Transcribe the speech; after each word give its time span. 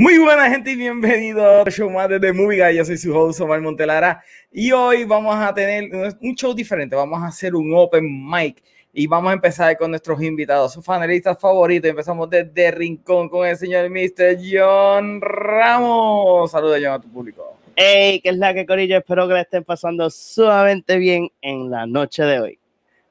Muy 0.00 0.16
buena 0.16 0.48
gente 0.48 0.70
y 0.70 0.76
bienvenido 0.76 1.60
a 1.60 1.70
show 1.70 1.90
más 1.90 2.08
de 2.08 2.32
Movie 2.32 2.64
Guy. 2.64 2.76
Yo 2.78 2.86
soy 2.86 2.96
su 2.96 3.14
host 3.14 3.38
Omar 3.42 3.60
Montelara 3.60 4.24
y 4.50 4.72
hoy 4.72 5.04
vamos 5.04 5.36
a 5.36 5.52
tener 5.52 5.90
un 6.22 6.34
show 6.34 6.54
diferente. 6.54 6.96
Vamos 6.96 7.22
a 7.22 7.26
hacer 7.26 7.54
un 7.54 7.70
open 7.74 8.06
mic 8.26 8.62
y 8.94 9.06
vamos 9.06 9.28
a 9.28 9.34
empezar 9.34 9.76
con 9.76 9.90
nuestros 9.90 10.22
invitados, 10.22 10.72
sus 10.72 10.82
panelistas 10.82 11.38
favoritos. 11.38 11.90
Empezamos 11.90 12.30
desde 12.30 12.70
Rincón 12.70 13.28
con 13.28 13.46
el 13.46 13.58
señor 13.58 13.90
Mr. 13.90 14.38
John 14.42 15.20
Ramos. 15.20 16.50
Saludos 16.50 16.78
John 16.82 16.94
a 16.94 17.00
tu 17.02 17.12
público. 17.12 17.58
Hey, 17.76 18.20
¿qué 18.22 18.30
es 18.30 18.38
la 18.38 18.54
que 18.54 18.64
Corillo? 18.64 18.96
Espero 18.96 19.28
que 19.28 19.34
le 19.34 19.40
estén 19.42 19.64
pasando 19.64 20.08
sumamente 20.08 20.96
bien 20.96 21.28
en 21.42 21.68
la 21.68 21.84
noche 21.84 22.22
de 22.22 22.40
hoy. 22.40 22.58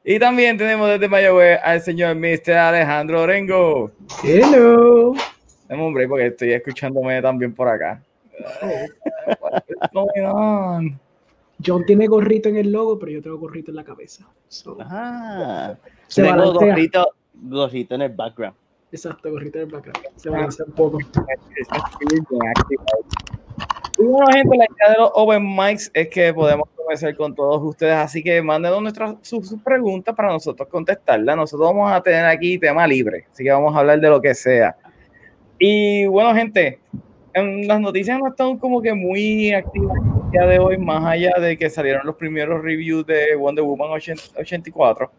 Y 0.03 0.17
también 0.17 0.57
tenemos 0.57 0.89
desde 0.89 1.07
Mayagüez 1.07 1.59
al 1.63 1.81
señor 1.81 2.15
Mr. 2.15 2.53
Alejandro 2.53 3.21
Orengo. 3.21 3.91
Hello. 4.23 5.13
Dame 5.69 6.07
porque 6.07 6.25
estoy 6.25 6.51
escuchándome 6.51 7.21
también 7.21 7.53
por 7.53 7.67
acá. 7.67 8.01
John 11.63 11.85
tiene 11.85 12.07
gorrito 12.07 12.49
en 12.49 12.57
el 12.57 12.71
logo, 12.71 12.97
pero 12.97 13.11
yo 13.11 13.21
tengo 13.21 13.37
gorrito 13.37 13.69
en 13.69 13.75
la 13.75 13.83
cabeza. 13.83 14.25
So, 14.47 14.77
Ah, 14.79 15.75
se 16.07 16.23
tengo 16.23 16.53
gorrito, 16.53 17.11
gorrito 17.33 17.95
en 17.95 18.01
el 18.01 18.09
background. 18.09 18.55
Exacto, 18.91 19.29
gorrito 19.29 19.59
en 19.59 19.65
el 19.65 19.71
background. 19.71 19.99
Se 20.15 20.29
balancea 20.29 20.65
un 20.65 20.71
poco. 20.71 20.97
Y 23.97 24.03
bueno, 24.03 24.27
gente, 24.31 24.57
la 24.57 24.65
idea 24.65 24.91
de 24.93 24.97
los 24.97 25.11
open 25.13 25.55
mics 25.55 25.91
es 25.93 26.07
que 26.07 26.33
podemos 26.33 26.67
conversar 26.75 27.15
con 27.15 27.35
todos 27.35 27.61
ustedes, 27.61 27.93
así 27.93 28.23
que 28.23 28.41
mándenos 28.41 28.81
nuestras 28.81 29.17
sus, 29.21 29.47
sus 29.47 29.61
preguntas 29.61 30.15
para 30.15 30.29
nosotros 30.29 30.67
contestarlas. 30.69 31.35
Nosotros 31.35 31.69
vamos 31.69 31.91
a 31.91 32.01
tener 32.01 32.25
aquí 32.25 32.57
tema 32.57 32.87
libre, 32.87 33.27
así 33.31 33.43
que 33.43 33.51
vamos 33.51 33.75
a 33.75 33.79
hablar 33.79 33.99
de 33.99 34.09
lo 34.09 34.19
que 34.19 34.33
sea. 34.33 34.75
Y 35.59 36.05
bueno, 36.05 36.33
gente, 36.33 36.79
en 37.33 37.67
las 37.67 37.81
noticias 37.81 38.17
no 38.17 38.29
están 38.29 38.57
como 38.57 38.81
que 38.81 38.93
muy 38.93 39.51
activas 39.51 39.97
el 39.97 40.31
día 40.31 40.45
de 40.45 40.59
hoy, 40.59 40.77
más 40.77 41.03
allá 41.03 41.33
de 41.39 41.57
que 41.57 41.69
salieron 41.69 42.05
los 42.05 42.15
primeros 42.15 42.63
reviews 42.63 43.05
de 43.05 43.35
Wonder 43.35 43.65
Woman 43.65 43.89
80 43.89 44.39
84. 44.39 45.11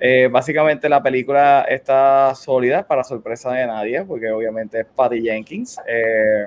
Eh, 0.00 0.28
básicamente 0.30 0.88
la 0.88 1.02
película 1.02 1.66
está 1.68 2.32
sólida 2.36 2.86
para 2.86 3.02
sorpresa 3.02 3.52
de 3.52 3.66
nadie, 3.66 4.04
porque 4.04 4.30
obviamente 4.30 4.80
es 4.80 4.86
Patty 4.86 5.20
Jenkins. 5.20 5.80
Eh, 5.88 6.46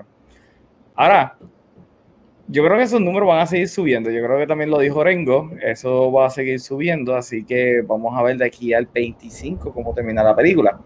ahora, 0.96 1.36
yo 2.48 2.64
creo 2.64 2.78
que 2.78 2.84
esos 2.84 3.02
números 3.02 3.28
van 3.28 3.40
a 3.40 3.46
seguir 3.48 3.68
subiendo. 3.68 4.10
Yo 4.10 4.24
creo 4.24 4.38
que 4.38 4.48
también 4.48 4.70
lo 4.70 4.80
dijo 4.80 5.04
Rengo, 5.04 5.52
eso 5.62 6.10
va 6.12 6.28
a 6.28 6.30
seguir 6.30 6.62
subiendo, 6.62 7.16
así 7.16 7.44
que 7.44 7.82
vamos 7.82 8.18
a 8.18 8.24
ver 8.24 8.38
de 8.38 8.46
aquí 8.46 8.74
al 8.74 8.86
25 8.86 9.74
cómo 9.74 9.94
termina 9.94 10.24
la 10.24 10.36
película. 10.36 10.80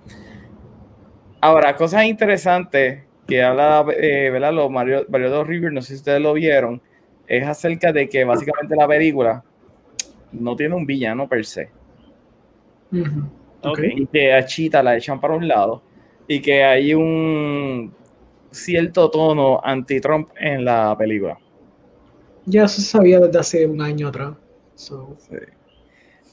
Ahora, 1.45 1.75
cosas 1.75 2.05
interesantes 2.05 3.03
que 3.27 3.43
habla, 3.43 3.85
eh, 3.95 4.31
¿verdad? 4.31 4.51
Los 4.51 4.71
Mario, 4.71 5.05
varios 5.07 5.47
de 5.47 5.71
no 5.71 5.79
sé 5.79 5.89
si 5.89 5.93
ustedes 5.97 6.19
lo 6.19 6.33
vieron, 6.33 6.81
es 7.27 7.45
acerca 7.45 7.91
de 7.91 8.09
que 8.09 8.23
básicamente 8.23 8.75
la 8.75 8.87
película 8.87 9.43
no 10.31 10.55
tiene 10.55 10.73
un 10.73 10.87
villano 10.87 11.29
per 11.29 11.45
se. 11.45 11.69
Ok. 13.61 13.79
Y 13.95 14.07
que 14.07 14.33
a 14.33 14.43
Cheetah 14.43 14.81
la 14.81 14.97
echan 14.97 15.21
para 15.21 15.35
un 15.35 15.47
lado 15.47 15.83
y 16.27 16.41
que 16.41 16.63
hay 16.63 16.95
un 16.95 17.93
cierto 18.49 19.11
tono 19.11 19.61
anti-Trump 19.63 20.29
en 20.39 20.65
la 20.65 20.95
película. 20.97 21.37
Ya 22.47 22.67
se 22.67 22.81
sabía 22.81 23.19
desde 23.19 23.37
hace 23.37 23.67
un 23.67 23.83
año 23.83 24.07
atrás. 24.07 24.33
So, 24.73 25.15
Sí. 25.19 25.35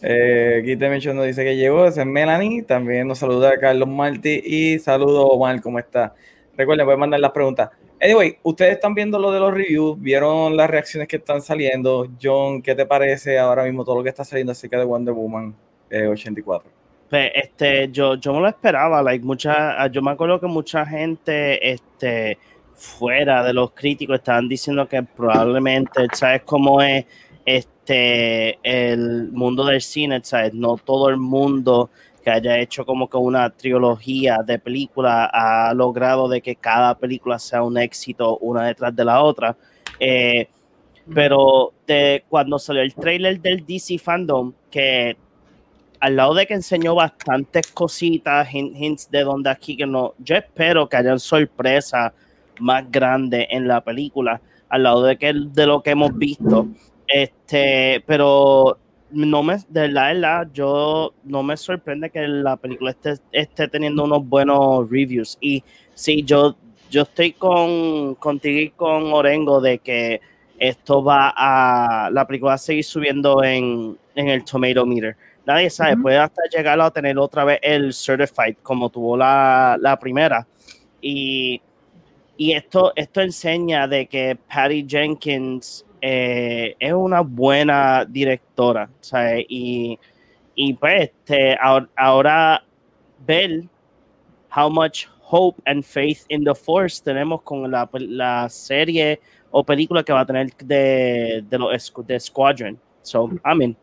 Eh, 0.02 0.58
aquí 0.60 0.76
te 0.76 0.88
nos 1.14 1.26
dice 1.26 1.44
que 1.44 1.56
llegó, 1.56 1.86
es 1.86 1.96
Melanie. 2.04 2.62
También 2.62 3.06
nos 3.06 3.18
saluda 3.18 3.56
Carlos 3.58 3.88
Martí 3.88 4.42
y 4.44 4.78
saludo 4.80 5.26
Omar, 5.28 5.60
¿cómo 5.60 5.78
está? 5.78 6.14
Recuerden, 6.56 6.86
pueden 6.86 7.00
mandar 7.00 7.20
las 7.20 7.30
preguntas. 7.30 7.70
Anyway, 8.00 8.36
ustedes 8.42 8.72
están 8.72 8.94
viendo 8.94 9.16
lo 9.16 9.30
de 9.30 9.38
los 9.38 9.54
reviews, 9.54 10.00
vieron 10.00 10.56
las 10.56 10.68
reacciones 10.68 11.06
que 11.06 11.16
están 11.16 11.40
saliendo. 11.40 12.08
John, 12.20 12.60
¿qué 12.60 12.74
te 12.74 12.84
parece 12.84 13.38
ahora 13.38 13.62
mismo 13.62 13.84
todo 13.84 13.96
lo 13.96 14.02
que 14.02 14.08
está 14.08 14.24
saliendo 14.24 14.50
acerca 14.50 14.76
de 14.76 14.84
Wonder 14.84 15.14
Woman 15.14 15.54
eh, 15.88 16.08
84? 16.08 16.68
Pues, 17.08 17.30
este, 17.34 17.88
yo, 17.92 18.16
yo 18.16 18.32
me 18.32 18.40
lo 18.40 18.48
esperaba, 18.48 19.02
like, 19.02 19.24
mucha, 19.24 19.86
yo 19.86 20.02
me 20.02 20.10
acuerdo 20.10 20.40
que 20.40 20.46
mucha 20.46 20.84
gente, 20.84 21.70
este, 21.70 22.38
fuera 22.74 23.44
de 23.44 23.52
los 23.52 23.70
críticos 23.70 24.16
estaban 24.16 24.48
diciendo 24.48 24.88
que 24.88 25.00
probablemente, 25.04 26.06
¿sabes 26.12 26.42
cómo 26.42 26.82
es 26.82 27.04
este, 27.44 27.71
el 27.86 29.30
mundo 29.32 29.64
del 29.64 29.80
cine? 29.80 30.20
¿Sabes? 30.22 30.54
No 30.54 30.76
todo 30.76 31.08
el 31.08 31.16
mundo 31.16 31.90
que 32.24 32.30
haya 32.30 32.58
hecho 32.60 32.86
como 32.86 33.08
que 33.08 33.16
una 33.16 33.50
trilogía 33.50 34.38
de 34.46 34.58
películas 34.58 35.28
ha 35.32 35.72
logrado 35.74 36.28
de 36.28 36.40
que 36.40 36.54
cada 36.54 36.96
película 36.96 37.38
sea 37.38 37.62
un 37.64 37.76
éxito 37.78 38.38
una 38.38 38.66
detrás 38.66 38.94
de 38.94 39.04
la 39.04 39.22
otra. 39.22 39.56
Eh, 39.98 40.48
pero 41.12 41.72
de, 41.86 42.22
cuando 42.28 42.58
salió 42.60 42.80
el 42.82 42.94
trailer 42.94 43.40
del 43.40 43.66
DC 43.66 43.98
Fandom, 43.98 44.52
que 44.70 45.16
al 45.98 46.14
lado 46.16 46.34
de 46.34 46.46
que 46.46 46.54
enseñó 46.54 46.94
bastantes 46.94 47.66
cositas, 47.72 48.48
hin- 48.52 48.72
hints 48.76 49.10
de 49.10 49.22
donde 49.22 49.50
aquí 49.50 49.76
que 49.76 49.86
no, 49.86 50.14
yo 50.18 50.36
espero 50.36 50.88
que 50.88 50.96
hayan 50.96 51.18
sorpresas 51.18 52.12
más 52.60 52.88
grandes 52.90 53.46
en 53.50 53.66
la 53.66 53.80
película, 53.80 54.40
al 54.68 54.84
lado 54.84 55.02
de 55.02 55.16
que 55.18 55.32
de 55.34 55.66
lo 55.66 55.82
que 55.82 55.90
hemos 55.90 56.16
visto. 56.16 56.68
Este, 57.06 58.02
pero 58.06 58.78
no 59.10 59.42
me, 59.42 59.56
de 59.68 59.80
verdad, 59.82 60.08
de 60.08 60.14
verdad, 60.14 60.48
yo 60.52 61.14
no 61.24 61.42
me 61.42 61.56
sorprende 61.56 62.10
que 62.10 62.26
la 62.26 62.56
película 62.56 62.90
esté, 62.90 63.14
esté 63.30 63.68
teniendo 63.68 64.04
unos 64.04 64.26
buenos 64.26 64.88
reviews. 64.90 65.36
Y 65.40 65.62
sí, 65.94 66.22
yo, 66.22 66.56
yo 66.90 67.02
estoy 67.02 67.32
con 67.32 68.14
contigo 68.16 68.60
y 68.60 68.70
con 68.70 69.12
Orengo 69.12 69.60
de 69.60 69.78
que 69.78 70.20
esto 70.58 71.02
va 71.02 71.32
a, 71.36 72.10
la 72.10 72.26
película 72.26 72.50
va 72.50 72.54
a 72.54 72.58
seguir 72.58 72.84
subiendo 72.84 73.42
en, 73.42 73.98
en 74.14 74.28
el 74.28 74.44
Tomato 74.44 74.86
Meter. 74.86 75.16
Nadie 75.44 75.70
sabe, 75.70 75.96
puede 75.96 76.18
hasta 76.18 76.42
llegar 76.56 76.80
a 76.80 76.90
tener 76.90 77.18
otra 77.18 77.44
vez 77.44 77.58
el 77.62 77.92
Certified 77.92 78.56
como 78.62 78.88
tuvo 78.88 79.16
la, 79.16 79.76
la 79.80 79.98
primera. 79.98 80.46
Y, 81.00 81.60
y 82.36 82.52
esto, 82.52 82.92
esto 82.94 83.20
enseña 83.20 83.88
de 83.88 84.06
que 84.06 84.38
Patty 84.48 84.86
Jenkins 84.88 85.84
eh, 86.02 86.74
es 86.80 86.92
una 86.92 87.20
buena 87.20 88.04
directora, 88.04 88.90
¿sabes? 89.00 89.46
Y, 89.48 89.98
y 90.56 90.74
pues 90.74 91.02
este, 91.04 91.56
ahora, 91.60 91.88
ahora 91.96 92.64
ver 93.24 93.62
how 94.54 94.68
much 94.68 95.06
hope 95.20 95.62
and 95.64 95.84
faith 95.84 96.26
in 96.28 96.44
the 96.44 96.54
force 96.54 97.00
tenemos 97.00 97.40
con 97.42 97.70
la, 97.70 97.88
la 97.92 98.48
serie 98.48 99.20
o 99.52 99.64
película 99.64 100.02
que 100.02 100.12
va 100.12 100.20
a 100.20 100.26
tener 100.26 100.54
de, 100.56 101.44
de 101.48 101.58
los 101.58 101.92
de 102.04 102.20
Squadron. 102.20 102.78
So, 103.02 103.30
I 103.44 103.54
mean, 103.54 103.76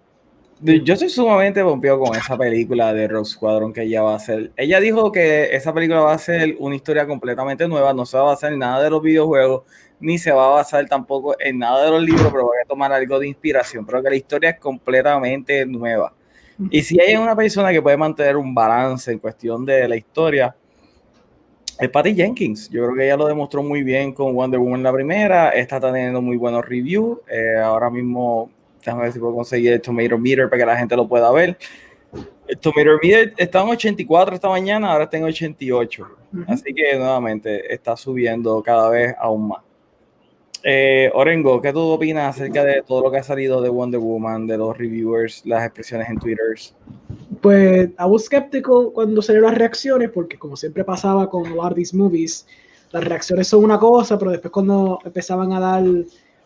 Yo 0.62 0.94
estoy 0.94 1.08
sumamente 1.08 1.64
pompeado 1.64 2.02
con 2.02 2.18
esa 2.18 2.38
película 2.38 2.94
de 2.94 3.08
Rogue 3.08 3.24
Squadron 3.24 3.72
que 3.72 3.84
ella 3.84 4.02
va 4.02 4.14
a 4.14 4.16
hacer. 4.18 4.52
Ella 4.58 4.82
dijo 4.82 5.10
que 5.10 5.56
esa 5.56 5.74
película 5.74 6.02
va 6.02 6.12
a 6.12 6.18
ser 6.18 6.58
una 6.60 6.76
historia 6.76 7.08
completamente 7.08 7.66
nueva, 7.66 7.94
no 7.94 8.06
se 8.06 8.18
va 8.18 8.24
a 8.24 8.26
basar 8.28 8.52
en 8.52 8.60
nada 8.60 8.84
de 8.84 8.90
los 8.90 9.02
videojuegos, 9.02 9.64
ni 10.02 10.18
se 10.18 10.34
va 10.34 10.48
a 10.48 10.50
basar 10.56 10.86
tampoco 10.88 11.34
en 11.40 11.60
nada 11.60 11.86
de 11.86 11.92
los 11.92 12.04
libros, 12.04 12.28
pero 12.30 12.48
va 12.48 12.52
a 12.62 12.68
tomar 12.68 12.92
algo 12.92 13.20
de 13.20 13.30
inspiración. 13.30 13.86
Pero 13.86 14.04
que 14.04 14.10
la 14.10 14.16
historia 14.18 14.50
es 14.50 14.60
completamente 14.60 15.66
nueva. 15.66 16.14
Y 16.70 16.82
si 16.82 17.00
hay 17.00 17.16
una 17.16 17.38
persona 17.38 17.72
que 17.72 17.82
puede 17.82 17.96
mantener 17.96 18.36
un 18.36 18.54
balance 18.54 19.10
en 19.14 19.20
cuestión 19.20 19.66
de 19.66 19.88
la 19.88 19.96
historia, 19.96 20.54
es 21.80 21.90
Patty 21.90 22.14
Jenkins. 22.14 22.70
Yo 22.70 22.84
creo 22.84 22.96
que 22.96 23.06
ella 23.06 23.16
lo 23.16 23.28
demostró 23.28 23.64
muy 23.64 23.82
bien 23.82 24.12
con 24.12 24.36
Wonder 24.36 24.60
Woman 24.60 24.84
la 24.84 24.92
primera. 24.92 25.50
Está 25.52 25.80
teniendo 25.80 26.22
muy 26.22 26.36
buenos 26.36 26.66
reviews. 26.66 27.20
Eh, 27.30 27.58
ahora 27.64 27.90
mismo, 27.90 28.52
déjame 28.80 29.04
ver 29.04 29.14
si 29.14 29.20
puedo 29.20 29.36
conseguir 29.36 29.74
el 29.74 29.82
Tomato 29.82 30.18
Meter 30.18 30.50
para 30.50 30.60
que 30.60 30.66
la 30.66 30.78
gente 30.78 30.96
lo 30.96 31.08
pueda 31.08 31.32
ver. 31.32 31.58
El 32.48 32.58
Tomato 32.58 33.00
Meter 33.02 33.34
estaba 33.38 33.66
en 33.66 33.72
84 33.72 34.36
esta 34.36 34.50
mañana, 34.50 34.92
ahora 34.92 35.06
está 35.06 35.18
en 35.18 35.24
88. 35.24 36.08
Así 36.48 36.74
que 36.74 36.96
nuevamente 36.96 37.74
está 37.74 37.96
subiendo 37.96 38.62
cada 38.62 38.90
vez 38.90 39.16
aún 39.20 39.50
más. 39.50 39.62
Eh, 40.64 41.10
Orengo, 41.14 41.62
¿qué 41.62 41.72
tú 41.72 41.80
opinas 41.80 42.36
acerca 42.36 42.66
de 42.66 42.84
todo 42.86 43.04
lo 43.04 43.12
que 43.12 43.18
ha 43.18 43.24
salido 43.24 43.62
de 43.62 43.70
Wonder 43.70 44.00
Woman, 44.00 44.46
de 44.46 44.58
los 44.58 44.78
reviewers, 44.78 45.46
las 45.46 45.64
expresiones 45.64 46.10
en 46.10 46.20
Twitter? 46.20 46.46
Pues, 47.42 47.90
I 47.98 48.04
was 48.06 48.26
skeptical 48.26 48.92
cuando 48.94 49.22
salieron 49.22 49.50
las 49.50 49.58
reacciones, 49.58 50.10
porque 50.10 50.38
como 50.38 50.58
siempre 50.58 50.84
pasaba 50.84 51.30
con 51.30 51.46
a 51.48 51.56
lot 51.56 51.72
of 51.72 51.76
these 51.76 51.96
movies, 51.96 52.46
las 52.92 53.04
reacciones 53.06 53.48
son 53.48 53.64
una 53.64 53.80
cosa, 53.80 54.20
pero 54.20 54.32
después 54.32 54.52
cuando 54.52 55.00
empezaban 55.06 55.54
a 55.54 55.60
dar 55.60 55.84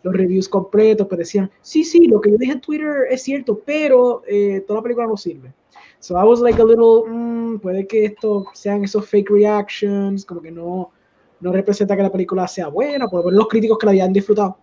los 0.03 0.13
reviews 0.13 0.47
completos, 0.47 1.07
pues 1.07 1.19
decían, 1.19 1.49
sí, 1.61 1.83
sí, 1.83 2.05
lo 2.07 2.21
que 2.21 2.31
yo 2.31 2.37
dije 2.37 2.51
en 2.51 2.61
Twitter 2.61 3.07
es 3.09 3.23
cierto, 3.23 3.59
pero 3.65 4.21
eh, 4.27 4.63
toda 4.67 4.79
la 4.79 4.83
película 4.83 5.07
no 5.07 5.17
sirve. 5.17 5.53
So 5.99 6.19
I 6.19 6.25
was 6.25 6.41
like 6.41 6.61
a 6.61 6.65
little, 6.65 7.09
mm, 7.09 7.59
puede 7.59 7.87
que 7.87 8.05
esto 8.05 8.45
sean 8.53 8.83
esos 8.83 9.07
fake 9.07 9.29
reactions, 9.29 10.25
como 10.25 10.41
que 10.41 10.51
no, 10.51 10.91
no 11.39 11.51
representa 11.53 11.95
que 11.95 12.03
la 12.03 12.11
película 12.11 12.47
sea 12.47 12.67
buena, 12.67 13.07
por 13.07 13.31
los 13.31 13.47
críticos 13.47 13.77
que 13.77 13.85
la 13.85 13.91
hayan 13.93 14.11
disfrutado. 14.11 14.57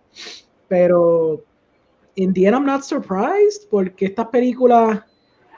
Pero 0.67 1.43
in 2.15 2.33
the 2.33 2.45
end 2.45 2.55
I'm 2.55 2.65
not 2.65 2.83
surprised, 2.83 3.67
porque 3.71 4.05
estas 4.05 4.27
películas 4.27 5.01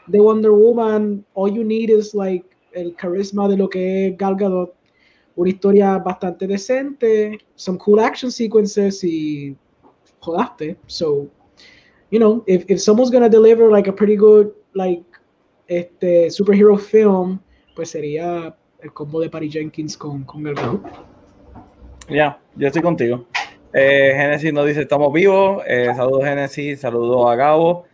de 0.08 0.20
Wonder 0.20 0.52
Woman, 0.52 1.26
all 1.34 1.54
you 1.54 1.64
need 1.64 1.90
is 1.90 2.14
like 2.14 2.46
el 2.72 2.96
carisma 2.96 3.50
de 3.50 3.58
lo 3.58 3.70
que 3.70 4.08
es 4.08 4.18
Gal 4.18 4.38
Gadot, 4.38 4.74
una 5.36 5.50
historia 5.50 5.98
bastante 5.98 6.48
decente, 6.48 7.40
some 7.56 7.78
cool 7.80 8.00
action 8.00 8.32
sequences 8.32 9.04
y 9.04 9.58
jodaste. 10.24 10.78
So, 10.88 11.28
you 12.12 12.20
know, 12.20 12.44
if, 12.48 12.66
if 12.68 12.82
someone's 12.82 13.12
gonna 13.12 13.30
deliver 13.30 13.70
like 13.70 13.90
a 13.90 13.94
pretty 13.94 14.16
good 14.16 14.52
like 14.74 15.04
este 15.68 16.30
superhero 16.30 16.78
film, 16.78 17.40
pues 17.76 17.90
sería 17.90 18.56
el 18.82 18.94
combo 18.94 19.20
de 19.20 19.30
Patty 19.30 19.50
Jenkins 19.50 19.98
con, 19.98 20.24
con 20.24 20.44
Gadot. 20.44 20.82
Ya, 22.10 22.40
yo 22.56 22.68
estoy 22.68 22.82
contigo. 22.82 23.26
Eh, 23.74 24.14
Genesis 24.16 24.54
nos 24.54 24.68
dice, 24.68 24.82
estamos 24.82 25.12
vivos. 25.14 25.64
Eh, 25.66 25.92
saludos 25.96 26.26
Genesis, 26.26 26.80
saludos 26.82 27.32
a 27.32 27.36
Gabo. 27.36 27.86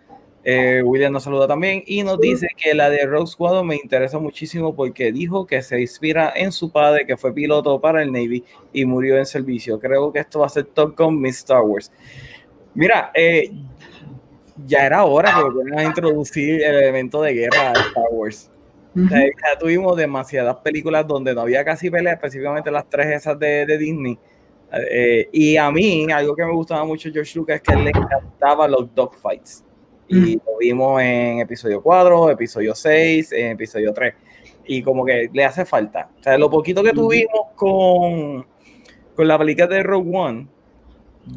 Eh, 0.51 0.81
William 0.81 1.13
nos 1.13 1.25
saluda 1.25 1.47
también 1.47 1.83
y 1.85 2.01
nos 2.01 2.19
dice 2.19 2.47
que 2.57 2.73
la 2.73 2.89
de 2.89 3.05
Rogue 3.05 3.27
Squadron 3.27 3.67
me 3.67 3.75
interesa 3.75 4.17
muchísimo 4.17 4.75
porque 4.75 5.11
dijo 5.11 5.45
que 5.45 5.61
se 5.61 5.79
inspira 5.79 6.33
en 6.35 6.51
su 6.51 6.71
padre 6.71 7.05
que 7.05 7.17
fue 7.17 7.31
piloto 7.31 7.79
para 7.79 8.01
el 8.01 8.11
Navy 8.11 8.43
y 8.73 8.83
murió 8.83 9.19
en 9.19 9.27
servicio. 9.27 9.79
Creo 9.79 10.11
que 10.11 10.17
esto 10.17 10.39
va 10.39 10.47
a 10.47 10.49
ser 10.49 10.65
Top 10.65 10.97
Gun 10.97 11.21
Miss 11.21 11.37
Star 11.37 11.61
Wars. 11.61 11.91
Mira, 12.73 13.11
eh, 13.13 13.51
ya 14.65 14.87
era 14.87 15.05
hora 15.05 15.35
que 15.35 15.43
volvieran 15.43 15.77
a 15.77 15.83
introducir 15.83 16.63
el 16.63 16.75
elemento 16.77 17.21
de 17.21 17.33
guerra 17.33 17.73
de 17.73 17.79
Star 17.81 18.07
Wars. 18.11 18.49
ya 18.95 19.59
tuvimos 19.59 19.95
demasiadas 19.97 20.55
películas 20.63 21.05
donde 21.05 21.35
no 21.35 21.41
había 21.41 21.63
casi 21.63 21.91
pelea, 21.91 22.13
específicamente 22.13 22.71
las 22.71 22.89
tres 22.89 23.05
esas 23.17 23.37
de, 23.37 23.67
de 23.67 23.77
Disney. 23.77 24.17
Eh, 24.73 25.29
y 25.31 25.57
a 25.57 25.69
mí, 25.69 26.07
algo 26.11 26.35
que 26.35 26.43
me 26.43 26.53
gustaba 26.53 26.83
mucho 26.85 27.11
George 27.13 27.37
Lucas 27.37 27.57
es 27.57 27.61
que 27.61 27.75
le 27.75 27.89
encantaba 27.89 28.67
los 28.67 28.95
dogfights 28.95 29.63
y 30.09 30.35
lo 30.35 30.57
vimos 30.59 31.01
en 31.01 31.39
episodio 31.39 31.81
4, 31.81 32.31
episodio 32.31 32.73
6, 32.73 33.31
en 33.31 33.51
episodio 33.51 33.93
3. 33.93 34.13
Y 34.65 34.81
como 34.81 35.05
que 35.05 35.29
le 35.31 35.45
hace 35.45 35.65
falta. 35.65 36.09
O 36.19 36.23
sea, 36.23 36.37
lo 36.37 36.49
poquito 36.49 36.83
que 36.83 36.91
tuvimos 36.91 37.53
con, 37.55 38.45
con 39.15 39.27
la 39.27 39.37
película 39.37 39.67
de 39.67 39.83
Rogue 39.83 40.17
One, 40.17 40.47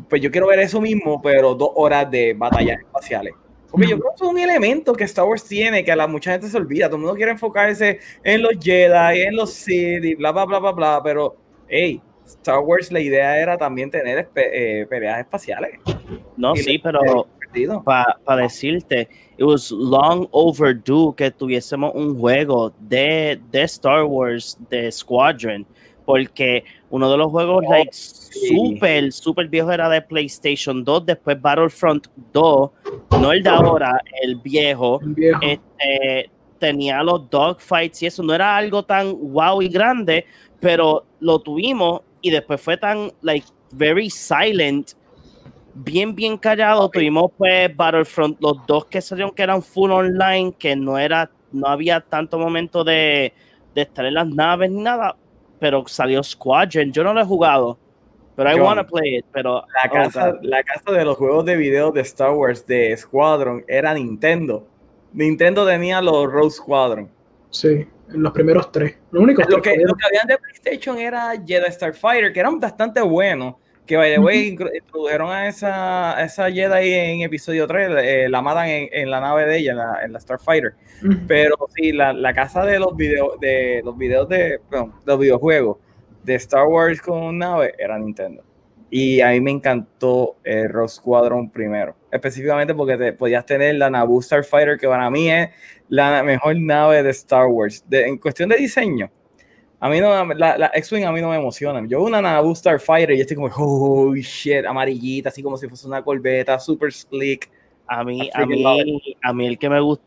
pues 0.09 0.23
yo 0.23 0.31
quiero 0.31 0.47
ver 0.47 0.61
eso 0.61 0.81
mismo, 0.81 1.21
pero 1.21 1.55
dos 1.55 1.71
horas 1.75 2.11
de 2.11 2.35
batallas 2.35 2.81
espaciales. 2.81 3.35
Porque 3.71 3.89
yo 3.89 3.99
creo 3.99 4.11
que 4.11 4.25
es 4.25 4.31
un 4.31 4.39
elemento 4.39 4.93
que 4.93 5.05
Star 5.05 5.25
Wars 5.25 5.45
tiene, 5.45 5.83
que 5.85 5.93
a 5.93 5.97
la 5.97 6.07
mucha 6.07 6.33
gente 6.33 6.49
se 6.49 6.57
olvida. 6.57 6.87
Todo 6.87 6.97
el 6.97 7.03
mundo 7.03 7.17
quiere 7.17 7.33
enfocarse 7.33 8.01
en 8.23 8.43
los 8.43 8.53
Jedi, 8.61 9.21
en 9.23 9.37
los 9.37 9.53
Sith 9.53 10.05
y 10.05 10.15
bla, 10.15 10.31
bla, 10.33 10.45
bla, 10.45 10.59
bla, 10.59 10.73
bla. 10.73 11.01
Pero, 11.03 11.37
hey, 11.69 12.03
Star 12.27 12.61
Wars 12.61 12.93
la 12.93 13.01
idea 13.01 13.39
era 13.39 13.57
también 13.57 13.91
tener 13.91 14.29
eh, 14.35 14.87
peleas 14.89 15.21
espaciales. 15.21 15.81
No, 16.37 16.55
sí, 16.55 16.79
pero 16.79 17.27
para 17.85 18.43
decirte, 18.43 19.09
it 19.37 19.45
was 19.45 19.71
long 19.71 20.27
overdue 20.31 21.15
que 21.17 21.31
tuviésemos 21.31 21.93
un 21.95 22.19
juego 22.19 22.73
de, 22.81 23.41
de 23.51 23.63
Star 23.63 24.05
Wars 24.05 24.59
de 24.71 24.91
Squadron, 24.91 25.67
porque 26.05 26.65
uno 26.91 27.11
de 27.11 27.17
los 27.17 27.31
juegos 27.31 27.65
oh, 27.67 27.71
like 27.71 27.91
super, 27.93 29.13
super 29.13 29.49
viejo 29.49 29.71
era 29.73 29.89
de 29.89 30.03
PlayStation 30.03 30.85
2, 30.85 31.07
después 31.07 31.41
Battlefront 31.41 32.07
2, 32.33 32.71
no 33.21 33.33
el 33.33 33.43
de 33.43 33.51
ahora, 33.51 34.01
el 34.23 34.37
viejo, 34.37 35.01
Este, 35.41 36.31
tenía 36.59 37.03
los 37.03 37.29
dogfights 37.29 38.03
y 38.03 38.07
eso 38.07 38.23
no 38.23 38.35
era 38.35 38.57
algo 38.57 38.85
tan 38.85 39.17
wow 39.33 39.61
y 39.63 39.69
grande, 39.69 40.25
pero 40.61 41.05
lo 41.19 41.41
tuvimos 41.41 42.03
y 42.21 42.31
después 42.31 42.61
fue 42.61 42.77
tan 42.77 43.11
like 43.21 43.47
very 43.73 44.09
silent 44.09 44.93
bien, 45.75 46.15
bien 46.15 46.37
callado. 46.37 46.89
Tuvimos 46.89 47.31
pues 47.37 47.75
Battlefront, 47.75 48.41
los 48.41 48.67
dos 48.67 48.87
que 48.87 49.01
salieron 49.01 49.35
que 49.35 49.43
eran 49.43 49.63
full 49.63 49.91
online, 49.91 50.55
que 50.59 50.77
no 50.77 50.99
era, 50.99 51.31
no 51.53 51.67
había 51.67 52.01
tanto 52.01 52.39
momento 52.39 52.85
de, 52.85 53.33
de 53.75 53.83
estar 53.83 54.05
en 54.05 54.15
las 54.15 54.29
naves 54.29 54.71
ni 54.71 54.83
nada, 54.83 55.17
pero 55.59 55.87
salió 55.87 56.23
Squadron. 56.23 56.93
Yo 56.93 57.05
no 57.05 57.15
lo 57.15 57.21
he 57.21 57.25
jugado, 57.25 57.79
pero 58.37 58.51
I 58.51 58.61
wanna 58.61 58.87
play 58.87 59.19
it. 59.19 59.27
Pero 59.33 59.55
la 59.55 59.91
oh, 59.91 59.93
casa, 59.93 60.39
la 60.43 60.63
casa 60.63 60.93
de 60.93 61.05
los 61.05 61.17
juegos 61.17 61.45
de 61.45 61.57
video 61.57 61.91
de 61.91 62.01
Star 62.03 62.33
Wars 62.33 62.67
de 62.67 62.97
Squadron 62.97 63.65
era 63.69 63.95
Nintendo. 63.95 64.67
Nintendo 65.13 65.67
tenía 65.67 66.01
los 66.01 66.31
Rogue 66.31 66.51
Squadron. 66.51 67.11
Sí, 67.51 67.87
en 68.09 68.23
los 68.23 68.33
primeros 68.33 68.73
tres. 68.73 68.97
Lo 69.11 69.21
único 69.21 69.43
lo 69.43 69.61
que, 69.61 69.77
lo 69.77 69.95
que 69.95 70.07
habían 70.07 70.27
de 70.27 70.39
PlayStation 70.39 70.99
era 70.99 71.33
Jedi 71.47 71.71
Starfighter, 71.71 72.33
que 72.33 72.41
eran 72.41 72.59
bastante 72.59 73.03
buenos 73.03 73.57
que 73.87 73.97
by 73.97 74.15
the 74.15 74.21
way, 74.21 74.49
introdujeron 74.49 75.31
a 75.31 75.49
esa, 75.49 76.17
a 76.17 76.25
esa 76.25 76.51
Jedi 76.51 76.93
en 76.93 77.23
episodio 77.23 77.67
3, 77.67 77.91
eh, 78.03 78.29
la 78.29 78.41
matan 78.41 78.69
en, 78.69 78.89
en, 78.93 79.11
la 79.11 79.21
nave 79.21 79.47
de 79.47 79.59
ella, 79.59 79.73
en 79.73 79.79
la, 79.79 80.05
en 80.05 80.13
la 80.13 80.21
Starfighter. 80.21 80.75
Pero 81.27 81.57
sí, 81.75 81.93
la, 81.93 82.13
la, 82.13 82.33
casa 82.33 82.65
de 82.65 82.79
los 82.79 82.97
videos 82.97 83.41
de 83.41 83.83
los 83.85 83.99
videos 83.99 84.29
de 84.29 84.61
bueno, 84.71 85.01
los 85.05 85.19
videojuegos 85.19 85.79
de 86.23 86.37
Star 86.37 86.67
Wars 86.67 87.01
con 87.01 87.39
nave 87.39 87.75
era 87.79 87.99
Nintendo. 87.99 88.45
Y 88.89 89.21
a 89.23 89.31
mí 89.31 89.41
me 89.41 89.51
encantó 89.51 90.37
el 90.45 90.69
Rogue 90.69 90.89
Squadron 90.89 91.51
primero, 91.51 91.97
específicamente 92.11 92.75
porque 92.75 92.99
te, 92.99 93.13
podías 93.15 93.47
tener 93.47 93.77
la 93.77 93.89
Naboo 93.89 94.21
Starfighter, 94.21 94.79
que 94.79 94.87
para 94.87 95.11
mí 95.11 95.31
es 95.31 95.49
la 95.89 96.23
mejor 96.23 96.61
nave 96.61 97.03
de 97.03 97.11
Star 97.11 97.47
Wars. 97.47 97.83
De, 97.89 98.07
en 98.07 98.19
cuestión 98.19 98.51
de 98.51 98.57
diseño, 98.57 99.11
a 99.85 99.89
mí 99.89 100.01
no, 100.01 100.33
la, 100.35 100.57
la 100.57 100.71
X-Wing 100.75 101.03
a 101.03 101.11
mí 101.11 101.21
no 101.21 101.31
me 101.31 101.37
emociona. 101.37 101.85
Yo 101.89 102.05
una 102.05 102.23
Naboo 102.23 102.55
Starfighter 102.55 103.17
y 103.17 103.21
estoy 103.21 103.35
como, 103.35 103.51
oh 103.57 104.15
shit, 104.15 104.65
amarillita, 104.65 105.29
así 105.29 105.43
como 105.43 105.57
si 105.57 105.67
fuese 105.67 105.89
una 105.89 106.05
corbeta, 106.05 106.57
super 106.61 106.93
slick. 106.93 107.51
A 107.89 108.05
mí, 108.05 108.31
a 108.33 108.47
mí, 108.47 108.65
a 109.25 109.33
mí 109.33 109.47
el 109.49 109.59
que 109.59 109.69
me 109.69 109.81
gusta, 109.81 110.05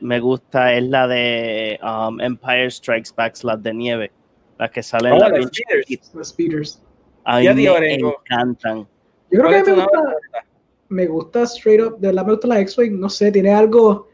me 0.00 0.20
gusta 0.20 0.72
es 0.72 0.84
la 0.84 1.06
de 1.06 1.78
um, 1.82 2.18
Empire 2.18 2.70
Strikes 2.70 3.10
Back, 3.14 3.36
las 3.42 3.62
de 3.62 3.74
nieve, 3.74 4.10
las 4.58 4.70
que 4.70 4.82
salen. 4.82 5.12
Oh, 5.12 5.18
las 5.18 5.44
speeders. 5.48 6.14
Las 6.14 6.28
speeders. 6.30 6.82
A 7.24 7.40
mí 7.40 7.48
me 7.52 7.94
encantan. 7.96 8.88
Yo 9.30 9.40
creo 9.42 9.62
que 9.62 9.70
me 9.70 9.82
gusta, 9.82 10.16
me 10.88 11.06
gusta 11.06 11.42
straight 11.42 11.82
up, 11.82 11.98
de 11.98 12.06
verdad 12.08 12.24
me 12.24 12.32
gusta 12.32 12.48
la 12.48 12.60
X-Wing, 12.60 12.98
no 12.98 13.10
sé, 13.10 13.30
tiene 13.30 13.50
algo 13.50 14.08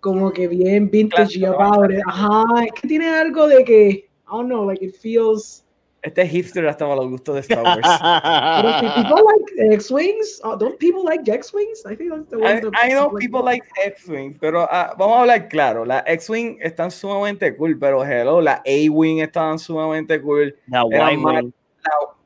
como 0.00 0.30
que 0.30 0.48
bien 0.48 0.90
vintage 0.90 1.38
y 1.38 1.46
about 1.46 1.92
Ajá, 2.06 2.44
es 2.66 2.72
que 2.78 2.88
tiene 2.88 3.08
algo 3.08 3.48
de 3.48 3.64
que 3.64 4.09
I 4.30 4.36
don't 4.36 4.48
know, 4.48 4.62
like 4.62 4.82
it 4.82 4.96
feels. 4.96 5.64
Este 6.02 6.24
hipster 6.24 6.66
hasta 6.66 6.86
para 6.86 6.96
los 6.96 7.10
gustos 7.10 7.34
de 7.34 7.40
Star 7.40 7.62
Wars. 7.62 7.82
people 8.96 9.22
like 9.22 9.74
X-Wings? 9.74 10.40
Uh, 10.42 10.56
don't 10.56 10.78
people 10.78 11.04
like 11.04 11.28
X-Wings? 11.28 11.84
I 11.84 11.94
think 11.94 12.10
that's 12.10 12.30
the 12.30 12.38
one. 12.38 12.74
I, 12.74 12.86
I 12.86 12.94
know 12.94 13.10
people 13.10 13.42
like 13.44 13.62
X-Wings, 13.84 14.38
pero 14.40 14.62
uh, 14.62 14.94
vamos 14.96 15.16
a 15.16 15.20
hablar 15.20 15.48
claro. 15.50 15.84
La 15.84 16.02
X-Wing 16.06 16.58
están 16.62 16.90
sumamente 16.90 17.54
cool, 17.54 17.76
pero 17.78 18.02
hello, 18.02 18.40
la 18.40 18.62
A-Wing 18.64 19.20
están 19.20 19.58
sumamente 19.58 20.22
cool. 20.22 20.56
La 20.68 20.84
Y-Wing. 20.84 21.52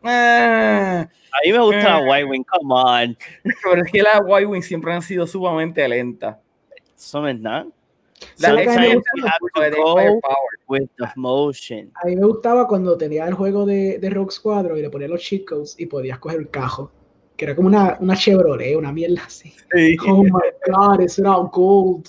Eh, 0.04 1.06
a 1.34 1.38
mí 1.44 1.52
me 1.52 1.58
gusta 1.58 2.00
la 2.00 2.20
Y-Wing, 2.20 2.44
come 2.44 2.74
on. 2.74 3.16
Pero 3.64 3.82
es 3.84 3.90
que 3.90 4.02
la 4.02 4.22
Y-Wing 4.40 4.62
siempre 4.62 4.92
han 4.92 5.02
sido 5.02 5.26
sumamente 5.26 5.86
lentas. 5.88 6.36
Eso 6.96 7.22
no 7.22 7.28
es 7.28 7.40
nada. 7.40 7.66
La 8.38 8.48
so 8.48 8.56
with 10.68 10.88
the 10.98 11.06
motion. 11.16 11.90
A 12.02 12.06
mí 12.06 12.16
me 12.16 12.26
gustaba 12.26 12.66
cuando 12.66 12.96
tenía 12.96 13.26
el 13.26 13.34
juego 13.34 13.66
de, 13.66 13.98
de 13.98 14.10
Rock 14.10 14.32
Squadron 14.32 14.78
y 14.78 14.82
le 14.82 14.90
ponía 14.90 15.08
los 15.08 15.20
cheat 15.20 15.44
codes 15.44 15.74
y 15.78 15.86
podías 15.86 16.18
coger 16.18 16.40
el 16.40 16.50
cajo. 16.50 16.90
Que 17.36 17.46
era 17.46 17.56
como 17.56 17.68
una, 17.68 17.96
una 18.00 18.16
Chevrolet, 18.16 18.76
una 18.76 18.92
mierda 18.92 19.22
así. 19.26 19.52
Sí. 19.72 19.96
Oh 20.06 20.22
my 20.22 20.30
god, 20.66 21.00
eso 21.00 21.22
era 21.22 21.34
gold. 21.52 22.06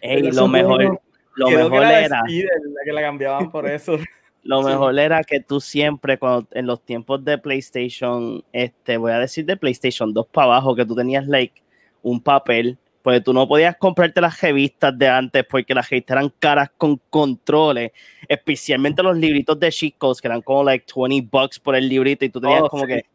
Ey, 0.00 0.30
lo 0.30 0.46
mejor, 0.46 1.00
lo 1.34 1.50
mejor 1.50 1.82
era. 1.84 2.22
La 2.26 2.84
que 2.84 2.92
la 2.92 3.00
cambiaban 3.00 3.50
por 3.50 3.66
eso. 3.70 3.98
Lo 4.42 4.62
mejor 4.62 4.98
era 4.98 5.22
que 5.24 5.40
tú 5.40 5.60
siempre, 5.60 6.18
cuando 6.18 6.46
en 6.52 6.66
los 6.66 6.82
tiempos 6.82 7.24
de 7.24 7.38
PlayStation, 7.38 8.42
este, 8.52 8.96
voy 8.96 9.12
a 9.12 9.18
decir 9.18 9.44
de 9.44 9.56
PlayStation 9.56 10.14
2 10.14 10.26
para 10.28 10.46
abajo, 10.46 10.74
que 10.74 10.86
tú 10.86 10.94
tenías 10.94 11.26
like 11.26 11.62
un 12.02 12.22
papel, 12.22 12.78
pues 13.08 13.24
tú 13.24 13.32
no 13.32 13.48
podías 13.48 13.74
comprarte 13.78 14.20
las 14.20 14.38
revistas 14.38 14.92
de 14.98 15.08
antes 15.08 15.42
porque 15.48 15.72
las 15.72 15.88
revistas 15.88 16.14
eran 16.18 16.30
caras 16.38 16.70
con 16.76 17.00
controles, 17.08 17.92
especialmente 18.28 19.02
los 19.02 19.16
libritos 19.16 19.58
de 19.58 19.72
chicos 19.72 20.20
que 20.20 20.28
eran 20.28 20.42
como 20.42 20.62
like 20.62 20.84
20 20.94 21.26
bucks 21.32 21.58
por 21.58 21.74
el 21.74 21.88
librito 21.88 22.26
y 22.26 22.28
tú 22.28 22.38
tenías 22.38 22.60
Oh, 22.64 22.68
como 22.68 22.84
sí. 22.84 22.88
que 22.88 23.06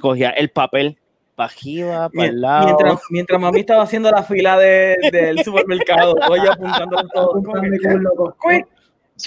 cogías 0.00 0.32
el 0.36 0.48
papel 0.50 0.96
para 1.34 1.52
arriba, 1.52 2.08
para 2.08 2.28
el 2.28 2.40
lado. 2.40 2.66
Mientras, 2.66 3.00
mientras 3.10 3.40
mami 3.40 3.58
estaba 3.58 3.82
haciendo 3.82 4.12
la 4.12 4.22
fila 4.22 4.56
de- 4.58 4.96
del 5.10 5.42
supermercado, 5.42 6.14
oye 6.30 6.48
apuntando 6.48 7.02
todo. 7.12 7.42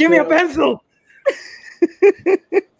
me 0.07 0.17
a 0.19 0.25
pencil. 0.29 0.77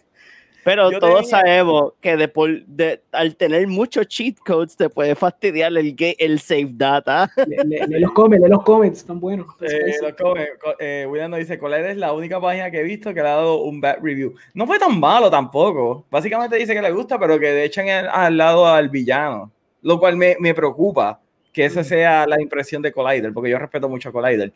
Pero 0.65 0.91
Yo 0.91 0.99
todos 0.99 1.29
tenía- 1.29 1.41
sabemos 1.41 1.93
que 2.01 2.17
de 2.17 2.27
por- 2.27 2.65
de- 2.65 2.99
al 3.11 3.35
tener 3.35 3.67
muchos 3.67 4.07
cheat 4.07 4.39
codes 4.39 4.75
te 4.75 4.89
puede 4.89 5.13
fastidiar 5.13 5.71
el, 5.77 5.95
el 6.17 6.39
save 6.39 6.69
data. 6.71 7.31
Le, 7.47 7.63
le- 7.63 7.87
le 7.87 7.99
los 7.99 8.11
come, 8.13 8.39
le 8.39 8.49
los 8.49 8.63
comments, 8.63 8.97
están 9.01 9.19
buenos. 9.19 9.45
Eh, 9.61 9.93
eh, 10.79 11.05
William 11.07 11.29
nos 11.29 11.39
dice, 11.39 11.59
Collider 11.59 11.91
es 11.91 11.97
la 11.97 12.13
única 12.13 12.41
página 12.41 12.71
que 12.71 12.79
he 12.79 12.83
visto 12.83 13.13
que 13.13 13.21
le 13.21 13.27
ha 13.29 13.35
dado 13.35 13.61
un 13.61 13.79
bad 13.79 13.97
review. 14.01 14.33
No 14.55 14.65
fue 14.65 14.79
tan 14.79 14.99
malo 14.99 15.29
tampoco. 15.29 16.03
Básicamente 16.09 16.55
dice 16.57 16.73
que 16.73 16.81
le 16.81 16.91
gusta, 16.91 17.19
pero 17.19 17.39
que 17.39 17.45
le 17.45 17.63
echan 17.63 17.87
el- 17.87 18.07
al 18.07 18.35
lado 18.35 18.65
al 18.65 18.89
villano. 18.89 19.51
Lo 19.83 19.99
cual 19.99 20.17
me, 20.17 20.35
me 20.39 20.55
preocupa 20.55 21.19
que 21.53 21.65
esa 21.65 21.83
sea 21.83 22.25
la 22.25 22.41
impresión 22.41 22.81
de 22.81 22.91
Collider, 22.91 23.31
porque 23.33 23.51
yo 23.51 23.59
respeto 23.59 23.87
mucho 23.87 24.09
a 24.09 24.11
Collider. 24.11 24.51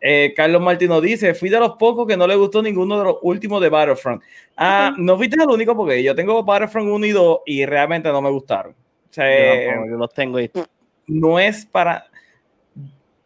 Eh, 0.00 0.34
Carlos 0.36 0.60
Martino 0.60 1.00
dice, 1.00 1.34
fui 1.34 1.48
de 1.48 1.58
los 1.58 1.76
pocos 1.76 2.06
que 2.06 2.16
no 2.16 2.26
le 2.26 2.36
gustó 2.36 2.62
ninguno 2.62 2.98
de 2.98 3.04
los 3.04 3.16
últimos 3.22 3.60
de 3.62 3.70
Battlefront. 3.70 4.22
Ah, 4.56 4.94
no 4.98 5.16
fuiste 5.16 5.42
el 5.42 5.48
único 5.48 5.74
porque 5.74 6.02
yo 6.02 6.14
tengo 6.14 6.42
Battlefront 6.44 6.90
1 6.90 7.06
y 7.06 7.10
2 7.10 7.38
y 7.46 7.64
realmente 7.64 8.10
no 8.10 8.20
me 8.20 8.30
gustaron. 8.30 8.72
O 8.72 9.12
sea, 9.12 9.24
eh, 9.30 9.72
yo, 9.74 9.90
yo 9.90 9.96
los 9.96 10.12
tengo 10.12 10.40
y 10.40 10.50
no 11.06 11.38
es 11.38 11.64
para. 11.66 12.06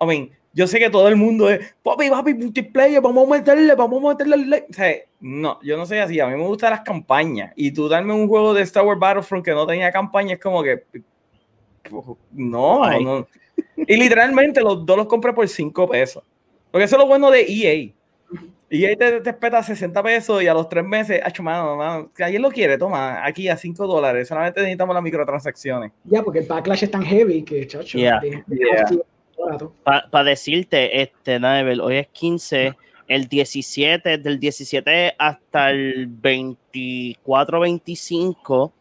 I 0.00 0.06
mean, 0.06 0.30
yo 0.52 0.66
sé 0.66 0.78
que 0.78 0.90
todo 0.90 1.08
el 1.08 1.16
mundo 1.16 1.48
es 1.50 1.75
papi, 1.82 2.10
papi, 2.10 2.34
multiplayer, 2.34 3.00
vamos 3.00 3.26
a 3.26 3.37
meterle, 3.37 3.75
vamos 3.75 4.04
a 4.04 4.08
meterle. 4.08 4.37
like". 4.46 4.66
O 4.70 4.72
sea, 4.72 4.94
no, 5.20 5.58
yo 5.62 5.76
no 5.76 5.87
soy 5.87 5.98
así. 5.98 6.20
A 6.20 6.26
mí 6.26 6.37
me 6.37 6.46
gustan 6.46 6.70
las 6.70 6.80
campañas. 6.80 7.52
Y 7.56 7.72
tú 7.72 7.88
darme 7.88 8.12
un 8.12 8.28
juego 8.28 8.54
de 8.54 8.62
Star 8.62 8.84
Wars 8.84 8.98
Battlefront 8.98 9.44
que 9.44 9.52
no 9.52 9.66
tenía 9.66 9.92
campaña 9.92 10.34
es 10.34 10.40
como 10.40 10.62
que. 10.62 10.84
No, 12.32 13.00
no. 13.00 13.26
Y 13.76 13.96
literalmente 13.96 14.60
los 14.60 14.84
dos 14.84 14.96
los 14.96 15.06
compré 15.06 15.32
por 15.32 15.48
5 15.48 15.88
pesos. 15.88 16.22
Porque 16.78 16.85
eso 16.85 16.94
es 16.94 17.00
lo 17.02 17.08
bueno 17.08 17.28
de 17.32 17.40
EA. 17.40 17.90
EA 18.70 18.97
te, 18.97 19.20
te 19.20 19.30
espeta 19.30 19.61
60 19.61 20.00
pesos 20.00 20.40
y 20.40 20.47
a 20.47 20.54
los 20.54 20.68
3 20.68 20.85
meses, 20.85 21.20
acho, 21.25 21.42
mano, 21.42 21.75
mano, 21.75 22.12
que 22.14 22.23
alguien 22.23 22.40
lo 22.40 22.52
quiere, 22.52 22.78
toma, 22.78 23.26
aquí 23.26 23.49
a 23.49 23.56
5 23.56 23.85
dólares. 23.85 24.28
Solamente 24.28 24.61
necesitamos 24.61 24.94
las 24.94 25.02
microtransacciones. 25.02 25.90
Ya, 26.04 26.23
porque 26.23 26.38
el 26.38 26.47
backlash 26.47 26.85
es 26.85 26.90
tan 26.92 27.02
heavy 27.04 27.42
que, 27.42 27.66
chacho, 27.66 27.99
Yeah, 27.99 28.20
de- 28.20 28.44
de- 28.47 28.56
yeah. 28.56 28.85
de- 28.90 29.02
barato. 29.37 29.73
para 29.82 30.23
decirte, 30.23 31.02
este, 31.02 31.40
Navel, 31.40 31.80
hoy 31.80 31.97
es 31.97 32.06
15, 32.12 32.76
el 33.08 33.26
17, 33.26 34.18
del 34.18 34.38
17 34.38 35.14
hasta 35.18 35.70
el 35.70 36.06
24, 36.06 37.58
25, 37.58 38.73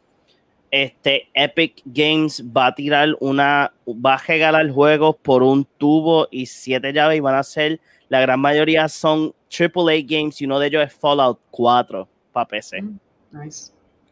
este, 0.71 1.29
Epic 1.33 1.81
Games 1.85 2.43
va 2.45 2.67
a 2.67 2.75
tirar 2.75 3.15
una, 3.19 3.73
va 3.87 4.15
a 4.15 4.17
regalar 4.17 4.69
juegos 4.69 5.15
por 5.21 5.43
un 5.43 5.65
tubo 5.77 6.27
y 6.31 6.45
siete 6.45 6.93
llaves 6.93 7.17
y 7.17 7.21
van 7.21 7.35
a 7.35 7.43
ser, 7.43 7.79
la 8.09 8.21
gran 8.21 8.39
mayoría 8.39 8.87
son 8.87 9.33
AAA 9.51 10.03
games 10.05 10.41
y 10.41 10.45
uno 10.45 10.59
de 10.59 10.67
ellos 10.67 10.83
es 10.83 10.93
Fallout 10.93 11.39
4 11.51 12.07
para 12.31 12.47
PC. 12.47 12.83
Nice. 13.31 13.71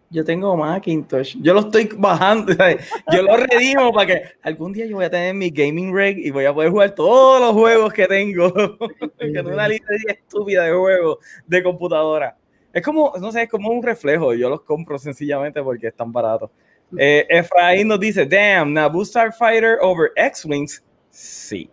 Yo 0.10 0.24
tengo 0.24 0.56
Macintosh. 0.56 1.36
Yo 1.42 1.54
lo 1.54 1.62
estoy 1.62 1.90
bajando. 1.98 2.54
¿sabes? 2.58 2.88
Yo 3.12 3.24
lo 3.24 3.36
redimo 3.36 3.92
para 3.92 4.08
que 4.08 4.22
algún 4.44 4.72
día 4.72 4.86
yo 4.86 4.96
voy 4.96 5.06
a 5.06 5.10
tener 5.10 5.34
mi 5.34 5.50
gaming 5.50 5.96
rig 5.96 6.18
y 6.20 6.32
voy 6.32 6.46
a 6.46 6.54
poder 6.54 6.72
jugar 6.72 6.96
todos 6.96 7.42
los 7.42 7.52
juegos 7.52 7.92
que 7.92 8.08
tengo. 8.08 8.54
que 9.20 9.40
una 9.42 9.68
librería 9.68 10.14
estúpida 10.14 10.64
de 10.64 10.74
juegos 10.74 11.18
de 11.46 11.64
computadora. 11.64 12.38
Es 12.76 12.84
como, 12.84 13.14
no 13.20 13.32
sé, 13.32 13.44
es 13.44 13.50
como 13.50 13.70
un 13.72 13.82
reflejo. 13.82 14.34
Yo 14.34 14.50
los 14.50 14.62
compro 14.62 15.00
sencillamente 15.00 15.64
porque 15.64 15.88
están 15.88 16.12
baratos. 16.12 16.52
Eh, 16.98 17.26
Efraín 17.30 17.88
nos 17.88 18.00
dice, 18.00 18.26
damn, 18.26 18.72
Naboo 18.74 19.04
Starfighter 19.06 19.78
over 19.82 20.12
X-Wings. 20.16 20.84
Sí. 21.10 21.70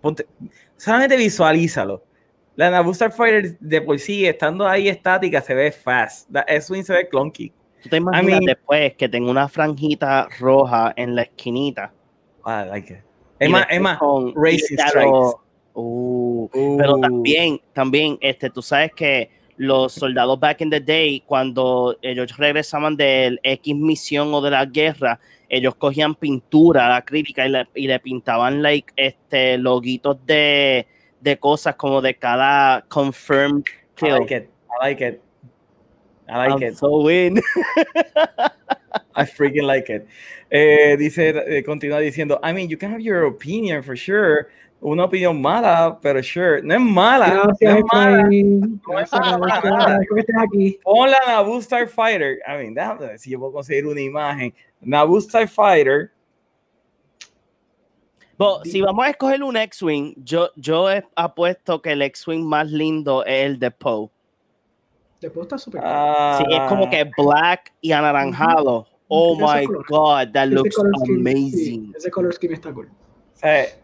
Ponte- 0.00 0.26
solamente 0.76 1.16
visualízalo. 1.16 2.02
La 2.56 2.70
Naboo 2.70 2.92
Starfighter 2.94 3.58
de 3.60 3.80
por 3.82 3.98
sí, 3.98 4.26
estando 4.26 4.66
ahí 4.66 4.88
estática, 4.88 5.40
se 5.40 5.54
ve 5.54 5.70
fast. 5.70 6.28
La 6.30 6.44
X-Wing 6.48 6.82
se 6.82 6.92
ve 6.94 7.08
clunky. 7.08 7.52
¿Tú 7.82 7.88
te 7.90 7.96
imaginas 7.98 8.24
mean- 8.24 8.44
después 8.44 8.94
que 8.94 9.08
tenga 9.08 9.30
una 9.30 9.48
franjita 9.48 10.28
roja 10.40 10.92
en 10.96 11.14
la 11.14 11.22
esquinita? 11.22 11.92
I 12.44 12.66
like 12.68 12.92
it. 12.92 12.98
Es 13.38 13.50
más, 13.50 13.66
es 13.70 13.80
más, 13.80 13.98
Racing 14.34 14.76
Strikes. 14.88 15.36
uh, 15.74 16.48
Pero 16.78 16.98
también, 16.98 17.60
también, 17.72 18.18
este, 18.20 18.50
tú 18.50 18.62
sabes 18.62 18.92
que 18.94 19.30
los 19.62 19.92
soldados 19.92 20.38
back 20.38 20.60
in 20.60 20.70
the 20.70 20.80
day, 20.80 21.22
cuando 21.26 21.96
ellos 22.02 22.36
regresaban 22.36 22.96
del 22.96 23.40
X 23.42 23.74
misión 23.76 24.34
o 24.34 24.40
de 24.40 24.50
la 24.50 24.66
guerra, 24.66 25.18
ellos 25.48 25.74
cogían 25.76 26.14
pintura 26.14 26.96
acrílica 26.96 27.46
y 27.46 27.50
le, 27.50 27.66
y 27.74 27.86
le 27.86 27.98
pintaban 28.00 28.62
like 28.62 28.92
este 28.96 29.58
loguitos 29.58 30.16
de, 30.26 30.86
de 31.20 31.38
cosas 31.38 31.76
como 31.76 32.00
de 32.00 32.14
cada 32.14 32.82
confirmed 32.88 33.64
I 33.68 34.00
kill. 34.00 34.18
like 34.18 34.34
it. 34.34 34.50
I 34.70 34.88
like 34.88 35.00
it. 35.04 35.22
I 36.28 36.36
like 36.38 36.52
I'm 36.52 36.62
it. 36.62 36.76
so 36.76 37.02
win. 37.02 37.40
I 39.14 39.24
freaking 39.24 39.66
like 39.66 39.90
it. 39.90 40.06
Eh, 40.50 40.96
dice, 40.96 41.30
eh, 41.30 41.62
continúa 41.62 41.98
diciendo, 42.00 42.38
I 42.42 42.52
mean, 42.52 42.68
you 42.68 42.76
can 42.76 42.90
have 42.90 43.00
your 43.00 43.26
opinion 43.26 43.82
for 43.82 43.96
sure. 43.96 44.48
Una 44.84 45.04
opinión 45.04 45.40
mala, 45.40 45.96
pero 46.02 46.20
sure. 46.20 46.60
No 46.60 46.74
es 46.74 46.80
mala. 46.80 47.28
Gracias, 47.30 47.72
no 47.72 47.78
es 47.78 47.84
mala. 47.92 48.22
No 48.24 48.98
es 48.98 49.12
mala, 49.12 49.38
Naboo 51.28 51.62
Starfighter. 51.62 52.40
I 52.48 52.56
mean, 52.58 52.74
déjame 52.74 53.06
ver 53.06 53.18
si 53.18 53.30
yo 53.30 53.38
puedo 53.38 53.52
conseguir 53.52 53.86
una 53.86 54.00
imagen. 54.00 54.52
Naboo 54.80 55.20
Starfighter. 55.20 56.10
Bo, 58.36 58.64
si 58.64 58.80
vamos 58.80 59.06
a 59.06 59.10
escoger 59.10 59.44
un 59.44 59.56
X-Wing, 59.56 60.14
yo, 60.16 60.50
yo 60.56 60.90
he 60.90 61.04
apuesto 61.14 61.80
que 61.80 61.92
el 61.92 62.02
X-Wing 62.02 62.44
más 62.44 62.68
lindo 62.68 63.24
es 63.24 63.46
el 63.46 63.60
de 63.60 63.70
Poe. 63.70 64.10
Después 65.20 65.44
está 65.44 65.58
súper 65.58 65.80
Ah, 65.84 66.38
Sí, 66.38 66.44
es 66.52 66.60
como 66.68 66.90
que 66.90 67.08
black 67.16 67.72
y 67.80 67.92
anaranjado. 67.92 68.88
Oh 69.06 69.36
my 69.36 69.64
color. 69.66 69.84
god, 69.88 70.32
that 70.32 70.46
Ese 70.48 70.54
looks 70.54 70.76
amazing. 71.08 71.50
sí, 71.52 71.92
ese 71.96 72.10
color 72.10 72.32
scheme 72.32 72.54
está 72.54 72.72
cool. 72.72 72.86
o 72.88 73.81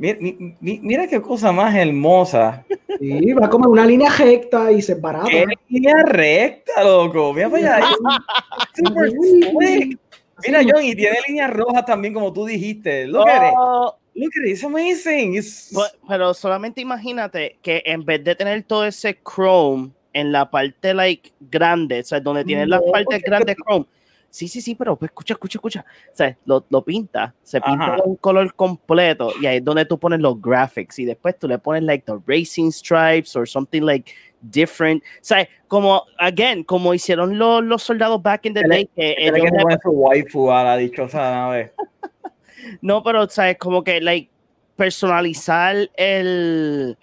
sea, 0.00 0.16
mi- 0.20 0.32
mi- 0.38 0.56
mi- 0.60 0.80
mira 0.80 1.06
qué 1.06 1.20
cosa 1.20 1.52
más 1.52 1.74
hermosa. 1.74 2.64
Sí, 2.98 3.32
va 3.32 3.48
como 3.48 3.66
en 3.66 3.70
una 3.72 3.86
línea 3.86 4.10
recta 4.16 4.70
y 4.72 4.82
se 4.82 4.94
barata. 4.94 5.28
Qué 5.28 5.44
línea 5.68 6.02
recta, 6.04 6.82
loco. 6.84 7.32
Mira 7.32 7.48
para 7.50 7.76
allá. 7.76 7.86
Super 8.74 9.10
slick. 9.10 9.98
Mira, 10.46 10.60
John, 10.68 10.82
y 10.84 10.94
tiene 10.94 11.18
líneas 11.28 11.50
rojas 11.52 11.84
también, 11.84 12.14
como 12.14 12.32
tú 12.32 12.44
dijiste. 12.46 13.06
Look 13.06 13.28
at 13.28 13.48
it. 13.48 13.54
Oh, 13.56 13.94
Look 14.14 14.30
at 14.42 14.46
it. 14.48 14.52
It's 14.54 14.64
amazing. 14.64 15.34
It's- 15.36 15.70
but- 15.72 15.92
pero 16.08 16.34
solamente 16.34 16.80
imagínate 16.80 17.58
que 17.62 17.82
en 17.86 18.04
vez 18.04 18.22
de 18.24 18.34
tener 18.34 18.62
todo 18.64 18.84
ese 18.84 19.18
chrome 19.22 19.90
en 20.12 20.32
la 20.32 20.50
parte 20.50 20.92
like 20.94 21.32
grande, 21.40 22.00
o 22.00 22.04
sea, 22.04 22.20
donde 22.20 22.44
tiene 22.44 22.66
las 22.66 22.80
No, 22.84 22.90
partes 22.92 23.06
porque- 23.18 23.22
grandes 23.30 23.56
chrome. 23.56 23.86
Sí, 24.34 24.48
sí, 24.48 24.62
sí, 24.62 24.74
pero 24.74 24.96
pues, 24.96 25.10
escucha, 25.10 25.34
escucha, 25.34 25.58
escucha. 25.58 25.84
O 26.10 26.16
sea, 26.16 26.34
lo, 26.46 26.64
lo 26.70 26.82
pinta, 26.82 27.34
se 27.42 27.60
pinta 27.60 27.84
Ajá. 27.84 27.96
de 27.96 28.02
un 28.06 28.16
color 28.16 28.54
completo 28.54 29.30
y 29.42 29.44
ahí 29.44 29.58
es 29.58 29.64
donde 29.64 29.84
tú 29.84 29.98
pones 29.98 30.20
los 30.20 30.40
graphics 30.40 30.98
y 31.00 31.04
después 31.04 31.38
tú 31.38 31.46
le 31.46 31.58
pones 31.58 31.82
like 31.82 32.02
the 32.06 32.18
racing 32.26 32.70
stripes 32.70 33.36
or 33.36 33.46
something 33.46 33.82
like 33.82 34.10
different. 34.40 35.02
O 35.02 35.06
sea, 35.20 35.46
como, 35.68 36.04
again, 36.18 36.64
como 36.64 36.94
hicieron 36.94 37.36
los, 37.38 37.62
los 37.62 37.82
soldados 37.82 38.22
back 38.22 38.46
in 38.46 38.54
the 38.54 38.62
Que 38.62 38.68
day, 38.68 38.84
que 38.96 39.14
Tiene 39.18 39.38
ellos 39.38 39.50
que 39.68 39.76
su 39.82 39.90
waifu 39.90 40.50
a 40.50 40.64
la 40.64 40.76
dichosa 40.78 41.18
nave. 41.30 41.74
no, 42.80 43.02
pero, 43.02 43.28
¿sabes? 43.28 43.58
Como 43.58 43.84
que, 43.84 44.00
like, 44.00 44.30
personalizar 44.76 45.76
el, 45.94 46.96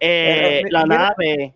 eh, 0.00 0.62
Pero, 0.64 0.68
la 0.70 0.82
mira- 0.84 0.98
nave 1.16 1.54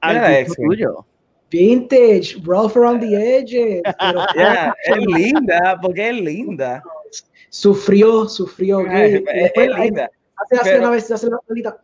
al 0.00 0.14
mira 0.16 0.38
eso. 0.40 0.54
tuyo. 0.56 1.06
Vintage, 1.50 2.36
rough 2.44 2.76
around 2.76 3.00
the 3.00 3.14
edges. 3.14 3.82
Pero 3.98 4.26
Ya, 4.36 4.74
es 4.84 4.96
linda, 5.06 5.78
porque 5.80 6.08
es 6.10 6.14
linda. 6.20 6.82
sufrió, 7.48 8.28
sufrió. 8.28 8.80
Es, 8.86 9.24
después 9.24 9.68
linda. 9.78 10.10
hace, 10.36 10.56
hace 10.56 10.70
pero- 10.70 10.78
una 10.82 10.90
vez, 10.90 11.10
hace 11.10 11.28
la 11.28 11.38
bolita 11.48 11.76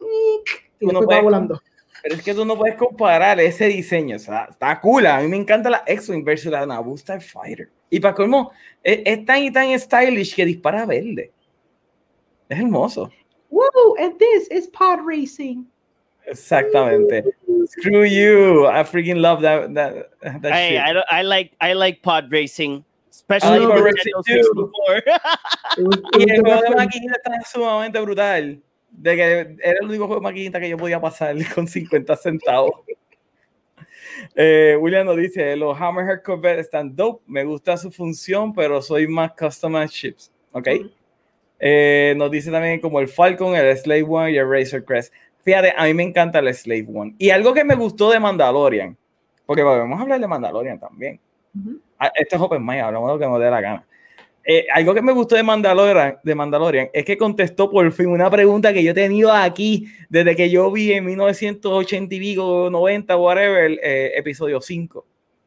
y 0.80 0.86
después 0.86 1.08
va 1.08 1.20
volando. 1.20 1.60
Pero 2.02 2.14
es 2.14 2.22
que 2.22 2.32
tú 2.32 2.44
no 2.46 2.56
puedes 2.56 2.76
comparar 2.76 3.38
ese 3.40 3.66
diseño. 3.66 4.16
O 4.16 4.18
sea, 4.18 4.46
está 4.50 4.80
cool. 4.80 5.06
A 5.06 5.20
mí 5.20 5.28
me 5.28 5.36
encanta 5.36 5.68
la 5.68 5.82
X-Wing 5.86 6.24
versus 6.24 6.50
la 6.50 6.64
Naboo 6.64 6.96
Starfighter. 6.96 7.68
Y 7.90 8.00
para 8.00 8.14
colmo, 8.14 8.52
es, 8.82 9.00
es 9.04 9.24
tan 9.26 9.42
y 9.42 9.52
tan 9.52 9.78
stylish 9.78 10.34
que 10.34 10.46
dispara 10.46 10.86
verde. 10.86 11.30
Es 12.48 12.58
hermoso. 12.58 13.10
Woo, 13.50 13.96
and 13.98 14.16
this 14.18 14.48
is 14.50 14.66
pod 14.68 15.00
racing. 15.04 15.66
Exactamente. 16.26 17.24
Screw 17.66 18.04
you. 18.04 18.66
I 18.66 18.82
freaking 18.84 19.20
love 19.20 19.42
that 19.42 19.72
that, 19.74 20.10
that 20.42 20.52
Hey, 20.52 20.70
shit. 20.70 20.80
I, 20.80 20.92
don't- 20.92 21.06
I 21.10 21.22
like 21.22 21.52
I 21.60 21.72
like 21.74 22.02
pod 22.02 22.30
racing, 22.30 22.84
especially 23.10 23.58
like 23.60 23.68
pod 23.68 23.84
racing 23.84 24.12
too. 24.26 24.42
64. 24.42 24.96
It 24.96 25.84
was- 25.86 25.98
it 26.20 26.28
Y 26.28 26.32
el 26.34 26.40
juego 26.42 26.62
de 26.62 26.70
maquinita 26.76 27.14
está 27.16 27.40
sumamente 27.50 28.00
brutal. 28.00 28.60
De 28.92 29.16
que 29.16 29.56
era 29.62 29.78
el 29.80 29.86
único 29.86 30.06
juego 30.06 30.20
de 30.20 30.24
maquinita 30.28 30.58
que 30.60 30.68
yo 30.68 30.76
podía 30.76 31.00
pasar 31.00 31.34
con 31.54 31.66
50 31.68 32.16
centavos. 32.16 32.72
Eh, 34.34 34.76
William 34.80 35.06
nos 35.06 35.16
dice: 35.16 35.56
Los 35.56 35.80
Hammerhead 35.80 36.22
Corvette 36.22 36.60
están 36.60 36.94
dope. 36.94 37.22
Me 37.26 37.44
gusta 37.44 37.76
su 37.76 37.90
función, 37.90 38.52
pero 38.54 38.82
soy 38.82 39.06
más 39.06 39.32
customized 39.32 39.90
chips. 39.90 40.32
Ok. 40.52 40.68
Eh, 41.62 42.14
nos 42.16 42.30
dice 42.30 42.50
también 42.50 42.80
como 42.80 43.00
el 43.00 43.08
Falcon, 43.08 43.54
el 43.54 43.76
Slave 43.76 44.02
One 44.02 44.32
y 44.32 44.36
el 44.38 44.48
Razor 44.50 44.84
Crest. 44.84 45.12
Fíjate, 45.42 45.72
a 45.76 45.84
mí 45.84 45.94
me 45.94 46.02
encanta 46.02 46.38
el 46.38 46.54
Slave 46.54 46.86
One. 46.92 47.14
Y 47.18 47.30
algo 47.30 47.54
que 47.54 47.64
me 47.64 47.74
gustó 47.74 48.10
de 48.10 48.20
Mandalorian, 48.20 48.96
porque 49.46 49.62
vamos 49.62 49.98
a 49.98 50.02
hablar 50.02 50.20
de 50.20 50.26
Mandalorian 50.26 50.78
también. 50.78 51.18
Ujú. 51.58 51.80
Ah, 51.98 52.12
Esto 52.14 52.36
es 52.36 52.42
Open 52.42 52.64
Mic, 52.64 52.80
hablamos 52.80 53.08
de 53.08 53.14
lo 53.14 53.18
que 53.18 53.26
nos 53.26 53.40
dé 53.40 53.50
la 53.50 53.60
gana. 53.60 53.86
Eh, 54.44 54.66
algo 54.72 54.94
que 54.94 55.02
me 55.02 55.12
gustó 55.12 55.36
de 55.36 55.42
Mandalorian, 55.42 56.18
de 56.22 56.34
Mandalorian 56.34 56.88
es 56.94 57.04
que 57.04 57.18
contestó 57.18 57.70
por 57.70 57.92
fin 57.92 58.08
una 58.08 58.30
pregunta 58.30 58.72
que 58.72 58.82
yo 58.82 58.92
he 58.92 58.94
tenido 58.94 59.30
aquí 59.32 59.86
desde 60.08 60.34
que 60.34 60.48
yo 60.48 60.70
vi 60.72 60.92
en 60.92 61.04
1980 61.04 62.14
y 62.14 62.18
pico, 62.18 62.68
90, 62.70 63.16
whatever, 63.16 63.78
eh, 63.82 64.12
episodio 64.16 64.60
5, 64.60 65.04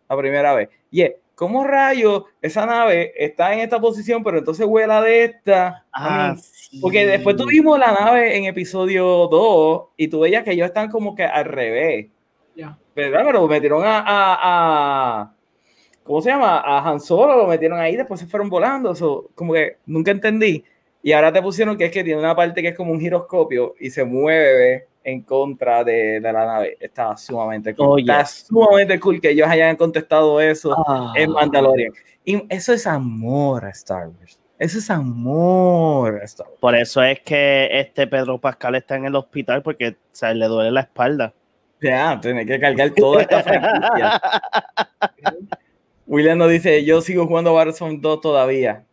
la 0.10 0.18
primera 0.18 0.54
vez. 0.54 0.70
Y 0.92 1.02
es, 1.02 1.14
¿cómo 1.36 1.64
rayos 1.64 2.24
esa 2.42 2.66
nave 2.66 3.14
está 3.18 3.54
en 3.54 3.60
esta 3.60 3.80
posición, 3.80 4.24
pero 4.24 4.38
entonces 4.40 4.66
vuela 4.66 5.02
de 5.02 5.26
esta? 5.26 5.86
Ah, 5.92 6.36
sí. 6.40 6.80
porque 6.80 7.06
después 7.06 7.36
tuvimos 7.36 7.78
la 7.80 7.92
nave 7.92 8.38
en 8.38 8.46
episodio 8.46 9.28
2 9.28 9.84
y 9.98 10.08
tú 10.08 10.22
veías 10.22 10.44
que 10.44 10.52
ellos 10.52 10.68
están 10.68 10.90
como 10.90 11.16
que 11.16 11.24
al 11.24 11.46
revés. 11.46 12.08
Ya. 12.56 12.78
¿Verdad? 12.96 13.24
Pero 13.26 13.48
metieron 13.48 13.84
a, 13.86 13.98
a, 14.00 14.38
a- 15.22 15.34
¿cómo 16.04 16.22
se 16.22 16.30
llama? 16.30 16.60
A 16.60 16.88
Han 16.90 17.00
Solo, 17.00 17.36
lo 17.38 17.48
metieron 17.48 17.80
ahí, 17.80 17.96
después 17.96 18.20
se 18.20 18.28
fueron 18.28 18.50
volando. 18.50 18.92
Eso, 18.92 19.30
como 19.36 19.54
que 19.54 19.78
nunca 19.86 20.12
entendí. 20.12 20.64
Y 21.02 21.12
ahora 21.12 21.34
te 21.34 21.42
pusieron 21.42 21.76
que 21.78 21.86
es 21.86 21.92
que 21.92 22.04
tiene 22.04 22.20
una 22.20 22.36
parte 22.36 22.62
que 22.62 22.70
es 22.70 22.78
como 22.78 22.92
un 22.94 23.00
giroscopio 23.00 23.74
y 23.80 23.90
se 23.90 24.06
mueve 24.06 24.88
en 25.04 25.22
contra 25.22 25.84
de, 25.84 26.20
de 26.20 26.34
la 26.34 26.46
nave. 26.46 26.78
Está 26.80 27.16
sumamente 27.18 27.76
cool. 27.76 27.88
Oh, 27.88 27.98
Está 28.00 28.26
sumamente 28.26 29.00
cool 29.00 29.20
que 29.20 29.30
ellos 29.32 29.48
hayan 29.48 29.76
contestado 29.76 30.40
eso 30.42 30.74
Ah. 30.88 31.14
en 31.16 31.32
Mandalorian. 31.32 31.92
Y 32.26 32.44
eso 32.50 32.74
es 32.74 32.88
amor 32.88 33.66
a 33.66 33.70
Star 33.70 34.08
Wars. 34.08 34.40
Eso 34.58 34.78
es 34.78 34.90
amor 34.90 36.22
a 36.22 36.24
Star 36.26 36.48
Wars. 36.48 36.60
Por 36.60 36.76
eso 36.76 37.04
es 37.04 37.20
que 37.22 37.68
este 37.72 38.08
Pedro 38.08 38.38
Pascal 38.40 38.76
está 38.76 38.96
en 38.96 39.06
el 39.06 39.16
hospital 39.16 39.62
porque 39.62 39.90
o 39.90 39.96
sea, 40.12 40.34
le 40.34 40.46
duele 40.48 40.72
la 40.72 40.82
espalda. 40.82 41.34
Ya, 41.82 42.18
tiene 42.22 42.46
que 42.46 42.58
cargar 42.62 42.92
toda 42.92 43.22
esta 43.24 43.44
franquicia. 43.44 44.22
William 46.08 46.38
nos 46.38 46.50
dice, 46.50 46.84
yo 46.86 47.02
sigo 47.02 47.28
jugando 47.28 47.54
Battlefront 47.54 48.02
2 48.02 48.22
todavía. 48.22 48.86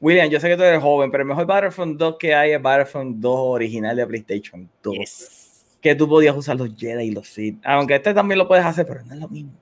William, 0.00 0.28
yo 0.30 0.40
sé 0.40 0.48
que 0.48 0.56
tú 0.56 0.62
eres 0.62 0.82
joven, 0.82 1.10
pero 1.10 1.22
el 1.22 1.28
mejor 1.28 1.46
Battlefront 1.46 1.98
2 1.98 2.16
que 2.18 2.34
hay 2.34 2.52
es 2.52 2.62
Battlefront 2.62 3.16
2 3.18 3.34
original 3.38 3.96
de 3.96 4.06
PlayStation 4.06 4.68
2. 4.82 4.94
Yes. 4.94 5.39
Que 5.80 5.94
tú 5.94 6.08
podías 6.08 6.36
usar 6.36 6.56
los 6.56 6.74
Jedi 6.76 7.06
y 7.06 7.10
los 7.10 7.28
Sith. 7.28 7.58
Aunque 7.64 7.96
este 7.96 8.12
también 8.12 8.38
lo 8.38 8.48
puedes 8.48 8.64
hacer, 8.64 8.86
pero 8.86 9.04
no 9.04 9.14
es 9.14 9.20
lo 9.20 9.28
mismo. 9.28 9.52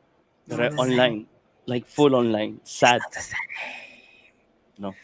Pero 0.47 0.67
es 0.67 0.75
No 0.75 0.85
es 0.85 0.91
online. 0.91 1.27
Like 1.67 1.87
full 1.89 2.15
online. 2.15 2.57
Sad. 2.65 3.01
No. 4.79 4.95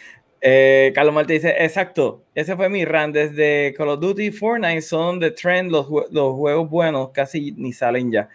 Eh, 0.41 0.93
Carlos 0.95 1.15
Marte 1.15 1.33
dice, 1.33 1.55
exacto, 1.59 2.25
ese 2.35 2.55
fue 2.55 2.69
mi 2.69 2.85
run. 2.85 3.13
Desde 3.13 3.73
Call 3.75 3.89
of 3.89 4.01
Duty 4.01 4.27
y 4.27 4.31
Fortnite 4.31 4.83
son 4.83 5.19
de 5.19 5.31
trend 5.31 5.71
los, 5.71 5.87
los 6.11 6.35
juegos 6.35 6.69
buenos, 6.69 7.11
casi 7.11 7.53
ni 7.53 7.73
salen 7.73 8.13
ya. 8.13 8.29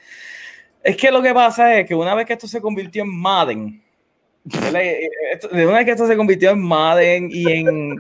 Es 0.84 0.98
que 0.98 1.12
lo 1.12 1.22
que 1.22 1.34
pasa 1.34 1.80
es 1.80 1.88
que 1.88 1.94
una 1.94 2.16
vez 2.16 2.26
que 2.26 2.34
esto 2.34 2.48
se 2.48 2.62
convirtió 2.62 3.04
en 3.04 3.16
Madden, 3.16 3.84
de 4.44 5.68
una 5.68 5.78
vez 5.78 5.86
que 5.86 5.92
esto 5.92 6.08
se 6.08 6.18
convirtió 6.18 6.52
en 6.52 6.62
Madden 6.62 7.30
y 7.32 7.52
en, 7.52 7.98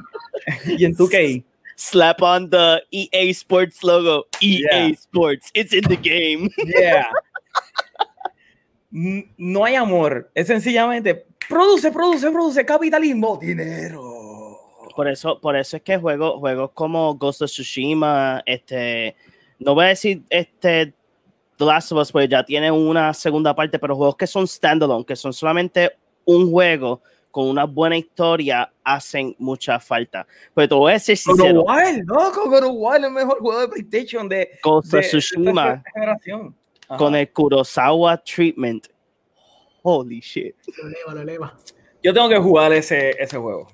y 0.65 0.85
en 0.85 0.93
2K, 0.95 1.43
Slap 1.79 2.21
on 2.21 2.49
the 2.49 2.83
EA 2.91 3.31
Sports 3.31 3.85
logo. 3.85 4.25
EA 4.41 4.67
Yeah. 4.69 4.95
Sports. 4.95 5.49
It's 5.53 5.71
in 5.71 5.83
the 5.87 5.95
game. 5.95 6.49
yeah. 6.57 7.05
No 8.91 9.63
hay 9.63 9.75
amor, 9.75 10.29
es 10.35 10.47
sencillamente 10.47 11.25
produce, 11.47 11.89
produce, 11.89 12.29
produce, 12.31 12.65
capitalismo, 12.65 13.37
dinero. 13.37 14.57
Por 14.93 15.07
eso, 15.07 15.39
por 15.39 15.55
eso 15.55 15.77
es 15.77 15.83
que 15.83 15.97
juegos, 15.97 16.39
juegos 16.39 16.71
como 16.73 17.15
Ghost 17.15 17.43
of 17.43 17.49
Tsushima, 17.49 18.43
este, 18.45 19.15
no 19.59 19.73
voy 19.73 19.85
a 19.85 19.87
decir 19.89 20.23
este 20.29 20.93
The 21.55 21.65
Last 21.65 21.93
of 21.93 21.99
Us, 21.99 22.11
pues 22.11 22.27
ya 22.27 22.43
tiene 22.43 22.71
una 22.71 23.13
segunda 23.13 23.55
parte, 23.55 23.79
pero 23.79 23.95
juegos 23.95 24.17
que 24.17 24.27
son 24.27 24.45
standalone, 24.47 25.05
que 25.05 25.15
son 25.15 25.31
solamente 25.31 25.91
un 26.25 26.51
juego 26.51 27.01
con 27.31 27.47
una 27.47 27.65
buena 27.65 27.95
historia, 27.97 28.71
hacen 28.83 29.35
mucha 29.37 29.79
falta. 29.79 30.25
Pero 30.55 30.67
te 30.69 30.75
voy 30.75 30.89
a 30.91 30.93
decir 30.93 31.17
sincero, 31.17 31.63
loco, 32.05 32.49
God 32.49 32.63
of 32.63 32.71
War 32.75 32.99
es 32.99 33.05
el 33.05 33.11
mejor 33.11 33.39
juego 33.39 33.61
de 33.61 33.67
PlayStation 33.67 34.27
de, 34.27 34.49
Ghost 34.63 34.91
de- 34.91 34.97
de 34.99 35.03
Tsushima 35.07 35.73
esta 35.75 35.91
generación. 35.93 36.55
Ajá. 36.87 36.97
con 36.97 37.15
el 37.15 37.31
Kurosawa 37.31 38.17
treatment. 38.23 38.87
Holy 39.83 40.19
shit. 40.21 40.55
Lo 40.77 40.87
eleva, 40.87 41.13
lo 41.13 41.21
eleva. 41.21 41.53
Yo 42.03 42.13
tengo 42.13 42.29
que 42.29 42.37
jugar 42.37 42.73
ese, 42.73 43.11
ese 43.21 43.37
juego. 43.37 43.67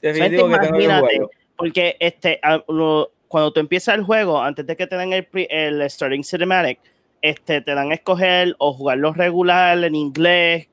Definitivo 0.00 0.48
que 0.48 0.58
tengo 0.58 0.78
que 0.78 0.84
jugarlo. 0.84 1.30
porque 1.56 1.96
este, 2.00 2.40
lo- 2.68 3.10
cuando 3.28 3.52
tú 3.52 3.60
empiezas 3.60 3.94
el 3.96 4.02
juego, 4.04 4.40
antes 4.40 4.66
de 4.66 4.76
que 4.76 4.86
te 4.86 4.96
den 4.96 5.12
el, 5.12 5.28
el 5.50 5.88
starting 5.90 6.22
cinematic, 6.24 6.78
este, 7.22 7.60
te 7.60 7.74
dan 7.74 7.90
a 7.90 7.94
escoger 7.94 8.54
o 8.58 8.72
jugarlo 8.72 9.12
regular 9.12 9.82
en 9.84 9.94
inglés 9.94 10.68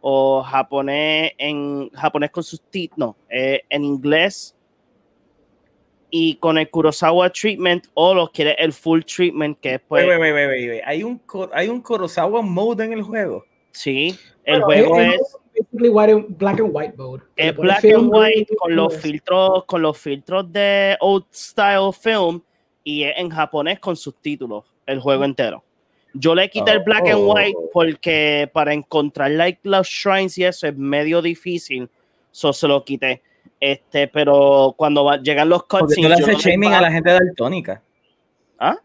o 0.00 0.42
japonés 0.42 1.32
en 1.38 1.90
japonés 1.90 2.30
con 2.30 2.42
subtítulos, 2.42 2.98
no, 2.98 3.16
eh, 3.28 3.62
en 3.68 3.84
inglés 3.84 4.54
y 6.10 6.36
con 6.36 6.56
el 6.56 6.70
Kurosawa 6.70 7.30
treatment 7.30 7.86
o 7.94 8.14
lo 8.14 8.28
quieres 8.30 8.56
el 8.58 8.72
full 8.72 9.00
treatment 9.02 9.58
que 9.60 9.74
es 9.74 9.80
pues, 9.86 10.06
Wait, 10.06 10.18
wait, 10.20 10.32
wait, 10.32 10.48
wait, 10.48 10.68
wait. 10.70 10.82
Hay 10.86 11.02
un, 11.02 11.20
hay 11.52 11.68
un 11.68 11.82
Kurosawa 11.82 12.40
mode 12.42 12.84
en 12.84 12.92
el 12.94 13.02
juego. 13.02 13.44
sí, 13.72 14.16
el 14.44 14.62
Bueno, 14.62 14.88
juego 14.88 15.00
es- 15.00 15.20
es 15.54 15.64
Basically 15.72 15.88
white 15.88 16.12
and- 16.12 16.38
black 16.38 16.60
and 16.60 16.70
white 16.72 16.94
mode. 16.96 17.22
es 17.36 17.56
black 17.56 17.84
and 17.84 18.08
white 18.14 18.56
con 18.56 18.76
los 18.76 18.96
filtros 18.96 19.64
con 19.66 19.82
los 19.82 19.98
filtros 19.98 20.50
de 20.52 20.96
old 21.00 21.24
style 21.32 21.92
film 21.92 22.40
y 22.84 23.02
es 23.02 23.14
en 23.18 23.28
japonés 23.28 23.80
con 23.80 23.96
subtítulos 23.96 24.64
el 24.86 25.00
juego 25.00 25.24
entero 25.24 25.62
yo 26.14 26.34
le 26.34 26.48
quité 26.48 26.72
el 26.72 26.80
black 26.80 27.06
and 27.08 27.18
Oh. 27.20 27.34
white 27.34 27.56
porque 27.72 28.50
para 28.52 28.72
encontrar 28.72 29.30
like 29.30 29.60
los 29.62 29.86
shrines 29.88 30.36
y 30.38 30.44
eso 30.44 30.66
es 30.66 30.76
medio 30.76 31.20
difícil 31.22 31.88
so 32.30 32.52
se 32.52 32.66
lo 32.66 32.84
quité 32.84 33.22
este 33.60 34.08
pero 34.08 34.74
cuando 34.76 35.04
va- 35.04 35.20
llegan 35.20 35.48
los 35.48 35.62
Porque 35.64 35.84
cutscenes 35.94 36.02
tú 36.04 36.08
le 36.08 36.14
haces 36.24 36.34
no 36.34 36.50
shaming 36.50 36.72
a 36.74 36.80
la 36.80 36.90
gente 36.92 37.10
daltónica. 37.10 37.82
¿Ah? 38.58 38.76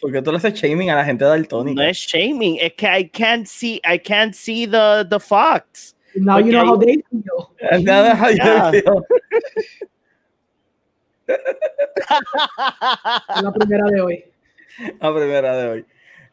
Porque 0.00 0.22
tú 0.22 0.30
le 0.30 0.38
haces 0.38 0.54
shaming 0.54 0.90
a 0.90 0.96
la 0.96 1.04
gente 1.04 1.24
daltónica. 1.24 1.82
no 1.82 1.88
es 1.88 1.98
shaming 1.98 2.58
es 2.60 2.72
que 2.74 2.86
I 3.00 3.08
can't 3.08 3.46
see 3.46 3.80
I 3.84 3.98
can't 3.98 4.34
see 4.34 4.66
the 4.66 5.04
the 5.08 5.18
fox 5.20 5.94
Now 6.14 6.38
you 6.38 6.46
Porque 6.46 6.50
know 6.52 6.66
how 6.66 6.78
they 6.78 6.94
feel. 7.10 7.82
Nada, 7.84 8.14
how 8.16 8.30
you 8.30 8.36
Yeah. 8.36 8.70
feel. 8.72 9.04
Es 11.26 11.38
la 13.42 13.52
primera 13.52 13.84
de 13.90 14.00
hoy. 14.00 14.24
La 15.00 15.14
primera 15.14 15.56
de 15.56 15.68
hoy. 15.68 15.86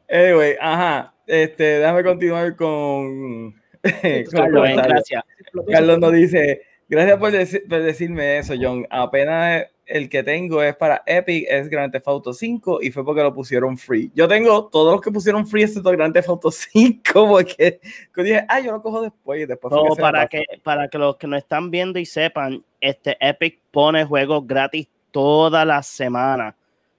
Anyway, 0.10 0.56
ajá. 0.60 1.14
Este, 1.26 1.80
déjame 1.80 2.04
continuar 2.04 2.56
con. 2.56 3.54
con 3.84 4.12
los 4.14 4.30
Carlos, 4.32 4.70
gracias 4.76 5.24
Carlos 5.72 6.00
nos 6.00 6.12
dice, 6.12 6.62
gracias 6.90 7.18
por, 7.18 7.32
deci- 7.32 7.68
por 7.68 7.84
decirme 7.84 8.38
eso, 8.38 8.54
John. 8.60 8.86
Apenas 8.90 9.66
el 9.86 10.10
que 10.10 10.24
tengo 10.24 10.62
es 10.62 10.76
para 10.76 11.02
Epic, 11.06 11.46
es 11.50 11.70
Grand 11.70 11.92
Theft 11.92 12.08
Auto 12.08 12.34
5 12.34 12.80
y 12.82 12.92
fue 12.92 13.06
porque 13.06 13.22
lo 13.22 13.34
pusieron 13.34 13.78
free. 13.78 14.12
Yo 14.14 14.28
tengo 14.28 14.68
todos 14.68 14.94
los 14.94 15.02
que 15.02 15.12
pusieron 15.12 15.48
free 15.48 15.64
excepto 15.64 15.92
Grand 15.92 16.14
Theft 16.14 16.30
Auto 16.30 16.52
5 16.52 17.02
porque 17.14 17.80
yo 18.16 18.24
dije, 18.24 18.46
ah, 18.50 18.60
yo 18.60 18.72
lo 18.72 18.82
cojo 18.82 19.02
después 19.02 19.42
y 19.42 19.46
después 19.46 19.72
No, 19.72 19.96
para 19.96 20.28
que, 20.28 20.44
para 20.64 20.88
que 20.90 20.98
los 20.98 21.16
que 21.18 21.28
no 21.28 21.38
están 21.38 21.72
viendo 21.72 22.00
y 22.00 22.06
sepan, 22.06 22.64
este 22.82 23.18
Epic 23.20 23.60
pone 23.72 24.04
juegos 24.04 24.46
gratis 24.46 24.88
toda 25.12 25.64
la 25.66 25.82
semana. 25.84 26.56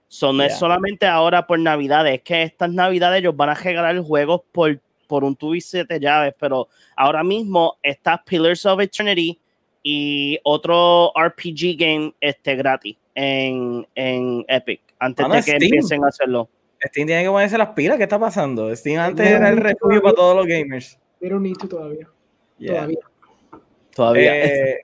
So, 0.09 0.33
no 0.33 0.43
Yeah. 0.43 0.53
es 0.53 0.59
solamente 0.59 1.07
ahora 1.07 1.47
por 1.47 1.59
Navidades, 1.59 2.15
es 2.15 2.23
que 2.23 2.43
estas 2.43 2.71
Navidades 2.71 3.21
ellos 3.21 3.37
van 3.37 3.51
a 3.51 3.55
regalar 3.55 3.99
juegos 4.01 4.41
por, 4.53 4.81
por 5.07 5.23
un 5.23 5.37
tubo 5.37 5.55
y 5.55 5.61
siete 5.61 6.01
llaves, 6.01 6.35
pero 6.39 6.69
ahora 6.97 7.23
mismo 7.23 7.77
está 7.83 8.23
Pillars 8.25 8.65
of 8.67 8.81
Eternity 8.81 9.39
y 9.83 10.39
otro 10.45 11.13
RPG 11.15 11.77
game 11.79 12.15
este, 12.21 12.57
gratis 12.57 12.97
en, 13.15 13.87
en 13.95 14.45
Epic, 14.49 14.81
antes 14.99 15.23
Mano, 15.25 15.35
de 15.35 15.41
que 15.41 15.51
Steam. 15.53 15.63
empiecen 15.63 16.05
a 16.05 16.09
hacerlo. 16.09 16.49
Steam 16.87 17.07
tiene 17.07 17.25
que 17.25 17.29
ponerse 17.29 17.59
las 17.59 17.71
pilas, 17.71 17.97
¿qué 17.99 18.05
está 18.05 18.19
pasando? 18.19 18.75
Steam 18.75 19.01
antes 19.01 19.29
No, 19.29 19.37
era 19.37 19.49
el 19.51 19.57
refugio 19.59 20.01
para 20.03 20.15
todos 20.15 20.37
los 20.37 20.47
gamers. 20.47 20.99
They 21.21 21.29
don't 21.29 21.43
need 21.43 21.57
to 21.57 21.69
todavía. 21.69 22.09
Yeah. 22.59 22.75
Todavía. 22.75 22.99
Todavía. 23.95 24.45
Eh, 24.45 24.81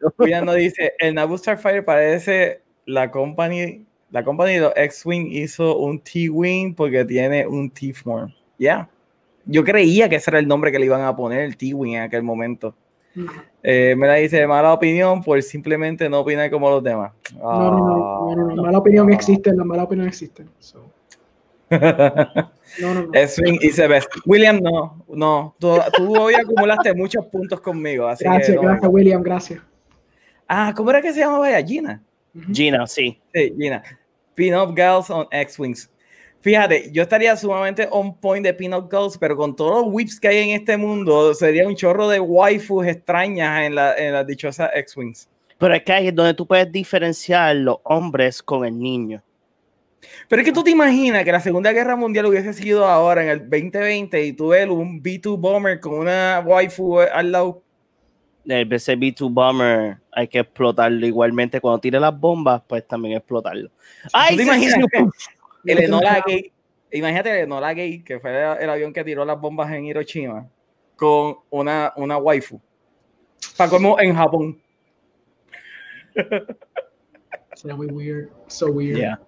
dice, 0.56 0.94
el 0.98 1.14
Naboo 1.14 1.38
Starfighter 1.38 1.84
parece 1.84 2.62
la 2.84 3.10
company, 3.10 3.84
la 4.10 4.24
company 4.24 4.54
de 4.54 4.72
X-Wing 4.76 5.28
hizo 5.32 5.76
un 5.78 5.98
T-Wing 5.98 6.74
porque 6.74 7.04
tiene 7.04 7.46
un 7.46 7.70
T-Form. 7.70 8.32
ya. 8.58 8.88
Yo 9.46 9.62
creía 9.62 10.08
que 10.08 10.16
ese 10.16 10.30
era 10.30 10.38
el 10.38 10.48
nombre 10.48 10.72
que 10.72 10.78
le 10.78 10.86
iban 10.86 11.02
a 11.02 11.14
poner, 11.14 11.40
el 11.40 11.56
T-Wing 11.56 11.96
en 11.96 12.02
aquel 12.02 12.22
momento. 12.22 12.74
Eh, 13.62 13.94
me 13.96 14.06
la 14.06 14.14
dice 14.14 14.44
mala 14.46 14.72
opinión 14.72 15.22
por 15.22 15.40
simplemente 15.42 16.08
no 16.08 16.20
opinar 16.20 16.50
como 16.50 16.68
los 16.70 16.82
demás. 16.82 17.12
No, 17.36 17.70
no, 17.70 17.78
no, 17.78 18.36
no, 18.36 18.54
no, 18.54 18.62
mala 18.62 18.78
opinión 18.78 19.12
existe, 19.12 19.54
la 19.54 19.64
mala 19.64 19.84
opinión 19.84 20.08
existe. 20.08 20.44
So. 20.58 20.90
no, 21.70 22.94
no, 22.94 23.02
no. 23.06 23.28
Swing 23.28 23.58
y 23.60 23.70
se 23.70 23.86
best. 23.86 24.10
William, 24.26 24.60
no, 24.60 25.04
no. 25.08 25.54
Tú, 25.58 25.76
tú, 25.96 26.16
hoy 26.18 26.34
acumulaste 26.34 26.94
muchos 26.94 27.24
puntos 27.26 27.60
conmigo. 27.60 28.06
Así 28.06 28.24
gracias, 28.24 28.48
que, 28.48 28.54
no. 28.56 28.62
gracias, 28.62 28.90
William, 28.92 29.22
gracias. 29.22 29.60
Ah, 30.48 30.72
¿cómo 30.76 30.90
era 30.90 31.00
que 31.00 31.12
se 31.12 31.20
llamaba 31.20 31.48
ella? 31.48 31.66
Gina. 31.66 32.02
Gina, 32.52 32.86
sí. 32.86 33.20
Sí, 33.32 33.54
Gina. 33.58 33.82
Pin-Up 34.34 34.74
Girls 34.76 35.10
on 35.10 35.26
X-Wings. 35.30 35.90
Fíjate, 36.40 36.90
yo 36.92 37.02
estaría 37.02 37.36
sumamente 37.36 37.88
on 37.90 38.14
point 38.20 38.44
de 38.44 38.52
Pin-Up 38.52 38.88
Girls, 38.90 39.16
pero 39.16 39.36
con 39.36 39.56
todos 39.56 39.84
los 39.84 39.94
whips 39.94 40.20
que 40.20 40.28
hay 40.28 40.50
en 40.50 40.60
este 40.60 40.76
mundo, 40.76 41.32
sería 41.32 41.66
un 41.66 41.74
chorro 41.74 42.08
de 42.08 42.20
waifus 42.20 42.86
extrañas 42.86 43.66
en, 43.66 43.74
la, 43.74 43.94
en 43.96 44.12
las 44.12 44.26
dichosas 44.26 44.70
X-Wings. 44.74 45.28
Pero 45.58 45.74
es 45.74 45.82
que 45.82 45.92
ahí 45.92 46.08
es 46.08 46.14
donde 46.14 46.34
tú 46.34 46.46
puedes 46.46 46.70
diferenciar 46.70 47.56
los 47.56 47.78
hombres 47.84 48.42
con 48.42 48.66
el 48.66 48.78
niño. 48.78 49.22
Pero 50.28 50.42
es 50.42 50.46
que 50.46 50.52
tú 50.52 50.62
te 50.62 50.70
imaginas 50.70 51.24
que 51.24 51.32
la 51.32 51.40
Segunda 51.40 51.72
Guerra 51.72 51.96
Mundial 51.96 52.26
hubiese 52.26 52.52
sido 52.52 52.86
ahora, 52.86 53.22
en 53.22 53.30
el 53.30 53.38
2020, 53.40 54.24
y 54.24 54.32
tú 54.32 54.48
ves 54.48 54.68
un 54.68 55.02
B-2 55.02 55.38
Bomber 55.38 55.80
con 55.80 55.94
una 55.94 56.42
waifu 56.44 57.00
al 57.00 57.32
lado. 57.32 57.63
El 58.46 58.72
ese 58.72 58.96
B-2 58.96 59.32
Bomber 59.32 59.98
hay 60.12 60.28
que 60.28 60.40
explotarlo 60.40 61.06
igualmente. 61.06 61.60
Cuando 61.60 61.80
tire 61.80 61.98
las 61.98 62.18
bombas, 62.18 62.62
pues 62.66 62.86
también 62.86 63.16
explotarlo. 63.16 63.70
¡Ay, 64.12 64.32
¿Tú 64.32 64.36
te 64.38 64.42
imaginas 64.42 64.78
que 64.90 65.06
el 65.72 65.78
Enola 65.84 66.22
Gay, 66.26 66.52
imagínate 66.92 67.30
el 67.30 67.44
Enola 67.44 67.72
Gay, 67.72 68.02
que 68.02 68.20
fue 68.20 68.30
el, 68.30 68.62
el, 68.62 68.70
avión 68.70 68.92
que 68.92 69.04
tiró 69.04 69.24
las 69.24 69.40
bombas 69.40 69.72
en 69.72 69.86
Hiroshima, 69.86 70.48
con 70.96 71.36
una, 71.50 71.92
una 71.96 72.18
waifu? 72.18 72.60
Para 73.56 73.70
como 73.70 73.98
en 73.98 74.14
Japón. 74.14 74.60
Sería 77.54 77.76
muy 77.76 77.86
weird. 77.86 78.30
So 78.48 78.66
weird. 78.66 78.98
Yeah. 78.98 79.20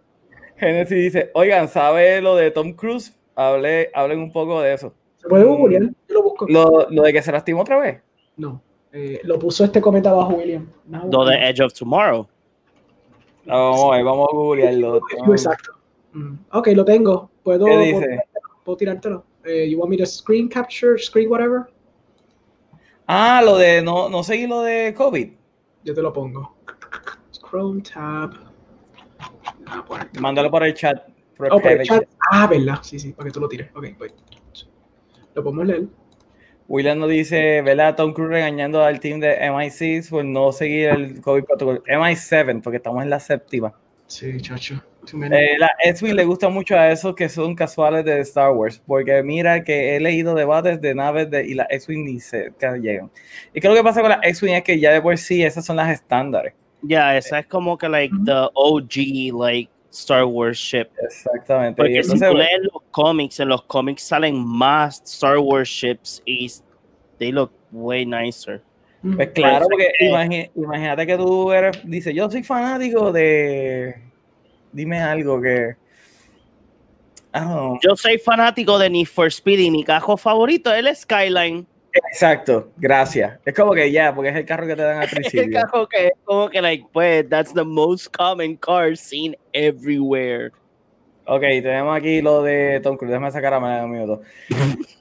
Genesis 0.56 0.96
dice, 0.96 1.30
oigan, 1.34 1.68
¿sabe 1.68 2.20
lo 2.20 2.36
de 2.36 2.50
Tom 2.50 2.72
Cruise? 2.72 3.14
Hable, 3.34 3.90
hablen 3.94 4.20
un 4.20 4.32
poco 4.32 4.60
de 4.62 4.72
eso. 4.72 4.94
¿Se 5.16 5.28
puede 5.28 5.44
googlear? 5.44 5.82
Yo 5.82 6.14
lo 6.14 6.22
busco. 6.22 6.46
¿Lo, 6.48 6.86
¿Lo, 6.90 7.02
de 7.02 7.12
que 7.12 7.22
se 7.22 7.30
lastimó 7.30 7.60
otra 7.60 7.78
vez? 7.78 8.00
No. 8.36 8.62
Eh, 8.98 9.20
lo 9.24 9.38
puso 9.38 9.62
este 9.62 9.78
cometa 9.78 10.08
abajo, 10.08 10.36
William. 10.36 10.66
No, 10.86 11.26
de 11.26 11.50
Edge 11.50 11.62
of 11.62 11.74
Tomorrow. 11.74 12.26
No, 13.44 13.54
vamos, 13.54 13.80
sí. 13.80 13.86
a 13.88 13.90
ver, 13.90 14.04
vamos 14.04 14.28
a 14.32 14.34
googlearlo. 14.34 15.00
Exacto. 15.28 15.72
Mm. 16.14 16.36
Ok, 16.52 16.68
lo 16.68 16.82
tengo. 16.82 17.30
¿Puedo, 17.42 17.66
¿Qué 17.66 17.76
dice? 17.76 18.22
¿puedo, 18.32 18.62
puedo 18.64 18.76
tirártelo? 18.78 19.24
Uh, 19.44 19.68
you 19.68 19.78
want 19.78 19.90
me 19.90 19.98
to 19.98 20.06
screen 20.06 20.48
capture, 20.48 20.98
screen 20.98 21.30
whatever? 21.30 21.66
Ah, 23.06 23.42
lo 23.44 23.58
de 23.58 23.82
no, 23.82 24.08
no 24.08 24.22
seguir 24.22 24.48
lo 24.48 24.62
de 24.62 24.94
COVID. 24.96 25.30
Yo 25.84 25.94
te 25.94 26.00
lo 26.00 26.10
pongo. 26.10 26.56
Chrome 27.50 27.82
tab. 27.82 28.32
Mándalo 30.18 30.50
por 30.50 30.64
el 30.64 30.72
chat. 30.72 31.06
Por 31.36 31.48
el, 31.48 31.52
oh, 31.52 31.60
por 31.60 31.70
el 31.70 31.86
chat. 31.86 32.08
Ah, 32.32 32.46
verdad. 32.46 32.78
Sí, 32.80 32.98
sí, 32.98 33.12
para 33.12 33.26
que 33.26 33.32
tú 33.32 33.40
lo 33.40 33.48
tires. 33.48 33.68
Ok, 33.76 33.88
pues. 33.98 34.14
Lo 35.34 35.42
podemos 35.44 35.66
leer. 35.66 35.86
William 36.68 36.98
nos 36.98 37.10
dice, 37.10 37.62
¿verdad? 37.62 37.94
Tom 37.94 38.12
Cruise 38.12 38.30
regañando 38.30 38.82
al 38.82 39.00
team 39.00 39.20
de 39.20 39.38
MI6 39.38 40.10
por 40.10 40.24
no 40.24 40.52
seguir 40.52 40.88
el 40.88 41.20
COVID 41.20 41.44
protocol. 41.44 41.82
MI7, 41.86 42.60
porque 42.62 42.78
estamos 42.78 43.02
en 43.02 43.10
la 43.10 43.20
séptima. 43.20 43.72
Sí, 44.06 44.40
chacho. 44.40 44.82
Eh, 45.12 45.56
la 45.58 45.70
X-Wing 45.84 46.14
le 46.14 46.24
gusta 46.24 46.48
mucho 46.48 46.76
a 46.76 46.90
esos 46.90 47.14
que 47.14 47.28
son 47.28 47.54
casuales 47.54 48.04
de 48.04 48.20
Star 48.20 48.50
Wars, 48.50 48.82
porque 48.84 49.22
mira 49.22 49.62
que 49.62 49.94
he 49.94 50.00
leído 50.00 50.34
debates 50.34 50.80
de 50.80 50.94
naves 50.94 51.30
de, 51.30 51.46
y 51.46 51.54
la 51.54 51.66
X-Wing 51.70 52.04
ni 52.04 52.20
se 52.20 52.52
llegan. 52.80 53.10
Y 53.54 53.60
creo 53.60 53.74
que 53.74 53.82
pasa 53.84 54.00
con 54.00 54.10
la 54.10 54.20
X-Wing 54.22 54.54
es 54.54 54.62
que 54.64 54.80
ya 54.80 54.90
de 54.92 55.00
por 55.00 55.16
sí 55.16 55.44
esas 55.44 55.64
son 55.64 55.76
las 55.76 55.90
estándares. 55.90 56.54
Ya, 56.82 56.88
yeah, 56.88 57.16
esa 57.16 57.38
es 57.38 57.46
como 57.46 57.78
que 57.78 57.88
like 57.88 58.14
the 58.24 58.48
OG 58.54 59.32
like 59.38 59.70
Star 59.98 60.24
Wars 60.24 60.58
ship. 60.58 60.88
Exactamente. 61.02 61.76
Porque 61.76 62.02
si 62.02 62.18
tú 62.18 62.34
lees 62.34 62.60
los 62.72 62.82
cómics, 62.90 63.40
en 63.40 63.48
los 63.48 63.62
cómics 63.62 64.02
salen 64.02 64.44
más 64.46 65.02
Star 65.04 65.38
Wars 65.38 65.68
ships 65.68 66.22
y 66.26 66.50
they 67.18 67.32
look 67.32 67.50
way 67.72 68.04
nicer. 68.04 68.62
Pues 69.14 69.30
claro, 69.30 69.66
porque 69.70 69.90
imagínate, 70.00 70.50
imagínate 70.56 71.06
que 71.06 71.16
tú 71.16 71.52
eres, 71.52 71.78
dice, 71.84 72.12
yo 72.12 72.28
soy 72.30 72.42
fanático 72.42 73.12
de, 73.12 73.94
dime 74.72 75.00
algo 75.00 75.40
que, 75.40 75.76
oh. 77.34 77.78
yo 77.82 77.94
soy 77.94 78.18
fanático 78.18 78.78
de 78.78 78.90
Need 78.90 79.06
for 79.06 79.28
Speed 79.28 79.60
y 79.60 79.70
mi 79.70 79.84
carro 79.84 80.16
favorito 80.16 80.72
es 80.72 80.84
el 80.84 80.96
Skyline. 80.96 81.66
Exacto, 82.10 82.70
gracias. 82.76 83.38
Es 83.44 83.54
como 83.54 83.72
que 83.72 83.90
ya, 83.90 84.14
porque 84.14 84.30
es 84.30 84.36
el 84.36 84.44
carro 84.44 84.66
que 84.66 84.76
te 84.76 84.82
dan 84.82 85.02
al 85.02 85.08
principio. 85.10 85.42
el 85.42 85.52
carro 85.52 85.88
que 85.88 86.06
es 86.06 86.12
como 86.24 86.48
que, 86.48 86.60
like, 86.60 86.86
pues, 86.92 87.28
that's 87.28 87.52
the 87.52 87.64
most 87.64 88.14
common 88.16 88.56
car 88.56 88.96
seen 88.96 89.36
everywhere. 89.52 90.52
Ok, 91.26 91.40
tenemos 91.40 91.96
aquí 91.96 92.22
lo 92.22 92.42
de 92.42 92.80
Tom 92.82 92.96
Cruise. 92.96 93.10
Déjame 93.10 93.30
sacar 93.32 93.54
a 93.54 93.60
manera 93.60 93.80
de 93.80 93.86
un 93.86 93.92
minuto. 93.92 94.22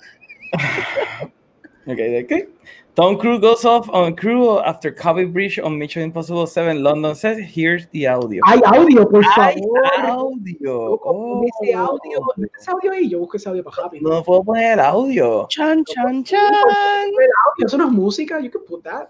ok, 1.85 1.97
¿de 1.97 2.25
qué? 2.27 2.49
Tom 2.95 3.17
Cruise 3.17 3.41
goes 3.41 3.65
off 3.65 3.89
on 3.89 4.15
crew 4.15 4.57
after 4.59 4.89
Kobe 4.89 5.25
Bridge 5.25 5.59
on 5.59 5.77
Mission 5.77 6.01
Impossible 6.01 6.47
7 6.47 6.81
London 6.81 7.13
says, 7.13 7.37
here's 7.37 7.87
the 7.87 8.07
audio. 8.07 8.41
Hay 8.45 8.61
audio, 8.63 9.05
por 9.05 9.21
favor. 9.35 9.35
Hay 9.43 9.61
audio. 10.07 10.97
Oh, 11.03 11.43
ese 11.43 11.75
audio. 11.75 12.21
Ese 12.57 12.71
audio 12.71 12.91
ahí, 12.93 13.09
yo 13.09 13.19
busco 13.19 13.35
ese 13.35 13.49
audio 13.49 13.63
para 13.65 13.83
Happy. 13.83 13.99
No 13.99 14.23
puedo 14.23 14.45
poner 14.45 14.75
el 14.75 14.79
audio. 14.79 15.45
Chan, 15.49 15.83
chan, 15.83 16.23
chan. 16.23 16.39
El 16.39 17.29
audio, 17.49 17.65
eso 17.65 17.77
no 17.77 17.87
es 17.87 17.91
música. 17.91 18.39
You 18.39 18.49
can 18.49 18.61
put 18.65 18.81
that. 18.83 19.09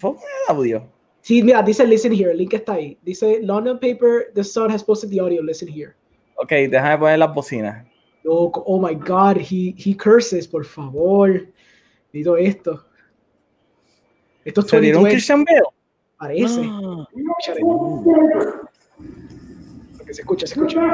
¿Puedo 0.00 0.16
poner 0.16 0.28
el 0.48 0.56
audio? 0.56 0.88
Sí, 1.20 1.40
mira, 1.40 1.62
dice 1.62 1.86
listen 1.86 2.12
here. 2.12 2.32
El 2.32 2.38
link 2.38 2.54
está 2.54 2.72
ahí. 2.72 2.98
Dice 3.04 3.38
London 3.42 3.78
Paper, 3.78 4.32
the 4.34 4.42
Sun 4.42 4.72
has 4.72 4.82
posted 4.82 5.10
the 5.10 5.20
audio. 5.20 5.40
Listen 5.40 5.68
here. 5.68 5.94
Ok, 6.34 6.50
déjame 6.68 6.98
poner 6.98 7.20
las 7.20 7.32
bocinas. 7.32 7.86
Oh, 8.26 8.50
oh 8.66 8.80
my 8.80 8.96
God, 8.96 9.36
he, 9.36 9.72
he 9.78 9.94
curses, 9.94 10.48
por 10.48 10.64
favor. 10.64 11.46
Digo 12.12 12.36
esto. 12.36 12.84
Esto 14.44 14.60
es 14.60 14.66
¿Se 14.68 14.80
dieron 14.80 15.04
Christian 15.04 15.44
Bale? 15.44 15.62
Parece. 16.18 16.66
No. 16.66 17.08
Porque 19.96 20.14
se 20.14 20.20
escucha, 20.22 20.46
se 20.46 20.54
escucha. 20.54 20.92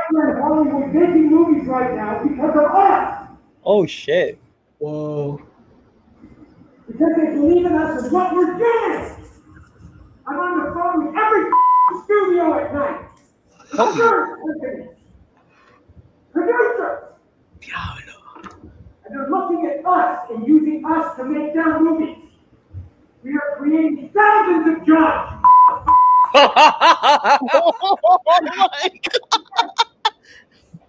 Oh 3.62 3.86
shit. 3.86 4.38
Whoa. 4.78 5.40
Because 6.86 7.12
they 7.16 7.34
believe 7.34 7.66
in 7.66 7.72
us 7.72 8.02
and 8.02 8.12
what 8.12 8.34
we're 8.34 8.56
doing. 8.56 9.16
I'm 10.26 10.38
on 10.38 10.64
the 10.64 10.72
phone 10.72 11.06
with 11.06 11.16
every 11.16 11.44
studio 12.04 12.54
at 12.58 12.72
night. 12.72 13.00
Producers. 13.70 14.28
Producers. 16.32 16.98
Diablo. 17.60 18.14
And 19.04 19.10
they're 19.10 19.28
looking 19.28 19.66
at 19.66 19.84
us 19.84 20.30
and 20.30 20.46
using 20.46 20.84
us 20.84 21.16
to 21.16 21.24
make 21.24 21.52
their 21.54 21.80
movies. 21.80 22.19
We 23.22 23.32
are 23.32 23.56
creating 23.58 24.10
thousands 24.14 24.68
of 24.68 24.86
jobs. 24.86 25.36
oh 27.52 28.18
my 28.24 28.90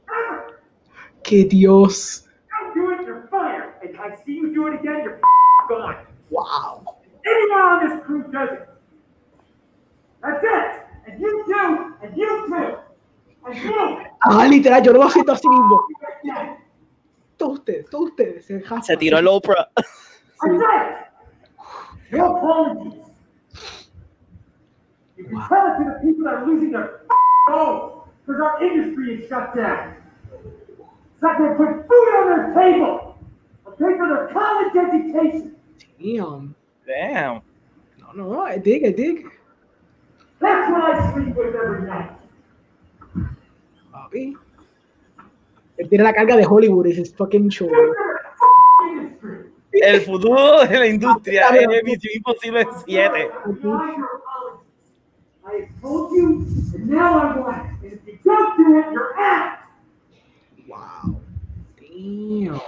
God. 0.08 0.54
Que 1.24 1.44
Dios. 1.44 2.28
Don't 2.50 2.74
do 2.74 2.92
it, 2.92 3.06
you're 3.06 3.28
fired. 3.30 3.74
And 3.84 3.98
I 3.98 4.16
see 4.24 4.34
you 4.34 4.54
do 4.54 4.68
it 4.68 4.76
again, 4.80 5.02
you're 5.04 5.20
gone. 5.68 5.98
Wow. 6.30 6.84
Anyone 7.26 7.60
on 7.60 7.90
this 7.90 8.06
crew 8.06 8.24
does 8.32 8.50
it. 8.54 8.70
That's 10.24 10.42
it. 10.42 10.82
And 11.08 11.20
you 11.20 11.44
too, 11.46 11.96
and 12.02 12.16
you 12.16 12.48
too. 12.48 12.78
And 13.46 13.56
you. 13.58 14.06
Ah, 14.24 14.46
literal, 14.48 14.84
yo 14.84 14.94
lo 14.94 15.10
siento 15.10 15.34
así 15.34 15.50
mismo. 15.50 15.86
Todos 17.38 17.60
ustedes, 17.60 17.90
todos 17.90 18.10
ustedes. 18.12 18.46
Se, 18.46 18.64
se 18.84 18.98
tiró 18.98 19.18
el 19.18 19.28
Oprah. 19.28 19.68
That's 19.76 20.54
it. 20.54 21.11
No 22.12 22.36
apologies. 22.36 23.00
You 25.18 25.24
can 25.26 25.36
wow. 25.36 25.48
tell 25.48 25.68
it 25.68 25.78
to 25.78 25.84
the 25.86 26.00
people 26.06 26.26
that 26.26 26.34
are 26.34 26.46
losing 26.46 26.72
their 26.72 27.02
homes 27.48 28.04
because 28.26 28.42
our 28.42 28.64
industry 28.64 29.16
is 29.16 29.30
shut 29.30 29.56
down. 29.56 29.96
It's 31.14 31.22
not 31.22 31.38
going 31.38 31.52
to 31.52 31.56
put 31.56 31.88
food 31.88 32.08
on 32.18 32.28
their 32.30 32.54
table 32.54 33.18
or 33.66 33.72
pay 33.74 33.98
for 33.98 34.08
their 34.08 34.28
college 34.34 34.76
education. 34.76 35.56
Damn. 36.02 36.56
Damn. 36.86 37.42
No, 38.00 38.12
no, 38.14 38.42
I 38.42 38.58
dig, 38.58 38.86
I 38.86 38.92
dig. 38.92 39.26
That's 40.40 40.72
what 40.72 40.84
I 40.84 41.14
sleep 41.14 41.36
with 41.36 41.56
every 41.56 41.88
night. 41.88 42.12
Papi. 43.94 44.36
Él 45.78 45.90
tiene 45.90 46.04
la 46.04 46.14
carga 46.14 46.36
de 46.36 46.46
Hollywood, 46.46 46.88
es 46.88 46.98
his 46.98 47.14
fucking 47.14 47.50
show. 47.50 47.70
El 49.72 50.02
futuro 50.02 50.66
de 50.66 50.80
la 50.80 50.88
industria 50.88 51.48
es 51.50 51.84
Misión 51.84 52.14
Imposible 52.16 52.68
7. 52.86 53.32
Wow. 60.68 61.22
Damn. 61.78 62.62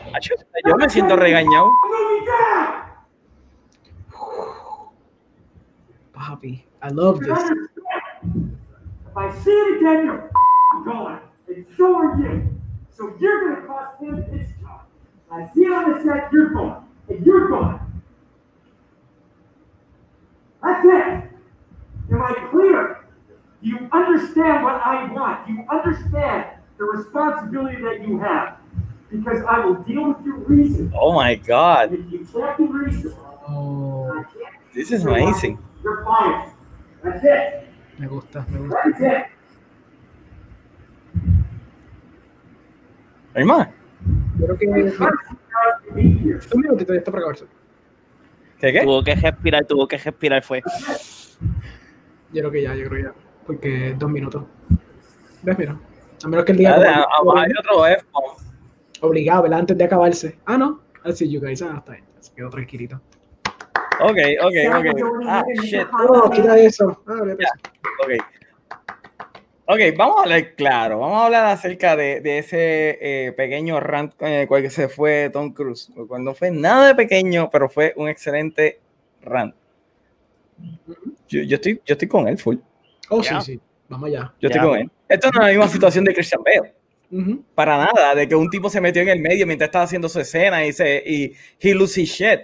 yo 0.66 0.76
me 0.78 0.90
siento 0.90 1.16
regañado. 1.16 1.72
Papi, 6.14 6.66
I 6.82 6.90
love 6.90 7.20
this. 7.20 7.38
If 9.14 9.18
I 9.18 9.32
see 9.44 9.52
it 9.52 9.78
again, 9.78 10.06
you're 10.06 10.24
f***ing 10.24 10.84
gone. 10.86 11.20
And 11.48 11.66
so 11.78 11.96
are 11.96 12.18
you. 12.18 12.50
So 12.90 13.14
you're 13.20 13.56
gonna 13.56 13.68
cost 13.68 14.02
him 14.02 14.24
his 14.32 14.48
job. 14.62 14.86
I 15.32 15.48
see 15.54 15.66
it 15.66 15.74
on 15.74 15.92
the 15.92 16.04
set, 16.04 16.32
you're 16.32 16.50
gone. 16.50 16.88
And 17.10 17.26
you're 17.26 17.50
gone. 17.50 18.02
That's 20.64 20.86
it. 20.86 21.30
Am 22.14 22.22
I 22.22 22.48
clear? 22.52 23.06
Do 23.62 23.70
you 23.70 23.90
understand 23.92 24.64
what 24.64 24.76
I 24.84 25.12
want? 25.12 25.48
Do 25.48 25.54
you 25.54 25.64
understand 25.70 26.46
the 26.78 26.86
responsibility 26.86 27.82
that 27.82 28.08
you 28.08 28.20
have? 28.20 28.58
Because 29.12 29.44
I 29.48 29.60
will 29.66 29.76
deal 29.76 30.08
with 30.14 30.26
your 30.26 30.38
reason. 30.38 30.92
Oh 30.96 31.14
my 31.14 31.36
god, 31.36 31.94
If 31.94 32.12
you 32.12 32.26
can't 32.34 32.58
be 32.58 32.66
reasonable, 32.66 33.40
Oh, 33.48 34.10
I 34.12 34.24
can't. 34.24 34.36
Oh. 34.36 34.70
this 34.74 34.92
is 34.92 35.06
amazing. 35.06 35.60
You're 35.84 36.04
fired. 36.06 36.52
That's 37.04 37.24
it. 37.24 37.68
me 38.00 38.08
gusta, 38.08 38.46
me 38.50 38.60
gusta. 38.60 38.78
That's 38.86 39.02
it. 39.02 39.26
¿Hay 43.36 43.44
más? 43.44 43.68
Yo 44.40 44.46
creo 44.46 44.58
que 44.58 44.68
Un 45.96 46.62
minutito 46.62 46.94
ya 46.94 47.00
está 47.00 47.12
para 47.12 47.22
acabarse. 47.22 47.46
¿Qué 48.60 48.74
qué? 48.74 48.82
Tuvo 48.82 49.04
que 49.04 49.16
respirar, 49.16 49.66
tuvo 49.66 49.88
que 49.88 49.98
respirar, 49.98 50.42
fue. 50.42 50.62
Yo 52.32 52.42
creo 52.42 52.52
que 52.52 52.62
ya, 52.62 52.76
yo 52.76 52.88
creo 52.88 52.98
que 52.98 53.04
ya. 53.04 53.14
Porque 53.46 53.96
dos 53.98 54.10
minutos. 54.10 54.44
¿Ves? 55.42 55.58
Mira. 55.58 55.78
A 56.24 56.28
menos 56.28 56.46
que 56.46 56.54
el 56.54 56.58
día. 56.58 56.76
Ah, 56.76 57.06
ah, 57.10 57.42
Hay 57.42 57.52
otro 57.60 57.86
F. 57.86 58.06
Obligado, 59.02 59.44
¿verdad? 59.44 59.60
Antes 59.60 59.78
de 59.78 59.84
acabarse. 59.84 60.40
Ah, 60.46 60.58
no. 60.58 60.82
Así 61.04 61.30
you 61.30 61.42
guys. 61.42 61.62
Ah, 61.62 61.76
está 61.80 61.94
bien. 61.94 62.06
Se 62.20 62.34
quedó 62.34 62.50
tranquilito. 62.50 63.02
Ok, 64.00 64.18
ok, 64.42 64.56
ok. 64.76 65.26
Ah, 65.28 65.44
shit. 65.62 65.88
No, 65.92 66.30
quita 66.32 66.58
eso. 66.58 67.04
Ah, 67.08 67.22
eso. 67.28 67.52
Ok. 68.04 68.24
Ok, 69.74 69.98
vamos 69.98 70.18
a 70.18 70.22
hablar 70.22 70.54
claro. 70.56 71.00
Vamos 71.00 71.20
a 71.20 71.26
hablar 71.26 71.46
acerca 71.46 71.96
de, 71.96 72.22
de 72.22 72.38
ese 72.38 73.00
eh, 73.02 73.32
pequeño 73.32 73.80
rant 73.80 74.14
con 74.16 74.28
el 74.30 74.48
cual 74.48 74.62
que 74.62 74.70
se 74.70 74.88
fue 74.88 75.32
Tom 75.34 75.52
Cruise. 75.52 75.92
Cuando 76.08 76.30
no 76.30 76.36
fue 76.36 76.52
nada 76.52 76.88
de 76.90 76.96
pequeño, 76.96 77.50
pero 77.52 77.68
fue 77.70 77.92
un 77.96 78.08
excelente 78.08 78.80
rant. 79.24 79.56
Yo, 81.28 81.42
yo 81.42 81.56
estoy, 81.56 81.82
yo 81.86 81.94
estoy 81.94 82.08
con 82.08 82.28
él, 82.28 82.38
full. 82.38 82.58
Oh, 83.10 83.22
Ya. 83.24 83.42
sí, 83.42 83.54
sí. 83.54 83.62
Vamos 83.90 84.10
allá. 84.10 84.32
Yo 84.40 84.50
estoy 84.50 84.62
con 84.62 84.78
él. 84.80 84.92
Esto 85.10 85.30
no 85.32 85.40
es 85.42 85.46
la 85.48 85.52
misma 85.52 85.68
situación 85.68 86.06
de 86.06 86.14
Christian 86.14 86.42
Bale. 86.44 86.74
Ujú. 87.12 87.44
Para 87.56 87.78
nada, 87.78 88.14
de 88.14 88.28
que 88.28 88.36
un 88.36 88.50
tipo 88.52 88.70
se 88.70 88.80
metió 88.80 89.02
en 89.02 89.10
el 89.10 89.20
medio 89.22 89.48
mientras 89.48 89.70
estaba 89.70 89.86
haciendo 89.86 90.08
su 90.08 90.20
escena 90.20 90.66
y 90.66 90.72
se 90.72 91.02
y 91.04 91.34
he 91.60 91.74
lose 91.74 92.00
his 92.00 92.10
shit. 92.10 92.42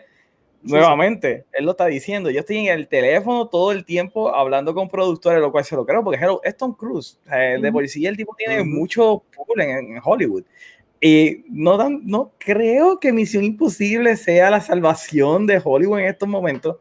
Nuevamente, 0.62 1.46
él 1.54 1.66
lo 1.66 1.72
está 1.72 1.86
diciendo. 1.86 2.30
Yo 2.30 2.42
estoy 2.42 2.58
en 2.58 2.68
el 2.68 2.88
teléfono 2.88 3.48
todo 3.48 3.72
el 3.72 3.86
tiempo 3.86 4.34
hablando 4.36 4.74
con 4.74 4.90
productores, 4.90 5.40
lo 5.40 5.52
cual 5.52 5.64
se 5.64 5.76
lo 5.76 5.86
creo, 5.86 6.04
porque 6.04 6.20
hello, 6.22 6.42
es 6.44 6.58
Tom 6.58 6.74
Cruise. 6.74 7.18
Sea, 7.26 7.58
de 7.58 7.72
policía 7.72 8.10
el 8.10 8.18
tipo 8.18 8.36
tiene 8.38 8.64
mucho 8.64 9.24
pool 9.36 9.62
en, 9.62 9.70
en 9.96 10.02
Hollywood. 10.04 10.44
Y 11.02 11.46
no, 11.48 11.78
dan, 11.78 12.02
no 12.04 12.34
creo 12.38 13.00
que 13.00 13.14
Misión 13.14 13.46
Imposible 13.46 14.18
sea 14.18 14.50
la 14.50 14.60
salvación 14.60 15.48
de 15.48 15.62
Hollywood 15.64 16.00
en 16.00 16.06
estos 16.08 16.28
momentos. 16.28 16.76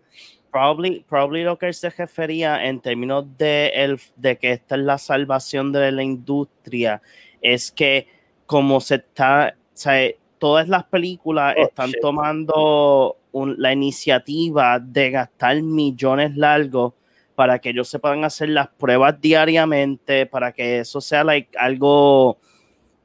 Probably, 0.50 1.04
probably 1.08 1.44
lo 1.44 1.56
que 1.58 1.66
él 1.66 1.74
se 1.74 1.90
refería 1.90 2.64
en 2.64 2.80
términos 2.80 3.26
de, 3.36 3.68
el, 3.74 4.00
de 4.16 4.38
que 4.38 4.52
esta 4.52 4.74
es 4.74 4.80
la 4.80 4.98
salvación 4.98 5.70
de 5.72 5.92
la 5.92 6.02
industria 6.02 7.00
es 7.40 7.70
que 7.70 8.08
como 8.46 8.80
se 8.80 8.96
está, 8.96 9.54
o 9.56 9.76
sea, 9.76 10.10
todas 10.38 10.66
las 10.68 10.84
películas 10.84 11.54
Oh, 11.56 11.62
están 11.66 11.90
shit. 11.90 12.00
tomando 12.00 13.17
la 13.46 13.72
iniciativa 13.72 14.78
de 14.78 15.10
gastar 15.10 15.62
millones 15.62 16.36
largos 16.36 16.94
para 17.34 17.58
que 17.58 17.70
ellos 17.70 17.88
se 17.88 17.98
puedan 17.98 18.24
hacer 18.24 18.48
las 18.48 18.68
pruebas 18.68 19.20
diariamente, 19.20 20.26
para 20.26 20.52
que 20.52 20.80
eso 20.80 21.00
sea 21.00 21.22
like, 21.22 21.56
algo 21.56 22.38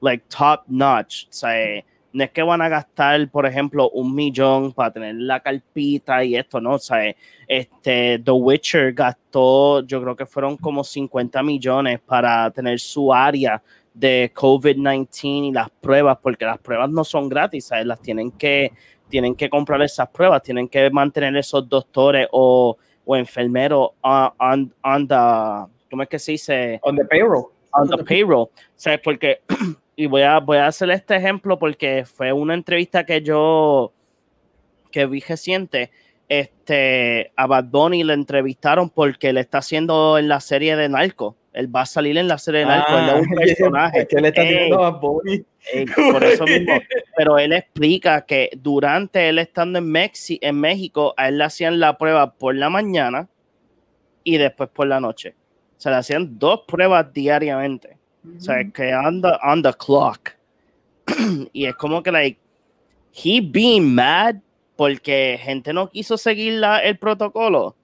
like 0.01 0.25
top 0.27 0.63
notch. 0.67 1.25
O 1.25 1.33
sea, 1.33 1.83
no 2.13 2.23
es 2.23 2.31
que 2.31 2.43
van 2.43 2.61
a 2.61 2.69
gastar, 2.69 3.29
por 3.29 3.45
ejemplo, 3.45 3.89
un 3.89 4.13
millón 4.13 4.71
para 4.71 4.91
tener 4.91 5.15
la 5.15 5.39
carpita 5.39 6.23
y 6.23 6.35
esto, 6.35 6.61
¿no? 6.61 6.73
O 6.73 6.79
sea, 6.79 7.13
este, 7.47 8.19
The 8.23 8.31
Witcher 8.31 8.93
gastó, 8.93 9.83
yo 9.85 10.01
creo 10.01 10.15
que 10.15 10.25
fueron 10.25 10.57
como 10.57 10.83
50 10.83 11.41
millones 11.41 11.99
para 11.99 12.49
tener 12.51 12.79
su 12.79 13.11
área 13.13 13.61
de 13.93 14.31
COVID-19 14.33 15.49
y 15.49 15.51
las 15.51 15.69
pruebas, 15.69 16.17
porque 16.21 16.45
las 16.45 16.59
pruebas 16.59 16.89
no 16.89 17.03
son 17.03 17.29
gratis, 17.29 17.65
¿sabes? 17.65 17.85
Las 17.85 18.01
tienen 18.01 18.31
que, 18.31 18.71
tienen 19.09 19.35
que 19.35 19.49
comprar 19.49 19.81
esas 19.81 20.09
pruebas, 20.09 20.41
tienen 20.43 20.67
que 20.67 20.89
mantener 20.89 21.35
esos 21.37 21.67
doctores 21.67 22.27
o, 22.31 22.77
o 23.05 23.15
enfermeros 23.15 23.91
on, 24.01 24.31
on, 24.39 24.73
on 24.83 25.07
the, 25.07 25.71
¿cómo 25.89 26.03
es 26.03 26.09
que 26.09 26.19
se 26.19 26.33
dice? 26.33 26.79
On 26.83 26.95
the 26.95 27.05
payroll. 27.05 27.45
on 27.73 27.89
the 27.89 28.03
payroll. 28.03 28.49
¿Sabes? 28.75 28.99
Porque, 29.03 29.41
y 29.95 30.05
voy 30.05 30.21
a, 30.21 30.39
voy 30.39 30.57
a 30.57 30.67
hacer 30.67 30.89
este 30.91 31.15
ejemplo 31.15 31.59
porque 31.59 32.05
fue 32.05 32.33
una 32.33 32.53
entrevista 32.53 33.05
que 33.05 33.21
yo 33.21 33.93
que 34.91 35.05
vi 35.05 35.19
reciente. 35.19 35.91
Este, 36.29 37.31
a 37.35 37.47
Bad 37.47 37.65
Bunny 37.65 38.03
le 38.03 38.13
entrevistaron 38.13 38.89
porque 38.89 39.33
le 39.33 39.41
está 39.41 39.57
haciendo 39.57 40.17
en 40.17 40.29
la 40.29 40.39
serie 40.39 40.75
de 40.77 40.87
Narco. 40.87 41.35
Él 41.53 41.73
va 41.73 41.81
a 41.81 41.85
salir 41.85 42.17
en 42.17 42.27
la 42.27 42.37
serie 42.37 42.65
de 42.65 42.73
él 42.73 42.81
es 43.09 43.27
un 43.27 43.35
personaje. 43.35 44.07
que 44.07 44.19
le 44.19 44.27
está 44.29 44.41
diciendo 44.41 44.83
a 44.83 44.89
Bonnie. 44.91 45.45
ey, 45.71 45.85
por 45.85 46.23
eso 46.23 46.45
mismo. 46.45 46.73
Pero 47.15 47.37
él 47.37 47.53
explica 47.53 48.25
que 48.25 48.49
durante 48.57 49.29
él 49.29 49.39
estando 49.39 49.79
en, 49.79 49.89
Mexi 49.89 50.39
en 50.41 50.59
México, 50.59 51.13
a 51.15 51.29
él 51.29 51.37
le 51.37 51.43
hacían 51.43 51.79
la 51.79 51.97
prueba 51.97 52.33
por 52.33 52.55
la 52.55 52.69
mañana 52.69 53.29
y 54.23 54.37
después 54.37 54.69
por 54.69 54.87
la 54.87 54.99
noche. 54.99 55.35
Se 55.77 55.89
le 55.89 55.97
hacían 55.97 56.39
dos 56.39 56.61
pruebas 56.67 57.13
diariamente. 57.13 57.97
O 58.37 58.39
sea, 58.39 58.63
que 58.73 58.95
on 58.95 59.21
the, 59.21 59.31
on 59.43 59.61
the 59.61 59.73
clock. 59.73 60.31
y 61.53 61.65
es 61.65 61.75
como 61.75 62.01
que, 62.01 62.11
like, 62.11 62.39
he 63.13 63.41
being 63.41 63.93
mad 63.93 64.37
porque 64.75 65.39
gente 65.41 65.73
no 65.73 65.89
quiso 65.89 66.17
seguir 66.17 66.53
la, 66.53 66.79
el 66.79 66.97
protocolo. 66.97 67.75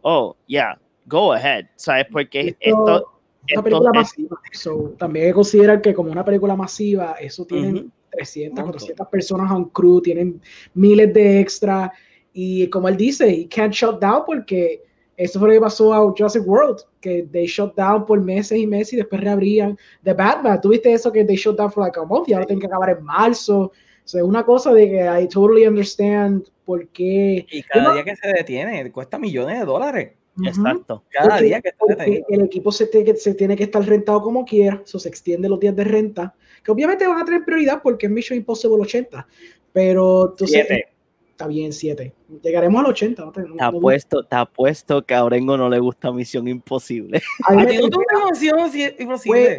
Oh, 0.00 0.36
yeah, 0.46 0.78
go 1.06 1.32
ahead. 1.32 1.66
¿Sabes? 1.76 2.06
Porque 2.10 2.56
esto. 2.60 3.08
Una 3.44 3.46
esto 3.48 3.62
película 3.64 3.90
es- 3.90 3.96
masiva. 3.96 4.40
So, 4.52 4.94
también 4.98 5.24
hay 5.26 5.30
que 5.30 5.34
considerar 5.34 5.80
que 5.82 5.92
como 5.94 6.12
una 6.12 6.24
película 6.24 6.54
masiva, 6.54 7.16
eso 7.20 7.44
tienen 7.44 7.76
Ujú. 7.76 7.90
300, 8.12 8.52
Exacto. 8.58 8.70
400 8.78 9.08
personas 9.08 9.50
on 9.50 9.64
crew, 9.70 10.00
tienen 10.00 10.40
miles 10.74 11.12
de 11.12 11.40
extras. 11.40 11.90
Y 12.32 12.68
como 12.68 12.88
él 12.88 12.96
dice, 12.96 13.28
he 13.28 13.48
can't 13.48 13.72
shut 13.74 14.00
down 14.00 14.22
porque 14.24 14.82
eso 15.16 15.38
fue 15.40 15.48
lo 15.48 15.54
que 15.54 15.60
pasó 15.60 15.92
a 15.92 15.98
Jurassic 16.12 16.46
World, 16.46 16.82
que 17.00 17.24
they 17.32 17.46
shut 17.46 17.74
down 17.74 18.06
por 18.06 18.20
meses 18.20 18.58
y 18.58 18.66
meses 18.66 18.92
y 18.94 18.96
después 18.98 19.20
reabrían. 19.20 19.76
The 20.04 20.12
Batman, 20.14 20.60
¿tuviste 20.60 20.92
eso 20.92 21.10
que 21.12 21.24
they 21.24 21.36
shut 21.36 21.56
down 21.58 21.70
for 21.72 21.82
like 21.84 21.98
a 21.98 22.04
month 22.04 22.28
y 22.28 22.34
ahora 22.34 22.46
tienen 22.46 22.60
que 22.60 22.66
acabar 22.68 22.90
en 22.90 23.02
marzo? 23.04 23.58
O 23.60 23.72
sea, 24.08 24.20
es 24.20 24.26
una 24.26 24.44
cosa 24.44 24.72
de 24.72 24.88
que 24.88 25.22
I 25.22 25.26
totally 25.28 25.66
understand 25.66 26.44
por 26.64 26.86
qué. 26.88 27.44
Y 27.50 27.62
cada 27.64 27.88
no- 27.88 27.94
día 27.94 28.04
que 28.04 28.14
se 28.16 28.28
detiene 28.28 28.90
cuesta 28.92 29.18
millones 29.18 29.58
de 29.58 29.64
dólares. 29.64 30.12
Exacto. 30.44 31.02
Cada 31.10 31.28
Porque- 31.30 31.44
día 31.44 31.60
que 31.60 31.72
detiene. 31.88 32.24
el 32.28 32.42
equipo 32.42 32.72
se, 32.72 32.86
te- 32.86 33.16
se 33.16 33.34
tiene 33.34 33.54
que 33.56 33.64
estar 33.64 33.84
rentado 33.86 34.22
como 34.22 34.44
quiera, 34.44 34.80
eso 34.84 34.98
se 34.98 35.08
extiende 35.08 35.48
los 35.48 35.60
días 35.60 35.76
de 35.76 35.84
renta, 35.84 36.34
que 36.64 36.70
obviamente 36.70 37.06
van 37.06 37.20
a 37.20 37.24
tener 37.24 37.44
prioridad 37.44 37.80
porque 37.82 38.06
es 38.06 38.12
Mission 38.12 38.38
Impossible 38.38 38.80
80, 38.82 39.26
pero 39.72 40.30
entonces 40.30 40.50
Siete. 40.66 40.88
está 41.30 41.46
bien 41.46 41.72
7. 41.72 42.14
Llegaremos 42.42 42.80
al 42.82 42.90
80. 42.90 43.24
No 43.26 43.32
te, 43.32 43.40
no- 43.42 43.46
Te 43.56 43.60
no- 43.60 43.64
apuesto, 43.66 44.24
te 44.24 44.36
apuesto 44.36 45.02
que 45.04 45.14
a 45.14 45.24
Orengo 45.24 45.56
no 45.58 45.68
le 45.68 45.78
gusta 45.80 46.10
Misión 46.12 46.48
Imposible. 46.48 47.20
a 47.48 47.52
mí 47.54 47.66
me 47.66 47.78
no 47.78 47.88
Misión 48.30 48.58
imposible. 48.98 49.58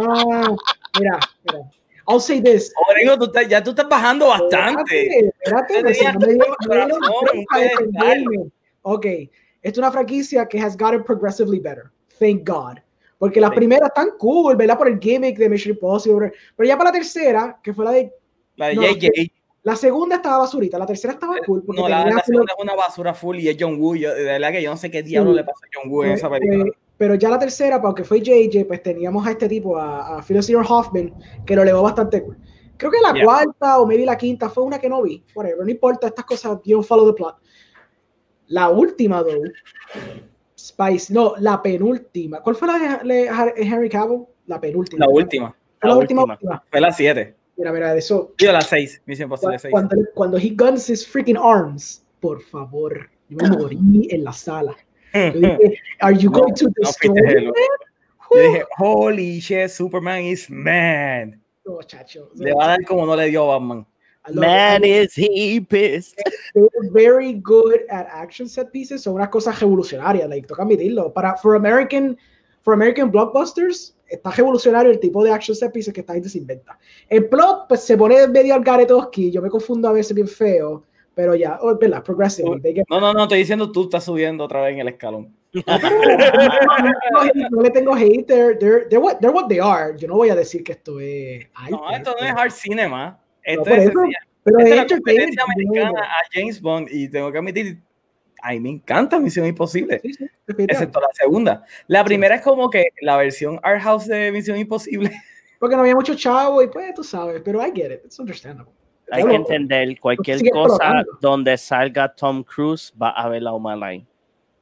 No, 0.00 0.56
mira, 0.98 1.18
mira. 1.44 1.70
I'll 2.10 2.20
say 2.20 2.40
this. 2.42 2.72
Orengo, 2.90 3.18
tú 3.18 3.24
estás- 3.26 3.48
ya 3.48 3.62
tú 3.62 3.70
estás 3.70 3.86
bajando 3.88 4.28
bastante. 4.28 5.30
Espérate, 5.44 5.90
espérate, 5.90 6.38
Ok, 8.90 9.06
esta 9.06 9.30
es 9.62 9.78
una 9.78 9.90
franquicia 9.92 10.46
que 10.46 10.58
has 10.60 10.76
gotten 10.76 11.04
progressively 11.04 11.58
better. 11.60 11.84
Thank 12.18 12.48
God. 12.48 12.78
Porque 13.18 13.40
las 13.40 13.50
Sí. 13.50 13.56
primeras 13.56 13.88
están 13.88 14.10
cool, 14.18 14.56
¿verdad? 14.56 14.78
Por 14.78 14.88
el 14.88 14.98
gimmick 14.98 15.36
de 15.38 15.48
Mission 15.48 15.74
Impossible. 15.74 16.32
Pero 16.56 16.66
ya 16.68 16.76
para 16.78 16.90
la 16.90 16.94
tercera, 16.94 17.58
que 17.62 17.74
fue 17.74 17.84
la 17.84 17.90
de. 17.92 18.12
La 18.56 18.68
de 18.68 18.74
No, 18.76 18.82
JJ. 18.82 19.32
La 19.64 19.74
segunda 19.76 20.16
estaba 20.16 20.38
basurita, 20.38 20.78
la 20.78 20.86
tercera 20.86 21.12
estaba 21.14 21.34
cool. 21.44 21.62
Porque 21.64 21.80
Eh, 21.80 21.84
No, 21.84 21.88
la, 21.88 22.06
la 22.06 22.22
segunda 22.22 22.52
es 22.56 22.62
una 22.62 22.74
basura 22.74 23.12
full 23.12 23.36
y 23.38 23.48
es 23.48 23.56
John 23.58 23.76
Woo. 23.80 23.96
Yo, 23.96 24.14
de 24.14 24.22
verdad 24.24 24.52
que 24.52 24.62
yo 24.62 24.70
no 24.70 24.76
sé 24.76 24.90
qué 24.90 25.02
diablo 25.02 25.32
Sí. 25.32 25.36
le 25.36 25.44
pasa 25.44 25.66
a 25.66 25.68
John 25.74 25.90
Woo 25.92 26.04
en 26.04 26.10
pues, 26.10 26.20
esa 26.20 26.30
película. 26.30 26.64
pues, 26.64 26.76
pero 26.96 27.14
ya 27.16 27.28
la 27.28 27.38
tercera, 27.38 27.76
aunque 27.76 28.04
fue 28.04 28.20
JJ, 28.22 28.64
pues 28.66 28.82
teníamos 28.82 29.26
a 29.26 29.32
este 29.32 29.48
tipo, 29.48 29.76
a, 29.76 30.18
a 30.18 30.22
Philip 30.22 30.42
Seymour 30.42 30.66
Hoffman, 30.68 31.12
que 31.44 31.54
lo 31.56 31.62
elevó 31.62 31.82
bastante 31.82 32.22
cool. 32.22 32.38
Creo 32.76 32.90
que 32.92 33.00
la 33.00 33.12
Yeah. 33.12 33.24
cuarta 33.24 33.80
o 33.80 33.86
maybe 33.86 34.06
la 34.06 34.16
quinta 34.16 34.48
fue 34.48 34.62
una 34.62 34.78
que 34.78 34.88
no 34.88 35.02
vi. 35.02 35.24
Whatever, 35.34 35.64
no 35.64 35.70
importa, 35.70 36.06
estas 36.06 36.24
cosas, 36.24 36.58
you 36.64 36.76
don't 36.76 36.86
follow 36.86 37.06
the 37.12 37.12
plot. 37.16 37.36
La 38.48 38.68
última, 38.70 39.22
though, 39.22 39.42
Spice, 40.56 41.12
no, 41.12 41.34
la 41.38 41.62
penúltima. 41.62 42.40
¿Cuál 42.42 42.56
fue 42.56 42.68
la 42.68 43.00
de, 43.04 43.26
Henry 43.56 43.88
Cavill? 43.88 44.24
La 44.46 44.60
penúltima. 44.60 45.04
La 45.06 45.12
última. 45.12 45.56
La, 45.82 45.88
La 45.90 45.96
última, 45.96 46.22
última. 46.22 46.34
última. 46.34 46.64
Fue 46.70 46.80
la 46.80 46.92
7. 46.92 47.34
Mira, 47.56 47.72
mira, 47.72 47.94
eso. 47.96 48.32
Yo 48.38 48.52
la 48.52 48.60
6, 48.60 49.02
Misión 49.06 49.26
Imposible 49.26 49.58
Cuando, 49.58 49.60
6. 49.60 49.72
cuando, 49.72 49.96
cuando 50.14 50.36
he 50.38 50.50
guns 50.50 50.88
his 50.90 51.06
freaking 51.06 51.36
arms, 51.40 52.04
por 52.20 52.40
favor, 52.42 53.08
yo 53.28 53.36
me 53.36 53.48
morí 53.56 54.08
en 54.10 54.24
la 54.24 54.32
sala. 54.32 54.76
Yo 55.12 55.32
dije, 55.32 55.78
Are 56.00 56.16
you 56.16 56.30
No, 56.32 56.38
going 56.40 56.54
to 56.54 56.66
no 56.66 56.72
destroy 56.76 57.18
el- 57.26 57.44
Yo 58.34 58.42
dije, 58.42 58.64
holy 58.78 59.40
shit, 59.40 59.68
Superman 59.70 60.22
is 60.24 60.48
man. 60.50 61.40
No, 61.64 61.80
chacho. 61.82 62.30
Le 62.34 62.52
va 62.54 62.64
a 62.64 62.68
dar 62.68 62.84
como 62.84 63.04
no 63.06 63.14
le 63.16 63.26
dio 63.26 63.44
a 63.50 63.58
Batman. 63.58 63.86
Man 64.34 64.84
it. 64.84 64.90
is 64.90 65.14
he 65.14 65.60
pissed. 65.60 66.16
They're 66.54 66.68
very 66.92 67.34
good 67.34 67.80
at 67.90 68.06
action 68.10 68.48
set 68.48 68.70
pieces. 68.72 69.02
Son 69.02 69.14
unas 69.14 69.28
cosas 69.28 69.58
revolucionarias, 69.60 70.28
like, 70.28 70.46
toca 70.46 70.62
admitirlo. 70.62 71.12
Para, 71.12 71.36
for 71.36 71.54
American, 71.56 72.16
for 72.62 72.74
American 72.74 73.10
blockbusters, 73.10 73.94
está 74.08 74.30
revolucionario 74.30 74.90
el 74.90 74.98
tipo 75.00 75.22
de 75.24 75.32
action 75.32 75.54
set 75.56 75.72
pieces 75.72 75.92
que 75.94 76.00
esta 76.00 76.14
gente 76.14 76.28
se 76.28 76.38
inventa. 76.38 76.78
El 77.08 77.28
plot, 77.28 77.68
pues 77.68 77.82
se 77.82 77.96
pone 77.96 78.26
medio 78.28 78.54
al 78.54 78.62
garetoski. 78.62 79.30
Yo 79.30 79.40
me 79.42 79.48
confundo 79.50 79.88
a 79.88 79.92
veces 79.92 80.14
bien 80.14 80.28
feo, 80.28 80.84
pero 81.14 81.34
ya, 81.34 81.58
oh, 81.62 81.76
verdad, 81.76 82.02
progressively. 82.02 82.60
they 82.60 82.74
get- 82.74 82.84
No, 82.88 83.00
no, 83.00 83.12
no, 83.12 83.22
estoy 83.24 83.38
diciendo 83.38 83.70
tú 83.72 83.84
estás 83.84 84.04
subiendo 84.04 84.44
otra 84.44 84.62
vez 84.62 84.74
en 84.74 84.80
el 84.80 84.88
escalón. 84.88 85.34
no 87.52 87.62
le 87.62 87.70
tengo 87.70 87.94
hate, 87.94 88.26
they're, 88.26 88.54
they're, 88.58 88.86
they're 88.88 89.00
what, 89.00 89.18
they're 89.20 89.32
what 89.34 89.48
they 89.48 89.58
are. 89.58 89.96
Yo 89.96 90.08
no 90.08 90.14
voy 90.16 90.30
a 90.30 90.34
decir 90.34 90.62
que 90.62 90.72
esto 90.72 91.00
es. 91.00 91.46
No, 91.70 91.84
arte, 91.84 91.96
esto 91.96 92.14
no 92.20 92.26
es 92.26 92.32
hard 92.32 92.50
cinema. 92.52 93.18
Esto 93.48 93.70
es, 93.70 93.84
eso, 93.84 93.92
pero 94.44 94.58
esta 94.58 94.68
es 94.68 94.70
es 94.70 94.76
la 94.76 94.96
competencia 94.96 95.42
americana 95.42 96.02
a 96.02 96.16
James 96.32 96.60
Bond 96.60 96.88
y 96.90 97.08
tengo 97.08 97.32
que 97.32 97.38
admitir, 97.38 97.78
a 98.42 98.50
mí 98.50 98.60
me 98.60 98.68
encanta 98.68 99.18
Misión 99.18 99.46
Imposible, 99.46 100.00
Sí, 100.02 100.12
sí, 100.12 100.26
excepto 100.46 101.00
la 101.00 101.08
segunda. 101.14 101.64
La 101.86 102.04
primera 102.04 102.34
es 102.34 102.42
como 102.42 102.68
que 102.68 102.88
la 103.00 103.16
versión 103.16 103.58
Art 103.62 103.80
House 103.80 104.06
de 104.06 104.30
Misión 104.32 104.58
Imposible. 104.58 105.10
Porque 105.58 105.74
no 105.74 105.80
había 105.80 105.94
mucho 105.94 106.14
chavo 106.14 106.62
y 106.62 106.68
pues 106.68 106.92
tú 106.94 107.02
sabes, 107.02 107.40
pero 107.42 107.66
I 107.66 107.72
get 107.74 107.90
it, 107.90 108.00
it's 108.04 108.18
understandable. 108.20 108.72
Hay 109.10 109.24
que 109.24 109.34
entender 109.34 109.98
cualquier 109.98 110.38
cosa 110.50 111.02
donde 111.22 111.56
salga 111.56 112.14
Tom 112.14 112.44
Cruise 112.44 112.92
va 113.00 113.10
a 113.10 113.30
ver 113.30 113.42
la 113.42 113.52
Human 113.54 113.80
Line. 113.80 114.06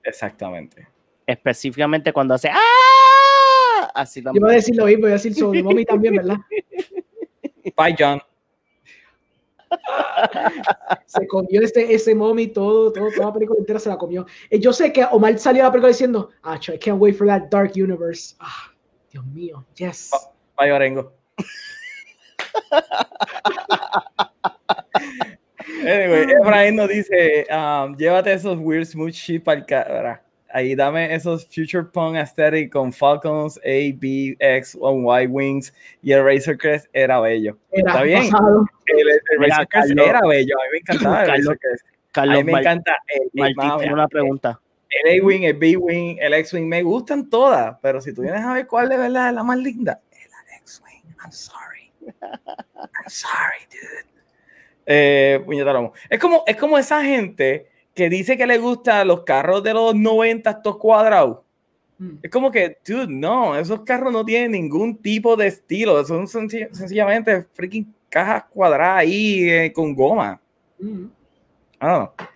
Exactamente. 0.04 0.86
Específicamente 1.26 2.12
cuando 2.12 2.34
hace 2.34 2.48
¡Ah! 2.50 3.90
Así 3.94 4.20
Yo 4.20 4.26
también. 4.26 4.42
iba 4.42 4.52
a 4.52 4.54
decir 4.54 4.76
lo 4.76 4.86
mismo, 4.86 5.00
iba 5.00 5.08
a 5.08 5.12
decir 5.14 5.34
sobre 5.34 5.60
Mommy 5.62 5.84
también, 5.84 6.14
¿verdad? 6.14 6.36
Bye, 7.76 7.96
John. 7.98 8.20
Se 11.06 11.26
comió 11.26 11.62
este, 11.62 11.94
ese 11.94 12.14
Mommy 12.14 12.48
todo, 12.48 12.92
todo, 12.92 13.10
toda 13.10 13.26
la 13.26 13.32
película 13.32 13.58
entera 13.58 13.78
se 13.78 13.88
la 13.88 13.96
comió. 13.96 14.26
Eh, 14.50 14.58
yo 14.58 14.72
sé 14.72 14.92
que 14.92 15.04
Omar 15.10 15.38
salió 15.38 15.62
de 15.62 15.68
la 15.68 15.72
película 15.72 15.88
diciendo, 15.88 16.30
ah, 16.42 16.58
I 16.68 16.78
can't 16.78 17.00
wait 17.00 17.16
for 17.16 17.26
that 17.26 17.48
dark 17.50 17.72
universe. 17.76 18.34
Ah, 18.40 18.72
Dios 19.10 19.24
mío, 19.26 19.64
yes. 19.76 20.10
Bye, 20.58 20.72
Orengo. 20.72 21.12
anyway, 25.80 26.26
Efraín 26.40 26.76
nos 26.76 26.88
dice, 26.88 27.46
um, 27.50 27.96
llévate 27.96 28.32
esos 28.32 28.58
weird 28.58 28.86
smooth 28.86 29.12
shit 29.12 29.44
para 29.44 29.58
el 29.58 29.66
cara. 29.66 30.25
Ahí 30.50 30.74
dame 30.74 31.12
esos 31.14 31.44
future 31.46 31.84
punk 31.84 32.16
aesthetic 32.16 32.72
con 32.72 32.92
Falcons, 32.92 33.58
A, 33.58 33.92
B, 33.96 34.36
X, 34.38 34.74
y 34.80 35.22
Y 35.22 35.26
wings 35.26 35.74
y 36.02 36.12
el 36.12 36.24
Razor 36.24 36.56
Crest 36.56 36.86
era 36.92 37.20
bello. 37.20 37.58
Era 37.72 37.90
está 37.90 38.02
bien. 38.04 38.22
El, 38.86 39.08
el 39.08 39.20
Mira, 39.38 39.56
Razor 39.56 39.68
Crest 39.68 39.88
Carlos. 39.88 40.06
era 40.08 40.20
bello, 40.26 40.54
a 40.56 40.62
mí 40.64 40.68
me 40.72 40.78
encantaba 40.78 41.22
el 41.24 41.28
Razor 41.30 41.58
Crest. 41.58 41.84
A 41.86 42.12
Carlos 42.12 42.36
mí 42.38 42.44
me 42.44 42.52
Mar- 42.52 42.62
encanta 42.62 42.96
el, 43.08 43.22
el, 43.44 43.54
tiene 43.78 43.92
una 43.92 44.08
pregunta. 44.08 44.60
el 45.04 45.20
A-Wing, 45.20 45.42
el 45.44 45.54
B-Wing, 45.54 46.18
el 46.20 46.32
X-Wing, 46.34 46.66
me 46.66 46.82
gustan 46.82 47.28
todas, 47.28 47.76
pero 47.82 48.00
si 48.00 48.14
tú 48.14 48.22
vienes 48.22 48.42
a 48.42 48.54
ver 48.54 48.66
cuál 48.66 48.88
de 48.88 48.96
verdad 48.96 49.28
es 49.28 49.34
la 49.34 49.42
más 49.42 49.58
linda, 49.58 50.00
es 50.12 50.30
la 50.30 50.56
X-Wing. 50.58 51.02
I'm 51.22 51.32
sorry. 51.32 51.92
I'm 52.22 53.08
sorry, 53.08 53.66
dude. 53.70 54.06
Eh, 54.86 55.42
puñeta, 55.44 55.72
es 56.08 56.18
como, 56.20 56.44
es 56.46 56.56
como 56.56 56.78
esa 56.78 57.02
gente 57.04 57.66
que 57.96 58.08
dice 58.10 58.36
que 58.36 58.46
le 58.46 58.58
gustan 58.58 59.08
los 59.08 59.22
carros 59.24 59.62
de 59.64 59.72
los 59.74 59.94
90 59.96 60.50
estos 60.50 60.76
cuadrados. 60.76 61.38
Mm. 61.98 62.10
Es 62.22 62.30
como 62.30 62.50
que, 62.50 62.76
dude, 62.86 63.06
no, 63.08 63.56
esos 63.58 63.80
carros 63.80 64.12
no 64.12 64.22
tienen 64.24 64.52
ningún 64.52 64.98
tipo 64.98 65.34
de 65.34 65.46
estilo, 65.46 66.04
son 66.04 66.26
senci- 66.26 66.68
sencillamente 66.72 67.46
freaking 67.54 67.92
cajas 68.10 68.44
cuadradas 68.50 68.98
ahí 68.98 69.48
eh, 69.50 69.72
con 69.72 69.94
goma. 69.94 70.38
Mm. 70.78 71.06
I 71.80 71.86
don't 71.86 72.10
know. 72.16 72.26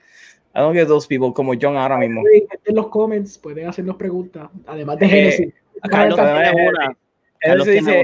I 0.53 0.59
don't 0.61 0.75
get 0.75 0.89
those 0.89 1.07
people 1.07 1.33
como 1.33 1.53
John 1.61 1.77
ahora 1.77 1.97
mismo. 1.99 2.23
En 2.65 2.75
los 2.75 2.89
comments 2.89 3.39
pueden 3.39 3.69
hacernos 3.69 3.97
preguntas, 3.97 4.49
además 4.67 4.99
de 4.99 5.07
Eh, 5.07 5.09
Genesis. 5.09 5.55
Carlos 5.89 6.17
Carlos, 6.19 6.53
tiene 6.53 6.63
eh, 6.65 6.69
una. 6.69 6.97
Carlos 7.39 7.67
dice, 7.67 8.03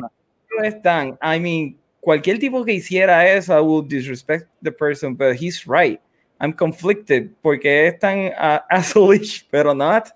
una. 0.57 0.69
están. 0.69 1.19
I 1.23 1.41
mean, 1.41 1.77
cualquier 2.01 2.39
tipo 2.39 2.65
que 2.65 2.75
hiciera 2.75 3.27
eso, 3.29 3.57
I 3.59 3.61
would 3.63 3.87
disrespect 3.89 4.47
the 4.63 4.71
person, 4.71 5.17
but 5.17 5.35
he's 5.41 5.65
right. 5.67 6.01
I'm 6.41 6.53
conflicted 6.53 7.31
porque 7.41 7.87
es 7.89 7.99
tan 7.99 8.19
uh, 8.29 8.61
assholeish, 8.69 9.47
pero 9.51 9.75
not. 9.75 10.09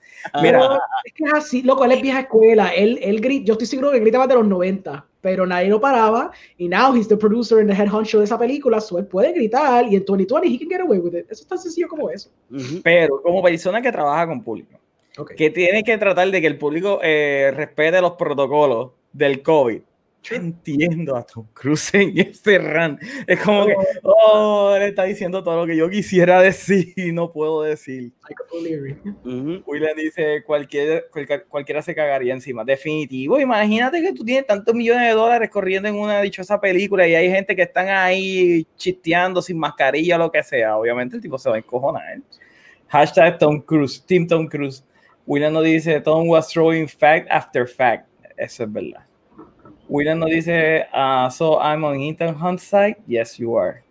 Mira, 0.43 0.59
Pero 0.59 0.75
es 1.05 1.13
que 1.15 1.25
es 1.25 1.33
así, 1.33 1.63
loco, 1.63 1.85
él 1.85 1.93
es 1.93 2.03
vieja 2.03 2.21
escuela, 2.21 2.69
él, 2.75 2.99
él 3.03 3.21
gri- 3.23 3.43
yo 3.45 3.53
estoy 3.55 3.67
seguro 3.67 3.91
que 3.91 4.01
gritaba 4.01 4.27
de 4.27 4.35
los 4.35 4.47
90, 4.47 5.07
pero 5.23 5.47
nadie 5.47 5.69
lo 5.69 5.81
paraba, 5.81 6.31
y 6.59 6.69
now 6.69 6.95
he's 6.95 7.09
the 7.09 7.17
producer 7.17 7.59
and 7.61 7.71
the 7.71 7.75
head 7.75 7.89
honcho 7.91 8.19
de 8.19 8.25
esa 8.25 8.39
película, 8.39 8.81
so 8.83 8.99
él 8.99 9.07
puede 9.07 9.33
gritar, 9.33 9.87
y 9.91 9.97
en 9.97 10.05
2020 10.05 10.47
he 10.49 10.59
can 10.59 10.69
get 10.69 10.81
away 10.81 10.99
with 10.99 11.15
it. 11.15 11.25
Eso 11.31 11.43
es 11.43 11.47
tan 11.49 11.59
sencillo 11.59 11.89
como 11.89 12.11
eso. 12.11 12.31
Ujú. 12.51 12.81
pero 12.85 13.23
como 13.23 13.43
persona 13.43 13.81
que 13.81 13.91
trabaja 13.91 14.27
con 14.27 14.43
público, 14.43 14.79
Okay. 15.19 15.37
que 15.37 15.51
tiene 15.51 15.83
que 15.83 15.99
tratar 15.99 16.31
de 16.31 16.41
que 16.41 16.47
el 16.47 16.57
público 16.57 17.01
eh, 17.03 17.51
respete 17.55 18.01
los 18.01 18.13
protocolos 18.13 18.93
del 19.13 19.43
COVID. 19.43 19.81
Yo 20.23 20.37
entiendo 20.37 21.17
a 21.17 21.23
Tom 21.25 21.47
Cruise 21.55 21.95
en 21.95 22.13
ese 22.19 22.59
rant. 22.59 23.01
Es 23.27 23.41
como 23.41 23.65
que, 23.67 23.75
oh, 24.03 24.75
él 24.77 24.83
está 24.83 25.05
diciendo 25.05 25.43
todo 25.43 25.61
lo 25.63 25.67
que 25.67 25.75
yo 25.77 25.89
quisiera 25.89 26.43
decir 26.43 26.93
y 26.95 27.11
no 27.11 27.33
puedo 27.33 27.63
decir. 27.63 28.13
Agree. 28.23 28.99
Ujú. 29.25 29.63
William 29.67 29.97
dice, 29.97 30.43
cualquier, 30.45 31.07
cualquier- 31.11 31.47
cualquiera 31.47 31.81
se 31.81 31.95
cagaría 31.95 32.35
encima. 32.35 32.65
Definitivo. 32.65 33.41
Imagínate 33.41 34.03
que 34.03 34.13
tú 34.13 34.23
tienes 34.23 34.47
tantos 34.47 34.75
millones 34.75 35.09
de 35.09 35.15
dólares 35.15 35.49
corriendo 35.49 35.89
en 35.89 35.95
una 35.95 36.21
dichosa 36.21 36.61
película 36.61 37.09
y 37.09 37.15
hay 37.15 37.31
gente 37.31 37.57
que 37.57 37.63
están 37.63 37.89
ahí 37.89 38.67
chisteando 38.77 39.41
sin 39.41 39.59
mascarilla 39.59 40.17
o 40.17 40.19
lo 40.19 40.31
que 40.31 40.43
sea. 40.43 40.77
Obviamente 40.77 41.17
el 41.17 41.23
tipo 41.23 41.39
se 41.39 41.49
va 41.49 41.55
a 41.57 41.59
encojonar. 41.59 42.21
Hashtag 42.89 43.39
Tom 43.39 43.61
Cruise, 43.63 44.05
Team 44.05 44.27
Tom 44.27 44.47
Cruise. 44.47 44.85
William 45.27 45.53
nos 45.55 45.65
dice, 45.65 45.99
Tom 46.03 46.29
was 46.29 46.49
throwing 46.49 46.87
fact 46.89 47.27
after 47.31 47.67
fact. 47.67 48.07
Eso 48.37 48.65
es 48.65 48.73
verdad. 48.73 49.07
William 49.91 50.21
nos 50.21 50.31
dice, 50.31 50.87
ah, 50.93 51.29
so 51.31 51.61
I'm 51.61 51.85
on 51.85 51.99
Ethan 51.99 52.37
Hunt's 52.37 52.63
side. 52.63 52.97
Yes, 53.09 53.39
you 53.39 53.57
are. 53.57 53.83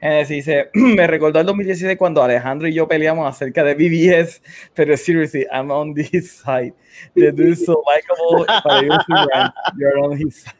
Genesis 0.00 0.28
dice, 0.28 0.70
me 0.74 1.04
recordó 1.08 1.40
el 1.40 1.46
2017 1.46 1.96
cuando 1.96 2.22
Alejandro 2.22 2.68
y 2.68 2.74
yo 2.74 2.86
peleamos 2.86 3.28
acerca 3.28 3.64
de 3.64 3.74
BBS, 3.74 4.40
pero 4.72 4.96
seriously, 4.96 5.44
I'm 5.52 5.70
on 5.72 5.94
this 5.94 6.30
side. 6.44 6.74
The 7.16 7.32
dude 7.32 7.52
is 7.52 7.64
so 7.64 7.82
likable, 7.86 8.46
but. 8.64 9.52
You're 9.76 9.98
on 9.98 10.16
his 10.16 10.42
side. 10.42 10.54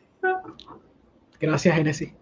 Gracias, 1.40 1.76
Genesis. 1.76 2.12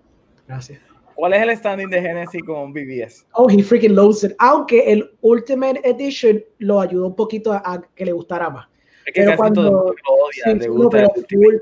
Gracias. 0.47 0.81
¿Cuál 1.15 1.35
es 1.35 1.43
el 1.43 1.57
standing 1.57 1.91
de 1.91 2.01
Genesis 2.01 2.43
con 2.45 2.75
BBS? 2.75 3.27
Oh, 3.33 3.49
he 3.49 3.63
freaking 3.63 3.95
loves 3.95 4.23
it. 4.23 4.33
Aunque 4.39 4.91
el 4.91 5.11
Ultimate 5.23 5.81
Edition 5.85 6.43
lo 6.59 6.81
ayudó 6.81 7.07
un 7.07 7.17
poquito 7.17 7.53
a, 7.53 7.63
a 7.65 7.81
que 7.95 8.05
le 8.05 8.13
gustara 8.13 8.51
más. 8.51 8.70
Es 9.11 9.15
que 9.15 9.21
Pero 9.23 9.37
casi 9.37 9.53
todo 9.55 9.65
el 9.67 9.73
mundo 9.73 9.83
cuando- 9.83 9.95
lo 9.95 10.25
odia, 10.25 10.45
Sí, 10.45 10.55
le 10.55 10.63
sí, 10.63 10.69
no, 10.71 10.89
pero, 10.91 11.09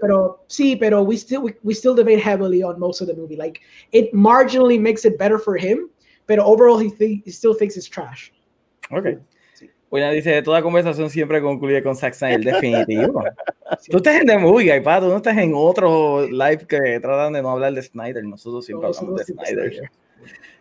pero 0.01 0.45
sí, 0.47 0.77
pero 0.77 1.03
we 1.03 1.17
still 1.17 1.39
we, 1.41 1.57
we 1.63 1.75
still 1.75 1.95
debate 1.95 2.19
heavily 2.21 2.63
on 2.63 2.79
most 2.79 3.01
of 3.01 3.09
the 3.09 3.15
movie. 3.15 3.37
Like 3.37 3.61
it 3.93 4.13
marginally 4.13 4.79
makes 4.79 5.05
it 5.05 5.19
better 5.19 5.39
for 5.39 5.57
him, 5.57 5.89
but 6.27 6.39
overall 6.39 6.79
he, 6.79 6.91
thi- 6.91 7.23
he 7.25 7.31
still 7.33 7.55
thinks 7.55 7.77
it's 7.77 7.89
trash. 7.89 8.31
Ok. 8.91 9.19
William 9.91 10.13
dice, 10.13 10.43
toda 10.43 10.61
conversación 10.61 11.09
siempre 11.09 11.41
concluye 11.41 11.83
con 11.83 11.97
Zack 11.97 12.13
Snyder, 12.13 12.41
definitivo. 12.61 13.25
tú 13.91 13.97
estás 13.97 14.21
en 14.21 14.27
The 14.27 14.37
Movie 14.37 14.71
Guy, 14.71 14.81
pa, 14.83 15.01
tú 15.01 15.07
no 15.09 15.17
estás 15.17 15.39
en 15.39 15.53
otro 15.55 16.27
live 16.29 16.67
que 16.69 17.01
tratan 17.01 17.33
de 17.33 17.41
no 17.41 17.51
hablar 17.53 17.73
de 17.73 17.81
Snyder, 17.83 18.23
nosotros 18.25 18.67
siempre 18.67 18.85
Todos 18.89 18.99
hablamos 18.99 19.21
de 19.21 19.25
somos 19.25 19.47
siempre 19.47 19.71
Snyder. 19.71 19.89
Snyder. 19.89 19.91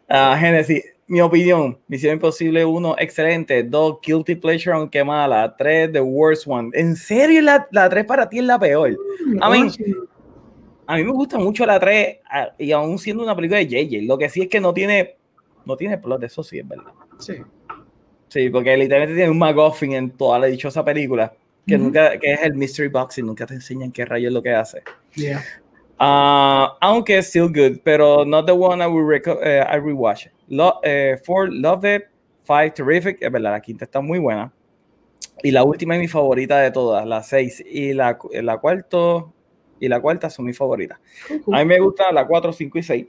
Ah, 0.07 0.37
Genesis, 0.39 0.81
mi 1.07 1.21
opinión, 1.21 1.77
Misión 1.87 2.13
Imposible 2.13 2.65
1, 2.65 2.95
excelente. 2.99 3.63
2, 3.63 3.99
Guilty 4.01 4.35
Pleasure, 4.35 4.75
aunque 4.75 5.03
mala. 5.03 5.55
3, 5.57 5.93
The 5.93 6.01
Worst 6.01 6.43
One. 6.47 6.69
¿En 6.73 6.95
serio 6.95 7.41
la, 7.41 7.67
la 7.71 7.89
3 7.89 8.05
para 8.05 8.27
ti 8.27 8.39
es 8.39 8.43
la 8.43 8.59
peor? 8.59 8.91
I 8.91 9.49
mean, 9.49 9.71
a 10.85 10.97
mí 10.97 11.03
me 11.03 11.11
gusta 11.11 11.37
mucho 11.37 11.65
la 11.65 11.79
3 11.79 12.17
ah, 12.29 12.49
y 12.57 12.71
aún 12.71 12.99
siendo 12.99 13.23
una 13.23 13.35
película 13.35 13.59
de 13.59 13.67
JJ. 13.67 14.05
Lo 14.05 14.17
que 14.17 14.29
sí 14.29 14.43
es 14.43 14.47
que 14.49 14.59
no 14.59 14.73
tiene, 14.73 15.15
no 15.65 15.77
tiene 15.77 15.97
plot, 15.97 16.23
eso 16.23 16.43
sí 16.43 16.59
es 16.59 16.67
verdad. 16.67 16.91
Sí. 17.19 17.35
Sí, 18.27 18.49
porque 18.49 18.75
literalmente 18.75 19.15
tiene 19.15 19.31
un 19.31 19.39
McGuffin 19.39 19.93
en 19.93 20.11
toda 20.11 20.39
la 20.39 20.47
dichosa 20.47 20.83
película, 20.83 21.33
que 21.65 21.77
nunca, 21.77 22.19
que 22.19 22.33
es 22.33 22.43
el 22.43 22.55
Mystery 22.55 22.89
Box 22.89 23.17
y 23.17 23.23
nunca 23.23 23.45
te 23.45 23.53
enseñan 23.53 23.91
qué 23.91 24.03
rayos 24.03 24.27
es 24.29 24.33
lo 24.33 24.43
que 24.43 24.51
hace. 24.51 24.83
Yeah. 25.15 25.43
Ah, 25.99 26.77
aunque 26.79 27.17
es 27.17 27.27
still 27.27 27.47
good, 27.47 27.79
pero 27.83 28.23
not 28.23 28.45
the 28.45 28.51
one 28.51 28.83
I 28.83 28.87
will 28.87 29.05
reco- 29.05 29.39
eh, 29.41 29.63
I 29.67 29.77
rewatch. 29.79 30.27
Lo, 30.47 30.79
eh, 30.83 31.17
four, 31.23 31.51
Love 31.51 31.85
It, 31.85 32.03
Five, 32.43 32.71
Terrific, 32.71 33.17
es 33.21 33.31
verdad, 33.31 33.51
la 33.51 33.61
quinta 33.61 33.85
está 33.85 33.99
muy 33.99 34.19
buena. 34.19 34.53
Y 35.43 35.51
la 35.51 35.63
última 35.63 35.95
es 35.95 36.01
mi 36.01 36.07
favorita 36.07 36.59
de 36.59 36.71
todas, 36.71 37.05
la 37.05 37.21
seis. 37.23 37.63
Y 37.65 37.93
la, 37.93 38.17
la 38.31 38.57
cuarto, 38.57 39.33
y 39.79 39.87
la 39.87 39.99
cuarta 39.99 40.29
son 40.29 40.45
mis 40.45 40.57
favoritas. 40.57 40.99
A 41.51 41.59
mí 41.59 41.65
me 41.65 41.79
gusta 41.79 42.11
la 42.11 42.25
4, 42.25 42.51
5 42.53 42.77
y 42.79 42.83
6. 42.83 43.07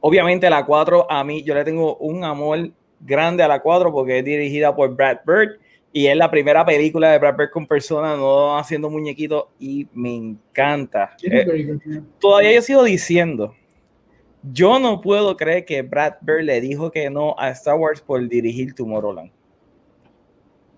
Obviamente 0.00 0.48
la 0.48 0.64
4 0.64 1.10
a 1.10 1.24
mí 1.24 1.42
yo 1.42 1.54
le 1.54 1.64
tengo 1.64 1.96
un 1.96 2.22
amor 2.24 2.70
grande 3.00 3.42
a 3.42 3.48
la 3.48 3.60
4 3.60 3.92
porque 3.92 4.18
es 4.18 4.24
dirigida 4.24 4.74
por 4.74 4.94
Brad 4.94 5.18
Bird 5.26 5.58
y 5.92 6.06
es 6.06 6.16
la 6.16 6.30
primera 6.30 6.64
película 6.64 7.10
de 7.10 7.18
Brad 7.18 7.36
Bird 7.36 7.50
con 7.50 7.66
personas 7.66 8.18
no 8.18 8.58
haciendo 8.58 8.90
muñequitos 8.90 9.46
y 9.58 9.86
me 9.94 10.14
encanta. 10.14 11.16
Eh, 11.22 11.46
todavía 12.18 12.54
yo 12.54 12.62
sigo 12.62 12.84
diciendo, 12.84 13.54
yo 14.42 14.78
no 14.78 15.00
puedo 15.00 15.36
creer 15.36 15.64
que 15.64 15.82
Brad 15.82 16.14
Bird 16.20 16.42
le 16.42 16.60
dijo 16.60 16.90
que 16.90 17.08
no 17.10 17.34
a 17.38 17.50
Star 17.50 17.76
Wars 17.76 18.00
por 18.00 18.26
dirigir 18.28 18.74
Tomorrowland. 18.74 19.30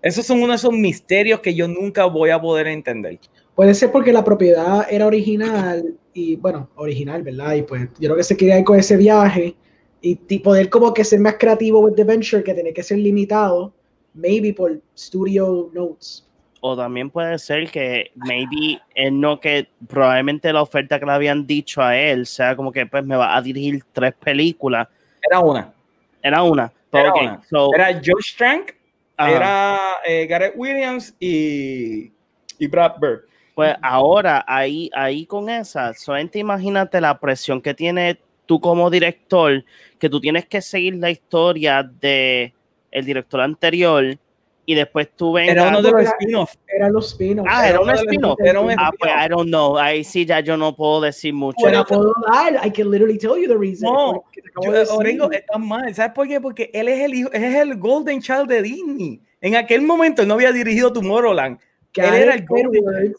Esos 0.01 0.25
son 0.25 0.41
uno 0.41 0.53
de 0.53 0.55
esos 0.55 0.73
misterios 0.73 1.41
que 1.41 1.53
yo 1.53 1.67
nunca 1.67 2.05
voy 2.05 2.31
a 2.31 2.41
poder 2.41 2.67
entender. 2.67 3.19
Puede 3.53 3.75
ser 3.75 3.91
porque 3.91 4.11
la 4.11 4.23
propiedad 4.23 4.87
era 4.89 5.05
original 5.05 5.93
y, 6.13 6.37
bueno, 6.37 6.69
original, 6.75 7.21
¿verdad? 7.21 7.53
Y 7.53 7.61
pues 7.61 7.83
yo 7.99 8.07
creo 8.07 8.15
que 8.15 8.23
se 8.23 8.35
quería 8.35 8.57
ir 8.57 8.65
con 8.65 8.79
ese 8.79 8.97
viaje 8.97 9.55
y 10.01 10.15
poder 10.39 10.69
como 10.69 10.91
que 10.95 11.03
ser 11.03 11.19
más 11.19 11.35
creativo 11.35 11.81
with 11.81 11.93
the 11.93 12.03
venture 12.03 12.43
que 12.43 12.55
tiene 12.55 12.73
que 12.73 12.81
ser 12.81 12.97
limitado, 12.97 13.71
maybe 14.13 14.53
por 14.53 14.79
studio 14.97 15.69
notes. 15.73 16.27
O 16.63 16.75
también 16.75 17.09
puede 17.09 17.39
ser 17.39 17.71
que 17.71 18.11
maybe 18.15 18.79
él 18.93 19.19
no 19.19 19.39
que 19.39 19.67
probablemente 19.87 20.53
la 20.53 20.61
oferta 20.61 20.99
que 20.99 21.05
le 21.05 21.11
habían 21.11 21.47
dicho 21.47 21.81
a 21.81 21.97
él 21.97 22.27
sea 22.27 22.55
como 22.55 22.71
que 22.71 22.85
pues 22.85 23.03
me 23.03 23.15
va 23.15 23.35
a 23.35 23.41
dirigir 23.41 23.83
tres 23.91 24.13
películas. 24.13 24.87
Era 25.23 25.39
una. 25.39 25.73
Era 26.21 26.43
una. 26.43 26.71
Era, 26.93 27.13
una. 27.13 27.41
era 27.73 28.01
Josh 28.05 28.35
Trank, 28.35 28.73
era 29.17 29.79
eh, 30.05 30.27
Gareth 30.27 30.53
Williams 30.55 31.15
y, 31.19 32.11
y 32.59 32.67
Brad 32.67 32.99
Bird. 32.99 33.21
Pues 33.55 33.75
ahora, 33.81 34.43
ahí, 34.47 34.89
ahí 34.93 35.25
con 35.25 35.49
esa, 35.49 35.93
solamente 35.93 36.39
imagínate 36.39 37.01
la 37.01 37.19
presión 37.19 37.61
que 37.61 37.73
tiene 37.73 38.19
tú 38.45 38.59
como 38.59 38.89
director, 38.89 39.63
que 39.99 40.09
tú 40.09 40.19
tienes 40.19 40.45
que 40.45 40.61
seguir 40.61 40.95
la 40.95 41.09
historia 41.09 41.83
de 41.83 42.53
el 42.91 43.05
director 43.05 43.41
anterior 43.41 44.17
y 44.65 44.75
después 44.75 45.09
tú 45.15 45.33
ven 45.33 45.49
Era 45.49 45.69
uno 45.69 45.81
de 45.81 45.91
los 45.91 46.01
spin-offs. 46.01 46.59
Era 46.67 46.89
los 46.89 47.07
spin-offs. 47.07 47.49
Ah, 47.51 47.67
era, 47.67 47.79
un 47.79 47.89
spin-off. 47.89 48.39
Ah, 48.77 48.91
pues 48.97 49.11
I 49.11 49.27
don't 49.27 49.47
know. 49.47 49.77
Ahí 49.77 50.03
sí 50.03 50.25
ya 50.25 50.39
yo 50.39 50.55
no 50.55 50.75
puedo 50.75 51.01
decir 51.01 51.33
mucho. 51.33 51.57
Bueno, 51.59 51.85
puedo 51.85 52.13
dar. 52.31 52.65
I 52.65 52.71
can 52.71 52.91
literally 52.91 53.17
tell 53.17 53.37
you 53.37 53.47
the 53.47 53.57
reason. 53.57 53.91
No, 53.91 54.23
yo, 54.61 54.95
Orengo, 54.95 55.31
está 55.31 55.57
mal. 55.57 55.93
¿Sabes 55.93 56.13
por 56.13 56.27
qué? 56.27 56.39
Porque 56.39 56.69
él 56.73 56.87
es 56.87 56.99
el 56.99 57.13
hijo, 57.13 57.31
es 57.33 57.55
el 57.55 57.77
Golden 57.77 58.21
Child 58.21 58.47
de 58.47 58.61
Disney. 58.61 59.21
En 59.41 59.55
aquel 59.55 59.81
momento 59.81 60.21
él 60.21 60.27
no 60.27 60.35
había 60.35 60.51
dirigido 60.51 60.93
Tomorrowland. 60.93 61.59
Él 61.95 62.13
era 62.13 62.35
el 62.35 62.45
Golden 62.45 63.13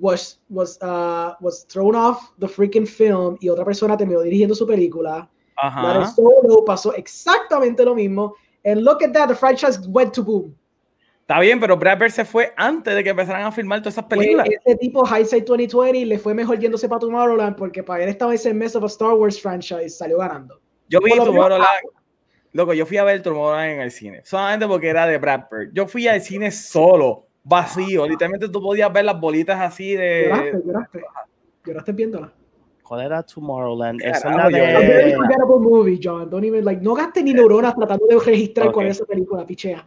was 0.00 0.40
was 0.48 0.78
uh, 0.82 1.34
was 1.40 1.64
thrown 1.66 1.94
off 1.94 2.32
the 2.38 2.48
freaking 2.48 2.86
film 2.86 3.36
y 3.40 3.48
otra 3.48 3.64
persona 3.64 3.96
terminó 3.96 4.22
dirigiendo 4.22 4.54
su 4.54 4.66
película. 4.66 5.30
Ajá. 5.56 6.06
Solo 6.06 6.64
pasó 6.64 6.94
exactamente 6.94 7.84
lo 7.84 7.94
mismo. 7.94 8.34
And 8.64 8.82
look 8.82 9.02
at 9.02 9.12
that, 9.12 9.28
the 9.28 9.34
franchise 9.34 9.78
went 9.86 10.12
to 10.14 10.22
boom. 10.22 10.56
Está 11.26 11.40
bien, 11.40 11.58
pero 11.58 11.76
Brad 11.76 11.98
Bird 11.98 12.10
se 12.10 12.24
fue 12.24 12.52
antes 12.56 12.94
de 12.94 13.02
que 13.02 13.10
empezaran 13.10 13.44
a 13.44 13.50
filmar 13.50 13.80
todas 13.80 13.94
esas 13.94 14.04
películas. 14.04 14.46
ese 14.46 14.76
tipo, 14.76 15.06
Hindsight 15.06 15.46
2020, 15.46 16.04
le 16.04 16.18
fue 16.18 16.34
mejor 16.34 16.58
yéndose 16.58 16.86
para 16.86 16.98
Tomorrowland 16.98 17.56
porque 17.56 17.82
para 17.82 18.04
él 18.04 18.10
estaba 18.10 18.34
ese 18.34 18.52
mes 18.52 18.76
of 18.76 18.84
a 18.84 18.86
Star 18.88 19.14
Wars 19.14 19.40
franchise, 19.40 19.88
salió 19.88 20.18
ganando. 20.18 20.60
Yo 20.88 21.00
vi 21.00 21.16
Tomorrowland. 21.16 21.66
Loco, 22.52 22.74
yo 22.74 22.84
fui 22.84 22.98
a 22.98 23.04
ver 23.04 23.22
Tomorrowland 23.22 23.70
en 23.70 23.80
el 23.80 23.90
cine, 23.90 24.20
solamente 24.24 24.66
porque 24.66 24.88
era 24.88 25.06
de 25.06 25.16
Brad 25.16 25.44
Bird. 25.50 25.70
Yo 25.72 25.86
fui 25.86 26.06
al 26.08 26.20
cine 26.20 26.50
solo 26.50 27.26
vacío. 27.42 28.06
Literalmente 28.06 28.50
tú 28.50 28.60
podías 28.60 28.92
ver 28.92 29.06
las 29.06 29.18
bolitas 29.18 29.58
así 29.58 29.96
de. 29.96 30.26
Lloraste, 30.28 30.62
lloraste. 30.66 31.02
Lloraste 31.64 31.92
viéndola. 31.92 32.32
¿Cuál 32.84 33.06
era 33.06 33.22
Tomorrowland? 33.22 34.02
Esa 34.02 34.28
es 34.30 34.36
la 34.36 34.48
de. 34.50 35.16
movie, 35.58 35.98
John. 36.02 36.28
Don't 36.28 36.44
even, 36.44 36.66
like, 36.66 36.82
no 36.82 36.94
gastes 36.94 37.24
ni 37.24 37.32
neuronas 37.32 37.74
tratando 37.74 38.06
de 38.06 38.18
registrar 38.18 38.66
okay. 38.66 38.74
cuál 38.74 38.86
es 38.88 38.96
esa 38.96 39.06
película, 39.06 39.46
pichea. 39.46 39.86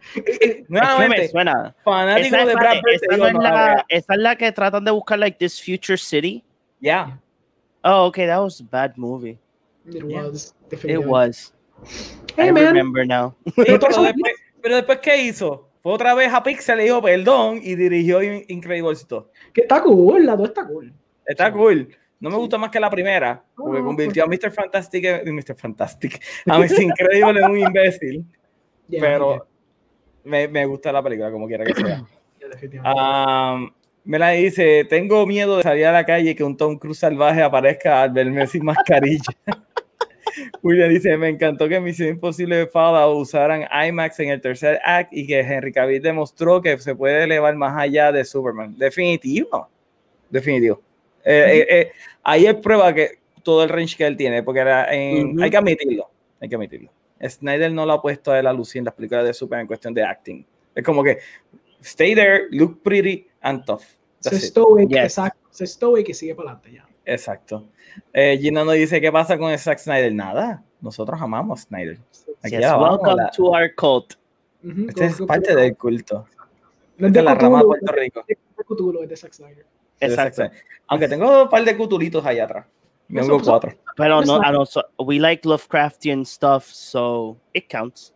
Nuevamente, 0.68 1.14
es 1.14 1.14
que 1.14 1.22
me 1.22 1.28
suena. 1.28 1.76
Fanático 1.84 2.36
esa 2.36 2.46
de 2.46 2.54
Brad 2.54 2.74
Pitt. 2.82 3.02
Esa, 3.02 3.16
no 3.16 3.26
es 3.28 3.34
la, 3.34 3.86
esa 3.88 4.14
es 4.14 4.18
la 4.18 4.34
que 4.34 4.50
tratan 4.50 4.84
de 4.84 4.90
buscar, 4.90 5.16
like, 5.16 5.38
this 5.38 5.62
future 5.62 5.96
city. 5.96 6.42
Yeah. 6.80 7.20
Oh, 7.84 8.06
okay, 8.06 8.26
that 8.26 8.40
was 8.40 8.60
a 8.60 8.64
bad 8.64 8.94
movie. 8.96 9.38
It 9.86 10.02
was. 10.02 10.54
It 10.72 11.06
was. 11.06 11.54
Hey, 12.36 12.48
I 12.48 12.52
man. 12.52 12.74
remember 12.74 13.06
now. 13.06 13.32
pero, 13.54 13.78
después, 13.78 14.34
pero 14.60 14.74
después, 14.74 14.98
¿qué 14.98 15.22
hizo? 15.22 15.68
Fue 15.84 15.92
otra 15.92 16.14
vez 16.14 16.34
a 16.34 16.42
Pixel, 16.42 16.78
le 16.78 16.84
dijo 16.84 17.00
perdón 17.00 17.60
y 17.62 17.76
dirigió 17.76 18.20
Incredible 18.22 18.98
2. 19.08 19.24
Que 19.54 19.60
está 19.60 19.80
cool, 19.82 20.26
la 20.26 20.34
2 20.34 20.48
está 20.48 20.66
cool. 20.66 20.92
Está 21.24 21.52
cool. 21.52 21.88
No 22.20 22.30
me 22.30 22.36
gusta 22.36 22.58
más 22.58 22.70
que 22.70 22.80
la 22.80 22.90
primera, 22.90 23.44
porque 23.54 23.82
convirtió 23.82 24.24
a 24.24 24.26
Mr. 24.26 24.50
Fantastic 24.50 25.04
en 25.04 25.34
Mr. 25.34 25.54
Fantastic, 25.56 26.20
a 26.46 26.58
Mr. 26.58 26.82
Incredible 26.82 27.40
en 27.40 27.50
un 27.50 27.58
imbécil. 27.58 28.26
Yeah, 28.90 29.02
pero 29.02 29.34
yeah. 29.34 29.44
Me, 30.24 30.48
me, 30.48 30.64
gusta 30.64 30.90
la 30.90 31.02
película, 31.02 31.30
como 31.30 31.46
quiera 31.46 31.62
que 31.62 31.74
sea. 31.74 32.06
Um, 32.82 33.70
me 34.04 34.18
la 34.18 34.30
dice: 34.30 34.86
Tengo 34.88 35.26
miedo 35.26 35.58
de 35.58 35.62
salir 35.62 35.84
a 35.84 35.92
la 35.92 36.06
calle 36.06 36.30
y 36.30 36.34
que 36.34 36.42
un 36.42 36.56
Tom 36.56 36.78
Cruise 36.78 36.98
salvaje 36.98 37.42
aparezca 37.42 38.00
al 38.00 38.12
verme 38.12 38.46
sin 38.46 38.64
mascarilla. 38.64 39.22
William 40.62 40.88
dice, 40.88 41.16
me 41.16 41.28
encantó 41.28 41.68
que 41.68 41.80
Misión 41.80 42.08
Imposible 42.08 42.56
de 42.56 42.66
Fallout 42.66 43.20
usaran 43.20 43.64
IMAX 43.86 44.20
en 44.20 44.30
el 44.30 44.40
tercer 44.40 44.80
act 44.84 45.12
y 45.12 45.26
que 45.26 45.40
Henry 45.40 45.72
Cavill 45.72 46.02
demostró 46.02 46.60
que 46.62 46.78
se 46.78 46.94
puede 46.94 47.24
elevar 47.24 47.54
más 47.56 47.76
allá 47.78 48.12
de 48.12 48.24
Superman. 48.24 48.76
Definitivo. 48.76 49.68
Definitivo. 50.30 50.80
Eh, 51.24 51.58
eh, 51.58 51.66
eh, 51.68 51.92
ahí 52.22 52.46
es 52.46 52.54
prueba 52.54 52.92
que 52.94 53.18
todo 53.42 53.62
el 53.64 53.68
range 53.68 53.96
que 53.96 54.06
él 54.06 54.16
tiene, 54.16 54.42
porque 54.42 54.60
era 54.60 54.92
en, 54.94 55.28
uh 55.28 55.32
-huh. 55.32 55.44
hay 55.44 55.50
que 55.50 55.56
admitirlo. 55.56 56.10
Hay 56.40 56.48
que 56.48 56.54
admitirlo. 56.54 56.90
Snyder 57.26 57.72
no 57.72 57.84
lo 57.84 57.94
ha 57.94 58.02
puesto 58.02 58.30
a 58.30 58.38
él 58.38 58.46
a 58.46 58.52
lucir 58.52 58.78
en 58.80 58.84
las 58.84 58.94
películas 58.94 59.24
de 59.24 59.34
Superman 59.34 59.62
en 59.62 59.66
cuestión 59.66 59.94
de 59.94 60.04
acting. 60.04 60.44
Es 60.74 60.84
como 60.84 61.02
que 61.02 61.18
stay 61.80 62.14
there, 62.14 62.46
look 62.50 62.82
pretty 62.82 63.26
and 63.40 63.64
tough. 63.64 63.82
Se 64.20 64.38
stoic, 64.38 64.88
yes. 64.88 64.98
exacto. 64.98 65.48
Se 65.50 65.66
stoic 65.66 66.08
y 66.08 66.14
sigue 66.14 66.34
para 66.34 66.52
adelante 66.52 66.72
ya. 66.72 66.88
Exacto. 67.04 67.66
Eh, 68.12 68.38
Gina 68.40 68.64
nos 68.64 68.74
dice, 68.74 69.00
¿qué 69.00 69.10
pasa 69.10 69.38
con 69.38 69.50
el 69.50 69.58
Zack 69.58 69.78
Snyder? 69.78 70.12
Nada, 70.12 70.62
nosotros 70.80 71.20
amamos 71.20 71.60
a 71.60 71.62
Snyder. 71.62 71.98
Aquí 72.42 72.56
yes, 72.56 72.70
welcome 72.78 73.16
la... 73.16 73.30
to 73.30 73.44
our 73.44 73.74
cult. 73.74 74.14
Uh 74.62 74.68
-huh, 74.68 74.88
este 74.88 75.06
es 75.06 75.22
parte 75.22 75.54
del 75.54 75.76
culto. 75.76 76.26
No 76.98 77.06
es 77.06 77.12
de 77.12 77.22
la 77.22 77.34
rama 77.34 77.60
de 77.60 77.64
Puerto 77.64 77.92
Rico. 77.92 78.24
Es 78.26 78.36
de 78.56 78.64
Cthulhu, 78.64 79.02
es 79.02 79.08
de 79.08 79.16
Zack 79.16 79.32
Snyder. 79.32 79.66
Exacto. 80.00 80.50
Aunque 80.86 81.08
tengo 81.08 81.42
un 81.44 81.48
par 81.48 81.64
de 81.64 81.76
cutulitos 81.76 82.24
allá 82.24 82.44
atrás. 82.44 82.66
Tengo 83.12 83.40
cuatro. 83.40 83.72
Pero 83.96 84.22
no, 84.22 84.40
no, 84.40 84.66
so, 84.66 84.82
we 84.98 85.18
like 85.18 85.42
Lovecraftian 85.46 86.24
stuff, 86.24 86.64
so 86.66 87.36
it 87.52 87.68
counts. 87.68 88.12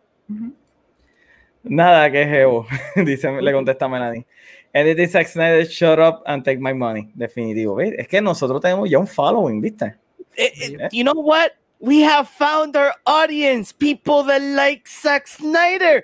Nada, 1.63 2.11
que 2.11 2.25
jevo, 2.25 2.67
dice, 3.05 3.31
le 3.41 3.51
contesta 3.51 3.87
Melanie. 3.87 4.25
Anything 4.73 5.07
Zack 5.07 5.27
Snyder, 5.27 5.65
shut 5.65 5.99
up 5.99 6.23
and 6.25 6.43
take 6.43 6.59
my 6.59 6.73
money. 6.73 7.11
Definitivo. 7.15 7.75
¿ves? 7.75 7.93
Es 7.97 8.07
que 8.07 8.21
nosotros 8.21 8.59
tenemos 8.61 8.89
ya 8.89 8.97
un 8.97 9.07
following, 9.07 9.61
¿viste? 9.61 9.95
It, 10.35 10.53
it, 10.57 10.93
you 10.93 11.03
know 11.03 11.13
what? 11.13 11.51
We 11.79 12.01
have 12.01 12.27
found 12.27 12.75
our 12.75 12.93
audience. 13.05 13.71
People 13.71 14.23
that 14.23 14.41
like 14.41 14.87
Zack 14.87 15.27
Snyder. 15.27 16.03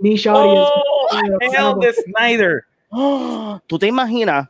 Niche 0.00 0.26
audience. 0.26 0.70
Oh, 0.70 1.38
hell 1.52 1.78
the 1.80 1.92
Snyder. 1.92 2.66
Oh, 2.92 3.60
¿Tú 3.66 3.78
te 3.78 3.88
imaginas 3.88 4.48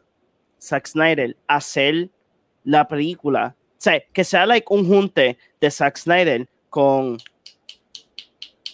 Zack 0.65 0.87
Snyder 0.87 1.37
hacer 1.47 2.11
la 2.65 2.89
película? 2.89 3.55
O 3.59 3.77
sea, 3.77 4.01
que 4.13 4.25
sea 4.25 4.47
like 4.47 4.67
un 4.71 4.87
junte 4.87 5.37
de 5.61 5.71
Zack 5.71 5.97
Snyder 5.97 6.49
con 6.71 7.19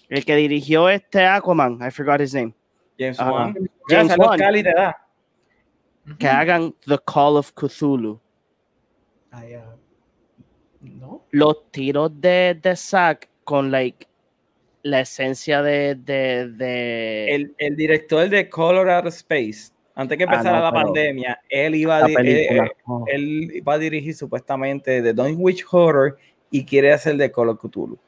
el 0.08 0.24
que 0.24 0.36
dirigió 0.36 0.88
este 0.88 1.24
Aquaman. 1.24 1.78
I 1.82 1.90
forgot 1.90 2.20
his 2.20 2.34
name. 2.34 2.54
James 2.98 3.18
uh, 3.18 3.24
Wan. 3.24 3.54
James 3.88 4.16
Wan. 4.16 4.38
Cali 4.38 4.62
te 4.62 4.72
da. 4.72 4.96
Que 6.18 6.28
hagan 6.28 6.74
The 6.86 6.98
Call 7.06 7.36
of 7.36 7.52
Cthulhu. 7.54 8.20
I, 9.32 9.56
uh, 9.56 9.76
no. 10.80 11.24
Los 11.30 11.70
tiros 11.70 12.10
de, 12.20 12.58
de 12.60 12.76
Zack 12.76 13.28
con 13.44 13.70
like 13.70 14.06
la 14.82 15.00
esencia 15.00 15.62
de, 15.62 15.94
de, 15.94 16.48
de... 16.48 17.34
El, 17.34 17.54
el, 17.58 17.76
director 17.76 18.28
de 18.28 18.48
Colorado 18.48 19.08
Space 19.08 19.72
antes 20.00 20.16
que 20.16 20.24
empezara 20.24 20.58
ah, 20.58 20.70
no, 20.70 20.76
la 20.76 20.84
pandemia 20.84 21.40
él 21.48 21.74
iba 21.74 21.98
a 21.98 22.08
eh, 22.08 22.70
oh. 22.86 23.04
él 23.06 23.50
iba 23.54 23.74
a 23.74 23.78
dirigir 23.78 24.14
supuestamente 24.14 25.02
The 25.02 25.12
Don't 25.12 25.36
Witch 25.38 25.64
Horror 25.70 26.16
y 26.50 26.64
quiere 26.64 26.92
hacer 26.92 27.16
de 27.16 27.30
Call 27.30 27.50
of 27.50 27.58
Cthulhu 27.58 27.98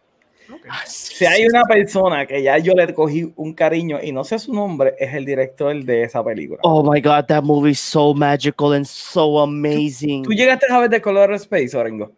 Okay. 0.50 0.70
Si 0.86 1.24
hay 1.24 1.46
una 1.46 1.62
persona 1.64 2.26
que 2.26 2.42
ya 2.42 2.58
yo 2.58 2.74
le 2.74 2.92
cogí 2.92 3.32
un 3.36 3.54
cariño 3.54 4.00
y 4.02 4.12
no 4.12 4.22
sé 4.22 4.38
su 4.38 4.52
nombre, 4.52 4.94
es 4.98 5.14
el 5.14 5.24
director 5.24 5.74
de 5.82 6.02
esa 6.02 6.22
película. 6.22 6.60
Oh 6.62 6.82
my 6.82 7.00
god, 7.00 7.24
that 7.26 7.42
movie 7.42 7.70
is 7.70 7.80
so 7.80 8.12
magical 8.12 8.74
and 8.74 8.84
so 8.84 9.40
amazing. 9.40 10.24
¿Tú, 10.24 10.30
tú 10.30 10.34
llegaste 10.34 10.66
a 10.68 10.78
ver 10.80 10.90
The 10.90 11.00
Color 11.00 11.32
Space, 11.34 11.74
Orengo? 11.74 12.12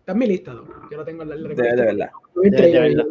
Está 0.00 0.12
en 0.12 0.18
mi 0.18 0.26
lista, 0.26 0.54
¿no? 0.54 0.64
yo 0.90 0.96
lo 0.96 1.04
tengo 1.04 1.22
en 1.24 1.28
la 1.28 1.36
de, 1.36 1.42
de, 1.42 1.54
verdad. 1.54 2.10
De, 2.34 2.50
de, 2.50 2.80
verdad. 2.80 3.04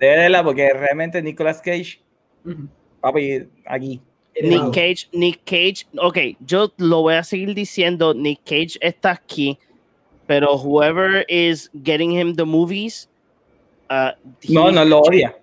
De 0.00 0.06
verdad, 0.06 0.44
porque 0.44 0.72
realmente 0.72 1.22
Nicolas 1.22 1.60
Cage, 1.62 2.00
uh 2.44 2.50
-huh. 2.50 2.68
papi, 3.00 3.48
aquí, 3.66 4.02
Nick 4.40 4.72
Cage, 4.72 5.08
Nick 5.12 5.44
Cage, 5.44 5.86
ok, 5.98 6.18
yo 6.40 6.72
lo 6.78 7.02
voy 7.02 7.14
a 7.14 7.22
seguir 7.24 7.54
diciendo, 7.54 8.14
Nick 8.14 8.40
Cage 8.44 8.78
está 8.80 9.10
aquí, 9.10 9.58
pero 10.26 10.56
whoever 10.56 11.24
is 11.28 11.70
getting 11.84 12.10
him 12.10 12.34
the 12.34 12.44
movies, 12.44 13.08
uh, 13.90 14.12
no, 14.48 14.70
no 14.70 14.84
lo 14.84 15.02
odia. 15.02 15.34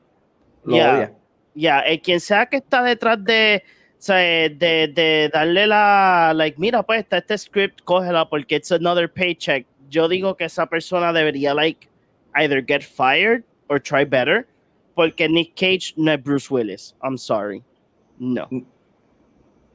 Lo 0.64 0.76
Yeah. 0.76 0.94
odia. 0.96 1.14
ya, 1.54 1.80
el 1.82 2.02
quien 2.02 2.20
sea 2.20 2.46
que 2.48 2.58
está 2.58 2.82
detrás 2.82 3.24
de, 3.24 3.64
o 3.66 4.02
sea, 4.02 4.18
de, 4.18 4.88
de 4.88 5.30
darle 5.32 5.68
la, 5.68 6.34
like, 6.36 6.58
mira, 6.60 6.82
pues 6.82 7.02
está 7.02 7.18
este 7.20 7.38
script, 7.38 7.82
cógela 7.84 8.28
porque 8.28 8.56
it's 8.56 8.72
another 8.72 9.08
paycheck. 9.08 9.66
Yo 9.90 10.08
digo 10.08 10.36
que 10.36 10.46
esa 10.46 10.66
persona 10.66 11.12
debería, 11.14 11.54
like, 11.54 11.88
either 12.36 12.64
get 12.66 12.82
fired 12.84 13.44
or 13.68 13.80
try 13.80 14.04
better, 14.04 14.48
porque 14.96 15.28
Nick 15.30 15.56
Cage 15.56 15.94
no 15.98 16.12
es 16.12 16.24
Bruce 16.24 16.50
Willis. 16.50 16.96
I'm 17.04 17.18
sorry. 17.18 17.64
No. 18.20 18.48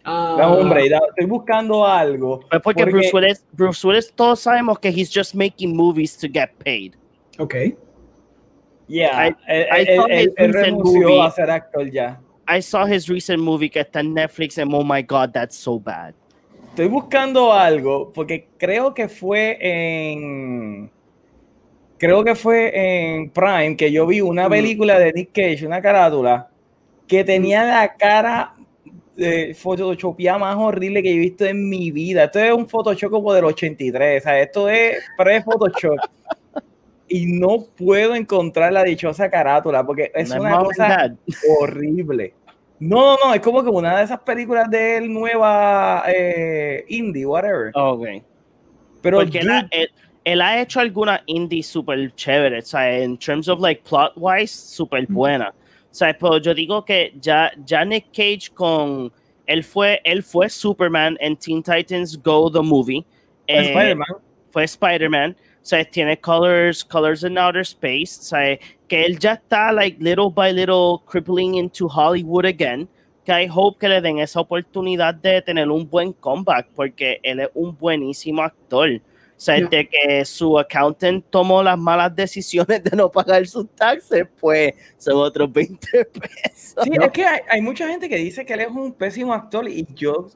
Ah, 0.05 0.37
No, 0.39 0.59
hombre, 0.59 0.87
estoy 0.87 1.27
buscando 1.27 1.87
algo. 1.87 2.41
Porque, 2.51 2.61
Porque- 2.61 2.85
Bruce 2.85 3.11
Willis, 3.15 3.45
Bruce 3.53 3.87
Willis, 3.87 4.13
todos 4.15 4.41
sabemos 4.41 4.79
que 4.79 4.89
he's 4.91 5.11
just 5.11 5.35
making 5.35 5.75
movies 5.75 6.17
to 6.17 6.27
get 6.31 6.51
paid. 6.63 6.95
Ok. 7.39 7.55
Yeah, 8.87 9.29
I- 9.49 9.97
saw 9.97 10.07
his 10.09 10.29
recent 10.37 10.79
movie. 10.85 11.21
a 11.21 11.31
ser 11.31 11.51
actor 11.51 11.91
ya. 11.91 12.21
I 12.47 12.61
saw 12.61 12.85
his 12.85 13.09
recent 13.09 13.41
movie 13.43 13.71
que 13.71 13.81
está 13.81 14.01
en 14.01 14.13
Netflix 14.13 14.59
and 14.59 14.71
oh 14.75 14.85
my 14.85 15.03
god, 15.03 15.31
that's 15.33 15.57
so 15.57 15.79
bad. 15.81 16.13
Estoy 16.69 16.89
buscando 16.89 17.53
algo 17.53 18.13
porque 18.13 18.47
creo 18.59 18.93
que 18.93 19.09
fue 19.09 19.57
en. 19.61 20.91
Creo 21.97 22.23
que 22.25 22.35
fue 22.35 22.73
en 22.75 23.31
Prime 23.31 23.77
que 23.77 23.91
yo 23.91 24.07
vi 24.07 24.21
una 24.21 24.49
Mm. 24.49 24.51
película 24.51 24.99
de 24.99 25.13
Nick 25.15 25.31
Cage, 25.33 25.65
una 25.67 25.81
carátula, 25.81 26.51
que 27.07 27.25
tenía 27.25 27.65
la 27.65 27.95
cara 27.95 28.54
de 29.17 29.55
photoshopeada 29.55 30.39
más 30.39 30.57
horrible 30.57 31.03
que 31.03 31.13
he 31.15 31.19
visto 31.19 31.45
en 31.45 31.69
mi 31.69 31.91
vida. 31.91 32.25
Esto 32.25 32.39
es 32.41 32.53
un 32.53 32.69
Photoshop 32.69 33.11
como 33.11 33.33
del 33.33 33.45
83, 33.45 34.21
o 34.21 34.25
sea, 34.25 34.41
esto 34.41 34.69
es 34.69 34.99
pre-Photoshop. 35.17 35.97
y 37.09 37.27
no 37.27 37.67
puedo 37.77 38.15
encontrar 38.15 38.73
la 38.73 38.83
dichosa 38.83 39.31
carátula 39.31 39.85
porque 39.87 40.11
es 40.15 40.31
No 40.35 40.41
una 40.41 40.59
cosa 40.59 41.15
horrible. 41.61 42.35
No, 42.81 43.17
no, 43.17 43.17
no, 43.29 43.35
es 43.35 43.41
como 43.41 43.63
que 43.63 43.71
una 43.71 43.99
de 43.99 44.05
esas 44.05 44.21
películas 44.21 44.69
de 44.69 44.97
él 44.99 45.13
nueva 45.13 46.03
eh, 46.09 46.85
indie, 46.89 47.25
whatever. 47.25 47.71
Ok. 47.75 48.07
Pero 49.01 49.19
Porque 49.19 49.39
él, 49.39 49.51
ha- 49.51 49.63
dude, 49.63 49.69
él- 49.71 49.91
él 50.25 50.41
ha 50.41 50.61
hecho 50.61 50.81
alguna 50.81 51.23
indie 51.27 51.63
super 51.63 52.13
chévere, 52.15 52.59
o 52.59 52.63
sea, 52.63 52.99
en 52.99 53.17
terms 53.19 53.47
of 53.49 53.61
like 53.61 53.83
plot 53.89 54.13
wise, 54.17 54.53
super 54.53 55.07
buena. 55.09 55.55
O 55.95 55.97
sea, 55.97 56.13
pero 56.13 56.39
yo 56.39 56.53
digo 56.53 56.85
que 56.85 57.15
ya, 57.21 57.53
ya 57.65 57.85
Nick 57.85 58.07
Cage 58.13 58.51
con 58.53 59.13
él 59.47 59.63
fue, 59.63 60.01
él 60.03 60.25
fue 60.25 60.49
Superman 60.49 61.17
en 61.21 61.37
Teen 61.37 61.63
Titans 61.63 62.21
Go 62.21 62.51
the 62.51 62.61
movie. 62.61 63.07
fue 63.47 63.55
Eh, 63.55 63.67
Spider-Man. 63.69 64.09
fue 64.51 64.65
Spider-Man. 64.65 65.37
Sea, 65.63 65.85
tiene 65.85 66.19
Colors, 66.19 66.85
Colors 66.85 67.23
in 67.23 67.39
Outer 67.39 67.61
Space. 67.61 68.07
Sea, 68.07 68.59
que 68.89 69.05
él 69.05 69.21
ya 69.21 69.35
está, 69.35 69.71
like, 69.73 70.03
little 70.03 70.31
by 70.35 70.53
little, 70.53 71.01
crippling 71.07 71.55
into 71.55 71.87
Hollywood 71.87 72.45
again. 72.45 72.89
Que 73.25 73.45
I 73.45 73.47
hope 73.47 73.79
que 73.79 73.89
le 73.89 74.01
den 74.01 74.19
esa 74.19 74.41
oportunidad 74.41 75.15
de 75.15 75.43
tener 75.43 75.71
un 75.71 75.89
buen 75.89 76.13
comeback, 76.15 76.71
porque 76.75 77.21
él 77.23 77.39
es 77.39 77.51
un 77.55 77.79
buenísimo 77.79 78.43
actor. 78.43 79.01
O 79.45 79.47
sea, 79.47 79.61
de 79.61 79.87
que 79.87 80.25
su 80.25 80.59
accountant 80.59 81.23
tomó 81.29 81.63
las 81.63 81.79
malas 81.79 82.17
decisiones 82.17 82.83
de 82.83 82.97
no 82.97 83.11
pagar 83.11 83.47
sus 83.47 83.69
taxes, 83.75 84.27
pues 84.41 84.73
son 84.97 85.17
otros 85.17 85.53
20 85.53 86.05
pesos. 86.07 86.83
Sí, 86.83 86.91
es 86.99 87.11
que 87.11 87.27
hay, 87.27 87.41
hay 87.51 87.61
mucha 87.61 87.87
gente 87.87 88.09
que 88.09 88.17
dice 88.17 88.47
que 88.47 88.55
él 88.55 88.61
es 88.61 88.69
un 88.69 88.91
pésimo 88.95 89.35
actor 89.35 89.69
y 89.69 89.87
yo, 89.95 90.29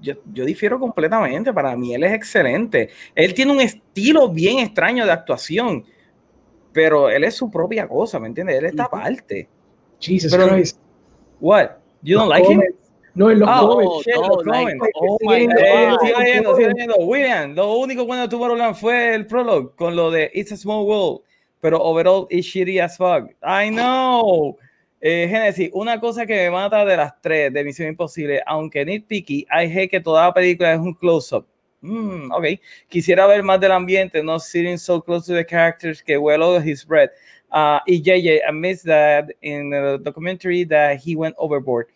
yo, 0.00 0.14
yo 0.32 0.44
difiero 0.44 0.78
completamente. 0.78 1.52
Para 1.52 1.74
mí 1.76 1.92
él 1.96 2.04
es 2.04 2.12
excelente. 2.12 2.90
Él 3.12 3.34
tiene 3.34 3.50
un 3.50 3.60
estilo 3.60 4.28
bien 4.28 4.60
extraño 4.60 5.04
de 5.04 5.10
actuación, 5.10 5.84
pero 6.72 7.10
él 7.10 7.24
es 7.24 7.34
su 7.34 7.50
propia 7.50 7.88
cosa, 7.88 8.20
¿me 8.20 8.28
entiendes? 8.28 8.56
Él 8.56 8.66
está 8.66 8.84
aparte. 8.84 9.48
Jesus 9.98 10.30
Pero- 10.30 10.48
Christ. 10.50 10.78
What? 11.40 11.70
You 12.02 12.18
don't 12.18 12.28
Los 12.30 12.38
like 12.38 12.52
him? 12.52 12.62
No, 13.18 13.32
en 13.32 13.40
los 13.40 13.48
Ah, 13.48 13.64
oh, 13.64 14.00
shit, 14.00 14.14
no, 14.14 14.28
los 14.28 14.46
like, 14.46 14.78
oh 14.94 15.18
my 15.22 15.48
Eh, 15.58 15.96
sigue 16.00 16.14
leyendo, 16.18 16.54
sigue 16.54 16.68
leyendo. 16.68 16.96
William, 16.98 17.52
lo 17.52 17.74
único 17.78 18.06
bueno 18.06 18.22
de 18.22 18.28
Tomorrowland 18.28 18.76
fue 18.76 19.12
el 19.12 19.26
prologue 19.26 19.74
con 19.74 19.96
lo 19.96 20.12
de 20.12 20.30
It's 20.34 20.52
a 20.52 20.56
Small 20.56 20.86
World, 20.86 21.22
pero 21.60 21.82
overall 21.82 22.28
it's 22.30 22.46
shitty 22.46 22.80
as 22.80 22.96
fuck. 22.96 23.28
I 23.42 23.70
know. 23.70 24.56
Eh, 25.00 25.26
Genesis, 25.28 25.68
una 25.72 25.98
cosa 25.98 26.26
que 26.26 26.34
me 26.34 26.50
mata 26.50 26.84
de 26.84 26.96
las 26.96 27.20
tres 27.20 27.52
de 27.52 27.64
Misión 27.64 27.88
Imposible, 27.88 28.40
aunque 28.46 28.84
nitpicky, 28.84 29.46
I 29.50 29.66
hate 29.66 29.88
que 29.88 30.00
toda 30.00 30.26
la 30.26 30.32
película 30.32 30.72
es 30.72 30.78
un 30.78 30.94
close-up. 30.94 31.44
Mm, 31.80 32.30
ok. 32.30 32.44
Quisiera 32.88 33.26
ver 33.26 33.42
más 33.42 33.58
del 33.58 33.72
ambiente, 33.72 34.22
no 34.22 34.38
sitting 34.38 34.78
so 34.78 35.02
close 35.02 35.26
to 35.26 35.34
the 35.34 35.44
characters 35.44 36.00
que 36.00 36.16
well 36.16 36.62
his 36.62 36.86
breath. 36.86 37.10
Uh, 37.50 37.80
y 37.86 38.00
JJ 38.02 38.42
admits 38.46 38.82
that 38.82 39.30
in 39.40 39.70
the 39.70 39.98
documentary 40.02 40.64
that 40.64 40.98
he 40.98 41.16
went 41.16 41.34
overboard. 41.38 41.86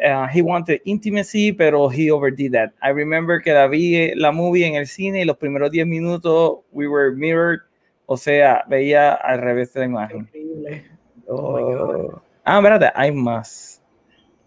Uh, 0.00 0.28
he 0.28 0.42
wanted 0.42 0.80
intimacy, 0.84 1.50
pero 1.52 1.88
he 1.88 2.08
overdid 2.10 2.52
that. 2.52 2.72
I 2.80 2.90
remember 2.90 3.40
que 3.40 3.52
la 3.52 3.66
vi 3.66 3.96
eh, 3.96 4.14
la 4.16 4.30
movie 4.30 4.64
en 4.64 4.76
el 4.76 4.86
cine 4.86 5.22
y 5.22 5.24
los 5.24 5.36
primeros 5.36 5.72
10 5.72 5.86
minutos 5.88 6.60
we 6.70 6.86
were 6.86 7.10
mirrored, 7.10 7.60
o 8.06 8.16
sea, 8.16 8.62
veía 8.68 9.14
al 9.14 9.40
revés 9.40 9.72
de 9.72 9.80
la 9.80 9.86
imagen. 9.86 10.18
Increíble. 10.20 10.84
Oh. 11.26 11.52
God. 11.52 12.20
Ah, 12.44 12.58
espérate, 12.58 12.92
hay 12.94 13.10
más. 13.10 13.82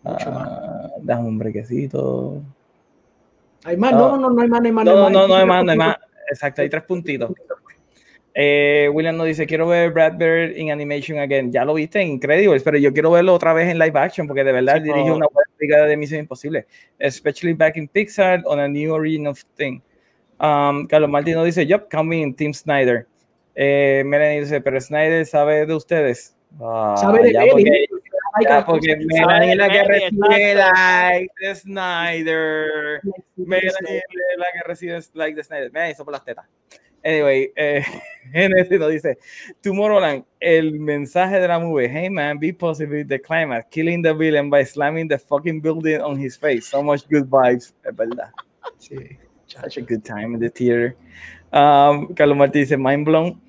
Mucho 0.04 0.30
Ah, 0.32 0.89
dame 1.02 1.28
un 1.28 1.38
brequecito. 1.38 2.41
Hay 3.66 3.76
más, 3.76 3.91
Ah. 3.93 3.97
no, 3.97 4.18
no, 4.18 4.30
no 4.30 4.41
hay 4.41 4.47
más, 4.47 4.62
no 4.62 4.66
hay 4.68 4.72
más. 4.72 4.86
No, 4.86 4.95
no, 4.95 5.10
no, 5.10 5.28
no 5.28 5.36
hay 5.36 5.45
más. 5.45 5.58
más, 5.58 5.66
no 5.66 5.72
hay 5.74 5.78
más. 5.78 5.97
Exacto, 6.32 6.62
hay 6.62 6.70
tres 6.70 6.84
puntitos. 6.84 7.30
Eh, 8.34 8.89
William 8.93 9.17
nos 9.17 9.27
dice, 9.27 9.45
quiero 9.45 9.67
ver 9.67 9.91
Brad 9.91 10.13
Bird 10.17 10.55
in 10.57 10.71
animation 10.71 11.19
again. 11.19 11.51
Ya 11.51 11.65
lo 11.65 11.73
viste 11.73 11.99
en 12.01 12.07
Incredibles, 12.09 12.63
pero 12.63 12.77
yo 12.77 12.93
quiero 12.93 13.11
verlo 13.11 13.34
otra 13.34 13.51
vez 13.53 13.67
en 13.69 13.77
live 13.77 13.99
action 13.99 14.25
porque 14.27 14.43
de 14.43 14.51
verdad 14.53 14.75
Sí, 14.77 14.84
dirige 14.84 15.03
pero- 15.03 15.15
una 15.15 15.27
buena 15.34 15.49
película 15.57 15.86
de 15.86 15.97
Misión 15.97 16.19
Imposible. 16.21 16.65
Especially 16.97 17.53
back 17.53 17.75
in 17.77 17.88
Pixar 17.89 18.41
on 18.45 18.59
a 18.59 18.67
new 18.67 18.93
original 18.93 19.34
thing. 19.57 19.82
Um, 20.39 20.88
Carlos 20.88 21.09
Martín 21.09 21.36
nos 21.36 21.45
dice, 21.45 21.65
yup, 21.67 21.89
coming 21.91 22.34
Team 22.34 22.53
Snyder. 22.53 23.05
Eh, 23.53 24.01
Melanie 24.05 24.39
dice, 24.41 24.61
pero 24.61 24.79
Snyder 24.79 25.25
sabe 25.25 25.65
de 25.65 25.73
ustedes. 25.75 26.36
Ah, 26.59 26.95
Sabe 26.97 27.23
de 27.23 27.34
ya, 27.34 27.41
Melanie. 27.41 27.51
porque- 27.51 27.86
Ay, 28.34 28.45
ya, 28.45 28.59
que- 28.59 28.65
porque 28.65 28.88
que- 28.88 29.05
Melanie 29.07 29.51
es 29.51 29.57
la 29.57 29.67
que 29.67 29.73
Melanie, 29.84 30.09
recibe 30.09 30.55
like 30.55 31.34
de 31.41 31.55
Snyder. 31.55 33.01
Melanie 33.36 33.69
Snyder. 33.71 33.97
es 33.97 34.38
la 34.38 34.45
que 34.53 34.67
recibe 34.67 34.99
like 35.15 35.36
de 35.36 35.43
Snyder. 35.43 35.71
Me 35.71 35.91
hizo 35.91 36.05
por 36.05 36.13
las 36.13 36.23
tetas. 36.23 36.45
Anyway, 37.04 37.52
eh, 37.56 37.84
Genesis 38.32 38.80
nos 38.80 38.91
dice, 38.91 39.18
Tomorrowland, 39.62 40.24
el 40.39 40.80
mensaje 40.80 41.39
de 41.39 41.47
la 41.47 41.60
movie, 41.60 41.88
hey 41.89 42.10
man, 42.10 42.38
be 42.39 42.54
positive 42.54 42.91
with 42.99 43.08
the 43.08 43.20
climate, 43.20 43.66
killing 43.72 44.02
the 44.04 44.14
villain 44.14 44.49
by 44.49 44.64
slamming 44.64 45.08
the 45.08 45.18
fucking 45.18 45.62
building 45.62 45.99
on 46.02 46.18
his 46.18 46.38
face. 46.38 46.68
So 46.68 46.84
much 46.84 47.08
good 47.10 47.30
vibes. 47.30 47.74
Es 47.84 47.95
verdad. 47.95 48.30
Sí. 48.80 49.18
Such 49.47 49.78
a 49.78 49.82
good 49.82 50.04
time 50.06 50.34
in 50.36 50.39
the 50.39 50.49
theater. 50.49 50.95
Um, 51.52 52.14
Carlos 52.16 52.38
Martí 52.38 52.60
dice, 52.60 52.78
mind 52.78 53.06
blown. 53.06 53.41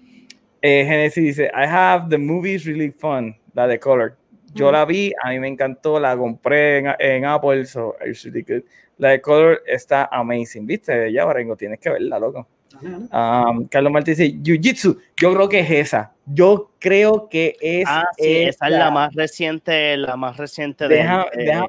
Eh, 0.62 0.84
Genesis 0.84 1.36
dice, 1.36 1.50
I 1.55 1.66
have 1.66 2.09
the 2.09 2.18
movies 2.18 2.66
really 2.66 2.90
fun, 2.90 3.36
la 3.55 3.66
de 3.66 3.78
Color. 3.78 4.16
Yo 4.55 4.68
Mm. 4.68 4.72
la 4.72 4.84
vi, 4.84 5.12
a 5.22 5.30
mí 5.30 5.38
me 5.40 5.48
encantó, 5.48 5.98
la 6.00 6.16
compré 6.16 6.78
en, 6.78 6.86
en 6.98 7.24
Apple, 7.24 7.64
so 7.66 7.96
it's 8.05 8.24
really 8.24 8.42
good. 8.42 8.62
La 8.98 9.11
de 9.11 9.20
Color 9.20 9.62
está 9.66 10.09
amazing, 10.12 10.66
¿viste? 10.66 11.11
Ya, 11.12 11.24
Barengo, 11.24 11.57
tienes 11.57 11.78
que 11.80 11.90
verla, 11.90 12.18
loco. 12.18 12.46
Um, 12.82 13.66
Carlos 13.68 13.92
Martí 13.92 14.12
dice, 14.12 14.32
Jiu-Jitsu, 14.42 14.98
yo 15.16 15.34
creo 15.34 15.48
que 15.48 15.60
es 15.60 15.70
esa. 15.70 16.12
Yo 16.26 16.70
creo 16.78 17.28
que 17.28 17.56
es 17.60 17.84
Ah, 17.86 18.04
sí, 18.16 18.42
esa 18.42 18.66
es 18.66 18.72
la 18.72 18.90
más 18.90 19.14
reciente, 19.14 19.96
la 19.96 20.16
más 20.16 20.36
reciente 20.36 20.88
de 20.88 20.96
Deja, 20.96 21.26
eh, 21.32 21.44
deja 21.44 21.66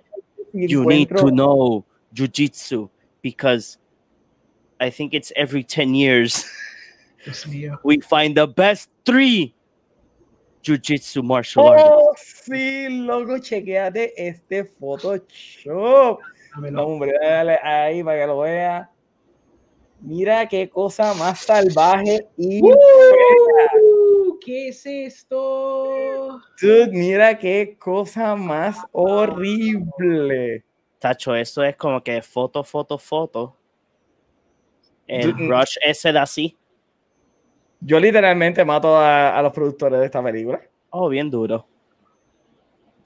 si 0.51 0.67
You 0.67 0.85
need 0.85 1.09
to 1.09 1.29
know 1.29 1.85
Jiu-Jitsu 2.13 2.89
because 3.21 3.77
I 4.79 4.89
think 4.91 5.13
it's 5.13 5.31
every 5.35 5.63
10 5.63 5.95
years 5.95 6.45
we 7.83 7.99
find 8.01 8.35
the 8.35 8.47
best 8.47 8.89
three 9.05 9.55
Jiu-Jitsu 10.63 11.23
martial 11.23 11.67
artists. 11.67 11.91
Oh, 11.91 12.13
sí, 12.15 13.05
loco, 13.05 13.37
chequeate 13.39 14.13
este 14.15 14.63
Photoshop. 14.65 16.19
No, 16.71 16.83
hombre, 16.85 17.13
dale 17.21 17.59
ahí 17.61 18.03
para 18.03 18.19
que 18.21 18.27
lo 18.27 18.39
vea. 18.39 18.89
Mira 20.05 20.45
qué 20.49 20.69
cosa 20.69 21.13
más 21.13 21.39
salvaje 21.39 22.27
y. 22.35 22.61
Uh, 22.61 24.37
¿Qué 24.43 24.67
es 24.67 24.85
esto? 24.85 26.41
Dude, 26.61 26.89
mira 26.91 27.39
qué 27.39 27.77
cosa 27.79 28.35
más 28.35 28.77
horrible. 28.91 30.65
Tacho, 30.99 31.33
eso 31.33 31.63
es 31.63 31.77
como 31.77 32.03
que 32.03 32.21
foto, 32.21 32.65
foto, 32.65 32.97
foto. 32.97 33.55
El 35.07 35.31
Dude, 35.31 35.47
rush 35.47 35.77
ese 35.81 36.11
de 36.11 36.19
así. 36.19 36.57
Yo 37.79 37.97
literalmente 37.97 38.65
mato 38.65 38.97
a, 38.97 39.37
a 39.37 39.41
los 39.41 39.53
productores 39.53 40.01
de 40.01 40.05
esta 40.07 40.21
película. 40.21 40.61
Oh, 40.89 41.07
bien 41.07 41.31
duro. 41.31 41.65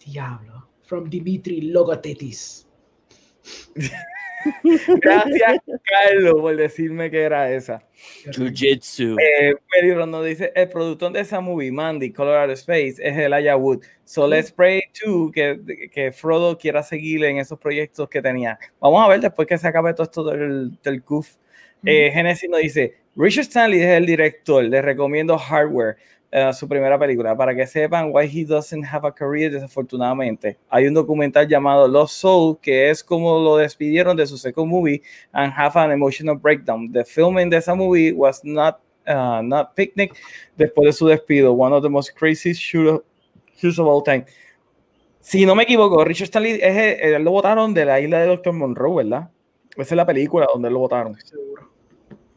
Diablo. 0.04 0.68
From 0.82 1.08
Dimitri 1.08 1.62
Logotetis. 1.62 2.68
Gracias, 5.02 5.62
Carlos, 5.84 6.36
por 6.40 6.56
decirme 6.56 7.10
que 7.10 7.22
era 7.22 7.52
esa. 7.52 7.84
Jiu-Jitsu. 8.26 9.16
Eh, 9.20 9.54
Mary 9.76 10.06
nos 10.06 10.26
dice, 10.26 10.52
el 10.56 10.70
productor 10.70 11.12
de 11.12 11.22
esa 11.22 11.40
movie, 11.40 11.72
Mandy, 11.72 12.12
Colorado 12.12 12.54
Space, 12.54 12.96
es 13.00 13.18
Elijah 13.18 13.56
Wood. 13.56 13.84
So 14.06 14.28
let's 14.28 14.52
pray 14.52 14.82
too 14.94 15.32
que, 15.32 15.90
que 15.92 16.12
Frodo 16.12 16.58
quiera 16.58 16.84
seguir 16.84 17.24
en 17.26 17.38
esos 17.38 17.60
proyectos 17.60 18.08
que 18.10 18.22
tenía. 18.22 18.58
Vamos 18.80 19.04
a 19.04 19.10
ver 19.10 19.20
después 19.20 19.48
que 19.48 19.58
se 19.58 19.68
acabe 19.68 19.94
todo 19.94 20.04
esto 20.04 20.24
del, 20.24 20.78
del 20.82 21.02
goof. 21.02 21.36
Eh, 21.86 22.12
Genesis 22.12 22.50
nos 22.50 22.62
dice, 22.62 22.96
Richard 23.16 23.44
Stanley 23.44 23.82
es 23.82 23.98
el 23.98 24.06
director, 24.06 24.64
les 24.64 24.84
recomiendo 24.84 25.38
Hardware. 25.38 25.98
Uh, 26.30 26.52
su 26.52 26.68
primera 26.68 27.00
película. 27.00 27.38
Para 27.38 27.56
que 27.56 27.66
sepan 27.66 28.10
why 28.12 28.26
he 28.26 28.44
doesn't 28.44 28.84
have 28.84 29.08
a 29.08 29.12
career, 29.14 29.50
desafortunadamente. 29.50 30.58
Hay 30.70 30.86
un 30.86 30.94
documental 30.94 31.48
llamado 31.48 31.88
Lost 31.88 32.16
Soul 32.16 32.58
que 32.62 32.90
es 32.90 33.02
como 33.02 33.40
lo 33.40 33.56
despidieron 33.56 34.18
de 34.18 34.28
su 34.28 34.38
second 34.38 34.68
movie 34.68 35.02
and 35.32 35.54
have 35.56 35.80
an 35.80 35.92
emotional 35.92 36.36
breakdown. 36.36 36.92
The 36.92 37.06
filming 37.06 37.50
de 37.50 37.58
esa 37.58 37.74
movie 37.76 38.12
was 38.12 38.44
not, 38.44 38.80
uh, 39.08 39.42
not 39.42 39.74
picnic 39.74 40.16
después 40.58 40.88
de 40.88 40.94
su 40.94 41.08
despido. 41.08 41.54
One 41.54 41.74
of 41.74 41.82
the 41.82 41.90
most 41.90 42.12
crazy 42.18 42.52
shoots 42.52 43.80
of 43.80 43.88
all 43.88 44.04
time. 44.04 44.26
Si 45.22 45.46
no 45.46 45.56
me 45.56 45.64
equivoco, 45.64 46.04
Richard 46.04 46.26
Stanley 46.26 46.60
es 46.62 47.02
el, 47.02 47.24
lo 47.24 47.32
votaron 47.32 47.74
de 47.74 47.86
la 47.86 48.02
isla 48.02 48.20
de 48.20 48.28
Doctor 48.28 48.52
Monroe, 48.54 49.04
¿verdad? 49.04 49.30
Esa 49.78 49.82
es 49.82 49.98
la 49.98 50.06
película 50.06 50.46
donde 50.54 50.70
lo 50.70 50.80
votaron. 50.80 51.16
Seguro. 51.22 51.70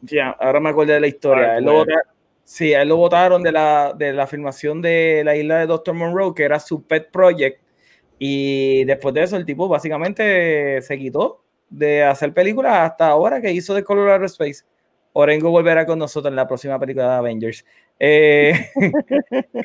Ya, 0.01 0.29
ahora 0.29 0.61
me 0.61 0.69
acordé 0.69 0.93
de 0.93 0.99
la 1.01 1.07
historia. 1.07 1.57
Él 1.57 1.65
lo 1.65 1.73
votaron- 1.73 2.03
sí, 2.51 2.73
a 2.73 2.81
él 2.81 2.89
lo 2.89 2.97
votaron 2.97 3.41
de 3.43 3.53
la, 3.53 3.93
de 3.97 4.11
la 4.11 4.27
filmación 4.27 4.81
de 4.81 5.21
la 5.23 5.37
isla 5.37 5.59
de 5.59 5.67
Doctor 5.67 5.95
Monroe, 5.95 6.33
que 6.35 6.43
era 6.43 6.59
su 6.59 6.85
pet 6.85 7.09
project. 7.09 7.61
Y 8.19 8.83
después 8.83 9.13
de 9.15 9.23
eso, 9.23 9.37
el 9.37 9.45
tipo 9.45 9.69
básicamente 9.69 10.81
se 10.81 10.97
quitó 10.97 11.45
de 11.69 12.03
hacer 12.03 12.33
películas 12.33 12.73
hasta 12.91 13.07
ahora 13.07 13.39
que 13.41 13.53
hizo 13.53 13.73
de 13.73 13.85
Colorado 13.85 14.25
Space. 14.25 14.63
Orengo 15.13 15.49
volverá 15.49 15.85
con 15.85 15.97
nosotros 15.97 16.29
en 16.29 16.35
la 16.35 16.47
próxima 16.47 16.77
película 16.77 17.09
de 17.09 17.15
Avengers. 17.15 17.65
Eh, 17.99 18.53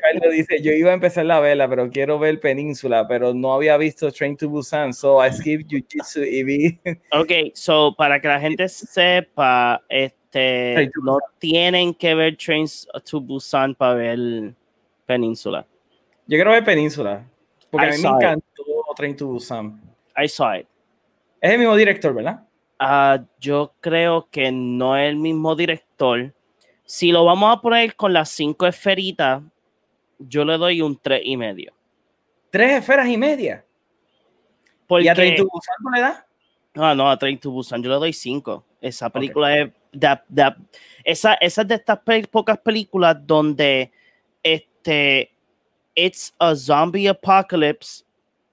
Carlos 0.01 0.31
dice: 0.31 0.61
Yo 0.61 0.71
iba 0.71 0.91
a 0.91 0.93
empezar 0.93 1.25
la 1.25 1.41
vela, 1.41 1.67
pero 1.69 1.89
quiero 1.89 2.19
ver 2.19 2.39
Península, 2.39 3.05
pero 3.07 3.33
no 3.33 3.53
había 3.53 3.75
visto 3.77 4.11
Train 4.11 4.37
to 4.37 4.49
Busan, 4.49 4.93
so 4.93 5.25
I 5.25 5.31
skip 5.33 5.67
Jiu 5.67 5.83
Jitsu 5.87 6.23
y 6.23 6.43
vi. 6.43 6.79
Ok, 7.11 7.53
so 7.53 7.93
para 7.97 8.21
que 8.21 8.27
la 8.27 8.39
gente 8.39 8.67
sepa, 8.69 9.83
Train 10.31 10.91
to 10.91 11.01
no 11.03 11.19
tienen 11.39 11.93
que 11.93 12.13
ver 12.13 12.35
Trains 12.37 12.87
to 13.09 13.21
Busan 13.21 13.73
para 13.75 13.95
ver 13.95 14.53
Península. 15.05 15.65
Yo 16.27 16.37
quiero 16.37 16.51
ver 16.51 16.63
Península, 16.63 17.25
porque 17.71 17.87
I 17.87 17.89
a 17.89 17.93
mí 17.93 18.01
me 18.01 18.09
it. 18.09 18.15
encantó 18.15 18.63
Train 18.95 19.15
to 19.15 19.27
Busan. 19.27 19.81
I 20.15 20.27
saw 20.27 20.55
it. 20.55 20.67
Es 21.39 21.51
el 21.51 21.59
mismo 21.59 21.75
director, 21.75 22.13
¿verdad? 22.13 22.43
Ah, 22.79 23.23
yo 23.39 23.73
creo 23.79 24.27
que 24.29 24.51
no 24.51 24.97
es 24.97 25.09
el 25.09 25.15
mismo 25.15 25.55
director. 25.55 26.33
Si 26.83 27.11
lo 27.11 27.25
vamos 27.25 27.55
a 27.55 27.61
poner 27.61 27.95
con 27.95 28.13
las 28.13 28.29
cinco 28.29 28.65
esferitas, 28.65 29.43
yo 30.19 30.43
le 30.45 30.57
doy 30.57 30.81
un 30.81 30.97
tres 30.97 31.21
y 31.23 31.37
medio. 31.37 31.73
Tres 32.49 32.79
esferas 32.79 33.07
y 33.07 33.17
media. 33.17 33.63
Porque, 34.87 35.05
¿Y 35.05 35.09
a 35.09 35.13
Train 35.13 35.35
to 35.35 35.43
Busan 35.43 35.75
no 35.81 35.91
le 35.91 36.01
da? 36.01 36.25
Ah, 36.75 36.95
no, 36.95 37.09
a 37.09 37.17
Train 37.17 37.39
to 37.39 37.51
Busan 37.51 37.83
yo 37.83 37.89
le 37.89 37.95
doy 37.95 38.13
cinco. 38.13 38.65
Esa 38.81 39.09
película 39.09 39.57
es 39.57 39.71
da- 39.91 40.23
da- 40.27 40.57
esa, 41.03 41.35
esa 41.35 41.61
es 41.61 41.67
de 41.67 41.75
estas 41.75 41.99
pocas 42.31 42.57
películas 42.59 43.15
donde 43.25 43.91
este 44.43 45.31
it's 45.95 46.33
a 46.39 46.55
zombie 46.55 47.07
apocalypse, 47.07 48.03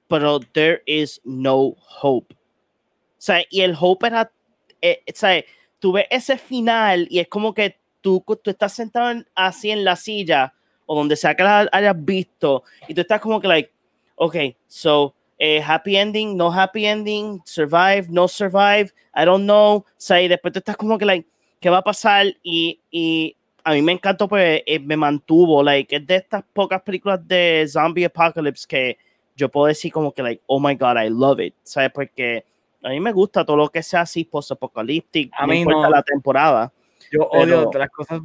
pero 0.09 0.41
there 0.41 0.83
is 0.87 1.21
no 1.25 1.77
hope. 2.01 2.35
O 2.35 3.21
sea, 3.25 3.43
y 3.51 3.61
el 3.63 3.75
hope 3.79 4.07
era, 4.07 4.31
eh, 4.81 5.01
o 5.09 5.13
sea, 5.15 5.43
tú 5.79 5.93
ves 5.93 6.07
ese 6.11 6.39
final 6.39 7.07
y 7.11 7.19
es 7.19 7.29
como 7.29 7.53
que 7.53 7.77
tú, 8.01 8.23
tú 8.43 8.51
estás 8.51 8.73
sentado 8.75 9.11
en- 9.11 9.27
así 9.35 9.71
en 9.71 9.85
la 9.85 9.97
silla 9.97 10.53
o 10.87 10.95
donde 10.95 11.17
sea 11.17 11.35
que 11.35 11.43
la 11.43 11.69
hayas 11.73 12.05
visto 12.05 12.65
y 12.89 12.95
tú 12.95 13.01
estás 13.03 13.21
como 13.21 13.41
que 13.41 13.49
like, 13.49 13.73
ok, 14.17 14.37
so 14.67 15.15
eh, 15.39 15.61
happy 15.61 15.97
ending, 15.97 16.37
no 16.37 16.51
happy 16.53 16.87
ending, 16.87 17.41
survive, 17.45 18.07
no 18.09 18.29
survive, 18.29 18.93
I 19.15 19.25
don't 19.25 19.45
know. 19.45 19.77
O 19.79 19.85
sea, 19.97 20.21
y 20.23 20.29
después 20.29 20.53
tú 20.53 20.59
estás 20.59 20.77
como 20.77 20.97
que, 20.99 21.05
like, 21.05 21.29
¿qué 21.61 21.71
va 21.71 21.79
a 21.79 21.83
pasar? 21.83 22.27
Y, 22.43 22.81
y 22.91 23.37
a 23.65 23.73
mí 23.73 23.83
me 23.83 23.93
encantó, 23.93 24.29
pues 24.29 24.63
eh, 24.67 24.79
me 24.79 24.97
mantuvo, 24.97 25.63
like, 25.63 25.97
es 25.97 26.07
de 26.07 26.17
estas 26.17 26.45
pocas 26.53 26.83
películas 26.83 27.27
de 27.27 27.65
zombie 27.69 28.05
apocalypse 28.05 28.67
que 28.69 28.99
yo 29.37 29.49
puedo 29.49 29.67
decir 29.67 29.91
como 29.93 30.13
que, 30.13 30.23
like, 30.23 30.43
oh 30.47 30.61
my 30.61 30.75
god, 30.77 30.97
I 31.03 31.09
love 31.11 31.41
it, 31.41 31.55
¿sabes? 31.63 31.91
Porque 31.93 32.45
a 32.83 32.91
mí 32.91 33.01
me 33.01 33.11
gusta 33.13 33.45
todo 33.45 33.57
lo 33.57 33.69
que 33.71 33.83
sea 33.83 34.03
así 34.03 34.25
post-apocalíptico, 34.25 35.35
A 35.39 35.47
no 35.47 35.53
mí 35.53 35.61
importa 35.61 35.89
no. 35.89 35.91
la 35.91 36.03
temporada. 36.03 36.73
Yo 37.11 37.29
Pero- 37.33 37.43
odio 37.63 37.71
las 37.79 37.91
cosas 37.91 38.21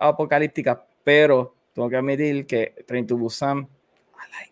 apocalípticas, 0.00 0.78
pero 1.04 1.54
tengo 1.74 1.88
que 1.88 1.96
admitir 1.96 2.46
que 2.46 2.74
Train 2.86 3.06
to 3.06 3.16
Busan, 3.16 3.58
I 3.60 4.30
liked 4.32 4.51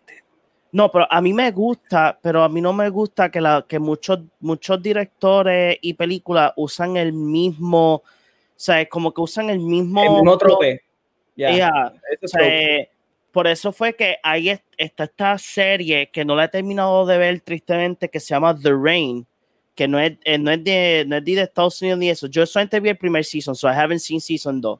No, 0.73 0.89
pero 0.91 1.05
a 1.11 1.19
mí 1.21 1.33
me 1.33 1.51
gusta, 1.51 2.17
pero 2.21 2.43
a 2.43 2.49
mí 2.49 2.61
no 2.61 2.71
me 2.71 2.87
gusta 2.89 3.29
que, 3.29 3.41
la, 3.41 3.65
que 3.67 3.77
muchos, 3.77 4.19
muchos 4.39 4.81
directores 4.81 5.77
y 5.81 5.93
películas 5.95 6.53
usan 6.55 6.95
el 6.95 7.11
mismo, 7.11 7.95
o 7.95 8.03
sea, 8.55 8.87
como 8.87 9.13
que 9.13 9.19
usan 9.21 9.49
el 9.49 9.59
mismo... 9.59 10.01
El 10.01 10.11
mismo 10.11 10.37
trope. 10.37 10.81
Ya, 11.35 11.51
Yeah, 11.55 11.93
ese 12.11 12.25
o 12.25 12.27
sea, 12.27 12.39
trope. 12.39 12.89
por 13.31 13.47
eso 13.47 13.71
fue 13.73 13.95
que 13.95 14.17
ahí 14.23 14.49
es- 14.49 14.63
está 14.77 15.03
esta 15.05 15.37
serie 15.37 16.09
que 16.09 16.23
no 16.23 16.35
la 16.35 16.45
he 16.45 16.49
terminado 16.49 17.05
de 17.05 17.17
ver 17.17 17.41
tristemente, 17.41 18.09
que 18.09 18.19
se 18.19 18.29
llama 18.33 18.57
The 18.57 18.71
Rain, 18.71 19.25
que 19.75 19.87
no 19.89 19.99
es, 19.99 20.13
eh, 20.23 20.37
no 20.37 20.51
es, 20.51 20.63
de, 20.63 21.03
no 21.07 21.17
es 21.17 21.25
de 21.25 21.41
Estados 21.41 21.81
Unidos 21.81 21.99
ni 21.99 22.09
eso. 22.09 22.27
Yo 22.27 22.45
solamente 22.45 22.79
vi 22.79 22.89
el 22.89 22.97
primer 22.97 23.25
season, 23.25 23.55
so 23.55 23.67
I 23.67 23.73
haven't 23.75 23.99
seen 23.99 24.21
season 24.21 24.61
2. 24.61 24.79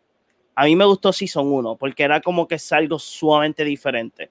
A 0.55 0.65
mí 0.65 0.75
me 0.75 0.85
gustó 0.85 1.11
season 1.11 1.47
1 1.51 1.75
porque 1.75 2.03
era 2.03 2.21
como 2.21 2.47
que 2.47 2.55
es 2.55 2.71
algo 2.71 2.97
sumamente 2.99 3.63
diferente. 3.65 4.29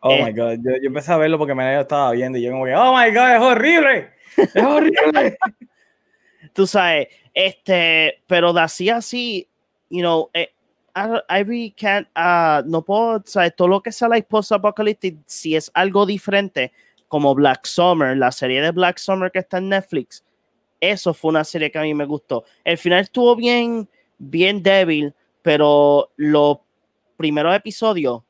Oh 0.00 0.12
eh, 0.12 0.24
my 0.24 0.32
god, 0.32 0.58
yo, 0.64 0.76
yo 0.80 0.86
empecé 0.86 1.12
a 1.12 1.18
verlo 1.18 1.38
porque 1.38 1.54
me 1.54 1.74
lo 1.74 1.82
estaba 1.82 2.12
viendo 2.12 2.38
y 2.38 2.42
yo 2.42 2.52
como 2.52 2.64
que, 2.64 2.74
oh 2.74 2.96
my 2.96 3.10
god, 3.12 3.36
es 3.36 3.40
horrible, 3.40 4.10
es 4.36 4.64
horrible. 4.64 5.38
tú 6.54 6.66
sabes, 6.66 7.08
este, 7.34 8.22
pero 8.26 8.52
de 8.52 8.60
así 8.62 8.88
así, 8.88 9.46
you 9.90 10.00
know, 10.00 10.30
eh, 10.32 10.50
I, 10.96 11.20
I 11.28 11.42
really 11.42 11.70
can't, 11.72 12.08
uh, 12.16 12.66
no 12.66 12.82
puedo, 12.82 13.22
sabes, 13.26 13.54
todo 13.54 13.68
lo 13.68 13.82
que 13.82 13.92
sea 13.92 14.08
like 14.08 14.26
post-apocalyptic, 14.28 15.18
si 15.26 15.54
es 15.54 15.70
algo 15.74 16.06
diferente, 16.06 16.72
como 17.06 17.34
Black 17.34 17.66
Summer, 17.66 18.16
la 18.16 18.32
serie 18.32 18.62
de 18.62 18.70
Black 18.70 18.98
Summer 18.98 19.30
que 19.30 19.40
está 19.40 19.58
en 19.58 19.68
Netflix, 19.68 20.24
eso 20.80 21.12
fue 21.12 21.30
una 21.30 21.44
serie 21.44 21.70
que 21.70 21.78
a 21.78 21.82
mí 21.82 21.92
me 21.92 22.06
gustó. 22.06 22.44
El 22.64 22.78
final 22.78 23.00
estuvo 23.00 23.36
bien, 23.36 23.88
bien 24.16 24.62
débil, 24.62 25.14
pero 25.42 26.10
los 26.16 26.58
primeros 27.16 27.54
episodios 27.54 28.22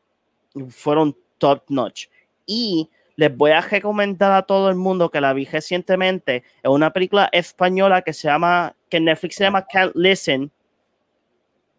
fueron 0.69 1.17
top 1.41 1.65
notch. 1.69 2.07
Y 2.47 2.89
les 3.17 3.37
voy 3.37 3.51
a 3.51 3.61
recomendar 3.61 4.33
a 4.33 4.43
todo 4.43 4.71
el 4.71 4.77
mundo 4.77 5.11
que 5.11 5.21
la 5.21 5.33
vi 5.33 5.45
recientemente. 5.45 6.45
Es 6.63 6.71
una 6.71 6.93
película 6.93 7.29
española 7.33 8.03
que 8.03 8.13
se 8.13 8.29
llama, 8.29 8.75
que 8.89 8.99
en 8.99 9.05
Netflix 9.07 9.35
se 9.35 9.45
llama 9.45 9.67
Can't 9.67 9.95
Listen. 9.95 10.51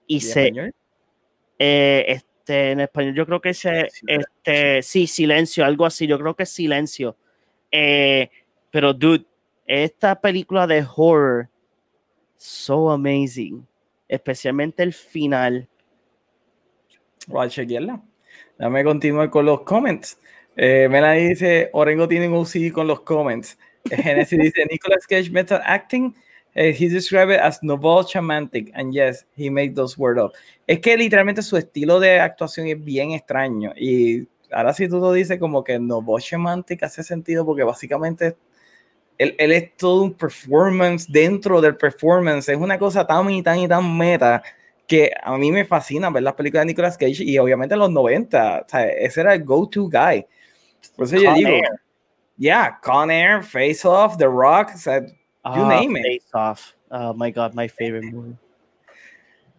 Y 0.06 0.18
¿Y 0.18 0.22
se, 0.22 0.44
español? 0.48 0.76
eh, 1.58 2.06
este, 2.08 2.72
en 2.72 2.82
español 2.82 3.16
yo 3.16 3.26
creo 3.26 3.42
que 3.42 3.54
se, 3.54 3.88
este, 4.06 4.82
sí, 4.84 5.08
silencio, 5.08 5.66
algo 5.66 5.86
así, 5.86 6.06
yo 6.06 6.20
creo 6.20 6.36
que 6.36 6.44
es 6.44 6.50
silencio. 6.50 7.16
Eh, 7.72 8.30
pero, 8.70 8.94
dude, 8.94 9.26
esta 9.66 10.20
película 10.20 10.68
de 10.68 10.86
horror, 10.96 11.50
so 12.38 12.92
amazing, 12.92 13.66
especialmente 14.08 14.84
el 14.84 14.94
final. 14.94 15.68
Voy 17.28 17.46
a 17.46 17.50
chequearla. 17.50 18.02
Dame 18.62 18.84
continuar 18.84 19.32
con 19.32 19.48
los 19.48 19.62
comments. 19.62 20.20
Eh, 20.56 20.88
Melanie 20.88 21.30
dice, 21.30 21.72
Orengo 21.74 22.08
tiene 22.08 22.28
un 22.28 22.36
OCD 22.36 22.72
con 22.72 22.86
los 22.86 23.02
comments. 23.02 23.58
Eh, 23.90 23.98
Genesis 23.98 24.38
dice, 24.40 24.68
Nicolas 24.70 25.08
Cage 25.08 25.32
method 25.32 25.62
acting, 25.66 26.14
eh, 26.54 26.72
he 26.80 26.88
described 26.88 27.34
it 27.34 27.40
as 27.40 27.64
novel 27.64 28.06
romantic, 28.14 28.72
and 28.76 28.94
yes, 28.94 29.26
he 29.36 29.50
made 29.50 29.74
those 29.74 29.98
words 29.98 30.22
up. 30.22 30.34
Es 30.68 30.80
que 30.80 30.96
literalmente 30.96 31.42
su 31.42 31.58
estilo 31.58 32.00
de 32.00 32.20
actuación 32.20 32.68
es 32.68 32.84
bien 32.84 33.14
extraño. 33.14 33.74
Y 33.76 34.28
ahora 34.52 34.76
si 34.76 34.88
tú 34.88 35.00
lo 35.00 35.12
dices 35.12 35.40
como 35.40 35.64
que 35.64 35.80
novel 35.80 36.24
romantic 36.32 36.84
hace 36.84 37.02
sentido 37.02 37.44
porque 37.44 37.64
básicamente 37.64 38.36
él, 39.18 39.36
él 39.40 39.54
es 39.54 39.76
todo 39.76 40.04
un 40.04 40.14
performance 40.14 41.12
dentro 41.12 41.62
del 41.62 41.78
performance. 41.78 42.48
Es 42.48 42.58
una 42.58 42.78
cosa 42.78 43.08
tan 43.08 43.28
y 43.32 43.42
tan 43.42 43.58
y 43.58 43.68
tan 43.68 43.98
meta 43.98 44.44
que 44.92 45.10
a 45.24 45.38
mí 45.38 45.54
me 45.54 45.64
fascina 45.64 46.10
ver 46.10 46.22
las 46.22 46.34
películas 46.34 46.64
de 46.64 46.74
Nicolas 46.74 46.98
Cage 46.98 47.24
y 47.24 47.38
obviamente 47.38 47.76
en 47.76 47.80
los 47.80 47.92
90, 47.92 48.64
o 48.66 48.70
sea, 48.70 48.90
ese 48.90 49.22
era 49.22 49.34
el 49.34 49.46
go-to 49.46 49.84
guy. 49.84 50.26
Por 50.98 51.06
eso 51.06 51.16
yo 51.16 51.30
Con 51.30 51.36
digo, 51.36 51.50
Air. 51.50 51.70
yeah, 52.38 52.78
Con 52.84 53.10
Air, 53.10 53.42
Face 53.42 53.88
Off, 53.88 54.18
The 54.18 54.26
Rock, 54.26 54.72
o 54.76 54.78
sea, 54.78 55.00
You 55.00 55.08
Ah, 55.44 55.70
name 55.70 55.98
it. 55.98 56.22
Face 56.22 56.30
Off. 56.34 56.74
Oh 56.90 57.14
my 57.14 57.32
God, 57.32 57.54
my 57.54 57.70
favorite 57.70 58.06
movie. 58.12 58.36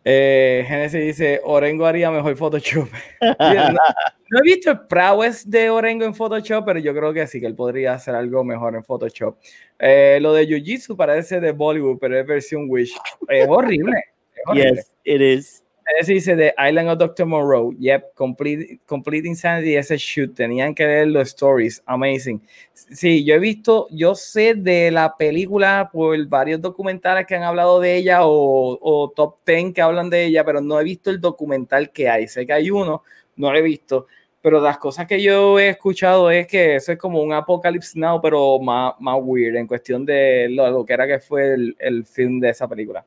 Eh, 0.04 0.66
Genesis 0.68 1.00
dice, 1.00 1.40
Orengo 1.44 1.86
haría 1.86 2.10
mejor 2.10 2.36
Photoshop. 2.36 2.90
no, 3.22 3.72
no, 3.72 4.38
he 4.38 4.42
visto 4.42 4.70
el 4.72 4.80
prowess 4.86 5.48
de 5.48 5.70
Orengo 5.70 6.04
en 6.04 6.14
Photoshop, 6.14 6.62
pero 6.66 6.78
yo 6.78 6.94
creo 6.94 7.14
que 7.14 7.26
sí, 7.26 7.40
que 7.40 7.46
él 7.46 7.54
podría 7.54 7.94
hacer 7.94 8.14
algo 8.14 8.44
mejor 8.44 8.74
en 8.74 8.84
Photoshop. 8.84 9.38
Eh, 9.78 10.18
lo 10.20 10.34
de 10.34 10.46
Jiu-Jitsu 10.46 10.94
parece 10.94 11.40
de 11.40 11.52
Bollywood, 11.52 11.96
pero 11.98 12.20
es 12.20 12.26
versión 12.26 12.66
Wish. 12.68 12.94
Es 13.28 13.48
horrible. 13.48 14.11
Yes, 14.55 14.90
it 15.05 15.20
is. 15.20 15.62
Ese 15.99 16.12
dice 16.12 16.36
The 16.36 16.55
Island 16.59 16.90
of 16.90 16.99
Dr. 16.99 17.26
Monroe. 17.26 17.74
Yep, 17.78 18.14
complete, 18.14 18.80
complete 18.86 19.26
Insanity, 19.26 19.76
ese 19.76 19.97
shoot. 19.97 20.34
Tenían 20.34 20.74
que 20.74 20.86
ver 20.86 21.09
los 21.09 21.28
stories. 21.28 21.82
Amazing. 21.86 22.40
Sí, 22.72 23.24
yo 23.24 23.34
he 23.34 23.38
visto, 23.38 23.88
yo 23.90 24.14
sé 24.14 24.55
de 24.55 24.90
la 24.90 25.16
película 25.16 25.90
por 25.93 26.26
varios 26.26 26.61
documentales 26.61 27.26
que 27.26 27.34
han 27.34 27.43
hablado 27.43 27.80
de 27.80 27.97
ella 27.97 28.24
o, 28.24 28.78
o 28.80 29.11
top 29.11 29.36
10 29.45 29.74
que 29.74 29.82
hablan 29.82 30.09
de 30.09 30.24
ella, 30.24 30.45
pero 30.45 30.61
no 30.61 30.80
he 30.80 30.84
visto 30.84 31.11
el 31.11 31.20
documental 31.20 31.90
que 31.90 32.09
hay. 32.09 32.28
Sé 32.28 32.47
que 32.47 32.53
hay 32.53 32.70
uno, 32.70 33.03
no 33.36 33.53
lo 33.53 33.59
he 33.59 33.62
visto. 33.62 34.07
Pero 34.40 34.61
las 34.61 34.78
cosas 34.78 35.07
que 35.07 35.22
yo 35.22 35.59
he 35.59 35.68
escuchado 35.68 36.30
es 36.30 36.49
que 36.49 36.76
eso 36.76 36.93
es 36.93 36.99
como 36.99 37.22
un 37.22 37.32
Apocalypse 37.32 37.99
Now, 37.99 38.20
pero 38.20 38.59
más, 38.59 38.95
más 38.99 39.18
weird 39.20 39.57
en 39.57 39.68
cuestión 39.68 40.05
de 40.05 40.49
lo, 40.51 40.68
lo 40.70 40.84
que 40.84 40.93
era 40.95 41.07
que 41.07 41.20
fue 41.20 41.55
el, 41.55 41.76
el 41.78 42.05
film 42.05 42.40
de 42.40 42.51
esa 42.51 42.66
película. 42.66 43.05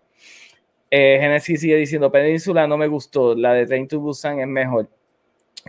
Eh, 0.98 1.18
Genesis 1.20 1.60
sigue 1.60 1.76
diciendo, 1.76 2.10
Península 2.10 2.66
no 2.68 2.78
me 2.78 2.88
gustó, 2.88 3.36
la 3.36 3.52
de 3.52 3.66
Train 3.66 3.86
to 3.86 4.00
Busan 4.00 4.40
es 4.40 4.48
mejor. 4.48 4.88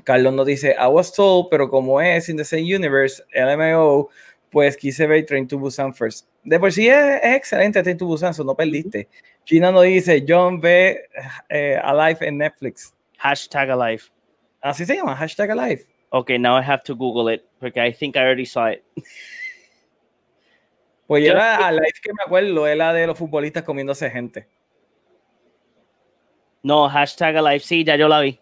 Carlos 0.05 0.33
nos 0.33 0.47
dice, 0.47 0.77
I 0.79 0.87
was 0.87 1.13
told, 1.13 1.49
pero 1.51 1.69
como 1.69 2.01
es 2.01 2.29
in 2.29 2.37
the 2.37 2.45
same 2.45 2.63
universe, 2.63 3.21
LMO, 3.35 4.09
pues 4.53 4.77
quise 4.77 5.05
ver 5.09 5.27
Train 5.27 5.49
to 5.49 5.59
Busan 5.59 5.93
first. 5.93 6.29
De 6.45 6.61
por 6.61 6.73
sí 6.73 6.87
es, 6.87 7.21
es 7.25 7.35
excelente 7.35 7.83
Train 7.83 7.99
to 7.99 8.07
Busan, 8.07 8.31
eso 8.31 8.45
no 8.45 8.55
perdiste. 8.55 9.09
Gina 9.45 9.73
nos 9.73 9.83
dice, 9.83 10.25
John 10.29 10.61
ve 10.61 11.09
eh, 11.49 11.77
Alive 11.83 12.19
en 12.21 12.39
Netflix. 12.39 12.95
Hashtag 13.19 13.71
alive. 13.71 14.05
Así 14.61 14.87
se 14.87 14.95
llama, 14.95 15.17
hashtag 15.17 15.51
Alive. 15.51 15.87
Okay, 16.11 16.39
now 16.39 16.57
I 16.57 16.63
have 16.63 16.85
to 16.85 16.95
Google 16.95 17.35
it, 17.35 17.43
porque 17.59 17.85
I 17.85 17.93
think 17.93 18.15
I 18.15 18.21
already 18.21 18.47
saw 18.47 18.69
it. 18.69 18.85
Pues 21.09 21.25
yo 21.27 21.35
la 21.35 21.57
Alive 21.67 21.95
que 22.01 22.13
me 22.13 22.23
acuerdo 22.25 22.69
es 22.69 22.77
la 22.77 22.93
de 22.93 23.09
los 23.09 23.19
futbolistas 23.19 23.65
comiéndose 23.65 24.09
gente. 24.09 24.47
No, 26.67 26.89
hashtag 26.89 27.37
Alive, 27.37 27.61
sí, 27.61 27.85
ya 27.85 27.95
yo 27.95 28.09
la 28.09 28.19
vi. 28.19 28.41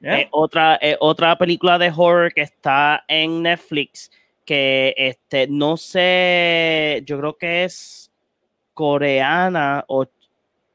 Yeah. 0.00 0.22
Eh, 0.22 0.28
otra, 0.32 0.80
eh, 0.82 0.96
otra 0.98 1.38
película 1.38 1.78
de 1.78 1.92
horror 1.94 2.34
que 2.34 2.40
está 2.40 3.04
en 3.06 3.40
Netflix, 3.40 4.10
que 4.44 4.92
este, 4.96 5.46
no 5.46 5.76
sé, 5.76 7.04
yo 7.06 7.20
creo 7.20 7.36
que 7.36 7.62
es 7.62 8.10
coreana 8.72 9.84
o 9.86 10.06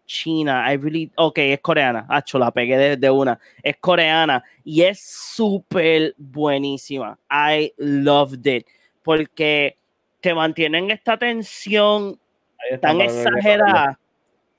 china. 0.05 0.73
I 0.73 0.77
really, 0.77 1.11
ok, 1.17 1.39
es 1.39 1.59
coreana. 1.59 2.05
Acho, 2.07 2.39
la 2.39 2.51
pegué 2.51 2.77
de, 2.77 2.95
de 2.95 3.09
una. 3.09 3.37
Es 3.61 3.75
coreana 3.75 4.41
y 4.63 4.83
es 4.83 5.01
súper 5.01 6.15
buenísima. 6.17 7.19
I 7.29 7.73
loved 7.75 8.47
it. 8.47 8.65
Porque 9.03 9.75
te 10.21 10.33
mantienen 10.33 10.89
esta 10.89 11.17
tensión 11.17 12.17
tan 12.79 13.01
exagerada. 13.01 13.99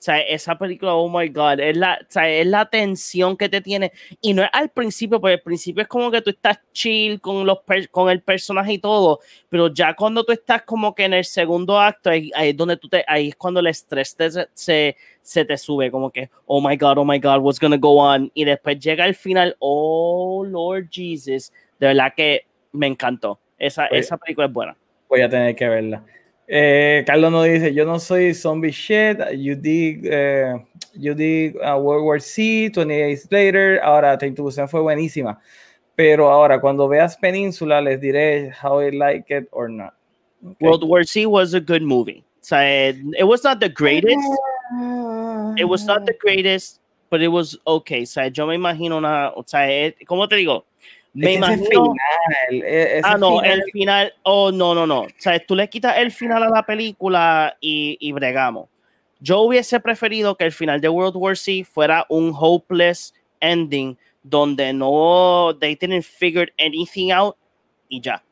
O 0.00 0.02
sea, 0.02 0.18
esa 0.18 0.56
película, 0.56 0.94
oh 0.94 1.10
my 1.10 1.28
God, 1.28 1.60
es 1.60 1.76
la, 1.76 1.98
o 2.00 2.06
sea, 2.08 2.26
es 2.26 2.46
la 2.46 2.64
tensión 2.70 3.36
que 3.36 3.50
te 3.50 3.60
tiene. 3.60 3.92
Y 4.22 4.32
no 4.32 4.42
es 4.42 4.48
al 4.50 4.70
principio, 4.70 5.20
porque 5.20 5.34
al 5.34 5.42
principio 5.42 5.82
es 5.82 5.88
como 5.88 6.10
que 6.10 6.22
tú 6.22 6.30
estás 6.30 6.58
chill 6.72 7.20
con, 7.20 7.44
los 7.44 7.58
con 7.90 8.08
el 8.08 8.22
personaje 8.22 8.72
y 8.72 8.78
todo, 8.78 9.20
pero 9.50 9.68
ya 9.68 9.94
cuando 9.94 10.24
tú 10.24 10.32
estás 10.32 10.62
como 10.62 10.94
que 10.94 11.04
en 11.04 11.12
el 11.12 11.26
segundo 11.26 11.78
acto, 11.78 12.08
ahí, 12.08 12.30
ahí 12.34 12.48
es 12.48 12.56
donde 12.56 12.78
tú 12.78 12.88
te, 12.88 13.04
ahí 13.06 13.28
es 13.28 13.36
cuando 13.36 13.60
el 13.60 13.66
estrés 13.66 14.16
te- 14.16 14.30
se, 14.54 14.96
se 15.20 15.44
te 15.44 15.58
sube, 15.58 15.90
como 15.90 16.10
que, 16.10 16.30
oh 16.46 16.66
my 16.66 16.78
God, 16.78 16.96
oh 16.96 17.04
my 17.04 17.18
God, 17.18 17.40
what's 17.40 17.60
gonna 17.60 17.76
go 17.76 17.98
on? 17.98 18.30
Y 18.32 18.46
después 18.46 18.78
llega 18.78 19.04
el 19.04 19.14
final, 19.14 19.54
oh 19.58 20.46
Lord 20.48 20.88
Jesus, 20.90 21.52
de 21.78 21.88
verdad 21.88 22.14
que 22.16 22.46
me 22.72 22.86
encantó. 22.86 23.38
Esa, 23.58 23.86
Oye. 23.90 23.98
esa 23.98 24.16
película 24.16 24.46
es 24.46 24.52
buena. 24.54 24.76
Voy 25.10 25.20
a 25.20 25.28
tener 25.28 25.54
que 25.54 25.68
verla. 25.68 26.02
Eh, 26.52 27.04
Carlos 27.06 27.30
nos 27.30 27.44
dice, 27.44 27.72
yo 27.72 27.84
no 27.84 28.00
soy 28.00 28.34
zombie 28.34 28.72
shit, 28.72 29.18
you 29.36 29.54
dig, 29.54 30.04
eh, 30.10 30.52
you 30.94 31.14
dig 31.14 31.54
uh, 31.58 31.78
World 31.78 32.04
War 32.04 32.20
C, 32.20 32.68
20 32.68 32.92
Days 32.92 33.28
Later, 33.30 33.78
ahora 33.84 34.18
to 34.18 34.26
Busan 34.42 34.68
fue 34.68 34.80
buenísima, 34.80 35.38
pero 35.94 36.28
ahora 36.28 36.60
cuando 36.60 36.88
veas 36.88 37.16
Península 37.16 37.80
les 37.80 38.00
diré 38.00 38.50
how 38.50 38.80
I 38.80 38.90
like 38.90 39.30
it 39.30 39.46
or 39.52 39.68
not. 39.68 39.94
World 40.60 40.82
War 40.82 41.04
C 41.04 41.24
was 41.24 41.54
a 41.54 41.60
good 41.60 41.82
movie. 41.82 42.24
It, 42.50 43.28
was 43.28 43.44
not 43.44 43.60
the 43.60 43.68
greatest. 43.68 44.18
It 45.56 45.68
was 45.68 45.84
not 45.84 46.04
the 46.04 46.14
greatest, 46.18 46.80
but 47.10 47.22
it 47.22 47.28
was 47.28 47.56
okay. 47.64 48.02
O 48.02 48.06
sea, 48.06 48.28
yo 48.28 48.48
me 48.48 48.56
imagino 48.56 48.96
una. 48.96 49.30
O 49.36 49.44
sea, 49.46 49.70
eh, 49.70 49.94
¿cómo 50.04 50.28
te 50.28 50.34
digo? 50.34 50.64
Me 51.12 51.34
imagino. 51.34 51.64
final, 51.68 52.64
e- 52.64 52.98
ese 52.98 53.02
Ah, 53.04 53.16
no, 53.18 53.40
final- 53.40 53.50
el 53.50 53.62
final. 53.72 54.12
Oh, 54.22 54.52
no, 54.52 54.74
no, 54.74 54.86
no. 54.86 55.00
O 55.02 55.08
sea, 55.18 55.38
tú 55.44 55.56
le 55.56 55.68
quitas 55.68 55.98
el 55.98 56.12
final 56.12 56.42
a 56.44 56.48
la 56.50 56.64
película 56.64 57.56
y, 57.60 57.96
y 58.00 58.12
bregamos. 58.12 58.68
Yo 59.18 59.40
hubiese 59.40 59.80
preferido 59.80 60.36
que 60.36 60.44
el 60.44 60.52
final 60.52 60.80
de 60.80 60.88
World 60.88 61.16
War 61.16 61.36
C 61.36 61.64
fuera 61.64 62.06
un 62.08 62.32
hopeless 62.34 63.12
ending 63.40 63.98
donde 64.22 64.72
no. 64.72 65.56
They 65.60 65.74
didn't 65.74 66.04
figure 66.04 66.52
anything 66.58 67.10
out 67.10 67.36
y 67.88 68.00
ya. 68.00 68.22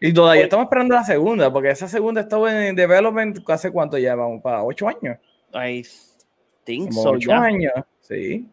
Y 0.00 0.12
todavía 0.12 0.44
estamos 0.44 0.64
esperando 0.64 0.94
la 0.94 1.04
segunda, 1.04 1.52
porque 1.52 1.70
esa 1.70 1.88
segunda 1.88 2.20
estuvo 2.22 2.48
en 2.48 2.74
development 2.76 3.38
hace 3.48 3.70
cuánto 3.70 3.98
ya, 3.98 4.14
vamos, 4.14 4.42
para 4.42 4.62
ocho 4.62 4.86
años. 4.88 5.16
I 5.54 5.84
think 6.64 6.90
Como 6.90 7.02
so, 7.02 7.10
ocho 7.12 7.30
ya. 7.30 7.42
años, 7.42 7.72
sí. 8.00 8.46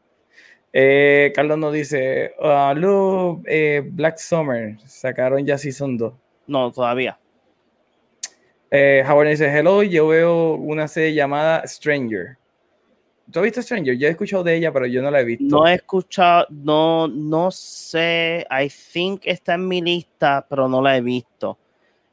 Eh, 0.78 1.32
Carlos 1.34 1.58
nos 1.58 1.72
dice, 1.72 2.34
ah, 2.42 2.74
Lu, 2.76 3.42
eh, 3.48 3.82
Black 3.82 4.18
Summer, 4.18 4.78
sacaron 4.86 5.46
ya 5.46 5.58
Season 5.58 5.98
2. 5.98 6.14
No, 6.48 6.70
todavía. 6.70 7.18
Eh, 8.70 9.02
Howard 9.08 9.30
dice, 9.30 9.48
hello, 9.48 9.84
yo 9.84 10.10
veo 10.10 10.56
una 10.56 10.90
serie 10.90 11.14
llamada 11.14 11.66
Stranger. 11.66 12.36
¿Tú 13.32 13.40
has 13.40 13.44
visto 13.44 13.62
Stranger? 13.62 13.96
Yo 13.96 14.10
he 14.10 14.12
escuchado 14.12 14.44
de 14.44 14.58
ella, 14.58 14.74
pero 14.74 14.86
yo 14.86 15.02
no 15.02 15.10
la 15.10 15.22
he 15.22 15.24
visto. 15.24 15.46
No 15.46 15.66
he 15.66 15.76
escuchado, 15.76 16.46
no, 16.50 17.08
no 17.08 17.52
sé, 17.52 18.46
I 18.52 18.70
think 18.70 19.22
está 19.24 19.54
en 19.54 19.70
mi 19.70 19.82
lista, 19.82 20.46
pero 20.50 20.68
no 20.68 20.82
la 20.82 20.98
he 20.98 21.02
visto. 21.02 21.58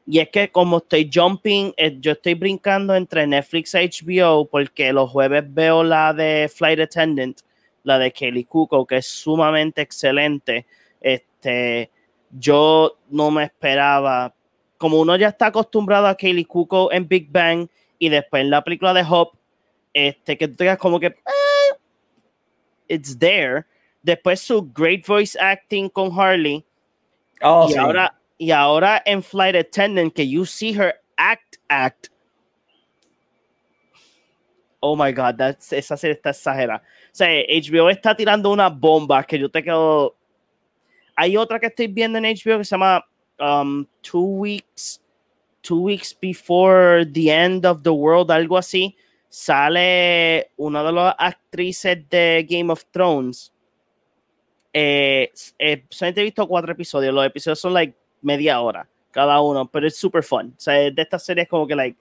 Y 0.07 0.19
es 0.19 0.29
que 0.29 0.49
como 0.49 0.77
estoy 0.77 1.11
jumping, 1.13 1.73
eh, 1.75 1.97
yo 1.99 2.13
estoy 2.13 2.35
brincando 2.35 2.95
entre 2.95 3.27
Netflix 3.27 3.75
y 3.75 3.89
HBO 4.05 4.45
porque 4.45 4.93
los 4.93 5.09
jueves 5.11 5.43
veo 5.53 5.83
la 5.83 6.13
de 6.13 6.49
Flight 6.53 6.79
Attendant, 6.79 7.41
la 7.83 7.99
de 7.99 8.11
Kelly 8.11 8.45
Cuoco, 8.45 8.85
que 8.85 8.97
es 8.97 9.07
sumamente 9.07 9.81
excelente. 9.81 10.65
Este, 11.01 11.91
yo 12.31 12.97
no 13.09 13.29
me 13.31 13.43
esperaba, 13.43 14.33
como 14.77 14.99
uno 14.99 15.15
ya 15.15 15.29
está 15.29 15.47
acostumbrado 15.47 16.07
a 16.07 16.17
Kelly 16.17 16.45
Cuoco 16.45 16.91
en 16.91 17.07
Big 17.07 17.31
Bang 17.31 17.67
y 17.99 18.09
después 18.09 18.41
en 18.41 18.49
la 18.49 18.63
película 18.63 18.93
de 18.93 19.05
Hop, 19.07 19.31
este, 19.93 20.37
que 20.37 20.47
tú 20.47 20.55
tengas 20.55 20.77
como 20.77 20.99
que 20.99 21.07
"Eh, 21.07 21.77
it's 22.87 23.17
there. 23.17 23.65
Después 24.01 24.41
su 24.41 24.69
great 24.73 25.05
voice 25.05 25.37
acting 25.39 25.89
con 25.89 26.11
Harley. 26.17 26.65
Oh, 27.41 27.67
y, 27.69 27.73
sí. 27.73 27.79
ahora, 27.79 28.19
y 28.37 28.51
ahora 28.51 29.01
en 29.05 29.21
Flight 29.23 29.55
Attendant, 29.55 30.13
que 30.13 30.27
you 30.27 30.45
see 30.45 30.73
her 30.73 30.95
act, 31.17 31.57
act. 31.69 32.09
Oh 34.81 34.97
my 34.97 35.13
God, 35.13 35.37
that's, 35.37 35.71
esa 35.71 35.95
serie 35.95 36.15
está 36.15 36.31
exagerada. 36.31 36.81
Sea, 37.13 37.43
HBO 37.47 37.89
está 37.89 38.15
tirando 38.15 38.51
unas 38.51 38.77
bombas 38.77 39.25
que 39.27 39.37
yo 39.39 39.49
te 39.49 39.63
quedo. 39.63 40.15
Hay 41.15 41.37
otra 41.37 41.59
que 41.59 41.67
estoy 41.67 41.87
viendo 41.87 42.17
en 42.17 42.23
HBO 42.25 42.57
que 42.57 42.65
se 42.65 42.71
llama 42.71 43.05
um, 43.39 43.85
Two 44.01 44.39
Weeks, 44.39 44.99
Two 45.61 45.77
Weeks 45.83 46.17
Before 46.19 47.05
the 47.05 47.29
End 47.31 47.65
of 47.67 47.83
the 47.83 47.89
World, 47.91 48.31
algo 48.31 48.57
así. 48.57 48.97
Sale 49.29 50.51
una 50.57 50.83
de 50.83 50.91
las 50.91 51.15
actrices 51.19 52.09
de 52.09 52.45
Game 52.49 52.71
of 52.73 52.83
Thrones. 52.91 53.53
Eh, 54.73 55.31
eh, 55.59 55.83
solamente 55.89 56.21
he 56.21 56.23
visto 56.23 56.47
cuatro 56.47 56.71
episodios. 56.71 57.13
Los 57.13 57.25
episodios 57.27 57.59
son 57.59 57.73
like 57.73 57.95
media 58.21 58.59
hora 58.59 58.87
cada 59.11 59.39
uno, 59.41 59.67
pero 59.69 59.85
es 59.87 59.95
super 59.95 60.23
fun. 60.23 60.53
O 60.57 60.59
sea, 60.59 60.73
de 60.89 61.01
estas 61.01 61.23
series 61.23 61.47
como 61.47 61.67
que 61.67 61.75
like, 61.75 61.95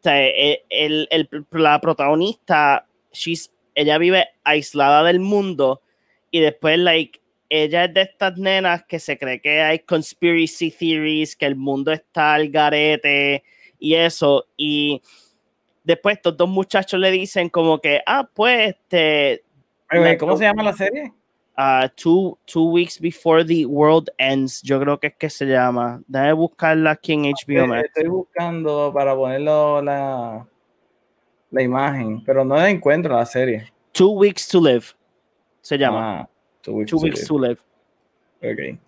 o 0.00 0.02
sea, 0.02 0.20
eh, 0.26 0.64
el, 0.68 1.06
el- 1.12 1.28
la 1.52 1.80
protagonista, 1.80 2.84
she's, 3.12 3.52
ella 3.74 3.98
vive 3.98 4.28
aislada 4.44 5.02
del 5.04 5.20
mundo 5.20 5.82
y 6.30 6.40
después 6.40 6.78
like, 6.78 7.20
ella 7.48 7.84
es 7.84 7.94
de 7.94 8.02
estas 8.02 8.38
nenas 8.38 8.84
que 8.84 8.98
se 8.98 9.18
cree 9.18 9.40
que 9.40 9.60
hay 9.60 9.80
conspiracy 9.80 10.70
theories, 10.70 11.36
que 11.36 11.46
el 11.46 11.56
mundo 11.56 11.92
está 11.92 12.34
al 12.34 12.48
garete 12.48 13.44
y 13.78 13.94
eso. 13.94 14.46
Y 14.56 15.02
después 15.84 16.16
estos 16.16 16.36
dos 16.36 16.48
muchachos 16.48 16.98
le 16.98 17.10
dicen 17.10 17.50
como 17.50 17.78
que, 17.78 18.00
ah, 18.06 18.28
pues, 18.32 18.70
este, 18.70 19.44
¿Cómo 20.18 20.36
se 20.38 20.44
llama 20.44 20.62
la 20.62 20.72
serie? 20.72 21.12
uh, 21.58 21.88
two, 21.96 22.38
two 22.46 22.64
weeks 22.64 22.98
before 22.98 23.44
the 23.44 23.66
world 23.66 24.10
ends, 24.18 24.62
yo 24.62 24.80
creo 24.80 24.98
que 24.98 25.08
es 25.08 25.14
que 25.14 25.30
se 25.30 25.46
llama. 25.46 26.02
Déjame 26.06 26.32
buscarla 26.32 26.92
aquí 26.92 27.12
en 27.12 27.22
HBO 27.22 27.66
Max. 27.66 27.84
Estoy 27.86 28.08
buscando 28.08 28.92
para 28.92 29.14
ponerlo 29.14 29.82
la. 29.82 30.46
La 31.52 31.62
imagen, 31.62 32.24
pero 32.24 32.44
no 32.44 32.56
la 32.56 32.68
encuentro 32.68 33.14
la 33.14 33.26
serie. 33.26 33.70
Two 33.92 34.10
Weeks 34.10 34.48
to 34.48 34.60
Live 34.60 34.86
se 35.60 35.78
llama. 35.78 36.20
Ah, 36.20 36.28
Two 36.62 36.74
Weeks 36.74 36.90
Two 36.90 36.98
to 36.98 37.04
Weeks 37.04 37.20
Live. 37.20 37.28
to 37.28 37.38
Live. 37.38 37.60
Ok. 38.42 38.78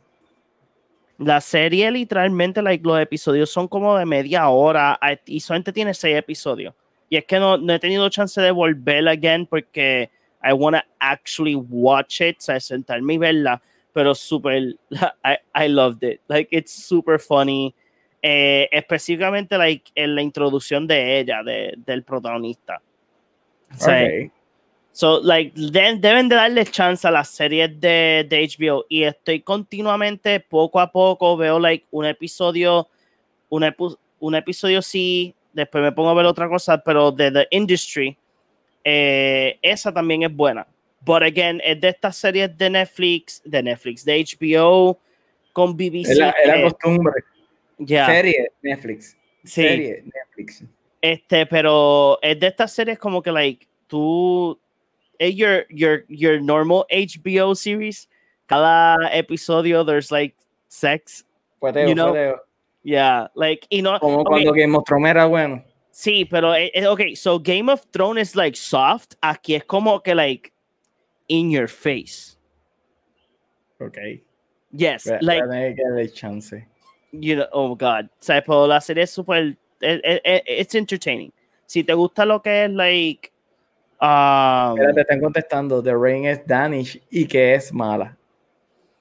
La 1.19 1.41
serie 1.41 1.91
literalmente, 1.93 2.61
like, 2.61 2.85
los 2.85 3.01
episodios 3.01 3.49
son 3.49 3.69
como 3.69 3.97
de 3.97 4.05
media 4.05 4.49
hora 4.49 4.99
y 5.27 5.39
solamente 5.39 5.73
tiene 5.73 5.95
seis 5.95 6.17
episodios. 6.17 6.75
Y 7.09 7.17
es 7.17 7.25
que 7.25 7.39
no, 7.39 7.57
no 7.57 7.73
he 7.73 7.79
tenido 7.79 8.09
chance 8.09 8.41
de 8.41 8.51
volver 8.51 9.07
again 9.07 9.47
porque 9.47 10.11
I 10.43 10.53
wanna 10.53 10.85
actually 10.99 11.55
watch 11.55 12.21
it, 12.21 12.39
o 12.39 12.41
sea, 12.41 12.59
sentarme 12.59 13.15
y 13.15 13.19
verla, 13.19 13.63
pero 13.93 14.15
super, 14.15 14.75
I, 15.25 15.37
I 15.55 15.69
loved 15.69 16.03
it. 16.03 16.21
Like, 16.27 16.49
it's 16.51 16.73
super 16.73 17.21
funny. 17.21 17.75
Eh, 18.27 18.71
específicamente, 18.73 19.59
like, 19.59 19.91
en 19.95 20.15
la 20.15 20.23
introducción 20.23 20.87
de 20.87 21.19
ella, 21.19 21.43
de, 21.43 21.75
del 21.77 22.03
protagonista. 22.05 22.81
O 23.71 23.77
sea, 23.79 24.03
Ok. 24.03 24.33
So, 24.93 25.21
like, 25.23 25.53
de- 25.55 25.99
deben 25.99 26.31
de 26.31 26.37
darle 26.37 26.65
chance 26.65 27.07
a 27.07 27.11
las 27.11 27.29
series 27.29 27.79
de, 27.79 28.25
de 28.27 28.49
HBO 28.49 28.87
y 28.89 29.03
estoy 29.03 29.41
continuamente, 29.41 30.41
poco 30.41 30.81
a 30.81 30.91
poco, 30.91 31.37
veo, 31.37 31.59
like, 31.59 31.85
un 31.91 32.07
episodio, 32.07 32.89
un, 33.51 33.63
epu- 33.65 33.99
un 34.21 34.35
episodio 34.37 34.81
sí, 34.81 35.35
después 35.53 35.83
me 35.85 35.93
pongo 35.93 36.09
a 36.09 36.15
ver 36.15 36.25
otra 36.25 36.49
cosa, 36.49 36.79
pero 36.79 37.13
de 37.13 37.31
The 37.31 37.49
Industry, 37.51 38.17
eh, 38.85 39.59
esa 39.61 39.93
también 39.93 40.23
es 40.23 40.35
buena. 40.35 40.67
But 41.05 41.25
again, 41.25 41.61
es 41.63 41.79
de 41.79 41.89
estas 41.89 42.17
series 42.17 42.57
de 42.57 42.71
Netflix, 42.71 43.43
de 43.45 43.63
Netflix, 43.63 44.03
de 44.03 44.25
HBO, 44.25 44.99
con 45.53 45.77
BBC. 45.77 46.13
Es 46.13 46.17
la, 46.19 46.31
es 46.31 46.47
la 46.47 46.57
eh, 46.61 46.63
costumbre. 46.63 47.13
Ya, 47.79 48.07
Serie, 48.07 48.49
Netflix. 48.63 49.17
sí. 49.45 49.63
Serie, 49.63 50.05
Netflix. 50.05 50.65
Este, 51.01 51.45
pero 51.47 52.19
es 52.23 52.39
de 52.41 52.47
estas 52.47 52.73
series 52.73 52.99
como 52.99 53.23
que, 53.23 53.31
like, 53.31 53.67
tú. 53.87 54.59
Es 55.19 55.35
your, 55.37 55.67
your, 55.71 56.05
your 56.09 56.41
normal 56.41 56.87
HBO 56.91 57.55
series. 57.55 58.09
Cada 58.47 58.97
episodio, 59.13 59.85
there's 59.85 60.11
like 60.11 60.35
sex. 60.69 61.25
Fueteo, 61.61 61.89
You 61.89 61.95
know, 61.95 62.13
fueteo. 62.13 62.39
Yeah, 62.83 63.29
like, 63.35 63.67
y 63.71 63.81
no. 63.81 63.99
Como 63.99 64.25
cuando 64.25 64.53
Game 64.53 64.75
of 64.77 64.85
Thrones 64.85 65.09
era 65.11 65.27
bueno. 65.27 65.63
Sí, 65.91 66.25
pero, 66.25 66.53
eh, 66.55 66.71
eh, 66.75 66.87
ok, 66.87 67.15
so 67.15 67.39
Game 67.39 67.71
of 67.71 67.87
Thrones 67.93 68.31
is 68.31 68.37
like 68.37 68.57
soft. 68.57 69.15
Aquí 69.23 69.55
es 69.55 69.65
como 69.65 70.01
que, 70.01 70.15
like, 70.15 70.53
in 71.29 71.51
your 71.51 71.69
face. 71.69 72.37
Ok. 73.81 73.99
Yes, 74.73 75.07
like, 75.21 75.43
que 75.43 75.83
darle 75.85 76.09
chance. 76.13 76.67
You 77.21 77.35
know, 77.37 77.47
oh 77.53 77.75
god. 77.77 78.07
Sea, 78.21 78.43
pero 78.43 78.67
la 78.67 78.81
serie 78.81 79.05
es 79.05 79.11
súper. 79.11 79.57
It's 79.81 80.75
entertaining. 80.75 81.33
Si 81.67 81.83
te 81.85 81.93
gusta 81.95 82.25
lo 82.25 82.41
que 82.43 82.65
es, 82.65 82.71
like. 82.71 83.31
Um, 84.01 84.75
Mira, 84.75 84.93
te 84.95 85.01
están 85.03 85.21
contestando. 85.21 85.83
The 85.83 85.95
Rain 85.95 86.27
es 86.27 86.47
Danish 86.47 87.01
y 87.11 87.27
que 87.27 87.55
es 87.55 87.73
mala. 87.73 88.17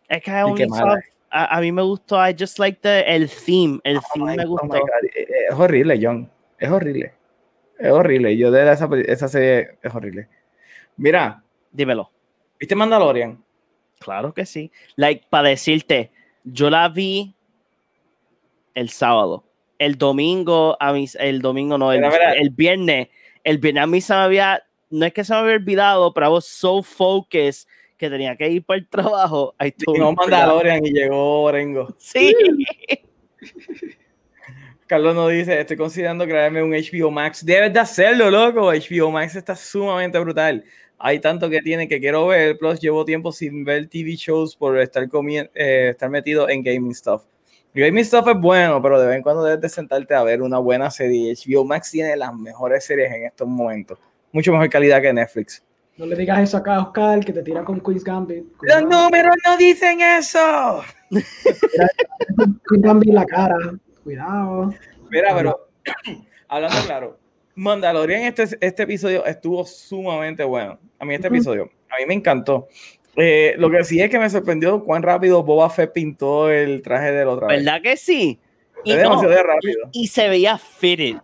Es 0.08 0.22
que 0.22 0.32
only 0.44 0.66
saw- 0.70 0.98
a, 1.32 1.58
a 1.58 1.62
mí 1.62 1.72
me 1.72 1.82
gustó, 1.82 2.16
I 2.26 2.36
just 2.38 2.60
like 2.60 2.80
the, 2.82 3.00
el 3.02 3.28
theme, 3.28 3.80
el 3.84 3.98
Oh 3.98 4.02
theme 4.14 4.32
my- 4.32 4.38
me 4.38 4.44
oh 4.46 4.50
gustó. 4.50 4.78
eh, 5.16 5.28
Es 5.50 5.56
horrible, 5.56 6.00
John. 6.02 6.30
Es 6.60 6.70
horrible. 6.70 7.12
Es 7.80 7.92
horrible. 7.92 8.38
Yo 8.38 8.52
de 8.52 8.72
esa, 8.72 8.88
esa 9.08 9.28
serie 9.28 9.78
es 9.82 9.94
horrible. 9.96 10.28
Mira, 10.98 11.42
Dímelo. 11.72 12.12
¿viste 12.60 12.76
Mandalorian? 12.76 13.44
Claro 14.00 14.32
que 14.34 14.46
sí. 14.46 14.72
Like, 14.96 15.26
para 15.30 15.50
decirte, 15.50 16.12
yo 16.44 16.70
la 16.70 16.88
vi 16.88 17.34
el 18.74 18.90
sábado. 18.90 19.44
El 19.80 19.98
domingo, 19.98 20.78
a 20.80 20.94
mí, 20.94 21.08
el 21.20 21.42
domingo 21.42 21.78
no, 21.78 21.92
el, 21.92 22.00
Mira, 22.00 22.12
mira. 22.12 22.34
el 22.34 22.50
viernes, 22.52 23.10
el 23.44 23.58
viernes 23.58 23.84
a 23.84 23.88
mí 23.88 24.02
se 24.02 24.14
me 24.14 24.20
había, 24.20 24.64
no 24.90 25.06
es 25.06 25.14
que 25.14 25.24
se 25.24 25.34
me 25.34 25.40
había 25.40 25.56
olvidado, 25.56 26.14
pero 26.14 26.28
I 26.28 26.30
was 26.30 26.46
so 26.46 26.82
focused 26.84 27.68
que 27.98 28.10
tenía 28.10 28.36
que 28.36 28.50
ir 28.50 28.64
para 28.64 28.80
el 28.80 28.88
trabajo. 28.88 29.56
Totally 29.60 30.00
No. 30.00 30.14
Mandalorian 30.14 30.86
y 30.86 30.92
llegó 30.92 31.44
Orengo. 31.44 31.94
Sí. 31.98 32.34
Carlos 34.88 35.16
nos 35.16 35.32
dice, 35.32 35.60
estoy 35.60 35.78
considerando 35.78 36.26
crearme 36.26 36.62
un 36.62 36.72
HBO 36.72 37.10
Max. 37.10 37.46
Debes 37.46 37.74
de 37.74 37.80
hacerlo, 37.80 38.30
loco. 38.30 38.72
HBO 38.72 39.10
Max 39.12 39.36
está 39.36 39.56
sumamente 39.56 40.20
brutal. 40.20 40.64
Hay 41.00 41.20
tanto 41.20 41.50
que 41.50 41.62
tiene 41.62 41.88
que 41.88 42.00
quiero 42.00 42.28
ver. 42.28 42.58
Plus, 42.58 42.80
llevo 42.80 43.04
tiempo 43.04 43.32
sin 43.32 43.64
ver 43.64 43.88
TV 43.88 44.16
shows 44.16 44.56
por 44.56 44.78
estar, 44.80 45.08
eh, 45.56 45.90
estar 45.92 46.10
metido 46.10 46.48
en 46.48 46.62
gaming 46.62 46.94
stuff. 46.94 47.24
Gaming 47.76 48.06
stuff 48.06 48.28
es 48.28 48.40
bueno, 48.40 48.80
pero 48.82 49.02
de 49.02 49.08
vez 49.08 49.16
en 49.18 49.24
cuando 49.24 49.44
debes 49.44 49.62
de 49.62 49.70
sentarte 49.70 50.14
a 50.14 50.22
ver 50.22 50.44
una 50.44 50.60
buena 50.60 50.92
serie. 50.92 51.34
HBO 51.34 51.66
Max 51.66 51.90
tiene 51.90 52.16
las 52.16 52.34
mejores 52.36 52.86
series 52.86 53.12
en 53.12 53.26
estos 53.26 53.48
momentos. 53.48 53.98
Mucho 54.32 54.52
mejor 54.52 54.70
calidad 54.70 55.02
que 55.02 55.12
Netflix. 55.12 55.64
No 55.98 56.06
le 56.06 56.16
digas 56.16 56.40
eso 56.40 56.58
acá 56.58 56.76
a 56.76 56.84
Oscar, 56.84 57.24
que 57.26 57.34
te 57.34 57.42
tira 57.42 57.64
con 57.64 57.80
Queen's 57.80 58.04
Gambit. 58.04 58.46
Los 58.62 58.84
números 58.84 59.36
no 59.46 59.58
dicen 59.58 60.02
eso. 60.02 60.84
Queen's 61.10 62.84
Gambit 62.84 63.10
en 63.10 63.16
la 63.16 63.26
cara. 63.26 63.58
Cuidado. 64.04 64.74
Mira, 65.10 65.36
pero 65.36 65.70
hablando 66.48 66.78
claro, 66.86 67.20
Mandalorian 67.56 68.24
este, 68.24 68.44
este 68.60 68.84
episodio 68.84 69.26
estuvo 69.26 69.66
sumamente 69.66 70.44
bueno. 70.44 70.80
A 71.00 71.06
mí 71.06 71.16
este 71.16 71.28
episodio, 71.28 71.70
a 71.90 72.00
mí 72.00 72.06
me 72.08 72.14
encantó. 72.14 72.68
Eh, 73.16 73.54
lo 73.58 73.70
que 73.70 73.84
sí 73.84 74.02
es 74.02 74.10
que 74.10 74.18
me 74.18 74.30
sorprendió 74.30 74.84
cuán 74.84 75.04
rápido 75.04 75.44
Boba 75.44 75.70
Fett 75.70 75.94
pintó 75.94 76.50
el 76.50 76.82
traje 76.82 77.12
del 77.12 77.28
otra 77.28 77.48
vez. 77.48 77.64
¿Verdad 77.64 77.82
que 77.82 77.96
sí? 77.98 78.40
Y, 78.84 78.92
Es 78.94 79.04
no, 79.04 79.22
rápido. 79.22 79.90
y- 79.92 80.08
se 80.08 80.28
veía 80.30 80.58
fitted. 80.58 81.18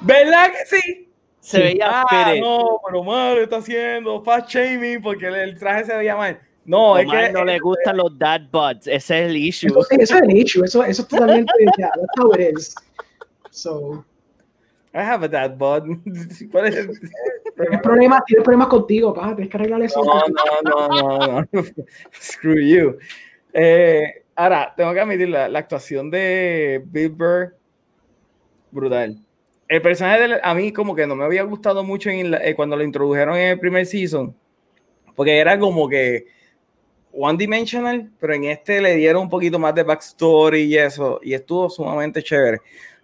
¿Verdad 0.00 0.50
que 0.52 0.76
sí? 0.76 1.08
Se 1.40 1.58
veía 1.60 2.02
Ah, 2.02 2.06
fitted. 2.08 2.40
no, 2.40 2.80
pero 2.86 3.02
mal 3.04 3.38
está 3.38 3.56
haciendo 3.56 4.22
fast 4.22 4.48
shaming 4.50 5.02
porque 5.02 5.26
el, 5.26 5.34
el 5.34 5.58
traje 5.58 5.84
se 5.84 5.96
veía 5.96 6.16
mal. 6.16 6.40
No, 6.64 6.98
es 6.98 7.06
Omar 7.06 7.26
que 7.26 7.32
no 7.32 7.44
le 7.44 7.58
gustan 7.60 7.96
los 7.96 8.18
dad 8.18 8.40
buds, 8.50 8.86
ese 8.88 9.20
es 9.20 9.26
el 9.30 9.36
issue. 9.36 9.68
Eso 9.68 9.86
es 10.16 10.22
el 10.22 10.36
issue. 10.36 10.64
Eso, 10.64 10.82
eso 10.84 11.02
es 11.02 11.08
totalmente. 11.08 11.52
Yeah, 11.78 11.90
that's 11.94 12.06
how 12.18 12.32
it 12.34 12.56
is. 12.58 12.74
So, 13.50 14.04
I 14.96 15.00
have 15.02 15.24
a 15.24 15.28
dad 15.28 15.56
bod. 15.58 15.84
¿Cuál 16.50 16.66
es 16.68 16.76
el- 16.76 16.90
tienes 17.54 17.80
problemas, 17.82 18.22
tienes 18.26 18.44
problemas 18.44 18.68
contigo, 18.68 19.12
pa. 19.12 19.34
Tienes 19.34 19.50
que 19.50 19.56
arreglar 19.58 19.82
eso. 19.82 20.02
No, 20.02 20.22
no, 20.64 20.88
no, 20.88 20.88
no, 20.88 21.40
no. 21.40 21.46
Screw 22.20 22.58
you. 22.60 22.98
Eh, 23.52 24.24
ahora, 24.34 24.72
tengo 24.76 24.92
que 24.94 25.00
admitir 25.00 25.28
la, 25.28 25.48
la 25.48 25.58
actuación 25.58 26.10
de 26.10 26.82
Bill 26.86 27.10
Burr, 27.10 27.56
brutal. 28.70 29.18
El 29.68 29.82
personaje 29.82 30.28
de 30.28 30.40
a 30.42 30.54
mí 30.54 30.72
como 30.72 30.94
que 30.94 31.06
no 31.06 31.16
me 31.16 31.24
había 31.24 31.42
gustado 31.42 31.82
mucho 31.82 32.08
en 32.10 32.30
la- 32.30 32.44
eh, 32.46 32.54
cuando 32.54 32.76
lo 32.76 32.82
introdujeron 32.84 33.36
en 33.36 33.48
el 33.50 33.58
primer 33.58 33.84
season, 33.86 34.34
porque 35.14 35.38
era 35.38 35.58
como 35.58 35.88
que 35.88 36.26
one 37.12 37.38
dimensional, 37.38 38.10
pero 38.20 38.34
en 38.34 38.44
este 38.44 38.80
le 38.80 38.94
dieron 38.94 39.22
un 39.22 39.30
poquito 39.30 39.58
más 39.58 39.74
de 39.74 39.82
backstory 39.82 40.62
y 40.62 40.76
eso, 40.78 41.18
y 41.22 41.34
estuvo 41.34 41.68
sumamente 41.70 42.22
chévere. 42.22 42.60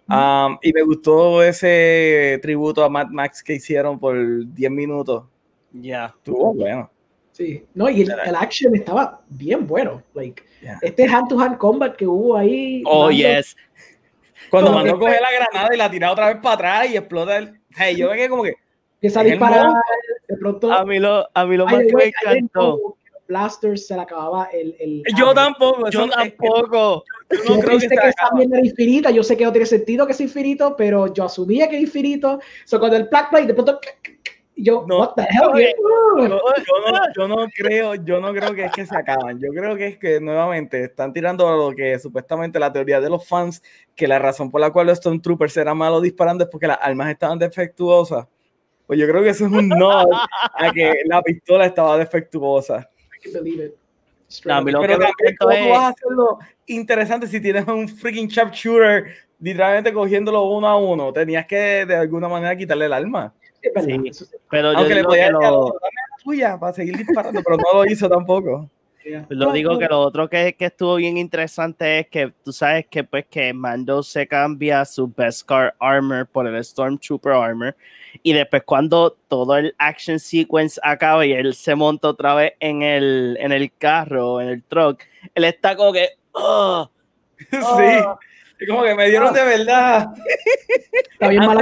Um, 0.09 0.57
y 0.61 0.73
me 0.73 0.81
gustó 0.83 1.41
ese 1.41 2.37
tributo 2.41 2.83
a 2.83 2.89
Mad 2.89 3.07
Max 3.09 3.41
que 3.41 3.53
hicieron 3.53 3.97
por 3.99 4.15
10 4.53 4.71
minutos. 4.71 5.23
Ya. 5.71 6.13
Estuvo 6.17 6.53
bueno. 6.53 6.89
Sí. 7.31 7.65
No, 7.73 7.89
y 7.89 8.01
el, 8.03 8.11
el 8.25 8.35
action 8.35 8.75
estaba 8.75 9.21
bien 9.29 9.65
bueno. 9.65 10.03
Like, 10.13 10.43
Yeah. 10.61 10.77
este 10.81 11.05
hand-to-hand 11.05 11.57
combat 11.57 11.95
que 11.97 12.07
hubo 12.07 12.37
ahí. 12.37 12.83
Oh, 12.85 13.07
dando- 13.09 13.11
yes. 13.11 13.57
Cuando 14.49 14.71
mandó 14.71 14.97
coger 14.99 15.19
la 15.19 15.31
granada 15.31 15.73
y 15.73 15.77
la 15.77 15.89
tira 15.91 16.11
otra 16.11 16.27
vez 16.27 16.37
para 16.41 16.53
atrás 16.55 16.89
y 16.91 16.95
explota 16.97 17.37
el. 17.37 17.59
Hey, 17.75 17.95
yo 17.97 18.09
me 18.09 18.15
quedé 18.15 18.29
como 18.29 18.43
que. 18.43 18.53
Empieza 18.95 19.21
a 19.21 19.23
disparar. 19.23 19.67
De 20.27 20.37
pronto. 20.37 20.71
A 20.71 20.85
mí 20.85 20.99
lo, 20.99 21.27
a 21.33 21.45
mí 21.45 21.57
lo 21.57 21.67
Ay, 21.67 21.75
más 21.75 21.85
que 21.87 21.95
me 21.95 22.03
encantó. 22.05 22.95
Blasters 23.27 23.87
se 23.87 23.95
le 23.95 24.01
acababa 24.01 24.45
el. 24.53 24.75
el 24.79 25.03
Yo 25.17 25.33
tampoco. 25.33 25.89
Yo 25.89 26.07
tampoco. 26.07 27.03
Yo 27.47 27.55
no 27.55 27.61
creo 27.61 27.79
que 27.79 27.87
que 27.87 27.95
esa 27.95 28.31
mierda 28.33 28.57
era 28.57 28.65
infinita, 28.67 29.11
yo 29.11 29.23
sé 29.23 29.37
que 29.37 29.43
no 29.43 29.51
tiene 29.51 29.65
sentido 29.65 30.07
que 30.07 30.13
sea 30.13 30.25
infinito, 30.25 30.75
pero 30.75 31.13
yo 31.13 31.25
asumía 31.25 31.67
que 31.67 31.75
era 31.75 31.83
infinito. 31.83 32.39
So, 32.65 32.79
cuando 32.79 32.97
el 32.97 33.05
Black 33.05 33.29
Play 33.29 33.45
de 33.45 33.53
pronto 33.53 33.79
yo, 34.55 34.85
No, 34.87 34.99
what 34.99 35.13
the 35.15 35.23
hell? 35.23 35.49
oye, 35.51 35.73
Yo, 36.17 36.27
yo 36.27 36.27
no, 36.29 36.99
yo 37.17 37.27
no 37.27 37.47
creo, 37.55 37.95
yo 37.95 38.19
no 38.19 38.31
creo 38.33 38.53
que 38.53 38.65
es 38.65 38.71
que 38.71 38.85
se 38.85 38.95
acaban. 38.95 39.39
Yo 39.39 39.49
creo 39.49 39.75
que 39.75 39.87
es 39.87 39.97
que 39.97 40.19
nuevamente 40.19 40.83
están 40.83 41.11
tirando 41.11 41.47
a 41.47 41.57
lo 41.57 41.71
que 41.75 41.97
supuestamente 41.97 42.59
la 42.59 42.71
teoría 42.71 43.01
de 43.01 43.09
los 43.09 43.27
fans, 43.27 43.63
que 43.95 44.07
la 44.07 44.19
razón 44.19 44.51
por 44.51 44.61
la 44.61 44.71
cual 44.71 44.87
los 44.87 44.99
Stormtroopers 44.99 45.57
eran 45.57 45.77
malos 45.77 46.03
disparando 46.03 46.43
es 46.43 46.49
porque 46.49 46.67
las 46.67 46.77
armas 46.81 47.09
estaban 47.09 47.39
defectuosas. 47.39 48.27
Pues 48.85 48.99
yo 48.99 49.07
creo 49.07 49.23
que 49.23 49.29
eso 49.29 49.45
es 49.45 49.51
un 49.51 49.69
no 49.69 49.91
a 49.91 50.71
que 50.71 50.93
la 51.05 51.21
pistola 51.23 51.65
estaba 51.65 51.97
defectuosa. 51.97 52.87
I 53.15 53.23
can 53.23 53.33
believe 53.33 53.65
it. 53.65 53.82
No, 54.45 54.55
a 54.55 54.61
mí 54.61 54.71
lo 54.71 54.81
Pero 54.81 54.93
que 54.93 54.99
me 54.99 55.05
también, 55.05 55.35
¿cómo 55.39 55.51
tú 55.51 55.57
es- 55.57 55.69
vas 55.69 55.79
a 55.79 55.87
hacerlo 55.89 56.39
interesante 56.67 57.27
si 57.27 57.41
tienes 57.41 57.67
un 57.67 57.87
freaking 57.87 58.27
sharpshooter 58.27 59.05
literalmente 59.39 59.93
cogiéndolo 59.93 60.43
uno 60.43 60.67
a 60.67 60.77
uno? 60.77 61.11
Tenías 61.13 61.45
que 61.45 61.85
de 61.85 61.95
alguna 61.95 62.27
manera 62.27 62.55
quitarle 62.55 62.85
el 62.85 62.91
verdad, 62.91 63.31
Sí. 63.81 64.25
Pero 64.49 64.73
yo 64.73 64.77
Aunque 64.79 64.93
le 64.93 64.99
digo 64.99 65.09
podía 65.09 65.31
lo, 65.31 65.39
dame 65.39 65.69
la 65.71 66.23
tuya 66.23 66.59
para 66.59 66.73
seguir 66.73 66.97
disparando, 66.97 67.41
pero 67.43 67.57
no 67.57 67.83
lo 67.83 67.85
hizo 67.89 68.09
tampoco. 68.09 68.69
Yeah. 69.05 69.25
Lo 69.27 69.51
digo 69.51 69.77
que 69.77 69.85
lo 69.87 69.99
otro 69.99 70.29
que, 70.29 70.55
que 70.57 70.63
estuvo 70.67 70.95
bien 70.95 71.17
interesante 71.17 71.99
es 71.99 72.07
que 72.07 72.31
tú 72.41 72.53
sabes 72.53 72.87
que 72.87 73.03
pues 73.03 73.25
que 73.29 73.51
Mando 73.51 74.01
se 74.01 74.25
cambia 74.25 74.85
su 74.85 75.11
Beskar 75.13 75.75
armor 75.77 76.25
por 76.25 76.47
el 76.47 76.63
Stormtrooper 76.63 77.33
armor 77.33 77.75
y 78.21 78.33
después 78.33 78.63
cuando 78.63 79.17
todo 79.27 79.57
el 79.57 79.73
action 79.77 80.19
sequence 80.19 80.79
acaba 80.83 81.25
y 81.25 81.33
él 81.33 81.53
se 81.55 81.75
monta 81.75 82.09
otra 82.09 82.35
vez 82.35 82.53
en 82.59 82.83
el, 82.83 83.37
en 83.39 83.51
el 83.51 83.71
carro, 83.77 84.39
en 84.41 84.49
el 84.49 84.63
truck, 84.63 85.01
él 85.33 85.43
está 85.45 85.75
como 85.75 85.93
que 85.93 86.09
"Oh, 86.33 86.89
Sí. 87.37 87.57
oh". 87.61 88.19
Es 88.59 88.69
como 88.69 88.83
que 88.83 88.95
me 88.95 89.09
dieron 89.09 89.33
de 89.33 89.43
verdad. 89.43 90.13
Está 91.13 91.27
bien 91.27 91.45
mal. 91.45 91.61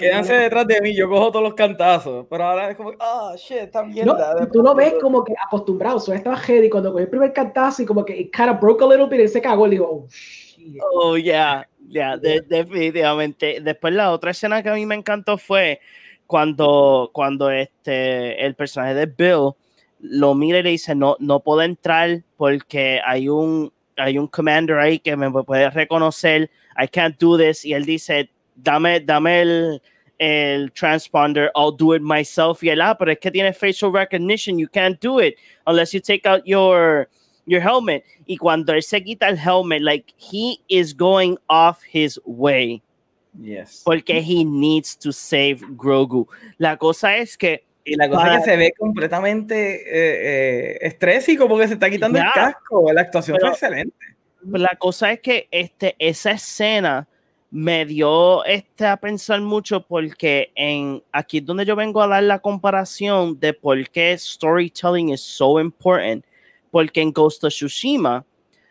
Quédense 0.00 0.32
detrás 0.32 0.66
de 0.66 0.80
mí, 0.80 0.96
yo 0.96 1.10
cojo 1.10 1.30
todos 1.30 1.42
los 1.42 1.54
cantazos. 1.54 2.26
Pero 2.30 2.44
ahora 2.44 2.70
es 2.70 2.76
como, 2.76 2.92
ah, 2.98 3.34
shit, 3.36 3.58
esta 3.58 3.82
No, 3.82 4.16
tú 4.50 4.62
lo 4.62 4.74
ves 4.74 4.94
como 4.98 5.22
que 5.22 5.34
acostumbrado. 5.46 6.00
So, 6.00 6.14
estaba 6.14 6.38
heavy 6.38 6.70
cuando 6.70 6.90
cogió 6.90 7.04
el 7.04 7.10
primer 7.10 7.34
cantazo 7.34 7.82
y 7.82 7.86
como 7.86 8.02
que 8.02 8.18
it 8.18 8.34
kind 8.34 8.48
of 8.48 8.60
broke 8.60 8.82
a 8.82 8.86
little 8.86 9.06
bit 9.08 9.20
y 9.20 9.28
se 9.28 9.42
cagó. 9.42 9.66
Y 9.66 9.70
digo, 9.70 9.86
oh, 9.90 10.08
shit. 10.08 10.80
Oh, 10.94 11.18
yeah, 11.18 11.68
yeah, 11.90 12.16
de- 12.22 12.40
definitivamente. 12.42 13.60
Después 13.60 13.92
la 13.94 14.12
otra 14.12 14.30
escena 14.30 14.62
que 14.62 14.70
a 14.70 14.74
mí 14.74 14.86
me 14.86 14.94
encantó 14.94 15.36
fue 15.36 15.80
cuando, 16.26 17.10
cuando 17.12 17.50
este, 17.50 18.44
el 18.44 18.54
personaje 18.54 18.94
de 18.94 19.06
Bill 19.06 19.52
lo 20.00 20.34
mira 20.34 20.60
y 20.60 20.62
le 20.62 20.70
dice, 20.70 20.94
no, 20.94 21.16
no 21.18 21.40
puedo 21.40 21.62
entrar 21.62 22.22
porque 22.36 23.00
hay 23.04 23.28
un, 23.28 23.72
hay 23.96 24.16
un 24.16 24.26
commander 24.28 24.78
ahí 24.78 24.98
que 24.98 25.16
me 25.16 25.30
puede 25.42 25.68
reconocer, 25.70 26.50
I 26.80 26.88
can't 26.88 27.18
do 27.18 27.36
this, 27.36 27.64
y 27.64 27.74
él 27.74 27.84
dice, 27.84 28.30
dame, 28.54 29.00
dame 29.00 29.42
el, 29.42 29.82
el 30.18 30.72
transponder, 30.72 31.50
I'll 31.54 31.76
do 31.76 31.94
it 31.94 32.02
myself, 32.02 32.62
y 32.62 32.70
él, 32.70 32.80
ah, 32.80 32.96
pero 32.96 33.12
es 33.12 33.18
que 33.18 33.30
tiene 33.30 33.52
facial 33.52 33.92
recognition, 33.92 34.58
you 34.58 34.68
can't 34.68 34.98
do 35.02 35.20
it 35.20 35.34
unless 35.66 35.92
you 35.92 36.00
take 36.00 36.26
out 36.26 36.42
your, 36.46 37.08
your 37.46 37.60
helmet. 37.60 38.04
Y 38.26 38.36
cuando 38.36 38.72
él 38.72 38.82
se 38.82 39.02
quita 39.02 39.28
el 39.28 39.36
helmet, 39.38 39.80
like, 39.82 40.12
he 40.18 40.58
is 40.68 40.96
going 40.96 41.36
off 41.48 41.78
his 41.92 42.20
way 42.24 42.82
Yes. 43.40 43.82
porque 43.84 44.18
he 44.20 44.44
needs 44.44 44.96
to 44.98 45.12
save 45.12 45.58
Grogu. 45.76 46.26
La 46.58 46.76
cosa 46.76 47.16
es 47.16 47.36
que 47.36 47.64
Y 47.84 47.94
la 47.96 48.08
cosa 48.08 48.22
Para- 48.22 48.34
es 48.36 48.44
que 48.44 48.50
se 48.50 48.56
ve 48.56 48.72
completamente 48.78 49.74
eh, 49.74 50.72
eh, 50.74 50.78
estrésico 50.82 51.48
porque 51.48 51.66
se 51.66 51.74
está 51.74 51.88
quitando 51.90 52.18
el 52.18 52.24
casco. 52.34 52.92
La 52.92 53.00
actuación 53.00 53.36
Pero- 53.40 53.54
fue 53.54 53.68
excelente. 53.68 53.96
la 54.52 54.76
cosa 54.78 55.12
es 55.12 55.20
que 55.20 55.48
este, 55.50 55.96
esa 55.98 56.32
escena 56.32 57.08
me 57.50 57.84
dio 57.86 58.44
este, 58.44 58.86
a 58.86 58.96
pensar 58.96 59.40
mucho 59.40 59.84
porque 59.84 60.52
en 60.54 61.02
aquí 61.10 61.38
es 61.38 61.46
donde 61.46 61.64
yo 61.64 61.74
vengo 61.74 62.00
a 62.02 62.06
dar 62.06 62.22
la 62.22 62.38
comparación 62.38 63.40
de 63.40 63.54
por 63.54 63.88
qué 63.90 64.16
storytelling 64.16 65.08
is 65.08 65.20
so 65.22 65.58
important. 65.58 66.24
Porque 66.70 67.00
en 67.00 67.12
Ghost 67.12 67.44
of 67.44 67.52
Tsushima, 67.52 68.18
o 68.18 68.24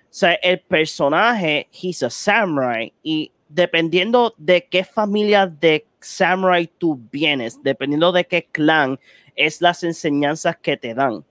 sea, 0.10 0.34
el 0.42 0.60
personaje, 0.62 1.68
he's 1.72 2.02
a 2.04 2.10
samurai 2.10 2.94
y 3.04 3.32
dependiendo 3.48 4.34
de 4.38 4.66
qué 4.70 4.84
familia 4.84 5.46
de 5.48 5.86
samurai 6.00 6.68
tú 6.78 7.00
vienes, 7.12 7.62
dependiendo 7.62 8.12
de 8.12 8.26
qué 8.26 8.48
clan, 8.52 9.00
es 9.36 9.62
las 9.62 9.84
enseñanzas 9.84 10.58
que 10.58 10.78
te 10.78 10.94
dan. 10.94 11.24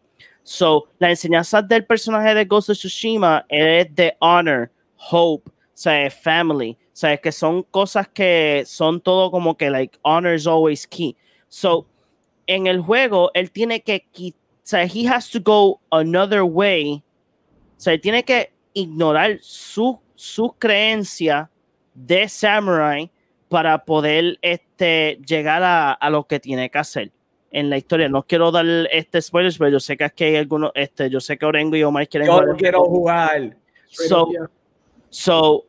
So, 0.42 0.88
la 0.98 1.10
enseñanza 1.10 1.60
del 1.60 1.84
personaje 1.84 2.34
de 2.34 2.44
Ghost 2.44 2.70
of 2.70 2.78
Tsushima 2.78 3.44
es 3.48 3.94
de 3.94 4.16
honor, 4.20 4.70
hope, 5.10 5.50
o 5.50 5.54
sea, 5.74 6.10
family, 6.10 6.76
o 6.80 6.90
sea, 6.92 7.16
que 7.16 7.30
son 7.32 7.62
cosas 7.64 8.08
que 8.08 8.64
son 8.66 9.00
todo 9.00 9.30
como 9.30 9.56
que, 9.56 9.70
like, 9.70 9.98
honor 10.02 10.34
is 10.34 10.46
always 10.46 10.86
key. 10.86 11.14
So, 11.48 11.86
en 12.46 12.66
el 12.66 12.80
juego, 12.80 13.30
él 13.34 13.50
tiene 13.50 13.82
que, 13.82 14.06
qui- 14.12 14.34
o 14.68 14.70
sea, 14.70 14.84
he 14.84 15.06
has 15.06 15.30
to 15.30 15.40
go 15.40 15.80
another 15.90 16.42
way, 16.42 17.02
o 17.78 17.80
sea, 17.80 17.98
tiene 17.98 18.22
que 18.22 18.52
ignorar 18.74 19.38
su, 19.40 19.98
su 20.14 20.52
creencia 20.58 21.48
de 21.94 22.28
samurai 22.28 23.10
para 23.48 23.82
poder 23.82 24.38
este, 24.42 25.18
llegar 25.26 25.62
a, 25.62 25.92
a 25.92 26.10
lo 26.10 26.26
que 26.26 26.38
tiene 26.38 26.68
que 26.68 26.76
hacer 26.76 27.10
en 27.50 27.70
la 27.70 27.78
historia. 27.78 28.10
No 28.10 28.24
quiero 28.24 28.50
dar 28.50 28.66
este 28.92 29.22
spoilers, 29.22 29.56
pero 29.56 29.70
yo 29.70 29.80
sé 29.80 29.96
que 29.96 30.04
aquí 30.04 30.24
hay 30.24 30.36
algunos, 30.36 30.70
este, 30.74 31.08
yo 31.08 31.18
sé 31.18 31.38
que 31.38 31.46
Orengo 31.46 31.74
y 31.74 31.82
Omar 31.82 32.06
quieren 32.06 32.26
Yo 32.26 32.34
jugar 32.34 32.48
no 32.48 32.56
quiero 32.56 32.84
jugar. 32.84 33.56
So, 33.86 34.28
so, 35.08 35.64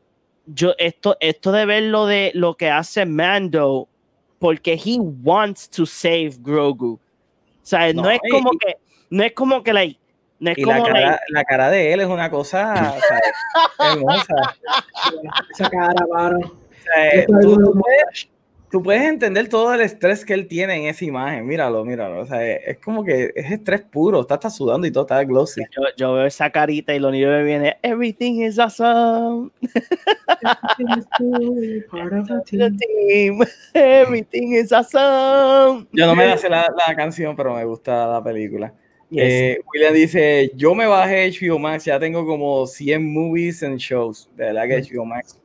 yo, 0.46 0.74
esto, 0.78 1.16
esto 1.22 1.54
de 1.54 1.66
ver 1.66 1.84
lo 1.84 2.06
de 2.06 2.34
lo 2.36 2.58
que 2.58 2.70
hace 2.70 3.06
Mando, 3.06 3.88
porque 4.40 4.74
he 4.74 5.00
wants 5.00 5.70
to 5.70 5.86
save 5.86 6.34
Grogu. 6.42 6.96
O 6.96 7.00
sea, 7.62 7.94
no, 7.94 8.02
No, 8.02 8.10
es 8.10 8.20
como 8.30 8.52
que, 8.52 8.76
no 9.10 9.24
es 9.24 9.34
como 9.34 9.64
que, 9.64 9.74
like, 9.74 10.00
no 10.40 10.52
es 10.52 10.58
Y 10.58 10.66
la 10.66 10.78
como, 10.78 10.88
like, 10.88 11.00
cara, 11.02 11.22
la 11.30 11.44
cara 11.44 11.70
de 11.70 11.94
él 11.94 12.00
es 12.02 12.08
una 12.08 12.30
cosa 12.30 12.94
o 12.96 13.00
sea, 13.00 13.94
hermosa. 13.94 14.36
Esa 15.52 15.70
cara, 15.70 16.06
mano. 16.12 16.40
O 16.40 16.82
sea, 16.84 17.10
Esa 17.10 17.40
tú, 17.42 17.74
puedes, 17.74 18.30
tú 18.72 18.84
puedes 18.84 19.02
entender 19.02 19.50
todo 19.50 19.74
el 19.74 19.82
estrés 19.82 20.24
que 20.24 20.34
él 20.34 20.48
tiene 20.48 20.76
en 20.76 20.86
esa 20.86 21.04
imagen. 21.04 21.46
Míralo, 21.46 21.84
míralo. 21.84 22.22
O 22.22 22.26
sea, 22.26 22.46
es 22.46 22.78
como 22.78 23.04
que 23.04 23.34
es 23.36 23.52
estrés 23.52 23.82
puro. 23.82 24.22
Está, 24.22 24.36
está 24.36 24.50
sudando 24.50 24.88
y 24.88 24.92
todo, 24.92 25.04
está 25.04 25.24
glossy. 25.24 25.62
yo, 25.76 25.84
yo 25.98 26.14
veo 26.14 26.26
esa 26.26 26.50
carita 26.52 26.94
y 26.94 27.00
lo 27.00 27.10
único 27.10 27.26
que 27.28 27.32
me 27.32 27.44
viene, 27.44 27.78
everything 27.82 28.42
is 28.44 28.58
awesome. 28.60 29.52
Part 31.90 32.14
of 32.14 32.28
the 32.28 32.42
The 32.58 32.72
team. 32.72 32.78
team, 32.78 33.44
everything 33.74 34.54
is 34.54 34.72
awesome. 34.72 35.88
Yo 35.92 36.06
no 36.06 36.16
me 36.16 36.28
la 36.28 36.38
sé 36.38 36.50
la, 36.50 36.66
la 36.88 36.96
canción, 36.96 37.36
pero 37.36 37.54
me 37.56 37.66
gusta 37.66 38.08
la 38.08 38.24
película. 38.24 38.74
Yes. 39.10 39.24
Eh, 39.24 39.60
William 39.74 39.94
dice, 39.94 40.52
yo 40.56 40.76
me 40.76 40.86
bajé 40.86 41.32
HBO 41.32 41.58
Max, 41.58 41.86
ya 41.86 42.00
tengo 42.00 42.26
como 42.26 42.68
100 42.68 43.12
movies 43.12 43.64
and 43.64 43.80
shows. 43.80 44.30
De 44.36 44.46
verdad 44.46 44.68
que 44.68 44.82
HBO 44.82 45.06
Max, 45.06 45.40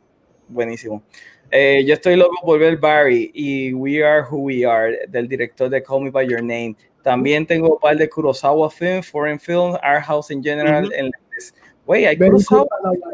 buenísimo. 0.48 1.02
Eh, 1.50 1.84
yo 1.86 1.94
estoy 1.94 2.16
loco 2.16 2.34
por 2.42 2.58
ver 2.58 2.76
Barry 2.76 3.30
y 3.32 3.72
We 3.72 4.04
Are 4.04 4.22
Who 4.28 4.38
We 4.38 4.66
Are, 4.66 5.06
del 5.08 5.28
director 5.28 5.70
de 5.70 5.82
Call 5.82 6.02
Me 6.02 6.10
By 6.10 6.28
Your 6.28 6.42
Name. 6.42 6.76
También 7.02 7.46
tengo 7.46 7.74
un 7.74 7.78
par 7.78 7.96
de 7.96 8.08
Kurosawa 8.08 8.70
films, 8.70 9.06
Foreign 9.08 9.38
Films, 9.38 9.78
Art 9.82 10.04
House 10.04 10.30
in 10.30 10.42
general. 10.42 10.84
Ujú. 10.86 10.94
en 10.94 11.04
la 11.06 11.18
list. 11.34 11.56
Güey, 11.86 12.06
hay 12.06 12.16
Kurosawa. 12.16 12.66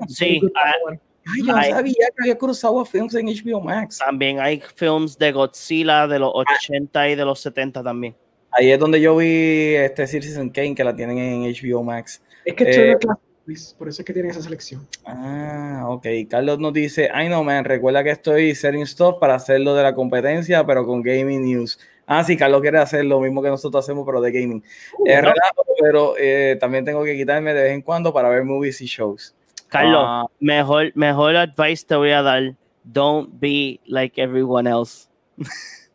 Sí, 0.08 0.40
ah. 0.54 0.72
Ay, 1.26 1.42
yo 1.44 1.52
no 1.52 1.56
Ay. 1.56 1.70
sabía 1.70 1.94
que 1.94 2.22
había 2.22 2.38
Kurosawa 2.38 2.84
Films 2.86 3.14
en 3.14 3.26
HBO 3.26 3.60
Max. 3.60 3.98
También 3.98 4.40
hay 4.40 4.60
films 4.74 5.18
de 5.18 5.32
Godzilla 5.32 6.06
de 6.06 6.18
los 6.18 6.32
80 6.34 7.10
y 7.10 7.14
de 7.14 7.24
los 7.24 7.40
70 7.40 7.82
también. 7.82 8.16
Ahí 8.52 8.70
es 8.70 8.78
donde 8.78 9.00
yo 9.00 9.16
vi 9.16 9.74
este 9.76 10.06
Citizen 10.06 10.50
Kane, 10.50 10.74
que 10.74 10.84
la 10.84 10.94
tienen 10.94 11.18
en 11.18 11.42
HBO 11.42 11.82
Max. 11.82 12.22
Es 12.44 12.54
que 12.54 12.64
Eh, 12.66 12.96
Movies, 13.46 13.74
por 13.78 13.88
eso 13.88 14.02
es 14.02 14.06
que 14.06 14.12
tiene 14.12 14.28
esa 14.28 14.42
selección. 14.42 14.86
Ah, 15.06 15.84
ok. 15.88 16.06
Carlos 16.28 16.58
nos 16.58 16.72
dice, 16.72 17.08
ay 17.12 17.28
no, 17.28 17.42
man, 17.42 17.64
recuerda 17.64 18.04
que 18.04 18.10
estoy 18.10 18.54
setting 18.54 18.86
stuff 18.86 19.16
para 19.18 19.34
hacerlo 19.34 19.74
de 19.74 19.82
la 19.82 19.94
competencia, 19.94 20.64
pero 20.66 20.84
con 20.86 21.02
gaming 21.02 21.42
news. 21.44 21.78
Ah, 22.06 22.22
sí, 22.24 22.36
Carlos 22.36 22.60
quiere 22.60 22.78
hacer 22.78 23.04
lo 23.04 23.20
mismo 23.20 23.40
que 23.42 23.48
nosotros 23.48 23.84
hacemos, 23.84 24.04
pero 24.04 24.20
de 24.20 24.32
gaming. 24.32 24.62
Uh, 24.98 25.06
Es 25.06 25.16
relajo, 25.20 25.64
pero 25.80 26.14
eh, 26.18 26.56
también 26.60 26.84
tengo 26.84 27.02
que 27.04 27.16
quitarme 27.16 27.54
de 27.54 27.62
vez 27.62 27.72
en 27.72 27.82
cuando 27.82 28.12
para 28.12 28.28
ver 28.28 28.44
movies 28.44 28.80
y 28.80 28.86
shows. 28.86 29.34
Carlos, 29.68 30.02
Ah, 30.04 30.24
mejor, 30.40 30.90
mejor 30.96 31.36
advice 31.36 31.84
te 31.86 31.94
voy 31.94 32.10
a 32.10 32.22
dar. 32.22 32.54
Don't 32.82 33.30
be 33.40 33.78
like 33.86 34.20
everyone 34.20 34.68
else. 34.68 35.08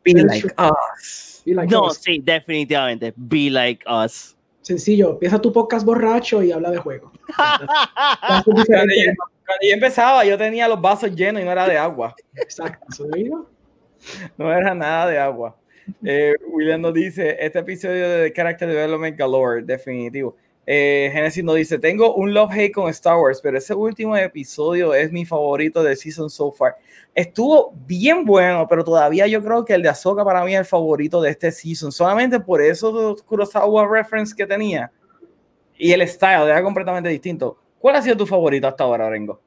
be 0.04 0.14
like 0.24 0.42
true. 0.42 0.52
us. 0.58 1.35
Y 1.46 1.54
like 1.54 1.72
No, 1.74 1.86
us. 1.88 1.98
sí, 1.98 2.20
definitivamente. 2.24 3.14
Be 3.16 3.50
like 3.50 3.86
us. 3.88 4.36
Sencillo, 4.62 5.12
empieza 5.12 5.40
tu 5.40 5.54
podcast 5.54 5.86
borracho 5.86 6.42
y 6.42 6.52
habla 6.52 6.72
de 6.72 6.78
juego. 6.78 7.12
Cuando 7.36 7.66
yo, 8.58 8.64
cuando 8.66 9.62
yo 9.62 9.74
empezaba, 9.74 10.26
yo 10.26 10.38
tenía 10.38 10.68
los 10.68 10.82
vasos 10.82 11.16
llenos 11.16 11.42
y 11.42 11.46
no 11.46 11.52
era 11.52 11.68
de 11.68 11.78
agua. 11.78 12.16
Exacto. 12.36 13.06
No 14.38 14.52
era 14.52 14.74
nada 14.74 15.08
de 15.10 15.20
agua. 15.20 15.56
Eh, 16.04 16.34
William 16.50 16.82
nos 16.82 16.94
dice, 16.96 17.38
este 17.40 17.60
episodio 17.60 18.10
de 18.10 18.34
Character 18.34 18.68
Development 18.68 19.16
Galore, 19.18 19.62
definitivo. 19.62 20.36
Eh, 20.68 21.10
Genesis 21.14 21.44
nos 21.44 21.56
dice, 21.56 21.78
tengo 21.78 22.16
un 22.16 22.34
love-hate 22.34 22.72
con 22.72 22.90
Star 22.90 23.18
Wars, 23.18 23.40
pero 23.42 23.58
ese 23.58 23.74
último 23.74 24.18
episodio 24.18 24.94
es 24.94 25.12
mi 25.12 25.24
favorito 25.24 25.84
de 25.84 25.96
season 25.96 26.30
so 26.30 26.52
far. 26.52 26.76
Estuvo 27.14 27.74
bien 27.86 28.26
bueno, 28.26 28.66
pero 28.68 28.84
todavía 28.84 29.28
yo 29.28 29.44
creo 29.44 29.64
que 29.64 29.74
el 29.74 29.84
de 29.84 29.90
Ahsoka 29.90 30.26
para 30.26 30.44
mí 30.44 30.54
es 30.54 30.60
el 30.60 30.66
favorito 30.66 31.22
de 31.22 31.30
este 31.30 31.52
season, 31.52 31.92
solamente 31.92 32.40
por 32.40 32.62
eso 32.62 33.16
de 33.16 33.22
Kurosawa 33.24 33.88
reference 33.88 34.36
que 34.36 34.48
tenía 34.48 34.92
y 35.78 35.92
el 35.92 36.08
style 36.08 36.48
era 36.48 36.64
completamente 36.64 37.10
distinto. 37.10 37.58
¿Cuál 37.80 37.98
ha 37.98 38.02
sido 38.02 38.18
tu 38.18 38.26
favorito 38.26 38.68
hasta 38.68 38.84
ahora, 38.84 39.10
Rengo? 39.10 39.40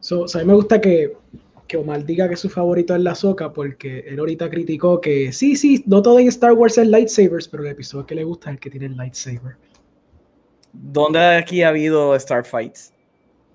So, 0.00 0.26
so, 0.26 0.38
a 0.38 0.42
mí 0.42 0.48
me 0.48 0.54
gusta 0.54 0.80
que, 0.80 1.16
que 1.66 1.76
Omar 1.76 2.04
diga 2.04 2.28
que 2.28 2.36
su 2.36 2.50
favorito 2.50 2.94
es 2.94 3.00
la 3.00 3.14
Soca, 3.14 3.52
porque 3.52 4.00
él 4.00 4.18
ahorita 4.18 4.50
criticó 4.50 5.00
que 5.00 5.32
sí, 5.32 5.56
sí, 5.56 5.82
no 5.86 6.02
todo 6.02 6.18
en 6.18 6.28
Star 6.28 6.52
Wars 6.52 6.76
es 6.76 6.88
lightsabers, 6.88 7.48
pero 7.48 7.62
el 7.62 7.70
episodio 7.70 8.06
que 8.06 8.16
le 8.16 8.24
gusta 8.24 8.50
es 8.50 8.54
el 8.54 8.60
que 8.60 8.70
tiene 8.70 8.86
el 8.86 8.96
lightsaber. 8.96 9.56
¿Dónde 10.72 11.18
aquí 11.18 11.62
ha 11.62 11.68
habido 11.68 12.18
Starfights? 12.18 12.92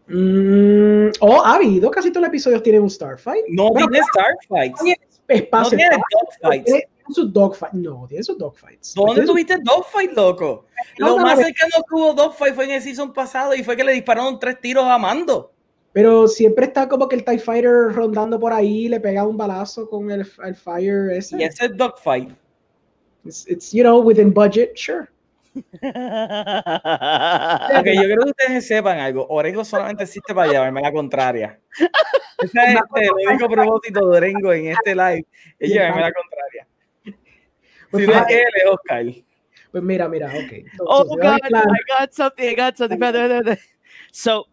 Mm, 0.07 1.09
oh, 1.19 1.41
ha 1.43 1.55
habido, 1.55 1.91
casi 1.91 2.09
todos 2.11 2.21
los 2.21 2.29
episodios 2.29 2.63
tienen 2.63 2.81
un 2.81 2.89
Starfight. 2.89 3.45
No 3.49 3.71
Bueno, 3.71 3.87
tiene 3.89 4.05
Starfights. 4.13 4.81
Espacio. 5.27 5.77
No 5.77 5.77
tiene 5.77 5.97
dogfights. 5.97 6.65
Tiene, 6.65 6.79
tiene 6.79 7.13
sus 7.13 7.33
dogfights. 7.33 7.73
No, 7.73 8.05
tiene 8.07 8.23
sus 8.23 8.37
dogfights. 8.37 8.93
¿Dónde 8.93 9.25
tuviste 9.25 9.57
dogfight, 9.61 10.13
loco? 10.13 10.65
No, 10.99 11.09
Lo 11.09 11.17
no, 11.17 11.23
más 11.23 11.37
no. 11.37 11.43
cercano 11.45 11.71
que 11.87 11.95
hubo 11.95 12.13
dogfight 12.13 12.55
fue 12.55 12.65
en 12.65 12.71
el 12.71 12.81
season 12.81 13.11
pasado 13.11 13.53
y 13.53 13.63
fue 13.63 13.75
que 13.75 13.83
le 13.83 13.91
dispararon 13.91 14.39
tres 14.39 14.61
tiros 14.61 14.85
a 14.85 14.97
Mando. 14.97 15.51
Pero 15.91 16.27
siempre 16.27 16.65
está 16.65 16.87
como 16.87 17.09
que 17.09 17.15
el 17.15 17.25
TIE 17.25 17.39
Fighter 17.39 17.91
rondando 17.91 18.39
por 18.39 18.53
ahí, 18.53 18.87
le 18.87 18.99
pega 18.99 19.25
un 19.25 19.35
balazo 19.35 19.89
con 19.89 20.11
el, 20.11 20.25
el 20.45 20.55
Fire 20.55 21.11
ese. 21.11 21.37
Y 21.39 21.43
ese 21.43 21.65
es 21.65 21.75
dogfight. 21.75 22.29
It's, 23.25 23.45
it's, 23.49 23.71
you 23.73 23.83
know, 23.83 23.99
within 23.99 24.31
budget, 24.31 24.77
sure. 24.77 25.09
Ok, 27.79 27.85
yo 27.85 28.01
creo 28.03 28.23
que 28.23 28.29
ustedes 28.29 28.67
sepan 28.67 28.99
algo. 28.99 29.25
Orengo 29.29 29.63
solamente 29.65 30.03
existe 30.03 30.33
para 30.33 30.51
llevarme 30.51 30.81
la 30.81 30.91
contraria. 30.91 31.59
Ese 32.39 32.59
es 32.59 32.75
este, 32.75 33.05
el 33.05 33.27
único 33.29 33.49
propósito 33.49 34.09
de 34.09 34.17
Orengo 34.17 34.53
en 34.53 34.67
este 34.67 34.93
live, 34.95 35.25
es 35.59 35.69
llevarme 35.71 36.01
la 36.01 36.11
contraria. 36.11 36.67
Pues 37.89 38.05
Si 38.05 38.11
no 38.11 38.17
es 38.19 38.29
él, 38.29 38.43
es 38.55 38.65
Oscar. 38.69 39.05
pues 39.71 39.83
mira, 39.83 40.07
mira, 40.07 40.27
ok. 40.27 40.53
Oh 40.79 41.03
God, 41.05 41.39
I 41.43 41.49
got 41.99 42.11
something, 42.11 42.43
I 42.47 42.55
got 42.55 42.75
something. 42.77 42.99
So, 44.11 44.45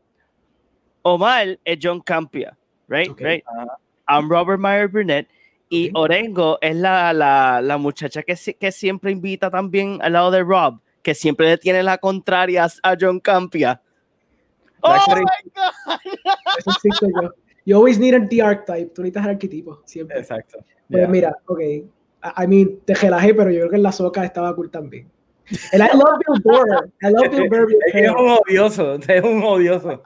Omar 1.03 1.59
es 1.65 1.79
John 1.83 2.01
Campia, 2.01 2.57
right? 2.89 3.11
Ok. 3.11 3.21
Right. 3.21 3.45
Ajá. 3.47 3.79
I'm 4.09 4.31
Robert 4.31 4.61
Meyer 4.61 4.89
Burnett. 4.89 5.29
Y. 5.71 5.91
Orengo 5.95 6.59
es 6.61 6.77
la, 6.77 7.13
la, 7.13 7.61
la 7.61 7.77
muchacha 7.79 8.23
que, 8.23 8.37
si- 8.37 8.55
que 8.55 8.71
siempre 8.71 9.11
invita 9.11 9.51
también 9.51 9.99
al 10.03 10.13
lado 10.13 10.31
de 10.31 10.43
Rob, 10.43 10.79
que 11.05 11.15
siempre 11.15 11.47
le 11.49 11.59
tiene 11.59 11.83
la 11.83 11.99
contraria 11.99 12.67
a 12.83 12.97
John 12.99 13.21
Campia. 13.21 13.81
Oh 14.81 14.97
my 15.09 15.23
God. 15.23 15.99
Eso 16.59 17.07
yo. 17.23 17.31
You 17.67 17.77
always 17.77 17.99
need 17.99 18.29
the 18.29 18.43
archetype. 18.43 18.93
Tú 18.95 19.03
necesitas 19.03 19.25
el 19.25 19.31
arquetipo, 19.31 19.81
siempre. 19.85 20.19
Exacto. 20.19 20.59
Pues 20.91 21.03
Ya. 21.03 21.09
mira, 21.09 21.37
ok. 21.47 21.61
I 21.61 22.47
mean, 22.47 22.81
te 22.85 22.95
relajé, 22.95 23.35
pero 23.35 23.51
yo 23.51 23.61
creo 23.61 23.71
que 23.71 23.77
en 23.77 23.83
la 23.83 23.93
soca 23.93 24.25
estaba 24.25 24.55
cool 24.55 24.71
también. 24.71 25.09
El 25.73 25.81
I 25.83 25.89
love 25.95 26.19
Bill 26.27 26.43
Burr. 26.43 26.91
I 27.03 27.11
love 27.11 27.31
Bill 27.31 27.49
Burr. 27.49 27.69
Es 27.95 28.11
un 28.11 28.29
odioso, 28.31 28.95
es 28.95 29.23
un 29.23 29.43
odioso. 29.43 30.03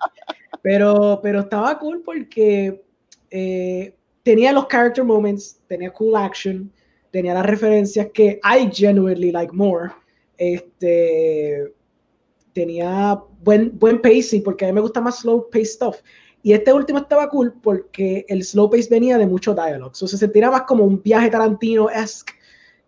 Pero, 0.63 1.21
pero 1.23 1.41
estaba 1.41 1.79
cool 1.79 2.03
porque 2.05 2.83
eh, 3.31 3.95
tenía 4.25 4.53
los 4.53 4.67
character 4.67 5.05
moments, 5.05 5.61
tenía 5.69 5.91
cool 5.93 6.17
action, 6.17 6.73
tenía 7.13 7.35
las 7.35 7.47
referencias 7.47 8.09
que 8.13 8.41
I 8.45 8.69
genuinely 8.73 9.31
like 9.33 9.53
more. 9.53 9.91
Este, 10.39 11.75
tenía 12.53 13.21
buen, 13.43 13.79
buen 13.79 14.01
pacing 14.01 14.43
porque 14.43 14.65
a 14.65 14.69
mí 14.69 14.75
me 14.75 14.81
gusta 14.81 15.01
más 15.01 15.19
slow 15.19 15.49
pace 15.51 15.65
stuff. 15.67 15.97
Y 16.43 16.53
este 16.53 16.73
último 16.73 17.01
estaba 17.01 17.29
cool 17.29 17.53
porque 17.63 18.25
el 18.29 18.43
slow 18.45 18.71
pace 18.71 18.89
venía 18.91 19.19
de 19.19 19.27
mucho 19.27 19.55
dialogue. 19.55 19.95
So, 19.95 20.07
se 20.07 20.17
sentía 20.17 20.51
más 20.51 20.63
como 20.63 20.85
un 20.85 21.03
viaje 21.03 21.29
Tarantino-esque, 21.31 22.33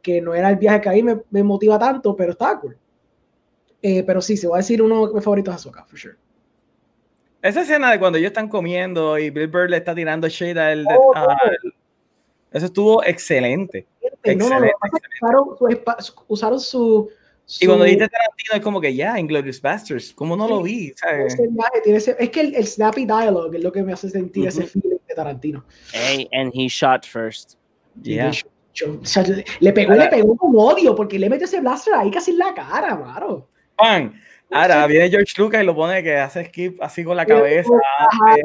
que 0.00 0.20
no 0.22 0.34
era 0.34 0.48
el 0.50 0.56
viaje 0.56 0.80
que 0.80 0.88
a 0.88 0.92
mí 0.92 1.02
me, 1.02 1.20
me 1.30 1.42
motiva 1.42 1.78
tanto, 1.78 2.14
pero 2.16 2.32
estaba 2.32 2.60
cool. 2.60 2.78
Eh, 3.82 4.02
pero 4.04 4.20
sí, 4.22 4.36
se 4.36 4.46
va 4.46 4.56
a 4.56 4.58
decir 4.58 4.80
uno 4.80 5.08
de 5.08 5.14
mis 5.14 5.24
favoritos 5.24 5.52
es 5.54 5.60
Ahsoka, 5.60 5.84
for 5.84 5.98
sure. 5.98 6.14
Esa 7.42 7.62
escena 7.62 7.90
de 7.90 7.98
cuando 7.98 8.18
ellos 8.18 8.28
están 8.28 8.48
comiendo 8.48 9.18
y 9.18 9.30
Bill 9.30 9.48
Burr 9.48 9.70
le 9.70 9.78
está 9.78 9.94
tirando 9.94 10.28
shade 10.28 10.60
a 10.60 10.72
él. 10.72 10.84
de- 10.84 10.94
Oh, 10.98 11.12
a 11.16 11.36
él, 11.62 11.74
Eso 12.52 12.66
estuvo 12.66 13.02
excelente. 13.04 13.86
No, 14.02 14.08
no, 14.10 14.16
que 14.22 14.30
Excelente, 14.32 14.72
usaron 15.22 15.56
su- 16.00 16.14
usaron 16.28 16.60
su, 16.60 17.08
Y 17.60 17.66
cuando 17.66 17.84
dice 17.84 18.08
Tarantino 18.08 18.54
es 18.54 18.60
como 18.60 18.80
que 18.80 18.94
ya, 18.94 19.18
Inglourious 19.18 19.60
Bastards, 19.60 20.12
¿cómo 20.14 20.36
no 20.36 20.46
lo 20.46 20.62
vi? 20.62 20.92
¿sabes? 20.96 21.34
ese 21.34 21.48
viaje, 21.48 21.80
tiene 21.82 21.98
ese- 21.98 22.16
es 22.18 22.30
que 22.30 22.40
el, 22.42 22.54
el 22.54 22.66
snappy 22.66 23.04
dialogue 23.06 23.56
es 23.58 23.64
lo 23.64 23.72
que 23.72 23.82
me 23.82 23.92
hace 23.92 24.08
sentir 24.10 24.46
ese 24.46 24.64
feeling 24.66 24.98
de 25.08 25.14
Tarantino. 25.14 25.64
Hey, 25.92 26.28
and 26.32 26.52
he 26.54 26.68
shot 26.68 27.04
first. 27.06 27.54
Yeah. 28.02 28.30
Yo- 28.30 28.48
yo- 28.74 28.98
o 29.02 29.04
sea, 29.04 29.24
le- 29.58 29.72
pegó, 29.72 29.94
le 29.94 30.06
pegó 30.08 30.36
con 30.36 30.52
odio 30.56 30.94
porque 30.94 31.18
le 31.18 31.28
metió 31.28 31.46
ese 31.46 31.60
blaster 31.60 31.94
ahí 31.94 32.10
casi 32.10 32.30
en 32.30 32.38
la 32.38 32.54
cara, 32.54 32.94
mano. 32.96 33.48
Pan. 33.76 34.14
Ahora 34.52 34.86
viene 34.86 35.08
George 35.10 35.32
Lucas 35.38 35.62
y 35.62 35.64
lo 35.66 35.74
pone 35.76 36.02
que 36.02 36.16
hace 36.16 36.44
skip 36.46 36.82
así 36.82 37.04
con 37.04 37.16
la 37.16 37.24
cabeza. 37.26 37.68
ajá, 37.98 38.36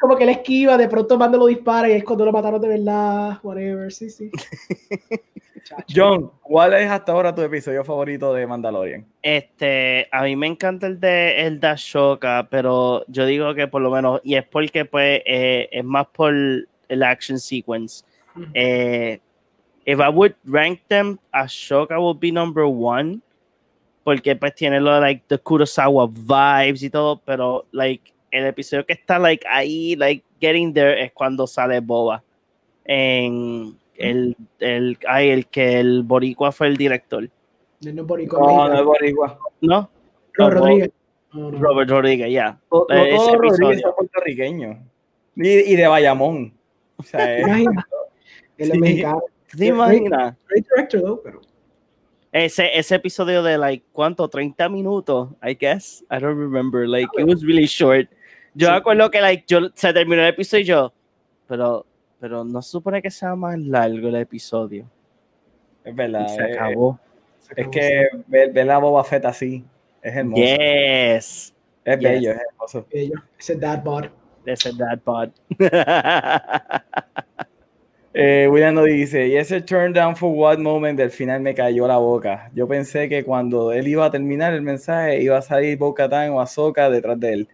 Como 0.00 0.16
que 0.16 0.24
le 0.24 0.32
esquiva, 0.32 0.78
de 0.78 0.88
pronto 0.88 1.18
mando 1.18 1.36
lo 1.36 1.46
dispara 1.46 1.88
y 1.88 1.92
es 1.92 2.04
cuando 2.04 2.24
lo 2.24 2.32
mataron 2.32 2.60
de 2.60 2.68
verdad, 2.68 3.38
whatever, 3.42 3.92
sí, 3.92 4.08
sí. 4.08 4.30
John, 5.94 6.30
¿cuál 6.42 6.74
es 6.74 6.90
hasta 6.90 7.12
ahora 7.12 7.34
tu 7.34 7.42
episodio 7.42 7.84
favorito 7.84 8.32
de 8.34 8.46
Mandalorian? 8.46 9.06
Este, 9.22 10.08
a 10.10 10.22
mí 10.22 10.36
me 10.36 10.46
encanta 10.46 10.86
el 10.86 10.98
de 10.98 11.46
el 11.46 11.60
de 11.60 11.68
Ashoka, 11.68 12.48
pero 12.50 13.04
yo 13.08 13.26
digo 13.26 13.54
que 13.54 13.68
por 13.68 13.82
lo 13.82 13.90
menos, 13.90 14.20
y 14.24 14.34
es 14.34 14.44
porque 14.46 14.84
pues 14.84 15.22
eh, 15.26 15.68
es 15.70 15.84
más 15.84 16.06
por 16.08 16.32
el 16.32 17.02
action 17.02 17.38
sequence. 17.38 18.04
Eh, 18.54 19.20
if 19.84 19.98
I 19.98 20.08
would 20.08 20.34
rank 20.44 20.80
them, 20.88 21.18
Ashoka 21.32 21.98
would 21.98 22.18
be 22.20 22.32
number 22.32 22.64
one, 22.64 23.20
porque 24.04 24.34
pues 24.36 24.54
tiene 24.54 24.80
lo 24.80 24.98
like 25.00 25.24
the 25.28 25.38
Kurosawa 25.38 26.08
vibes 26.08 26.82
y 26.82 26.90
todo, 26.90 27.20
pero 27.24 27.66
like 27.72 28.12
el 28.30 28.46
episodio 28.46 28.84
que 28.86 28.92
está 28.94 29.18
like 29.18 29.46
ahí, 29.48 29.96
like 29.96 30.24
getting 30.40 30.72
there 30.72 31.02
es 31.02 31.12
cuando 31.12 31.46
sale 31.46 31.80
Boba 31.80 32.22
en 32.84 33.76
el, 33.96 34.36
el, 34.58 34.98
ay, 35.08 35.30
el 35.30 35.46
que 35.46 35.78
el 35.80 36.02
Boricua 36.02 36.52
fue 36.52 36.68
el 36.68 36.76
director, 36.76 37.28
No, 37.82 37.92
no, 37.92 38.04
boricua, 38.04 38.40
No, 38.40 38.68
no 38.68 38.78
es 38.78 38.84
boricua. 38.84 39.38
¿no? 39.60 39.90
No, 40.38 40.48
no, 40.48 40.50
Rodríguez. 40.50 40.90
Robert 41.32 41.90
Rodríguez, 41.90 42.32
ya. 42.32 42.58
No, 42.72 42.78
no 42.80 42.86
todos 42.86 43.32
los 43.32 43.32
Rodríguez 43.38 43.58
episodio. 43.60 43.80
son 43.82 43.94
puertorriqueños. 43.96 44.76
Y, 45.36 45.48
y 45.48 45.76
de 45.76 45.86
Bayamón. 45.86 46.52
O 46.96 47.02
sea, 47.02 47.24
¿Te 47.24 47.40
es- 47.40 47.46
imaginas? 47.46 47.84
Él 48.58 48.66
es 48.68 48.72
Sí. 48.72 48.78
mexicano. 48.80 49.22
¿Te 49.56 49.66
imaginas? 49.66 50.36
Great 50.48 50.66
director, 50.68 51.00
though, 51.02 51.20
pero. 51.22 51.40
Ese, 52.32 52.76
ese 52.78 52.94
episodio 52.94 53.42
de 53.42 53.58
like, 53.58 53.84
¿cuánto? 53.92 54.28
30 54.28 54.68
minutos, 54.68 55.30
I 55.42 55.54
guess. 55.58 56.02
I 56.10 56.18
don't 56.20 56.38
remember. 56.38 56.86
Like, 56.88 57.08
it 57.18 57.26
was 57.26 57.42
really 57.44 57.66
short. 57.66 58.08
Yo 58.54 58.66
Sí. 58.66 58.72
me 58.72 58.78
acuerdo 58.78 59.10
que 59.10 59.20
like, 59.20 59.44
yo, 59.46 59.60
se 59.74 59.92
terminó 59.92 60.22
el 60.22 60.28
episodio 60.28 60.62
y 60.62 60.66
yo, 60.66 60.92
pero, 61.46 61.86
pero 62.18 62.44
no 62.44 62.60
se 62.62 62.70
supone 62.70 63.00
que 63.02 63.10
sea 63.10 63.34
más 63.36 63.58
largo 63.58 64.08
el 64.08 64.16
episodio. 64.16 64.86
es 65.84 65.94
verdad. 65.94 66.26
Y 66.26 66.28
se 66.30 66.42
eh, 66.42 66.52
acabó. 66.58 66.98
se 67.40 67.60
Es 67.60 67.68
que 67.68 68.08
ver, 68.26 68.52
ver 68.52 68.66
la 68.66 68.78
Boba 68.78 69.02
Fett 69.04 69.24
así 69.24 69.64
es 70.02 70.14
hermoso. 70.16 70.42
Yes. 70.42 71.54
Es 71.84 71.98
Yes. 71.98 72.10
bello, 72.10 72.30
es 72.32 72.38
hermoso. 72.50 72.86
bello. 72.92 73.14
Ese 73.38 73.56
dad 73.56 73.82
bod. 73.82 74.06
Ese 74.44 74.72
dad 74.72 74.98
pod. 75.00 75.30
Eh, 78.12 78.48
William 78.50 78.74
nos 78.74 78.86
dice, 78.86 79.28
y 79.28 79.36
ese 79.36 79.60
turn 79.60 79.92
down 79.92 80.16
for 80.16 80.32
what 80.34 80.58
moment 80.58 80.98
del 80.98 81.12
final 81.12 81.40
me 81.40 81.54
cayó 81.54 81.86
la 81.86 81.96
boca. 81.98 82.50
Yo 82.54 82.66
pensé 82.66 83.08
que 83.08 83.22
cuando 83.24 83.70
él 83.70 83.86
iba 83.86 84.04
a 84.04 84.10
terminar 84.10 84.52
el 84.52 84.62
mensaje 84.62 85.22
iba 85.22 85.38
a 85.38 85.42
salir 85.42 85.78
Bo-Katan 85.78 86.30
o 86.32 86.40
Ahsoka 86.40 86.90
detrás 86.90 87.20
de 87.20 87.32
él. 87.32 87.48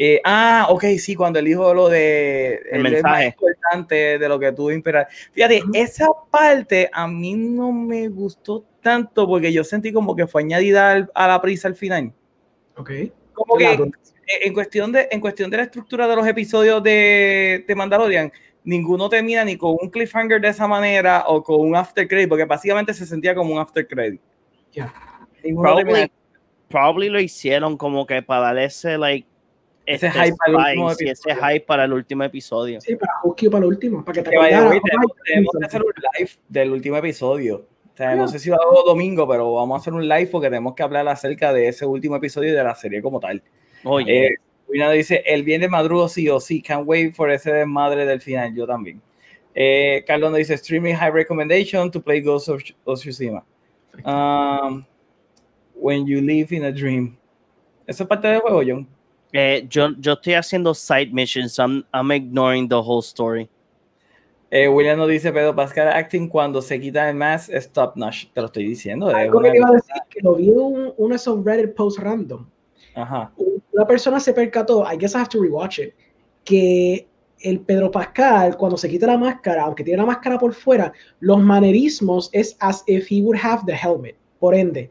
Eh, 0.00 0.20
ah, 0.24 0.66
ok, 0.70 0.84
sí, 0.96 1.16
cuando 1.16 1.40
él 1.40 1.46
dijo 1.46 1.74
lo 1.74 1.88
de 1.88 2.54
El 2.70 2.86
él 2.86 2.94
es 2.94 3.02
más 3.02 3.12
mensaje. 3.18 3.26
importante 3.26 4.18
de 4.18 4.28
lo 4.28 4.38
que 4.38 4.52
tuvo 4.52 4.70
imperar. 4.70 5.08
Fíjate, 5.32 5.60
Ujú. 5.62 5.72
esa 5.74 6.06
parte 6.30 6.88
a 6.92 7.08
mí 7.08 7.34
no 7.34 7.72
me 7.72 8.06
gustó 8.08 8.64
tanto 8.80 9.26
porque 9.26 9.52
yo 9.52 9.64
sentí 9.64 9.92
como 9.92 10.14
que 10.14 10.28
fue 10.28 10.42
añadida 10.42 10.92
al- 10.92 11.10
a 11.14 11.26
la 11.26 11.40
prisa 11.42 11.66
al 11.66 11.74
final. 11.74 12.12
Ok. 12.76 12.90
Como 13.32 13.56
que 13.56 13.64
Claro. 13.64 13.86
eh, 13.86 14.46
en 14.46 14.52
cuestión 14.54 14.92
de 14.92 15.08
en 15.10 15.20
cuestión 15.20 15.50
de 15.50 15.56
la 15.56 15.62
estructura 15.64 16.06
de 16.06 16.14
los 16.14 16.26
episodios 16.28 16.80
de, 16.80 17.64
de 17.66 17.74
Mandalorian, 17.74 18.30
ninguno 18.62 19.08
termina 19.08 19.44
ni 19.44 19.56
con 19.56 19.76
un 19.80 19.90
cliffhanger 19.90 20.40
de 20.40 20.48
esa 20.48 20.68
manera 20.68 21.24
o 21.26 21.42
con 21.42 21.60
un 21.60 21.74
after 21.74 22.06
credit, 22.06 22.28
porque 22.28 22.44
básicamente 22.44 22.94
se 22.94 23.04
sentía 23.04 23.34
como 23.34 23.52
un 23.52 23.58
after 23.60 23.84
credit. 23.84 24.20
Termina- 24.72 25.60
probably, 25.60 26.12
probably 26.68 27.08
lo 27.08 27.18
hicieron 27.20 27.76
como 27.76 28.06
que 28.06 28.22
para 28.22 28.42
darle 28.42 28.64
ese 28.66 28.96
like 28.98 29.26
Ese 29.88 30.06
este 30.08 30.20
hype 30.20 30.36
para 30.36 30.50
el 30.72 30.78
último 30.78 30.90
ese 30.90 31.04
episodio. 31.04 31.36
hype 31.36 31.60
para 31.66 31.84
el 31.84 31.92
último 31.94 32.24
episodio. 32.24 32.80
Sí, 32.80 32.96
para 32.96 33.12
Husky 33.24 33.48
para 33.48 33.64
el 33.64 33.68
último, 33.70 34.04
para 34.04 34.14
que 34.16 34.22
te 34.22 34.30
que 34.30 34.36
vaya, 34.36 34.58
tenemos, 34.58 35.12
que 35.58 35.64
hacer 35.64 35.82
un 35.82 35.92
live 36.18 36.30
del 36.48 36.72
último 36.72 36.96
episodio. 36.98 37.66
O 37.94 37.96
sea, 37.96 38.14
no 38.14 38.24
Ah. 38.24 38.28
sé 38.28 38.38
si 38.38 38.50
va 38.50 38.56
a 38.56 38.66
haber 38.66 38.84
domingo, 38.84 39.26
pero 39.26 39.54
vamos 39.54 39.76
a 39.76 39.80
hacer 39.80 39.94
un 39.94 40.06
live 40.06 40.26
porque 40.26 40.48
tenemos 40.48 40.74
que 40.74 40.82
hablar 40.82 41.08
acerca 41.08 41.52
de 41.54 41.68
ese 41.68 41.86
último 41.86 42.16
episodio 42.16 42.50
y 42.50 42.52
de 42.52 42.62
la 42.62 42.74
serie 42.74 43.00
como 43.00 43.18
tal. 43.18 43.42
Oye, 43.84 44.26
Eh, 44.26 44.34
dice, 44.94 45.22
el 45.26 45.42
bien 45.42 45.62
de 45.62 45.68
madrugo 45.68 46.06
sí 46.08 46.28
o 46.28 46.38
sí, 46.38 46.60
can't 46.60 46.86
wait 46.86 47.14
for 47.14 47.30
ese 47.30 47.50
desmadre 47.52 48.04
del 48.04 48.20
final, 48.20 48.54
yo 48.54 48.66
también. 48.66 49.00
Eh, 49.54 50.04
Carlos 50.06 50.30
nos 50.30 50.38
dice, 50.38 50.54
streaming 50.54 50.94
high 50.94 51.10
recommendation 51.10 51.90
to 51.90 52.00
play 52.02 52.20
Ghost 52.20 52.50
of, 52.50 52.62
of 52.84 53.00
Tsushima. 53.00 53.42
Um, 54.04 54.84
when 55.74 56.06
you 56.06 56.20
live 56.20 56.54
in 56.54 56.64
a 56.64 56.70
dream. 56.70 57.16
¿Eso 57.86 58.02
es 58.04 58.08
parte 58.08 58.28
del 58.28 58.40
juego, 58.40 58.62
John? 58.66 58.86
Eh, 59.32 59.66
yo, 59.68 59.90
yo 59.98 60.14
estoy 60.14 60.34
haciendo 60.34 60.74
side 60.74 61.10
missions, 61.12 61.58
I'm, 61.58 61.84
I'm 61.92 62.10
ignoring 62.12 62.68
the 62.68 62.76
whole 62.76 63.02
story. 63.02 63.48
Eh, 64.50 64.66
William 64.66 64.98
nos 64.98 65.08
dice, 65.08 65.30
Pedro 65.30 65.54
Pascal 65.54 65.88
acting 65.88 66.26
cuando 66.28 66.62
se 66.62 66.80
quita 66.80 67.08
el 67.10 67.16
mask 67.16 67.50
es 67.52 67.70
top 67.70 67.96
notch. 67.96 68.26
Te 68.32 68.40
lo 68.40 68.46
estoy 68.46 68.64
diciendo. 68.66 69.08
Algo 69.08 69.38
una- 69.38 69.50
que 69.52 69.58
iba 69.58 69.68
a 69.68 69.72
decir 69.72 69.94
que 70.08 70.20
lo 70.22 70.36
vi 70.36 70.48
en 70.48 70.58
un, 70.58 70.94
uno 70.96 71.08
de 71.10 71.16
esos 71.16 71.44
Reddit 71.44 71.74
posts 71.74 72.02
random. 72.02 72.46
Ajá. 72.94 73.30
Una 73.72 73.86
persona 73.86 74.18
se 74.18 74.32
percató, 74.32 74.84
I 74.90 74.96
guess 74.96 75.14
I 75.14 75.18
have 75.18 75.28
to 75.28 75.42
rewatch 75.42 75.80
it, 75.80 75.94
que 76.44 77.06
el 77.40 77.60
Pedro 77.60 77.90
Pascal, 77.90 78.56
cuando 78.56 78.76
se 78.78 78.88
quita 78.88 79.06
la 79.06 79.18
máscara, 79.18 79.64
aunque 79.64 79.84
tiene 79.84 79.98
la 79.98 80.06
máscara 80.06 80.38
por 80.38 80.54
fuera, 80.54 80.92
los 81.20 81.38
manerismos 81.40 82.30
es 82.32 82.56
as 82.60 82.82
if 82.86 83.06
he 83.10 83.20
would 83.20 83.38
have 83.40 83.62
the 83.66 83.74
helmet. 83.74 84.16
Por 84.40 84.54
ende, 84.54 84.88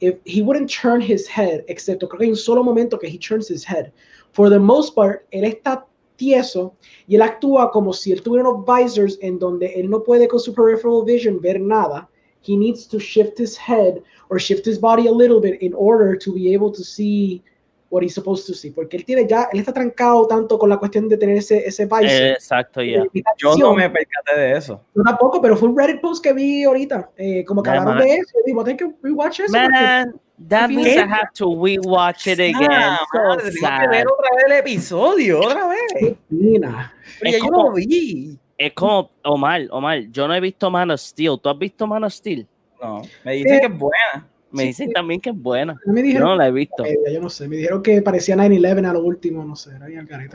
if 0.00 0.16
he 0.24 0.42
wouldn't 0.42 0.70
turn 0.70 1.00
his 1.00 1.26
head, 1.26 1.64
excepto 1.68 2.08
creo 2.08 2.18
que 2.18 2.26
hay 2.26 2.30
un 2.30 2.36
solo 2.36 2.62
momento 2.62 2.98
que 2.98 3.08
he 3.08 3.18
turns 3.18 3.48
his 3.48 3.64
head. 3.64 3.92
For 4.32 4.48
the 4.48 4.58
most 4.58 4.94
part, 4.94 5.26
él 5.32 5.44
está 5.44 5.84
tieso 6.16 6.74
y 7.08 7.16
él 7.16 7.22
actúa 7.22 7.70
como 7.72 7.92
si 7.92 8.12
él 8.12 8.22
tuviera 8.22 8.48
unos 8.48 8.64
visors 8.66 9.18
en 9.22 9.38
donde 9.38 9.66
él 9.74 9.88
no 9.88 10.02
puede 10.02 10.28
con 10.28 10.40
su 10.40 10.54
peripheral 10.54 11.04
vision 11.04 11.40
ver 11.40 11.60
nada. 11.60 12.08
He 12.42 12.56
needs 12.56 12.86
to 12.86 12.98
shift 12.98 13.38
his 13.38 13.56
head 13.56 14.02
or 14.30 14.38
shift 14.38 14.66
his 14.66 14.78
body 14.78 15.06
a 15.06 15.12
little 15.12 15.40
bit 15.40 15.60
in 15.60 15.74
order 15.74 16.16
to 16.16 16.32
be 16.32 16.54
able 16.54 16.72
to 16.72 16.82
see 16.82 17.42
what 17.90 18.02
he's 18.02 18.14
supposed 18.14 18.46
to 18.46 18.54
see, 18.54 18.70
porque 18.70 18.96
él 18.96 19.04
tiene 19.04 19.26
ya, 19.26 19.48
él 19.52 19.58
está 19.58 19.72
trancado 19.72 20.26
tanto 20.26 20.58
con 20.58 20.68
la 20.70 20.76
cuestión 20.78 21.08
de 21.08 21.16
tener 21.16 21.36
ese, 21.36 21.66
ese 21.66 21.84
visor. 21.86 22.04
Eh, 22.04 22.30
exacto, 22.32 22.80
ya. 22.82 23.02
Yo 23.36 23.56
no 23.56 23.74
me 23.74 23.90
percaté 23.90 24.38
de 24.38 24.52
eso. 24.56 24.80
Yo 24.94 25.02
tampoco, 25.02 25.42
pero 25.42 25.56
fue 25.56 25.68
un 25.68 25.76
Reddit 25.76 26.00
post 26.00 26.22
que 26.22 26.32
vi 26.32 26.62
ahorita, 26.64 27.10
eh, 27.16 27.44
como 27.44 27.62
que 27.62 27.70
hablaron 27.70 27.98
de 27.98 28.14
eso, 28.16 28.38
y 28.44 28.46
digo, 28.46 28.62
tengo 28.64 28.78
que 28.78 28.94
rewatch 29.02 29.40
eso. 29.40 29.52
Man, 29.52 30.14
that 30.48 30.68
means 30.68 30.86
I 30.96 31.00
have 31.00 31.30
to 31.34 31.46
rewatch 31.46 32.28
it 32.28 32.38
again. 32.38 32.68
Ah, 32.70 33.00
so 33.12 33.40
sad. 33.60 33.80
que 33.82 33.88
ver 33.88 34.06
otra 34.06 34.36
vez 34.36 34.44
el 34.46 34.52
episodio, 34.52 35.40
otra 35.40 35.66
vez. 35.66 36.14
Mira, 36.28 36.94
Pero 37.18 37.36
Es 37.36 37.42
yo 37.42 37.48
como- 37.48 37.62
lo 37.70 37.72
vi. 37.74 38.38
Es 38.56 38.72
como, 38.74 39.10
Omar, 39.24 39.62
Omar, 39.70 40.00
yo 40.10 40.28
no 40.28 40.34
he 40.34 40.40
visto 40.40 40.70
Man 40.70 40.90
of 40.90 41.00
Steel. 41.00 41.40
¿Tú 41.42 41.48
has 41.48 41.58
visto 41.58 41.86
Man 41.86 42.04
of 42.04 42.12
Steel? 42.12 42.46
No, 42.80 43.02
me 43.24 43.32
dicen 43.32 43.58
que 43.60 43.66
es 43.66 43.78
buena. 43.78 44.28
Me 44.52 44.62
Sí, 44.62 44.68
dicen 44.68 44.88
sí. 44.88 44.92
también 44.94 45.20
que 45.20 45.30
es 45.30 45.36
buena. 45.36 45.76
me 45.86 46.00
Yo 46.00 46.06
dijeron, 46.06 46.28
no 46.28 46.36
la 46.36 46.48
he 46.48 46.52
visto. 46.52 46.84
yo 47.12 47.20
no 47.20 47.30
sé, 47.30 47.48
me 47.48 47.56
dijeron 47.56 47.82
que 47.82 48.02
parecía 48.02 48.36
9-11 48.36 48.86
a 48.88 48.92
lo 48.92 49.04
último, 49.04 49.44
no 49.44 49.54
sé, 49.56 49.70
era 49.76 49.86
bien 49.86 50.08
al. 50.12 50.28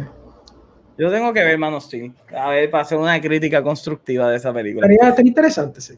Yo 0.97 1.11
tengo 1.11 1.33
que 1.33 1.43
ver 1.43 1.57
Man 1.57 1.73
of 1.73 1.83
Steel. 1.83 2.13
A 2.33 2.49
ver, 2.51 2.69
para 2.69 2.83
hacer 2.83 2.97
una 2.97 3.19
crítica 3.19 3.61
constructiva 3.61 4.29
de 4.31 4.37
esa 4.37 4.53
película. 4.53 4.87
Estaría, 4.87 5.09
estaría 5.09 5.29
interesante, 5.29 5.81
sí. 5.81 5.95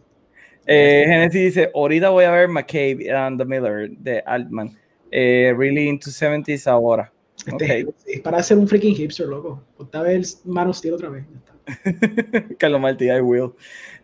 Eh, 0.66 1.04
Genesis 1.06 1.56
dice, 1.56 1.72
ahorita 1.74 2.10
voy 2.10 2.26
a 2.26 2.32
ver 2.32 2.48
McCabe 2.50 3.10
and 3.12 3.38
the 3.40 3.46
Miller 3.46 3.90
de 3.92 4.22
Altman. 4.26 4.76
Eh, 5.12 5.54
really 5.56 5.88
into 5.88 6.10
70s 6.10 6.68
ahora. 6.68 7.12
Este, 7.46 7.86
Ok. 7.86 7.94
sí, 7.98 8.20
para 8.22 8.40
hacer 8.40 8.58
un 8.58 8.68
freaking 8.68 8.96
hipster, 8.96 9.28
loco. 9.28 9.64
Ponte 9.78 9.98
a 9.98 10.02
ver 10.02 10.22
Man 10.44 10.68
of 10.68 10.76
Steel 10.76 10.96
otra 10.96 11.10
vez. 11.10 11.24
ya 11.32 11.38
está. 11.38 11.54
Carlos 12.58 12.80
Martí, 12.82 13.06
I 13.10 13.22
will. 13.22 13.54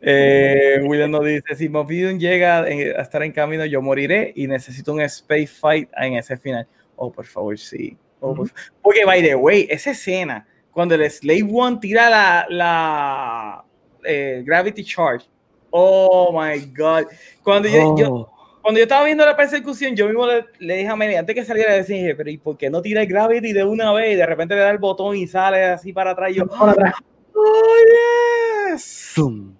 Eh, 0.01 0.79
William 0.85 1.11
nos 1.11 1.25
dice, 1.25 1.55
si 1.55 1.69
Moff 1.69 1.89
Gideon 1.89 2.19
llega 2.19 2.67
en- 2.69 2.97
a 2.97 3.01
estar 3.01 3.23
en 3.23 3.31
camino, 3.31 3.65
yo 3.65 3.81
moriré 3.81 4.33
y 4.35 4.47
necesito 4.47 4.93
un 4.93 5.01
space 5.01 5.47
fight 5.47 5.89
en 5.97 6.13
ese 6.15 6.37
final. 6.37 6.67
Oh, 6.95 7.11
por 7.11 7.25
favor, 7.25 7.57
sí. 7.57 7.97
Oh, 8.19 8.33
por 8.35 8.49
Porque, 8.81 9.05
by 9.05 9.21
the 9.21 9.35
way, 9.35 9.67
esa 9.69 9.91
escena, 9.91 10.47
cuando 10.71 10.95
el 10.95 11.09
Slave 11.09 11.47
One 11.51 11.77
tira 11.81 12.09
la, 12.09 12.45
la 12.49 13.63
eh, 14.03 14.43
Gravity 14.45 14.83
Charge. 14.83 15.25
Oh, 15.71 16.31
my 16.31 16.59
God. 16.77 17.05
Cuando 17.43 17.67
yo, 17.67 17.95
yo- 17.97 18.09
Oh. 18.13 18.29
cuando 18.61 18.77
yo 18.79 18.83
estaba 18.83 19.03
viendo 19.05 19.25
la 19.25 19.35
persecución, 19.35 19.95
yo 19.95 20.05
mismo 20.07 20.25
le, 20.27 20.45
le 20.59 20.77
dije 20.77 20.87
a 20.89 20.95
Meli, 20.95 21.15
antes 21.15 21.35
que 21.35 21.43
saliera, 21.43 21.75
le 21.75 21.83
dije, 21.83 22.15
pero 22.15 22.29
¿y 22.29 22.37
por 22.37 22.57
qué 22.57 22.69
no 22.69 22.81
tira 22.81 23.01
el 23.01 23.07
Gravity 23.07 23.51
de 23.53 23.63
una 23.63 23.91
vez 23.91 24.13
y 24.13 24.15
de 24.15 24.25
repente 24.25 24.55
le 24.55 24.61
da 24.61 24.69
el 24.69 24.77
botón 24.77 25.15
y 25.17 25.27
sale 25.27 25.63
así 25.65 25.91
para 25.91 26.11
atrás? 26.11 26.31
Y 26.31 26.35
yo, 26.35 26.45
Ahora 26.53 26.71
atrás. 26.73 26.93
¡Oh, 27.35 28.71
yes! 28.71 29.11
Zoom. 29.13 29.55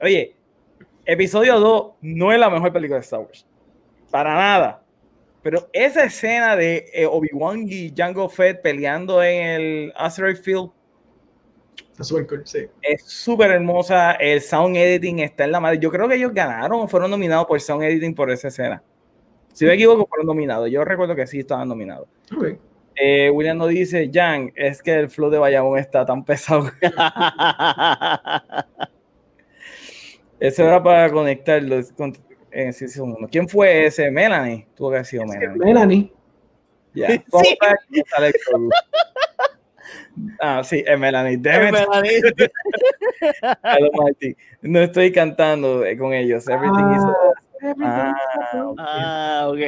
Oye, 0.00 0.36
episodio 1.04 1.58
2 1.58 1.92
no 2.02 2.32
es 2.32 2.38
la 2.38 2.50
mejor 2.50 2.72
película 2.72 2.98
de 2.98 3.04
Star 3.04 3.20
Wars. 3.20 3.46
Para 4.10 4.34
nada. 4.34 4.82
Pero 5.42 5.68
esa 5.72 6.04
escena 6.04 6.56
de 6.56 6.90
eh, 6.92 7.06
Obi-Wan 7.06 7.66
y 7.68 7.92
Jango 7.96 8.28
Fett 8.28 8.62
peleando 8.62 9.22
en 9.22 9.46
el 9.46 9.92
Asteroid 9.96 10.36
Field 10.36 10.70
Está 11.92 12.04
súper 12.04 12.26
cool, 12.26 12.42
sí. 12.46 12.66
es 12.80 13.02
súper 13.04 13.50
hermosa. 13.50 14.12
El 14.12 14.40
sound 14.40 14.76
editing 14.76 15.18
está 15.18 15.44
en 15.44 15.52
la 15.52 15.60
madre. 15.60 15.78
Yo 15.78 15.90
creo 15.90 16.08
que 16.08 16.14
ellos 16.14 16.32
ganaron 16.32 16.80
o 16.80 16.88
fueron 16.88 17.10
nominados 17.10 17.46
por 17.46 17.60
sound 17.60 17.82
editing 17.82 18.14
por 18.14 18.30
esa 18.30 18.48
escena. 18.48 18.82
Si 19.52 19.66
me 19.66 19.74
equivoco, 19.74 20.06
fueron 20.06 20.26
nominados. 20.26 20.70
Yo 20.70 20.84
recuerdo 20.84 21.14
que 21.14 21.26
sí 21.26 21.40
estaban 21.40 21.68
nominados. 21.68 22.08
Eh, 22.96 23.30
William 23.30 23.56
nos 23.58 23.68
dice, 23.70 24.10
Jan, 24.12 24.52
es 24.54 24.82
que 24.82 24.92
el 24.92 25.08
flow 25.10 25.30
de 25.30 25.38
Bayamón 25.38 25.78
está 25.78 26.04
tan 26.04 26.24
pesado. 26.24 26.70
Eso 30.40 30.64
era 30.64 30.82
para 30.82 31.08
conectarlo 31.10 31.80
con, 31.96 32.12
en 32.50 32.72
Season 32.72 33.14
1. 33.16 33.28
¿Quién 33.30 33.48
fue 33.48 33.86
ese? 33.86 34.10
Melanie. 34.10 34.66
Tuvo 34.74 34.90
que 34.90 34.96
haber 34.96 35.06
sido 35.06 35.24
Melanie. 35.24 35.56
Melanie. 35.58 36.12
Ya. 36.94 37.06
El 37.08 37.22
Grogu. 37.30 38.70
Ah, 40.40 40.62
sí, 40.62 40.84
es 40.86 40.98
Melanie. 40.98 41.38
Martí. 43.94 44.36
No 44.60 44.80
estoy 44.80 45.10
cantando 45.10 45.86
eh, 45.86 45.96
con 45.96 46.12
ellos. 46.12 46.46
Everything 46.48 46.92
is. 46.94 47.02
Everything 47.62 47.86
Ah, 47.86 48.12
is- 48.52 48.76
ah, 48.78 49.48
ok. 49.48 49.58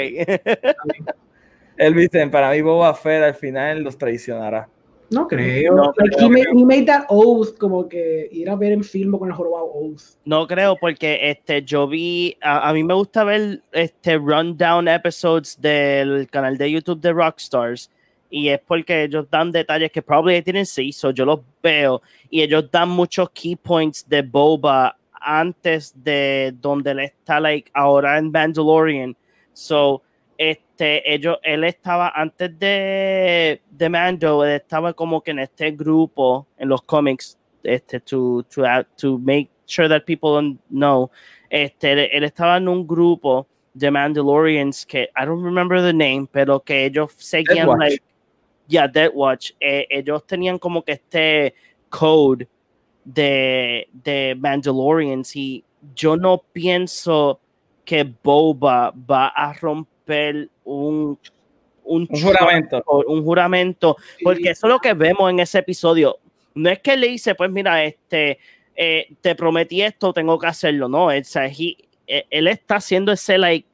Elvis, 1.76 2.10
para 2.30 2.50
mí 2.50 2.60
Boba 2.62 2.94
Fett 2.94 3.22
al 3.22 3.34
final 3.34 3.82
los 3.82 3.98
traicionará. 3.98 4.68
No 5.10 5.28
creo. 5.28 5.74
No, 5.74 5.92
like, 5.96 6.16
creo 6.16 6.26
he, 6.26 6.30
made, 6.30 6.46
he 6.54 6.64
made 6.64 6.86
that 6.86 7.04
oath, 7.08 7.56
como 7.58 7.88
que 7.88 8.28
ir 8.32 8.48
a 8.48 8.56
ver 8.56 8.72
en 8.72 8.82
film 8.82 9.16
con 9.18 9.28
el 9.28 9.34
jorobado 9.34 9.66
oath. 9.66 10.16
No 10.24 10.46
creo 10.46 10.76
porque 10.76 11.30
este 11.30 11.62
yo 11.62 11.86
vi 11.86 12.36
a, 12.40 12.68
a 12.68 12.72
mí 12.72 12.82
me 12.82 12.94
gusta 12.94 13.24
ver 13.24 13.62
este 13.72 14.16
rundown 14.16 14.88
episodes 14.88 15.60
del 15.60 16.28
canal 16.30 16.56
de 16.56 16.70
YouTube 16.70 17.00
de 17.00 17.12
Rockstars 17.12 17.90
y 18.30 18.48
es 18.48 18.60
porque 18.66 19.04
ellos 19.04 19.26
dan 19.30 19.52
detalles 19.52 19.92
que 19.92 20.02
probably 20.02 20.36
I 20.36 20.40
didn't 20.40 20.66
see, 20.66 20.92
so 20.92 21.10
yo 21.10 21.24
los 21.24 21.40
veo 21.62 22.02
y 22.30 22.42
ellos 22.42 22.68
dan 22.70 22.88
muchos 22.88 23.30
key 23.30 23.54
points 23.54 24.08
de 24.08 24.22
Boba 24.22 24.96
antes 25.20 25.94
de 25.94 26.52
donde 26.60 26.90
él 26.90 26.98
está 27.00 27.38
like 27.38 27.70
ahora 27.74 28.18
en 28.18 28.32
Mandalorian. 28.32 29.16
So 29.52 30.02
este 30.36 30.63
ellos 30.78 31.38
él 31.42 31.64
estaba 31.64 32.12
antes 32.14 32.58
de 32.58 33.60
de 33.70 33.88
Mando, 33.88 34.44
él 34.44 34.52
estaba 34.52 34.92
como 34.92 35.22
que 35.22 35.30
en 35.30 35.40
este 35.40 35.70
grupo 35.70 36.46
en 36.58 36.68
los 36.68 36.82
cómics 36.82 37.38
este 37.62 38.00
to 38.00 38.42
to 38.44 38.62
to 38.96 39.18
make 39.18 39.50
sure 39.66 39.88
that 39.88 40.04
people 40.04 40.30
don't 40.30 40.60
know. 40.68 41.10
Este 41.50 41.92
él, 42.16 42.24
estaba 42.24 42.56
en 42.56 42.68
un 42.68 42.86
grupo 42.86 43.46
de 43.72 43.90
Mandalorians 43.90 44.84
que 44.86 45.10
I 45.16 45.24
don't 45.24 45.44
remember 45.44 45.80
the 45.80 45.92
name 45.92 46.28
pero 46.30 46.60
que 46.60 46.86
ellos 46.86 47.12
seguían 47.16 47.68
like 47.78 48.02
yeah 48.68 48.86
Dead 48.86 49.10
Watch 49.12 49.52
eh, 49.60 49.86
ellos 49.90 50.24
tenían 50.26 50.58
como 50.58 50.82
que 50.82 50.92
este 50.92 51.54
code 51.88 52.46
de 53.04 53.88
de 53.92 54.36
Mandalorians 54.38 55.34
y 55.36 55.64
yo 55.94 56.16
no 56.16 56.38
pienso 56.52 57.40
que 57.84 58.04
Boba 58.04 58.92
va 58.92 59.28
a 59.28 59.52
romper 59.52 59.93
un 60.64 61.18
un, 61.86 62.08
Un 62.10 62.20
juramento. 62.22 62.82
un 63.06 63.22
juramento 63.22 63.96
porque 64.22 64.50
eso 64.50 64.66
es 64.66 64.72
lo 64.72 64.78
que 64.78 64.94
vemos 64.94 65.28
en 65.30 65.40
ese 65.40 65.58
episodio. 65.58 66.16
No 66.54 66.70
es 66.70 66.78
que 66.78 66.96
le 66.96 67.08
dice, 67.08 67.34
pues 67.34 67.50
mira, 67.50 67.84
este, 67.84 68.38
eh, 68.74 69.08
te 69.20 69.34
prometí 69.34 69.82
esto, 69.82 70.12
tengo 70.14 70.38
que 70.38 70.46
hacerlo. 70.46 70.88
No, 70.88 71.10
él, 71.10 71.20
o 71.20 71.24
sea, 71.24 71.46
he- 71.46 71.76
eh, 72.06 72.24
él 72.30 72.46
está 72.48 72.76
haciendo 72.76 73.12
ese, 73.12 73.36
like, 73.36 73.68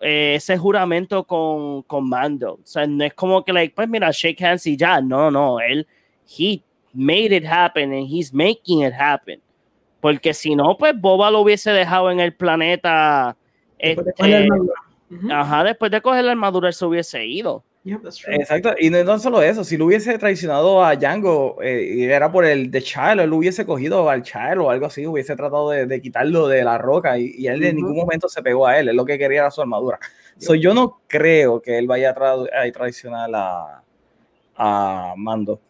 eh, 0.00 0.34
ese 0.36 0.56
juramento 0.56 1.24
con, 1.24 1.82
con 1.82 2.08
Mando. 2.08 2.52
O 2.54 2.60
sea, 2.66 2.86
no 2.86 3.02
es 3.02 3.14
como 3.14 3.44
que, 3.44 3.52
like, 3.52 3.74
pues 3.74 3.88
mira, 3.88 4.10
shake 4.12 4.40
hands 4.42 4.66
y 4.68 4.76
ya. 4.76 5.00
No, 5.00 5.28
no, 5.30 5.58
él, 5.58 5.86
he 6.38 6.62
made 6.92 7.34
it 7.34 7.44
happen 7.44 7.92
and 7.92 8.06
he's 8.08 8.32
making 8.32 8.84
it 8.84 8.92
happen. 8.96 9.40
Porque 10.00 10.34
si 10.34 10.54
no, 10.54 10.76
pues 10.78 10.94
Boba 11.00 11.32
lo 11.32 11.40
hubiese 11.40 11.72
dejado 11.72 12.12
en 12.12 12.20
el 12.20 12.32
planeta. 12.34 13.36
Este, 13.76 14.12
Ujú. 15.16 15.32
ajá, 15.32 15.64
después 15.64 15.90
de 15.90 16.00
coger 16.00 16.24
la 16.24 16.32
armadura, 16.32 16.68
él 16.68 16.74
se 16.74 16.84
hubiese 16.84 17.24
ido. 17.26 17.64
Yeah, 17.84 18.00
that's 18.02 18.16
true. 18.16 18.34
Exacto, 18.34 18.74
y 18.78 18.88
no, 18.88 19.04
no 19.04 19.18
solo 19.18 19.42
eso, 19.42 19.62
si 19.62 19.76
lo 19.76 19.84
hubiese 19.84 20.16
traicionado 20.18 20.82
a 20.82 20.96
Django 20.96 21.58
eh, 21.62 21.94
y 21.96 22.04
era 22.04 22.32
por 22.32 22.46
el 22.46 22.70
de 22.70 22.80
Child, 22.80 23.20
él 23.20 23.28
lo 23.30 23.36
hubiese 23.36 23.66
cogido 23.66 24.08
al 24.08 24.22
Child 24.22 24.58
o 24.60 24.70
algo 24.70 24.86
así, 24.86 25.06
hubiese 25.06 25.36
tratado 25.36 25.68
de, 25.68 25.84
de 25.84 26.00
quitarlo 26.00 26.48
de 26.48 26.64
la 26.64 26.78
roca 26.78 27.18
y, 27.18 27.34
y 27.36 27.46
él 27.46 27.62
en 27.62 27.76
Ujú. 27.76 27.86
ningún 27.86 27.96
momento 28.00 28.28
se 28.28 28.42
pegó 28.42 28.66
a 28.66 28.78
él, 28.78 28.88
él 28.88 28.96
lo 28.96 29.04
que 29.04 29.18
quería 29.18 29.40
era 29.40 29.50
su 29.50 29.60
armadura. 29.60 29.98
So, 30.38 30.54
yo 30.54 30.72
no 30.72 31.00
creo 31.06 31.60
que 31.60 31.76
él 31.78 31.86
vaya 31.86 32.10
a, 32.10 32.14
tra- 32.14 32.48
a 32.52 32.72
traicionar 32.72 33.30
a, 33.34 33.82
a 34.56 35.14
Mando. 35.16 35.60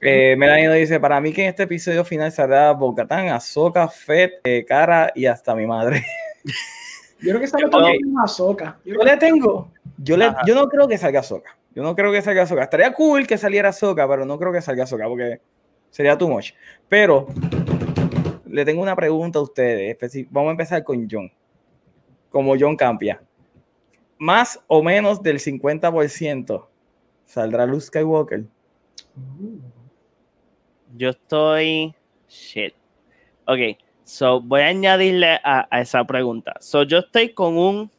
Eh, 0.00 0.36
Melanie 0.38 0.70
dice, 0.72 0.98
para 1.00 1.20
mí 1.20 1.32
que 1.32 1.42
en 1.42 1.48
este 1.50 1.64
episodio 1.64 2.04
final 2.04 2.32
saldrá 2.32 2.72
Bocatán, 2.72 3.28
Ahsoka, 3.28 3.88
Fett, 3.88 4.40
eh, 4.44 4.64
Cara 4.66 5.12
y 5.14 5.26
hasta 5.26 5.54
mi 5.54 5.66
madre. 5.66 6.04
Yo 7.20 7.30
creo 7.30 7.40
que 7.40 7.46
sale 7.48 7.66
en 7.66 8.18
Ahsoka. 8.18 8.78
Yo 8.84 8.94
le 9.02 9.16
tengo, 9.16 9.70
yo, 9.98 10.16
le, 10.16 10.32
yo 10.46 10.54
no 10.54 10.68
creo 10.68 10.86
que 10.86 10.98
salga 10.98 11.20
Ahsoka. 11.20 11.56
Yo 11.74 11.82
no 11.82 11.94
creo 11.94 12.12
que 12.12 12.22
salga 12.22 12.42
Ahsoka. 12.42 12.62
Estaría 12.64 12.92
cool 12.92 13.26
que 13.26 13.36
saliera 13.38 13.70
Ahsoka, 13.70 14.06
pero 14.08 14.24
no 14.24 14.38
creo 14.38 14.52
que 14.52 14.60
salga 14.62 14.84
Ahsoka 14.84 15.06
porque 15.08 15.40
sería 15.90 16.16
too 16.16 16.28
much. 16.28 16.52
Pero 16.88 17.26
le 18.46 18.64
tengo 18.64 18.82
una 18.82 18.94
pregunta 18.96 19.38
a 19.38 19.42
ustedes. 19.42 19.96
especi- 19.98 20.26
Vamos 20.30 20.48
a 20.48 20.52
empezar 20.52 20.84
con 20.84 21.08
John. 21.10 21.30
Como 22.30 22.54
John 22.58 22.76
Campia. 22.76 23.20
Más 24.18 24.62
o 24.66 24.82
menos 24.82 25.22
del 25.22 25.38
50% 25.38 26.66
saldrá 27.24 27.66
Luke 27.66 27.80
Skywalker. 27.82 28.44
Yo 30.96 31.10
estoy. 31.10 31.94
Shit. 32.28 32.74
Ok, 33.46 33.78
so 34.08 34.40
voy 34.40 34.62
a 34.62 34.68
añadirle 34.68 35.38
a, 35.44 35.68
a 35.70 35.82
esa 35.82 36.02
pregunta. 36.04 36.54
So 36.60 36.82
yo 36.82 37.00
estoy 37.00 37.34
con 37.34 37.58
un 37.58 37.90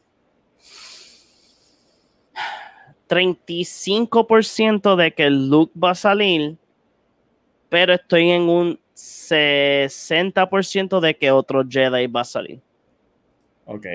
35% 3.08 4.96
de 4.96 5.14
que 5.14 5.30
Luke 5.30 5.72
va 5.78 5.92
a 5.92 5.94
salir, 5.94 6.58
pero 7.68 7.94
estoy 7.94 8.30
en 8.30 8.42
un 8.42 8.80
60% 8.92 10.98
de 10.98 11.16
que 11.16 11.30
otro 11.30 11.62
Jedi 11.68 12.08
va 12.08 12.22
a 12.22 12.24
salir. 12.24 12.60
Ok. 13.66 13.86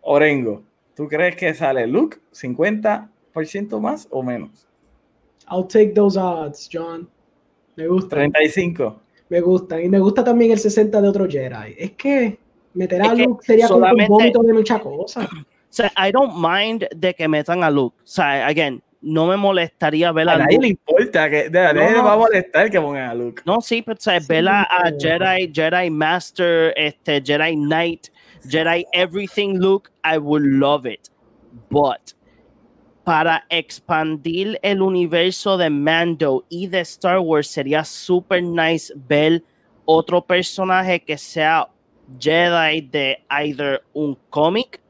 Orengo, 0.00 0.64
¿tú 0.96 1.06
crees 1.06 1.36
que 1.36 1.54
sale 1.54 1.86
Luke 1.86 2.18
50% 2.32 3.80
más 3.80 4.08
o 4.10 4.24
menos? 4.24 4.66
I'll 5.48 5.68
take 5.68 5.94
those 5.94 6.18
odds, 6.18 6.68
John. 6.68 7.08
Me 7.76 7.86
gusta. 7.86 8.16
35. 8.16 9.05
Me 9.28 9.40
gusta. 9.40 9.80
Y 9.82 9.88
me 9.88 9.98
gusta 9.98 10.22
también 10.24 10.52
el 10.52 10.58
60 10.58 11.00
de 11.00 11.08
otro 11.08 11.26
Jedi. 11.28 11.74
Es 11.78 11.92
que 11.92 12.38
meter 12.74 13.02
a 13.02 13.06
Es 13.06 13.12
que 13.12 13.24
Luke 13.24 13.44
sería 13.44 13.68
como 13.68 13.86
un 13.86 14.06
vómito 14.06 14.42
de 14.42 14.52
muchas 14.52 14.80
cosas. 14.80 15.28
O 15.68 15.76
sea, 15.76 15.92
I 15.98 16.10
don't 16.10 16.32
mind 16.38 16.86
de 16.96 17.12
que 17.12 17.28
metan 17.28 17.62
a 17.62 17.70
Luke. 17.70 17.94
O 18.02 18.06
sea, 18.06 18.46
again, 18.46 18.82
no 19.02 19.26
me 19.26 19.36
molestaría 19.36 20.10
ver 20.10 20.26
A 20.26 20.32
a 20.34 20.38
nadie 20.38 20.54
Luke. 20.56 20.62
le 20.62 20.68
importa, 20.68 21.28
que 21.28 21.50
de 21.50 21.60
nadie 21.60 21.80
No, 21.82 21.90
le 21.90 21.96
no. 21.98 22.04
va 22.04 22.12
a 22.14 22.16
molestar 22.16 22.70
que 22.70 22.80
pongan 22.80 23.10
a 23.10 23.14
Luke. 23.14 23.42
No, 23.44 23.60
sí, 23.60 23.82
pero 23.82 23.96
o 23.98 24.00
sea, 24.00 24.18
Sí, 24.18 24.26
ver 24.26 24.48
a, 24.48 24.66
Jedi, 24.98 25.52
Jedi 25.52 25.90
Master, 25.90 26.72
este, 26.76 27.20
Jedi 27.22 27.56
Knight, 27.56 28.06
Jedi 28.48 28.86
Everything 28.94 29.58
Luke, 29.58 29.90
I 30.02 30.16
would 30.16 30.44
love 30.44 30.86
it. 30.90 31.10
But 31.68 32.14
para 33.06 33.44
expandir 33.50 34.58
el 34.62 34.82
universo 34.82 35.56
de 35.56 35.70
Mando 35.70 36.44
y 36.48 36.66
de 36.66 36.80
Star 36.80 37.20
Wars 37.20 37.46
sería 37.46 37.84
super 37.84 38.42
nice 38.42 38.92
ver 38.96 39.44
otro 39.84 40.20
personaje 40.20 40.98
que 40.98 41.16
sea 41.16 41.68
Jedi 42.18 42.80
de 42.80 43.22
either 43.30 43.84
un 43.92 44.18
cómic 44.28 44.80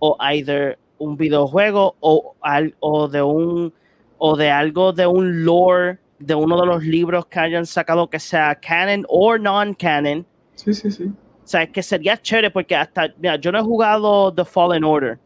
o 0.00 0.16
either 0.18 0.80
un 0.98 1.16
videojuego 1.16 1.94
o, 2.00 2.34
al- 2.40 2.74
o 2.80 3.06
de 3.06 3.22
un 3.22 3.72
o 4.18 4.36
de 4.36 4.50
algo 4.50 4.92
de 4.92 5.06
un 5.06 5.44
lore 5.44 6.00
de 6.18 6.34
uno 6.34 6.60
de 6.60 6.66
los 6.66 6.82
libros 6.82 7.26
que 7.26 7.38
hayan 7.38 7.66
sacado 7.66 8.10
que 8.10 8.18
sea 8.18 8.56
canon 8.56 9.06
o 9.08 9.38
non-canon. 9.38 10.26
Sí, 10.56 10.74
sí, 10.74 10.90
sí. 10.90 11.04
O 11.04 11.46
sea, 11.46 11.68
que 11.70 11.84
sería 11.84 12.16
chévere 12.20 12.50
porque 12.50 12.74
hasta, 12.74 13.14
mira, 13.16 13.36
yo 13.36 13.52
no 13.52 13.60
he 13.60 13.62
jugado 13.62 14.34
The 14.34 14.44
Fallen 14.44 14.82
Order. 14.82 15.20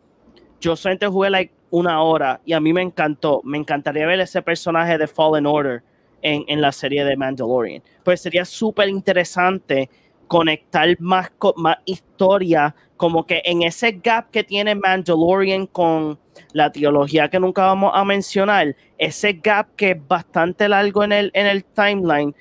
Yo 0.60 0.76
solamente 0.76 1.06
jugué 1.06 1.30
like 1.30 1.54
una 1.70 2.02
hora 2.02 2.40
y 2.44 2.52
a 2.52 2.60
mí 2.60 2.72
me 2.72 2.82
encantó. 2.82 3.40
Me 3.44 3.58
encantaría 3.58 4.06
ver 4.06 4.20
ese 4.20 4.42
personaje 4.42 4.98
de 4.98 5.06
Fallen 5.06 5.46
Order 5.46 5.82
en, 6.22 6.44
en 6.48 6.60
la 6.60 6.72
serie 6.72 7.04
de 7.04 7.16
Mandalorian. 7.16 7.82
Pues 8.04 8.20
sería 8.20 8.44
súper 8.44 8.88
interesante 8.88 9.88
conectar 10.28 10.88
más, 11.00 11.30
más 11.56 11.78
historia, 11.84 12.74
como 12.96 13.26
que 13.26 13.42
en 13.44 13.62
ese 13.62 13.92
gap 13.92 14.30
que 14.30 14.44
tiene 14.44 14.74
Mandalorian 14.74 15.66
con 15.66 16.18
la 16.52 16.70
trilogía 16.70 17.28
que 17.28 17.40
nunca 17.40 17.66
vamos 17.66 17.90
a 17.94 18.04
mencionar, 18.04 18.76
ese 18.98 19.32
gap 19.32 19.74
que 19.74 19.92
es 19.92 20.08
bastante 20.08 20.68
largo 20.68 21.02
en 21.02 21.12
el, 21.12 21.30
en 21.34 21.46
el 21.46 21.64
timeline, 21.64 22.34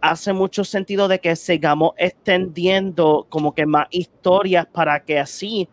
hace 0.00 0.32
mucho 0.32 0.64
sentido 0.64 1.08
de 1.08 1.20
que 1.20 1.36
sigamos 1.36 1.92
extendiendo 1.98 3.26
como 3.28 3.54
que 3.54 3.66
más 3.66 3.86
historias 3.90 4.66
para 4.66 5.04
que 5.04 5.18
así, 5.18 5.68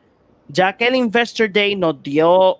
ya 0.49 0.75
que 0.75 0.87
el 0.87 0.95
Investor 0.95 1.51
Day 1.51 1.75
nos 1.75 2.01
dio 2.03 2.57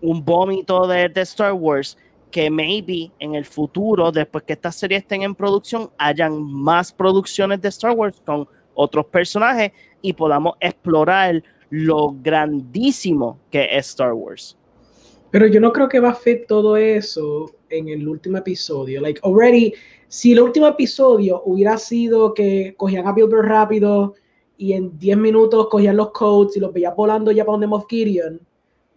un 0.00 0.24
vómito 0.24 0.86
de, 0.86 1.10
Star 1.16 1.52
Wars, 1.52 1.96
que 2.30 2.50
maybe 2.50 3.10
en 3.18 3.34
el 3.34 3.44
futuro, 3.44 4.12
después 4.12 4.44
que 4.44 4.52
estas 4.52 4.76
series 4.76 5.02
estén 5.02 5.22
en 5.22 5.34
producción, 5.34 5.90
hayan 5.98 6.42
más 6.42 6.92
producciones 6.92 7.60
de 7.60 7.68
Star 7.68 7.92
Wars 7.92 8.20
con 8.24 8.46
otros 8.74 9.06
personajes 9.06 9.72
y 10.02 10.12
podamos 10.12 10.54
explorar 10.60 11.42
lo 11.70 12.14
grandísimo 12.22 13.38
que 13.50 13.64
es 13.64 13.88
Star 13.88 14.12
Wars. 14.12 14.56
Pero 15.30 15.46
yo 15.46 15.60
no 15.60 15.72
creo 15.72 15.88
que 15.88 16.00
va 16.00 16.10
a 16.10 16.14
fit 16.14 16.46
todo 16.46 16.76
eso 16.76 17.50
en 17.68 17.88
el 17.88 18.08
último 18.08 18.38
episodio. 18.38 19.00
Like, 19.00 19.20
already, 19.22 19.74
si 20.08 20.32
el 20.32 20.40
último 20.40 20.66
episodio 20.66 21.42
hubiera 21.44 21.76
sido 21.76 22.32
que 22.32 22.74
cogían 22.76 23.06
a 23.06 23.12
Bill 23.12 23.26
Burr 23.26 23.46
rápido 23.46 24.14
y 24.56 24.72
en 24.72 24.98
10 24.98 25.18
minutos 25.18 25.68
cogían 25.68 25.96
los 25.96 26.12
codes 26.12 26.56
y 26.56 26.60
los 26.60 26.72
veía 26.72 26.90
volando 26.90 27.30
ya 27.30 27.44
para 27.44 27.52
donde 27.52 27.66
Moff 27.66 27.84
Gideon, 27.88 28.40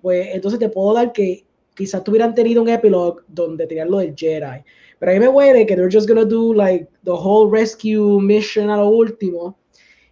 pues 0.02 0.30
entonces 0.34 0.60
te 0.60 0.70
puedo 0.70 0.94
dar 0.94 1.12
que 1.12 1.46
quizás 1.76 2.04
tuvieran 2.04 2.36
tenido 2.36 2.62
un 2.62 2.70
epilogue 2.70 3.22
donde 3.28 3.68
tenían 3.68 3.90
lo 3.90 4.00
del 4.00 4.16
Jedi. 4.16 4.64
Pero 5.00 5.12
a 5.12 5.16
mí 5.16 5.20
me 5.20 5.28
huele 5.28 5.66
que 5.66 5.76
they're 5.76 5.90
just 5.92 6.08
gonna 6.08 6.26
do 6.26 6.54
like 6.54 6.88
the 7.04 7.12
whole 7.12 7.50
rescue 7.52 8.20
mission 8.22 8.70
a 8.70 8.78
lo 8.78 8.90
último 8.90 9.58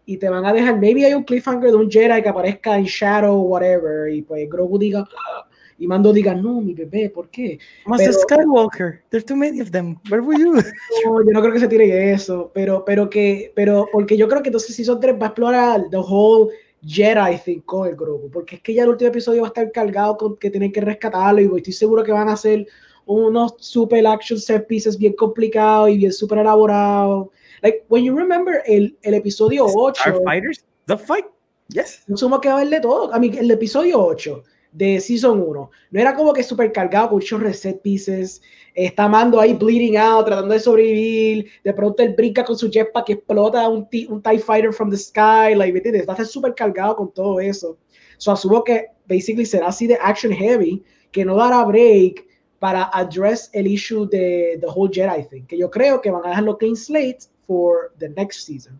y 0.05 0.17
te 0.17 0.27
van 0.27 0.43
a 0.45 0.53
dejar, 0.53 0.79
maybe 0.79 1.05
hay 1.05 1.13
un 1.13 1.23
cliffhanger 1.23 1.69
de 1.69 1.75
un 1.77 1.91
Jedi 1.91 2.21
que 2.23 2.29
aparezca 2.29 2.75
en 2.77 2.85
Shadow, 2.85 3.41
whatever, 3.41 4.11
y 4.11 4.23
pues 4.23 4.49
Grogu 4.49 4.79
diga, 4.79 5.01
"Ah", 5.01 5.47
y 5.77 5.85
Mando 5.85 6.11
diga, 6.11 6.33
no, 6.33 6.61
mi 6.61 6.73
bebé, 6.73 7.09
¿por 7.11 7.29
qué? 7.29 7.59
Pero- 7.97 8.13
Skywalker, 8.13 9.01
there's 9.09 9.23
too 9.23 9.35
many 9.35 9.61
of 9.61 9.69
them. 9.69 9.95
Where 10.09 10.21
were 10.23 10.37
you? 10.37 10.53
No, 11.05 11.23
yo 11.23 11.31
no 11.31 11.41
creo 11.41 11.53
que 11.53 11.59
se 11.59 11.67
tire 11.67 12.11
eso, 12.11 12.49
pero, 12.53 12.83
pero 12.83 13.07
que, 13.09 13.51
pero, 13.55 13.87
porque 13.91 14.17
yo 14.17 14.27
creo 14.27 14.41
que 14.41 14.49
entonces 14.49 14.75
Season 14.75 14.99
3 14.99 15.13
va 15.21 15.27
a 15.27 15.29
explorar 15.29 15.83
the 15.91 15.97
whole 15.97 16.51
Jedi 16.85 17.37
thing 17.37 17.59
con 17.61 17.87
el 17.87 17.95
Grogu, 17.95 18.29
porque 18.29 18.55
es 18.55 18.61
que 18.61 18.73
ya 18.73 18.83
el 18.83 18.89
último 18.89 19.09
episodio 19.09 19.41
va 19.41 19.47
a 19.47 19.49
estar 19.49 19.71
cargado 19.71 20.17
con 20.17 20.37
que 20.37 20.49
tienen 20.49 20.71
que 20.71 20.81
rescatarlo 20.81 21.41
y 21.41 21.57
estoy 21.57 21.73
seguro 21.73 22.03
que 22.03 22.11
van 22.11 22.29
a 22.29 22.33
hacer 22.33 22.67
unos 23.05 23.55
super 23.57 24.05
action 24.05 24.39
set 24.39 24.67
pieces 24.67 24.97
bien 24.97 25.13
complicados 25.13 25.89
y 25.89 25.97
bien 25.97 26.13
super 26.13 26.37
elaborados. 26.37 27.27
Like, 27.61 27.85
when 27.89 28.03
you 28.03 28.15
remember 28.15 28.61
el, 28.65 28.97
el 29.01 29.13
episodio 29.13 29.65
8, 29.65 30.01
Starfighters, 30.01 30.63
the 30.85 30.97
fight. 30.97 31.25
Yes. 31.69 32.03
no 32.07 32.17
sumo 32.17 32.41
que 32.41 32.47
va 32.47 32.55
a 32.55 32.57
haber 32.59 32.69
de 32.69 32.79
todo. 32.79 33.13
A 33.13 33.19
mí, 33.19 33.31
el 33.37 33.51
episodio 33.51 34.03
8 34.03 34.43
de 34.71 34.99
Season 34.99 35.41
1 35.41 35.71
no 35.91 35.99
era 35.99 36.15
como 36.15 36.33
que 36.33 36.43
súper 36.43 36.71
cargado 36.71 37.09
con 37.09 37.17
muchos 37.17 37.41
reset 37.41 37.81
pieces. 37.81 38.41
Está 38.75 39.07
Mando 39.07 39.39
ahí 39.39 39.53
bleeding 39.53 39.97
out, 39.97 40.25
tratando 40.25 40.53
de 40.53 40.59
sobrevivir. 40.59 41.49
De 41.63 41.73
pronto 41.73 42.03
él 42.03 42.13
brinca 42.15 42.43
con 42.43 42.57
su 42.57 42.69
jetpack 42.69 43.07
que 43.07 43.13
explota 43.13 43.67
un, 43.67 43.87
un 44.09 44.21
TIE 44.21 44.39
Fighter 44.39 44.71
from 44.71 44.89
the 44.89 44.97
sky. 44.97 45.55
Like, 45.55 45.73
¿me 45.73 45.79
entiendes? 45.79 46.07
Va 46.07 46.13
a 46.13 46.17
ser 46.17 46.27
súper 46.27 46.53
cargado 46.53 46.95
con 46.95 47.11
todo 47.11 47.39
eso. 47.39 47.77
So 48.17 48.31
asumo 48.31 48.63
que 48.63 48.87
basically 49.07 49.45
será 49.45 49.67
así 49.67 49.87
de 49.87 49.97
action 50.01 50.31
heavy, 50.31 50.83
que 51.11 51.25
no 51.25 51.35
dará 51.35 51.63
break 51.63 52.25
para 52.59 52.89
address 52.93 53.49
el 53.53 53.67
issue 53.67 54.05
de 54.05 54.57
the 54.61 54.67
whole 54.67 54.91
Jedi 54.93 55.23
thing. 55.29 55.45
Que 55.45 55.57
yo 55.57 55.69
creo 55.71 55.99
que 56.01 56.11
van 56.11 56.25
a 56.25 56.29
dejarlo 56.29 56.57
clean 56.57 56.75
slate 56.75 57.19
for 57.47 57.91
the 57.97 58.09
next 58.09 58.45
season. 58.45 58.79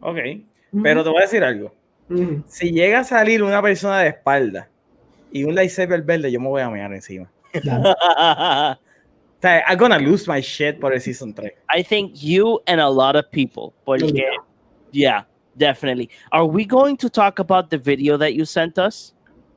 Ok. 0.00 0.16
Pero 0.82 1.02
te 1.02 1.10
voy 1.10 1.18
a 1.18 1.22
decir 1.22 1.42
algo. 1.42 1.72
Si 2.46 2.70
llega 2.72 3.00
a 3.00 3.04
salir 3.04 3.42
una 3.42 3.60
persona 3.60 4.00
de 4.00 4.08
espalda 4.08 4.68
y 5.30 5.44
un 5.44 5.54
lightsaber 5.54 6.02
verde, 6.02 6.30
yo 6.32 6.40
me 6.40 6.48
voy 6.48 6.62
a 6.62 6.70
mirar 6.70 6.92
encima. 6.94 7.30
O 9.38 9.40
sea, 9.40 9.62
I'm 9.68 9.78
gonna 9.78 10.00
lose 10.00 10.26
my 10.26 10.40
shit 10.40 10.80
por 10.80 10.92
el 10.92 11.00
season 11.00 11.32
3. 11.32 11.52
I 11.72 11.84
think 11.84 12.12
you 12.16 12.60
and 12.66 12.80
a 12.80 12.88
lot 12.90 13.14
of 13.16 13.30
people. 13.30 13.72
Porque, 13.84 14.10
Yeah. 14.12 14.24
yeah, 14.90 15.24
definitely. 15.56 16.10
Are 16.32 16.44
we 16.44 16.64
going 16.64 16.96
to 16.96 17.08
talk 17.08 17.38
about 17.38 17.70
the 17.70 17.78
video 17.78 18.16
that 18.18 18.30
you 18.34 18.44
sent 18.44 18.78
us? 18.78 19.14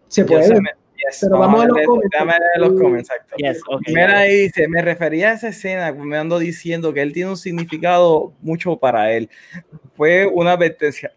Se 0.07 0.23
puede. 0.23 0.45
sé, 0.49 0.61
me- 0.61 0.69
yes, 0.97 1.21
Pero 1.21 1.39
vamos 1.39 1.63
a 1.63 1.67
los 1.67 1.77
déjame 2.11 2.33
los 2.57 2.73
comments, 2.79 3.09
exacto. 3.09 3.35
Yes, 3.39 3.59
okay. 3.67 3.91
Mira 3.95 4.19
ahí 4.19 4.41
dice, 4.43 4.67
me 4.67 4.83
refería 4.83 5.31
a 5.31 5.33
esa 5.33 5.47
escena, 5.47 5.91
me 5.93 6.15
ando 6.15 6.37
diciendo 6.37 6.93
que 6.93 7.01
él 7.01 7.11
tiene 7.11 7.31
un 7.31 7.37
significado 7.37 8.33
mucho 8.41 8.77
para 8.77 9.11
él. 9.13 9.31
Fue 9.95 10.27
una 10.27 10.51
advertencia 10.51 11.11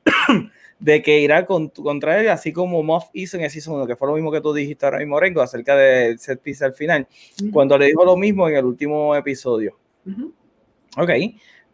de 0.78 1.02
que 1.02 1.20
irá 1.20 1.46
con, 1.46 1.68
contra 1.68 2.20
él, 2.20 2.28
así 2.28 2.52
como 2.52 2.82
Moff 2.82 3.06
hizo 3.12 3.36
en 3.36 3.44
el 3.44 3.51
season 3.51 3.74
1, 3.76 3.86
que 3.86 3.96
fue 3.96 4.09
lo 4.09 4.14
mismo 4.14 4.30
que 4.30 4.40
tú 4.40 4.52
dijiste 4.52 4.84
ahora 4.84 4.98
mismo, 4.98 5.18
Rengo, 5.18 5.40
acerca 5.40 5.76
del 5.76 6.18
set 6.18 6.40
piece 6.40 6.64
al 6.64 6.74
final, 6.74 7.06
Ujú. 7.42 7.51
cuando 7.52 7.78
le 7.78 7.86
dijo 7.86 8.05
lo 8.05 8.16
mismo 8.16 8.48
en 8.48 8.56
el 8.56 8.64
último 8.64 9.14
episodio. 9.14 9.76
Ujú. 10.06 10.32
Ok. 10.98 11.10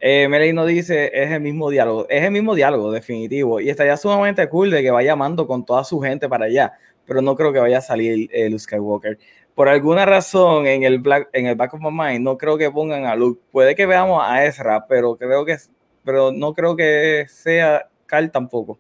Eh, 0.03 0.29
Melanie 0.29 0.55
nos 0.55 0.67
dice, 0.67 1.11
es 1.13 1.31
el 1.31 1.41
mismo 1.41 1.69
diálogo, 1.69 2.07
es 2.09 2.25
el 2.25 2.31
mismo 2.31 2.55
diálogo, 2.55 2.91
definitivo, 2.91 3.61
y 3.61 3.69
estaría 3.69 3.97
sumamente 3.97 4.49
cool 4.49 4.71
de 4.71 4.81
que 4.83 4.91
vaya 4.91 5.15
Mando 5.15 5.47
con 5.47 5.65
toda 5.67 5.85
su 5.85 6.01
gente 6.01 6.27
para 6.29 6.47
allá, 6.47 6.73
pero 7.05 7.21
no 7.21 7.37
creo 7.37 7.53
que 7.53 7.59
vaya 7.59 7.79
a 7.79 7.83
salir 7.83 8.31
eh, 8.33 8.49
Luke 8.49 8.61
Skywalker. 8.61 9.19
Por 9.55 9.69
alguna 9.69 10.07
razón, 10.07 10.67
en 10.67 10.85
el, 10.85 11.01
black, 11.01 11.29
en 11.35 11.47
el 11.47 11.55
back 11.55 11.75
of 11.75 11.81
my 11.81 11.91
mind, 11.91 12.21
no 12.21 12.39
creo 12.39 12.57
que 12.57 12.71
pongan 12.71 13.05
a 13.05 13.15
Luke. 13.15 13.43
Puede 13.51 13.75
que 13.75 13.85
veamos 13.85 14.23
a 14.25 14.47
Ezra, 14.47 14.87
pero 14.89 15.17
creo 15.17 15.45
que, 15.45 15.57
pero 16.03 16.33
no 16.33 16.55
creo 16.55 16.77
que 16.77 17.27
sea 17.29 17.87
Carl 18.07 18.31
tampoco. 18.31 18.79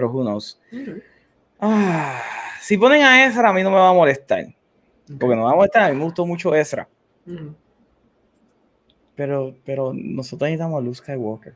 Pero 0.00 0.10
who 0.10 0.22
knows. 0.22 0.58
Ah, 1.60 2.22
si 2.58 2.78
ponen 2.78 3.02
a 3.02 3.26
Ezra, 3.26 3.50
a 3.50 3.52
mí 3.52 3.62
no 3.62 3.68
me 3.70 3.76
va 3.76 3.90
a 3.90 3.92
molestar, 3.92 4.46
porque 5.18 5.36
no 5.36 5.42
me 5.42 5.48
va 5.48 5.52
a 5.52 5.56
molestar. 5.56 5.82
A 5.82 5.92
mí 5.92 5.98
me 5.98 6.04
gustó 6.04 6.24
mucho 6.24 6.54
Ezra. 6.54 6.88
Ujú. 7.26 7.54
Pero, 9.14 9.54
pero 9.62 9.92
nosotros 9.94 10.48
necesitamos 10.48 10.78
a 10.80 10.82
Luke 10.82 10.96
Skywalker. 10.96 11.54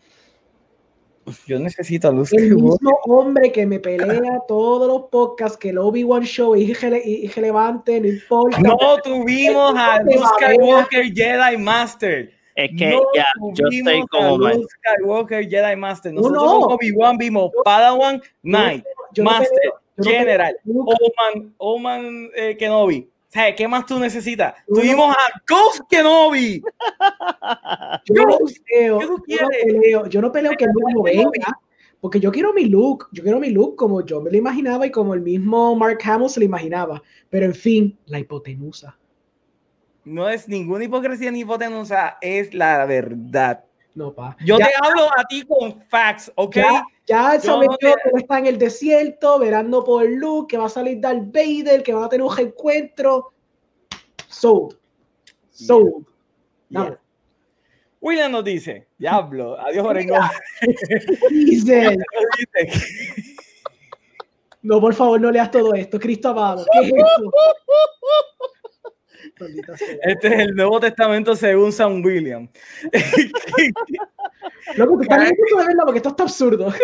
Yo 1.47 1.59
necesito 1.59 2.09
a 2.09 2.13
Luke 2.13 2.29
El 2.33 2.51
Skywalker. 2.51 2.83
mismo 2.83 2.99
hombre 3.07 3.51
que 3.51 3.65
me 3.65 3.81
pelea 3.81 4.41
todos 4.47 4.87
los 4.87 5.09
podcasts, 5.09 5.57
que 5.57 5.71
el 5.71 5.79
Obi-Wan 5.79 6.25
Show 6.25 6.55
es 6.55 6.69
irrele- 6.69 7.01
irrelevante, 7.03 7.99
no 7.99 8.09
importa. 8.09 8.59
No 8.61 8.77
tuvimos 9.03 9.73
a 9.75 10.03
Luke. 10.03 10.19
Skywalker 10.39 11.05
Jedi 11.15 11.57
Master. 11.57 12.31
Es 12.55 12.71
que 12.79 12.91
no 12.91 13.03
ya, 13.15 13.27
yo 13.53 13.67
estoy 13.69 14.07
como. 14.07 14.39
Luke 14.39 14.67
Skywalker 14.79 15.49
Jedi 15.49 15.77
Master. 15.77 16.13
No, 16.13 16.21
Nosotros 16.21 16.45
no. 16.45 16.61
con 16.61 16.73
Obi-Wan 16.75 17.19
vimos 17.19 17.51
Padawan 17.65 18.23
Knight, 18.43 18.85
Yo 19.13 19.25
no 19.25 19.31
Master, 19.31 19.73
no 19.97 20.05
General. 20.05 20.57
Oman, 20.67 21.55
Oman 21.59 22.31
eh, 22.35 22.57
Kenobi. 22.57 23.09
O 23.11 23.33
sea, 23.35 23.53
¿qué 23.53 23.67
más 23.67 23.85
tú 23.85 23.99
necesitas? 23.99 24.55
No, 24.69 24.77
no. 24.77 24.81
Tuvimos 24.83 25.17
a 25.17 25.43
Ghost 25.49 25.81
Kenobi. 25.91 26.63
Yo 28.05 28.15
no 28.15 28.39
peleo, 28.39 28.99
¿qué 29.01 29.07
tú 29.07 29.25
yo 29.27 29.43
no 29.43 29.49
peleo, 29.49 30.07
yo 30.07 30.21
no 30.21 30.33
peleo 30.33 30.53
que 30.57 30.67
Luke 30.67 30.93
no 30.95 31.03
venga, 31.03 31.59
porque 32.01 32.21
yo 32.21 32.31
quiero 32.31 32.53
mi 32.53 32.67
look, 32.67 33.09
yo 33.13 33.23
quiero 33.23 33.41
mi 33.41 33.51
look 33.51 33.77
como 33.77 34.05
yo 34.05 34.21
me 34.21 34.31
lo 34.31 34.37
imaginaba 34.37 34.87
y 34.87 34.91
como 34.91 35.15
el 35.15 35.23
mismo 35.23 35.75
Mark 35.75 35.99
Hamill 36.05 36.29
se 36.29 36.39
lo 36.39 36.47
imaginaba. 36.47 37.03
Pero 37.31 37.47
en 37.47 37.55
fin, 37.55 37.99
la 38.07 38.19
hipotenusa. 38.21 38.97
No 40.05 40.29
es 40.29 40.49
ninguna 40.49 40.85
hipocresía 40.85 41.31
ni 41.31 41.41
hipotenusa, 41.41 42.19
es 42.21 42.53
la 42.55 42.85
verdad. 42.87 43.65
No, 43.95 44.13
pa. 44.13 44.37
Yo 44.45 44.59
ya, 44.59 44.67
te 44.67 44.73
hablo 44.83 45.07
a 45.17 45.25
ti 45.29 45.43
con 45.47 45.81
facts, 45.89 46.31
¿ok? 46.35 46.57
ya, 46.57 46.85
ya 47.07 47.35
yo 47.37 47.41
sabes 47.41 47.69
no 47.69 47.77
te- 47.79 47.87
que 47.87 48.19
está 48.19 48.39
en 48.41 48.47
el 48.47 48.59
desierto, 48.59 49.39
verando 49.39 49.85
por 49.85 50.05
Luke, 50.09 50.51
que 50.51 50.59
va 50.59 50.67
a 50.67 50.69
salir 50.69 51.01
Darth 51.01 51.33
Vader, 51.33 51.83
que 51.83 51.93
van 51.95 52.05
a 52.05 52.09
tener 52.09 52.27
un 52.27 52.37
reencuentro. 52.37 53.33
Sold. 54.29 54.77
Sold. 55.51 56.05
Yeah. 56.69 56.83
Dale. 56.85 56.99
William 58.01 58.33
nos 58.33 58.45
dice, 58.45 58.89
diablo, 58.99 59.59
adiós 59.59 59.87
Orengo. 59.87 60.17
Dice, 61.31 61.97
Dice, 62.39 62.69
no, 64.61 64.81
por 64.81 64.93
favor, 64.95 65.21
no 65.21 65.31
leas 65.31 65.51
todo 65.51 65.73
esto. 65.75 65.99
Cristo 66.01 66.31
amado. 66.31 66.67
¿Qué 66.73 66.81
es 66.81 66.87
esto? 66.89 67.31
Este 70.03 70.29
es 70.29 70.39
el 70.41 70.55
Nuevo 70.55 70.79
Testamento 70.81 71.35
según 71.35 71.73
San 71.73 72.05
William. 72.05 72.49
Loco, 74.77 74.97
te 74.99 75.03
estás 75.03 75.31
esto 75.31 75.59
de 75.59 75.67
verdad 75.67 75.83
porque 75.85 75.99
esto 75.99 76.11
está 76.11 76.23
absurdo. 76.25 76.73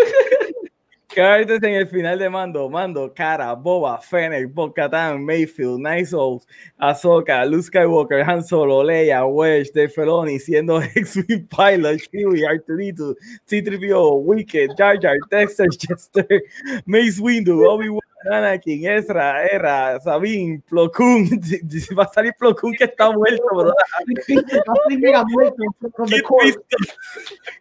Cartes 1.15 1.61
en 1.65 1.75
el 1.75 1.89
final 1.89 2.21
de 2.21 2.31
Mando, 2.31 2.69
Mando, 2.71 3.13
Cara, 3.13 3.53
Boba, 3.55 4.01
Fennec, 4.01 4.55
Bo-Katan, 4.55 5.25
Mayfield, 5.25 5.81
Night 5.81 6.07
Souls, 6.07 6.47
Ahsoka, 6.79 7.45
Luke 7.45 7.65
Skywalker, 7.65 8.23
Han 8.23 8.45
Solo, 8.45 8.85
Leia, 8.85 9.27
Wedge, 9.27 9.73
Dave 9.75 9.89
Filoni, 9.89 10.39
siendo 10.39 10.81
X-Wing 10.95 11.49
Pilot, 11.49 11.99
Chewie, 12.13 12.47
R2D2, 12.47 13.17
C-3PO, 13.45 14.23
Wicked, 14.23 14.77
Jar 14.79 15.01
Jar, 15.01 15.17
Dexter, 15.31 15.67
Chester, 15.71 16.43
Mace 16.87 17.21
Windu, 17.21 17.67
Obi-Wan, 17.67 18.00
Anakin, 18.25 18.87
Ezra, 18.87 19.47
Era, 19.47 19.99
Sabine, 20.01 20.63
Plo 20.69 20.91
Koon, 20.91 21.29
va 21.99 22.05
a 22.05 22.09
salir 22.09 22.35
Plo 22.39 22.55
Koon 22.55 22.75
que 22.75 22.85
está 22.85 23.11
muerto, 23.11 23.45
bro. 23.53 23.73
Está 24.09 24.73
mega 24.89 25.25
muerto. 25.25 25.57
from 25.95 26.09
the 26.09 26.17
Kit 26.17 26.25
core. 26.25 26.47
Fisto, 26.47 26.77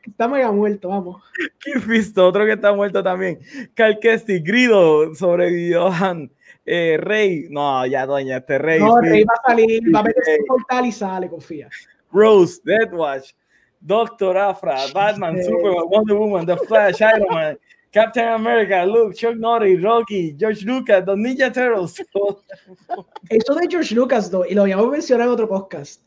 Está 0.05 0.27
mega 0.27 0.51
muerto, 0.51 0.89
vamos. 0.89 1.21
Kit 1.59 1.81
Fisto, 1.81 2.27
otro 2.27 2.45
que 2.45 2.53
está 2.53 2.73
muerto 2.73 3.01
también. 3.01 3.39
Cal 3.73 3.99
Kestis, 3.99 4.43
Grido, 4.43 5.15
sobrevivió 5.15 5.87
Han, 5.87 6.31
eh, 6.65 6.97
Rey, 6.99 7.47
no, 7.49 7.85
ya 7.85 8.05
doña, 8.05 8.37
este 8.37 8.57
Rey, 8.57 8.79
No, 8.79 8.99
Rey 8.99 9.23
va 9.23 9.33
a 9.33 9.49
salir, 9.49 9.81
va 9.93 9.99
a 9.99 10.03
meterse 10.03 10.37
un 10.39 10.45
portal 10.45 10.85
y 10.85 10.91
sale, 10.91 11.29
confía. 11.29 11.69
Rose, 12.11 12.59
Deathwatch, 12.63 13.31
Doctor 13.79 14.37
Afra, 14.37 14.77
Batman. 14.93 15.41
Superman, 15.43 15.85
Wonder 15.89 16.15
Woman, 16.15 16.45
The 16.45 16.57
Flash, 16.57 17.01
Iron 17.01 17.27
Man, 17.31 17.59
Captain 17.91 18.27
America, 18.27 18.85
Luke, 18.85 19.15
Chuck 19.15 19.35
Norris, 19.35 19.81
Rocky, 19.81 20.35
George 20.37 20.63
Lucas, 20.65 21.03
The 21.05 21.15
Ninja 21.15 21.51
Turtles. 21.51 21.95
Eso 23.29 23.55
de 23.55 23.67
George 23.69 23.95
Lucas, 23.95 24.29
though, 24.29 24.45
y 24.47 24.53
lo 24.53 24.61
habíamos 24.61 24.89
mencionado 24.89 25.29
en 25.31 25.33
otro 25.33 25.47
podcast. 25.49 26.03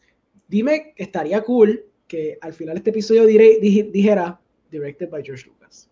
Dime 0.47 0.93
estaría 0.97 1.41
cool 1.43 1.85
que 2.07 2.39
al 2.41 2.53
final 2.53 2.75
de 2.75 2.79
este 2.81 2.91
episodio 2.91 3.27
diré- 3.27 3.59
dijera 3.61 4.39
directed 4.71 5.09
by 5.11 5.23
George 5.25 5.47
Lucas. 5.47 5.89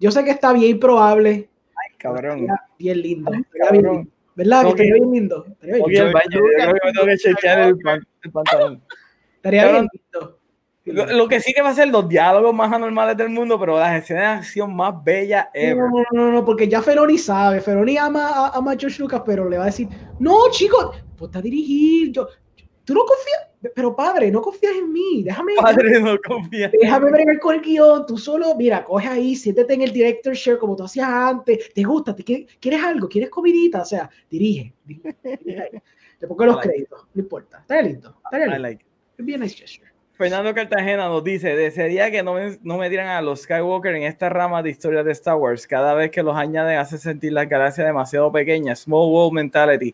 Yo 0.00 0.10
sé 0.10 0.24
que 0.24 0.30
está 0.30 0.52
bien 0.52 0.78
probable, 0.78 1.48
Cabrón. 1.98 2.40
estaría 2.40 2.56
bien 2.78 3.00
lindo. 3.02 3.30
Ay, 3.32 3.40
estaría 3.40 3.70
bien 3.70 3.82
cabrón. 3.82 3.96
lindo. 4.02 4.10
¿Verdad? 4.36 4.62
Que 4.62 4.68
estaría 4.70 4.94
bien 4.94 5.10
lindo. 5.12 5.46
Estaría 5.48 5.74
bien 5.74 5.82
Ok, 5.84 5.90
lindo. 5.90 6.06
el 6.06 6.12
baño, 6.12 6.24
yo 6.30 6.40
creo 6.40 6.74
que 6.74 6.86
me 6.86 6.92
tengo 6.92 7.06
que 7.06 7.16
chequear 7.18 7.58
el, 7.68 7.78
pan- 7.78 8.06
el 8.22 8.30
pantalón. 8.32 8.82
Estaría 9.36 9.62
cabrón. 9.62 9.88
bien 9.92 10.02
lindo. 10.12 10.38
Lo, 10.86 11.06
lo 11.06 11.28
que 11.28 11.40
sí 11.40 11.52
que 11.54 11.62
va 11.62 11.70
a 11.70 11.74
ser 11.74 11.88
los 11.88 12.06
diálogos 12.08 12.54
más 12.54 12.70
anormales 12.72 13.16
del 13.16 13.30
mundo, 13.30 13.58
pero 13.58 13.78
las 13.78 14.02
escenas 14.02 14.22
de 14.22 14.38
acción 14.46 14.74
más 14.76 15.02
bellas 15.02 15.46
ever. 15.54 15.76
No, 15.76 15.88
no, 15.90 16.04
no, 16.12 16.32
no, 16.32 16.44
porque 16.44 16.68
ya 16.68 16.82
Feroni 16.82 17.16
sabe. 17.16 17.60
Feroni 17.62 17.96
ama, 17.96 18.28
a- 18.28 18.48
ama 18.56 18.72
a 18.72 18.76
George 18.76 19.00
Lucas, 19.00 19.22
pero 19.24 19.48
le 19.48 19.56
va 19.56 19.62
a 19.64 19.66
decir, 19.66 19.88
no, 20.18 20.50
chicos, 20.50 20.94
ponte 21.16 21.38
a 21.38 21.40
dirigir. 21.40 22.12
Yo, 22.12 22.28
tú 22.84 22.92
no 22.92 23.00
confías, 23.06 23.72
pero 23.74 23.96
padre, 23.96 24.30
no 24.30 24.42
confías 24.42 24.74
en 24.76 24.92
mí. 24.92 25.22
Déjame, 25.22 25.54
Padre, 25.60 26.00
no 26.00 26.18
confía. 26.20 26.70
déjame 26.78 27.10
bregar 27.10 27.38
con 27.40 27.54
el 27.54 27.62
guion. 27.62 28.04
Tú 28.04 28.18
solo, 28.18 28.54
mira, 28.54 28.84
coge 28.84 29.08
ahí, 29.08 29.34
siéntete 29.36 29.72
en 29.72 29.80
el 29.80 29.90
director 29.92 30.34
share 30.34 30.58
como 30.58 30.76
tú 30.76 30.84
hacías 30.84 31.08
antes. 31.08 31.72
¿Te 31.72 31.82
gusta? 31.82 32.14
¿Te 32.14 32.22
quieres, 32.22 32.54
¿Quieres 32.60 32.82
algo? 32.84 33.08
¿Quieres 33.08 33.30
comidita? 33.30 33.80
O 33.80 33.86
sea, 33.86 34.10
dirige. 34.28 34.74
dirige. 34.84 35.82
Te 36.20 36.26
pongo 36.26 36.44
los 36.44 36.56
like 36.56 36.68
créditos, 36.68 37.06
no 37.14 37.22
importa. 37.22 37.60
Estaría 37.60 37.82
lindo. 37.84 38.16
I 38.30 38.36
lindo. 38.36 38.58
like 38.58 38.84
bien 39.16 39.40
nice 39.40 39.56
gesture. 39.56 39.93
Fernando 40.16 40.54
Cartagena 40.54 41.08
nos 41.08 41.24
dice, 41.24 41.56
desearía 41.56 42.08
que 42.10 42.22
no 42.22 42.34
me, 42.34 42.56
no 42.62 42.78
me 42.78 42.88
dieran 42.88 43.08
a 43.08 43.20
los 43.20 43.42
Skywalker 43.42 43.96
en 43.96 44.04
esta 44.04 44.28
rama 44.28 44.62
de 44.62 44.70
historia 44.70 45.02
de 45.02 45.10
Star 45.10 45.34
Wars. 45.34 45.66
Cada 45.66 45.92
vez 45.94 46.12
que 46.12 46.22
los 46.22 46.36
añaden 46.36 46.78
hace 46.78 46.98
sentir 46.98 47.32
las 47.32 47.48
galaxias 47.48 47.86
demasiado 47.86 48.30
pequeñas. 48.30 48.80
Small 48.80 49.10
world 49.10 49.32
mentality. 49.32 49.92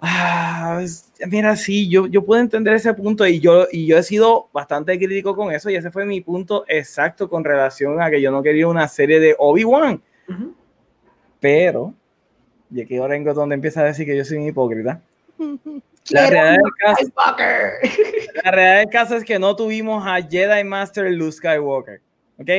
Ah, 0.00 0.82
mira, 1.28 1.54
sí, 1.54 1.88
yo, 1.88 2.06
yo 2.06 2.24
puedo 2.24 2.40
entender 2.40 2.74
ese 2.74 2.92
punto 2.94 3.26
y 3.26 3.40
yo, 3.40 3.66
y 3.70 3.86
yo 3.86 3.98
he 3.98 4.02
sido 4.02 4.48
bastante 4.52 4.98
crítico 4.98 5.36
con 5.36 5.52
eso 5.52 5.70
y 5.70 5.76
ese 5.76 5.92
fue 5.92 6.06
mi 6.06 6.20
punto 6.22 6.64
exacto 6.66 7.28
con 7.28 7.44
relación 7.44 8.00
a 8.00 8.10
que 8.10 8.20
yo 8.20 8.30
no 8.30 8.42
quería 8.42 8.66
una 8.66 8.88
serie 8.88 9.20
de 9.20 9.36
Obi-Wan. 9.38 10.02
Ujú. 10.28 10.54
Pero, 11.40 11.94
y 12.70 12.80
aquí 12.80 12.96
ahora 12.96 13.14
vengo 13.14 13.34
donde 13.34 13.54
empieza 13.54 13.82
a 13.82 13.84
decir 13.84 14.06
que 14.06 14.16
yo 14.16 14.24
soy 14.24 14.38
un 14.38 14.46
hipócrita. 14.46 15.02
La 16.10 16.28
realidad, 16.28 16.62
del 16.62 16.72
caso, 16.78 17.12
la 18.44 18.50
realidad 18.50 18.78
del 18.80 18.90
caso 18.90 19.16
es 19.16 19.24
que 19.24 19.38
no 19.38 19.54
tuvimos 19.54 20.04
a 20.06 20.20
Jedi 20.20 20.64
Master 20.64 21.10
Luke 21.12 21.32
Skywalker, 21.32 22.00
¿ok? 22.38 22.50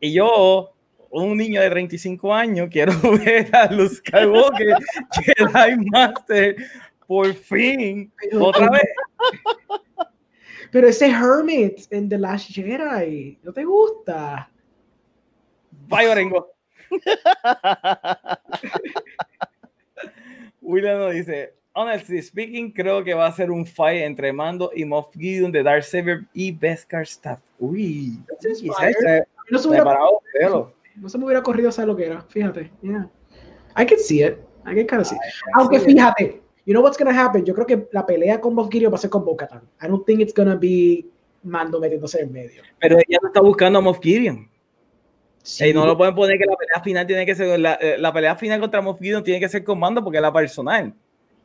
Y 0.00 0.12
yo, 0.12 0.72
un 1.10 1.36
niño 1.36 1.60
de 1.60 1.70
35 1.70 2.34
años, 2.34 2.68
quiero 2.72 2.92
ver 3.24 3.54
a 3.54 3.70
Luke 3.72 3.94
Skywalker 3.94 4.76
Jedi 5.12 5.76
Master 5.90 6.56
por 7.06 7.32
fin, 7.34 8.12
otra 8.38 8.70
vez. 8.70 8.88
Pero 10.70 10.86
ese 10.86 11.10
Hermit 11.10 11.80
en 11.90 12.08
The 12.08 12.18
Last 12.18 12.50
Jedi, 12.52 13.38
¿no 13.42 13.52
te 13.52 13.64
gusta? 13.64 14.48
Bye, 15.88 16.08
Orengo. 16.08 16.52
William 20.60 20.98
nos 20.98 21.12
dice, 21.14 21.54
honestly 21.74 22.20
speaking, 22.22 22.72
creo 22.72 23.02
que 23.04 23.14
va 23.14 23.26
a 23.26 23.32
ser 23.32 23.50
un 23.50 23.66
fight 23.66 24.02
entre 24.02 24.32
Mando 24.32 24.70
y 24.74 24.84
Moff 24.84 25.08
Gideon 25.16 25.52
de 25.52 25.62
Darksaber 25.62 26.26
y 26.32 26.52
Beskar 26.52 27.02
Staff. 27.02 27.40
Uy, 27.58 28.18
se- 28.40 28.50
No 29.50 29.58
se, 29.58 29.68
hubiera, 29.68 29.98
no 30.96 31.08
se 31.08 31.18
me 31.18 31.24
hubiera 31.24 31.42
corrido 31.42 31.72
saber 31.72 31.88
lo 31.88 31.96
que 31.96 32.06
era, 32.06 32.22
fíjate. 32.22 32.70
Yeah. 32.82 33.08
I 33.76 33.86
can 33.86 33.98
see 33.98 34.22
it. 34.22 34.38
I 34.66 34.74
can 34.74 34.86
kind 34.86 35.00
of 35.00 35.06
see 35.06 35.16
it. 35.16 35.20
Aunque 35.54 35.80
sí. 35.80 35.86
fíjate, 35.86 36.40
you 36.66 36.72
know 36.72 36.82
what's 36.82 36.98
gonna 36.98 37.18
happen? 37.18 37.44
Yo 37.44 37.54
creo 37.54 37.66
que 37.66 37.88
la 37.92 38.06
pelea 38.06 38.40
con 38.40 38.54
Moff 38.54 38.70
Gideon 38.70 38.92
va 38.92 38.96
a 38.96 39.00
ser 39.00 39.10
con 39.10 39.24
Bo-Katan. 39.24 39.62
I 39.82 39.88
don't 39.88 40.04
think 40.06 40.20
it's 40.20 40.34
gonna 40.34 40.56
be 40.56 41.04
Mando 41.42 41.80
metiéndose 41.80 42.20
en 42.20 42.32
medio. 42.32 42.62
Pero 42.78 42.96
ella 42.96 43.18
no 43.22 43.28
está 43.28 43.40
buscando 43.40 43.78
a 43.78 43.82
Moff 43.82 43.98
Gideon. 44.00 44.48
Sí, 45.42 45.64
Ey, 45.64 45.72
no 45.72 45.86
lo 45.86 45.96
pueden 45.96 46.14
poner 46.14 46.38
que 46.38 46.44
la 46.44 46.54
pelea 46.54 46.82
final 46.84 47.06
tiene 47.06 47.24
que 47.24 47.34
ser 47.34 47.58
la, 47.58 47.74
eh, 47.74 47.96
la 47.98 48.12
pelea 48.12 48.36
final 48.36 48.60
contra 48.60 48.82
Moff 48.82 49.00
Gideon 49.00 49.24
tiene 49.24 49.40
que 49.40 49.48
ser 49.48 49.64
con 49.64 49.78
Mando 49.78 50.04
porque 50.04 50.18
es 50.18 50.22
la 50.22 50.32
personal. 50.32 50.94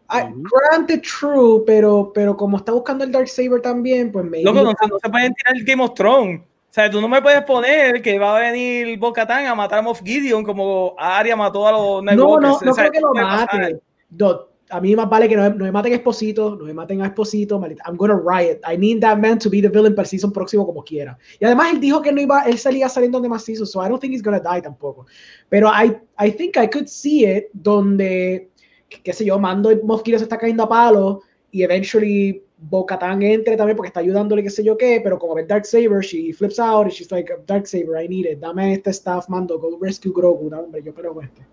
I- 0.10 0.34
granted 0.72 1.02
true, 1.02 1.64
pero, 1.66 2.12
pero 2.14 2.36
como 2.38 2.58
está 2.58 2.72
buscando 2.72 3.04
el 3.04 3.12
Darksaber 3.12 3.62
también, 3.62 4.12
pues 4.12 4.26
maybe. 4.26 4.44
Loco, 4.46 4.62
no, 4.62 4.72
se- 4.80 4.88
no 4.88 5.00
se 5.02 5.10
pueden 5.10 5.34
tirar 5.34 5.56
el 5.58 5.64
Game 5.64 5.84
of 5.84 5.94
Thrones. 5.94 6.42
O 6.42 6.74
sea, 6.76 6.90
tú 6.90 7.00
no 7.00 7.08
me 7.08 7.22
puedes 7.22 7.42
poner 7.44 8.02
que 8.02 8.20
va 8.20 8.36
a 8.36 8.40
venir 8.52 9.00
Bo-Katan 9.00 9.46
a 9.46 9.56
matar 9.56 9.80
a 9.80 9.82
Moff 9.82 10.02
Gideon 10.04 10.44
como 10.44 10.94
Arya 10.98 11.36
mató 11.36 11.66
a 11.68 11.72
los 11.72 12.04
Night 12.04 12.18
no, 12.18 12.38
no, 12.40 12.60
no 12.62 12.72
O 12.72 12.74
sea, 12.74 12.90
creo 12.90 12.92
que 12.92 13.00
lo 13.00 13.14
mate. 13.14 13.80
Do- 14.10 14.52
a 14.72 14.82
mí 14.82 14.96
más 14.96 15.08
vale 15.08 15.30
que 15.30 15.36
no, 15.36 15.48
no 15.48 15.64
me 15.64 15.72
maten 15.72 15.94
a 15.94 15.98
Esposito, 15.98 16.56
no 16.56 16.66
me 16.66 16.74
maten 16.74 17.02
a 17.02 17.06
Esposito, 17.06 17.62
I'm 17.86 17.96
gonna 17.98 18.20
riot. 18.20 18.60
I 18.68 18.76
need 18.78 19.00
that 19.02 19.18
man 19.20 19.38
to 19.40 19.50
be 19.50 19.62
the 19.62 19.70
villain 19.70 19.94
para 19.94 20.04
el 20.06 20.10
season 20.10 20.32
próximo 20.34 20.66
como 20.66 20.84
quiera. 20.84 21.18
Y 21.40 21.46
además 21.46 21.72
él 21.74 21.80
dijo 21.80 22.02
que 22.02 22.12
no 22.12 22.20
iba, 22.20 22.42
él 22.44 22.58
salía 22.58 22.90
saliendo 22.90 23.22
de 23.22 23.30
más 23.30 23.44
seasons, 23.44 23.72
so 23.72 23.86
I 23.86 23.88
don't 23.88 24.02
think 24.02 24.14
he's 24.14 24.24
gonna 24.24 24.40
die 24.40 24.62
tampoco. 24.62 25.06
Pero 25.50 25.70
I, 25.70 25.96
I 26.20 26.32
think 26.32 26.58
I 26.58 26.68
could 26.68 26.88
see 26.88 27.26
it 27.26 27.46
donde, 27.54 28.50
qué 28.90 29.14
sé 29.14 29.26
yo, 29.26 29.40
Mando 29.40 29.72
y 29.72 29.82
Moff 29.84 30.04
Gideon 30.04 30.20
se 30.20 30.26
está 30.26 30.38
cayendo 30.38 30.64
a 30.64 30.70
palo 30.70 31.22
y 31.52 31.64
eventually 31.64 32.44
Bo-Katan 32.58 33.22
entre 33.24 33.58
también 33.58 33.76
porque 33.76 33.88
está 33.88 34.00
ayudándole 34.00 34.44
qué 34.44 34.50
sé 34.50 34.64
yo 34.64 34.78
qué, 34.78 35.02
pero 35.04 35.20
como 35.20 35.36
ve 35.36 35.46
Dark 35.46 35.66
Saber, 35.66 36.02
she 36.02 36.32
flips 36.32 36.60
out 36.60 36.84
and 36.84 36.92
she's 36.92 37.12
like, 37.12 37.32
Dark 37.46 37.68
Saber, 37.68 37.98
I 37.98 38.08
need 38.08 38.26
it, 38.26 38.40
dame 38.40 38.74
este 38.74 38.90
staff, 38.92 39.28
mando, 39.30 39.60
go 39.60 39.78
rescue 39.80 40.14
Grogu, 40.14 40.50
no, 40.50 40.60
hombre, 40.62 40.82
yo 40.84 40.94
pero 40.94 41.20
este. 41.22 41.46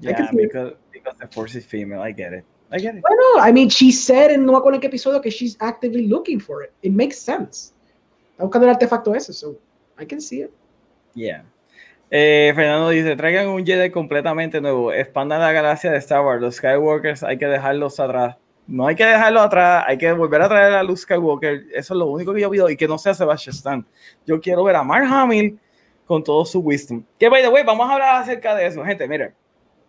Yeah, 0.00 0.30
because, 0.32 0.74
because 0.92 1.18
the 1.18 1.26
force 1.28 1.54
is 1.54 1.66
female, 1.66 2.00
I 2.00 2.12
get 2.12 2.32
it. 2.32 2.44
I 2.72 2.78
get 2.78 2.94
it. 2.94 3.02
Bueno, 3.02 3.46
I 3.46 3.52
mean, 3.52 3.68
she 3.68 3.92
said 3.92 4.30
en 4.30 4.46
no 4.46 4.52
me 4.52 4.58
acuerdo 4.58 4.76
en 4.76 4.80
qué 4.80 4.86
episodio 4.86 5.20
que 5.20 5.30
she's 5.30 5.56
actively 5.60 6.06
looking 6.06 6.40
for 6.40 6.62
it. 6.62 6.72
It 6.82 6.92
makes 6.92 7.18
sense. 7.18 7.74
Está 8.32 8.44
buscando 8.44 8.66
el 8.66 8.74
artefacto 8.74 9.14
ese, 9.14 9.34
so 9.34 9.58
I 9.98 10.06
can 10.06 10.20
see 10.20 10.42
it. 10.42 10.50
Yeah. 11.14 11.42
Eh, 12.10 12.52
Fernando 12.56 12.88
dice, 12.88 13.14
traigan 13.14 13.48
un 13.48 13.64
Jedi 13.64 13.90
completamente 13.90 14.60
nuevo, 14.60 14.92
expandan 14.92 15.40
la 15.40 15.52
galaxia 15.52 15.92
de 15.92 15.98
Star 15.98 16.24
Wars, 16.24 16.40
los 16.40 16.56
Skywalkers 16.56 17.22
hay 17.22 17.38
que 17.38 17.46
dejarlos 17.46 18.00
atrás. 18.00 18.36
No 18.66 18.86
hay 18.86 18.94
que 18.94 19.04
dejarlos 19.04 19.42
atrás, 19.42 19.84
hay 19.86 19.98
que 19.98 20.12
volver 20.12 20.42
a 20.42 20.48
traer 20.48 20.72
a 20.74 20.82
Luke 20.82 21.00
Skywalker. 21.00 21.64
Eso 21.74 21.94
es 21.94 21.98
lo 21.98 22.06
único 22.06 22.32
que 22.32 22.40
yo 22.40 22.50
pido 22.50 22.70
y 22.70 22.76
que 22.76 22.86
no 22.86 22.98
sea 22.98 23.14
Sebastian 23.14 23.54
Stan. 23.54 23.86
Yo 24.26 24.40
quiero 24.40 24.62
ver 24.62 24.76
a 24.76 24.84
Mark 24.84 25.06
Hamill 25.10 25.58
con 26.06 26.22
todo 26.22 26.44
su 26.44 26.60
wisdom. 26.60 27.02
Que 27.18 27.28
by 27.28 27.42
the 27.42 27.48
way, 27.48 27.64
vamos 27.64 27.88
a 27.88 27.94
hablar 27.94 28.22
acerca 28.22 28.54
de 28.54 28.66
eso, 28.66 28.84
gente. 28.84 29.08
Miren, 29.08 29.34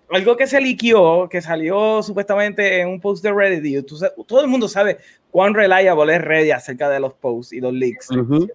algo 0.10 0.36
que 0.36 0.48
se 0.48 0.60
liquió, 0.60 1.28
que 1.30 1.42
salió 1.42 2.02
supuestamente 2.04 2.82
en 2.82 2.88
un 2.90 3.00
post 3.00 3.24
de 3.24 3.32
Reddit, 3.32 3.66
y 3.66 3.84
todo 4.26 4.42
el 4.42 4.48
mundo 4.48 4.68
sabe 4.68 4.98
cuán 5.30 5.54
reliable 5.54 6.16
es 6.16 6.22
Reddit 6.22 6.54
acerca 6.54 6.90
de 6.90 7.00
los 7.00 7.14
posts 7.14 7.54
y 7.54 7.62
los 7.62 7.74
leaks. 7.74 8.10
Ujú. 8.10 8.50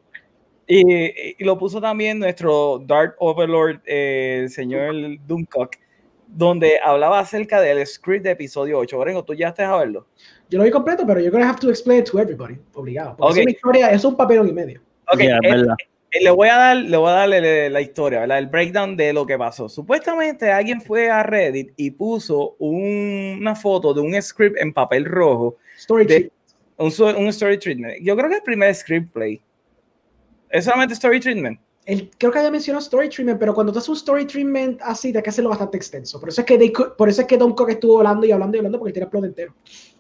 Y, 0.69 1.35
y 1.39 1.45
lo 1.45 1.57
puso 1.59 1.81
también 1.81 2.19
nuestro 2.19 2.83
Dark 2.85 3.15
Overlord, 3.19 3.81
eh, 3.87 4.41
el 4.43 4.51
señor 4.51 4.95
Doomcock, 5.27 5.77
donde 6.27 6.79
hablaba 6.83 7.21
acerca 7.21 7.61
del 7.61 7.87
script 7.87 8.25
de 8.25 8.33
episodio 8.33 8.79
8. 8.79 8.99
Orengo, 8.99 9.25
¿tú 9.25 9.33
ya 9.35 9.49
estás 9.49 9.69
a 9.69 9.77
verlo? 9.77 10.07
Yo 10.51 10.59
lo 10.59 10.65
vi 10.65 10.71
completo, 10.71 11.05
pero 11.07 11.21
you're 11.21 11.31
gonna 11.31 11.49
have 11.49 11.61
to 11.61 11.71
explain 11.71 12.01
it 12.01 12.11
to 12.11 12.19
everybody, 12.19 12.57
obligado. 12.75 13.17
Porque 13.17 13.33
Ok. 13.33 13.37
es 13.39 13.43
una 13.45 13.51
historia, 13.53 13.91
es 13.93 14.05
un 14.05 14.17
papelón 14.17 14.49
y 14.49 14.53
medio. 14.53 14.81
Ok, 15.13 15.21
Yeah, 15.21 15.39
es 15.43 15.53
eh, 15.53 15.57
verdad. 15.57 15.75
eh, 16.11 16.23
le 16.25 16.31
voy 16.31 16.49
a 16.49 16.57
dar, 16.57 16.77
le 16.79 16.97
voy 16.97 17.11
a 17.11 17.13
dar 17.13 17.29
la, 17.29 17.69
la 17.71 17.81
historia, 17.81 18.21
¿verdad? 18.21 18.39
El 18.39 18.47
breakdown 18.49 18.97
de 18.97 19.13
lo 19.13 19.25
que 19.25 19.39
pasó. 19.39 19.69
Supuestamente 19.69 20.51
alguien 20.51 20.81
fue 20.81 21.09
a 21.11 21.23
Reddit 21.23 21.73
y 21.77 21.93
puso 21.93 22.57
un- 22.59 23.37
una 23.41 23.55
foto 23.55 23.95
de 23.95 24.01
un 24.01 24.21
script 24.21 24.57
en 24.61 24.73
papel 24.73 25.05
rojo, 25.05 25.57
Story 25.79 26.07
De- 26.07 26.31
un, 26.79 26.93
un 27.17 27.27
story 27.29 27.59
treatment. 27.59 27.99
Yo 28.03 28.17
creo 28.17 28.29
que 28.29 28.37
el 28.37 28.43
primer 28.43 28.75
screenplay. 28.75 29.41
Es 30.51 30.65
solamente 30.65 30.95
story 30.95 31.21
treatment. 31.21 31.61
El- 31.85 32.11
creo 32.19 32.33
que 32.33 32.39
había 32.39 32.51
mencionado 32.51 32.83
story 32.83 33.09
treatment, 33.09 33.39
pero 33.39 33.55
cuando 33.55 33.73
tú 33.73 33.79
haces 33.79 33.89
un 33.89 33.97
story 33.97 34.25
treatment 34.27 34.81
así, 34.83 35.13
te 35.13 35.19
hay 35.19 35.23
que 35.25 35.31
hacerlo 35.31 35.51
bastante 35.51 35.77
extenso. 35.77 36.19
Por 36.19 36.29
eso 36.31 36.41
es 36.41 36.47
que, 36.47 36.59
they 36.59 36.73
por 36.99 37.09
eso 37.09 37.21
es 37.21 37.27
que 37.29 37.37
Don 37.37 37.55
Cook 37.55 37.71
estuvo 37.71 37.99
hablando 37.99 38.27
y 38.27 38.33
hablando 38.33 38.57
y 38.57 38.59
hablando 38.59 38.79
porque 38.79 38.91
él 38.91 38.95
tiene 38.95 39.05
el 39.05 39.11
plot 39.11 39.25
entero. 39.25 39.55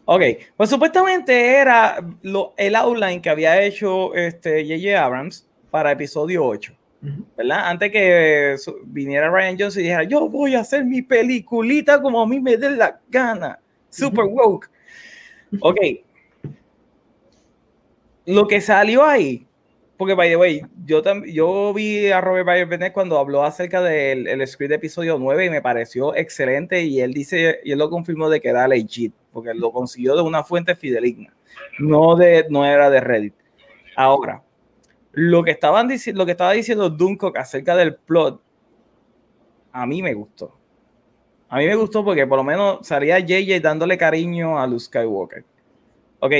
Ok, 0.05 0.23
pues 0.56 0.70
supuestamente 0.70 1.47
era 1.56 2.05
lo, 2.23 2.55
el 2.56 2.74
outline 2.77 3.20
que 3.20 3.31
había 3.31 3.60
hecho 3.62 4.14
este 4.14 4.62
J.J. 4.64 5.05
Abrams 5.05 5.48
para 5.70 5.93
episodio 5.93 6.44
8, 6.44 6.73
Ujú. 7.02 7.24
¿verdad? 7.36 7.68
Antes 7.68 7.90
que 7.93 8.55
eh, 8.55 8.56
viniera 8.85 9.28
Ryan 9.31 9.56
Johnson 9.59 9.81
y 9.81 9.85
dijera, 9.85 10.05
yo 10.05 10.28
voy 10.28 10.55
a 10.55 10.60
hacer 10.60 10.85
mi 10.85 11.02
peliculita 11.02 12.01
como 12.02 12.20
a 12.20 12.27
mí 12.27 12.40
me 12.40 12.56
dé 12.56 12.70
la 12.70 13.01
gana. 13.09 13.59
Super 13.90 14.24
woke. 14.24 14.68
Ok. 15.60 15.77
Lo 18.27 18.48
que 18.48 18.60
salió 18.60 19.05
ahí, 19.05 19.45
porque 19.97 20.14
by 20.14 20.28
the 20.28 20.36
way, 20.36 20.62
yo, 20.85 21.73
vi 21.73 22.10
a 22.10 22.20
Robert 22.20 22.47
Bayer 22.47 22.66
Bennett 22.66 22.93
cuando 22.93 23.18
habló 23.18 23.43
acerca 23.43 23.81
del 23.81 24.27
el 24.27 24.47
script 24.47 24.70
de 24.70 24.77
episodio 24.77 25.18
9 25.18 25.47
y 25.47 25.51
me 25.51 25.62
pareció 25.62 26.14
excelente 26.14 26.82
y 26.82 27.01
él 27.01 27.14
dice, 27.14 27.60
y 27.64 27.73
él 27.73 27.78
lo 27.78 27.89
confirmó 27.89 28.28
de 28.28 28.40
que 28.40 28.48
era 28.48 28.68
legit, 28.68 29.14
porque 29.32 29.55
lo 29.55 29.73
consiguió 29.73 30.14
de 30.14 30.23
una 30.23 30.44
fuente 30.44 30.77
fideligna, 30.77 31.35
no, 31.78 32.14
de, 32.16 32.47
no 32.51 32.64
era 32.64 32.90
de 32.90 33.01
Reddit. 33.01 33.35
Ahora, 33.97 34.43
lo 35.12 35.43
que, 35.43 35.51
estaban 35.51 35.89
lo 36.12 36.27
que 36.27 36.32
estaba 36.32 36.52
diciendo 36.52 36.90
Duncock 36.90 37.39
acerca 37.39 37.74
del 37.74 37.94
plot, 37.94 38.40
a 39.73 39.86
mí 39.86 40.02
me 40.02 40.12
gustó. 40.12 40.55
A 41.48 41.59
mí 41.59 41.66
me 41.66 41.77
gustó 41.77 42.05
porque 42.05 42.27
por 42.27 42.36
lo 42.36 42.44
menos 42.44 42.86
salía 42.86 43.18
JJ 43.20 43.60
dándole 43.60 43.97
cariño 43.97 44.59
a 44.59 44.66
Luke 44.66 44.81
Skywalker. 44.81 45.44
Ok, 46.18 46.32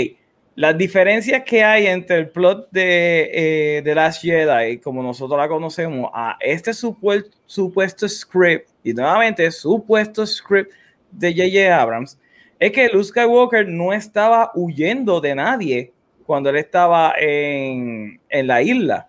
las 0.57 0.77
diferencias 0.77 1.43
que 1.45 1.63
hay 1.63 1.87
entre 1.87 2.17
el 2.17 2.31
plot 2.31 2.71
de 2.71 3.31
eh, 3.33 3.83
The 3.85 3.95
Last 3.95 4.23
Jedi, 4.23 4.79
como 4.79 5.03
nosotros 5.03 5.39
la 5.39 5.49
conocemos, 5.49 6.11
a 6.15 6.39
este 6.41 6.73
supuesto, 6.73 7.37
supuesto 7.45 8.09
script, 8.09 8.71
y 8.83 8.95
nuevamente 8.95 9.51
supuesto 9.51 10.27
script 10.27 10.73
de 11.11 11.31
J.J. 11.33 11.79
Abrams, 11.79 12.19
es 12.59 12.73
que 12.73 12.89
Luke 12.89 13.05
Skywalker 13.05 13.69
no 13.69 13.93
estaba 13.93 14.51
huyendo 14.55 15.21
de 15.21 15.35
nadie 15.35 15.93
cuando 16.25 16.49
él 16.49 16.57
estaba 16.57 17.13
en, 17.19 18.19
en 18.31 18.47
la 18.47 18.63
isla. 18.63 19.09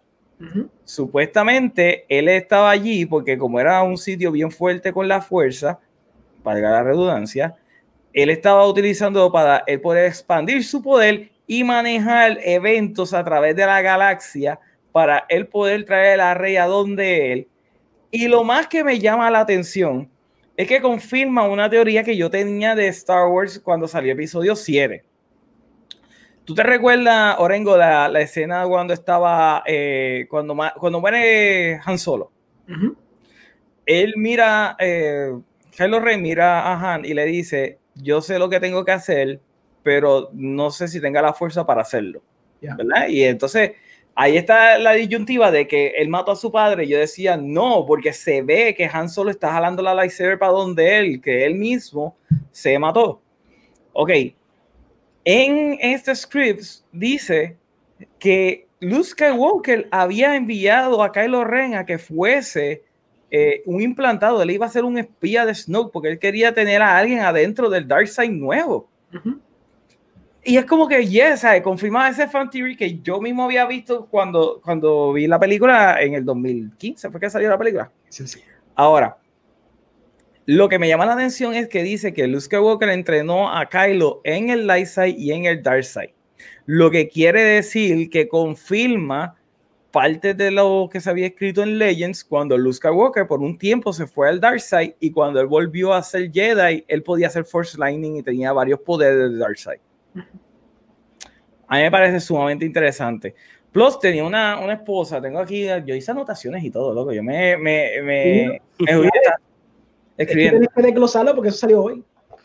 Supuestamente 0.84 2.06
él 2.10 2.28
estaba 2.28 2.70
allí 2.70 3.06
porque 3.06 3.38
como 3.38 3.60
era 3.60 3.82
un 3.84 3.98
sitio 3.98 4.34
bien 4.34 4.52
fuerte 4.52 4.92
con 4.92 5.08
la 5.08 5.22
fuerza, 5.22 5.80
valga 6.44 6.72
la 6.72 6.84
redundancia, 6.84 7.56
él 8.14 8.30
estaba 8.30 8.68
utilizando 8.68 9.32
para 9.32 9.64
él 9.66 9.80
poder 9.80 10.06
expandir 10.08 10.64
su 10.64 10.82
poder 10.82 11.37
y 11.48 11.64
manejar 11.64 12.38
eventos 12.44 13.14
a 13.14 13.24
través 13.24 13.56
de 13.56 13.66
la 13.66 13.82
galaxia 13.82 14.60
para 14.92 15.26
él 15.30 15.48
poder 15.48 15.86
traer 15.86 16.20
a 16.20 16.34
Rey 16.34 16.58
a 16.58 16.66
donde 16.66 17.32
él. 17.32 17.48
Y 18.12 18.28
lo 18.28 18.44
más 18.44 18.68
que 18.68 18.84
me 18.84 19.00
llama 19.00 19.32
la 19.32 19.40
atención 19.40 20.10
es 20.58 20.68
que 20.68 20.82
confirma 20.82 21.48
una 21.48 21.70
teoría 21.70 22.04
que 22.04 22.18
yo 22.18 22.30
tenía 22.30 22.76
de 22.76 22.88
Star 22.88 23.28
Wars 23.28 23.60
cuando 23.64 23.88
salió 23.88 24.14
episodio 24.14 24.56
7. 24.56 25.04
¿Tú 26.44 26.56
te 26.56 26.64
recuerdas, 26.64 27.36
Orengo, 27.40 27.78
la, 27.78 28.08
la 28.08 28.22
escena 28.22 28.66
cuando 28.66 28.94
estaba, 28.94 29.64
eh, 29.66 30.28
cuando, 30.30 30.56
cuando 30.80 31.00
muere 31.00 31.80
Han 31.86 32.00
Solo? 32.00 32.32
Él 33.86 34.14
mira, 34.16 34.76
eh, 34.80 35.34
Kylo 35.76 36.00
Ren 36.00 36.22
mira 36.22 36.62
a 36.62 36.94
Han 36.94 37.06
y 37.06 37.14
le 37.14 37.26
dice, 37.26 37.80
yo 37.96 38.22
sé 38.22 38.40
lo 38.40 38.50
que 38.50 38.60
tengo 38.60 38.84
que 38.84 38.94
hacer, 38.94 39.42
pero 39.88 40.30
no 40.34 40.70
sé 40.70 40.90
si 40.90 41.00
tenga 41.00 41.22
la 41.22 41.32
fuerza 41.32 41.66
para 41.66 41.82
hacerlo. 41.82 42.22
¿Verdad? 42.60 43.08
Y 43.08 43.24
entonces 43.24 43.72
ahí 44.16 44.36
está 44.36 44.78
la 44.78 44.92
disyuntiva 44.92 45.50
de 45.50 45.66
que 45.66 45.92
él 45.96 46.10
mató 46.10 46.34
a 46.34 46.36
su 46.36 46.52
padre. 46.52 46.84
Y 46.84 46.90
yo 46.90 47.00
decía, 47.00 47.38
no, 47.38 47.86
porque 47.88 48.12
se 48.12 48.42
ve 48.42 48.76
que 48.76 48.90
Han 48.92 49.08
Solo 49.08 49.32
está 49.32 49.50
jalando 49.50 49.82
la 49.82 49.94
lightsaber 49.94 50.38
para 50.38 50.52
donde 50.52 51.00
él, 51.00 51.22
que 51.22 51.46
él 51.46 51.56
mismo 51.56 52.18
se 52.52 52.78
mató. 52.78 53.22
Ok. 53.94 54.12
En 55.24 55.78
este 55.80 56.14
script 56.14 56.64
dice 56.92 57.56
que 58.20 58.68
Luke 58.82 59.06
Skywalker 59.06 59.88
había 59.90 60.36
enviado 60.36 61.02
a 61.02 61.14
Kylo 61.14 61.46
Ren 61.46 61.76
a 61.76 61.86
que 61.86 61.98
fuese 61.98 62.84
eh, 63.32 63.62
un 63.66 63.82
implantado. 63.82 64.42
Él 64.42 64.52
iba 64.52 64.66
a 64.66 64.70
ser 64.70 64.84
un 64.84 64.98
espía 64.98 65.46
de 65.46 65.56
Snoke 65.56 65.94
porque 65.94 66.10
él 66.10 66.20
quería 66.20 66.54
tener 66.54 66.82
a 66.82 66.98
alguien 66.98 67.20
adentro 67.20 67.70
del 67.70 67.88
Darkseid 67.88 68.32
nuevo. 68.32 68.90
Y 70.48 70.56
es 70.56 70.64
como 70.64 70.88
que, 70.88 71.06
yes, 71.06 71.42
¿sabes? 71.42 71.62
confirma 71.62 72.08
ese 72.08 72.26
fan 72.26 72.50
theory 72.50 72.78
que 72.78 73.02
yo 73.02 73.20
mismo 73.20 73.44
había 73.44 73.66
visto 73.66 74.06
cuando, 74.06 74.62
cuando 74.64 75.12
vi 75.12 75.28
la 75.28 75.38
película 75.38 76.02
en 76.02 76.14
el 76.14 76.24
2015, 76.24 77.12
fue 77.12 77.20
que 77.20 77.30
salió 77.30 77.50
la 77.50 77.58
película. 77.58 77.92
Sí, 78.08 78.26
sí. 78.26 78.40
Ahora, 78.74 79.18
lo 80.46 80.70
que 80.70 80.80
me 80.80 80.88
llama 80.88 81.06
la 81.06 81.16
atención 81.16 81.54
es 81.54 81.68
que 81.68 81.84
dice 81.84 82.14
que 82.14 82.28
Luke 82.28 82.46
Skywalker 82.46 82.88
entrenó 82.88 83.54
a 83.54 83.68
Kylo 83.68 84.22
en 84.24 84.50
el 84.50 84.66
Light 84.68 84.88
Side 84.88 85.16
y 85.18 85.34
en 85.34 85.44
el 85.44 85.62
Dark 85.62 85.84
Side. 85.84 86.16
Lo 86.66 86.92
que 86.92 87.10
quiere 87.10 87.44
decir 87.44 88.10
que 88.10 88.30
confirma 88.30 89.36
parte 89.92 90.34
de 90.34 90.50
lo 90.50 90.88
que 90.90 91.02
se 91.02 91.10
había 91.10 91.28
escrito 91.28 91.62
en 91.62 91.78
Legends 91.78 92.24
cuando 92.24 92.58
Luke 92.58 92.78
Skywalker 92.78 93.28
por 93.28 93.42
un 93.42 93.58
tiempo 93.58 93.92
se 93.92 94.08
fue 94.08 94.30
al 94.30 94.40
Dark 94.40 94.62
Side 94.62 94.96
y 95.02 95.12
cuando 95.12 95.42
él 95.42 95.48
volvió 95.48 95.94
a 95.94 96.02
ser 96.02 96.32
Jedi, 96.32 96.86
él 96.88 97.04
podía 97.04 97.28
hacer 97.28 97.44
Force 97.44 97.78
Lightning 97.78 98.16
y 98.16 98.24
tenía 98.24 98.54
varios 98.54 98.80
poderes 98.80 99.20
del 99.20 99.40
Dark 99.40 99.58
Side. 99.58 99.87
A 101.68 101.76
mí 101.78 101.82
me 101.84 101.92
parece 101.92 102.20
sumamente 102.20 102.66
interesante. 102.66 103.36
Plus, 103.72 104.00
tenía 104.00 104.24
una, 104.24 104.60
una 104.60 104.74
esposa, 104.74 105.22
tengo 105.22 105.40
aquí, 105.40 105.68
yo 105.86 105.94
hice 105.94 106.12
anotaciones 106.12 106.64
y 106.64 106.72
todo, 106.72 106.94
loco. 106.94 107.12
Yo 107.12 107.22
me, 107.24 107.58
me, 107.58 108.02
me, 108.02 108.04
me 108.04 108.62
que 108.78 110.24
escribiendo. 110.24 110.60
tienes 110.60 110.70
que 110.76 110.82
desglosarlo 110.82 111.36
porque 111.36 111.50
eso 111.50 111.60
salió 111.60 111.84
hoy. 111.84 112.04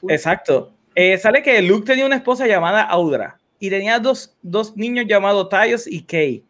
Exacto. 0.08 0.74
Eh, 0.94 1.16
sale 1.16 1.42
que 1.42 1.62
Luke 1.62 1.86
tenía 1.86 2.04
una 2.04 2.16
esposa 2.16 2.46
llamada 2.46 2.82
Audra 2.82 3.38
y 3.58 3.70
tenía 3.70 3.98
dos, 3.98 4.36
dos 4.42 4.76
niños 4.76 5.06
llamados 5.08 5.48
Tyos 5.48 5.86
y 5.86 6.02
Kay. 6.02 6.44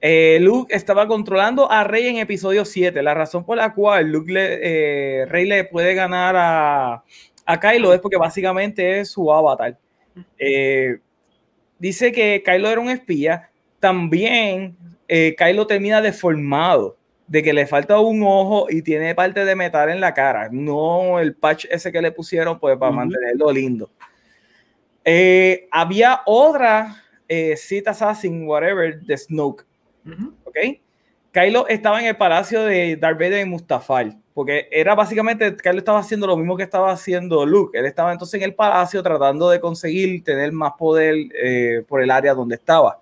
Eh, 0.00 0.38
Luke 0.40 0.74
estaba 0.74 1.08
controlando 1.08 1.70
a 1.70 1.84
Rey 1.84 2.08
en 2.08 2.16
episodio 2.18 2.64
7. 2.64 3.02
La 3.02 3.14
razón 3.14 3.44
por 3.44 3.56
la 3.56 3.72
cual 3.74 4.10
Luke 4.10 4.30
le, 4.32 5.22
eh, 5.22 5.26
Rey 5.26 5.46
le 5.46 5.64
puede 5.64 5.94
ganar 5.94 6.36
a, 6.36 7.02
a 7.46 7.60
Kylo 7.60 7.94
es 7.94 8.00
porque 8.00 8.16
básicamente 8.16 9.00
es 9.00 9.10
su 9.10 9.32
avatar. 9.32 9.78
Eh, 10.38 10.98
dice 11.78 12.12
que 12.12 12.42
Kylo 12.44 12.70
era 12.70 12.80
un 12.80 12.90
espía. 12.90 13.50
También 13.80 14.76
eh, 15.08 15.34
Kylo 15.36 15.66
termina 15.66 16.02
deformado, 16.02 16.96
de 17.26 17.42
que 17.42 17.52
le 17.52 17.66
falta 17.66 17.98
un 18.00 18.22
ojo 18.22 18.66
y 18.70 18.82
tiene 18.82 19.14
parte 19.14 19.44
de 19.44 19.56
metal 19.56 19.90
en 19.90 20.00
la 20.00 20.14
cara. 20.14 20.48
No 20.50 21.18
el 21.18 21.34
patch 21.34 21.66
ese 21.70 21.92
que 21.92 22.02
le 22.02 22.12
pusieron 22.12 22.58
pues 22.58 22.76
para 22.76 22.92
mantenerlo 22.92 23.50
lindo. 23.52 23.90
Eh, 25.04 25.68
había 25.70 26.20
otra 26.26 27.02
eh, 27.28 27.56
cita 27.56 27.92
assassin, 27.92 28.46
whatever, 28.46 29.00
de 29.00 29.16
Snoke. 29.16 29.64
Ujú. 30.06 30.34
¿Ok? 30.44 30.56
Kylo 31.32 31.68
estaba 31.68 32.00
en 32.00 32.06
el 32.06 32.16
palacio 32.16 32.62
de 32.64 32.96
Darth 32.96 33.18
Vader 33.18 33.40
en 33.40 33.50
Mustafar, 33.50 34.12
porque 34.38 34.68
era 34.70 34.94
básicamente, 34.94 35.56
Kylo 35.56 35.78
estaba 35.78 35.98
haciendo 35.98 36.24
lo 36.28 36.36
mismo 36.36 36.56
que 36.56 36.62
estaba 36.62 36.92
haciendo 36.92 37.44
Luke. 37.44 37.76
Él 37.76 37.86
estaba 37.86 38.12
entonces 38.12 38.38
en 38.38 38.44
el 38.44 38.54
palacio 38.54 39.02
tratando 39.02 39.50
de 39.50 39.58
conseguir 39.58 40.22
tener 40.22 40.52
más 40.52 40.74
poder 40.78 41.16
eh, 41.34 41.82
por 41.88 42.00
el 42.00 42.08
área 42.08 42.34
donde 42.34 42.54
estaba. 42.54 43.00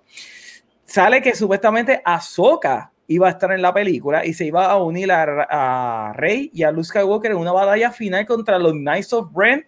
Sale 0.83 1.21
que 1.21 1.35
supuestamente 1.35 2.01
Ahsoka 2.03 2.91
iba 3.05 3.27
a 3.27 3.29
estar 3.29 3.51
en 3.51 3.61
la 3.61 3.71
película 3.71 4.25
y 4.25 4.33
se 4.33 4.45
iba 4.45 4.65
a 4.65 4.81
unir 4.81 5.11
a, 5.11 6.07
a 6.09 6.13
Rey 6.13 6.49
y 6.55 6.63
a 6.63 6.71
Luke 6.71 6.85
Skywalker 6.85 7.29
en 7.29 7.37
una 7.37 7.51
batalla 7.51 7.91
final 7.91 8.25
contra 8.25 8.57
los 8.57 8.73
Knights 8.73 9.13
of 9.13 9.29
Ren 9.35 9.63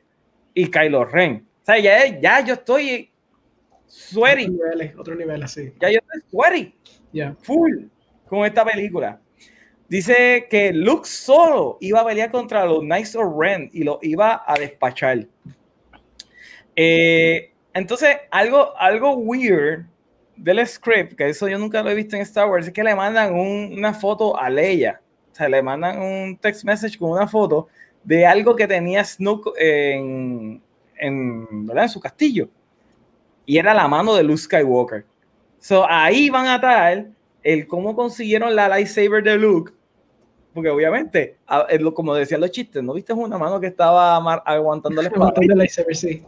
y 0.56 0.72
Kylo 0.72 1.06
Ren. 1.06 1.46
O 1.62 1.66
sea, 1.68 1.78
ya, 1.78 2.20
ya 2.20 2.44
yo 2.44 2.56
estoy 2.56 3.12
sweaty, 3.86 4.46
Otros 4.46 4.58
niveles, 4.58 4.96
otros 4.98 5.18
niveles, 5.20 5.52
sí. 5.52 5.72
ya 5.80 5.92
yo 5.92 6.00
estoy 6.00 6.22
sweaty 6.32 6.76
Ya. 7.14 7.36
full 7.44 7.84
con 8.28 8.44
esta 8.44 8.66
película. 8.66 9.22
Dice 9.90 10.48
que 10.50 10.72
Luke 10.72 11.08
solo 11.08 11.78
iba 11.82 12.02
a 12.02 12.06
pelear 12.06 12.30
contra 12.32 12.64
los 12.66 12.82
Knights 12.82 13.16
of 13.16 13.34
Ren 13.38 13.70
y 13.74 13.84
lo 13.84 13.98
iba 14.04 14.44
a 14.46 14.54
despachar. 14.58 15.26
Eh, 16.76 17.52
entonces, 17.74 18.18
algo, 18.32 18.78
algo 18.78 19.14
weird 19.16 19.86
del 20.36 20.66
script, 20.66 21.14
que 21.16 21.30
eso 21.30 21.48
yo 21.48 21.58
nunca 21.58 21.82
lo 21.84 21.90
he 21.90 21.96
visto 21.96 22.16
en 22.16 22.22
Star 22.22 22.48
Wars, 22.50 22.68
es 22.68 22.74
que 22.74 22.84
le 22.84 22.96
mandan 22.96 23.34
un- 23.34 23.74
una 23.78 23.94
foto 23.94 24.38
a 24.40 24.50
Leia. 24.50 25.02
O 25.32 25.36
sea, 25.36 25.50
le 25.50 25.62
mandan 25.62 26.00
un 26.00 26.38
text 26.38 26.64
message 26.64 26.98
con 26.98 27.12
una 27.12 27.28
foto 27.28 27.68
de 28.04 28.26
algo 28.26 28.56
que 28.56 28.68
tenía 28.68 29.04
Snook 29.04 29.54
en, 29.58 30.62
en, 30.98 31.48
en 31.76 31.90
su 31.90 32.00
castillo. 32.00 32.48
Y 33.46 33.58
era 33.58 33.74
la 33.74 33.88
mano 33.88 34.14
de 34.16 34.24
Luke 34.24 34.38
Skywalker. 34.42 35.06
So, 35.60 35.86
ahí 35.90 36.30
van 36.30 36.46
a 36.48 36.56
estar 36.56 37.08
el 37.44 37.68
cómo 37.68 37.96
consiguieron 37.96 38.56
la 38.56 38.70
lightsaber 38.70 39.24
de 39.24 39.36
Luke. 39.38 39.74
Porque 40.54 40.70
obviamente, 40.70 41.38
como 41.94 42.16
decían 42.16 42.42
los 42.42 42.52
chistes, 42.52 42.82
¿no 42.84 42.94
viste 42.94 43.14
una 43.14 43.38
mano 43.38 43.60
que 43.60 43.68
estaba 43.68 44.16
aguantando 44.16 45.02
la 45.02 45.08
espada? 45.08 45.26
Aguantando 45.30 45.56
lightsaber, 45.56 45.96
sí. 45.96 46.24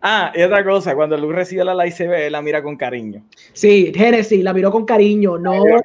Ah, 0.00 0.32
y 0.34 0.42
otra 0.42 0.64
cosa, 0.64 0.94
cuando 0.94 1.16
Luke 1.16 1.34
recibe 1.34 1.64
la 1.64 1.74
lightsaber, 1.74 2.30
la 2.30 2.40
mira 2.40 2.62
con 2.62 2.76
cariño. 2.76 3.24
Sí, 3.52 3.92
Genesis 3.94 4.44
la 4.44 4.52
miró 4.54 4.70
con 4.70 4.84
cariño. 4.84 5.38
No, 5.38 5.64
no 5.64 5.80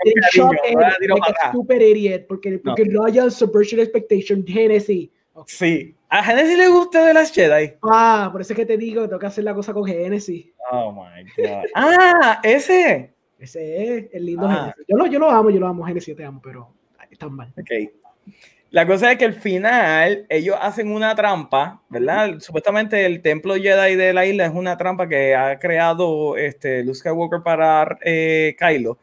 stupid 1.49 1.81
idiot. 1.81 2.27
Porque, 2.27 2.59
porque 2.63 2.85
Royal 2.85 3.31
Subversion 3.31 3.81
Expectation, 3.81 4.45
Genesis. 4.45 5.09
Sí. 5.47 5.95
¿A 6.09 6.23
Genesis 6.23 6.57
le 6.59 6.67
gusta 6.67 7.07
de 7.07 7.13
las 7.15 7.31
Jedi? 7.33 7.73
Ah, 7.81 8.29
por 8.31 8.41
eso 8.41 8.53
es 8.53 8.57
que 8.57 8.67
te 8.67 8.77
digo 8.77 9.07
tengo 9.07 9.17
que 9.17 9.25
hacer 9.25 9.43
la 9.43 9.55
cosa 9.55 9.73
con 9.73 9.83
Genesis. 9.83 10.45
Oh 10.71 10.91
my 10.91 11.23
god. 11.35 11.63
Ah, 11.73 12.39
ese. 12.43 13.15
Ese 13.39 13.97
es 13.97 14.05
el 14.13 14.25
lindo 14.27 14.45
Ah. 14.47 14.71
Genesis. 14.75 14.85
Yo 14.87 14.95
lo, 14.95 15.07
yo 15.07 15.17
lo 15.17 15.31
amo, 15.31 15.49
yo 15.49 15.59
lo 15.59 15.67
amo, 15.67 15.83
Genesis, 15.85 16.15
te 16.15 16.23
amo, 16.23 16.39
pero 16.43 16.69
están 17.23 17.35
mal. 17.35 17.53
Ok. 17.57 17.91
La 18.73 18.87
cosa 18.87 19.11
es 19.11 19.19
que 19.19 19.25
al 19.25 19.35
final 19.35 20.25
ellos 20.29 20.57
hacen 20.59 20.91
una 20.91 21.13
trampa, 21.13 21.83
¿verdad? 21.89 22.39
Supuestamente 22.39 23.05
el 23.05 23.21
templo 23.21 23.53
Jedi 23.53 23.95
de 23.95 24.13
la 24.13 24.25
isla 24.25 24.45
es 24.45 24.51
una 24.51 24.75
trampa 24.77 25.07
que 25.07 25.35
ha 25.35 25.59
creado 25.59 26.37
este, 26.37 26.83
Luke 26.83 26.97
Skywalker 26.97 27.43
para 27.43 27.99
eh, 28.03 28.55
Kylo. 28.57 28.97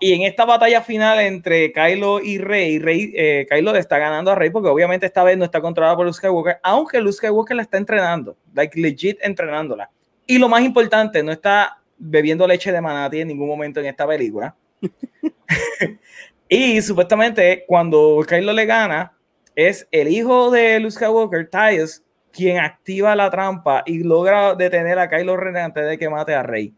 Y 0.00 0.14
en 0.14 0.22
esta 0.22 0.46
batalla 0.46 0.80
final 0.80 1.20
entre 1.20 1.72
Kylo 1.72 2.20
y 2.20 2.38
Rey, 2.38 2.78
Rey 2.78 3.12
eh, 3.14 3.46
Kylo 3.50 3.74
le 3.74 3.80
está 3.80 3.98
ganando 3.98 4.30
a 4.30 4.34
Rey 4.34 4.48
porque 4.48 4.70
obviamente 4.70 5.04
esta 5.04 5.24
vez 5.24 5.36
no 5.36 5.44
está 5.44 5.60
controlada 5.60 5.94
por 5.94 6.06
Luke 6.06 6.16
Skywalker, 6.16 6.58
aunque 6.62 6.98
Luke 6.98 7.16
Skywalker 7.16 7.54
la 7.54 7.62
está 7.64 7.76
entrenando, 7.76 8.34
like 8.54 8.80
legit 8.80 9.18
entrenándola. 9.20 9.90
Y 10.26 10.38
lo 10.38 10.48
más 10.48 10.62
importante, 10.62 11.22
no 11.22 11.32
está 11.32 11.82
bebiendo 11.98 12.46
leche 12.46 12.72
de 12.72 12.80
manatí 12.80 13.20
en 13.20 13.28
ningún 13.28 13.48
momento 13.48 13.80
en 13.80 13.86
esta 13.86 14.06
película. 14.06 14.54
y 16.48 16.80
supuestamente 16.82 17.64
cuando 17.66 18.24
Kylo 18.26 18.52
le 18.52 18.66
gana, 18.66 19.16
es 19.54 19.88
el 19.90 20.08
hijo 20.08 20.50
de 20.50 20.78
Luke 20.78 20.92
Skywalker, 20.92 21.48
Tyus, 21.48 22.02
quien 22.30 22.58
activa 22.58 23.16
la 23.16 23.30
trampa 23.30 23.82
y 23.86 24.04
logra 24.04 24.54
detener 24.54 24.98
a 24.98 25.08
Kylo 25.08 25.36
Ren 25.36 25.56
antes 25.56 25.88
de 25.88 25.98
que 25.98 26.10
mate 26.10 26.34
a 26.34 26.42
Rey. 26.42 26.74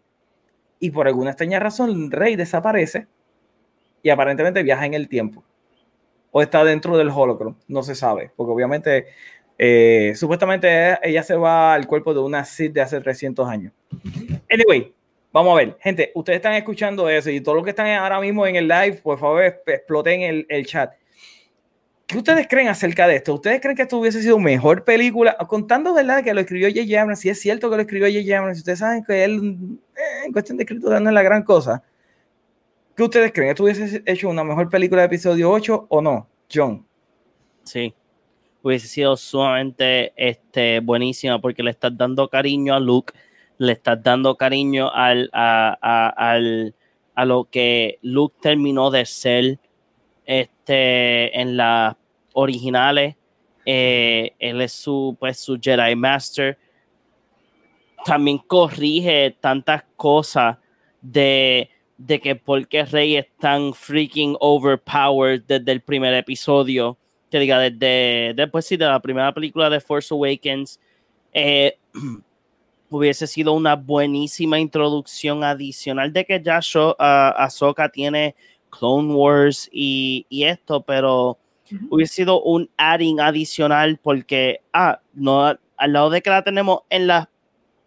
Y 0.78 0.93
por 0.93 1.09
alguna 1.09 1.31
extraña 1.31 1.59
razón, 1.59 2.11
Rey 2.12 2.36
desaparece 2.36 3.09
y 4.03 4.11
aparentemente 4.11 4.62
viaja 4.62 4.86
en 4.86 4.95
el 4.95 5.09
tiempo. 5.09 5.43
O 6.31 6.40
está 6.40 6.62
dentro 6.62 6.97
del 6.97 7.09
holocron, 7.09 7.57
no 7.66 7.82
se 7.82 7.97
sabe, 7.97 8.31
porque 8.36 8.53
obviamente, 8.53 9.07
eh, 9.59 10.12
supuestamente 10.15 10.99
ella 11.03 11.23
se 11.24 11.35
va 11.35 11.74
al 11.74 11.86
cuerpo 11.89 12.15
de 12.15 12.20
una 12.20 12.45
Sith 12.45 12.73
de 12.73 12.81
hace 12.81 13.01
300 13.01 13.49
años. 13.49 13.73
Anyway, 14.49 14.95
vamos 15.33 15.53
a 15.53 15.57
ver, 15.57 15.77
gente, 15.81 16.13
ustedes 16.15 16.37
están 16.39 16.55
escuchando 16.55 17.09
eso 17.09 17.31
y 17.31 17.41
todos 17.41 17.57
los 17.57 17.65
que 17.65 17.71
están 17.71 17.89
ahora 17.89 18.21
mismo 18.21 18.47
en 18.47 18.57
el 18.57 18.69
live, 18.69 19.01
por 19.03 19.19
favor, 19.19 19.43
exploten 19.45 20.23
el, 20.23 20.47
el 20.49 20.67
chat. 20.67 20.93
¿Qué 22.09 22.17
ustedes 22.17 22.49
creen 22.49 22.69
acerca 22.69 23.07
de 23.07 23.17
esto? 23.17 23.35
¿Ustedes 23.35 23.61
creen 23.61 23.77
que 23.77 23.83
esto 23.83 23.99
hubiese 23.99 24.23
sido 24.23 24.39
mejor 24.39 24.83
película? 24.83 25.37
Contando, 25.47 25.93
¿verdad? 25.93 26.25
Que 26.25 26.33
lo 26.33 26.41
escribió 26.41 26.69
J.J. 26.69 26.99
Abrams, 26.99 27.21
si 27.21 27.29
es 27.29 27.39
cierto 27.39 27.69
que 27.69 27.77
lo 27.77 27.83
escribió 27.83 28.07
J.J. 28.07 28.39
Abrams, 28.39 28.59
ustedes 28.59 28.79
saben 28.79 29.05
que 29.05 29.25
él, 29.25 29.79
eh, 29.95 30.25
en 30.25 30.33
cuestión 30.33 30.57
de 30.57 30.65
escritura, 30.65 31.01
no 31.01 31.11
es 31.11 31.15
la 31.15 31.23
gran 31.23 31.43
cosa. 31.43 31.83
¿Qué 32.97 33.03
ustedes 33.03 33.31
creen? 33.31 33.51
¿Esto 33.51 33.65
hubiese 33.65 34.03
hecho 34.07 34.31
una 34.31 34.43
mejor 34.43 34.71
película 34.71 35.03
de 35.03 35.07
episodio 35.09 35.51
8 35.51 35.87
o 35.91 36.01
no? 36.01 36.27
John. 36.51 36.87
Sí. 37.63 37.95
Hubiese 38.63 38.89
sido 38.89 39.15
sumamente 39.15 40.15
este, 40.17 40.81
buenísima 40.81 41.39
porque 41.39 41.63
le 41.63 41.73
estás 41.73 41.95
dando 41.95 42.27
cariño 42.29 42.75
a 42.75 42.81
Luke, 42.81 43.13
le 43.59 43.72
estás 43.72 44.02
dando 44.02 44.36
cariño 44.36 44.90
al, 44.93 45.30
a, 45.32 46.12
al, 46.16 46.74
a 47.14 47.24
lo 47.24 47.44
que 47.44 47.98
Luke 48.02 48.36
terminó 48.40 48.90
de 48.90 49.05
ser 49.05 49.59
este, 50.24 51.40
en 51.40 51.56
las 51.56 51.97
originales. 52.32 53.16
Eh, 53.66 54.32
él 54.39 54.60
es 54.60 54.72
su, 54.72 55.16
pues, 55.18 55.39
su 55.39 55.59
Jedi 55.60 55.97
Master. 55.97 56.56
También 58.05 58.39
corrige 58.39 59.36
tantas 59.40 59.85
cosas 59.97 60.56
de, 61.02 61.68
de 61.97 62.20
que 62.20 62.36
porque 62.36 62.85
Rey 62.85 63.16
es 63.16 63.26
tan 63.39 63.74
freaking 63.74 64.36
overpowered 64.39 65.43
desde 65.47 65.72
el 65.72 65.80
primer 65.80 66.14
episodio, 66.14 66.97
que 67.30 67.40
diga, 67.40 67.59
desde 67.59 68.32
después 68.35 68.64
sí, 68.64 68.76
de 68.76 68.86
la 68.86 69.01
primera 69.01 69.35
película 69.35 69.68
de 69.68 69.80
Force 69.80 70.14
Awakens, 70.14 70.80
eh, 71.32 71.76
hubiese 72.90 73.27
sido 73.27 73.52
una 73.52 73.77
buenísima 73.77 74.59
introducción 74.59 75.44
adicional 75.44 76.12
de 76.12 76.24
que 76.24 76.40
ya 76.43 76.59
Sho- 76.60 76.97
ah, 76.98 77.35
Ahsoka 77.36 77.89
tiene 77.89 78.35
Clone 78.70 79.12
Wars 79.15 79.69
y, 79.73 80.27
y 80.28 80.44
esto, 80.44 80.81
pero 80.82 81.39
Ujú. 81.70 81.86
hubiese 81.90 82.15
sido 82.15 82.43
un 82.43 82.70
adding 82.78 83.20
adicional 83.20 83.98
porque, 84.02 84.60
ah, 84.73 85.01
no, 85.12 85.47
al 85.77 85.93
lado 85.93 86.10
de 86.10 86.23
que 86.23 86.31
la 86.31 86.43
tenemos 86.43 86.81
en 86.89 87.06
la, 87.06 87.28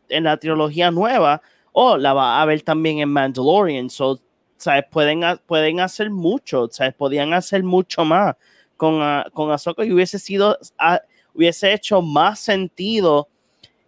en 0.10 0.24
la 0.26 0.38
trilogía 0.38 0.92
nueva, 0.92 1.42
o 1.72 1.98
la 1.98 2.14
va 2.14 2.42
a 2.42 2.46
ver 2.46 2.62
también 2.62 3.00
en 3.00 3.10
Mandalorian, 3.10 3.90
so, 3.90 4.20
¿sabes? 4.58 4.84
Pueden, 4.92 5.22
pueden 5.46 5.80
hacer 5.80 6.10
mucho, 6.12 6.68
¿sabes? 6.70 6.94
Podían 6.94 7.34
hacer 7.34 7.64
mucho 7.64 8.06
más 8.06 8.36
con, 8.78 9.02
ah, 9.02 9.26
con 9.34 9.52
Ahsoka 9.52 9.84
y 9.86 9.92
hubiese 9.92 10.20
sido, 10.20 10.58
ah, 10.78 11.00
hubiese 11.34 11.74
hecho 11.74 12.02
más 12.02 12.40
sentido 12.40 13.28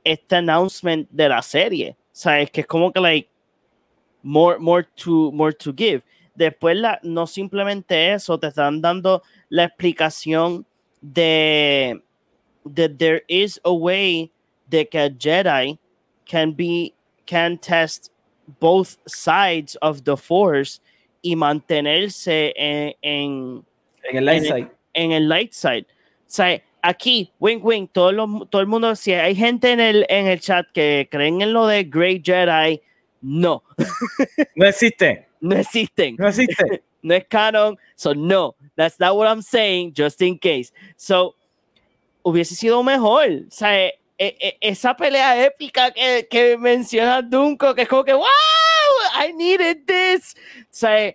este 0.03 0.35
announcement 0.35 1.07
de 1.11 1.29
la 1.29 1.41
serie, 1.41 1.95
¿sabes? 2.11 2.49
Que 2.51 2.61
es 2.61 2.67
como 2.67 2.91
que, 2.91 2.99
like, 2.99 3.29
more, 4.23 4.57
more, 4.59 4.87
to, 4.95 5.31
more 5.31 5.53
to 5.53 5.73
give. 5.75 6.01
Después, 6.35 6.75
la, 6.77 6.99
no 7.03 7.27
simplemente 7.27 8.11
eso, 8.13 8.37
te 8.39 8.47
están 8.47 8.81
dando 8.81 9.21
la 9.49 9.65
explicación 9.65 10.65
de 11.01 12.01
that 12.75 12.97
there 12.97 13.23
is 13.27 13.59
a 13.65 13.73
way 13.73 14.31
that 14.69 14.87
a 14.95 15.09
Jedi 15.09 15.77
can 16.25 16.53
be 16.53 16.93
can 17.25 17.57
test 17.57 18.09
both 18.59 18.97
sides 19.05 19.75
of 19.81 20.03
the 20.05 20.15
Force 20.15 20.79
y 21.21 21.35
mantenerse 21.35 22.53
en, 22.55 22.93
en, 23.01 23.65
En 24.03 24.17
el 24.17 24.25
light 24.25 24.43
En 24.43 24.45
side. 24.45 24.71
en 24.93 25.11
el 25.11 25.27
light 25.29 25.53
side. 25.53 25.85
O 25.85 26.29
sea, 26.29 26.61
aquí, 26.83 27.31
wink, 27.39 27.63
wink, 27.65 27.91
todo, 27.91 28.11
lo- 28.11 28.45
todo 28.45 28.61
el 28.61 28.67
mundo, 28.67 28.95
si 28.95 29.13
hay 29.13 29.33
gente 29.35 29.71
en 29.71 29.79
el, 29.79 30.05
en 30.09 30.27
el 30.27 30.39
chat 30.39 30.67
que 30.73 31.07
creen 31.09 31.41
en 31.41 31.51
lo 31.53 31.65
de 31.65 31.83
Great 31.85 32.21
Jedi, 32.23 32.79
no, 33.21 33.63
No 34.55 34.67
existe. 34.67 35.25
no 35.41 35.55
existen. 35.55 36.15
No 36.19 36.27
existe. 36.27 36.83
no 37.01 37.13
es 37.15 37.25
canon, 37.27 37.77
so 37.95 38.13
no, 38.13 38.55
that's 38.75 38.99
not 38.99 39.15
what 39.15 39.27
I'm 39.27 39.41
saying, 39.41 39.93
just 39.97 40.21
in 40.21 40.37
case. 40.37 40.71
So, 40.97 41.35
hubiese 42.23 42.55
sido 42.55 42.83
mejor, 42.83 43.27
o 43.47 43.51
sea, 43.51 43.87
e- 43.87 43.93
e- 44.17 44.57
esa 44.61 44.93
pelea 44.95 45.45
épica 45.45 45.91
que, 45.91 46.27
que 46.29 46.57
menciona 46.57 47.21
Dunco, 47.21 47.73
que 47.73 47.81
es 47.83 47.87
como 47.87 48.03
que, 48.03 48.13
wow, 48.13 48.25
I 49.15 49.31
needed 49.33 49.85
this, 49.85 50.35
o 50.61 50.65
sea, 50.69 51.13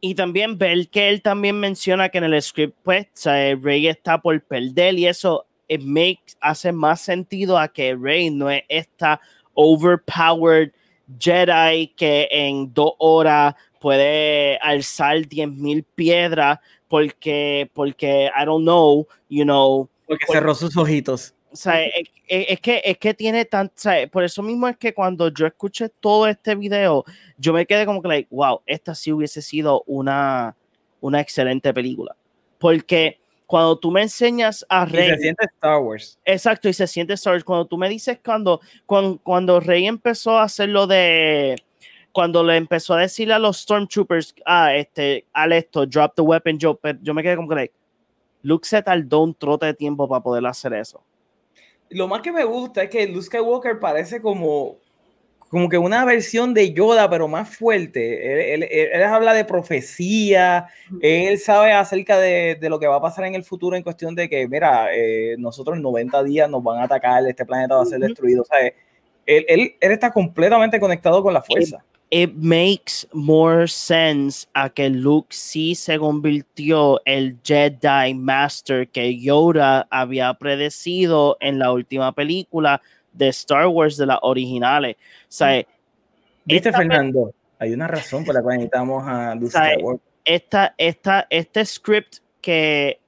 y 0.00 0.14
también 0.14 0.58
ver 0.58 0.88
que 0.88 1.08
él 1.08 1.22
también 1.22 1.58
menciona 1.58 2.08
que 2.08 2.18
en 2.18 2.24
el 2.24 2.42
script, 2.42 2.76
pues, 2.82 3.06
o 3.06 3.08
sea, 3.12 3.54
Rey 3.56 3.86
está 3.86 4.20
por 4.20 4.40
perder 4.42 4.98
y 4.98 5.06
eso, 5.06 5.46
it 5.68 5.82
makes, 5.82 6.34
hace 6.40 6.72
más 6.72 7.00
sentido 7.00 7.58
a 7.58 7.68
que 7.68 7.94
Rey 7.94 8.30
no 8.30 8.50
es 8.50 8.62
esta 8.68 9.20
overpowered 9.54 10.72
Jedi 11.18 11.88
que 11.96 12.28
en 12.30 12.72
dos 12.72 12.92
horas 12.98 13.54
puede 13.80 14.58
alzar 14.58 15.16
10.000 15.18 15.84
piedras 15.94 16.58
porque, 16.88 17.70
porque, 17.72 18.30
I 18.36 18.44
don't 18.44 18.64
know, 18.64 19.06
you 19.28 19.44
know. 19.44 19.88
Porque 20.06 20.26
cerró 20.30 20.54
sus 20.54 20.76
ojitos. 20.76 21.34
O 21.52 21.56
sea, 21.56 21.84
es, 21.84 22.08
es, 22.28 22.60
que, 22.60 22.80
es 22.84 22.98
que 22.98 23.12
tiene 23.12 23.44
tanto, 23.44 23.74
por 24.12 24.22
eso 24.22 24.42
mismo 24.42 24.68
es 24.68 24.76
que 24.76 24.94
cuando 24.94 25.28
yo 25.28 25.46
escuché 25.46 25.88
todo 25.88 26.28
este 26.28 26.54
video, 26.54 27.04
yo 27.38 27.52
me 27.52 27.66
quedé 27.66 27.86
como 27.86 28.00
que, 28.00 28.08
like, 28.08 28.28
wow, 28.30 28.60
esta 28.66 28.94
sí 28.94 29.12
hubiese 29.12 29.42
sido 29.42 29.82
una, 29.86 30.56
una 31.00 31.20
excelente 31.20 31.74
película. 31.74 32.14
Porque 32.58 33.18
cuando 33.46 33.76
tú 33.76 33.90
me 33.90 34.02
enseñas 34.02 34.64
a 34.68 34.84
Rey. 34.84 35.08
Y 35.08 35.10
se 35.10 35.18
siente 35.18 35.44
Star 35.46 35.80
Wars. 35.80 36.18
Exacto, 36.24 36.68
y 36.68 36.72
se 36.72 36.86
siente 36.86 37.14
Star 37.14 37.32
Wars. 37.32 37.42
Cuando 37.42 37.64
tú 37.64 37.76
me 37.76 37.88
dices 37.88 38.20
cuando, 38.24 38.60
cuando, 38.86 39.18
cuando 39.18 39.58
Rey 39.58 39.88
empezó 39.88 40.38
a 40.38 40.44
hacer 40.44 40.68
lo 40.68 40.86
de. 40.86 41.56
Cuando 42.12 42.44
le 42.44 42.56
empezó 42.56 42.94
a 42.94 43.00
decirle 43.00 43.34
a 43.34 43.38
los 43.40 43.58
Stormtroopers, 43.58 44.34
ah, 44.44 44.74
este, 44.74 45.26
al 45.32 45.52
esto, 45.52 45.86
drop 45.86 46.14
the 46.14 46.22
weapon, 46.22 46.58
yo, 46.58 46.78
yo 47.02 47.14
me 47.14 47.22
quedé 47.22 47.36
como 47.36 47.48
que, 47.48 47.54
like, 47.54 47.74
Luke 48.42 48.66
se 48.66 48.82
tardó 48.82 49.20
un 49.22 49.34
trote 49.34 49.66
de 49.66 49.74
tiempo 49.74 50.08
para 50.08 50.22
poder 50.22 50.46
hacer 50.46 50.72
eso. 50.74 51.02
Lo 51.90 52.08
más 52.08 52.22
que 52.22 52.32
me 52.32 52.44
gusta 52.44 52.84
es 52.84 52.90
que 52.90 53.06
Luke 53.06 53.26
Skywalker 53.26 53.78
parece 53.78 54.20
como 54.20 54.78
como 55.50 55.68
que 55.68 55.78
una 55.78 56.04
versión 56.04 56.54
de 56.54 56.72
Yoda, 56.72 57.10
pero 57.10 57.26
más 57.26 57.48
fuerte. 57.56 58.54
Él, 58.54 58.62
él, 58.70 59.02
habla 59.02 59.34
de 59.34 59.44
profecía, 59.44 60.68
él 61.02 61.38
sabe 61.40 61.72
acerca 61.72 62.20
de, 62.20 62.54
de, 62.54 62.70
lo 62.70 62.78
que 62.78 62.86
va 62.86 62.96
a 62.96 63.02
pasar 63.02 63.24
en 63.24 63.34
el 63.34 63.42
futuro 63.42 63.76
en 63.76 63.82
cuestión 63.82 64.14
de 64.14 64.28
que, 64.28 64.46
mira, 64.46 64.94
eh, 64.94 65.34
nosotros 65.38 65.76
en 65.76 65.82
90 65.82 66.22
días 66.22 66.48
nos 66.48 66.62
van 66.62 66.78
a 66.78 66.84
atacar, 66.84 67.26
este 67.26 67.44
planeta 67.44 67.74
va 67.74 67.82
a 67.82 67.86
ser 67.86 67.98
destruido. 67.98 68.42
O 68.42 68.44
sea, 68.44 68.64
él, 68.64 68.74
él, 69.26 69.74
él 69.80 69.92
está 69.92 70.12
completamente 70.12 70.78
conectado 70.78 71.20
con 71.20 71.34
la 71.34 71.42
fuerza. 71.42 71.84
It, 72.10 72.34
makes 72.34 73.06
more 73.12 73.68
sense 73.68 74.48
a 74.54 74.68
que 74.68 74.90
Luke 74.90 75.28
sí 75.30 75.74
se 75.74 75.98
convirtió 75.98 77.00
el 77.04 77.38
Jedi 77.44 78.14
Master 78.14 78.88
que 78.88 79.16
Yoda 79.18 79.86
había 79.90 80.34
predecido 80.34 81.36
en 81.40 81.58
la 81.58 81.72
última 81.72 82.12
película 82.12 82.82
de 83.12 83.28
Star 83.28 83.68
Wars 83.68 83.96
de 83.96 84.06
las 84.06 84.18
originales. 84.22 84.96
O 84.96 85.26
sea, 85.28 85.64
¿Viste, 86.44 86.72
Fernando? 86.72 87.32
Hay 87.58 87.72
una 87.72 87.86
razón 87.86 88.24
por 88.24 88.34
la 88.34 88.42
cual 88.42 88.56
necesitamos 88.56 89.04
a 89.06 89.34
Luke 89.40 89.50
Skywalker. 89.50 90.00
Esta, 90.24 90.74
esta, 90.78 91.26
este 91.30 91.64
script 91.64 92.18
que 92.40 92.98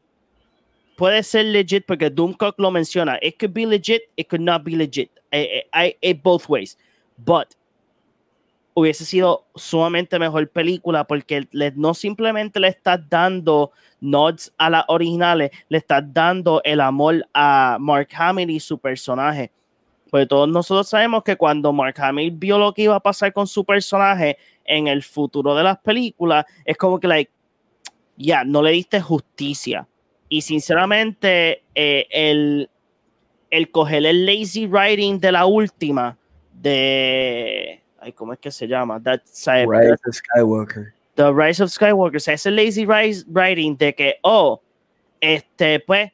puede 0.96 1.22
ser 1.22 1.46
legit 1.46 1.84
porque 1.86 2.10
Doomcock 2.10 2.58
lo 2.58 2.70
menciona. 2.70 3.18
It 3.22 3.38
could 3.38 3.52
be 3.52 3.66
legit, 3.66 4.02
it 4.16 4.28
could 4.28 4.42
not 4.42 4.64
be 4.64 4.76
legit. 4.76 5.10
I, 5.32 5.62
I, 5.72 5.96
I, 6.02 6.12
both 6.12 6.48
ways. 6.48 6.76
But 7.18 7.54
hubiese 8.74 9.04
sido 9.04 9.46
sumamente 9.54 10.18
mejor 10.18 10.48
película 10.48 11.04
porque 11.04 11.46
no 11.76 11.94
simplemente 11.94 12.60
le 12.60 12.68
estás 12.68 13.00
dando 13.08 13.72
nods 14.00 14.52
a 14.58 14.70
las 14.70 14.84
originales, 14.88 15.50
le 15.68 15.78
estás 15.78 16.02
dando 16.12 16.60
el 16.64 16.80
amor 16.80 17.26
a 17.34 17.76
Mark 17.80 18.08
Hamill 18.14 18.50
y 18.50 18.60
su 18.60 18.78
personaje. 18.78 19.50
Pues 20.10 20.28
todos 20.28 20.48
nosotros 20.48 20.88
sabemos 20.88 21.22
que 21.22 21.36
cuando 21.36 21.72
Mark 21.72 21.94
Hamill 21.98 22.32
vio 22.32 22.58
lo 22.58 22.74
que 22.74 22.82
iba 22.82 22.96
a 22.96 23.00
pasar 23.00 23.32
con 23.32 23.46
su 23.46 23.64
personaje 23.64 24.36
en 24.64 24.86
el 24.86 25.02
futuro 25.02 25.54
de 25.54 25.62
las 25.62 25.78
películas, 25.78 26.44
es 26.64 26.76
como 26.76 27.00
que, 27.00 27.08
like, 27.08 27.32
ya, 28.16 28.44
no 28.44 28.62
le 28.62 28.72
diste 28.72 29.00
justicia. 29.00 29.88
Y 30.28 30.42
sinceramente, 30.42 31.62
eh, 31.74 32.06
el, 32.10 32.68
el 33.50 33.70
coger 33.70 34.04
el 34.04 34.26
lazy 34.26 34.66
writing 34.66 35.18
de 35.18 35.32
la 35.32 35.46
última, 35.46 36.18
de. 36.52 37.81
Ay, 38.02 38.12
¿Cómo 38.12 38.32
es 38.32 38.40
que 38.40 38.50
se 38.50 38.66
llama? 38.66 39.00
That, 39.00 39.20
Rise 39.68 39.92
of 39.92 40.14
Skywalker. 40.14 40.92
The 41.14 41.32
Rise 41.32 41.62
of 41.62 41.70
Skywalker. 41.70 42.16
O 42.16 42.20
sea, 42.20 42.34
ese 42.34 42.50
lazy 42.50 42.84
writing 42.84 43.76
de 43.76 43.94
que, 43.94 44.16
oh, 44.22 44.60
este, 45.20 45.78
pues 45.78 46.10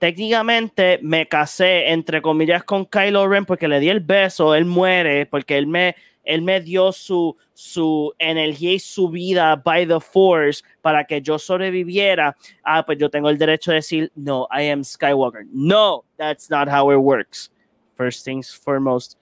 técnicamente 0.00 0.98
me 1.02 1.28
casé, 1.28 1.90
entre 1.90 2.20
comillas, 2.20 2.64
con 2.64 2.84
Kylo 2.84 3.28
Ren 3.28 3.44
porque 3.44 3.68
le 3.68 3.78
di 3.78 3.90
el 3.90 4.00
beso, 4.00 4.56
él 4.56 4.64
muere, 4.64 5.26
porque 5.26 5.56
él 5.56 5.68
me, 5.68 5.94
él 6.24 6.42
me 6.42 6.60
dio 6.60 6.90
su, 6.90 7.36
su 7.54 8.12
energía 8.18 8.72
y 8.72 8.80
su 8.80 9.08
vida 9.08 9.54
by 9.54 9.86
the 9.86 10.00
force 10.00 10.64
para 10.82 11.04
que 11.04 11.22
yo 11.22 11.38
sobreviviera. 11.38 12.36
Ah, 12.64 12.84
pues 12.84 12.98
yo 12.98 13.08
tengo 13.08 13.28
el 13.28 13.38
derecho 13.38 13.70
de 13.70 13.76
decir, 13.76 14.10
no, 14.16 14.48
I 14.50 14.62
am 14.62 14.82
Skywalker. 14.82 15.46
No, 15.52 16.04
that's 16.16 16.50
not 16.50 16.66
how 16.66 16.90
it 16.90 16.98
works. 16.98 17.52
First 17.94 18.24
things 18.24 18.52
foremost. 18.52 19.19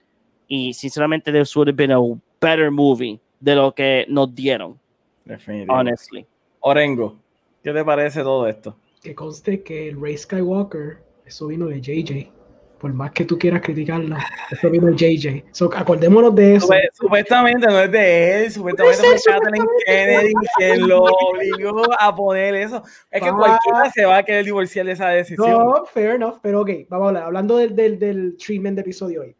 Y 0.49 0.73
sinceramente, 0.73 1.31
this 1.31 1.55
would 1.55 1.69
have 1.69 1.77
been 1.77 1.91
a 1.91 2.01
better 2.41 2.69
movie 2.69 3.21
de 3.39 3.55
lo 3.55 3.73
que 3.73 4.05
nos 4.09 4.35
dieron. 4.35 4.77
Definitivamente. 5.23 5.71
Honestly. 5.71 6.25
Orengo, 6.59 7.15
¿qué 7.63 7.71
te 7.71 7.85
parece 7.85 8.21
todo 8.21 8.45
esto? 8.47 8.75
que 9.01 9.15
conste 9.15 9.61
que 9.63 9.89
el 9.89 10.01
Rey 10.01 10.17
Skywalker, 10.17 10.97
eso 11.25 11.47
vino 11.47 11.67
de 11.67 11.81
JJ. 11.81 12.31
Por 12.79 12.93
más 12.93 13.11
que 13.11 13.25
tú 13.25 13.37
quieras 13.37 13.61
criticarlo, 13.61 14.15
eso 14.51 14.69
vino 14.69 14.87
de 14.87 14.95
JJ. 14.95 15.43
So, 15.51 15.69
acordémonos 15.73 16.33
de 16.33 16.55
eso. 16.55 16.69
Supuestamente 16.93 17.67
no 17.67 17.79
es 17.79 17.91
de 17.91 18.45
él, 18.45 18.51
supuestamente 18.51 18.97
fue 18.97 19.33
Kathleen 19.33 19.67
Kennedy 19.85 20.33
que 20.57 20.77
lo 20.77 21.03
obligó 21.03 21.83
a 21.99 22.15
poner 22.15 22.55
eso. 22.55 22.81
Es 23.11 23.21
que 23.21 23.31
cualquiera 23.31 23.91
se 23.93 24.05
va 24.05 24.17
a 24.17 24.23
querer 24.23 24.45
divorciar 24.45 24.85
de 24.85 24.93
esa 24.93 25.09
decisión. 25.09 25.51
No, 25.51 25.85
fair 25.85 26.11
enough, 26.11 26.35
pero 26.41 26.61
ok, 26.61 26.69
vamos 26.87 27.05
a 27.05 27.07
hablar. 27.09 27.23
Hablando 27.23 27.57
del, 27.57 27.75
del, 27.75 27.99
del 27.99 28.37
treatment 28.37 28.75
de 28.75 28.81
episodio 28.81 29.21
hoy. 29.21 29.35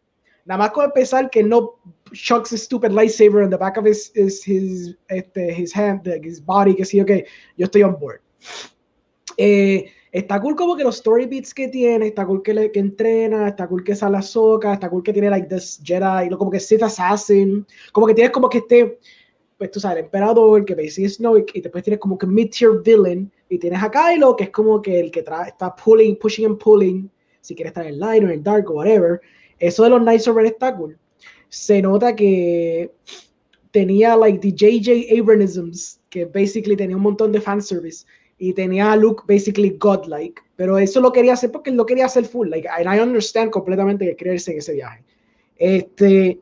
Nada 0.49 0.57
más 0.57 0.71
con 0.71 0.85
empezar 0.85 1.29
que 1.29 1.43
no 1.43 1.75
chucks 2.11 2.51
a 2.53 2.57
stupid 2.57 2.89
lightsaber 2.91 3.43
in 3.43 3.51
the 3.51 3.55
back 3.55 3.77
of 3.77 3.85
his, 3.85 4.11
his, 4.15 4.43
his, 4.43 4.97
este, 5.07 5.53
his 5.53 5.71
hand, 5.71 6.07
his 6.23 6.43
body, 6.43 6.73
que 6.73 6.85
sí, 6.85 6.99
ok, 6.99 7.11
yo 7.55 7.65
estoy 7.65 7.83
on 7.83 7.95
board. 7.99 8.19
Eh, 9.37 9.85
está 10.11 10.41
cool 10.41 10.55
como 10.55 10.75
que 10.75 10.83
los 10.83 10.95
story 10.95 11.27
beats 11.27 11.53
que 11.53 11.67
tiene, 11.67 12.07
está 12.07 12.25
cool 12.25 12.41
que, 12.41 12.55
le, 12.55 12.71
que 12.71 12.79
entrena, 12.79 13.49
está 13.49 13.67
cool 13.67 13.83
que 13.83 13.95
sale 13.95 14.17
a 14.17 14.23
Soca, 14.23 14.73
está 14.73 14.89
cool 14.89 15.03
que 15.03 15.13
tiene 15.13 15.29
like 15.29 15.47
this 15.47 15.79
Jedi, 15.83 16.29
como 16.29 16.49
que 16.49 16.59
Sith 16.59 16.81
Assassin, 16.81 17.63
como 17.91 18.07
que 18.07 18.15
tienes 18.15 18.31
como 18.31 18.49
que 18.49 18.57
este, 18.57 18.97
pues 19.55 19.69
tú 19.69 19.79
sabes, 19.79 19.99
el 19.99 20.05
emperador, 20.05 20.65
que 20.65 20.73
Basie 20.73 21.07
Snow, 21.07 21.37
y, 21.37 21.45
y 21.53 21.61
después 21.61 21.83
tienes 21.83 21.99
como 21.99 22.17
que 22.17 22.25
mid-tier 22.25 22.81
villain, 22.83 23.31
y 23.49 23.59
tienes 23.59 23.83
a 23.83 23.91
Kylo, 23.91 24.35
que 24.35 24.45
es 24.45 24.49
como 24.49 24.81
que 24.81 24.99
el 24.99 25.11
que 25.11 25.19
está 25.19 25.75
pulling, 25.75 26.17
pushing 26.17 26.47
and 26.47 26.57
pulling, 26.57 27.11
si 27.39 27.53
quieres 27.53 27.69
estar 27.69 27.85
en 27.85 27.99
light 27.99 28.23
o 28.23 28.29
en 28.29 28.41
dark 28.41 28.67
o 28.71 28.73
whatever. 28.73 29.21
Eso 29.59 29.83
de 29.83 29.89
los 29.89 30.01
Knights 30.01 30.27
of 30.27 30.35
Ren 30.35 30.47
está 30.47 30.75
cool. 30.75 30.97
Se 31.49 31.81
nota 31.81 32.15
que 32.15 32.91
tenía 33.71 34.15
like 34.15 34.39
the 34.39 34.51
JJ 34.51 35.19
Abranisms, 35.19 35.99
que 36.09 36.25
basically 36.25 36.75
tenía 36.75 36.95
un 36.95 37.03
montón 37.03 37.31
de 37.31 37.41
fanservice 37.41 38.05
y 38.37 38.53
tenía 38.53 38.93
a 38.93 38.95
Luke 38.95 39.23
basically 39.27 39.75
godlike, 39.79 40.41
pero 40.55 40.77
eso 40.77 41.01
lo 41.01 41.11
quería 41.11 41.33
hacer 41.33 41.51
porque 41.51 41.71
lo 41.71 41.85
quería 41.85 42.05
hacer 42.05 42.25
full, 42.25 42.49
like, 42.49 42.67
and 42.67 42.87
I 42.87 42.99
understand 43.01 43.51
completamente 43.51 44.05
que 44.05 44.15
creerse 44.15 44.51
en 44.51 44.57
ese 44.59 44.73
viaje. 44.73 45.03
Este, 45.57 46.39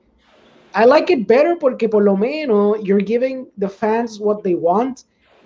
I 0.76 0.86
like 0.86 1.12
it 1.12 1.28
better 1.28 1.58
porque 1.60 1.90
por 1.90 2.04
lo 2.04 2.16
menos 2.16 2.78
you're 2.84 3.04
giving 3.04 3.48
the 3.58 3.68
fans 3.68 4.20
what 4.20 4.44
they 4.44 4.54
want, 4.54 5.02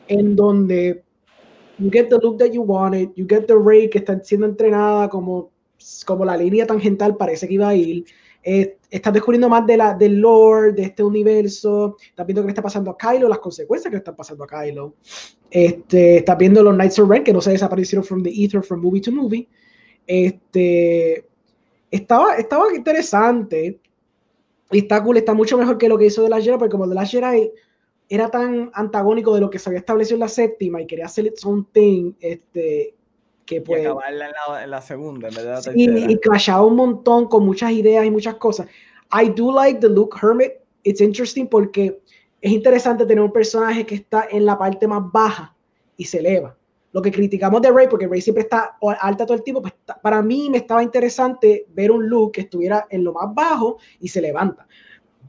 en 0.10 0.36
donde 0.36 1.02
you 1.80 1.90
get 1.90 2.10
the 2.10 2.20
look 2.22 2.38
that 2.38 2.52
you 2.52 2.62
wanted, 2.62 3.10
you 3.16 3.26
get 3.26 3.48
the 3.48 3.56
Rey 3.56 3.90
que 3.90 4.00
está 4.00 4.22
siendo 4.22 4.46
entrenada 4.46 5.08
como, 5.08 5.51
como 6.06 6.26
la 6.26 6.38
línea 6.38 6.66
tangental 6.66 7.18
parece 7.18 7.48
que 7.48 7.54
iba 7.56 7.70
a 7.70 7.76
ir, 7.76 8.06
eh, 8.44 8.78
estás 8.90 9.14
descubriendo 9.14 9.50
más 9.50 9.66
de 9.68 9.78
la, 9.78 9.94
del 9.94 10.18
lore, 10.18 10.74
de 10.74 10.84
este 10.84 11.04
universo, 11.04 11.98
estás 12.02 12.26
viendo 12.26 12.42
qué 12.42 12.48
le 12.48 12.52
está 12.52 12.62
pasando 12.62 12.92
a 12.92 12.98
Kylo, 12.98 13.30
las 13.30 13.40
consecuencias 13.40 13.90
que 13.90 13.96
le 13.96 14.00
están 14.00 14.16
pasando 14.16 14.44
a 14.44 14.48
Kylo, 14.48 14.96
este, 15.50 16.18
estás 16.18 16.38
viendo 16.38 16.64
los 16.64 16.74
Knights 16.74 17.00
of 17.00 17.10
Ren 17.10 17.24
que 17.24 17.34
no 17.34 17.42
se 17.42 17.52
desaparecieron 17.52 18.04
from 18.04 18.24
the 18.24 18.32
ether, 18.32 18.64
from 18.64 18.82
movie 18.82 19.02
to 19.02 19.12
movie, 19.12 19.48
este, 20.08 21.28
estaba, 21.92 22.36
estaba 22.38 22.74
interesante, 22.74 23.80
y 24.72 24.80
está 24.80 25.04
cool, 25.04 25.18
está 25.18 25.34
mucho 25.34 25.58
mejor 25.58 25.78
que 25.78 25.90
lo 25.90 25.98
que 25.98 26.06
hizo 26.06 26.24
de 26.24 26.30
la 26.30 26.42
Jedi, 26.42 26.58
porque 26.58 26.72
como 26.72 26.88
de 26.88 26.96
la 26.96 27.06
Jedi 27.06 27.52
era 28.10 28.30
tan 28.30 28.72
antagónico 28.74 29.34
de 29.36 29.42
lo 29.42 29.50
que 29.50 29.60
se 29.60 29.70
había 29.70 29.80
establecido 29.80 30.16
en 30.16 30.22
la 30.22 30.28
séptima 30.28 30.82
y 30.82 30.88
quería 30.88 31.06
hacer 31.06 31.28
its 31.28 31.46
own 31.46 31.66
thing, 31.72 32.14
este, 32.20 32.96
que 33.52 33.62
pues, 33.62 33.82
y 33.82 33.86
acabarla 33.86 34.28
en 34.28 34.32
la, 34.32 34.64
en 34.64 34.72
la 34.72 34.82
segunda, 34.82 35.28
en 35.28 35.36
la 35.36 35.62
sí, 35.62 35.74
y 35.76 36.18
clashaba 36.20 36.66
un 36.66 36.78
montón 36.78 37.28
con 37.28 37.46
muchas 37.46 37.72
ideas 37.72 38.06
y 38.06 38.12
muchas 38.12 38.36
cosas. 38.36 38.68
I 39.12 39.30
do 39.30 39.52
like 39.52 39.82
the 39.82 39.90
Luke 39.90 40.18
Hermit. 40.22 40.54
It's 40.84 41.02
interesting 41.02 41.48
porque 41.48 42.00
es 42.40 42.52
interesante 42.52 43.06
tener 43.06 43.22
un 43.22 43.32
personaje 43.32 43.86
que 43.86 43.96
está 43.96 44.26
en 44.32 44.46
la 44.46 44.58
parte 44.58 44.88
más 44.88 45.04
baja 45.12 45.54
y 45.98 46.06
se 46.06 46.20
eleva. 46.20 46.56
Lo 46.94 47.02
que 47.02 47.12
criticamos 47.12 47.62
de 47.62 47.72
Rey, 47.72 47.88
porque 47.90 48.08
Rey 48.08 48.22
siempre 48.22 48.44
está 48.44 48.78
alta 49.02 49.26
todo 49.26 49.36
el 49.36 49.44
tiempo, 49.44 49.62
pues, 49.62 49.74
para 50.02 50.22
mí 50.22 50.50
me 50.50 50.60
estaba 50.60 50.82
interesante 50.82 51.66
ver 51.74 51.92
un 51.92 52.08
Luke 52.08 52.32
que 52.32 52.42
estuviera 52.42 52.88
en 52.90 53.04
lo 53.04 53.12
más 53.12 53.34
bajo 53.34 53.80
y 54.00 54.08
se 54.08 54.22
levanta. 54.22 54.66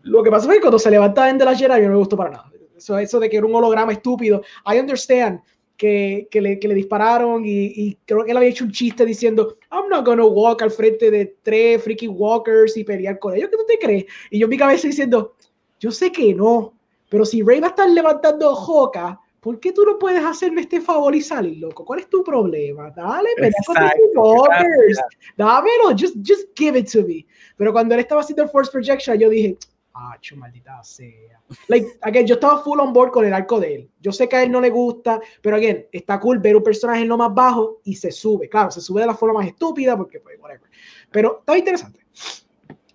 Lo 0.02 0.22
que 0.22 0.30
pasa 0.30 0.48
es 0.48 0.54
que 0.54 0.60
cuando 0.60 0.78
se 0.78 0.90
levanta 0.90 1.28
en 1.28 1.38
de 1.38 1.44
la 1.44 1.56
Jedi, 1.56 1.82
no 1.82 1.90
me 1.90 1.96
gustó 1.96 2.16
para 2.16 2.30
nada. 2.30 2.52
Eso, 2.76 2.98
eso 2.98 3.20
de 3.20 3.28
que 3.28 3.36
era 3.36 3.46
un 3.46 3.54
holograma 3.54 3.92
estúpido. 3.92 4.42
I 4.64 4.78
understand 4.78 5.40
que, 5.76 6.28
que, 6.30 6.40
le, 6.40 6.58
que 6.58 6.68
le 6.68 6.74
dispararon 6.74 7.44
y, 7.44 7.66
y 7.66 7.98
creo 8.04 8.24
que 8.24 8.30
él 8.30 8.36
había 8.36 8.50
hecho 8.50 8.64
un 8.64 8.72
chiste 8.72 9.04
diciendo, 9.04 9.56
I'm 9.70 9.88
not 9.88 10.04
gonna 10.04 10.24
walk 10.24 10.62
al 10.62 10.70
frente 10.70 11.10
de 11.10 11.36
tres 11.42 11.82
freaky 11.82 12.08
walkers 12.08 12.76
y 12.76 12.84
pelear 12.84 13.18
con 13.18 13.34
ellos, 13.34 13.50
¿qué 13.50 13.56
tú 13.56 13.64
te 13.66 13.78
crees? 13.78 14.04
Y 14.30 14.38
yo 14.38 14.46
en 14.46 14.50
mi 14.50 14.58
cabeza 14.58 14.86
diciendo, 14.86 15.34
yo 15.80 15.90
sé 15.90 16.12
que 16.12 16.34
no, 16.34 16.74
pero 17.08 17.24
si 17.24 17.42
Rey 17.42 17.60
va 17.60 17.66
a 17.66 17.70
estar 17.70 17.90
levantando 17.90 18.54
Joca, 18.54 19.20
¿por 19.40 19.58
qué 19.58 19.72
tú 19.72 19.84
no 19.84 19.98
puedes 19.98 20.24
hacerme 20.24 20.62
este 20.62 20.80
favor 20.80 21.14
y 21.14 21.20
salir, 21.20 21.58
loco? 21.58 21.84
¿Cuál 21.84 22.00
es 22.00 22.08
tu 22.08 22.22
problema? 22.22 22.90
Dale, 22.90 23.30
pelea 23.34 23.52
con 23.66 23.76
Exacto, 23.76 24.00
walkers. 24.14 25.00
Dámelo, 25.36 25.90
just, 25.90 26.16
just 26.24 26.48
give 26.56 26.78
it 26.78 26.90
to 26.90 27.02
me. 27.02 27.26
Pero 27.56 27.72
cuando 27.72 27.94
él 27.94 28.00
estaba 28.00 28.20
haciendo 28.20 28.48
Force 28.48 28.70
Projection, 28.70 29.18
yo 29.18 29.28
dije, 29.28 29.56
ah, 29.94 30.16
chu, 30.20 30.36
maldita 30.36 30.82
sea. 30.82 31.38
Like, 31.68 31.86
again, 32.02 32.26
yo 32.26 32.34
estaba 32.34 32.62
full 32.62 32.80
on 32.80 32.92
board 32.92 33.10
con 33.12 33.24
el 33.24 33.32
arco 33.32 33.60
de 33.60 33.74
él. 33.74 33.90
Yo 34.00 34.12
sé 34.12 34.28
que 34.28 34.36
a 34.36 34.42
él 34.42 34.50
no 34.50 34.60
le 34.60 34.70
gusta, 34.70 35.20
pero 35.40 35.56
again, 35.56 35.86
está 35.92 36.18
cool 36.20 36.38
ver 36.38 36.56
un 36.56 36.62
personaje 36.62 37.02
en 37.02 37.08
lo 37.08 37.16
más 37.16 37.34
bajo 37.34 37.80
y 37.84 37.94
se 37.94 38.10
sube. 38.10 38.48
Claro, 38.48 38.70
se 38.70 38.80
sube 38.80 39.00
de 39.00 39.06
la 39.06 39.14
forma 39.14 39.40
más 39.40 39.48
estúpida 39.48 39.96
porque, 39.96 40.20
pues, 40.20 40.38
whatever. 40.40 40.68
Pero 41.10 41.38
está 41.40 41.56
interesante. 41.58 42.00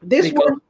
This 0.08 0.26
one, 0.48 0.62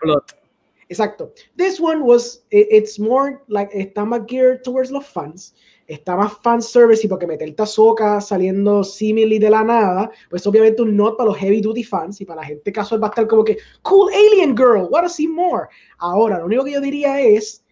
exacto. 0.90 1.34
This 1.58 1.80
one 1.80 2.02
was, 2.02 2.44
it- 2.50 2.68
it's 2.72 3.00
more 3.00 3.42
like, 3.48 3.72
está 3.74 4.06
más 4.06 4.22
geared 4.28 4.62
towards 4.64 4.90
los 4.92 5.06
fans. 5.06 5.54
Está 5.88 6.18
más 6.18 6.34
fan 6.42 6.62
service 6.62 7.06
y 7.06 7.10
porque 7.10 7.26
meter 7.26 7.56
Tazoka 7.56 8.20
saliendo 8.20 8.84
simile 8.84 9.40
de 9.40 9.50
la 9.50 9.64
nada, 9.64 10.12
pues 10.30 10.46
obviamente 10.46 10.82
un 10.82 10.98
not 10.98 11.16
para 11.16 11.30
los 11.30 11.38
heavy 11.38 11.62
duty 11.62 11.84
fans 11.84 12.20
y 12.20 12.26
para 12.26 12.42
la 12.42 12.48
gente 12.48 12.74
casual 12.74 13.02
va 13.02 13.08
a 13.08 13.10
estar 13.12 13.26
como 13.26 13.46
que, 13.46 13.58
cool 13.84 14.12
alien 14.14 14.56
girl, 14.56 14.90
wanna 14.92 15.08
see 15.08 15.30
more. 15.30 15.68
Ahora, 15.98 16.40
lo 16.40 16.46
único 16.46 16.66
que 16.66 16.74
yo 16.74 16.82
diría 16.82 17.22
es, 17.22 17.64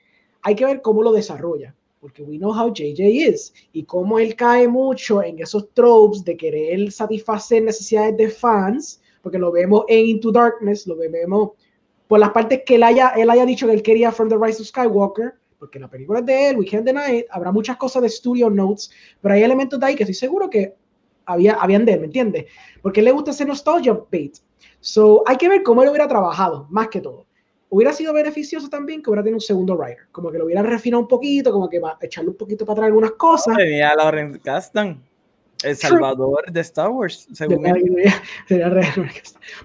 hay 0.44 0.56
que 0.56 0.64
ver 0.64 0.82
cómo 0.82 1.04
lo 1.04 1.12
desarrolla, 1.12 1.76
porque 2.00 2.24
we 2.24 2.38
know 2.38 2.54
how 2.54 2.72
JJ 2.72 3.02
is 3.02 3.54
y 3.74 3.84
cómo 3.84 4.18
él 4.18 4.36
cae 4.36 4.68
mucho 4.68 5.22
en 5.22 5.40
esos 5.40 5.70
tropes 5.74 6.24
de 6.24 6.38
querer 6.38 6.92
satisfacer 6.94 7.64
necesidades 7.64 8.16
de 8.16 8.30
fans, 8.30 9.02
porque 9.22 9.40
lo 9.40 9.52
vemos 9.52 9.84
en 9.90 10.06
Into 10.06 10.32
Darkness, 10.32 10.88
lo 10.88 10.96
vemos 10.96 11.50
por 12.08 12.20
las 12.20 12.30
partes 12.30 12.62
que 12.66 12.76
él 12.76 12.84
haya, 12.84 13.10
él 13.10 13.30
haya 13.30 13.46
dicho 13.46 13.68
que 13.68 13.74
él 13.74 13.82
quería 13.82 14.12
From 14.12 14.30
the 14.30 14.38
Rise 14.38 14.62
of 14.62 14.68
Skywalker, 14.68 15.34
porque 15.58 15.80
la 15.80 15.90
película 15.90 16.20
es 16.20 16.26
de 16.26 16.50
él, 16.50 16.58
We 16.58 16.66
Can't 16.66 16.86
Deny 16.86 17.20
It, 17.20 17.26
habrá 17.30 17.52
muchas 17.52 17.78
cosas 17.78 18.02
de 18.02 18.10
studio 18.10 18.50
notes, 18.50 18.92
pero 19.22 19.34
hay 19.34 19.44
elementos 19.44 19.80
de 19.80 19.86
ahí 19.86 19.96
que 19.96 20.04
estoy 20.04 20.16
seguro 20.16 20.50
que 20.50 20.76
había, 21.26 21.54
habían 21.54 21.86
de 21.86 21.94
él, 21.94 22.00
¿me 22.02 22.06
entiendes? 22.06 22.46
Porque 22.82 23.00
a 23.00 23.02
él 23.02 23.06
le 23.06 23.12
gusta 23.12 23.32
hacer 23.32 23.48
nostalgia 23.48 24.00
bait. 24.12 24.38
So, 24.80 25.24
hay 25.26 25.38
que 25.38 25.50
ver 25.50 25.64
cómo 25.64 25.82
él 25.84 25.90
hubiera 25.90 26.08
trabajado, 26.08 26.68
más 26.70 26.90
que 26.90 27.02
todo. 27.02 27.26
Hubiera 27.70 27.92
sido 27.92 28.14
beneficioso 28.14 28.70
también 28.70 29.02
que 29.02 29.10
hubiera 29.10 29.24
tenido 29.24 29.38
un 29.38 29.42
segundo 29.42 29.76
writer, 29.76 30.08
como 30.12 30.32
que 30.32 30.38
lo 30.38 30.46
hubiera 30.46 30.62
refinado 30.62 31.02
un 31.02 31.08
poquito, 31.08 31.52
como 31.52 31.68
que 31.68 31.80
va 31.80 31.98
a 32.00 32.06
echarle 32.06 32.30
un 32.30 32.38
poquito 32.38 32.66
para 32.66 32.74
atrás 32.74 32.88
algunas 32.88 33.12
cosas. 33.14 33.58
Tenía 33.58 33.90
a 33.90 33.96
Lauren 33.96 34.40
Kasdan, 34.40 35.04
el 35.64 35.76
salvador 35.76 36.52
de 36.52 36.62
Star 36.62 36.90
Wars, 36.90 37.28
según 37.34 37.66
él. 37.66 38.14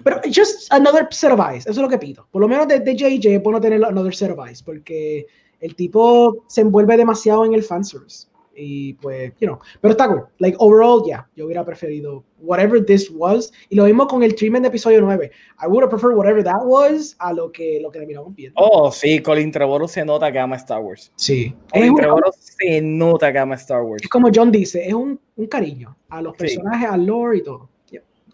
Pero 0.03 0.21
just 0.25 0.71
another 0.73 1.07
set 1.11 1.31
of 1.31 1.39
eyes, 1.39 1.65
eso 1.67 1.71
es 1.71 1.77
lo 1.77 1.89
que 1.89 1.99
pido. 1.99 2.27
Por 2.31 2.41
lo 2.41 2.47
menos 2.47 2.67
de, 2.67 2.79
de 2.79 2.95
JJ 2.95 3.35
es 3.35 3.43
bueno 3.43 3.61
tener 3.61 3.83
another 3.85 4.13
set 4.13 4.31
of 4.31 4.45
eyes, 4.45 4.63
porque 4.63 5.27
el 5.61 5.75
tipo 5.75 6.43
se 6.47 6.61
envuelve 6.61 6.97
demasiado 6.97 7.45
en 7.45 7.53
el 7.53 7.63
fanservice. 7.63 8.27
Y 8.53 8.93
pues, 8.95 9.31
you 9.39 9.47
know, 9.47 9.59
pero 9.79 9.93
está 9.93 10.09
cool. 10.09 10.23
Like, 10.39 10.57
overall, 10.59 11.01
yeah, 11.05 11.25
yo 11.37 11.45
hubiera 11.45 11.63
preferido 11.63 12.25
whatever 12.41 12.85
this 12.85 13.09
was. 13.09 13.51
Y 13.69 13.75
lo 13.77 13.85
mismo 13.85 14.05
con 14.07 14.23
el 14.23 14.35
treatment 14.35 14.63
de 14.63 14.67
episodio 14.67 14.99
9. 15.01 15.31
I 15.63 15.67
would 15.67 15.81
have 15.83 15.89
preferred 15.89 16.17
whatever 16.17 16.43
that 16.43 16.61
was 16.65 17.15
a 17.19 17.31
lo 17.33 17.49
que, 17.51 17.79
lo 17.81 17.89
que 17.89 17.99
terminamos 17.99 18.35
viendo. 18.35 18.59
Oh, 18.61 18.91
sí, 18.91 19.19
Colin 19.21 19.51
Trevorrow 19.51 19.87
se 19.87 20.03
nota 20.03 20.29
que 20.31 20.37
ama 20.37 20.57
Star 20.57 20.81
Wars. 20.81 21.11
sí. 21.15 21.55
Colin 21.71 21.95
Trevorrow 21.95 22.31
se 22.37 22.81
nota 22.81 23.31
que 23.31 23.39
ama 23.39 23.55
Star 23.55 23.83
Wars. 23.83 24.03
es 24.03 24.09
como 24.09 24.27
John 24.35 24.51
dice, 24.51 24.85
es 24.85 24.93
un, 24.93 25.17
un 25.37 25.47
cariño 25.47 25.95
a 26.09 26.21
los 26.21 26.33
Sí. 26.33 26.39
personajes, 26.39 26.89
al 26.89 27.05
lore 27.05 27.37
y 27.37 27.43
todo. 27.43 27.69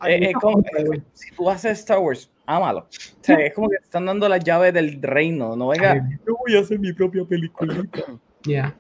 Es 0.06 0.34
como, 0.36 0.60
es- 0.60 1.02
si 1.14 1.32
tú 1.36 1.50
haces 1.50 1.80
Star 1.80 2.00
Wars, 2.00 2.30
ámalo. 2.46 2.80
O 2.82 2.88
sea, 3.22 3.38
es 3.38 3.54
como 3.54 3.70
que 3.70 3.78
te 3.78 3.84
están 3.84 4.06
dando 4.06 4.28
las 4.30 4.44
llaves 4.44 4.74
del 4.74 5.02
reino. 5.02 5.56
No 5.56 5.68
venga, 5.70 5.96
yo 6.26 6.36
voy 6.46 6.56
a 6.56 6.62
hacer 6.62 6.80
mi 6.80 6.94
propia 6.94 7.24
peliculita. 7.26 8.04
Yeah. 8.44 8.76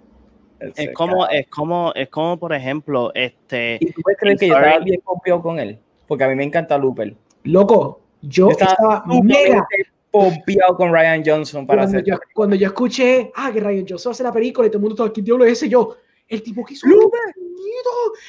Es 0.76 0.90
como, 0.94 1.28
es 1.28 1.48
como, 1.50 1.94
es 1.94 2.10
como, 2.10 2.38
por 2.38 2.54
ejemplo, 2.54 3.12
este. 3.14 3.78
¿Y 3.80 3.92
tú 3.92 4.02
puedes 4.02 4.20
creer 4.20 4.38
que 4.38 4.48
yo 4.48 4.56
estaba 4.58 4.80
bien 4.80 5.02
pompeado 5.04 5.42
con 5.42 5.60
él? 5.60 5.78
Porque 6.08 6.24
a 6.24 6.28
mí 6.30 6.36
me 6.36 6.44
encanta 6.44 6.78
Looper. 6.78 7.16
Loco, 7.44 8.02
yo 8.22 8.46
Yo 8.48 8.52
estaba 8.52 8.72
estaba 8.72 9.04
mega 9.24 9.68
pompeado 10.10 10.76
con 10.76 10.92
Ryan 10.92 11.22
Johnson 11.24 11.68
para 11.68 11.82
cuando 11.84 11.98
hacer. 12.00 12.10
yo, 12.10 12.20
cuando 12.34 12.56
yo 12.56 12.68
escuché, 12.68 13.32
ah, 13.36 13.52
que 13.54 13.60
Ryan 13.60 13.86
Johnson 13.88 14.12
hace 14.14 14.24
la 14.24 14.32
película 14.32 14.68
y 14.68 14.70
todo 14.72 14.78
el 14.80 14.82
mundo 14.82 14.96
está 14.96 15.10
aquí, 15.12 15.22
diablo 15.22 15.46
es 15.46 15.52
ese 15.54 15.70
yo. 15.70 15.96
El 16.28 16.44
tipo 16.44 16.66
que 16.66 16.74
hizo 16.74 16.88
Looper. 16.88 17.34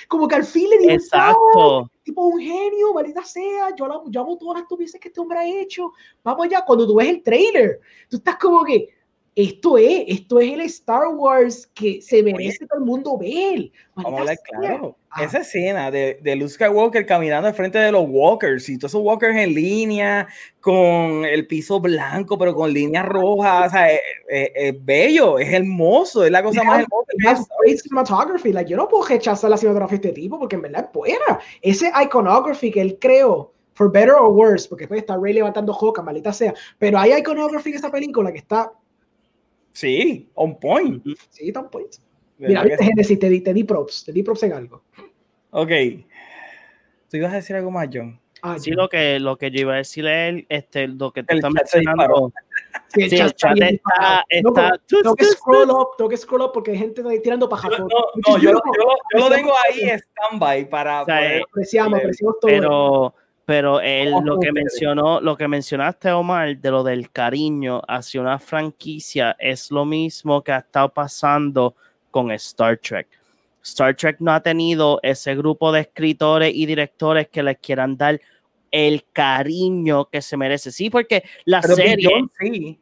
como 0.06 0.28
que 0.28 0.34
al 0.36 0.44
fin 0.44 0.70
le 0.70 0.78
dio 0.78 0.88
un 0.88 0.92
Exacto. 0.94 1.90
tipo 2.02 2.26
un 2.26 2.40
genio, 2.40 2.94
maldita 2.94 3.24
sea, 3.24 3.74
yo, 3.74 3.88
la, 3.88 4.00
yo 4.06 4.20
amo 4.20 4.38
todas 4.38 4.54
las 4.54 4.62
estupideces 4.62 5.00
que 5.00 5.08
este 5.08 5.20
hombre 5.20 5.38
ha 5.38 5.46
hecho. 5.46 5.92
Vamos 6.22 6.46
allá, 6.46 6.64
cuando 6.64 6.86
tú 6.86 6.94
ves 6.96 7.08
el 7.08 7.22
trailer, 7.22 7.80
tú 8.08 8.18
estás 8.18 8.36
como 8.36 8.64
que, 8.64 8.88
esto 9.40 9.78
es, 9.78 10.02
esto 10.08 10.40
es 10.40 10.52
el 10.52 10.60
Star 10.62 11.06
Wars 11.14 11.66
que 11.72 12.02
se 12.02 12.22
merece 12.24 12.66
todo 12.66 12.80
el 12.80 12.84
mundo 12.84 13.16
ver. 13.16 13.70
Vamos 13.94 14.12
a 14.12 14.18
hablar 14.18 14.36
claro. 14.42 14.96
Ah. 15.10 15.22
Esa 15.22 15.38
escena 15.38 15.90
de, 15.92 16.18
de 16.20 16.34
Luke 16.36 16.50
Skywalker 16.52 17.06
caminando 17.06 17.46
al 17.46 17.54
frente 17.54 17.78
de 17.78 17.92
los 17.92 18.04
walkers 18.08 18.68
y 18.68 18.76
todos 18.78 18.90
esos 18.90 19.02
walkers 19.02 19.36
en 19.36 19.54
línea 19.54 20.26
con 20.60 21.24
el 21.24 21.46
piso 21.46 21.78
blanco 21.80 22.36
pero 22.36 22.54
con 22.54 22.72
líneas 22.72 23.06
rojas, 23.06 23.68
o 23.68 23.70
sea, 23.70 23.92
es, 23.92 24.00
es- 24.28 24.50
es 24.54 24.84
bello, 24.84 25.38
es 25.38 25.52
hermoso, 25.52 26.24
es 26.24 26.30
la 26.32 26.42
cosa 26.42 26.62
más 26.64 26.80
hermosa. 26.80 27.46
Es. 27.66 27.82
cinematography. 27.82 28.52
Like, 28.52 28.70
yo 28.70 28.76
no 28.76 28.88
puedo 28.88 29.06
rechazar 29.06 29.50
la 29.50 29.56
cinematografía 29.56 29.98
de 29.98 30.08
este 30.08 30.20
tipo 30.20 30.38
porque 30.38 30.56
en 30.56 30.62
verdad 30.62 30.86
es 30.86 30.92
buena. 30.92 31.38
Ese 31.62 31.90
iconography 32.04 32.70
que 32.72 32.80
él 32.80 32.98
creó, 33.00 33.52
for 33.74 33.90
better 33.90 34.14
or 34.14 34.32
worse, 34.32 34.68
porque 34.68 34.82
después 34.82 35.00
está 35.00 35.16
Ray 35.16 35.34
levantando 35.34 35.72
joca, 35.72 36.02
maldita 36.02 36.32
sea. 36.32 36.52
Pero 36.78 36.98
hay 36.98 37.12
iconography 37.14 37.70
en 37.70 37.76
esta 37.76 37.90
película 37.92 38.32
que 38.32 38.38
está, 38.38 38.72
Sí, 39.78 40.28
on 40.34 40.58
point. 40.58 41.04
sí, 41.30 41.46
está 41.48 41.60
on 41.60 41.70
point. 41.70 41.92
¿Verdad 42.36 42.64
Mira? 42.64 42.76
Genesis, 42.78 43.16
te 43.18 43.28
di, 43.28 43.40
te 43.42 43.54
di 43.54 43.62
props, 43.62 44.04
te 44.04 44.12
di 44.12 44.24
props 44.24 44.42
en 44.42 44.52
algo. 44.52 44.82
Ok. 45.50 45.70
¿Tú 47.08 47.16
ibas 47.16 47.32
a 47.32 47.36
decir 47.36 47.54
algo 47.54 47.70
más, 47.70 47.88
John? 47.92 48.20
Ah, 48.42 48.58
Sí, 48.58 48.72
lo 48.72 48.88
que, 48.88 49.20
lo 49.20 49.36
que 49.36 49.52
yo 49.52 49.60
iba 49.60 49.74
a 49.74 49.76
decirle 49.76 50.10
a 50.10 50.28
él, 50.28 50.46
este, 50.48 50.88
lo 50.88 51.12
que 51.12 51.22
tú 51.22 51.28
El 51.30 51.38
estás 51.38 51.52
mencionando. 51.52 52.32
Sí, 52.88 53.02
el 53.02 53.10
Sí, 53.10 53.16
chat 53.16 53.26
el 53.28 53.34
chat 53.34 53.56
está, 53.60 54.24
está, 54.28 54.80
Tengo 54.88 55.14
que 55.16 55.24
scroll 55.26 55.70
up, 55.70 55.88
tengo 55.96 56.08
que 56.10 56.16
scroll 56.16 56.42
up 56.42 56.52
porque 56.52 56.70
hay 56.72 56.78
gente 56.78 57.02
tirando 57.20 57.48
paja. 57.48 57.68
No, 57.68 57.78
no, 57.78 57.86
no, 57.86 58.38
yo, 58.38 58.52
lo- 58.52 58.60
yo 58.64 58.82
lo- 58.82 58.96
yo 59.12 59.28
lo 59.28 59.34
tengo 59.36 59.52
ahí 59.64 59.90
stand-by 59.90 60.68
para 60.68 61.02
O 61.02 61.04
sea, 61.04 61.16
poder- 61.18 61.42
Apreciamos, 61.50 61.98
apreciamos 62.00 62.36
todo. 62.40 62.50
pero 62.50 63.14
pero 63.48 63.80
él, 63.80 64.10
Vamos 64.10 64.26
lo 64.26 64.40
que 64.40 64.52
mencionó 64.52 65.22
lo 65.22 65.34
que 65.34 65.48
mencionaste 65.48 66.12
Omar 66.12 66.58
de 66.58 66.70
lo 66.70 66.82
del 66.84 67.10
cariño 67.10 67.80
hacia 67.88 68.20
una 68.20 68.38
franquicia 68.38 69.34
es 69.38 69.70
lo 69.70 69.86
mismo 69.86 70.42
que 70.44 70.52
ha 70.52 70.58
estado 70.58 70.90
pasando 70.90 71.74
con 72.10 72.30
Star 72.32 72.76
Trek 72.76 73.08
Star 73.62 73.96
Trek 73.96 74.16
no 74.20 74.32
ha 74.32 74.42
tenido 74.42 75.00
ese 75.02 75.34
grupo 75.34 75.72
de 75.72 75.80
escritores 75.80 76.52
y 76.54 76.66
directores 76.66 77.28
que 77.28 77.42
les 77.42 77.56
quieran 77.56 77.96
dar 77.96 78.20
el 78.70 79.02
cariño 79.14 80.10
que 80.10 80.20
se 80.20 80.36
merece 80.36 80.70
sí 80.70 80.90
porque 80.90 81.24
la 81.46 81.62
Pero 81.62 81.76
serie 81.76 82.06
Beyond 82.06 82.30
sí. 82.38 82.78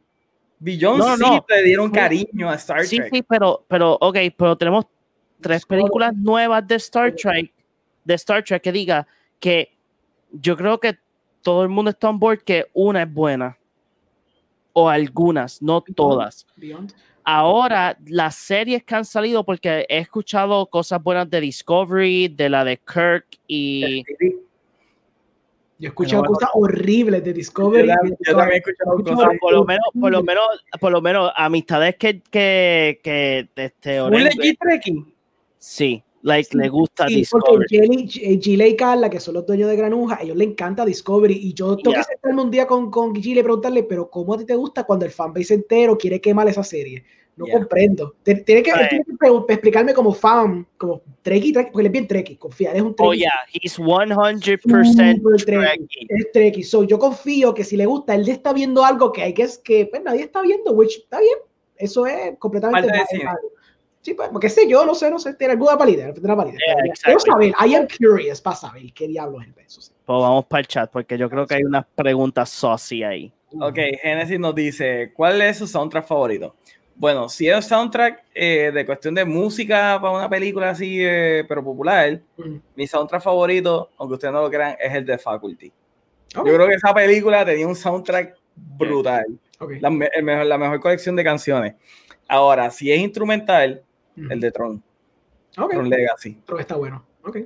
Beyond 0.59 0.99
No, 0.99 1.07
no, 1.11 1.15
sí 1.15 1.31
no. 1.31 1.45
te 1.47 1.63
dieron 1.63 1.91
cariño 1.91 2.49
a 2.49 2.55
Star 2.55 2.83
Sí, 2.85 2.97
Trek. 2.97 3.09
sí, 3.13 3.23
pero, 3.23 3.63
pero, 3.69 3.97
ok, 4.01 4.17
pero 4.35 4.57
tenemos 4.57 4.83
tres 5.39 5.65
películas 5.65 6.13
nuevas 6.13 6.67
de 6.67 6.75
Star 6.75 7.13
Trek, 7.15 7.53
de 8.03 8.13
Star 8.15 8.43
Trek 8.43 8.61
que 8.61 8.71
diga 8.73 9.07
que 9.39 9.76
yo 10.31 10.55
creo 10.57 10.79
que 10.79 10.97
todo 11.41 11.63
el 11.63 11.69
mundo 11.69 11.91
está 11.91 12.09
on 12.09 12.19
board 12.19 12.39
que 12.43 12.65
una 12.73 13.03
es 13.03 13.13
buena. 13.13 13.57
O 14.73 14.89
algunas, 14.89 15.61
no 15.61 15.81
todas. 15.81 16.45
Beyond. 16.55 16.93
Ahora, 17.23 17.97
las 18.05 18.35
series 18.35 18.83
que 18.83 18.95
han 18.95 19.03
salido, 19.05 19.43
porque 19.43 19.85
he 19.89 19.97
escuchado 19.97 20.65
cosas 20.67 21.01
buenas 21.03 21.29
de 21.29 21.41
Discovery, 21.41 22.27
de 22.29 22.49
la 22.49 22.63
de 22.63 22.77
Kirk 22.77 23.25
y... 23.47 24.03
Yo 25.79 25.87
he 25.87 25.89
escuchado 25.89 26.21
bueno, 26.23 26.33
cosas 26.35 26.49
horribles 26.53 27.23
de 27.23 27.29
Yo, 27.31 27.35
Discovery. 27.35 27.87
también- 27.87 28.17
yo 28.25 28.35
también 28.35 28.53
he 28.55 28.57
escuchado 28.57 29.03
cosas. 29.03 29.29
Por 29.39 29.53
lo 29.53 29.63
menos, 29.65 29.85
por 29.99 30.11
lo 30.11 30.23
menos, 30.23 30.45
por 30.79 30.91
lo 30.91 31.01
menos, 31.01 31.31
amistades 31.35 31.95
que, 31.97 32.21
que, 32.31 32.99
que 33.03 33.47
este, 33.55 34.01
Oren- 34.01 34.23
legit 34.23 34.59
trekking. 34.59 35.13
sí, 35.59 36.03
like, 36.27 36.49
Sí, 36.51 36.57
le 36.57 36.69
gusta 36.69 37.07
Sí, 37.07 37.23
porque 37.31 37.65
Discovery. 37.69 38.07
G- 38.07 38.41
Gile 38.43 38.67
y 38.69 38.75
Carla, 38.75 39.09
que 39.09 39.19
son 39.19 39.33
los 39.33 39.45
dueños 39.45 39.69
de 39.69 39.75
Granuja, 39.75 40.17
a 40.19 40.23
ellos 40.23 40.37
les 40.37 40.49
encanta 40.49 40.85
Discovery. 40.85 41.33
Y 41.35 41.53
yo 41.53 41.75
tengo 41.77 41.91
Ya. 41.93 41.99
que 41.99 42.03
sentarme 42.13 42.41
un 42.43 42.51
día 42.51 42.67
con, 42.67 42.91
con 42.91 43.15
Gile 43.15 43.39
y 43.39 43.43
preguntarle, 43.43 43.83
pero 43.83 44.09
¿cómo 44.09 44.33
a 44.33 44.37
ti 44.37 44.45
te 44.45 44.55
gusta 44.55 44.83
cuando 44.83 45.05
el 45.05 45.11
fanbase 45.11 45.53
entero 45.55 45.97
quiere 45.97 46.21
quemar 46.21 46.47
esa 46.47 46.63
serie? 46.63 47.03
No 47.37 47.45
Ya. 47.45 47.53
comprendo. 47.53 48.15
Tiene 48.23 48.43
que, 48.43 48.55
Right. 48.73 48.89
tiene 48.89 49.05
que 49.05 49.53
explicarme 49.53 49.93
como 49.93 50.11
fan, 50.11 50.65
como 50.75 51.01
Trekkie, 51.21 51.53
Trekkie, 51.53 51.71
porque 51.71 51.81
él 51.81 51.85
es 51.87 51.91
bien 51.91 52.07
Trekkie, 52.07 52.37
confía, 52.37 52.71
él 52.71 52.77
es 52.77 52.81
un 52.81 52.89
Oh, 52.97 53.09
Trekkie. 53.11 53.19
yeah, 53.19 53.31
he's 53.53 53.77
100% 53.77 55.17
Super 55.17 55.45
Trekkie. 55.45 55.45
Trekkie. 55.45 56.07
Es 56.09 56.31
Trekkie. 56.31 56.63
So, 56.63 56.83
yo 56.83 56.97
confío 56.97 57.53
que 57.53 57.63
si 57.63 57.77
le 57.77 57.85
gusta, 57.85 58.15
él 58.15 58.27
está 58.27 58.53
viendo 58.53 58.83
algo 58.83 59.11
que 59.11 59.21
hay 59.21 59.33
que 59.35 59.43
es 59.43 59.59
que 59.59 59.85
pues, 59.85 60.01
nadie 60.01 60.23
está 60.23 60.41
viendo, 60.41 60.71
which 60.71 60.97
está 60.97 61.19
bien. 61.19 61.37
Eso 61.77 62.07
es 62.07 62.35
completamente. 62.39 62.91
Sí, 64.07 64.13
pues, 64.13 64.29
porque 64.29 64.47
sé 64.47 64.69
yo, 64.69 64.85
no 64.85 64.95
sé, 64.95 65.11
no 65.11 65.19
sé, 65.19 65.33
tiene 65.33 65.51
alguna 65.51 65.75
validez, 65.75 66.13
tendrá 66.13 66.33
validez. 66.33 66.61
Yeah, 66.65 66.75
Quiero 66.75 66.93
exactly. 67.17 67.51
saber, 67.51 67.69
I 67.69 67.75
am 67.75 67.87
curious 67.89 68.39
para 68.39 68.55
saber 68.55 68.93
qué 68.93 69.05
diablos 69.05 69.43
es 69.45 69.65
eso. 69.67 69.81
sí. 69.81 69.91
Pues 70.05 70.21
vamos 70.21 70.45
para 70.45 70.61
el 70.61 70.67
chat, 70.67 70.89
porque 70.89 71.17
yo 71.17 71.29
creo 71.29 71.45
que 71.45 71.55
hay 71.55 71.63
unas 71.65 71.85
preguntas 71.93 72.49
saucy 72.49 73.03
ahí. 73.03 73.33
Ok, 73.59 73.77
Genesis 74.01 74.39
nos 74.39 74.55
dice, 74.55 75.11
¿cuál 75.13 75.41
es 75.41 75.57
su 75.57 75.67
soundtrack 75.67 76.07
favorito? 76.07 76.55
Bueno, 76.95 77.27
si 77.27 77.49
es 77.49 77.65
soundtrack 77.65 78.23
eh, 78.33 78.71
de 78.73 78.85
cuestión 78.85 79.13
de 79.13 79.25
música 79.25 79.99
para 80.01 80.13
una 80.13 80.29
película 80.29 80.69
así, 80.69 80.99
eh, 81.05 81.43
pero 81.45 81.61
popular, 81.61 82.21
Mm. 82.37 82.55
mi 82.77 82.87
soundtrack 82.87 83.21
favorito, 83.21 83.89
aunque 83.97 84.13
ustedes 84.13 84.33
no 84.33 84.41
lo 84.41 84.49
crean, 84.49 84.77
es 84.79 84.93
el 84.95 85.05
de 85.05 85.17
Faculty. 85.17 85.69
Yo 86.33 86.43
creo 86.43 86.65
que 86.65 86.75
esa 86.75 86.93
película 86.93 87.43
tenía 87.43 87.67
un 87.67 87.75
soundtrack 87.75 88.37
brutal, 88.55 89.25
la, 89.81 89.89
me- 89.89 90.09
el 90.13 90.23
mejor- 90.23 90.45
la 90.45 90.57
mejor 90.57 90.79
colección 90.79 91.17
de 91.17 91.25
canciones. 91.25 91.75
Ahora, 92.29 92.71
si 92.71 92.89
es 92.89 92.99
instrumental. 92.99 93.83
El 94.29 94.39
de 94.39 94.51
Tron, 94.51 94.83
Ok, 95.57 95.71
Tron 95.71 95.89
Legacy. 95.89 96.37
pero 96.45 96.59
está 96.59 96.75
bueno. 96.75 97.05
Ok. 97.23 97.37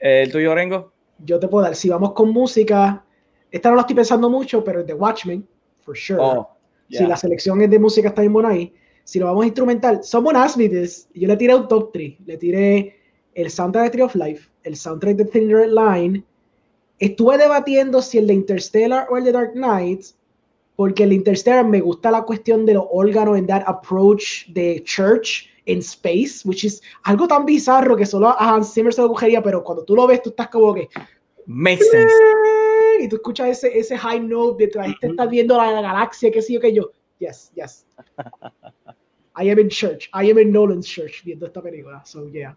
¿El 0.00 0.30
tuyo, 0.32 0.54
Rengo? 0.54 0.92
Yo 1.24 1.38
te 1.38 1.48
puedo 1.48 1.64
dar, 1.64 1.74
si 1.76 1.88
vamos 1.88 2.12
con 2.12 2.30
música, 2.30 3.04
esta 3.50 3.68
no 3.70 3.76
la 3.76 3.82
estoy 3.82 3.96
pensando 3.96 4.28
mucho, 4.30 4.64
pero 4.64 4.80
el 4.80 4.86
de 4.86 4.94
Watchmen, 4.94 5.46
for 5.82 5.96
sure. 5.96 6.18
Oh, 6.20 6.48
Si 6.88 7.04
la 7.06 7.16
selección 7.16 7.60
es 7.62 7.70
de 7.70 7.78
música 7.78 8.08
está 8.08 8.22
bien 8.22 8.32
buena 8.32 8.50
ahí. 8.50 8.74
Si 9.04 9.18
lo 9.18 9.26
vamos 9.26 9.44
a 9.44 9.46
instrumental, 9.46 10.02
someone 10.04 10.38
asked 10.38 10.58
me 10.62 10.68
this. 10.68 11.08
Yo 11.14 11.26
le 11.28 11.36
tiré 11.36 11.54
un 11.54 11.66
top 11.68 11.90
3. 11.92 12.20
Le 12.26 12.36
tiré 12.36 12.96
el 13.34 13.50
soundtrack 13.50 13.84
de 13.86 13.90
Tree 13.90 14.02
of 14.02 14.14
Life, 14.14 14.50
el 14.64 14.76
soundtrack 14.76 15.16
de 15.16 15.24
Thin 15.24 15.50
Red 15.50 15.70
Line. 15.72 16.24
Estuve 16.98 17.38
debatiendo 17.38 18.00
si 18.02 18.18
el 18.18 18.26
de 18.26 18.34
Interstellar 18.34 19.06
o 19.10 19.16
el 19.16 19.24
de 19.24 19.32
Dark 19.32 19.52
Knight, 19.54 20.04
porque 20.76 21.04
el 21.04 21.12
Interstellar 21.12 21.64
me 21.66 21.80
gusta 21.80 22.10
la 22.10 22.22
cuestión 22.22 22.64
de 22.66 22.74
los 22.74 22.84
órganos 22.90 23.38
en 23.38 23.46
that 23.46 23.62
approach 23.66 24.46
de 24.48 24.82
church 24.84 25.48
in 25.66 25.80
space, 25.80 26.44
which 26.44 26.64
is 26.64 26.80
algo 27.04 27.26
tan 27.28 27.44
bizarro 27.46 27.96
que 27.96 28.04
solo 28.06 28.28
a 28.28 28.54
Hans 28.54 28.72
Zimmer 28.72 28.92
se 28.92 29.02
lo 29.02 29.08
cogería, 29.08 29.42
pero 29.42 29.62
cuando 29.62 29.84
tú 29.84 29.94
lo 29.94 30.06
ves, 30.06 30.22
tú 30.22 30.30
estás 30.30 30.48
como 30.48 30.74
que 30.74 30.88
Makes 31.46 31.88
sense. 31.90 32.14
y 33.00 33.08
tú 33.08 33.16
escuchas 33.16 33.48
ese, 33.48 33.78
ese 33.78 33.96
high 33.98 34.20
note 34.20 34.66
de 34.66 34.80
ahí 34.80 34.94
te 35.00 35.08
estás 35.08 35.28
viendo 35.30 35.56
la, 35.56 35.80
galaxia, 35.80 36.30
qué 36.30 36.40
sé 36.42 36.52
yo, 36.54 36.60
que 36.60 36.72
yo, 36.72 36.90
yes, 37.18 37.52
yes. 37.54 37.86
I 39.34 39.50
am 39.50 39.58
in 39.58 39.68
church, 39.68 40.08
I 40.12 40.30
am 40.30 40.38
in 40.38 40.52
Nolan's 40.52 40.86
church 40.86 41.22
viendo 41.24 41.46
esta 41.46 41.62
película, 41.62 42.04
so 42.04 42.28
yeah. 42.30 42.56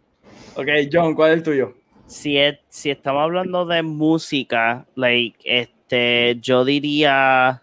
Ok, 0.55 0.67
John, 0.91 1.13
¿cuál 1.15 1.31
es 1.31 1.37
el 1.37 1.43
tuyo? 1.43 1.73
Si, 2.07 2.37
es- 2.37 2.59
si 2.69 2.89
estamos 2.91 3.23
hablando 3.23 3.65
de 3.65 3.81
música, 3.81 4.85
like, 4.95 5.37
este, 5.43 6.37
yo 6.41 6.65
diría, 6.65 7.61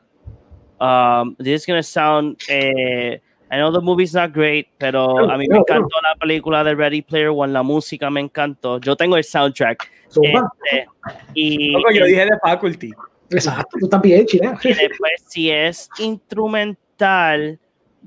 um, 0.80 1.36
this 1.36 1.62
is 1.62 1.66
gonna 1.66 1.82
sound, 1.82 2.36
eh, 2.48 3.20
I 3.52 3.58
know 3.58 3.70
the 3.70 3.82
movie's 3.82 4.14
not 4.14 4.32
great, 4.32 4.68
pero 4.78 5.30
a 5.30 5.36
mí 5.36 5.46
me 5.46 5.58
encantó 5.58 6.00
la 6.00 6.14
película 6.18 6.64
de 6.64 6.74
Ready 6.74 7.02
Player 7.02 7.28
One, 7.28 7.52
la 7.52 7.62
música 7.62 8.08
me 8.08 8.20
encantó. 8.20 8.80
Yo 8.80 8.96
tengo 8.96 9.18
el 9.18 9.24
soundtrack. 9.24 9.90
So, 10.08 10.22
este, 10.22 10.86
y, 11.34 11.70
Loco, 11.72 11.90
yo 11.92 12.06
dije 12.06 12.24
de 12.24 12.38
Faculty. 12.42 12.92
exacto, 13.28 13.76
tú 13.78 13.88
también, 13.90 14.24
chile. 14.24 14.52
y 14.64 14.68
después, 14.68 15.22
si 15.28 15.50
es 15.50 15.90
instrumental, 15.98 17.60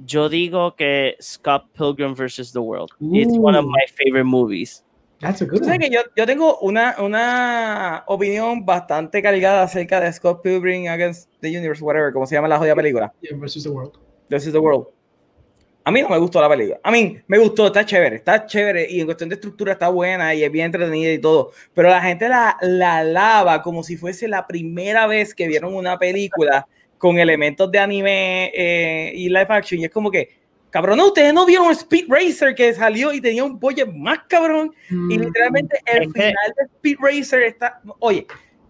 yo 0.03 0.29
digo 0.29 0.75
que 0.75 1.15
Scott 1.21 1.67
Pilgrim 1.77 2.15
vs. 2.15 2.51
The 2.51 2.59
World. 2.59 2.89
It's 2.99 3.37
one 3.37 3.55
of 3.55 3.65
my 3.65 3.85
favorite 3.93 4.25
movies. 4.25 4.83
That's 5.19 5.43
a 5.43 5.45
good 5.45 5.61
one. 5.61 5.77
que 5.77 5.91
yo, 5.91 6.01
yo 6.15 6.25
tengo 6.25 6.57
una, 6.61 6.95
una 6.97 8.03
opinión 8.07 8.65
bastante 8.65 9.21
cargada 9.21 9.61
acerca 9.61 10.01
de 10.01 10.11
Scott 10.11 10.41
Pilgrim 10.41 10.87
Against 10.87 11.29
the 11.41 11.55
Universe, 11.55 11.83
whatever, 11.83 12.11
como 12.11 12.25
se 12.25 12.33
llama 12.33 12.47
la 12.47 12.57
jodida 12.57 12.75
película. 12.75 13.13
Yeah, 13.21 13.37
versus 13.37 13.63
the 13.63 13.69
world. 13.69 13.99
This 14.27 14.47
is 14.47 14.53
the 14.53 14.59
World. 14.59 14.87
A 15.87 15.91
mí 15.91 16.01
no 16.01 16.09
me 16.09 16.17
gustó 16.17 16.41
la 16.41 16.49
película. 16.49 16.79
A 16.81 16.89
mí 16.89 17.19
me 17.27 17.37
gustó, 17.37 17.67
está 17.67 17.85
chévere, 17.85 18.15
está 18.15 18.47
chévere 18.47 18.87
y 18.89 18.99
en 19.01 19.05
cuestión 19.05 19.29
de 19.29 19.35
estructura 19.35 19.73
está 19.73 19.87
buena 19.89 20.33
y 20.33 20.43
es 20.43 20.51
bien 20.51 20.65
entretenida 20.65 21.11
y 21.13 21.19
todo. 21.19 21.51
Pero 21.75 21.89
la 21.89 22.01
gente 22.01 22.27
la, 22.27 22.57
la 22.61 22.97
alaba 22.97 23.61
como 23.61 23.83
si 23.83 23.95
fuese 23.95 24.27
la 24.27 24.47
primera 24.47 25.05
vez 25.05 25.35
que 25.35 25.47
vieron 25.47 25.75
una 25.75 25.99
película 25.99 26.67
con 26.97 27.19
elementos 27.19 27.71
de 27.71 27.77
anime 27.77 28.51
eh, 28.55 29.11
y 29.13 29.29
live 29.29 29.45
action. 29.47 29.79
Y 29.79 29.85
es 29.85 29.91
como 29.91 30.09
que, 30.09 30.29
cabrón, 30.71 30.99
ustedes 31.01 31.31
no 31.35 31.45
vieron 31.45 31.69
Speed 31.69 32.05
Racer 32.07 32.55
que 32.55 32.73
salió 32.73 33.13
y 33.13 33.21
tenía 33.21 33.43
un 33.43 33.59
budget 33.59 33.87
más 33.93 34.21
cabrón. 34.27 34.73
Y 34.89 34.95
Mm, 34.95 35.21
literalmente 35.21 35.77
el 35.85 36.11
final 36.11 36.53
de 36.57 36.63
Speed 36.63 36.97
Racer 36.99 37.43
está. 37.43 37.79
Oye, 37.99 38.25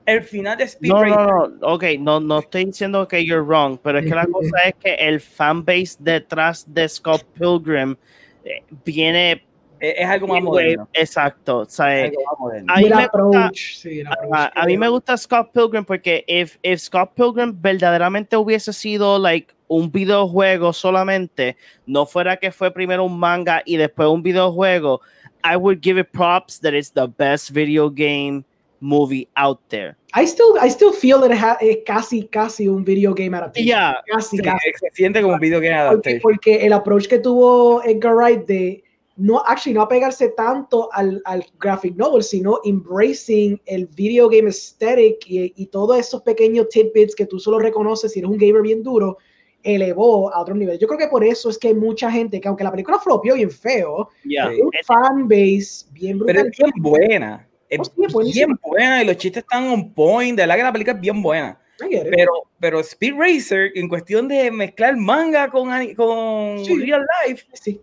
el 0.06 0.22
final 0.23 0.57
de 0.57 0.64
Speed 0.65 0.90
No, 0.91 1.03
Racer. 1.03 1.18
no, 1.18 1.48
no, 1.48 1.68
ok, 1.73 1.84
no, 1.99 2.19
no 2.19 2.40
estoy 2.40 2.65
diciendo 2.65 3.07
que 3.07 3.26
you're 3.26 3.41
wrong, 3.44 3.77
pero 3.82 3.99
es 3.99 4.06
que 4.06 4.15
la 4.15 4.26
cosa 4.32 4.57
es 4.65 4.76
que 4.76 4.94
el 4.95 5.19
fanbase 5.19 5.98
detrás 5.99 6.65
de 6.72 6.88
Scott 6.88 7.23
Pilgrim 7.34 7.95
eh, 8.44 8.64
viene 8.86 9.44
Es, 9.80 9.95
es 9.98 10.06
algo 10.07 10.27
más 10.27 10.41
moderno. 10.41 10.88
exacto, 10.94 11.57
o 11.60 11.65
sea, 11.65 12.03
Algo 12.06 12.22
más 12.32 12.40
moderno. 12.40 12.73
a 12.73 12.77
mí 12.77 12.84
el 12.86 12.90
me 12.95 13.07
gusta- 13.07 13.52
sí, 13.56 14.02
approach. 14.02 14.52
a 14.56 14.65
mí 14.65 14.77
me 14.77 14.90
gusta 14.90 15.18
Scott 15.18 15.52
Pilgrim 15.52 15.84
porque 15.86 16.23
if, 16.27 16.57
if 16.61 16.80
Scott 16.82 17.11
Pilgrim 17.15 17.53
verdaderamente 17.60 18.38
hubiese 18.38 18.72
sido 18.73 19.18
like 19.19 19.53
un 19.68 19.91
videojuego 19.91 20.72
solamente, 20.72 21.57
no 21.88 22.06
fuera 22.06 22.38
que 22.38 22.52
fue 22.52 22.72
primero 22.72 23.03
un 23.03 23.18
manga 23.19 23.64
y 23.65 23.77
después 23.77 24.07
un 24.10 24.22
videojuego, 24.22 25.02
I 25.44 25.56
would 25.56 25.80
give 25.82 25.99
it 25.99 26.10
props 26.11 26.60
that 26.61 26.73
it's 26.73 26.91
the 26.91 27.07
best 27.18 27.49
video 27.52 27.90
game 27.90 28.44
movie 28.80 29.27
out 29.35 29.60
there. 29.69 29.95
I 30.14 30.26
still, 30.26 30.56
I 30.61 30.69
still 30.69 30.91
feel 30.93 31.19
that 31.22 31.31
it 31.31 31.38
ha- 31.38 31.57
es 31.61 31.77
casi, 31.85 32.27
casi 32.27 32.68
un 32.68 32.84
video 32.84 33.14
game 33.14 33.35
adaptation. 33.35 33.68
Yeah, 33.68 33.95
Casi, 34.07 34.38
Sí, 34.38 34.43
casi. 34.43 34.69
se 34.80 34.89
siente 34.93 35.22
como 35.22 35.34
un 35.35 35.39
video 35.39 35.60
game 35.60 35.73
Porque, 35.76 35.88
adaptation. 35.89 36.22
porque 36.22 36.65
el 36.65 36.73
approach 36.73 37.07
que 37.07 37.19
tuvo 37.19 37.84
Edgar 37.84 38.15
Wright 38.15 38.45
de 38.45 38.84
no, 39.18 39.39
actually, 39.45 39.73
no 39.73 39.81
apegarse 39.81 40.30
tanto 40.35 40.89
al, 40.91 41.22
al 41.23 41.45
graphic 41.60 41.95
novel, 41.95 42.22
sino 42.22 42.60
embracing 42.65 43.61
el 43.65 43.88
video 43.88 44.27
game 44.27 44.49
aesthetic 44.49 45.26
y, 45.30 45.53
y 45.56 45.65
todos 45.68 45.97
esos 45.97 46.22
pequeños 46.22 46.68
tidbits 46.69 47.15
que 47.15 47.26
tú 47.26 47.39
solo 47.39 47.60
reconoces 47.60 48.11
si 48.11 48.19
eres 48.19 48.30
un 48.30 48.38
gamer 48.38 48.61
bien 48.61 48.84
duro, 48.84 49.18
elevó 49.64 50.34
a 50.34 50.41
otro 50.41 50.53
nivel. 50.53 50.77
Yo 50.80 50.88
creo 50.88 50.99
que 50.99 51.07
por 51.07 51.23
eso 51.23 51.49
es 51.49 51.57
que 51.57 51.69
hay 51.69 51.73
mucha 51.73 52.11
gente 52.11 52.39
que, 52.41 52.47
aunque 52.49 52.64
la 52.65 52.72
película 52.72 52.99
flopió 52.99 53.35
bien 53.35 53.49
feo, 53.49 54.10
yeah. 54.26 54.47
Un 54.49 54.69
fanbase 54.85 55.85
bien 55.93 56.19
Pero 56.19 56.41
brutal. 56.43 56.47
es 56.52 56.57
bien 56.57 56.72
buena. 56.77 57.47
Es 57.70 57.92
buenísima. 57.96 58.46
bien 58.48 58.60
buena 58.62 59.04
y 59.04 59.06
los 59.06 59.18
chistes 59.18 59.44
están 59.44 59.66
on 59.68 59.94
point. 59.94 60.36
De 60.38 60.44
verdad 60.44 60.56
que 60.58 60.64
la 60.64 60.72
película 60.72 60.94
es 60.96 61.02
bien 61.02 61.22
buena. 61.22 61.60
Pero, 61.78 62.32
pero 62.60 62.80
Speed 62.80 63.16
Racer, 63.18 63.72
en 63.76 63.90
cuestión 63.90 64.28
de 64.30 64.50
mezclar 64.50 64.96
manga 64.96 65.50
con, 65.50 65.68
con 65.96 66.64
Sí. 66.64 66.78
real 66.80 67.06
life, 67.28 67.46
Sí. 67.54 67.82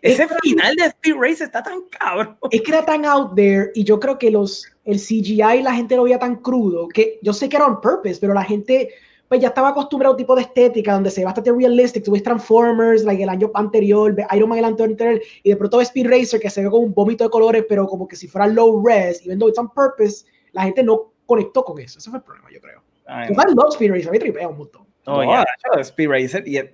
ese 0.00 0.22
Es- 0.22 0.30
final 0.42 0.74
de 0.76 0.84
Speed 0.86 1.14
Racer 1.18 1.46
está 1.46 1.62
tan 1.62 1.82
cabrón. 1.90 2.38
es 2.50 2.62
que 2.62 2.70
era 2.70 2.84
tan 2.86 3.04
out 3.04 3.34
there 3.34 3.70
y 3.74 3.84
yo 3.84 4.00
creo 4.00 4.18
que 4.18 4.30
los 4.30 4.66
el 4.86 4.98
CGI 5.00 5.62
la 5.62 5.74
gente 5.74 5.96
lo 5.96 6.04
veía 6.04 6.18
tan 6.18 6.36
crudo 6.36 6.88
que 6.88 7.18
yo 7.22 7.32
sé 7.32 7.48
que 7.48 7.56
era 7.56 7.66
on 7.66 7.80
purpose, 7.80 8.18
pero 8.20 8.32
la 8.32 8.44
gente 8.44 8.90
pues 9.28 9.40
ya 9.40 9.48
estaba 9.48 9.70
acostumbrado 9.70 10.12
a 10.12 10.14
un 10.14 10.18
tipo 10.18 10.34
de 10.36 10.42
estética 10.42 10.92
donde 10.92 11.10
se 11.10 11.20
ve 11.20 11.24
bastante 11.24 11.50
realistic, 11.52 12.04
tú 12.04 12.12
ves 12.12 12.22
Transformers, 12.22 13.02
like 13.04 13.22
el 13.22 13.28
año 13.28 13.50
anterior, 13.54 14.14
Iron 14.32 14.48
Man 14.48 14.58
el 14.58 14.64
año 14.66 14.76
anterior 14.84 15.20
y 15.42 15.50
de 15.50 15.56
pronto 15.56 15.78
ves 15.78 15.88
Speed 15.88 16.06
Racer 16.08 16.40
que 16.40 16.48
se 16.50 16.62
ve 16.62 16.70
como 16.70 16.84
un 16.84 16.94
vómito 16.94 17.24
de 17.24 17.30
colores, 17.30 17.64
pero 17.68 17.86
como 17.86 18.06
que 18.06 18.14
si 18.16 18.28
fuera 18.28 18.46
low 18.46 18.84
res, 18.86 19.20
even 19.26 19.38
though 19.38 19.48
it's 19.48 19.58
on 19.58 19.68
purpose, 19.72 20.24
la 20.52 20.62
gente 20.62 20.82
no 20.82 21.12
conectó 21.26 21.64
con 21.64 21.78
eso, 21.80 21.98
ese 21.98 22.08
fue 22.10 22.18
el 22.20 22.24
problema 22.24 22.50
yo 22.52 22.60
creo. 22.60 22.82
Ay, 23.06 23.28
Yo 23.28 23.34
I 23.34 23.54
love 23.54 23.72
Speed 23.72 23.90
Racer, 23.92 24.08
a 24.08 24.12
mí 24.12 24.18
tripea 24.18 24.48
un 24.48 24.58
montón. 24.58 24.86
Oh, 25.06 25.22
no, 25.22 25.30
yeah. 25.30 25.44
Speed 25.82 26.08
Racer. 26.08 26.46
y 26.46 26.56
es- 26.58 26.70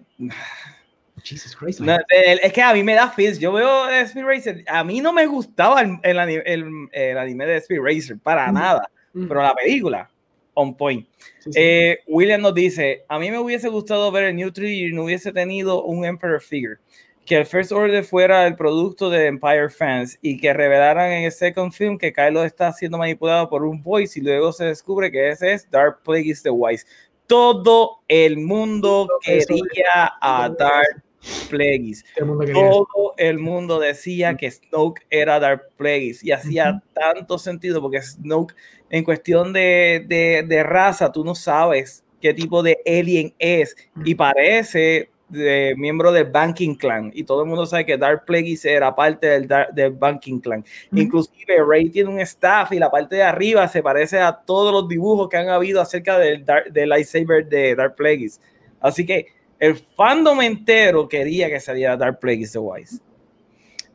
Jesus 1.22 1.54
Christ. 1.54 1.80
no, 1.80 1.96
es 2.08 2.52
que 2.52 2.62
a 2.62 2.72
mí 2.72 2.82
me 2.82 2.94
da 2.94 3.08
feels. 3.08 3.38
Yo 3.38 3.52
veo 3.52 3.88
Speed 3.90 4.24
Racer. 4.24 4.64
A 4.66 4.82
mí 4.82 5.00
no 5.00 5.12
me 5.12 5.26
gustaba 5.26 5.82
el, 5.82 5.98
el 6.02 6.18
el- 6.46 6.88
el 6.90 7.18
anime 7.18 7.46
de 7.46 7.56
Speed 7.58 7.80
Racer 7.82 8.18
para 8.18 8.50
Mm. 8.50 8.54
nada. 8.54 8.88
Mm, 9.12 9.28
Pero 9.28 9.42
la 9.42 9.54
película, 9.54 10.10
on 10.54 10.76
point. 10.76 11.06
sí, 11.40 11.52
sí. 11.52 11.60
Eh, 11.60 11.98
William 12.06 12.40
nos 12.40 12.54
dice, 12.54 13.04
a 13.08 13.18
mí 13.18 13.30
me 13.30 13.38
hubiese 13.38 13.68
gustado 13.68 14.10
ver 14.10 14.24
el 14.24 14.36
New 14.36 14.52
Tree 14.52 14.86
y 14.86 14.92
no 14.92 15.04
hubiese 15.04 15.32
tenido 15.32 15.82
un 15.84 16.04
Emperor 16.04 16.40
Figure. 16.40 16.76
Que 17.24 17.36
el 17.36 17.46
First 17.46 17.70
Order 17.70 18.02
fuera 18.02 18.46
el 18.48 18.56
producto 18.56 19.08
de 19.08 19.26
Empire 19.26 19.68
fans 19.70 20.18
y 20.22 20.40
que 20.40 20.52
revelaran 20.52 21.12
en 21.12 21.24
el 21.24 21.32
second 21.32 21.72
film 21.72 21.96
que 21.96 22.12
Kylo 22.12 22.42
está 22.42 22.72
siendo 22.72 22.98
manipulado 22.98 23.48
por 23.48 23.64
un 23.64 23.80
voice 23.80 24.18
y 24.18 24.22
luego 24.22 24.52
se 24.52 24.64
descubre 24.64 25.12
que 25.12 25.30
ese 25.30 25.52
es 25.52 25.70
Dark 25.70 26.02
Plagueis 26.02 26.42
the 26.42 26.50
Wise. 26.50 26.84
Todo 27.28 28.00
el 28.08 28.38
mundo 28.38 29.08
Eso, 29.24 29.54
quería 29.54 30.12
a 30.20 30.50
Dark 30.50 31.02
Plagueis. 31.48 32.04
Todo 32.14 32.24
el 32.24 32.26
mundo 32.26 32.44
quería 32.44 32.68
eso. 32.68 32.88
Todo 32.92 33.14
el 33.16 33.38
mundo 33.38 33.78
decía 33.78 34.36
que 34.36 34.50
Snoke 34.50 35.06
era 35.08 35.38
Dark 35.38 35.68
Plagueis 35.76 36.24
y 36.24 36.32
hacía 36.32 36.82
tanto 36.92 37.38
sentido 37.38 37.80
porque 37.80 38.02
Snoke, 38.02 38.54
en 38.92 39.02
cuestión 39.02 39.52
de, 39.52 40.04
de- 40.06 40.44
de 40.46 40.62
raza, 40.62 41.10
tú 41.10 41.24
no 41.24 41.34
sabes 41.34 42.04
qué 42.20 42.32
tipo 42.32 42.62
de 42.62 42.78
alien 42.86 43.34
es 43.40 43.74
y 44.04 44.14
parece 44.14 45.08
de 45.28 45.74
miembro 45.78 46.12
del 46.12 46.24
Banking 46.30 46.74
Clan 46.74 47.10
y 47.14 47.24
todo 47.24 47.42
el 47.42 47.48
mundo 47.48 47.64
sabe 47.64 47.86
que 47.86 47.96
Dark 47.96 48.26
Plagueis 48.26 48.64
era 48.66 48.94
parte 48.94 49.26
del, 49.26 49.48
del 49.74 49.90
Banking 49.92 50.38
Clan. 50.40 50.60
Ujú. 50.92 51.00
Inclusive 51.00 51.56
Rey 51.66 51.88
tiene 51.88 52.10
un 52.10 52.20
staff 52.20 52.70
y 52.72 52.78
la 52.78 52.90
parte 52.90 53.16
de 53.16 53.22
arriba 53.22 53.66
se 53.66 53.82
parece 53.82 54.18
a 54.20 54.30
todos 54.32 54.70
los 54.72 54.86
dibujos 54.88 55.28
que 55.30 55.38
han 55.38 55.48
habido 55.48 55.80
acerca 55.80 56.18
del, 56.18 56.44
del 56.70 56.88
lightsaber 56.90 57.48
de 57.48 57.74
Dark 57.74 57.96
Plagueis. 57.96 58.40
Así 58.78 59.06
que 59.06 59.26
el 59.58 59.76
fandom 59.96 60.42
entero 60.42 61.08
quería 61.08 61.48
que 61.48 61.60
saliera 61.60 61.96
Dark 61.96 62.20
Plagueis 62.20 62.52
the 62.52 62.58
Wise. 62.58 63.00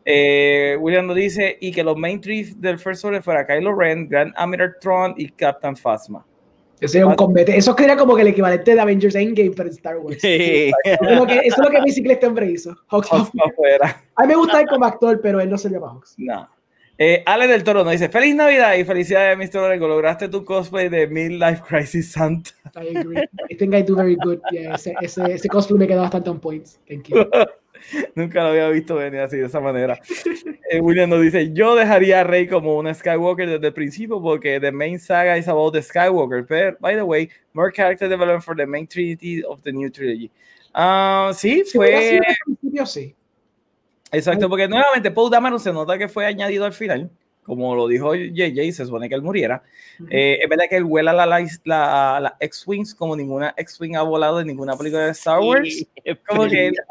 Eh, 0.09 0.77
William 0.79 1.05
nos 1.05 1.17
dice, 1.17 1.57
y 1.59 1.69
que 1.69 1.83
los 1.83 1.97
main 1.97 2.21
three 2.21 2.53
del 2.55 2.79
First 2.79 3.03
Order 3.03 3.21
fuera 3.21 3.45
Kylo 3.45 3.75
Ren, 3.75 4.07
Grand 4.07 4.33
Admiral 4.37 4.77
Thrawn 4.79 5.13
y 5.17 5.27
Captain 5.27 5.75
Phasma. 5.75 6.25
Ese 6.79 6.99
es 6.99 7.03
un 7.03 7.15
combate. 7.15 7.57
Eso 7.57 7.75
sería 7.77 7.97
como 7.97 8.15
que 8.15 8.21
el 8.21 8.29
equivalente 8.29 8.73
de 8.73 8.79
Avengers 8.79 9.15
Endgame 9.15 9.51
para 9.51 9.67
Star 9.67 9.97
Wars. 9.97 10.17
Sí. 10.21 10.71
Eso 10.85 11.03
es 11.03 11.17
lo 11.17 11.27
que, 11.27 11.39
eso 11.39 11.61
es 11.61 11.69
lo 11.73 11.83
que 11.83 12.11
este 12.13 12.25
hombre 12.25 12.49
hizo. 12.49 12.73
Hawks 12.87 13.09
Phasma 13.09 13.43
afuera. 13.51 14.01
A 14.15 14.21
mí 14.21 14.27
me 14.29 14.35
gusta 14.35 14.61
él 14.61 14.67
como 14.67 14.85
actor, 14.85 15.19
pero 15.21 15.41
él 15.41 15.49
no 15.49 15.57
se 15.57 15.69
llama 15.69 15.89
Hawks. 15.91 16.15
No. 16.17 16.47
Eh, 16.97 17.21
Ale 17.25 17.47
del 17.47 17.65
Toro 17.65 17.83
nos 17.83 17.91
dice, 17.91 18.07
feliz 18.07 18.33
Navidad 18.33 18.75
y 18.75 18.85
felicidades, 18.85 19.37
Mr. 19.37 19.57
Orengo. 19.57 19.89
Lograste 19.89 20.29
tu 20.29 20.45
cosplay 20.45 20.87
de 20.87 21.05
Midlife 21.07 21.63
Crisis 21.67 22.13
Santa. 22.13 22.51
I 22.75 22.97
agree. 22.97 23.23
I 23.49 23.55
think 23.57 23.75
I 23.75 23.83
do 23.83 23.93
very 23.93 24.15
good. 24.15 24.39
Yeah, 24.51 24.75
ese, 24.75 24.95
ese, 25.01 25.33
ese 25.33 25.49
cosplay 25.49 25.79
me 25.79 25.87
queda 25.87 26.01
bastante 26.01 26.29
on 26.29 26.39
point. 26.39 26.65
Thank 26.87 27.09
you. 27.09 27.29
Nunca 28.15 28.41
lo 28.43 28.49
había 28.49 28.69
visto 28.69 28.95
venir 28.95 29.21
así 29.21 29.37
de 29.37 29.45
esa 29.45 29.59
manera. 29.59 29.99
Eh, 30.69 30.79
William 30.81 31.09
nos 31.09 31.21
dice, 31.21 31.51
yo 31.53 31.75
dejaría 31.75 32.21
a 32.21 32.23
Rey 32.23 32.47
como 32.47 32.77
una 32.77 32.93
Skywalker 32.93 33.49
desde 33.49 33.67
el 33.67 33.73
principio 33.73 34.21
porque 34.21 34.59
the 34.59 34.71
main 34.71 34.99
saga 34.99 35.37
is 35.37 35.47
about 35.47 35.73
the 35.73 35.81
Skywalker. 35.81 36.41
But, 36.41 36.79
by 36.79 36.95
the 36.95 37.03
way, 37.03 37.29
more 37.53 37.71
character 37.71 38.09
development 38.09 38.43
for 38.43 38.55
the 38.55 38.65
main 38.65 38.87
trinity 38.87 39.43
of 39.43 39.61
the 39.63 39.71
new 39.71 39.89
trilogy. 39.89 40.29
Ah, 40.73 41.31
sí, 41.33 41.63
Si 41.65 41.77
fue... 41.77 41.87
sido 41.87 42.23
al 42.27 42.35
principio, 42.45 42.85
sí. 42.85 43.15
Exacto, 44.11 44.47
porque 44.49 44.67
nuevamente 44.67 45.11
Paul 45.11 45.29
Dameron 45.29 45.59
se 45.59 45.73
nota 45.73 45.97
que 45.97 46.07
fue 46.07 46.25
añadido 46.25 46.65
al 46.65 46.73
final, 46.73 47.09
como 47.47 47.75
lo 47.75 47.87
dijo 47.87 48.13
JJ, 48.13 48.73
se 48.73 48.85
supone 48.85 49.07
que 49.07 49.15
él 49.15 49.21
muriera. 49.21 49.63
Eh, 50.11 50.39
es 50.43 50.49
verdad 50.49 50.65
que 50.69 50.75
él 50.75 50.83
vuela 50.83 51.13
la, 51.13 51.25
la, 51.25 51.39
la, 51.63 52.19
la 52.19 52.37
X-Wings 52.41 52.93
como 52.93 53.15
ninguna 53.15 53.53
X-Wing 53.57 53.95
ha 53.95 54.01
volado 54.01 54.41
en 54.41 54.47
ninguna 54.47 54.75
película 54.77 55.05
de 55.05 55.11
Star 55.11 55.39
Wars. 55.39 55.73
Sí, 55.73 55.87
Como 56.27 56.43
que... 56.43 56.71
brillo. 56.71 56.81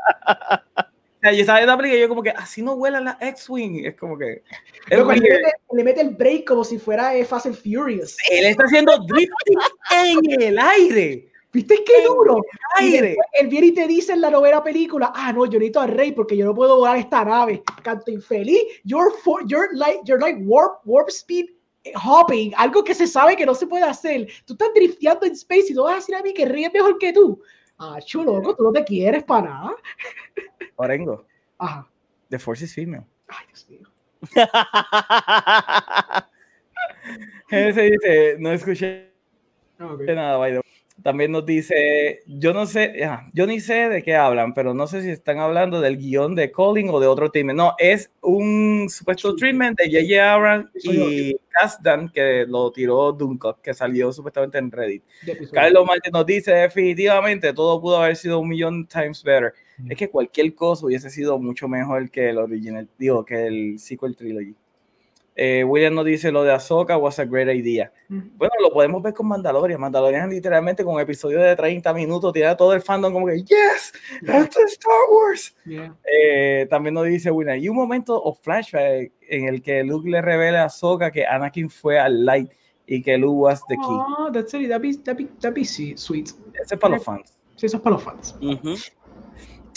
O 1.16 1.19
sea, 1.20 1.33
yo 1.33 1.41
estaba 1.41 1.59
viendo 1.59 1.73
la 1.73 1.77
película 1.78 1.99
y 1.99 2.03
yo 2.03 2.09
como 2.09 2.23
que 2.23 2.31
así 2.31 2.62
no 2.62 2.77
vuelan 2.77 3.05
las 3.05 3.16
X-Wing. 3.20 3.85
Es 3.85 3.97
como 3.97 4.16
que... 4.16 4.43
Pero 4.89 5.05
cuando 5.05 5.23
le 5.23 5.31
mete, 5.31 5.53
le 5.73 5.85
mete 5.85 6.01
el 6.01 6.11
break 6.11 6.45
como 6.45 6.65
si 6.65 6.78
fuera 6.78 7.15
eh, 7.15 7.24
Fast 7.24 7.47
and 7.47 7.57
Furious. 7.57 8.16
Él 8.31 8.47
está 8.47 8.65
haciendo 8.65 8.97
drifting 9.07 10.33
en 10.35 10.43
el 10.43 10.59
aire. 10.59 11.28
¿Viste 11.57 11.83
qué 11.87 12.05
duro? 12.05 12.43
Aire. 12.77 13.16
él 13.33 13.49
viene 13.49 13.69
y 13.69 13.73
te 13.73 13.87
dice 13.87 14.12
en 14.12 14.20
la 14.20 14.28
novena 14.28 14.62
película, 14.62 15.11
ah, 15.15 15.33
no, 15.33 15.47
yo 15.47 15.59
necesito 15.59 15.81
al 15.81 15.89
rey 15.89 16.12
porque 16.12 16.37
yo 16.37 16.45
no 16.45 16.55
puedo 16.55 16.77
volar 16.77 16.99
esta 16.99 17.24
nave. 17.24 17.62
Canto 17.83 18.11
infeliz, 18.11 18.61
you're, 18.85 19.11
for, 19.24 19.43
you're 19.47 19.70
like, 19.73 20.01
you're 20.05 20.20
like 20.20 20.39
warp, 20.45 20.83
warp 20.85 21.09
speed 21.09 21.47
hopping, 21.95 22.53
algo 22.59 22.85
que 22.85 22.95
se 22.95 23.07
sabe 23.07 23.37
que 23.37 23.47
no 23.47 23.55
se 23.55 23.66
puede 23.66 23.85
hacer. 23.85 24.27
Tú 24.45 24.53
estás 24.53 24.69
drifteando 24.74 25.24
en 25.24 25.33
space 25.33 25.69
y 25.70 25.74
tú 25.74 25.85
vas 25.85 25.93
a 25.93 25.97
decir 25.97 26.15
a 26.15 26.20
mí 26.20 26.35
que 26.35 26.45
ríes 26.45 26.70
mejor 26.74 26.99
que 26.99 27.15
tú. 27.15 27.41
Ah, 27.78 28.01
chulo, 28.05 28.37
loco, 28.37 28.55
tú 28.55 28.65
no 28.65 28.73
te 28.73 28.85
quieres 28.85 29.24
para 29.24 29.49
nada. 29.49 29.77
Orengo, 30.77 31.24
Ajá. 31.57 31.89
The 32.28 32.39
Force 32.39 32.66
is 32.66 32.74
female. 32.74 33.07
Ay, 33.28 33.47
Dios 33.47 33.66
mío. 33.70 33.89
Ese 37.51 37.81
dice, 37.81 38.37
no 38.41 38.53
escuché 38.53 39.16
Ah, 39.78 39.95
nada, 40.01 40.39
by 40.39 40.53
the. 40.53 40.65
También 41.02 41.31
nos 41.31 41.44
dice, 41.44 42.23
yo 42.27 42.55
no 42.55 42.66
sé, 42.66 43.05
ah, 43.05 43.28
yo 43.32 43.47
ni 43.47 43.60
sé 43.60 43.89
de 43.89 44.02
qué 44.02 44.14
hablan, 44.14 44.55
pero 44.55 44.74
no 44.74 44.86
sé 44.86 45.02
si 45.02 45.10
están 45.10 45.39
hablando 45.39 45.81
del 45.81 45.98
guion 45.98 46.35
de 46.35 46.51
Colin 46.51 46.89
o 46.90 46.98
de 47.01 47.06
otro 47.06 47.31
team. 47.31 47.48
No, 47.48 47.74
es 47.78 48.10
un 48.23 48.89
supuesto 48.89 49.36
treatment 49.36 49.78
de 49.78 49.90
J.J. 49.90 50.32
Abrams 50.32 50.70
y 50.85 51.36
Kasdan 51.51 52.09
que 52.09 52.47
lo 52.48 52.70
tiró 52.73 53.12
Duncock, 53.12 53.60
que 53.60 53.74
salió 53.74 54.12
supuestamente 54.12 54.59
en 54.59 54.70
Reddit. 54.70 55.02
Carlos 55.52 55.86
Martín 55.86 56.12
nos 56.12 56.27
dice, 56.27 56.52
definitivamente 56.52 57.52
todo 57.52 57.81
pudo 57.81 57.98
haber 57.98 58.16
sido 58.16 58.40
un 58.40 58.48
millón 58.48 58.86
times 58.86 59.23
better. 59.23 59.52
Mm. 59.78 59.93
Es 59.93 59.98
que 59.98 60.09
cualquier 60.09 60.55
cosa 60.55 60.86
hubiese 60.86 61.10
sido 61.10 61.39
mucho 61.39 61.68
mejor 61.68 62.10
que 62.10 62.31
el 62.31 62.39
original, 62.39 62.89
digo, 62.98 63.24
que 63.24 63.47
el 63.47 63.78
sequel 63.78 64.16
trilogy. 64.16 64.55
Eh, 65.38 65.62
William 65.64 65.94
nos 65.94 66.06
dice 66.06 66.32
lo 66.32 66.44
de 66.44 66.52
Ahsoka 66.52 66.96
was 66.96 67.18
a 67.18 67.26
great 67.26 67.54
idea. 67.54 67.92
Ujú. 68.08 68.22
Bueno, 68.36 68.54
lo 68.62 68.70
podemos 68.70 69.02
ver 69.02 69.12
con 69.12 69.28
Mandalorian. 69.28 69.78
Mandalorian 69.78 70.30
literalmente 70.30 70.82
con 70.82 70.98
episodio 70.98 71.40
de 71.40 71.54
30 71.54 71.92
minutos 71.92 72.32
tiene 72.32 72.48
a 72.48 72.56
todo 72.56 72.72
el 72.72 72.80
fandom 72.80 73.12
como 73.12 73.26
que, 73.26 73.42
yes, 73.42 73.92
esto 74.22 74.60
es 74.64 74.72
Star 74.72 74.92
Wars. 75.10 75.54
Yeah. 75.66 75.94
Eh, 76.04 76.66
también 76.70 76.94
nos 76.94 77.04
dice 77.04 77.30
William, 77.30 77.58
y 77.58 77.68
un 77.68 77.76
momento 77.76 78.20
o 78.20 78.32
flashback 78.34 79.12
en 79.28 79.48
el 79.48 79.60
que 79.60 79.84
Luke 79.84 80.08
le 80.08 80.22
revela 80.22 80.62
a 80.62 80.66
Ahsoka 80.66 81.10
que 81.10 81.26
Anakin 81.26 81.68
fue 81.68 81.98
al 81.98 82.24
light 82.24 82.50
y 82.86 83.02
que 83.02 83.18
Luke 83.18 83.36
was 83.36 83.62
the 83.66 83.76
key. 83.76 83.82
Oh, 83.84 84.30
that's 84.32 84.54
it. 84.54 84.68
That'd 84.68 84.80
be, 84.80 84.96
that'd 84.96 85.16
be, 85.16 85.30
that'd 85.40 85.54
be 85.54 85.64
sweet. 85.64 86.30
Ese 86.54 86.74
es 86.74 86.80
para 86.80 86.94
los 86.94 87.04
fans. 87.04 87.36
Sí, 87.56 87.66
eso 87.66 87.76
es 87.76 87.82
para 87.82 87.96
los 87.96 88.02
fans. 88.02 88.36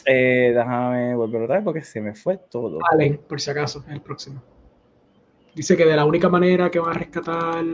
Eh, 0.06 0.54
déjame 0.56 1.16
volver 1.16 1.42
otra 1.42 1.56
vez 1.56 1.64
porque 1.66 1.82
se 1.82 2.00
me 2.00 2.16
fue 2.16 2.38
todo. 2.38 2.80
Allen, 2.92 3.20
por 3.28 3.42
si 3.42 3.52
acaso, 3.52 3.84
el 3.90 4.02
próximo. 4.02 4.42
Dice 5.60 5.76
que 5.76 5.84
de 5.84 5.94
la 5.94 6.06
única 6.06 6.30
manera 6.30 6.72
que 6.72 6.80
van 6.80 6.92
a 6.92 7.00
rescatar 7.00 7.66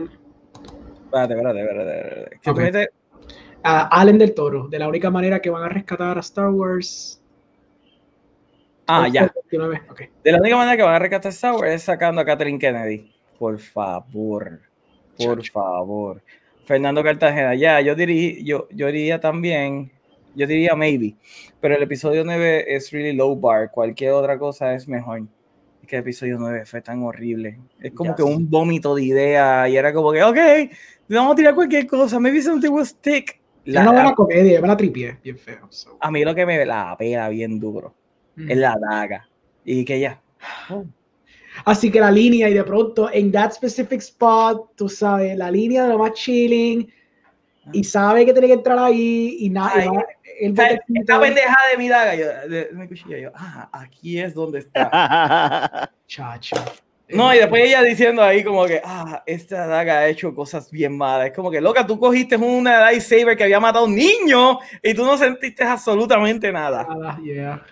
Espérate, 1.04 1.34
espérate, 1.34 1.60
espérate. 1.60 2.38
¿Qué 2.42 2.50
Ok. 2.50 2.56
tú 2.56 2.60
dijiste? 2.62 2.88
a 3.62 4.00
Allen 4.00 4.18
del 4.18 4.34
Toro, 4.34 4.66
de 4.66 4.80
la 4.80 4.88
única 4.88 5.08
manera 5.08 5.38
que 5.38 5.50
van 5.50 5.62
a 5.62 5.68
rescatar 5.68 6.16
a 6.16 6.20
Star 6.20 6.50
Wars. 6.50 7.22
Ah, 8.88 9.06
ya. 9.06 9.32
29, 9.32 9.82
ok. 9.88 10.02
De 10.24 10.32
la 10.32 10.38
única 10.38 10.56
manera 10.56 10.76
que 10.76 10.82
van 10.82 10.96
a 10.96 10.98
rescatar 10.98 11.30
Star 11.30 11.54
Wars 11.54 11.74
es 11.74 11.82
sacando 11.84 12.20
a 12.20 12.24
Catherine 12.24 12.58
Kennedy. 12.58 13.14
Por 13.38 13.56
favor. 13.60 14.62
Por 15.16 15.46
favor. 15.46 16.20
Fernando 16.64 17.04
Cartagena, 17.04 17.54
ya, 17.54 17.80
yo 17.82 17.94
diría, 17.94 18.42
yo, 18.42 18.66
yo 18.72 18.88
diría 18.88 19.20
también, 19.20 19.92
yo 20.34 20.44
diría 20.48 20.74
maybe, 20.74 21.14
pero 21.60 21.76
el 21.76 21.84
episodio 21.84 22.24
9 22.24 22.64
es 22.66 22.90
really 22.90 23.12
low 23.12 23.36
bar, 23.36 23.70
cualquier 23.70 24.10
otra 24.10 24.36
cosa 24.36 24.74
es 24.74 24.88
mejor. 24.88 25.22
Es 25.86 25.90
que 25.90 25.96
episodio 25.98 26.36
9 26.36 26.66
fue 26.66 26.80
tan 26.82 27.00
horrible. 27.04 27.60
Es 27.80 27.92
como 27.92 28.10
Ya 28.10 28.16
que 28.16 28.22
sé. 28.24 28.28
un 28.28 28.50
vómito 28.50 28.92
de 28.96 29.04
idea 29.04 29.68
y 29.68 29.76
era 29.76 29.92
como 29.92 30.10
que, 30.10 30.20
ok, 30.20 30.36
vamos 31.08 31.32
a 31.32 31.36
tirar 31.36 31.54
cualquier 31.54 31.86
cosa, 31.86 32.18
maybe 32.18 32.42
something 32.42 32.70
will 32.70 32.84
stick. 32.84 33.40
Es 33.64 33.72
La- 33.72 33.82
una 33.82 33.92
buena 33.92 34.12
comedia, 34.16 34.60
me 34.60 34.66
la 34.66 34.76
tripié, 34.76 35.16
bien 35.22 35.38
feo. 35.38 35.68
so. 35.70 35.96
a 36.00 36.10
mí 36.10 36.24
lo 36.24 36.34
que 36.34 36.44
me 36.44 36.66
la 36.66 36.96
pela 36.98 37.28
bien 37.28 37.60
duro 37.60 37.94
Mm. 38.34 38.50
es 38.50 38.56
la 38.58 38.76
daga. 38.80 39.28
Y 39.64 39.84
que 39.84 40.00
ya. 40.00 40.20
Así 41.64 41.88
que 41.92 42.00
la 42.00 42.10
línea, 42.10 42.48
y 42.50 42.54
de 42.54 42.64
pronto 42.64 43.08
en 43.12 43.30
that 43.30 43.52
specific 43.52 44.00
spot, 44.00 44.72
tú 44.74 44.88
sabes, 44.88 45.36
la 45.38 45.52
línea 45.52 45.84
de 45.84 45.90
lo 45.90 45.98
más 45.98 46.14
chilling, 46.14 46.90
y 47.72 47.84
sabe 47.84 48.26
que 48.26 48.32
tiene 48.32 48.48
que 48.48 48.54
entrar 48.54 48.76
ahí, 48.80 49.36
y 49.38 49.50
nada. 49.50 49.84
El 50.38 50.50
Esta, 50.50 50.64
botecito- 50.68 51.00
esta 51.00 51.20
pendejada 51.20 51.70
de 51.70 51.76
mi 51.78 51.88
daga, 51.88 52.14
yo, 52.14 52.26
de, 52.26 52.48
de 52.48 52.68
mi 52.72 52.88
cuchilla, 52.88 53.18
yo, 53.18 53.30
ah, 53.34 53.68
aquí 53.72 54.20
es 54.20 54.34
donde 54.34 54.58
está. 54.60 55.90
Chacho. 56.06 56.56
No, 57.08 57.32
y 57.32 57.38
después 57.38 57.62
ella 57.64 57.82
diciendo 57.82 58.20
ahí 58.20 58.42
como 58.42 58.66
que, 58.66 58.82
ah, 58.84 59.22
esta 59.26 59.66
daga 59.68 59.98
ha 60.00 60.08
hecho 60.08 60.34
cosas 60.34 60.68
bien 60.72 60.96
malas. 60.96 61.28
Es 61.28 61.32
como 61.34 61.52
que, 61.52 61.60
loca, 61.60 61.86
tú 61.86 62.00
cogiste 62.00 62.36
una 62.36 62.80
lightsaber 62.80 63.36
que 63.36 63.44
había 63.44 63.60
matado 63.60 63.84
a 63.84 63.88
un 63.88 63.94
niño 63.94 64.58
y 64.82 64.92
tú 64.92 65.04
no 65.04 65.16
sentiste 65.16 65.62
absolutamente 65.62 66.50
nada. 66.50 66.84
Nada, 66.88 67.18
yeah. 67.22 67.64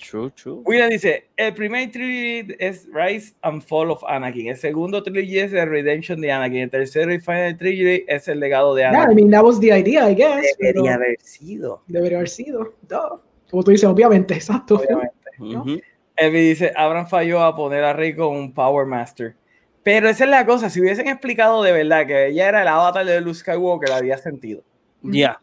True, 0.00 0.30
true. 0.30 0.62
William 0.64 0.88
dice, 0.88 1.28
el 1.36 1.52
primer 1.52 1.90
trilogy 1.92 2.54
es 2.58 2.88
Rise 2.92 3.34
and 3.42 3.62
Fall 3.62 3.90
of 3.90 4.02
Anakin. 4.04 4.48
El 4.48 4.56
segundo 4.56 5.02
trilogy 5.02 5.38
es 5.38 5.50
The 5.50 5.66
Redemption 5.66 6.20
de 6.20 6.32
Anakin. 6.32 6.58
El 6.62 6.70
tercero 6.70 7.12
y 7.12 7.20
final 7.20 7.56
trilogy 7.58 8.04
es 8.08 8.26
el 8.28 8.40
legado 8.40 8.74
de 8.74 8.82
Yeah, 8.82 8.92
I 8.92 8.94
Anakin. 8.96 9.14
mean, 9.16 9.30
that 9.30 9.44
was 9.44 9.60
the 9.60 9.72
idea, 9.72 10.08
I 10.10 10.14
guess. 10.14 10.56
Debería 10.58 10.94
haber 10.94 11.16
sido, 11.20 11.82
debería 11.86 12.18
haber 12.18 12.28
sido. 12.30 12.74
Duh. 12.88 13.20
Como 13.50 13.62
tú 13.62 13.70
dices, 13.72 13.86
obviamente, 13.88 14.34
exacto. 14.40 14.76
obviamente. 14.76 15.84
Elvi 16.16 16.40
dice, 16.48 16.72
Abraham 16.76 17.06
falló 17.06 17.42
a 17.42 17.54
poner 17.54 17.84
a 17.84 17.92
Rey 17.92 18.14
con 18.14 18.36
un 18.36 18.52
Power 18.54 18.86
Master. 18.86 19.34
Pero 19.82 20.08
esa 20.08 20.24
es 20.24 20.30
la 20.30 20.44
cosa, 20.44 20.68
si 20.70 20.80
hubiesen 20.80 21.08
explicado 21.08 21.62
de 21.62 21.72
verdad 21.72 22.06
que 22.06 22.26
ella 22.28 22.48
era 22.48 22.62
el 22.62 22.68
avatar 22.68 23.04
de 23.06 23.20
Luke 23.20 23.34
Skywalker, 23.38 23.90
había 23.92 24.18
sentido. 24.18 24.62
Yeah, 25.02 25.38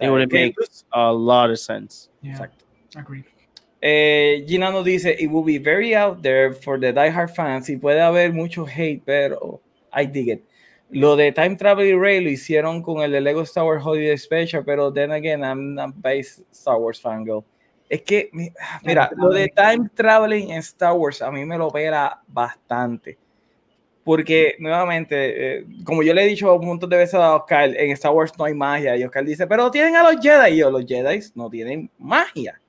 it 0.00 0.10
would 0.10 0.30
make 0.30 0.54
a 0.92 1.10
lot 1.12 1.50
of 1.50 1.56
sense. 1.58 2.10
Yeah, 2.20 2.32
Exacto. 2.32 2.64
agreed. 2.94 3.24
Eh, 3.84 4.44
Gina 4.46 4.70
nos 4.70 4.84
dice, 4.84 5.16
it 5.18 5.28
will 5.28 5.44
be 5.44 5.58
very 5.58 5.92
out 5.94 6.22
there 6.22 6.52
for 6.52 6.78
the 6.78 6.92
diehard 6.92 7.30
fans 7.34 7.68
y 7.68 7.76
puede 7.76 8.00
haber 8.00 8.32
mucho 8.32 8.64
hate, 8.64 9.02
pero 9.04 9.60
I 9.92 10.06
dig 10.06 10.28
it. 10.28 10.42
Lo 10.90 11.16
de 11.16 11.32
Time 11.32 11.56
Travel 11.56 11.86
y 11.88 11.94
Rey 11.98 12.20
lo 12.22 12.30
hicieron 12.30 12.80
con 12.80 13.02
el 13.02 13.10
de 13.10 13.20
Lego 13.20 13.42
Star 13.42 13.64
Wars 13.64 13.82
Holiday 13.84 14.16
Special, 14.16 14.62
pero 14.64 14.92
then 14.92 15.10
again, 15.10 15.42
I'm 15.42 15.74
not 15.74 15.94
base 15.96 16.42
Star 16.52 16.76
Wars 16.76 17.00
fangirl. 17.00 17.42
Es 17.88 18.02
que, 18.02 18.28
mi- 18.32 18.52
mira, 18.84 19.10
lo 19.16 19.30
de 19.30 19.48
Time 19.48 19.88
Traveling 19.94 20.50
en 20.52 20.58
Star 20.58 20.92
Wars 20.94 21.20
a 21.20 21.30
mí 21.32 21.44
me 21.44 21.58
lo 21.58 21.68
pela 21.70 22.22
bastante. 22.28 23.18
Porque, 24.04 24.54
nuevamente, 24.58 25.58
eh, 25.58 25.66
como 25.84 26.02
yo 26.02 26.12
le 26.14 26.24
he 26.24 26.28
dicho 26.28 26.54
un 26.54 26.66
montón 26.66 26.90
de 26.90 26.96
veces 26.98 27.14
a 27.14 27.36
Oscar, 27.36 27.68
en 27.76 27.90
Star 27.92 28.12
Wars 28.12 28.32
no 28.38 28.44
hay 28.44 28.54
magia. 28.54 28.96
Y 28.96 29.04
Oscar 29.04 29.24
dice, 29.24 29.46
pero 29.46 29.70
tienen 29.70 29.96
a 29.96 30.02
los 30.02 30.20
Jedi. 30.22 30.54
Y 30.54 30.56
yo, 30.58 30.70
los 30.70 30.84
Jedi 30.86 31.20
no 31.34 31.48
tienen 31.50 31.90
magia. 31.98 32.60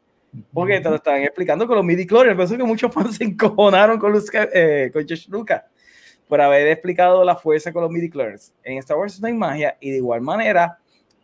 Porque 0.51 0.79
te 0.79 0.89
lo 0.89 0.95
estaban 0.95 1.21
explicando 1.21 1.67
con 1.67 1.75
los 1.75 1.85
midi 1.85 2.05
clones. 2.05 2.35
Por 2.35 2.45
eso 2.45 2.57
que 2.57 2.63
muchos 2.63 2.91
fans 2.93 3.17
se 3.17 3.23
encojonaron 3.23 3.99
con, 3.99 4.11
los, 4.11 4.25
eh, 4.33 4.89
con 4.91 5.07
George 5.07 5.25
Lucas 5.29 5.63
por 6.27 6.41
haber 6.41 6.67
explicado 6.67 7.23
la 7.23 7.35
fuerza 7.35 7.71
con 7.71 7.83
los 7.83 7.91
midi 7.91 8.09
clones. 8.09 8.53
En 8.63 8.77
Star 8.79 8.97
Wars 8.97 9.19
no 9.21 9.27
hay 9.27 9.33
magia 9.33 9.77
y 9.79 9.91
de 9.91 9.97
igual 9.97 10.21
manera, 10.21 10.79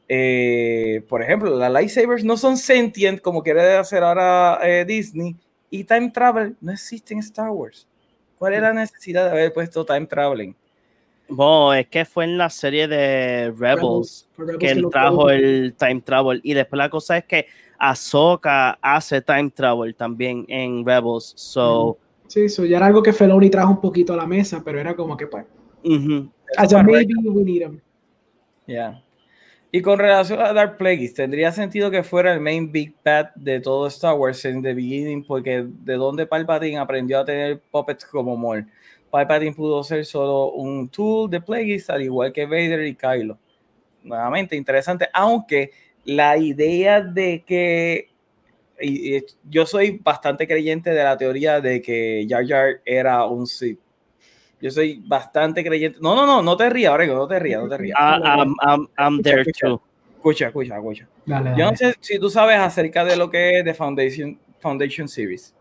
eh, 0.07 1.03
por 1.07 1.23
ejemplo, 1.23 1.55
las 1.57 1.71
lightsabers 1.71 2.23
no 2.23 2.37
son 2.37 2.57
sentient 2.57 3.21
como 3.21 3.41
quiere 3.41 3.77
hacer 3.77 4.03
ahora 4.03 4.59
eh, 4.61 4.85
Disney 4.85 5.35
y 5.69 5.83
time 5.83 6.11
travel 6.11 6.55
no 6.61 6.71
existe 6.71 7.13
en 7.13 7.21
Star 7.21 7.49
Wars. 7.49 7.87
¿Cuál 8.37 8.53
es 8.53 8.61
la 8.61 8.73
necesidad 8.73 9.25
de 9.25 9.31
haber 9.31 9.53
puesto 9.53 9.85
time 9.85 10.05
traveling? 10.05 10.55
Bueno, 11.27 11.73
es 11.73 11.87
que 11.87 12.05
fue 12.05 12.23
en 12.23 12.37
la 12.37 12.49
serie 12.49 12.87
de 12.87 13.51
Rebels, 13.51 13.59
Rebels, 13.59 14.27
Rebels 14.37 14.59
que 14.59 14.71
él 14.71 14.87
trajo 14.91 15.29
el 15.29 15.75
time 15.77 16.01
travel. 16.01 16.39
Y 16.43 16.53
después 16.53 16.77
la 16.77 16.89
cosa 16.89 17.17
es 17.17 17.25
que 17.25 17.47
Ahsoka 17.79 18.77
hace 18.81 19.21
time 19.21 19.49
travel 19.49 19.95
también 19.95 20.45
en 20.47 20.85
Rebels. 20.85 21.33
So, 21.35 21.97
Sí, 22.27 22.41
eso 22.41 22.63
ya 22.63 22.77
era 22.77 22.85
algo 22.85 23.01
que 23.01 23.11
Feloni 23.11 23.49
trajo 23.49 23.71
un 23.71 23.81
poquito 23.81 24.13
a 24.13 24.17
la 24.17 24.27
mesa, 24.27 24.61
pero 24.63 24.79
era 24.79 24.95
como 24.95 25.17
que, 25.17 25.25
pues, 25.25 25.45
a 26.57 26.67
Correcto. 26.67 26.83
maybe 26.83 27.13
we 27.29 27.43
need 27.43 27.61
him. 27.63 27.79
Ya. 28.67 29.03
Y 29.71 29.81
con 29.81 29.97
relación 29.97 30.39
a 30.39 30.53
Dark 30.53 30.77
Plagueis, 30.77 31.13
¿tendría 31.15 31.51
sentido 31.51 31.89
que 31.89 32.03
fuera 32.03 32.31
el 32.33 32.39
main 32.39 32.71
big 32.71 32.93
bad 33.03 33.33
de 33.35 33.59
todo 33.59 33.87
Star 33.87 34.15
Wars 34.15 34.45
en 34.45 34.61
The 34.61 34.75
Beginning? 34.75 35.23
Porque 35.25 35.65
de 35.67 35.93
donde 35.95 36.27
Palpatine 36.27 36.77
aprendió 36.77 37.19
a 37.19 37.25
tener 37.25 37.61
puppets 37.71 38.05
como 38.05 38.37
Maul. 38.37 38.67
Palpatine 39.09 39.53
pudo 39.53 39.83
ser 39.83 40.05
solo 40.05 40.51
un 40.51 40.87
tool 40.89 41.29
de 41.31 41.41
Plagueis, 41.41 41.89
al 41.89 42.03
igual 42.03 42.31
que 42.31 42.45
Vader 42.45 42.85
y 42.85 42.95
Kylo. 42.95 43.39
Nuevamente, 44.03 44.55
interesante, 44.55 45.07
aunque 45.13 45.71
la 46.05 46.37
idea 46.37 47.01
de 47.01 47.43
que 47.45 48.09
y- 48.81 49.17
y 49.17 49.25
yo 49.49 49.65
soy 49.65 49.99
bastante 50.01 50.47
creyente 50.47 50.91
de 50.91 51.03
la 51.03 51.17
teoría 51.17 51.59
de 51.59 51.81
que 51.81 52.25
Jar 52.29 52.47
Jar 52.47 52.81
era 52.85 53.25
un 53.25 53.45
Sith. 53.45 53.79
Yo 54.61 54.71
soy 54.71 55.01
bastante 55.05 55.63
creyente. 55.63 55.99
No, 56.01 56.15
no, 56.15 56.25
no, 56.25 56.41
no 56.41 56.57
te 56.57 56.69
rías, 56.69 56.93
Oregon, 56.93 57.17
no 57.17 57.27
te 57.27 57.39
rías, 57.39 57.61
no 57.61 57.69
te 57.69 57.77
rías. 57.77 57.97
I- 57.99 58.21
I'm, 58.23 58.55
I'm, 58.65 58.87
I'm 58.97 59.21
there 59.21 59.41
Escucha, 59.41 59.67
too. 59.67 59.81
Escucha, 60.15 60.47
escucha, 60.47 60.75
escucha. 60.75 61.07
Dale, 61.25 61.51
Yo 61.57 61.65
no 61.65 61.75
sé 61.75 61.95
si 62.01 62.19
tú 62.19 62.29
sabes 62.29 62.57
acerca 62.57 63.05
de 63.05 63.15
lo 63.15 63.29
que 63.29 63.59
es 63.59 63.63
The 63.65 63.73
Foundation, 63.73 64.39
Foundation 64.59 65.07
Series. 65.07 65.53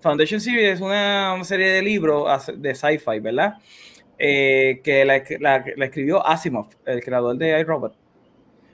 Foundation 0.00 0.40
Series 0.40 0.74
es 0.74 0.80
una, 0.80 1.36
serie 1.44 1.68
de 1.68 1.82
libros 1.82 2.28
de 2.56 2.74
sci-fi, 2.74 3.18
¿verdad? 3.20 3.54
Eh, 4.18 4.80
que 4.82 5.04
la, 5.04 5.22
la- 5.40 5.64
la 5.76 5.84
escribió 5.84 6.24
Asimov, 6.24 6.68
el 6.86 7.02
creador 7.02 7.36
de 7.36 7.58
iRobot. 7.60 7.94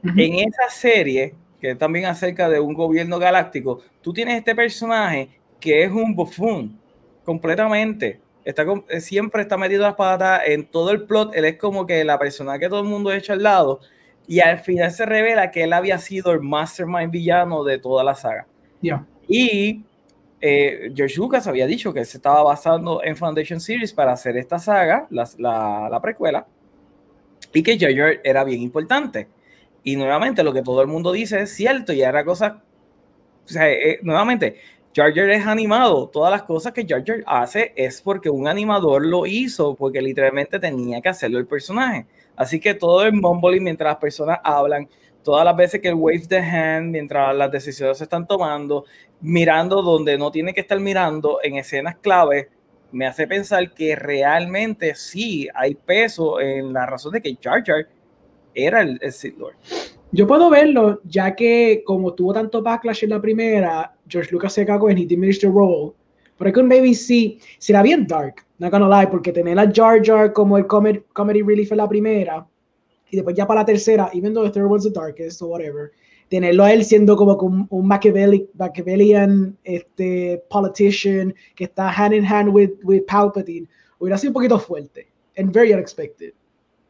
Ujú. 0.04 0.14
En 0.20 0.34
esa 0.48 0.68
serie, 0.70 1.34
que 1.60 1.70
es 1.70 1.78
también 1.78 2.06
acerca 2.06 2.48
de 2.48 2.60
un 2.60 2.74
gobierno 2.74 3.18
galáctico, 3.18 3.80
tú 4.02 4.12
tienes 4.12 4.36
este 4.38 4.54
personaje 4.54 5.28
que 5.60 5.82
es 5.84 5.90
un 5.90 6.14
bufón, 6.14 6.78
completamente. 7.24 8.20
Está 8.44 8.66
eh, 8.88 9.00
siempre 9.00 9.42
está 9.42 9.56
metido 9.56 9.82
las 9.82 9.94
patas 9.94 10.42
en 10.46 10.66
todo 10.66 10.90
el 10.90 11.04
plot. 11.04 11.34
Él 11.34 11.46
es 11.46 11.56
como 11.56 11.86
que 11.86 12.04
la 12.04 12.18
persona 12.18 12.58
que 12.58 12.68
todo 12.68 12.80
el 12.80 12.86
mundo 12.88 13.10
echa 13.12 13.32
al 13.32 13.42
lado. 13.42 13.80
Y 14.26 14.40
al 14.40 14.58
final 14.58 14.90
se 14.90 15.06
revela 15.06 15.50
que 15.50 15.62
él 15.64 15.72
había 15.72 15.98
sido 15.98 16.32
el 16.32 16.40
mastermind 16.40 17.10
villano 17.10 17.64
de 17.64 17.78
toda 17.78 18.04
la 18.04 18.14
saga. 18.14 18.46
Ya. 18.82 19.06
Y 19.26 19.82
eh, 20.40 20.92
George 20.94 21.16
Lucas 21.16 21.46
había 21.46 21.66
dicho 21.66 21.94
que 21.94 22.04
se 22.04 22.18
estaba 22.18 22.42
basando 22.42 23.02
en 23.02 23.16
Foundation 23.16 23.60
Series 23.60 23.92
para 23.94 24.12
hacer 24.12 24.36
esta 24.36 24.58
saga, 24.58 25.06
la, 25.10 25.26
la- 25.38 25.88
la 25.90 26.00
precuela, 26.02 26.46
y 27.54 27.62
que 27.62 27.78
Jar 27.78 28.20
era 28.22 28.44
bien 28.44 28.60
importante. 28.60 29.28
Y 29.84 29.96
nuevamente 29.96 30.42
lo 30.42 30.52
que 30.52 30.62
todo 30.62 30.80
el 30.80 30.88
mundo 30.88 31.12
dice 31.12 31.42
es 31.42 31.54
cierto, 31.54 31.92
y 31.92 32.02
era 32.02 32.24
cosa, 32.24 32.62
o 33.44 33.48
sea, 33.48 33.70
eh, 33.70 34.00
nuevamente, 34.02 34.56
Jar 34.96 35.16
es 35.18 35.46
animado, 35.46 36.08
todas 36.08 36.30
las 36.30 36.44
cosas 36.44 36.72
que 36.72 36.86
Jar 36.88 37.04
hace 37.26 37.72
es 37.76 38.00
porque 38.00 38.30
un 38.30 38.48
animador 38.48 39.04
lo 39.04 39.26
hizo, 39.26 39.74
porque 39.74 40.00
literalmente 40.00 40.58
tenía 40.58 41.00
que 41.00 41.10
hacerlo 41.10 41.38
el 41.38 41.46
personaje. 41.46 42.06
Así 42.36 42.60
que 42.60 42.74
todo 42.74 43.04
el 43.04 43.12
mumbling 43.12 43.62
mientras 43.62 43.90
las 43.92 44.00
personas 44.00 44.38
hablan, 44.42 44.88
todas 45.22 45.44
las 45.44 45.56
veces 45.56 45.80
que 45.80 45.88
el 45.88 45.94
wave 45.94 46.26
the 46.28 46.38
hand, 46.38 46.90
mientras 46.90 47.34
las 47.36 47.50
decisiones 47.50 47.98
se 47.98 48.04
están 48.04 48.26
tomando, 48.26 48.84
mirando 49.20 49.82
donde 49.82 50.16
no 50.16 50.30
tiene 50.30 50.54
que 50.54 50.60
estar 50.60 50.80
mirando 50.80 51.40
en 51.42 51.56
escenas 51.56 51.96
clave, 51.96 52.48
me 52.92 53.06
hace 53.06 53.26
pensar 53.26 53.74
que 53.74 53.96
realmente 53.96 54.94
sí 54.94 55.48
hay 55.54 55.74
peso 55.74 56.40
en 56.40 56.72
la 56.72 56.86
razón 56.86 57.12
de 57.12 57.20
que 57.20 57.36
Jar 57.42 57.64
Jar 57.66 57.88
era 58.54 58.82
el, 58.82 59.00
el 59.02 59.38
Lord. 59.38 59.54
Yo 60.12 60.26
puedo 60.26 60.48
verlo, 60.48 61.00
ya 61.04 61.34
que 61.34 61.82
como 61.84 62.14
tuvo 62.14 62.32
tanto 62.32 62.62
backlash 62.62 63.04
en 63.04 63.10
la 63.10 63.20
primera, 63.20 63.96
George 64.08 64.30
Lucas 64.30 64.52
se 64.52 64.64
cagó 64.64 64.88
en 64.88 64.98
He 64.98 65.06
Diminished 65.06 65.40
the 65.40 65.48
Role. 65.48 65.92
Pero 66.38 66.50
I 66.50 66.52
could 66.52 66.66
maybe 66.66 66.94
see, 66.94 67.38
será 67.58 67.82
bien 67.82 68.06
dark, 68.06 68.44
not 68.58 68.70
gonna 68.70 68.88
lie, 68.88 69.06
porque 69.06 69.32
tener 69.32 69.58
a 69.58 69.70
Jar 69.72 70.00
Jar 70.04 70.32
como 70.32 70.58
el 70.58 70.66
comedy, 70.66 71.00
comedy 71.12 71.42
relief 71.42 71.70
en 71.72 71.78
la 71.78 71.88
primera, 71.88 72.46
y 73.10 73.16
después 73.16 73.36
ya 73.36 73.46
para 73.46 73.60
la 73.60 73.66
tercera, 73.66 74.10
even 74.12 74.34
though 74.34 74.44
the 74.44 74.50
third 74.50 74.68
one's 74.68 74.84
the 74.84 74.90
darkest 74.90 75.40
or 75.42 75.48
whatever, 75.48 75.92
tenerlo 76.28 76.64
a 76.64 76.72
él 76.72 76.84
siendo 76.84 77.16
como 77.16 77.38
que 77.38 77.44
un, 77.44 77.66
un 77.70 77.86
Machiavelli, 77.86 78.48
Machiavellian 78.54 79.56
este, 79.62 80.42
politician 80.50 81.34
que 81.54 81.64
está 81.64 81.88
hand 81.88 82.14
in 82.14 82.24
hand 82.24 82.48
with, 82.52 82.72
with 82.82 83.02
Palpatine, 83.06 83.68
hubiera 83.98 84.18
sido 84.18 84.30
un 84.30 84.34
poquito 84.34 84.58
fuerte, 84.58 85.06
and 85.36 85.52
very 85.52 85.72
unexpected. 85.72 86.32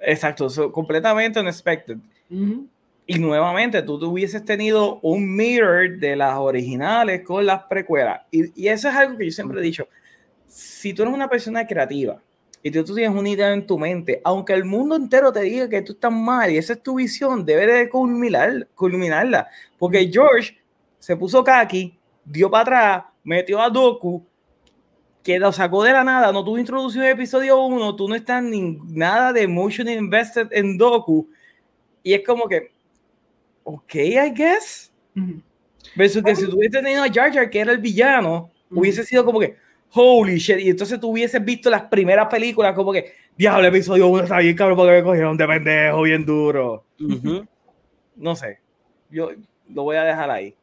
Exacto, 0.07 0.49
so, 0.49 0.71
completamente 0.71 1.41
unexpected. 1.41 1.99
Ujú. 2.31 2.67
Y 3.07 3.19
nuevamente, 3.19 3.83
tú 3.83 3.99
te 3.99 4.07
hubieses 4.07 4.45
tenido 4.45 4.99
un 5.03 5.37
mirror 5.37 5.99
de 5.99 6.17
las 6.17 6.37
originales 6.39 7.23
con 7.23 7.45
las 7.45 7.65
precuelas. 7.65 8.23
Y, 8.31 8.63
y 8.63 8.69
eso 8.69 8.89
es 8.89 8.95
algo 8.95 9.19
que 9.19 9.27
yo 9.27 9.31
siempre 9.31 9.61
he 9.61 9.63
dicho. 9.63 9.87
Si 10.47 10.95
tú 10.95 11.03
eres 11.03 11.15
una 11.15 11.29
persona 11.29 11.67
creativa 11.67 12.23
y 12.63 12.71
tú, 12.71 12.83
tú 12.83 12.95
tienes 12.95 13.17
una 13.17 13.29
idea 13.29 13.53
en 13.53 13.67
tu 13.67 13.79
mente, 13.79 14.23
aunque 14.25 14.55
el 14.55 14.65
mundo 14.65 14.97
entero 14.97 15.33
te 15.33 15.43
diga 15.43 15.69
que 15.69 15.83
tú 15.83 15.93
estás 15.93 16.13
mal 16.13 16.51
y 16.51 16.57
esa 16.57 16.73
es 16.75 16.83
tu 16.83 16.95
visión, 16.95 17.45
debe 17.45 17.67
de 17.67 17.89
culminar, 17.91 18.69
culminarla. 18.75 19.49
Porque 19.79 20.09
George 20.11 20.57
se 20.99 21.15
puso 21.15 21.45
kaki, 21.45 21.99
dio 22.25 22.51
para 22.51 22.63
atrás, 22.63 23.05
metió 23.23 23.61
a 23.61 23.69
Doku, 23.69 24.25
que 25.25 25.39
lo 25.39 25.51
sacó 25.53 25.83
de 25.83 25.93
la 25.93 26.05
nada, 26.05 26.31
no 26.33 26.45
tuvo 26.45 26.59
introducción 26.59 27.03
en 27.03 27.13
episodio 27.13 27.59
1, 27.65 27.97
tú 27.97 28.07
no 28.07 28.15
estás 28.15 28.43
ni 28.43 28.79
nada 28.85 29.33
de 29.33 29.43
emotion 29.43 29.89
invested 29.89 30.49
en 30.51 30.77
Doku. 30.77 31.27
Y 32.03 32.13
es 32.13 32.23
como 32.27 32.47
que, 32.47 32.71
ok, 33.65 33.95
I 33.95 34.31
guess. 34.35 34.93
Versus 35.97 36.23
que 36.23 36.37
si 36.37 36.47
tú 36.47 36.59
hubieses 36.59 36.83
tenido 36.83 37.03
a 37.03 37.09
Jar 37.11 37.33
Jar, 37.33 37.49
que 37.49 37.59
era 37.59 37.73
el 37.73 37.79
villano, 37.79 38.51
hubiese 38.71 39.03
sido 39.03 39.25
como 39.25 39.41
que, 39.41 39.57
holy 39.95 40.37
shit. 40.37 40.59
Y 40.59 40.69
entonces 40.69 41.01
tú 41.01 41.09
hubieses 41.13 41.43
visto 41.43 41.71
las 41.71 41.85
primeras 41.85 42.27
películas 42.27 42.75
como 42.75 42.93
que, 42.93 43.15
diablo, 43.35 43.67
episodio 43.67 44.09
1 44.09 44.25
está 44.25 44.39
bien 44.41 44.55
cabrón 44.55 44.77
porque 44.77 44.93
me 44.93 45.03
cogieron 45.03 45.39
de 45.39 45.47
pendejo 45.47 46.03
bien 46.03 46.25
duro. 46.27 46.85
No 48.17 48.37
sé. 48.37 48.61
Yo 49.11 49.31
lo 49.69 49.83
voy 49.83 49.97
a 49.97 50.05
dejar 50.05 50.31
ahí. 50.31 50.55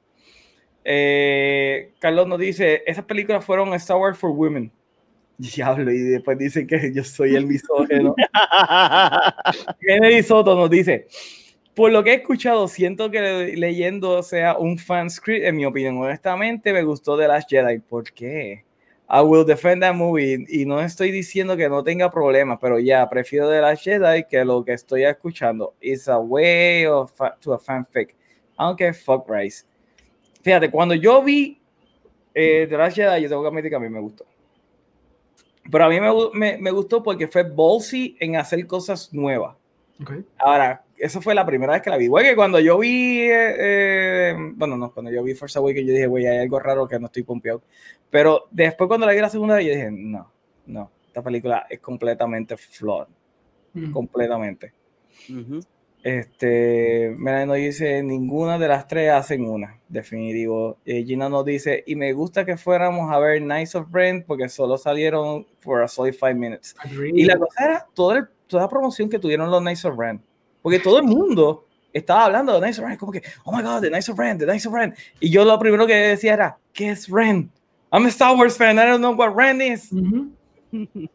Eh, 0.83 1.91
Carlos 1.99 2.27
nos 2.27 2.39
dice, 2.39 2.83
esas 2.85 3.05
películas 3.05 3.43
fueron 3.45 3.73
Star 3.75 3.97
Wars 3.97 4.17
for 4.17 4.31
Women. 4.31 4.71
Diablo, 5.37 5.91
y 5.91 5.99
después 5.99 6.37
dicen 6.37 6.67
que 6.67 6.91
yo 6.93 7.03
soy 7.03 7.35
el 7.35 7.47
misógeno. 7.47 8.15
Kennedy 9.79 10.23
Soto 10.23 10.55
nos 10.55 10.69
dice, 10.69 11.07
por 11.75 11.91
lo 11.91 12.03
que 12.03 12.11
he 12.11 12.15
escuchado, 12.15 12.67
siento 12.67 13.09
que 13.09 13.21
le- 13.21 13.57
leyendo 13.57 14.21
sea 14.23 14.57
un 14.57 14.77
fan 14.77 15.09
script, 15.09 15.45
en 15.45 15.55
mi 15.55 15.65
opinión, 15.65 15.97
honestamente 15.97 16.73
me 16.73 16.83
gustó 16.83 17.17
The 17.17 17.27
Last 17.27 17.49
Jedi. 17.49 17.79
¿Por 17.79 18.11
qué? 18.11 18.63
I 19.13 19.21
will 19.23 19.45
defend 19.45 19.81
that 19.81 19.93
movie 19.93 20.45
y 20.47 20.65
no 20.65 20.79
estoy 20.81 21.11
diciendo 21.11 21.57
que 21.57 21.67
no 21.67 21.83
tenga 21.83 22.09
problemas, 22.09 22.59
pero 22.61 22.79
ya 22.79 23.09
prefiero 23.09 23.49
The 23.49 23.59
Last 23.61 23.83
Jedi 23.83 24.23
que 24.29 24.45
lo 24.45 24.63
que 24.63 24.73
estoy 24.73 25.03
escuchando. 25.03 25.73
It's 25.81 26.07
a 26.07 26.17
way 26.17 26.85
of 26.85 27.11
to 27.41 27.53
a 27.53 27.59
fanfic. 27.59 28.15
Aunque 28.57 28.93
fuck 28.93 29.27
Rice. 29.29 29.65
Fíjate, 30.41 30.71
cuando 30.71 30.95
yo 30.95 31.23
vi 31.23 31.59
eh, 32.33 32.67
The 32.69 32.77
Last 32.77 32.95
Jedi, 32.95 33.23
yo 33.23 33.29
tengo 33.29 33.41
que 33.41 33.47
admitir 33.49 33.69
que 33.69 33.75
a 33.75 33.79
mí 33.79 33.89
me 33.89 33.99
gustó. 33.99 34.25
Pero 35.69 35.85
a 35.85 35.89
mí 35.89 35.99
me, 35.99 36.09
me, 36.33 36.57
me 36.57 36.71
gustó 36.71 37.03
porque 37.03 37.27
fue 37.27 37.43
ballsy 37.43 38.17
en 38.19 38.35
hacer 38.35 38.65
cosas 38.65 39.13
nuevas. 39.13 39.55
Okay. 40.01 40.25
Ahora, 40.39 40.83
eso 40.97 41.21
fue 41.21 41.35
la 41.35 41.45
primera 41.45 41.73
vez 41.73 41.81
que 41.81 41.89
la 41.89 41.97
vi. 41.97 42.07
Güey, 42.07 42.25
que 42.25 42.35
cuando 42.35 42.59
yo 42.59 42.79
vi, 42.79 43.21
eh, 43.21 43.55
eh, 43.59 44.35
bueno, 44.55 44.77
no, 44.77 44.91
cuando 44.91 45.11
yo 45.11 45.23
vi 45.23 45.33
Force 45.35 45.57
Awakens, 45.57 45.87
yo 45.87 45.93
dije, 45.93 46.07
güey, 46.07 46.25
hay 46.25 46.39
algo 46.39 46.59
raro 46.59 46.87
que 46.87 46.99
no 46.99 47.05
estoy 47.07 47.23
pompeado. 47.23 47.61
Pero 48.09 48.47
después 48.51 48.87
cuando 48.87 49.05
la 49.05 49.13
vi 49.13 49.19
la 49.19 49.29
segunda 49.29 49.55
vez, 49.55 49.65
yo 49.67 49.73
dije, 49.73 49.89
no, 49.91 50.31
no, 50.65 50.91
esta 51.07 51.21
película 51.21 51.65
es 51.69 51.79
completamente 51.79 52.57
flawed, 52.57 53.07
Ujú. 53.75 53.91
completamente. 53.91 54.73
Ujú. 55.29 55.59
Este, 56.03 57.13
Melanie 57.17 57.45
nos 57.45 57.55
dice, 57.57 58.01
ninguna 58.03 58.57
de 58.57 58.67
las 58.67 58.87
tres 58.87 59.11
hacen 59.11 59.47
una, 59.47 59.79
definitivo. 59.87 60.77
Eh, 60.85 61.03
Gina 61.05 61.29
nos 61.29 61.45
dice, 61.45 61.83
y 61.85 61.95
me 61.95 62.11
gusta 62.13 62.43
que 62.45 62.57
fuéramos 62.57 63.11
a 63.11 63.19
ver 63.19 63.41
Nights 63.41 63.75
of 63.75 63.87
Ren 63.91 64.23
porque 64.25 64.49
solo 64.49 64.77
salieron 64.77 65.45
for 65.59 65.83
a 65.83 65.87
solid 65.87 66.13
five 66.13 66.33
minutes. 66.35 66.75
Agreed. 66.83 67.13
Y 67.15 67.25
la 67.25 67.37
cosa 67.37 67.65
era 67.65 67.87
toda, 67.93 68.17
el- 68.17 68.27
toda 68.47 68.63
la 68.63 68.69
promoción 68.69 69.09
que 69.09 69.19
tuvieron 69.19 69.49
los 69.51 69.61
Knights 69.61 69.85
of 69.85 69.97
Ren. 69.97 70.21
Porque 70.61 70.79
todo 70.79 70.97
el 70.99 71.03
mundo 71.05 71.65
estaba 71.93 72.25
hablando 72.25 72.53
de 72.53 72.59
Knights 72.59 72.79
of 72.79 72.85
Ren, 72.85 72.97
como 72.97 73.11
que, 73.11 73.21
oh 73.43 73.55
my 73.55 73.61
god, 73.61 73.81
the 73.81 73.89
Knights 73.89 74.09
of 74.09 74.17
Ren, 74.17 74.37
the 74.37 74.45
Knights 74.45 74.65
of 74.65 74.73
Ren. 74.73 74.95
Y 75.19 75.29
yo 75.29 75.45
lo 75.45 75.57
primero 75.59 75.85
que 75.85 75.93
decía 75.95 76.33
era, 76.33 76.57
¿qué 76.73 76.89
es 76.89 77.07
Ren? 77.09 77.51
I'm 77.91 78.05
a 78.05 78.09
Star 78.09 78.35
Wars 78.35 78.57
fan, 78.57 78.77
I 78.77 78.85
don't 78.87 78.99
know 78.99 79.13
what 79.13 79.35
Ren 79.35 79.61
is. 79.61 79.91
Ujú. 79.91 80.31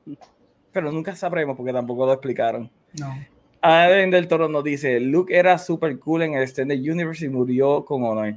Pero 0.72 0.92
nunca 0.92 1.16
sabremos 1.16 1.56
porque 1.56 1.72
tampoco 1.72 2.04
lo 2.06 2.12
explicaron. 2.12 2.70
No. 3.00 3.14
Aden 3.60 4.10
del 4.10 4.28
Toro 4.28 4.48
nos 4.48 4.64
dice, 4.64 5.00
Luke 5.00 5.36
era 5.36 5.58
super 5.58 5.98
cool 5.98 6.22
en 6.22 6.34
el 6.34 6.42
Extended 6.42 6.78
Universe 6.78 7.24
y 7.24 7.28
murió 7.28 7.84
con 7.84 8.04
honor. 8.04 8.34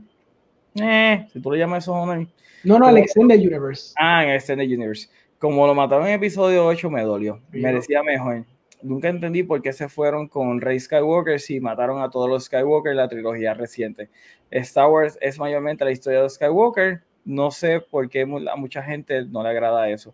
Eh, 0.76 1.28
si 1.32 1.40
tú 1.42 1.52
lo 1.52 1.56
llamas 1.58 1.84
eso 1.84 1.94
honor. 1.94 2.28
No, 2.64 2.80
no, 2.80 2.90
el 2.90 2.98
Extended 2.98 3.40
Universe. 3.40 3.94
Ah, 3.98 4.24
en 4.24 4.32
Extended 4.32 4.66
Universe. 4.66 5.10
Como 5.38 5.66
lo 5.66 5.74
mataron 5.74 6.08
en 6.08 6.14
episodio 6.14 6.66
8, 6.66 6.90
me 6.90 7.04
dolió. 7.04 7.40
Sí. 7.52 7.60
Merecía 7.60 8.04
mejor. 8.04 8.44
Nunca 8.82 9.10
entendí 9.10 9.44
por 9.44 9.62
qué 9.62 9.74
se 9.74 9.90
fueron 9.90 10.28
con 10.28 10.62
Rey 10.62 10.80
Skywalker 10.80 11.40
si 11.40 11.60
mataron 11.60 12.02
a 12.02 12.10
todos 12.10 12.30
los 12.30 12.46
Skywalker 12.46 12.92
en 12.92 12.98
la 12.98 13.10
trilogía 13.10 13.54
reciente. 13.54 14.10
Star 14.52 14.90
Wars 14.90 15.18
es 15.22 15.38
mayormente 15.38 15.84
la 15.84 15.92
historia 15.92 16.22
de 16.22 16.30
Skywalker. 16.30 17.02
No 17.26 17.52
sé 17.52 17.82
por 17.82 18.10
qué 18.10 18.22
a 18.22 18.56
mucha 18.56 18.82
gente 18.82 19.26
no 19.26 19.44
le 19.44 19.50
agrada 19.50 19.90
eso. 19.90 20.14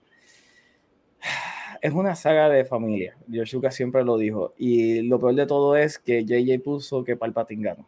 Es 1.85 1.93
una 1.93 2.15
saga 2.15 2.49
de 2.49 2.65
familia. 2.65 3.15
George 3.29 3.55
Lucas 3.55 3.75
siempre 3.75 4.03
lo 4.03 4.17
dijo. 4.17 4.55
Y 4.57 5.03
lo 5.03 5.19
peor 5.19 5.35
de 5.35 5.45
todo 5.45 5.75
es 5.75 5.99
que 5.99 6.25
JJ 6.25 6.59
puso 6.63 7.03
que 7.03 7.15
Palpatine 7.15 7.61
ganó. 7.61 7.87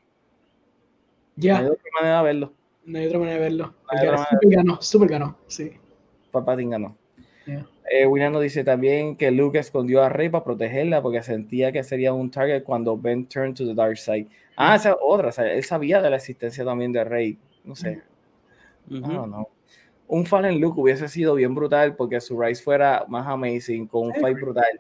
Ya, 1.36 1.61
No 1.61 1.65
hay 1.65 1.72
otra 1.72 1.91
manera 1.99 2.18
de 2.19 2.24
verlo. 2.24 2.53
no 2.86 2.99
hay 2.99 3.07
otra 3.07 3.18
manera 3.18 3.36
de 3.38 3.41
verlo. 3.41 3.74
No. 3.91 4.18
Super 4.30 4.49
ganó, 4.49 4.82
Super 4.84 5.10
ganó, 5.10 5.38
sí. 5.48 5.72
Palpatine 6.32 6.69
ganó. 6.69 6.95
Yeah. 7.48 7.68
Eh, 7.90 8.06
William 8.06 8.34
nos 8.34 8.44
dice 8.44 8.64
también 8.64 9.15
que 9.15 9.32
Luke 9.32 9.57
escondió 9.57 10.03
a 10.03 10.10
Rey 10.10 10.30
para 10.30 10.44
protegerla 10.44 11.02
porque 11.02 11.24
sentía 11.24 11.72
que 11.72 11.84
sería 11.84 12.14
un 12.14 12.30
target 12.30 12.64
cuando 12.64 12.95
Ben 12.95 13.26
turned 13.26 13.56
to 13.56 13.65
the 13.65 13.74
dark 13.74 13.98
side. 13.98 14.28
Ah, 14.57 14.76
esa 14.76 14.91
es 14.91 14.95
otra. 15.02 15.30
o 15.30 15.32
sea, 15.32 15.52
él 15.52 15.64
sabía 15.64 16.03
de 16.03 16.11
la 16.11 16.18
existencia 16.18 16.64
también 16.64 16.91
de 16.91 17.03
Rey. 17.03 17.40
No 17.64 17.76
sé. 17.76 18.03
Don't 18.86 19.26
know. 19.26 19.48
Un 20.08 20.26
Fallen 20.26 20.60
Luke 20.60 20.80
hubiese 20.80 21.08
sido 21.10 21.36
bien 21.36 21.54
brutal 21.54 21.96
porque 21.96 22.22
su 22.22 22.40
Rise 22.40 22.64
fuera 22.64 23.06
más 23.10 23.28
amazing 23.28 23.88
con 23.88 24.08
un 24.08 24.14
fight 24.14 24.40
brutal 24.40 24.80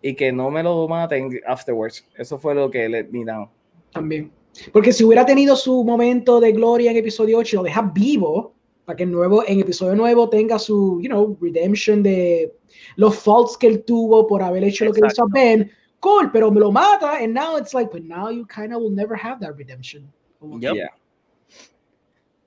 y 0.00 0.14
que 0.14 0.32
no 0.32 0.50
me 0.50 0.62
lo 0.62 0.86
maten 0.86 1.40
afterwards. 1.46 2.06
Eso 2.16 2.38
fue 2.38 2.54
lo 2.54 2.70
que 2.70 2.88
let 2.88 3.08
me 3.10 3.24
down. 3.24 3.48
También. 3.92 4.30
Porque 4.72 4.92
si 4.92 5.04
hubiera 5.04 5.26
tenido 5.26 5.56
su 5.56 5.84
momento 5.84 6.40
de 6.40 6.52
gloria 6.52 6.90
en 6.90 6.96
episodio 6.96 7.38
8, 7.38 7.56
lo 7.56 7.62
deja 7.64 7.82
vivo 7.82 8.54
para 8.84 8.96
que 8.96 9.02
en, 9.02 9.12
nuevo, 9.12 9.44
en 9.46 9.60
episodio 9.60 9.94
nuevo 9.94 10.28
tenga 10.28 10.58
su, 10.58 11.00
you 11.02 11.08
know, 11.08 11.36
redemption 11.40 12.02
de 12.02 12.54
los 12.96 13.16
faults 13.16 13.56
que 13.56 13.66
él 13.66 13.84
tuvo 13.84 14.26
por 14.26 14.42
haber 14.42 14.64
hecho 14.64 14.84
lo 14.86 14.92
que 14.92 15.00
hizo 15.00 15.06
a 15.22 15.26
Exacto. 15.26 15.32
Ben. 15.32 15.70
Cool, 16.00 16.30
pero 16.32 16.50
me 16.50 16.60
lo 16.60 16.70
mata, 16.70 17.18
and 17.20 17.34
now 17.34 17.58
it's 17.58 17.74
like, 17.74 17.90
but 17.90 18.04
now 18.04 18.30
you 18.30 18.46
kind 18.46 18.72
of 18.72 18.80
will 18.80 18.94
never 18.94 19.16
have 19.16 19.40
that 19.40 19.56
redemption. 19.56 20.10
Yep. 20.40 20.74
Yeah. 20.74 20.88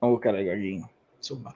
a 0.00 0.06
buscar 0.06 0.34
algo 0.34 0.52
aquí. 0.52 0.82
Zumba. 1.20 1.54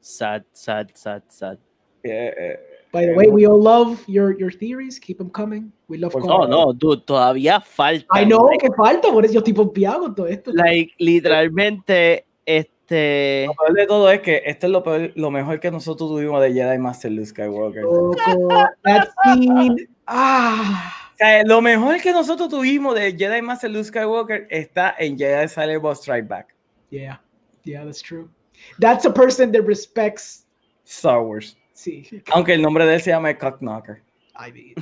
Sad, 0.00 0.44
sad, 0.52 0.90
sad, 0.94 1.22
sad. 1.28 1.58
Eh, 2.02 2.32
eh, 2.36 2.58
By 2.92 3.06
the 3.06 3.14
way, 3.14 3.28
we 3.28 3.46
all 3.46 3.60
love 3.62 4.02
your, 4.08 4.36
your 4.38 4.50
theories. 4.50 4.98
Keep 4.98 5.18
them 5.18 5.30
coming. 5.30 5.70
We 5.88 5.98
love 5.98 6.12
Por 6.12 6.24
No, 6.24 6.46
no, 6.46 6.72
dude, 6.72 7.02
todavía 7.04 7.60
falta. 7.60 8.06
I 8.20 8.24
know 8.24 8.46
like, 8.48 8.66
que 8.66 8.72
falta, 8.74 9.12
por 9.12 9.24
eso 9.24 9.34
yo 9.34 9.40
estoy 9.40 9.52
pompeado 9.52 10.12
todo 10.14 10.26
esto. 10.26 10.50
like, 10.52 10.92
literalmente, 10.98 12.24
este. 12.44 13.44
Lo 13.46 13.54
peor 13.54 13.74
de 13.74 13.86
todo 13.86 14.10
es 14.10 14.20
que 14.20 14.42
esto 14.44 14.66
es 14.66 14.72
lo, 14.72 14.82
peor- 14.82 15.12
lo 15.14 15.30
mejor 15.30 15.60
que 15.60 15.70
nosotros 15.70 16.10
tuvimos 16.10 16.42
de 16.42 16.52
Jedi 16.52 16.78
Master 16.78 17.12
Luke 17.12 17.26
Skywalker. 17.26 17.82
Loco, 17.82 18.48
that 18.82 19.08
scene. 19.22 19.86
Ah. 20.06 20.92
O 21.12 21.16
sea, 21.16 21.44
lo 21.44 21.60
mejor 21.60 22.00
que 22.00 22.12
nosotros 22.12 22.48
tuvimos 22.48 22.94
de 22.96 23.12
Jedi 23.12 23.42
Master 23.42 23.70
Luke 23.70 23.84
Skywalker 23.84 24.48
está 24.50 24.96
en 24.98 25.16
Jedi 25.16 25.46
Silent 25.48 25.82
Boss 25.82 25.98
Strike 26.00 26.26
Back. 26.26 26.56
Yeah, 26.90 27.20
yeah, 27.62 27.84
that's 27.84 28.02
true. 28.02 28.28
That's 28.78 29.04
a 29.04 29.12
person 29.12 29.52
that 29.52 29.62
respects. 29.62 30.46
Star 30.84 31.22
Wars. 31.22 31.56
Sí, 31.72 32.06
Aunque 32.32 32.52
el 32.52 32.62
nombre 32.62 32.84
de 32.84 32.94
él 32.94 33.00
se 33.00 33.10
llama 33.10 33.36
Cockknocker. 33.36 34.02
I 34.36 34.52
mean. 34.52 34.74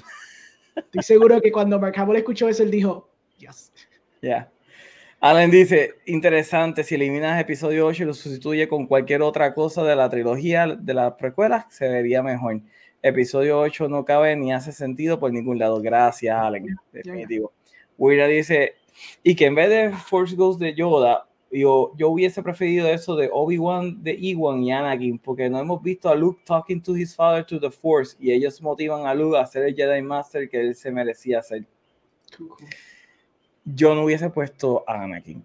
Estoy 0.77 1.03
seguro 1.03 1.41
que 1.41 1.53
cuando 1.53 1.79
Mark 1.79 1.95
Hamill 1.97 2.17
escuchó 2.17 2.49
eso, 2.49 2.63
él 2.63 2.71
dijo, 2.71 3.09
yes. 3.39 3.73
Ya. 4.23 4.51
Alan 5.21 5.51
dice, 5.51 5.95
interesante, 6.07 6.85
si 6.85 6.95
eliminas 6.95 7.41
episodio 7.41 7.87
8 7.87 8.03
y 8.03 8.07
lo 8.07 8.15
sustituye 8.15 8.69
con 8.69 8.87
cualquier 8.87 9.23
otra 9.23 9.53
cosa 9.53 9.83
de 9.83 9.97
la 9.97 10.09
trilogía 10.09 10.67
de 10.67 10.95
las 10.95 11.15
precuelas, 11.15 11.67
se 11.71 11.89
vería 11.89 12.23
mejor. 12.23 12.61
Episodio 13.03 13.61
8 13.61 13.89
no 13.89 14.05
cabe 14.05 14.37
ni 14.37 14.53
hace 14.53 14.73
sentido 14.73 15.19
por 15.19 15.33
ningún 15.33 15.59
lado. 15.59 15.81
Gracias, 15.81 16.37
Allen. 16.37 16.77
Definitivo. 16.93 17.53
Wira 17.97 18.27
dice, 18.27 18.75
y 19.23 19.35
que 19.35 19.47
en 19.47 19.55
vez 19.55 19.69
de 19.71 19.91
Force 19.91 20.35
Ghost 20.35 20.61
de 20.61 20.75
Yoda, 20.75 21.28
yo, 21.51 21.93
yo 21.97 22.11
hubiese 22.11 22.43
preferido 22.43 22.89
eso 22.89 23.17
de 23.17 23.31
Obi-Wan, 23.33 24.03
de 24.03 24.19
Ewan 24.21 24.63
y 24.63 24.73
Anakin, 24.73 25.19
porque 25.19 25.49
no 25.49 25.59
hemos 25.59 25.83
visto 25.83 26.09
a 26.09 26.15
Luke 26.15 26.43
talking 26.45 26.83
to 26.83 26.95
his 26.95 27.15
father 27.15 27.45
to 27.45 27.59
the 27.59 27.71
Force 27.71 28.17
y 28.19 28.33
ellos 28.33 28.61
motivan 28.61 29.07
a 29.07 29.15
Luke 29.15 29.37
a 29.37 29.47
ser 29.47 29.65
el 29.65 29.75
Jedi 29.75 30.03
Master 30.03 30.49
que 30.49 30.61
él 30.61 30.75
se 30.75 30.91
merecía 30.91 31.43
ser. 31.43 31.67
Yo 33.65 33.95
no 33.95 34.05
hubiese 34.05 34.31
puesto 34.31 34.85
a 34.87 35.03
Anakin. 35.03 35.45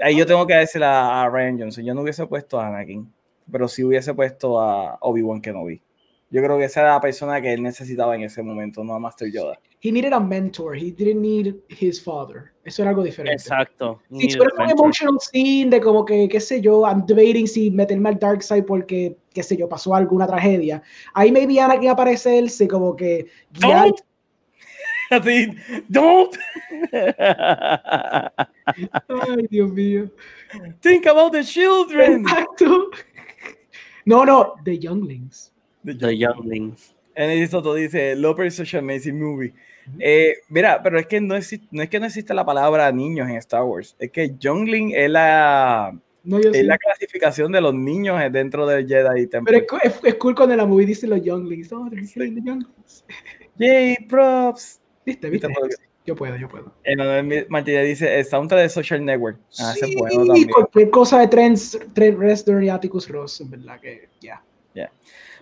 Ahí 0.00 0.16
yo 0.16 0.26
tengo 0.26 0.46
que 0.46 0.54
decirle 0.54 0.86
a, 0.86 1.22
a 1.22 1.28
Ryan 1.28 1.58
Johnson, 1.58 1.84
yo 1.84 1.94
no 1.94 2.02
hubiese 2.02 2.26
puesto 2.26 2.60
a 2.60 2.68
Anakin, 2.68 3.12
pero 3.50 3.66
sí 3.66 3.82
hubiese 3.82 4.14
puesto 4.14 4.60
a 4.60 4.98
Obi-Wan 5.00 5.40
Kenobi. 5.40 5.82
Yo 6.30 6.42
creo 6.42 6.58
que 6.58 6.64
esa 6.64 6.80
era 6.80 6.92
la 6.94 7.00
persona 7.00 7.40
que 7.40 7.52
él 7.52 7.62
necesitaba 7.62 8.14
en 8.14 8.22
ese 8.22 8.42
momento, 8.42 8.84
no 8.84 8.94
a 8.94 8.98
Master 8.98 9.30
Yoda. 9.32 9.58
He 9.80 9.92
needed 9.92 10.12
a 10.12 10.18
mentor. 10.18 10.74
He 10.74 10.90
didn't 10.90 11.22
need 11.22 11.54
his 11.68 12.00
father. 12.00 12.52
Eso 12.64 12.82
era 12.82 12.90
algo 12.90 13.04
diferente. 13.04 13.34
Exacto. 13.34 14.00
Si 14.10 14.30
fuera 14.30 14.52
un 14.58 14.70
emotional 14.70 15.18
scene 15.20 15.70
de 15.70 15.80
como 15.80 16.04
que, 16.04 16.28
qué 16.28 16.40
sé 16.40 16.60
yo, 16.60 16.84
I'm 16.84 17.06
debating 17.06 17.46
si 17.46 17.70
meterme 17.70 18.08
al 18.08 18.18
dark 18.18 18.42
side 18.42 18.64
porque, 18.64 19.16
qué 19.32 19.42
sé 19.42 19.56
yo, 19.56 19.68
pasó 19.68 19.94
alguna 19.94 20.26
tragedia. 20.26 20.82
Ahí 21.14 21.30
maybe 21.30 21.60
Anakin 21.60 21.90
aparecerse 21.90 22.66
como 22.66 22.96
que 22.96 23.26
Don't. 23.52 24.00
Así, 25.10 25.56
don't 25.88 26.36
Ay, 29.08 29.46
Dios 29.48 29.72
mío. 29.72 30.10
think 30.80 31.06
about 31.06 31.32
the 31.32 31.42
children. 31.42 32.26
Exacto. 32.26 32.90
No, 34.04 34.24
no, 34.24 34.56
the 34.64 34.76
younglings. 34.76 35.50
The 35.84 36.14
Younglings. 36.14 36.94
En 37.20 37.48
Soto 37.48 37.74
dice, 37.74 38.14
Loper 38.14 38.46
is 38.46 38.54
such 38.56 38.74
an 38.74 38.84
amazing 38.84 39.18
movie. 39.20 39.52
Eh, 39.98 40.34
mira, 40.48 40.80
pero 40.82 40.98
es 40.98 41.06
que 41.06 41.20
no, 41.20 41.34
existe, 41.34 41.66
no 41.70 41.82
es 41.82 41.88
que 41.88 41.98
no 41.98 42.06
existe 42.06 42.32
la 42.34 42.44
palabra 42.44 42.92
niños 42.92 43.28
en 43.28 43.36
Star 43.36 43.64
Wars, 43.64 43.96
es 43.98 44.10
que 44.10 44.34
Youngling 44.38 44.92
es 44.94 45.10
la, 45.10 45.98
No, 46.24 46.38
es 46.38 46.46
sí. 46.56 46.62
la 46.62 46.76
clasificación 46.78 47.50
de 47.50 47.60
los 47.60 47.74
niños 47.74 48.20
dentro 48.30 48.66
del 48.66 48.86
Jedi 48.86 49.26
Pero 49.26 49.30
Temple. 49.30 49.56
es, 49.58 49.66
cu- 49.66 49.78
es, 49.82 50.00
es 50.04 50.14
cool 50.16 50.34
cuando 50.34 50.52
en 50.52 50.58
la 50.58 50.66
movie 50.66 50.86
dice 50.86 51.06
los 51.06 51.22
younglings. 51.22 51.72
Oh, 51.72 51.88
younglings. 51.90 53.04
Yay, 53.58 53.96
props. 54.08 54.80
¿Viste? 55.06 55.28
¿Viste? 55.30 55.48
Yo 56.06 56.14
puedo, 56.14 56.36
yo 56.36 56.48
puedo. 56.48 56.72
Emanuel 56.84 57.46
Martínez 57.48 57.86
dice, 57.86 58.18
el 58.18 58.24
soundtrack 58.24 58.62
de 58.62 58.68
Social 58.68 59.04
Network. 59.04 59.38
Ah, 59.58 59.74
ese 59.76 59.94
bueno 59.96 60.22
Sí, 60.22 60.26
también. 60.28 60.48
cualquier 60.50 60.90
cosa 60.90 61.18
de 61.20 61.28
Trent, 61.28 61.58
Trent 61.94 62.18
Reznor 62.18 62.62
y 62.62 62.68
Atticus 62.68 63.08
Ross, 63.08 63.40
en 63.40 63.50
verdad 63.50 63.80
que 63.80 64.08
ya. 64.20 64.40
Mary 64.74 64.88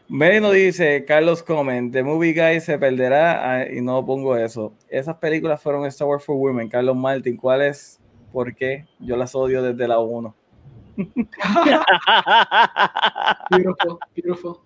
nos 0.09 0.53
dice, 0.53 1.05
Carlos 1.05 1.43
Comen, 1.43 1.91
The 1.91 2.03
Movie 2.03 2.33
Guy 2.33 2.61
se 2.61 2.79
perderá, 2.79 3.53
ah, 3.53 3.71
y 3.71 3.81
no 3.81 4.05
pongo 4.05 4.37
eso. 4.37 4.75
Esas 4.89 5.17
películas 5.17 5.63
fueron 5.63 5.87
Star 5.87 6.09
Wars 6.09 6.25
for 6.25 6.37
Women. 6.37 6.69
Carlos 6.69 6.97
Martin, 6.97 7.37
¿cuál 7.37 7.63
es? 7.63 8.01
¿Por 8.33 8.55
qué? 8.55 8.87
Yo 9.01 9.17
las 9.17 9.35
odio 9.35 9.63
desde 9.63 9.89
la 9.89 9.99
1. 9.99 10.35
beautiful, 13.51 13.99
beautiful. 14.15 14.57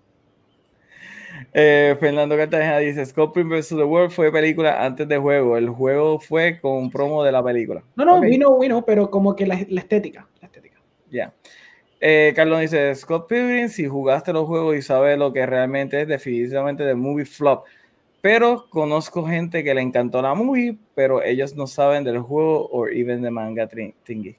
Eh, 1.53 1.97
Fernando 1.99 2.37
Cartagena 2.37 2.77
dice, 2.77 3.05
Scorpion 3.05 3.49
vs. 3.49 3.69
The 3.69 3.83
World 3.83 4.11
fue 4.11 4.31
película 4.31 4.85
antes 4.85 5.07
de 5.07 5.17
juego. 5.17 5.57
El 5.57 5.69
juego 5.69 6.19
fue 6.19 6.59
con 6.59 6.89
promo 6.89 7.23
de 7.23 7.31
la 7.31 7.43
película. 7.43 7.83
No, 7.95 8.05
no, 8.05 8.17
Ok, 8.17 8.23
we 8.23 8.37
know, 8.37 8.57
we 8.57 8.67
know, 8.67 8.83
pero 8.85 9.09
como 9.09 9.35
que 9.35 9.45
la, 9.45 9.59
la 9.69 9.81
estética, 9.81 10.27
la 10.39 10.47
estética. 10.47 10.77
Ya. 11.09 11.33
Eh, 12.03 12.33
Carlos 12.35 12.59
dice, 12.59 12.95
Scott 12.95 13.27
Pilgrim, 13.27 13.69
si 13.69 13.85
jugaste 13.85 14.33
los 14.33 14.47
juegos 14.47 14.75
y 14.75 14.81
sabes 14.81 15.19
lo 15.19 15.31
que 15.31 15.45
realmente 15.45 16.01
es, 16.01 16.07
definitivamente 16.07 16.83
de 16.83 16.95
movie 16.95 17.25
flop. 17.25 17.63
Pero 18.21 18.65
conozco 18.71 19.23
gente 19.23 19.63
que 19.63 19.73
le 19.73 19.81
encantó 19.81 20.19
la 20.21 20.33
movie, 20.33 20.77
pero 20.95 21.23
ellos 21.23 21.55
no 21.55 21.67
saben 21.67 22.03
del 22.03 22.19
juego 22.19 22.67
o 22.67 22.87
even 22.87 23.21
de 23.21 23.29
manga 23.29 23.67
thingy. 23.67 24.35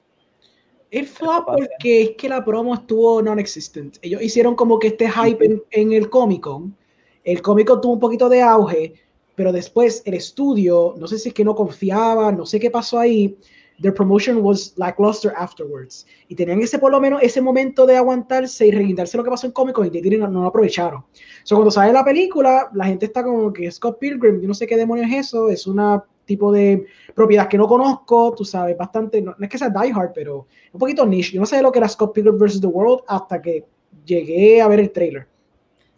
El 0.91 1.07
flop 1.07 1.45
porque 1.45 2.01
es 2.03 2.09
que 2.11 2.29
la 2.29 2.43
promo 2.43 2.73
estuvo 2.75 3.21
non-existent. 3.21 3.97
Ellos 4.01 4.21
hicieron 4.21 4.55
como 4.55 4.77
que 4.77 4.87
este 4.87 5.09
hype 5.09 5.43
en, 5.43 5.63
en 5.71 5.93
el 5.93 6.09
Comic 6.09 6.41
Con. 6.41 6.75
El 7.23 7.41
Comic 7.41 7.67
Con 7.67 7.81
tuvo 7.81 7.93
un 7.93 7.99
poquito 7.99 8.27
de 8.27 8.41
auge, 8.41 8.93
pero 9.35 9.51
después 9.51 10.03
el 10.05 10.13
estudio, 10.13 10.95
no 10.97 11.07
sé 11.07 11.17
si 11.17 11.29
es 11.29 11.33
que 11.33 11.45
no 11.45 11.55
confiaba, 11.55 12.31
no 12.31 12.45
sé 12.45 12.59
qué 12.59 12.69
pasó 12.69 12.99
ahí. 12.99 13.37
Their 13.83 13.93
promotion 13.93 14.41
was 14.41 14.73
lackluster 14.77 15.33
afterwards. 15.35 16.07
Y 16.29 16.35
tenían 16.35 16.61
ese, 16.61 16.79
por 16.79 16.89
lo 16.89 17.01
menos, 17.01 17.21
ese 17.21 17.41
momento 17.41 17.85
de 17.85 17.97
aguantarse 17.97 18.65
y 18.65 18.71
reguindarse 18.71 19.17
lo 19.17 19.25
que 19.25 19.29
pasó 19.29 19.45
en 19.45 19.51
Comic 19.51 19.75
Con 19.75 19.93
y 19.93 20.01
no, 20.17 20.27
lo 20.27 20.47
aprovecharon. 20.47 21.03
So, 21.43 21.55
cuando 21.55 21.69
sale 21.69 21.91
la 21.91 22.05
película, 22.05 22.69
la 22.73 22.85
gente 22.85 23.07
está 23.07 23.23
como 23.23 23.51
que 23.51 23.69
Scott 23.69 23.99
Pilgrim, 23.99 24.39
yo 24.39 24.47
no 24.47 24.53
sé 24.53 24.67
qué 24.67 24.77
demonios 24.77 25.11
es 25.11 25.27
eso, 25.27 25.49
es 25.49 25.67
una 25.67 26.01
tipo 26.23 26.49
de 26.53 26.85
propiedad 27.13 27.49
que 27.49 27.57
no 27.57 27.67
conozco, 27.67 28.33
tú 28.33 28.45
sabes, 28.45 28.77
bastante, 28.77 29.21
no, 29.21 29.35
no 29.37 29.43
es 29.43 29.49
que 29.49 29.57
sea 29.57 29.69
Die 29.69 29.91
Hard, 29.93 30.13
pero 30.15 30.47
un 30.71 30.79
poquito 30.79 31.05
niche. 31.05 31.33
Yo 31.33 31.41
no 31.41 31.45
sabía 31.45 31.63
lo 31.63 31.71
que 31.73 31.79
era 31.79 31.89
Scott 31.89 32.13
Pilgrim 32.13 32.37
vs. 32.37 32.61
The 32.61 32.67
World 32.67 33.03
hasta 33.09 33.41
que 33.41 33.65
llegué 34.05 34.61
a 34.61 34.69
ver 34.69 34.79
el 34.79 34.91
trailer. 34.91 35.27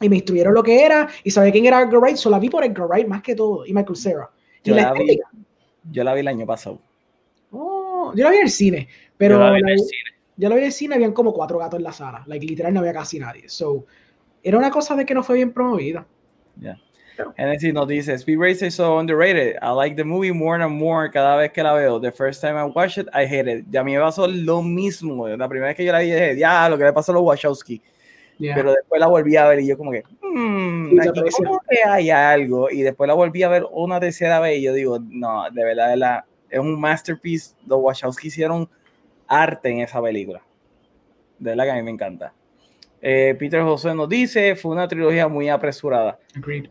Y 0.02 0.10
me 0.10 0.16
instruyeron 0.16 0.56
lo 0.56 0.64
que 0.64 0.84
era 0.84 1.08
y 1.24 1.30
sabía 1.30 1.52
quién 1.52 1.68
era 1.68 1.84
Edgar 1.84 2.00
Wright, 2.00 2.18
solo 2.18 2.36
la 2.36 2.40
vi 2.40 2.50
por 2.50 2.66
Edgar 2.66 2.88
Wright 2.88 3.08
más 3.08 3.22
que 3.22 3.36
todo, 3.36 3.64
y 3.64 3.74
Michael 3.74 3.96
Cera. 3.96 4.32
Y 4.64 4.70
Yo 4.70 4.76
la 4.76 4.82
la 4.82 4.94
vi, 4.94 5.20
yo 5.92 6.04
la 6.04 6.16
vi 6.16 6.22
el 6.22 6.28
año 6.28 6.48
pasado. 6.48 6.80
Yo 8.16 8.24
la 8.24 8.30
vi 8.32 8.38
en 8.38 8.44
el 8.44 8.50
cine, 8.50 8.88
pero 9.18 9.36
Yo 9.36 9.44
la 9.44 9.52
vi 9.52 9.60
en 9.60 9.66
la- 9.66 9.72
el 9.74 9.80
cine. 9.80 10.10
yo 10.38 10.50
la 10.50 10.56
vi 10.56 10.62
en 10.62 10.66
el 10.68 10.72
cine, 10.72 10.96
habían 10.96 11.14
como 11.14 11.34
cuatro 11.34 11.58
gatos 11.60 11.78
en 11.80 11.84
la 11.84 11.92
sala. 11.94 12.24
Like, 12.28 12.46
literal, 12.46 12.74
no 12.74 12.80
había 12.82 12.94
casi 12.94 13.20
nadie. 13.20 13.48
So, 13.50 13.86
era 14.44 14.58
una 14.58 14.70
cosa 14.72 14.96
de 14.96 15.06
que 15.06 15.14
no 15.14 15.24
fue 15.24 15.36
bien 15.36 15.52
promovida. 15.52 16.06
Genesis 17.38 17.74
nos 17.74 17.88
dice, 17.88 18.14
Speed 18.18 18.38
Racer 18.38 18.68
is 18.68 18.76
so 18.76 18.98
underrated. 19.00 19.56
I 19.62 19.70
like 19.74 19.96
the 19.96 20.04
movie 20.04 20.34
more 20.34 20.62
and 20.62 20.74
more 20.74 21.10
cada 21.10 21.38
vez 21.38 21.52
que 21.54 21.64
la 21.64 21.74
veo. 21.74 21.98
The 22.00 22.12
first 22.12 22.42
time 22.42 22.56
I 22.60 22.64
watched 22.66 22.98
it, 22.98 23.08
I 23.14 23.26
hate 23.26 23.48
it. 23.50 23.66
Y 23.72 23.78
a 23.78 23.84
mí 23.86 23.94
me 23.94 24.00
pasó 24.02 24.28
lo 24.28 24.62
mismo. 24.62 25.26
La 25.30 25.48
primera 25.48 25.68
vez 25.70 25.78
que 25.78 25.86
yo 25.86 25.94
la 25.94 26.00
vi, 26.00 26.08
dije, 26.12 26.38
ya, 26.38 26.68
lo 26.68 26.78
que 26.78 26.84
le 26.84 26.92
pasó 26.92 27.14
a 27.14 27.16
los 27.16 27.24
Wachowski. 27.24 27.82
Yeah. 28.38 28.54
Pero 28.54 28.74
después 28.74 29.00
la 29.00 29.08
volví 29.08 29.38
a 29.38 29.48
ver 29.48 29.62
y 29.62 29.68
yo 29.68 29.78
como 29.78 29.92
que, 29.92 30.04
"Hmm, 30.22 30.90
Sí, 30.90 30.98
se 31.02 31.10
aquí 31.10 31.22
como 31.38 31.62
que 31.70 31.78
hay 31.88 32.10
algo. 32.10 32.70
Y 32.70 32.82
después 32.82 33.08
la 33.08 33.14
volví 33.14 33.44
a 33.44 33.48
ver 33.48 33.66
una 33.72 33.98
tercera 34.02 34.42
vez 34.42 34.60
y 34.60 34.64
yo 34.64 34.74
digo, 34.74 35.00
no, 35.00 35.50
de 35.50 35.64
verdad, 35.64 35.86
de 35.86 35.90
verdad, 35.92 36.24
es 36.50 36.60
un 36.60 36.80
masterpiece. 36.80 37.56
Los 37.66 37.80
Wachowski 37.82 38.28
hicieron 38.28 38.70
arte 39.28 39.70
en 39.70 39.80
esa 39.80 40.02
película. 40.02 40.42
De 41.40 41.52
verdad 41.52 41.66
que 41.66 41.72
a 41.72 41.76
mí 41.76 41.84
me 41.84 41.92
encanta. 41.92 42.34
Eh, 43.02 43.36
Peter 43.38 43.62
José 43.62 43.94
nos 43.94 44.10
dice, 44.10 44.56
fue 44.56 44.72
una 44.72 44.88
trilogía 44.88 45.28
muy 45.28 45.50
apresurada. 45.50 46.18
Agreed. 46.36 46.70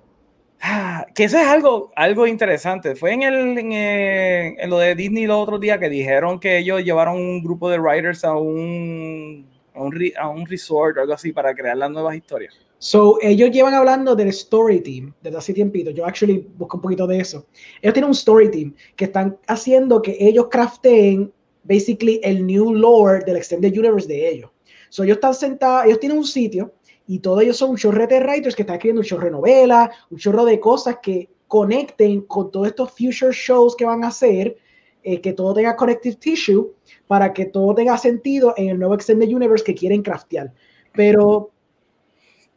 Ah, 0.60 1.06
Que 1.14 1.24
eso 1.24 1.38
es 1.38 1.46
algo, 1.46 1.92
algo 1.94 2.26
interesante. 2.26 2.96
Fue 2.96 3.12
en, 3.12 3.22
el, 3.22 3.58
en, 3.58 3.72
eh, 3.72 4.56
en 4.58 4.70
lo 4.70 4.78
de 4.78 4.94
Disney 4.94 5.26
los 5.26 5.36
otros 5.42 5.60
días 5.60 5.78
que 5.78 5.88
dijeron 5.90 6.40
que 6.40 6.58
ellos 6.58 6.82
llevaron 6.82 7.16
un 7.16 7.42
grupo 7.42 7.68
de 7.68 7.78
writers 7.78 8.24
a 8.24 8.34
un, 8.34 9.46
a 9.74 9.82
un, 9.82 10.12
a 10.16 10.28
un 10.28 10.46
resort 10.46 10.96
o 10.96 11.00
algo 11.02 11.12
así 11.12 11.32
para 11.32 11.54
crear 11.54 11.76
las 11.76 11.90
nuevas 11.90 12.16
historias. 12.16 12.58
So, 12.78 13.18
ellos 13.22 13.50
llevan 13.50 13.74
hablando 13.74 14.14
del 14.14 14.28
story 14.28 14.80
team 14.80 15.14
desde 15.22 15.38
hace 15.38 15.54
tiempito. 15.54 15.90
Yo 15.90 16.04
actually 16.04 16.46
busco 16.56 16.76
un 16.76 16.82
poquito 16.82 17.06
de 17.06 17.18
eso. 17.18 17.46
Ellos 17.80 17.94
tienen 17.94 18.08
un 18.08 18.14
story 18.14 18.50
team 18.50 18.74
que 18.96 19.06
están 19.06 19.38
haciendo 19.46 20.02
que 20.02 20.16
ellos 20.20 20.48
crafteen 20.50 21.32
basically 21.62 22.20
el 22.22 22.46
new 22.46 22.74
lore 22.74 23.24
del 23.24 23.36
extended 23.36 23.72
universe 23.72 24.06
de 24.06 24.28
ellos. 24.28 24.50
So, 24.90 25.02
ellos 25.04 25.16
están 25.16 25.34
sentados, 25.34 25.86
ellos 25.86 26.00
tienen 26.00 26.18
un 26.18 26.26
sitio 26.26 26.74
y 27.06 27.18
todos 27.18 27.42
ellos 27.42 27.56
son 27.56 27.70
un 27.70 27.76
chorrete 27.76 28.14
de 28.14 28.20
writers 28.20 28.54
que 28.54 28.62
están 28.62 28.76
escribiendo 28.76 29.00
un 29.00 29.06
chorro 29.06 29.24
de 29.24 29.30
novelas, 29.30 29.90
un 30.10 30.18
chorro 30.18 30.44
de 30.44 30.60
cosas 30.60 30.98
que 31.02 31.30
conecten 31.48 32.22
con 32.22 32.50
todos 32.50 32.66
estos 32.66 32.90
future 32.90 33.32
shows 33.32 33.76
que 33.76 33.84
van 33.84 34.04
a 34.04 34.08
hacer, 34.08 34.56
eh, 35.02 35.20
que 35.20 35.32
todo 35.32 35.54
tenga 35.54 35.76
connective 35.76 36.16
tissue 36.16 36.72
para 37.06 37.32
que 37.32 37.46
todo 37.46 37.74
tenga 37.74 37.96
sentido 37.98 38.54
en 38.56 38.70
el 38.70 38.78
nuevo 38.78 38.94
extended 38.94 39.28
universe 39.28 39.64
que 39.64 39.74
quieren 39.74 40.02
craftear. 40.02 40.52
Pero 40.92 41.53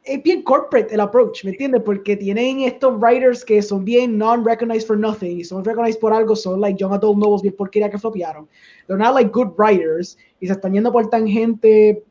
es 0.07 0.23
bien 0.23 0.41
corporate 0.43 0.93
el 0.93 0.99
approach, 0.99 1.43
¿me 1.43 1.51
entiendes? 1.51 1.81
Porque 1.83 2.15
tienen 2.15 2.61
estos 2.61 2.99
writers 2.99 3.43
que 3.43 3.61
son 3.61 3.83
bien 3.83 4.17
non-recognized 4.17 4.87
for 4.87 4.97
nothing 4.97 5.39
y 5.39 5.43
son 5.43 5.63
recognized 5.63 5.99
por 5.99 6.13
algo, 6.13 6.35
son 6.35 6.61
like 6.61 6.79
young 6.79 6.93
adult 6.93 7.17
novels 7.17 7.41
bien 7.41 7.55
porquería 7.55 7.89
que 7.89 7.97
flopearon. 7.97 8.47
They're 8.87 8.97
not 8.97 9.13
like 9.13 9.31
good 9.31 9.53
writers 9.57 10.17
y 10.39 10.47
se 10.47 10.53
están 10.53 10.73
yendo 10.73 10.91
por 10.91 11.09
tangente 11.09 12.03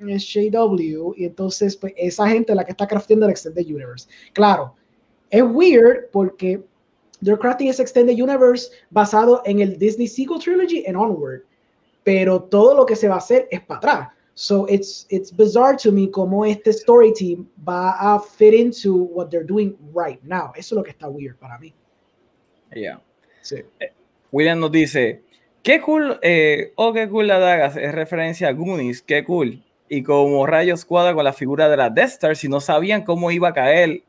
eh, 0.00 0.18
JW 0.18 1.14
y 1.16 1.26
entonces 1.26 1.76
pues 1.76 1.92
esa 1.96 2.28
gente 2.28 2.52
es 2.52 2.56
la 2.56 2.64
que 2.64 2.72
está 2.72 2.86
crafteando 2.86 3.26
el 3.26 3.32
Extended 3.32 3.66
Universe. 3.66 4.08
Claro, 4.32 4.74
es 5.30 5.42
weird 5.42 6.10
porque 6.10 6.62
they're 7.22 7.38
crafting 7.38 7.68
ese 7.68 7.82
Extended 7.82 8.20
Universe 8.20 8.70
basado 8.90 9.42
en 9.44 9.60
el 9.60 9.78
Disney 9.78 10.08
Sequel 10.08 10.40
Trilogy 10.40 10.84
and 10.86 10.96
Onward, 10.96 11.42
pero 12.02 12.42
todo 12.42 12.74
lo 12.74 12.86
que 12.86 12.96
se 12.96 13.08
va 13.08 13.16
a 13.16 13.18
hacer 13.18 13.46
es 13.50 13.60
para 13.60 13.78
atrás. 13.78 14.08
So 14.34 14.66
it's 14.66 15.06
it's 15.10 15.30
bizarre 15.30 15.76
to 15.78 15.92
me 15.92 16.10
cómo 16.10 16.46
este 16.46 16.72
story 16.72 17.12
team 17.12 17.46
va 17.68 17.92
a 17.98 18.18
fit 18.18 18.54
into 18.54 18.94
what 18.94 19.30
they're 19.30 19.46
doing 19.46 19.76
right 19.94 20.22
now. 20.22 20.52
Eso 20.56 20.74
es 20.74 20.78
lo 20.78 20.82
que 20.82 20.92
está 20.92 21.08
weird 21.08 21.38
para 21.38 21.58
mí. 21.58 21.74
Yeah. 22.74 23.02
Sí. 23.42 23.56
William 24.30 24.60
nos 24.60 24.72
dice, 24.72 25.22
qué 25.62 25.80
cool, 25.80 26.18
eh, 26.22 26.72
oh, 26.76 26.92
qué 26.94 27.08
cool 27.08 27.26
la 27.26 27.38
dagas, 27.38 27.76
es 27.76 27.94
referencia 27.94 28.48
a 28.48 28.52
Goonies, 28.52 29.02
qué 29.02 29.24
cool. 29.24 29.62
Y 29.88 30.02
como 30.02 30.46
rayos 30.46 30.86
cuadra 30.86 31.14
con 31.14 31.24
la 31.24 31.34
figura 31.34 31.68
de 31.68 31.76
la 31.76 31.90
Death 31.90 32.08
Star, 32.08 32.36
si 32.36 32.48
no 32.48 32.60
sabían 32.60 33.04
cómo 33.04 33.30
iba 33.30 33.48
a 33.48 33.52
caer 33.52 34.04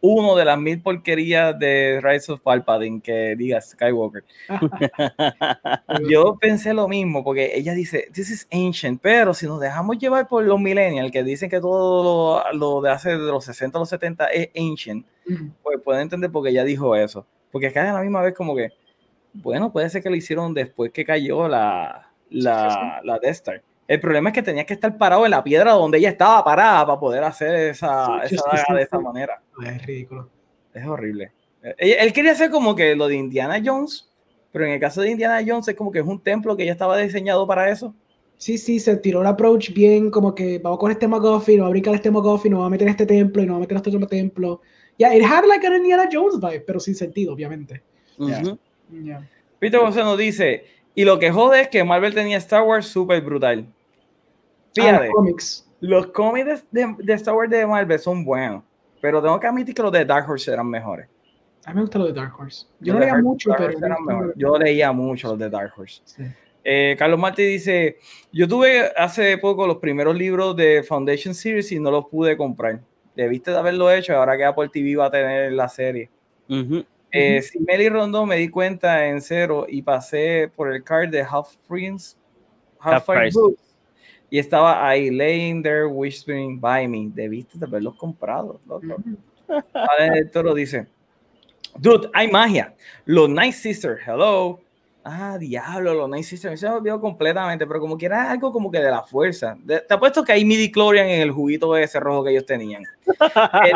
uno 0.00 0.36
de 0.36 0.44
las 0.44 0.58
mil 0.58 0.80
porquerías 0.80 1.58
de 1.58 2.00
Rise 2.02 2.32
of 2.32 2.40
Palpatine 2.40 3.00
que 3.00 3.34
diga 3.36 3.60
Skywalker. 3.60 4.24
Yo 6.08 6.36
pensé 6.40 6.72
lo 6.72 6.88
mismo, 6.88 7.24
porque 7.24 7.52
ella 7.54 7.74
dice, 7.74 8.08
this 8.12 8.30
is 8.30 8.48
ancient, 8.52 9.00
pero 9.02 9.34
si 9.34 9.46
nos 9.46 9.60
dejamos 9.60 9.98
llevar 9.98 10.28
por 10.28 10.44
los 10.44 10.60
millennials, 10.60 11.10
que 11.10 11.24
dicen 11.24 11.50
que 11.50 11.60
todo 11.60 12.44
lo, 12.52 12.58
lo 12.58 12.80
de 12.80 12.90
hace 12.90 13.10
de 13.10 13.18
los 13.18 13.44
60 13.44 13.76
a 13.76 13.80
los 13.80 13.88
70 13.88 14.26
es 14.26 14.50
ancient, 14.56 15.06
pues 15.62 15.78
pueden 15.82 16.02
entender 16.02 16.30
por 16.30 16.44
qué 16.44 16.50
ella 16.50 16.64
dijo 16.64 16.94
eso. 16.94 17.26
Porque 17.50 17.72
cae 17.72 17.88
a 17.88 17.94
la 17.94 18.02
misma 18.02 18.22
vez 18.22 18.34
como 18.34 18.54
que, 18.54 18.70
bueno, 19.32 19.72
puede 19.72 19.90
ser 19.90 20.02
que 20.02 20.10
lo 20.10 20.16
hicieron 20.16 20.54
después 20.54 20.92
que 20.92 21.04
cayó 21.04 21.48
la, 21.48 22.12
la, 22.30 23.00
la 23.02 23.18
Death 23.18 23.32
Star. 23.32 23.62
El 23.88 24.00
problema 24.00 24.28
es 24.28 24.34
que 24.34 24.42
tenías 24.42 24.66
que 24.66 24.74
estar 24.74 24.96
parado 24.98 25.24
en 25.24 25.30
la 25.30 25.42
piedra 25.42 25.72
donde 25.72 25.96
ella 25.96 26.10
estaba 26.10 26.44
parada 26.44 26.86
para 26.86 27.00
poder 27.00 27.24
hacer 27.24 27.70
esa, 27.70 28.20
Sí, 28.26 28.34
esa 28.34 28.42
sí, 28.44 28.50
daga 28.52 28.64
sí, 28.68 28.74
de 28.74 28.82
esa 28.82 28.98
manera. 29.00 29.42
Es 29.64 29.86
ridículo. 29.86 30.28
Es 30.74 30.86
horrible. 30.86 31.32
Eh, 31.62 31.74
Él, 31.78 31.94
él 31.98 32.12
quería 32.12 32.32
hacer 32.32 32.50
como 32.50 32.76
que 32.76 32.94
lo 32.94 33.08
de 33.08 33.16
Indiana 33.16 33.60
Jones, 33.64 34.12
pero 34.52 34.66
en 34.66 34.72
el 34.72 34.80
caso 34.80 35.00
de 35.00 35.10
Indiana 35.10 35.42
Jones 35.44 35.68
es 35.68 35.74
como 35.74 35.90
que 35.90 36.00
es 36.00 36.06
un 36.06 36.22
templo 36.22 36.54
que 36.54 36.66
ya 36.66 36.72
estaba 36.72 36.98
diseñado 36.98 37.46
para 37.46 37.70
eso. 37.70 37.94
Sí, 38.36 38.58
sí, 38.58 38.78
se 38.78 38.96
tiró 38.98 39.22
el 39.22 39.26
approach 39.26 39.72
bien, 39.72 40.10
como 40.10 40.34
que 40.34 40.58
vamos 40.58 40.78
con 40.78 40.92
este 40.92 41.08
McGuffin, 41.08 41.56
nos 41.56 41.64
va 41.64 41.68
a 41.68 41.70
brincar 41.70 41.94
este 41.94 42.10
McGuffin, 42.10 42.52
nos 42.52 42.60
va 42.60 42.66
a 42.66 42.70
meter 42.70 42.86
en 42.86 42.92
este 42.92 43.06
templo 43.06 43.42
y 43.42 43.46
nos 43.46 43.54
va 43.54 43.56
a 43.56 43.60
meter 43.60 43.72
en 43.72 43.76
este 43.78 43.96
otro 43.96 44.06
templo. 44.06 44.60
Ya, 44.98 45.14
it 45.14 45.24
had 45.24 45.44
like 45.46 45.66
an 45.66 45.74
Indiana 45.74 46.08
Jones 46.12 46.38
vibe, 46.38 46.60
pero 46.60 46.78
sin 46.78 46.94
sentido, 46.94 47.32
obviamente. 47.32 47.82
Ujú. 48.18 48.58
Yeah. 49.02 49.28
Peter 49.58 49.80
José 49.80 50.00
nos 50.00 50.18
dice, 50.18 50.64
y 50.94 51.04
lo 51.04 51.18
que 51.18 51.30
jode 51.30 51.62
es 51.62 51.68
que 51.68 51.82
Marvel 51.82 52.14
tenía 52.14 52.36
Star 52.36 52.62
Wars 52.62 52.86
súper 52.86 53.22
brutal. 53.22 53.66
Ah, 54.80 54.92
los 55.02 55.10
cómics. 55.14 55.70
los 55.80 56.06
cómics 56.08 56.64
de, 56.70 56.94
de 56.98 57.12
Star 57.14 57.34
Wars 57.34 57.50
de 57.50 57.66
Marvel 57.66 57.98
son 57.98 58.24
buenos, 58.24 58.62
pero 59.00 59.20
tengo 59.22 59.38
que 59.40 59.46
admitir 59.46 59.74
que 59.74 59.82
los 59.82 59.92
de 59.92 60.04
Dark 60.04 60.28
Horse 60.28 60.52
eran 60.52 60.68
mejores. 60.68 61.08
A 61.64 61.70
mí 61.70 61.76
me 61.76 61.80
gusta 61.82 61.98
lo 61.98 62.06
de 62.06 62.12
Dark 62.12 62.32
Horse. 62.38 62.66
Yo 62.80 62.92
Los 62.92 62.94
no 62.94 63.00
leía 63.00 63.12
Dark- 63.14 63.24
mucho, 63.24 63.50
Dark 63.50 63.58
pero. 63.60 63.72
Horse 63.74 63.86
eran 63.86 64.04
mejores. 64.04 64.32
Yo 64.36 64.58
leía 64.58 64.92
mucho 64.92 65.28
los 65.28 65.38
de 65.38 65.50
Dark 65.50 65.72
Horse. 65.76 66.02
Sí. 66.04 66.22
Eh, 66.64 66.96
Carlos 66.98 67.18
Martí 67.18 67.42
dice, 67.44 67.98
yo 68.32 68.46
tuve 68.48 68.90
hace 68.96 69.38
poco 69.38 69.66
los 69.66 69.76
primeros 69.78 70.14
libros 70.16 70.54
de 70.56 70.82
Foundation 70.82 71.34
Series 71.34 71.70
y 71.72 71.78
no 71.80 71.90
los 71.90 72.06
pude 72.06 72.36
comprar. 72.36 72.80
Debiste 73.16 73.50
de 73.50 73.56
haberlo 73.58 73.90
hecho, 73.90 74.14
ahora 74.16 74.36
que 74.36 74.44
Apple 74.44 74.68
TV 74.72 74.96
va 74.96 75.06
a 75.06 75.10
tener 75.10 75.52
la 75.52 75.68
serie. 75.68 76.10
Ujú. 76.48 76.84
Eh, 77.10 77.40
si 77.42 77.58
Meli 77.60 77.88
Rondón 77.88 78.28
me 78.28 78.36
di 78.36 78.48
cuenta 78.50 79.06
en 79.06 79.20
cero 79.22 79.64
y 79.68 79.80
pasé 79.82 80.50
por 80.54 80.70
el 80.72 80.84
card 80.84 81.08
de 81.08 81.22
Half 81.22 81.56
Prince, 81.66 82.16
Half 82.80 83.08
Half 83.08 83.18
Price. 83.18 83.38
Books, 83.38 83.67
y 84.30 84.38
estaba 84.38 84.86
ahí 84.86 85.10
laying 85.10 85.62
there 85.62 85.86
whispering 85.86 86.60
by 86.60 86.86
me. 86.88 87.10
Debiste 87.12 87.58
de 87.58 87.66
haberlos 87.66 87.96
comprado. 87.96 88.60
Vale, 88.68 90.18
el 90.18 90.30
toro 90.30 90.54
dice, 90.54 90.86
dude, 91.78 92.10
hay 92.12 92.30
magia. 92.30 92.74
Los 93.06 93.28
Night 93.30 93.54
Sisters, 93.54 94.00
hello. 94.06 94.60
Ah, 95.04 95.38
diablo, 95.38 95.94
los 95.94 96.08
Night 96.10 96.24
Sisters. 96.24 96.60
Se 96.60 96.68
me 96.68 96.74
olvidó 96.74 97.00
completamente, 97.00 97.66
pero 97.66 97.80
como 97.80 97.96
que 97.96 98.06
era 98.06 98.30
algo 98.30 98.52
como 98.52 98.70
que 98.70 98.78
de 98.78 98.90
la 98.90 99.02
fuerza. 99.02 99.56
De- 99.64 99.80
te 99.80 99.94
apuesto 99.94 100.22
que 100.22 100.32
hay 100.32 100.44
midi 100.44 100.70
chlorian 100.70 101.08
en 101.08 101.22
el 101.22 101.30
juguito 101.30 101.74
ese 101.76 101.98
rojo 101.98 102.24
que 102.24 102.30
ellos 102.32 102.44
tenían. 102.44 102.82
El 103.06 103.72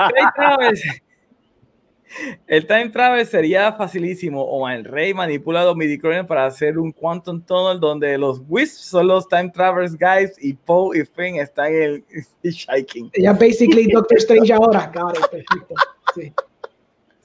el 2.47 2.67
Time 2.67 2.91
Travel 2.91 3.27
sería 3.27 3.73
facilísimo. 3.73 4.43
O 4.43 4.69
el 4.69 4.85
Rey 4.85 5.15
manipula 5.15 5.65
los 5.65 5.77
midi 5.77 5.99
para 5.99 6.47
hacer 6.47 6.79
un 6.79 6.93
Quantum 6.93 7.41
Tunnel 7.43 7.81
donde 7.81 8.17
los 8.19 8.43
Wisps 8.49 8.85
son 8.87 9.07
los 9.09 9.29
Time 9.29 9.51
Travelers 9.51 9.97
guys 9.97 10.33
y 10.41 10.55
Poe 10.55 10.99
y 10.99 11.05
Finn 11.05 11.37
están 11.37 11.67
en 11.67 11.83
el 11.83 12.05
Shaking. 12.43 13.11
Ella 13.15 13.33
basically 13.33 13.87
Doctor 13.93 14.19
Strange 14.19 14.53
ahora. 14.53 14.91
Perfecto. 14.93 15.75
Sí. 16.15 16.33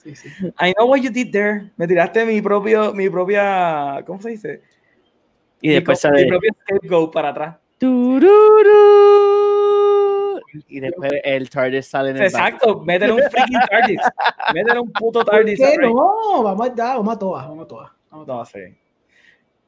Sí, 0.04 0.16
sí. 0.16 0.30
I 0.62 0.74
know 0.74 0.88
what 0.88 1.02
you 1.02 1.10
did 1.10 1.32
there. 1.32 1.72
Me 1.76 1.86
tiraste 1.86 2.26
mi 2.26 2.42
propio, 2.42 2.94
mi 2.94 3.10
propia, 3.10 4.04
¿cómo 4.06 4.22
se 4.22 4.30
dice? 4.30 4.62
Y 5.60 5.70
después 5.70 6.04
mi, 6.06 6.12
mi 6.12 6.18
sale. 6.18 6.28
propio 6.28 6.52
scapegoat 6.62 7.12
para 7.12 7.30
atrás. 7.30 7.58
tururú, 7.78 8.30
Y 10.68 10.80
después 10.80 11.12
el 11.24 11.50
TARDIS 11.50 11.88
sale 11.88 12.12
en 12.12 12.18
el 12.18 12.22
back. 12.24 12.32
Exacto, 12.32 12.82
métele 12.82 13.14
un 13.14 13.22
freaking 13.30 13.60
TARDIS. 13.70 14.00
métele 14.54 14.80
un 14.80 14.92
puto 14.92 15.20
¿Por 15.20 15.32
TARDIS. 15.32 15.60
qué 15.60 15.78
Rey. 15.78 15.94
no? 15.94 16.44
Vamos 16.44 16.68
a 16.68 16.70
dar, 16.74 16.98
vamos 16.98 17.16
a 17.16 17.20
todas, 17.20 17.48
vamos 17.48 17.66
a 17.66 17.68
todas. 17.68 17.92
Vamos 18.12 18.24
a 18.24 18.28
todas. 18.28 18.54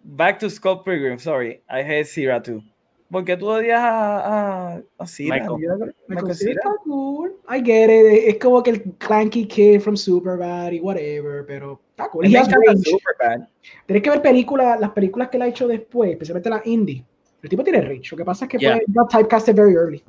Back 0.04 0.40
to 0.40 0.50
Scott 0.50 0.84
Pilgrim, 0.86 1.20
sorry. 1.20 1.62
I 1.70 1.82
hate 1.82 2.06
Sierra 2.06 2.42
too. 2.42 2.64
¿Por 3.12 3.26
qué 3.26 3.36
tú 3.36 3.50
odias 3.50 3.80
a, 3.82 4.74
a, 4.76 4.82
a 5.00 5.08
Sierra? 5.08 5.40
Michael. 5.40 5.94
Michael 6.08 6.58
cool. 6.84 7.32
I 7.50 7.60
get 7.64 7.90
it. 7.90 8.30
Es 8.36 8.38
como 8.40 8.62
que 8.62 8.70
el 8.70 8.84
clanky 9.00 9.48
kid 9.48 9.82
from 9.82 9.98
Superbad 9.98 10.72
y 10.74 10.80
whatever, 10.80 11.44
pero 11.46 11.82
está 11.90 12.08
cool. 12.10 12.28
Superbad. 12.28 13.48
Tienes 13.88 14.04
que 14.04 14.10
ver 14.12 14.22
películas, 14.22 14.80
las 14.80 14.92
películas 14.92 15.30
que 15.30 15.38
él 15.38 15.44
ha 15.44 15.48
hecho 15.48 15.68
después, 15.68 16.12
especialmente 16.12 16.50
las 16.52 16.66
indie. 16.68 17.04
El 17.42 17.50
tipo 17.50 17.64
tiene 17.64 17.82
range. 17.82 18.12
Lo 18.12 18.18
que 18.18 18.26
pasa 18.26 18.46
es 18.46 18.52
que 18.52 18.58
Yeah. 18.60 18.76
fue 18.76 18.84
got 18.90 19.10
typecasted 19.10 19.56
very 19.56 19.74
early. 19.74 20.04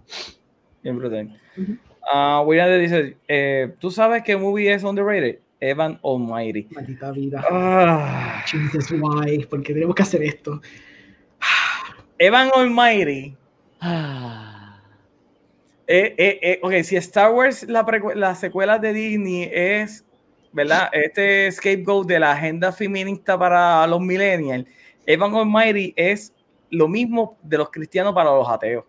Bien 0.82 0.96
brutal. 0.96 1.40
Ah, 2.12 2.42
William 2.44 2.68
le 2.68 2.78
dice, 2.78 3.16
eh, 3.28 3.74
¿tú 3.78 3.90
sabes 3.90 4.22
qué 4.22 4.36
movie 4.36 4.72
es 4.72 4.82
underrated? 4.82 5.38
Evan 5.60 6.00
Almighty. 6.02 6.66
Maldita 6.70 7.12
vida. 7.12 7.44
Ah, 7.50 8.42
Jesus, 8.46 8.90
why? 8.92 9.44
¿Por 9.44 9.62
qué 9.62 9.74
tenemos 9.74 9.94
que 9.94 10.02
hacer 10.02 10.22
esto? 10.22 10.60
Evan 12.18 12.50
Almighty. 12.54 13.36
Ah. 13.80 14.46
Eh, 15.92 16.14
eh, 16.40 16.60
ok, 16.62 16.84
si 16.84 16.94
Star 16.94 17.32
Wars, 17.32 17.64
la, 17.64 17.84
la 18.14 18.36
secuela 18.36 18.78
de 18.78 18.92
Disney 18.92 19.50
es, 19.52 20.04
¿verdad? 20.52 20.88
Este 20.92 21.50
scapegoat 21.50 22.06
de 22.06 22.20
la 22.20 22.30
agenda 22.30 22.70
feminista 22.70 23.36
para 23.36 23.84
los 23.88 24.00
millennials, 24.00 24.68
Evan 25.04 25.34
Almighty 25.34 25.92
es 25.96 26.32
lo 26.70 26.86
mismo 26.86 27.36
de 27.42 27.58
los 27.58 27.70
cristianos 27.70 28.14
para 28.14 28.30
los 28.30 28.48
ateos. 28.48 28.84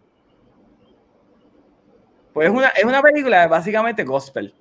Pues 2.33 2.49
es 2.49 2.53
una, 2.53 2.67
es 2.69 2.83
una 2.83 3.01
película 3.01 3.47
básicamente 3.47 4.03
gospel. 4.03 4.53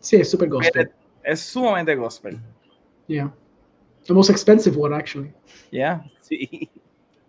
Sí, 0.00 0.16
es 0.16 0.30
super 0.30 0.48
gospel. 0.48 0.90
Es 1.22 1.40
sumamente 1.40 1.94
gospel. 1.94 2.38
Yeah. 3.06 3.32
The 4.06 4.14
most 4.14 4.30
expensive 4.30 4.76
one, 4.76 4.94
actually. 4.94 5.32
Yeah. 5.70 6.02
Sí. 6.22 6.70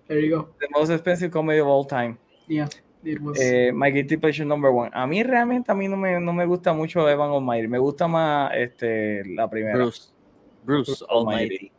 There 0.08 0.22
you 0.26 0.36
go. 0.36 0.50
The 0.60 0.68
most 0.72 0.90
expensive 0.92 1.32
comedy 1.32 1.60
of 1.60 1.68
all 1.68 1.86
time. 1.86 2.18
Yeah. 2.48 2.68
It 3.04 3.22
was. 3.22 3.40
Eh, 3.40 3.72
my 3.74 3.92
guilty 3.92 4.18
pleasure 4.18 4.46
number 4.46 4.72
one. 4.72 4.92
A 4.94 5.06
mí 5.08 5.24
realmente 5.24 5.72
a 5.72 5.76
mí 5.76 5.88
no 5.88 5.98
me, 5.98 6.20
no 6.20 6.34
me 6.34 6.46
gusta 6.46 6.74
mucho 6.74 7.08
Evan 7.08 7.32
Almighty. 7.32 7.68
Me 7.68 7.80
gusta 7.80 8.08
más 8.08 8.52
este, 8.56 9.24
la 9.26 9.50
primera. 9.50 9.76
Bruce. 9.78 10.12
Bruce 10.64 11.04
Almighty. 11.10 11.72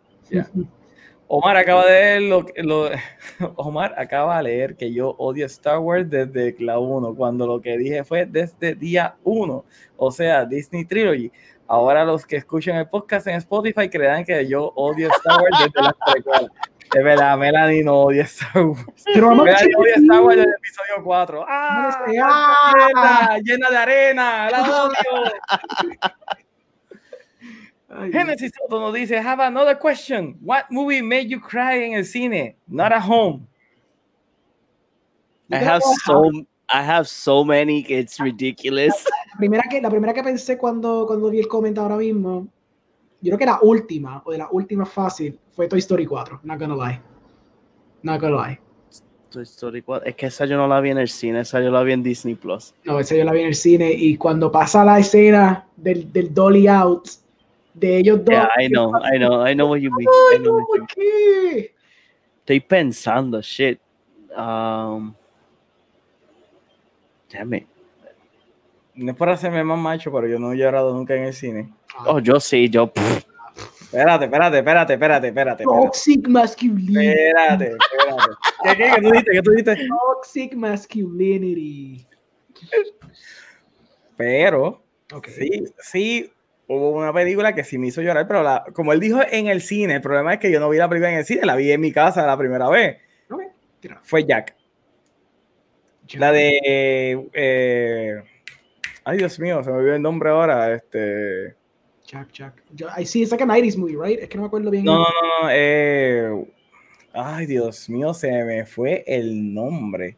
Omar 1.32 1.56
acaba 1.56 1.86
de 1.86 1.92
leer 1.92 2.22
lo, 2.22 2.44
lo- 2.56 2.90
Omar 3.54 3.94
acaba 3.96 4.38
de 4.38 4.42
leer 4.42 4.76
que 4.76 4.92
yo 4.92 5.10
odio 5.16 5.46
Star 5.46 5.78
Wars 5.78 6.10
desde 6.10 6.56
la 6.58 6.80
1, 6.80 7.14
cuando 7.14 7.46
lo 7.46 7.60
que 7.60 7.78
dije 7.78 8.02
fue 8.02 8.26
desde 8.26 8.74
día 8.74 9.14
1, 9.22 9.64
o 9.96 10.10
sea, 10.10 10.44
Disney 10.44 10.84
Trilogy. 10.84 11.30
Ahora 11.68 12.04
los 12.04 12.26
que 12.26 12.34
escuchan 12.34 12.74
el 12.78 12.88
podcast 12.88 13.28
en 13.28 13.36
Spotify 13.36 13.88
creerán 13.88 14.24
que 14.24 14.44
yo 14.48 14.72
odio 14.74 15.08
Star 15.18 15.40
Wars 15.40 15.56
desde 15.72 15.80
las 15.86 15.94
precuelas. 16.12 16.50
Es 16.92 17.04
verdad, 17.04 17.38
Melanie 17.38 17.84
no 17.84 18.00
odia 18.00 18.24
Star 18.24 18.64
Wars. 18.64 18.84
Pero 19.14 19.30
Melanie 19.32 19.76
odia 19.76 19.94
Star 19.98 20.20
Wars 20.22 20.36
desde 20.36 20.50
el 20.50 20.56
episodio 20.56 21.04
4. 21.04 21.44
¡Ah! 21.48 22.04
Ah. 22.24 23.36
Llena, 23.36 23.38
llena 23.44 23.70
de 23.70 23.76
arena, 23.76 24.50
la 24.50 24.84
odio. 24.84 24.96
Genesis 27.90 28.52
Soto 28.56 28.80
nos 28.80 28.94
dice, 28.94 29.18
have 29.18 29.40
another 29.40 29.76
question. 29.76 30.36
What 30.40 30.70
movie 30.70 31.02
made 31.02 31.28
you 31.28 31.40
cry 31.40 31.84
en 31.84 31.94
el 31.94 32.04
cine? 32.04 32.56
Not 32.68 32.92
at 32.92 33.02
home. 33.02 33.48
I 35.50 35.56
have 35.56 35.82
so 35.82 36.30
I 36.72 36.82
have 36.82 37.08
so 37.08 37.44
many. 37.44 37.80
It's 37.88 38.20
ridiculous. 38.20 39.04
La 39.32 39.38
primera 39.38 39.64
que, 39.68 39.80
la 39.80 39.90
primera 39.90 40.14
que 40.14 40.22
pensé 40.22 40.56
cuando, 40.56 41.04
cuando 41.04 41.30
vi 41.30 41.40
el 41.40 41.48
comentario 41.48 41.82
ahora 41.82 41.96
mismo, 41.96 42.46
yo 43.20 43.30
creo 43.30 43.38
que 43.38 43.46
la 43.46 43.58
última, 43.60 44.22
o 44.24 44.30
de 44.30 44.38
la 44.38 44.48
última 44.52 44.86
fácil, 44.86 45.36
fue 45.50 45.66
Toy 45.66 45.80
Story 45.80 46.06
4. 46.06 46.40
Not 46.44 46.60
gonna 46.60 46.76
lie. 46.76 47.00
Not 48.02 48.20
gonna 48.20 48.48
lie. 48.48 48.60
Toy 49.30 49.42
Story 49.42 49.82
4. 49.82 50.06
Es 50.06 50.14
que 50.14 50.26
esa 50.26 50.44
yo 50.46 50.56
no 50.56 50.68
la 50.68 50.80
vi 50.80 50.90
en 50.90 50.98
el 50.98 51.08
cine, 51.08 51.40
esa 51.40 51.60
yo 51.60 51.72
la 51.72 51.82
vi 51.82 51.92
en 51.92 52.04
Disney 52.04 52.36
Plus. 52.36 52.72
No, 52.84 53.00
esa 53.00 53.16
yo 53.16 53.24
la 53.24 53.32
vi 53.32 53.40
en 53.40 53.48
el 53.48 53.56
cine 53.56 53.90
y 53.90 54.16
cuando 54.16 54.52
pasa 54.52 54.84
la 54.84 55.00
escena 55.00 55.66
del, 55.76 56.12
del 56.12 56.32
Dolly 56.32 56.68
Out 56.68 57.08
de 57.74 57.98
ellos 57.98 58.24
dos. 58.24 58.34
Yeah, 58.34 58.48
I 58.58 58.68
know, 58.68 58.92
I 59.02 59.18
know, 59.18 59.46
I 59.46 59.54
know 59.54 59.68
what 59.68 59.78
you 59.80 59.90
mean. 59.90 60.08
I 60.08 60.34
Ay, 60.34 60.38
know 60.40 60.58
no, 60.58 60.64
what 60.66 60.78
you 60.78 60.86
¿por 60.86 60.86
qué? 60.88 61.74
Estoy 62.40 62.60
pensando, 62.60 63.40
shit. 63.42 63.78
Um, 64.36 65.14
damn 67.32 67.54
it. 67.54 67.66
No 68.94 69.12
es 69.12 69.16
por 69.16 69.28
hacerme 69.30 69.62
más 69.64 69.78
macho, 69.78 70.10
pero 70.12 70.26
yo 70.26 70.38
no 70.38 70.52
he 70.52 70.56
llorado 70.56 70.92
nunca 70.92 71.14
en 71.14 71.24
el 71.24 71.32
cine. 71.34 71.72
Oh, 72.06 72.18
yo 72.18 72.40
sí, 72.40 72.68
yo. 72.68 72.92
pff, 72.92 73.24
Espérate, 73.92 74.26
espérate, 74.26 74.58
espérate, 74.58 74.92
espérate, 74.94 75.28
espérate. 75.28 75.64
Toxic 75.64 76.28
masculinity. 76.28 77.08
espérate. 77.08 77.76
espérate. 77.76 78.32
¿Qué, 78.62 78.76
qué, 78.76 78.90
qué 78.94 79.00
tú 79.02 79.10
dijiste? 79.10 79.30
¿Qué 79.32 79.42
tú 79.42 79.50
dijiste? 79.50 79.88
Toxic 79.88 80.54
masculinity. 80.54 82.06
Pero, 84.16 84.82
Ok. 85.12 85.26
sí, 85.28 85.64
sí, 85.78 86.32
hubo 86.76 86.90
una 86.90 87.12
película 87.12 87.54
que 87.54 87.64
sí 87.64 87.78
me 87.78 87.88
hizo 87.88 88.00
llorar, 88.00 88.26
pero 88.28 88.42
la, 88.42 88.64
como 88.72 88.92
él 88.92 89.00
dijo 89.00 89.20
en 89.28 89.48
el 89.48 89.60
cine, 89.60 89.94
el 89.96 90.00
problema 90.00 90.34
es 90.34 90.40
que 90.40 90.50
yo 90.52 90.60
no 90.60 90.68
vi 90.68 90.78
la 90.78 90.88
película 90.88 91.10
en 91.12 91.18
el 91.18 91.24
cine, 91.24 91.42
la 91.44 91.56
vi 91.56 91.70
en 91.72 91.80
mi 91.80 91.92
casa 91.92 92.26
la 92.26 92.36
primera 92.36 92.68
vez. 92.68 92.98
Ok, 93.28 93.42
tira. 93.80 94.00
Fue 94.02 94.24
Jack. 94.24 94.54
La 96.14 96.32
de. 96.32 97.28
eh, 97.32 98.22
ay, 99.04 99.18
Dios 99.18 99.38
mío, 99.38 99.62
se 99.62 99.70
me 99.70 99.76
olvidó 99.76 99.94
el 99.94 100.02
nombre 100.02 100.30
ahora. 100.30 100.74
Este. 100.74 101.54
Jack, 102.06 102.32
Jack. 102.32 102.62
Yo, 102.72 102.88
I 102.96 103.04
see, 103.04 103.22
it's 103.22 103.30
like 103.30 103.42
a 103.44 103.46
90s 103.46 103.76
movie, 103.76 103.96
right? 103.96 104.18
Es 104.20 104.28
que 104.28 104.36
no 104.36 104.42
me 104.42 104.46
acuerdo 104.48 104.70
bien. 104.70 104.84
No, 104.84 104.96
no, 104.98 105.04
no, 105.04 105.42
no. 105.44 105.48
eh, 105.52 106.46
ay, 107.12 107.46
Dios 107.46 107.88
mío, 107.88 108.12
se 108.14 108.30
me 108.44 108.66
fue 108.66 109.04
el 109.06 109.54
nombre. 109.54 110.16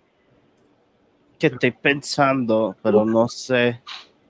que 1.38 1.48
estoy 1.48 1.72
pensando, 1.72 2.76
pero 2.82 3.04
no 3.04 3.28
sé. 3.28 3.80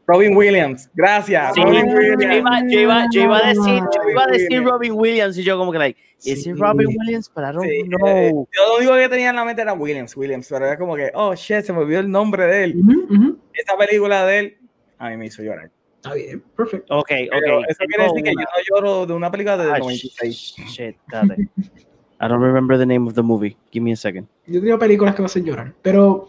Robin 0.07 0.37
Williams, 0.37 0.91
gracias. 0.95 1.55
Sí, 1.55 1.63
Robin 1.63 1.87
yo, 1.89 1.95
Williams. 1.97 2.25
iba, 2.37 2.61
yo, 2.69 2.81
iba, 2.81 3.05
yo 3.13 3.23
iba 3.23 3.39
a 3.39 3.49
decir, 3.49 3.65
yo 3.83 4.11
iba 4.11 4.25
a 4.25 4.27
decir. 4.27 4.63
Robin 4.65 4.93
Williams 4.95 5.39
y 5.39 5.45
yo 5.45 5.57
como 5.57 5.71
que 5.73 5.79
like, 5.79 6.01
is 6.25 6.43
Sí. 6.43 6.53
Robin 6.53 6.89
Williams? 6.89 7.31
But 7.35 7.45
I 7.45 7.53
don't 7.53 7.69
Sí, 7.69 7.83
know. 7.89 8.07
eh, 8.09 8.31
yo 8.33 8.69
lo 8.69 8.77
único 8.79 8.95
que 8.95 9.09
tenía 9.09 9.31
en 9.31 9.37
la 9.37 9.45
mente 9.45 9.63
era 9.63 9.73
Williams, 9.75 10.17
Williams, 10.17 10.47
pero 10.49 10.67
era 10.67 10.77
como 10.77 10.97
que, 10.97 11.11
oh 11.15 11.35
shit, 11.35 11.63
se 11.63 11.73
me 11.73 11.81
olvidó 11.81 12.01
el 12.01 12.11
nombre 12.11 12.47
de 12.47 12.65
él. 12.65 12.77
Ujú, 12.81 13.15
ujú. 13.15 13.39
Esa 13.55 13.77
película 13.77 14.27
de 14.27 14.39
él, 14.39 14.59
a 14.99 15.11
mí 15.11 15.17
me 15.17 15.27
hizo 15.27 15.43
llorar. 15.43 15.71
Está 15.97 16.15
bien, 16.15 16.43
perfecto. 16.57 16.99
Ok, 16.99 17.09
Pero 17.31 17.59
ok. 17.61 17.65
eso 17.69 17.85
quiere 17.87 18.05
decir 18.05 18.23
que 18.25 18.31
yo 18.33 18.41
no 18.41 18.47
lloro 18.81 19.07
de 19.07 19.13
una 19.13 19.31
película 19.31 19.57
desde 19.57 19.71
Ah, 19.73 19.77
el 19.77 19.81
96. 19.83 20.55
shit, 20.67 20.97
dale. 21.09 21.37
I 22.21 22.29
don't 22.29 22.43
remember 22.43 22.77
the 22.77 22.87
name 22.87 23.07
of 23.09 23.15
the 23.15 23.23
movie. 23.23 23.57
Give 23.73 23.85
me 23.85 23.93
a 23.93 23.97
second. 23.97 24.27
Yo 24.47 24.61
tengo 24.61 24.79
películas 24.79 25.15
que 25.15 25.23
me 25.23 25.27
hacen 25.27 25.45
llorar, 25.45 25.73
pero 25.81 26.29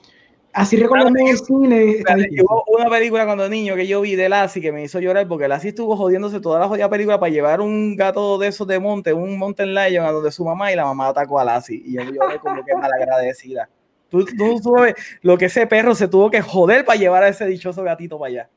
así 0.53 0.77
recordando 0.77 1.19
en 1.19 1.27
el 1.27 1.37
cine. 1.37 2.03
Hubo 2.41 2.63
una 2.77 2.89
película 2.89 3.25
cuando 3.25 3.49
niño 3.49 3.75
que 3.75 3.87
yo 3.87 4.01
vi 4.01 4.15
de 4.15 4.29
Lassie 4.29 4.61
que 4.61 4.71
me 4.71 4.83
hizo 4.83 4.99
llorar 4.99 5.27
porque 5.27 5.47
Lassie 5.47 5.69
estuvo 5.69 5.95
jodiéndose 5.97 6.39
toda 6.39 6.59
la 6.59 6.67
jodida 6.67 6.89
película 6.89 7.19
para 7.19 7.31
llevar 7.31 7.59
un 7.61 7.95
gato 7.95 8.37
de 8.37 8.47
esos 8.47 8.67
de 8.67 8.79
monte, 8.79 9.13
un 9.13 9.37
mountain 9.37 9.73
lion 9.73 10.05
a 10.05 10.11
donde 10.11 10.31
su 10.31 10.45
mamá 10.45 10.71
y 10.71 10.75
la 10.75 10.85
mamá 10.85 11.07
atacó 11.09 11.39
a 11.39 11.43
Lassie 11.45 11.81
y 11.83 11.93
yo 11.93 12.03
lloré 12.03 12.39
como 12.39 12.63
que 12.63 12.73
malagradecida. 12.75 13.69
Tú, 14.09 14.25
tú 14.25 14.59
sabes 14.59 14.93
lo 15.21 15.37
que 15.37 15.45
ese 15.45 15.65
perro 15.65 15.95
se 15.95 16.07
tuvo 16.07 16.29
que 16.29 16.41
joder 16.41 16.85
para 16.85 16.99
llevar 16.99 17.23
a 17.23 17.29
ese 17.29 17.45
dichoso 17.47 17.81
gatito 17.83 18.19
para 18.19 18.29
allá. 18.29 18.49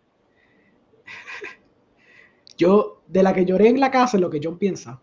Yo, 2.56 3.02
de 3.06 3.22
la 3.22 3.32
que 3.34 3.44
lloré 3.44 3.68
en 3.68 3.80
la 3.80 3.90
casa, 3.90 4.16
es 4.16 4.20
lo 4.20 4.30
que 4.30 4.40
John 4.42 4.58
piensa. 4.58 5.00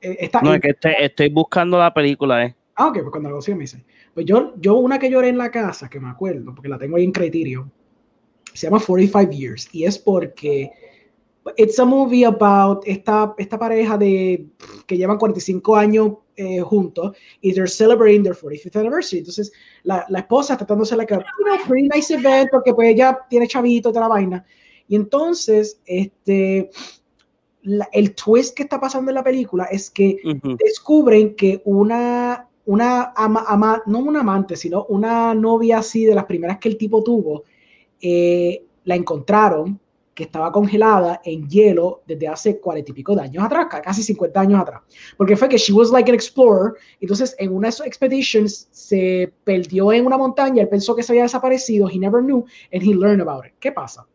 eh, 0.00 0.16
está 0.20 0.40
No, 0.42 0.50
en- 0.50 0.56
es 0.56 0.62
que 0.62 0.70
estoy, 0.70 0.92
estoy 0.98 1.28
buscando 1.30 1.78
la 1.78 1.92
película, 1.92 2.44
eh. 2.44 2.54
Ah, 2.74 2.88
ok, 2.88 2.94
pues 3.00 3.10
cuando 3.10 3.28
lo 3.30 3.36
consiga 3.36 3.56
me 3.56 3.62
dice. 3.62 3.84
Pues 4.16 4.24
yo, 4.24 4.54
yo 4.58 4.76
una 4.76 4.98
que 4.98 5.10
lloré 5.10 5.28
en 5.28 5.36
la 5.36 5.50
casa, 5.50 5.90
que 5.90 6.00
me 6.00 6.08
acuerdo, 6.08 6.54
porque 6.54 6.70
la 6.70 6.78
tengo 6.78 6.96
ahí 6.96 7.04
en 7.04 7.12
Criterio, 7.12 7.70
se 8.54 8.66
llama 8.66 8.80
45 8.80 9.30
Years, 9.30 9.68
y 9.72 9.84
es 9.84 9.98
porque 9.98 10.70
it's 11.58 11.78
a 11.78 11.84
movie 11.84 12.24
about 12.24 12.82
esta, 12.86 13.34
esta 13.36 13.58
pareja 13.58 13.98
de 13.98 14.46
que 14.86 14.96
llevan 14.96 15.18
45 15.18 15.76
años 15.76 16.12
eh, 16.34 16.62
juntos 16.62 17.14
y 17.42 17.52
they're 17.52 17.68
celebrating 17.68 18.22
their 18.22 18.34
45th 18.34 18.76
anniversary. 18.76 19.18
Entonces, 19.18 19.52
la, 19.82 20.06
la 20.08 20.20
esposa 20.20 20.54
está 20.54 20.64
tratándose 20.64 20.96
la 20.96 21.04
que, 21.04 21.14
you 21.16 21.20
know, 21.44 21.66
pretty 21.68 21.86
nice 21.94 22.14
event, 22.14 22.48
porque 22.50 22.72
pues 22.72 22.88
ella 22.88 23.18
tiene 23.28 23.46
chavito 23.46 23.90
toda 23.90 24.08
la 24.08 24.14
vaina. 24.14 24.46
Y 24.88 24.96
entonces, 24.96 25.78
este, 25.84 26.70
la- 27.64 27.90
el 27.92 28.14
twist 28.14 28.56
que 28.56 28.62
está 28.62 28.80
pasando 28.80 29.10
en 29.10 29.16
la 29.16 29.22
película 29.24 29.64
es 29.64 29.90
que 29.90 30.16
Ujú. 30.24 30.56
descubren 30.56 31.34
que 31.34 31.60
una, 31.66 32.45
una 32.66 33.12
ama, 33.16 33.44
ama- 33.46 33.82
no 33.86 33.98
una 34.00 34.20
amante, 34.20 34.56
sino 34.56 34.84
una 34.86 35.34
novia 35.34 35.78
así 35.78 36.04
de 36.04 36.14
las 36.14 36.24
primeras 36.24 36.58
que 36.58 36.68
el 36.68 36.76
tipo 36.76 37.02
tuvo, 37.02 37.44
eh, 38.00 38.64
la 38.84 38.94
encontraron 38.94 39.80
que 40.14 40.24
estaba 40.24 40.50
congelada 40.50 41.20
en 41.24 41.46
hielo 41.46 42.02
desde 42.06 42.26
hace 42.26 42.58
cuarenta 42.58 42.90
y 42.90 42.94
pico 42.94 43.14
de 43.14 43.20
años 43.22 43.44
atrás, 43.44 43.66
ca- 43.70 43.82
casi 43.82 44.02
50 44.02 44.40
años 44.40 44.60
atrás. 44.60 44.80
Porque 45.16 45.36
fue 45.36 45.48
que 45.48 45.58
she 45.58 45.72
was 45.74 45.90
like 45.90 46.10
an 46.10 46.14
explorer, 46.14 46.72
entonces 47.00 47.34
en 47.38 47.52
una 47.52 47.68
de 47.68 47.72
sus 47.72 47.86
expeditions 47.86 48.66
se 48.70 49.30
perdió 49.44 49.92
en 49.92 50.06
una 50.06 50.16
montaña, 50.16 50.62
él 50.62 50.68
pensó 50.68 50.96
que 50.96 51.02
se 51.02 51.12
había 51.12 51.24
desaparecido, 51.24 51.88
he 51.90 51.98
never 51.98 52.22
knew, 52.22 52.44
and 52.72 52.82
he 52.82 52.94
learned 52.94 53.20
about 53.20 53.44
it. 53.46 53.52
¿Qué 53.60 53.72
pasa? 53.72 54.06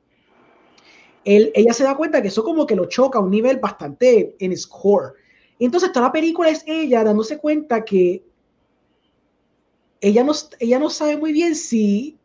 Él, 1.23 1.51
ella 1.53 1.71
se 1.73 1.83
da 1.83 1.95
cuenta 1.95 2.19
que 2.21 2.29
eso 2.29 2.43
como 2.43 2.65
que 2.65 2.75
lo 2.75 2.85
choca 2.85 3.19
a 3.19 3.21
un 3.21 3.29
nivel 3.29 3.57
bastante 3.57 4.35
en 4.39 4.51
his 4.51 4.65
core. 4.65 5.13
Entonces 5.59 5.91
toda 5.91 6.07
la 6.07 6.11
película 6.11 6.49
es 6.49 6.63
ella 6.65 7.03
dándose 7.03 7.37
cuenta 7.37 7.85
que 7.85 8.23
ella 10.01 10.23
no, 10.23 10.33
ella 10.59 10.79
no 10.79 10.89
sabe 10.89 11.17
muy 11.17 11.31
bien 11.31 11.55
si, 11.55 12.17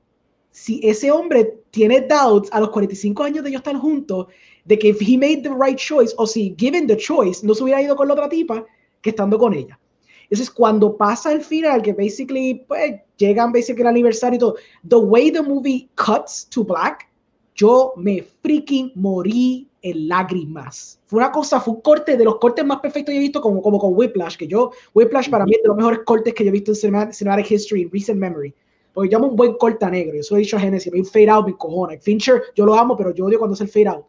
si 0.50 0.80
ese 0.82 1.10
hombre 1.10 1.58
tiene 1.70 2.00
doubts 2.00 2.48
a 2.52 2.60
los 2.60 2.70
45 2.70 3.22
años 3.22 3.44
de 3.44 3.50
ellos 3.50 3.60
estar 3.60 3.76
juntos, 3.76 4.26
de 4.64 4.78
que 4.78 4.88
if 4.88 5.00
he 5.00 5.16
made 5.16 5.42
the 5.42 5.54
right 5.54 5.78
choice, 5.78 6.14
o 6.16 6.26
si 6.26 6.54
given 6.58 6.86
the 6.86 6.96
choice, 6.96 7.46
no 7.46 7.54
se 7.54 7.62
hubiera 7.62 7.82
ido 7.82 7.94
con 7.94 8.08
la 8.08 8.14
otra 8.14 8.28
tipa 8.28 8.64
que 9.00 9.10
estando 9.10 9.38
con 9.38 9.54
ella. 9.54 9.78
Entonces, 10.24 10.50
cuando 10.50 10.96
pasa 10.96 11.32
el 11.32 11.40
final, 11.40 11.82
que 11.82 11.92
basically, 11.92 12.64
pues, 12.66 13.00
llegan 13.16 13.52
basically 13.52 13.82
el 13.82 13.88
aniversario 13.88 14.36
y 14.36 14.40
todo, 14.40 14.56
the 14.88 14.96
way 14.96 15.30
the 15.30 15.42
movie 15.42 15.88
cuts 15.94 16.48
to 16.48 16.64
black, 16.64 17.08
yo 17.54 17.92
me 17.96 18.22
freaking 18.42 18.90
morí 18.96 19.68
en 19.82 20.08
lágrimas. 20.08 20.95
Fue 21.06 21.18
una 21.18 21.30
cosa, 21.30 21.60
fue 21.60 21.74
un 21.74 21.80
corte 21.80 22.16
de 22.16 22.24
los 22.24 22.38
cortes 22.38 22.64
más 22.64 22.80
perfectos 22.80 23.12
que 23.12 23.16
he 23.16 23.20
visto, 23.20 23.40
como, 23.40 23.62
como 23.62 23.78
con 23.78 23.94
Whiplash, 23.94 24.36
que 24.36 24.46
yo, 24.46 24.72
Whiplash 24.92 25.30
para 25.30 25.44
mí 25.44 25.52
es 25.54 25.62
de 25.62 25.68
los 25.68 25.76
mejores 25.76 26.00
cortes 26.04 26.34
que 26.34 26.44
yo 26.44 26.48
he 26.48 26.52
visto 26.52 26.72
en 26.72 26.76
cinematic, 26.76 27.14
cinematic 27.14 27.50
history, 27.50 27.82
en 27.82 27.90
recent 27.92 28.18
memory. 28.18 28.52
Porque 28.92 29.10
llamo 29.10 29.28
un 29.28 29.36
buen 29.36 29.54
corte 29.54 29.84
a 29.84 29.90
negro, 29.90 30.16
yo 30.16 30.22
soy 30.22 30.40
dicho 30.40 30.56
a 30.56 30.60
Genesis, 30.60 30.92
me 30.92 30.98
un 30.98 31.06
fade 31.06 31.30
out, 31.30 31.46
me 31.46 31.56
cojona. 31.56 31.98
Fincher, 32.00 32.42
yo 32.56 32.66
lo 32.66 32.74
amo, 32.74 32.96
pero 32.96 33.14
yo 33.14 33.26
odio 33.26 33.38
cuando 33.38 33.54
es 33.54 33.60
el 33.60 33.68
fade 33.68 33.88
out. 33.88 34.04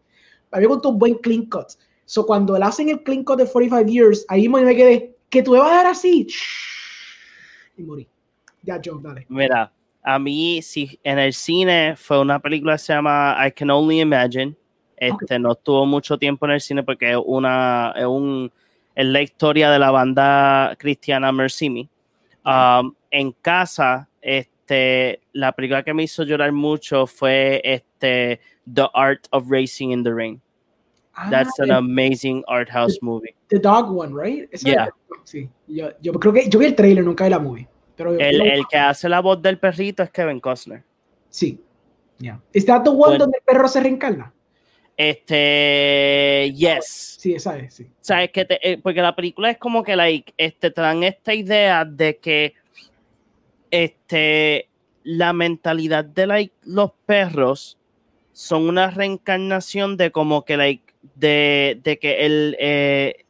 A 0.52 0.60
mí 0.60 0.68
me 0.68 0.74
un 0.74 0.98
buen 0.98 1.16
clean 1.16 1.46
cut. 1.46 1.68
So 2.06 2.26
cuando 2.26 2.56
él 2.56 2.64
hacen 2.64 2.90
el 2.90 3.04
clean 3.04 3.24
cut 3.24 3.38
de 3.38 3.46
45 3.46 3.92
years, 3.92 4.26
ahí 4.30 4.48
me 4.48 4.76
quedé, 4.76 5.16
que 5.30 5.44
tú 5.44 5.52
me 5.52 5.60
vas 5.60 5.72
a 5.72 5.76
dar 5.76 5.88
así. 5.88 6.28
Y 7.78 7.84
morí. 7.84 8.08
Ya, 8.64 8.80
Joe, 8.84 9.00
dale. 9.02 9.26
Mira, 9.30 9.72
a 10.02 10.20
mí, 10.20 10.62
si 10.62 11.00
en 11.04 11.20
el 11.20 11.34
cine 11.34 11.96
fue 11.98 12.20
una 12.22 12.40
película 12.40 12.74
que 12.74 12.80
se 12.80 12.94
llama 12.94 13.36
I 13.46 13.52
Can 13.52 13.70
Only 13.70 14.00
Imagine. 14.02 14.56
Este 14.98 15.38
no 15.40 15.52
estuvo 15.54 15.86
mucho 15.86 16.18
tiempo 16.18 16.46
en 16.46 16.54
el 16.54 16.62
cine 16.62 16.84
porque 16.84 17.12
es 17.12 17.18
una 17.24 17.94
es 17.96 18.06
un 18.06 18.52
es 18.96 19.06
la 19.06 19.22
historia 19.22 19.70
de 19.70 19.78
la 19.80 19.92
banda 19.92 20.76
cristiana 20.80 21.32
Mercy 21.32 21.70
Me. 21.70 21.88
Um, 22.46 22.94
en 23.12 23.32
casa, 23.34 24.10
este, 24.22 25.20
la 25.34 25.52
película 25.52 25.84
que 25.84 25.94
me 25.94 26.04
hizo 26.04 26.24
llorar 26.24 26.52
mucho 26.52 27.06
fue 27.06 27.62
este 27.64 28.40
The 28.74 28.88
Art 28.94 29.28
of 29.32 29.46
Racing 29.50 29.92
in 29.92 30.04
the 30.04 30.14
Rain. 30.14 30.42
That's 31.30 31.60
an 31.60 31.72
Ah, 31.72 31.78
amazing 31.78 32.44
art 32.48 32.70
house 32.70 32.98
movie. 33.02 33.34
The 33.50 33.60
dog 33.60 33.90
one, 33.92 34.14
right? 34.16 34.50
Yeah. 34.64 34.86
es- 34.86 34.92
Sí, 35.24 35.50
yo, 35.68 35.90
yo 36.02 36.14
creo 36.14 36.32
que 36.32 36.48
yo 36.50 36.58
vi 36.60 36.66
el 36.68 36.76
trailer, 36.76 37.04
nunca 37.04 37.26
vi 37.26 37.30
la 37.32 37.40
movie. 37.40 37.68
Pero 37.98 38.14
El, 38.14 38.40
el 38.42 38.66
que 38.68 38.78
hace 38.78 39.10
la 39.10 39.20
voz 39.20 39.42
del 39.42 39.60
perrito 39.60 40.02
es 40.04 40.10
Kevin 40.12 40.40
Costner. 40.40 40.84
sí. 41.30 41.62
Yeah. 42.20 42.40
¿Is 42.54 42.66
that 42.66 42.82
the 42.84 42.90
one 42.90 42.98
Bueno. 42.98 43.18
donde 43.26 43.38
el 43.38 43.44
perro 43.44 43.68
se 43.68 43.80
reencarna? 43.80 44.34
Este, 44.98 46.52
yes. 46.56 47.18
Sí, 47.20 47.34
esa 47.36 47.58
es, 47.58 47.74
sí. 47.76 47.88
¿Sabes? 48.02 48.32
Que 48.32 48.46
te- 48.46 48.72
eh, 48.72 48.78
porque 48.78 49.02
la 49.02 49.16
película 49.16 49.52
es 49.52 49.58
como 49.58 49.84
que 49.84 49.96
like, 49.96 50.34
este, 50.38 50.72
te 50.72 50.82
dan 50.82 51.04
esta 51.04 51.34
idea 51.34 51.86
de 51.86 52.18
que 52.18 52.54
este, 53.72 54.70
la 55.04 55.34
mentalidad 55.34 56.06
de 56.06 56.28
like, 56.28 56.56
los 56.64 56.92
perros 57.06 57.78
son 58.34 58.68
una 58.70 58.90
reencarnación 58.92 59.98
de 59.98 60.12
como 60.12 60.46
que 60.46 60.58
like, 60.58 60.94
de, 61.16 61.80
de 61.84 62.00
que 62.00 62.26
el, 62.26 62.56
eh, 62.60 63.26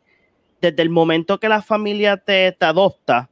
desde 0.61 0.81
el 0.81 0.89
momento 0.89 1.39
que 1.39 1.49
la 1.49 1.61
familia 1.61 2.18
te, 2.18 2.52
te 2.52 2.65
adopta, 2.65 3.30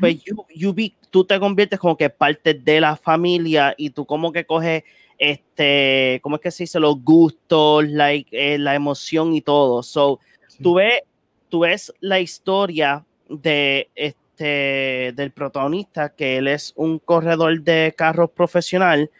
pues 0.00 0.22
you, 0.22 0.44
you 0.54 0.74
be- 0.74 0.94
tú 1.10 1.24
te 1.24 1.40
conviertes 1.40 1.78
como 1.78 1.96
que 1.96 2.10
parte 2.10 2.52
de 2.52 2.78
la 2.80 2.94
familia 2.94 3.74
y 3.78 3.88
tú 3.90 4.04
como 4.04 4.32
que 4.32 4.44
coges 4.44 4.82
este, 5.18 6.20
¿cómo 6.22 6.36
es 6.36 6.42
que 6.42 6.50
se 6.50 6.64
dice? 6.64 6.80
Los 6.80 7.02
gustos, 7.02 7.84
like, 7.88 8.28
eh, 8.32 8.58
la 8.58 8.74
emoción 8.74 9.34
y 9.34 9.40
todo. 9.40 9.82
So, 9.82 10.20
Sí. 10.46 10.62
tú 10.62 10.74
ves, 10.74 11.02
tú 11.48 11.60
ves 11.60 11.92
la 12.00 12.20
historia 12.20 13.04
de 13.28 13.90
este 13.94 15.12
del 15.16 15.32
protagonista, 15.32 16.14
que 16.14 16.36
él 16.38 16.46
es 16.46 16.72
un 16.76 17.00
corredor 17.00 17.60
de 17.60 17.92
carros 17.96 18.30
profesional, 18.30 19.10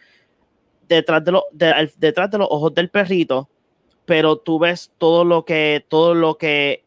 detrás 0.87 1.23
de, 1.25 1.31
lo- 1.33 1.45
de- 1.51 1.91
detrás 1.97 2.31
de 2.31 2.37
los 2.37 2.47
ojos 2.49 2.73
del 2.73 2.89
perrito, 2.89 3.49
pero 4.05 4.37
tú 4.37 4.57
ves 4.59 4.91
todo 4.97 5.23
lo 5.25 5.43
que, 5.45 5.85
todo 5.89 6.15
lo 6.15 6.37
que 6.37 6.83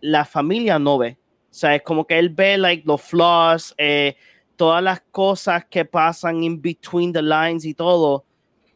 la 0.00 0.24
familia 0.24 0.78
no 0.78 0.98
ve. 0.98 1.16
O 1.50 1.54
sea, 1.54 1.74
es 1.76 1.82
como 1.82 2.04
que 2.06 2.18
él 2.18 2.28
ve 2.30 2.58
like, 2.58 2.82
los 2.86 3.00
flaws, 3.00 3.74
eh, 3.78 4.16
todas 4.56 4.82
las 4.82 5.00
cosas 5.12 5.64
que 5.66 5.84
pasan 5.84 6.42
in 6.42 6.60
between 6.60 7.12
the 7.12 7.22
lines 7.22 7.64
y 7.64 7.74
todo. 7.74 8.24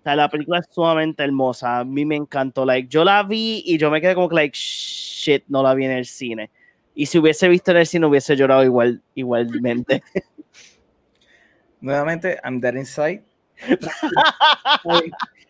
O 0.02 0.04
sea, 0.04 0.16
la 0.16 0.28
película 0.28 0.58
es 0.58 0.66
sumamente 0.68 1.22
hermosa. 1.22 1.78
A 1.78 1.84
mí 1.84 2.04
me 2.04 2.16
encantó. 2.16 2.64
Like, 2.66 2.88
yo 2.88 3.04
la 3.04 3.22
vi 3.22 3.62
y 3.64 3.78
yo 3.78 3.88
me 3.88 4.00
quedé 4.00 4.16
como 4.16 4.28
que, 4.28 4.34
like, 4.34 4.58
shit, 4.58 5.44
no 5.46 5.62
la 5.62 5.74
vi 5.74 5.84
en 5.84 5.92
el 5.92 6.06
cine. 6.06 6.50
Y 6.92 7.06
si 7.06 7.18
hubiese 7.18 7.48
visto 7.48 7.70
en 7.70 7.76
el 7.76 7.86
cine, 7.86 8.06
hubiese 8.06 8.34
llorado 8.34 8.64
igual, 8.64 9.00
igualmente. 9.14 10.02
Nuevamente, 11.80 12.36
I'm 12.44 12.60
dead 12.60 12.74
inside. 12.74 13.22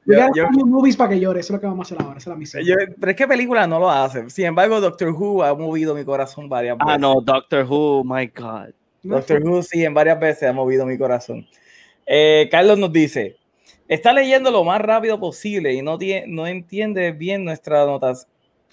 Yo- 0.05 0.27
yo- 0.35 0.49
movies 0.67 0.97
para 0.97 1.11
que 1.11 1.21
llore, 1.21 1.41
eso 1.41 1.53
es 1.53 1.57
lo 1.57 1.61
que 1.61 1.67
vamos 1.67 1.91
a 1.91 1.95
hacer 1.95 2.05
ahora, 2.05 2.19
esa 2.19 2.31
es 2.31 2.35
la 2.35 2.39
misión. 2.39 2.65
Yo- 2.65 2.75
pero 2.99 3.11
es 3.13 3.17
que 3.17 3.27
película 3.29 3.67
no 3.67 3.79
lo 3.79 3.89
hace. 3.89 4.29
Sin 4.31 4.47
embargo, 4.47 4.81
Doctor 4.81 5.11
Who 5.11 5.43
ha 5.45 5.55
movido 5.55 5.95
mi 5.95 6.05
corazón 6.05 6.49
varias 6.49 6.77
veces. 6.77 6.93
ah, 6.95 6.99
no, 6.99 7.21
Doctor 7.23 7.65
Who, 7.65 8.03
my 8.05 8.27
God. 8.27 8.71
Doctor 9.03 9.41
Who 9.43 9.63
sí, 9.63 9.85
en 9.85 9.95
varias 9.95 10.19
veces 10.21 10.49
ha 10.49 10.53
movido 10.53 10.85
mi 10.85 10.99
corazón. 10.99 11.47
Eh, 12.05 12.49
Carlos 12.51 12.79
nos 12.79 12.93
dice, 12.93 13.37
está 13.89 14.13
leyendo 14.13 14.51
lo 14.51 14.65
más 14.65 14.81
rápido 14.81 15.19
posible 15.19 15.73
y 15.75 15.83
no, 15.83 15.99
tiene, 15.99 16.27
no 16.27 16.47
entiende 16.47 17.13
bien 17.13 17.45
nuestra 17.45 17.85
notas, 17.87 18.27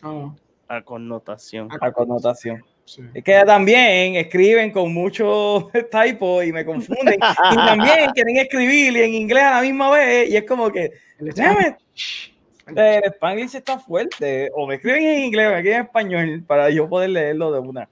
oh, 0.03 0.35
La 0.69 0.81
connotación. 0.83 1.69
la 1.81 1.91
connotación. 1.91 2.63
sí. 2.85 3.01
Es 3.13 3.23
que 3.23 3.43
también 3.45 4.15
escriben 4.15 4.71
con 4.71 4.93
mucho 4.93 5.69
typo 5.91 6.41
y 6.43 6.51
me 6.51 6.65
confunden. 6.65 7.15
y 7.51 7.55
también 7.55 8.09
quieren 8.13 8.37
escribir 8.37 8.93
y 8.97 9.01
en 9.03 9.13
inglés 9.13 9.43
a 9.43 9.51
la 9.55 9.61
misma 9.61 9.91
vez 9.91 10.29
y 10.29 10.37
es 10.37 10.43
como 10.45 10.71
que, 10.71 10.91
El 11.19 11.31
Spanish. 11.31 12.33
el 12.67 13.03
Spanglish 13.05 13.55
está 13.55 13.79
fuerte. 13.79 14.49
O 14.55 14.67
me 14.67 14.75
escriben 14.75 15.03
en 15.03 15.19
inglés 15.25 15.47
o 15.47 15.51
me 15.51 15.57
escriben 15.57 15.79
en 15.79 15.85
español 15.85 16.43
para 16.47 16.69
yo 16.69 16.87
poder 16.87 17.09
leerlo 17.11 17.51
de 17.51 17.59
una. 17.59 17.89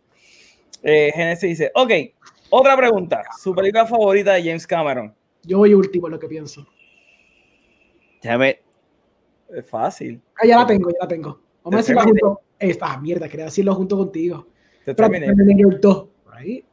Eh, 0.83 1.11
Genesis 1.13 1.49
dice, 1.49 1.71
ok, 1.73 1.91
otra 2.49 2.77
pregunta. 2.77 3.23
Su 3.41 3.53
película 3.53 3.85
favorita 3.85 4.33
de 4.33 4.43
James 4.43 4.65
Cameron. 4.67 5.13
Yo 5.43 5.57
voy 5.57 5.73
último, 5.73 6.07
es 6.07 6.11
lo 6.11 6.19
que 6.19 6.27
pienso. 6.27 6.67
Déjame, 8.21 8.59
Es 9.49 9.65
fácil. 9.69 10.21
Ah, 10.41 10.45
ya 10.45 10.57
la 10.57 10.67
tengo, 10.67 10.89
ya 10.89 10.97
la 11.01 11.07
tengo. 11.07 11.39
Vamos 11.63 11.75
a 11.75 11.77
decirla 11.77 12.01
Terminator. 12.03 12.29
junto. 12.29 12.41
Esta 12.59 12.97
mierda, 12.97 13.29
quería 13.29 13.45
decirlo 13.45 13.73
junto 13.75 13.97
contigo. 13.97 14.47
Terminé. 14.85 15.25
Terminator 15.27 15.79
2, 15.79 16.07
right? 16.37 16.65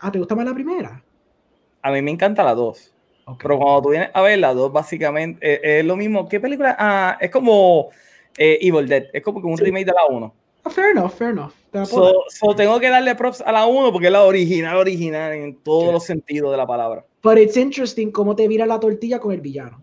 Ah, 0.00 0.12
¿te 0.12 0.18
gusta 0.18 0.34
más 0.34 0.44
la 0.46 0.54
primera? 0.54 1.02
A 1.82 1.90
mí 1.90 2.02
me 2.02 2.10
encanta 2.10 2.44
la 2.44 2.54
2. 2.54 2.92
Ok. 3.26 3.38
Pero 3.42 3.58
cuando 3.58 3.82
tú 3.82 3.88
vienes 3.90 4.10
a 4.14 4.22
ver 4.22 4.38
la 4.38 4.54
2, 4.54 4.72
básicamente 4.72 5.38
eh, 5.42 5.80
es 5.80 5.84
lo 5.84 5.96
mismo. 5.96 6.28
¿Qué 6.28 6.38
película? 6.40 6.76
Ah, 6.78 7.16
es 7.20 7.30
como 7.30 7.88
eh, 8.36 8.58
Evil 8.60 8.88
Dead. 8.88 9.04
Es 9.12 9.22
como 9.22 9.40
que 9.40 9.46
un 9.48 9.56
Sí. 9.56 9.64
remake 9.64 9.86
de 9.86 9.92
la 9.92 10.06
1. 10.06 10.34
Ah, 10.64 10.70
fair 10.70 10.90
enough, 10.96 11.10
fair 11.12 11.30
enough. 11.30 11.52
Te. 11.72 11.84
So, 11.86 12.24
so 12.28 12.54
tengo 12.54 12.78
que 12.80 12.88
darle 12.90 13.14
props 13.16 13.40
a 13.40 13.50
la 13.52 13.66
1 13.66 13.90
porque 13.92 14.06
es 14.06 14.12
la 14.12 14.22
original, 14.24 14.76
original 14.76 15.32
en 15.32 15.56
todos 15.62 15.86
Sí. 15.86 15.92
los 15.92 16.04
sentidos 16.04 16.50
de 16.52 16.56
la 16.56 16.66
palabra. 16.66 17.04
But 17.22 17.38
it's 17.38 17.56
interesting 17.56 18.10
cómo 18.10 18.34
te 18.36 18.46
vira 18.48 18.64
la 18.66 18.78
tortilla 18.78 19.18
con 19.18 19.32
el 19.32 19.40
villano. 19.40 19.82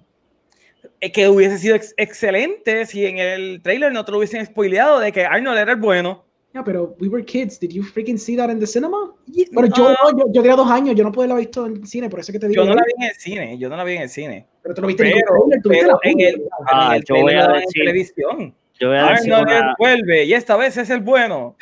Es 1.02 1.12
que 1.12 1.28
hubiese 1.28 1.58
sido 1.58 1.76
ex- 1.76 1.94
excelente 1.98 2.86
si 2.86 3.06
en 3.06 3.18
el 3.20 3.62
trailer 3.62 3.92
no 3.92 4.06
te 4.06 4.12
lo 4.12 4.18
hubiesen 4.20 4.46
spoileado 4.46 5.00
de 5.00 5.12
que 5.12 5.26
Arnold 5.26 5.58
era 5.58 5.72
el 5.74 5.78
bueno. 5.80 6.24
Ya, 6.54 6.64
pero 6.64 6.96
we 7.02 7.10
were 7.10 7.24
kids. 7.26 7.60
Did 7.60 7.72
you 7.72 7.84
freaking 7.84 8.18
see 8.18 8.38
that 8.38 8.50
in 8.50 8.60
the 8.60 8.66
cinema? 8.66 9.14
Pero 9.54 9.68
yo, 9.68 9.90
no, 9.90 10.18
yo, 10.18 10.26
yo 10.32 10.42
tenía 10.42 10.56
dos 10.56 10.72
años, 10.72 10.96
yo 10.96 11.04
no 11.04 11.12
pude 11.12 11.26
haberla 11.26 11.40
visto 11.42 11.66
en 11.66 11.74
el 11.74 11.86
cine, 11.86 12.10
por 12.10 12.22
eso 12.22 12.32
es 12.32 12.34
que 12.34 12.40
te 12.40 12.48
digo. 12.48 12.64
yo 12.64 12.70
no 12.70 12.76
la 12.76 12.84
vi 12.86 12.94
en 13.04 13.10
el 13.10 13.16
cine, 13.16 13.58
yo 13.58 13.68
no 13.68 13.76
la 13.76 13.84
vi 13.84 13.96
en 13.98 14.02
el 14.04 14.10
cine. 14.10 14.46
Pero 14.64 14.74
tú 14.74 14.82
lo 14.82 14.88
viste 14.88 15.04
en 15.04 15.10
el 15.10 15.14
Pero, 15.16 15.36
trailer, 15.36 15.62
tú 15.62 15.70
viste 15.70 15.86
pero 15.86 16.00
la 16.02 16.10
en 16.10 16.20
el. 16.22 16.44
Ah, 16.72 16.88
en 16.92 16.96
el 16.96 17.04
yo 17.04 17.16
voy 17.22 17.34
a 17.34 17.48
decir- 17.50 17.72
televisión. 17.74 18.56
yo 18.80 18.88
voy 18.88 18.98
a 18.98 19.10
decir 19.10 19.34
Arnold 19.34 19.58
una- 19.58 19.76
vuelve 19.78 20.24
y 20.24 20.34
esta 20.34 20.56
vez 20.56 20.78
es 20.78 20.90
el 20.90 21.02
bueno. 21.02 21.58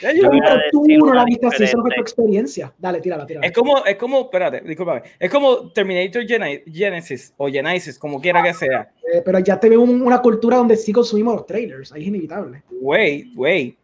Ya 0.00 0.12
yo- 0.12 0.30
tú 0.70 0.84
no 0.86 1.12
la 1.14 1.24
viste 1.24 1.46
así, 1.46 1.64
eso 1.64 1.76
no 1.76 1.82
fue 1.84 1.94
tu 1.94 2.00
experiencia. 2.00 2.72
Dale, 2.78 3.00
tírala, 3.00 3.26
tírala. 3.26 3.46
Es 3.46 3.52
como, 3.52 3.84
es 3.84 3.96
como, 3.96 4.20
espérate, 4.22 4.60
discúlpame. 4.62 5.02
Es 5.18 5.30
como 5.30 5.70
Terminator 5.72 6.24
Genesis 6.26 7.34
o 7.36 7.48
Genesis, 7.48 7.98
como 7.98 8.20
quiera 8.20 8.42
que 8.42 8.54
sea. 8.54 8.90
Eh, 9.12 9.22
pero 9.24 9.38
ya 9.40 9.58
te 9.60 9.68
veo 9.68 9.80
un- 9.80 10.02
una 10.02 10.20
cultura 10.22 10.56
donde 10.56 10.76
sí 10.76 10.92
consumimos 10.92 11.34
los 11.34 11.46
trailers, 11.46 11.92
ahí 11.92 12.02
es 12.02 12.08
inevitable. 12.08 12.62
Wait, 12.80 13.28
wait. 13.36 13.76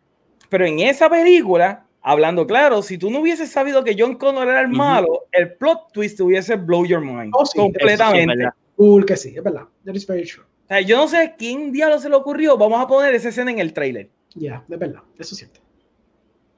Pero 0.49 0.65
en 0.65 0.79
esa 0.81 1.11
película, 1.11 1.85
hablando 2.01 2.47
claro, 2.47 2.81
si 2.83 2.97
tú 2.97 3.11
no 3.11 3.21
hubieses 3.21 3.51
sabido 3.51 3.85
que 3.85 3.95
John 3.99 4.15
Connor 4.17 4.49
era 4.49 4.61
el 4.61 4.69
Ujú. 4.69 4.77
malo, 4.77 5.27
el 5.33 5.53
plot 5.55 5.93
twist 5.93 6.19
hubiese 6.21 6.57
blow 6.57 6.87
your 6.87 7.01
mind. 7.03 7.33
Oh, 7.37 7.45
sí, 7.45 7.59
completamente. 7.59 8.49
Cool 8.77 9.05
que 9.05 9.17
sí, 9.17 9.35
es 9.37 9.43
verdad. 9.43 9.65
That 9.85 9.95
is 9.95 10.07
very 10.07 10.25
true. 10.25 10.45
O 10.45 10.69
sea, 10.69 10.81
yo 10.81 10.97
no 10.97 11.09
sé 11.09 11.35
quién 11.37 11.73
diablo 11.73 11.99
se 11.99 12.09
le 12.09 12.15
ocurrió. 12.15 12.57
Vamos 12.57 12.81
a 12.83 12.87
poner 12.87 13.15
esa 13.15 13.29
escena 13.31 13.51
en 13.51 13.59
el 13.59 13.73
trailer. 13.73 14.09
Ya, 14.35 14.63
es 14.71 14.79
verdad, 14.79 15.01
eso 15.19 15.35
es 15.35 15.39
cierto. 15.39 15.58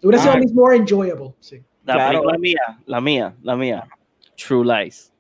Hubiera 0.03 0.23
sido 0.23 0.35
least 0.39 0.55
more 0.55 0.77
enjoyable, 0.77 1.35
sí. 1.41 1.63
La 1.85 1.95
Claro. 1.95 2.09
película 2.23 2.39
mía, 2.39 2.79
la 2.87 3.01
mía, 3.01 3.35
la 3.43 3.57
mía. 3.57 3.89
True 4.37 4.65
Lies. 4.65 5.13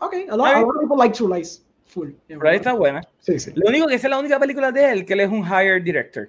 Ok, 0.00 0.14
a 0.30 0.36
lot, 0.36 0.46
a 0.48 0.60
lot 0.60 0.74
of 0.76 0.80
people 0.80 0.96
like 0.96 1.14
True 1.14 1.34
Lies. 1.34 1.62
Full. 1.86 2.08
Yeah, 2.28 2.38
Pero 2.38 2.48
ahí 2.48 2.56
está 2.56 2.72
buena. 2.74 3.00
Sí, 3.20 3.38
sí. 3.38 3.52
Lo 3.54 3.68
único 3.68 3.86
que 3.86 3.94
esa 3.94 4.08
es 4.08 4.10
la 4.10 4.18
única 4.18 4.38
película 4.38 4.70
de 4.72 4.90
él 4.92 5.06
que 5.06 5.12
él 5.14 5.20
es 5.20 5.30
un 5.30 5.44
hired 5.44 5.82
director. 5.82 6.28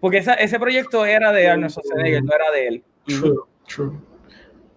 Porque 0.00 0.18
esa- 0.18 0.34
ese 0.34 0.58
proyecto 0.58 1.04
era 1.06 1.30
de 1.32 1.46
Arnold 1.48 1.70
Schwarzenegger, 1.70 2.24
no 2.24 2.32
era 2.34 2.50
de 2.50 2.66
él. 2.66 2.84
True, 3.06 3.36
true. 3.66 3.92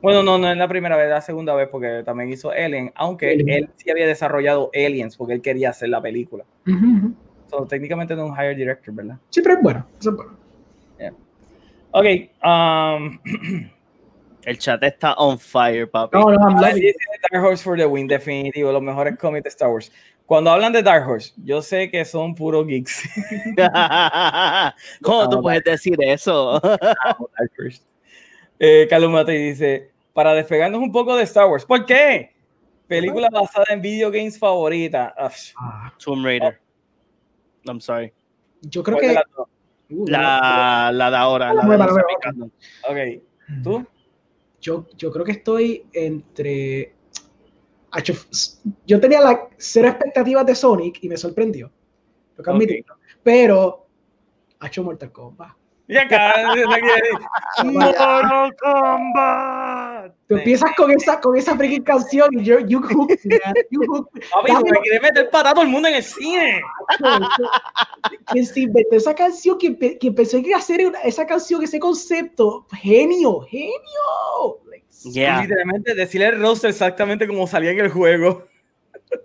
Bueno, 0.02 0.22
no, 0.22 0.38
no 0.38 0.52
es 0.52 0.58
la 0.58 0.68
primera 0.68 0.96
vez, 0.96 1.10
la 1.10 1.22
segunda 1.22 1.56
vez, 1.56 1.68
porque 1.70 2.04
también 2.06 2.30
hizo 2.30 2.52
Alien, 2.52 2.92
aunque 2.96 3.32
Alien. 3.32 3.50
él 3.50 3.70
sí 3.78 3.90
había 3.90 4.06
desarrollado 4.06 4.70
Aliens, 4.74 5.18
porque 5.18 5.34
él 5.34 5.42
quería 5.42 5.72
hacer 5.72 5.90
la 5.90 6.02
película. 6.02 6.46
Ujú, 6.68 6.76
ujú. 6.98 7.14
So, 7.50 7.66
técnicamente 7.66 8.16
no 8.16 8.26
es 8.26 8.32
un 8.32 8.38
hired 8.38 8.56
director, 8.58 8.94
¿verdad? 8.94 9.18
Sí, 9.30 9.42
pero 9.42 9.56
es 9.56 9.62
bueno, 9.64 9.88
eso 10.00 10.10
es 10.12 10.16
bueno. 10.16 10.32
Ok. 12.00 12.06
um, 12.43 13.19
El 14.45 14.58
chat 14.58 14.82
está 14.82 15.14
on 15.16 15.38
fire, 15.38 15.85
papi. 15.90 16.17
No, 16.17 16.32
no, 16.32 16.38
I'm 16.40 16.64
Ah, 16.64 16.72
dice 16.74 16.95
Dark 17.32 17.43
Horse 17.43 17.61
for 17.61 17.77
the 17.77 17.85
win, 17.85 18.08
definitivo, 18.08 18.72
los 18.72 18.82
mejores 18.82 19.17
cómics 19.17 19.43
de 19.43 19.50
Star 19.50 19.69
Wars. 19.69 19.92
Cuando 20.26 20.51
hablan 20.51 20.72
de 20.72 20.82
Dark 20.82 21.06
Horse, 21.09 21.34
yo 21.43 21.61
sé 21.61 21.92
que 21.92 22.06
son 22.06 22.34
puros 22.34 22.66
geeks. 22.66 23.03
¿Cómo 25.01 25.30
tú 25.30 25.42
puedes 25.42 25.64
decir 25.64 25.98
eso? 26.01 26.61
Dark 26.61 27.51
Horse. 27.59 27.82
Eh, 28.59 28.88
Carlos 28.90 29.11
Mate 29.11 29.34
dice, 29.34 29.92
para 30.14 30.34
despegarnos 30.34 30.80
un 30.82 30.92
poco 30.92 31.16
de 31.17 31.24
Star 31.24 31.48
Wars. 31.48 31.66
¿Por 31.66 31.85
qué? 31.85 32.34
Película 32.88 33.27
basada 33.30 33.66
en 33.69 33.82
video 33.82 34.09
games 34.09 34.40
favorita. 34.40 35.14
Ah, 35.58 35.93
Tomb 35.98 36.24
Raider. 36.24 36.59
I'm 37.66 37.82
sorry. 37.82 38.14
yo 38.61 38.82
creo 38.82 38.98
¿cuál 38.98 39.09
de 39.09 39.16
que. 39.16 39.57
Uh, 39.90 40.07
La, 40.07 40.91
la 40.93 41.09
de 41.11 41.17
ahora. 41.17 41.53
La 41.53 41.61
de 41.64 41.77
los 41.77 41.80
no, 41.80 41.85
no. 41.85 42.01
americanos. 42.01 42.49
Ok, 42.90 43.61
¿tú? 43.64 43.85
yo, 44.61 44.85
yo 44.98 45.11
creo 45.11 45.25
que 45.25 45.32
estoy 45.33 45.85
entre. 45.93 46.93
Yo 48.85 48.99
tenía 48.99 49.22
la 49.22 49.48
cero 49.57 49.88
expectativas 49.88 50.45
de 50.45 50.53
Sonic 50.56 50.99
y 51.03 51.09
me 51.09 51.17
sorprendió. 51.17 51.72
Lo 52.35 52.43
que 52.43 52.49
Ok. 52.49 52.56
admitirlo. 52.56 52.98
Pero. 53.24 53.88
Ha 54.59 54.67
hecho 54.67 54.83
Mortal 54.83 55.11
Kombat. 55.11 55.51
Y 55.88 55.95
acá, 55.98 56.33
Mortal 57.64 58.56
Kombat. 58.59 59.67
Tú 60.28 60.36
empiezas 60.36 60.72
con 60.76 60.92
esa, 60.92 61.22
con 61.22 61.38
esa 61.38 61.56
freaking 61.56 61.84
canción 61.84 62.28
y 62.38 62.44
yo, 62.44 62.60
you 62.60 62.82
man. 62.82 63.08
You 63.72 63.80
me. 63.80 64.22
Papi, 64.30 64.52
tú 64.52 64.66
me 64.72 64.80
quieres 64.82 65.02
meter 65.02 65.30
para 65.30 65.54
todo 65.54 65.64
el 65.64 65.70
mundo 65.70 65.88
en 65.88 65.96
el 65.96 66.04
cine. 66.04 66.62
Quien 68.32 68.46
se 68.46 68.62
inventó 68.62 68.98
esa 68.98 69.16
canción, 69.16 69.58
quien, 69.58 69.76
quien 69.76 70.14
pensó 70.14 70.42
que 70.42 70.50
iba 70.50 70.58
a 70.58 70.60
hacer 70.60 70.82
esa 71.06 71.26
canción, 71.26 71.64
ese 71.64 71.80
concepto, 71.80 72.66
genio, 72.82 73.42
genio. 73.42 73.72
Yeah. 75.04 75.44
Literalmente 75.44 75.96
decirle 75.96 76.28
el 76.28 76.42
roster 76.42 76.72
exactamente 76.72 77.28
como 77.28 77.48
salía 77.48 77.72
en 77.72 77.80
el 77.80 77.90
juego. 77.90 78.46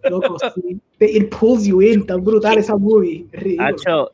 Loco, 0.08 0.36
sí. 0.54 0.80
It 1.00 1.34
pulls 1.34 1.64
you 1.64 1.82
in, 1.82 2.06
tan 2.06 2.22
brutal 2.22 2.58
esa 2.58 2.76
movie. 2.76 3.26
Hacho, 3.58 4.12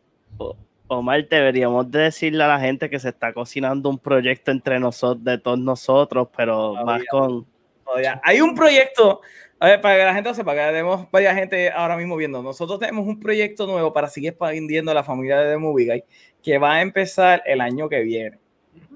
Omar, 0.89 1.29
deberíamos 1.29 1.91
de 1.91 2.01
decirle 2.01 2.43
a 2.45 2.49
la 2.49 2.59
gente 2.59 2.89
que 2.89 2.99
se 2.99 3.11
está 3.11 3.33
cocinando 3.33 3.91
un 3.91 3.99
proyecto 3.99 4.51
entre 4.51 4.81
nosotros, 4.81 5.23
de 5.23 5.39
todos 5.39 5.59
nosotros, 5.59 6.29
pero 6.37 6.75
más 6.85 7.01
ya. 7.01 7.07
con... 7.11 7.47
Todavía. 7.85 8.21
Hay 8.25 8.41
un 8.41 8.55
proyecto, 8.55 9.21
a 9.61 9.67
ver, 9.67 9.81
para 9.81 9.97
que 9.97 10.05
la 10.05 10.15
gente 10.15 10.31
lo 10.31 10.35
sepa, 10.35 10.55
que 10.55 10.61
tenemos 10.61 11.11
varias 11.11 11.35
gente 11.35 11.71
ahora 11.71 11.97
mismo 11.97 12.17
viendo. 12.17 12.43
Nosotros 12.43 12.79
tenemos 12.79 13.07
un 13.07 13.21
proyecto 13.21 13.67
nuevo 13.67 13.93
para 13.93 14.09
seguir 14.09 14.31
expandiendo 14.31 14.93
la 14.93 15.05
familia 15.05 15.39
de 15.41 15.53
The 15.53 15.59
Movie 15.59 15.87
Guy, 15.87 16.05
que 16.43 16.59
va 16.59 16.75
a 16.75 16.83
empezar 16.83 17.43
el 17.47 17.61
año 17.61 17.89
que 17.89 18.03
viene. 18.03 18.39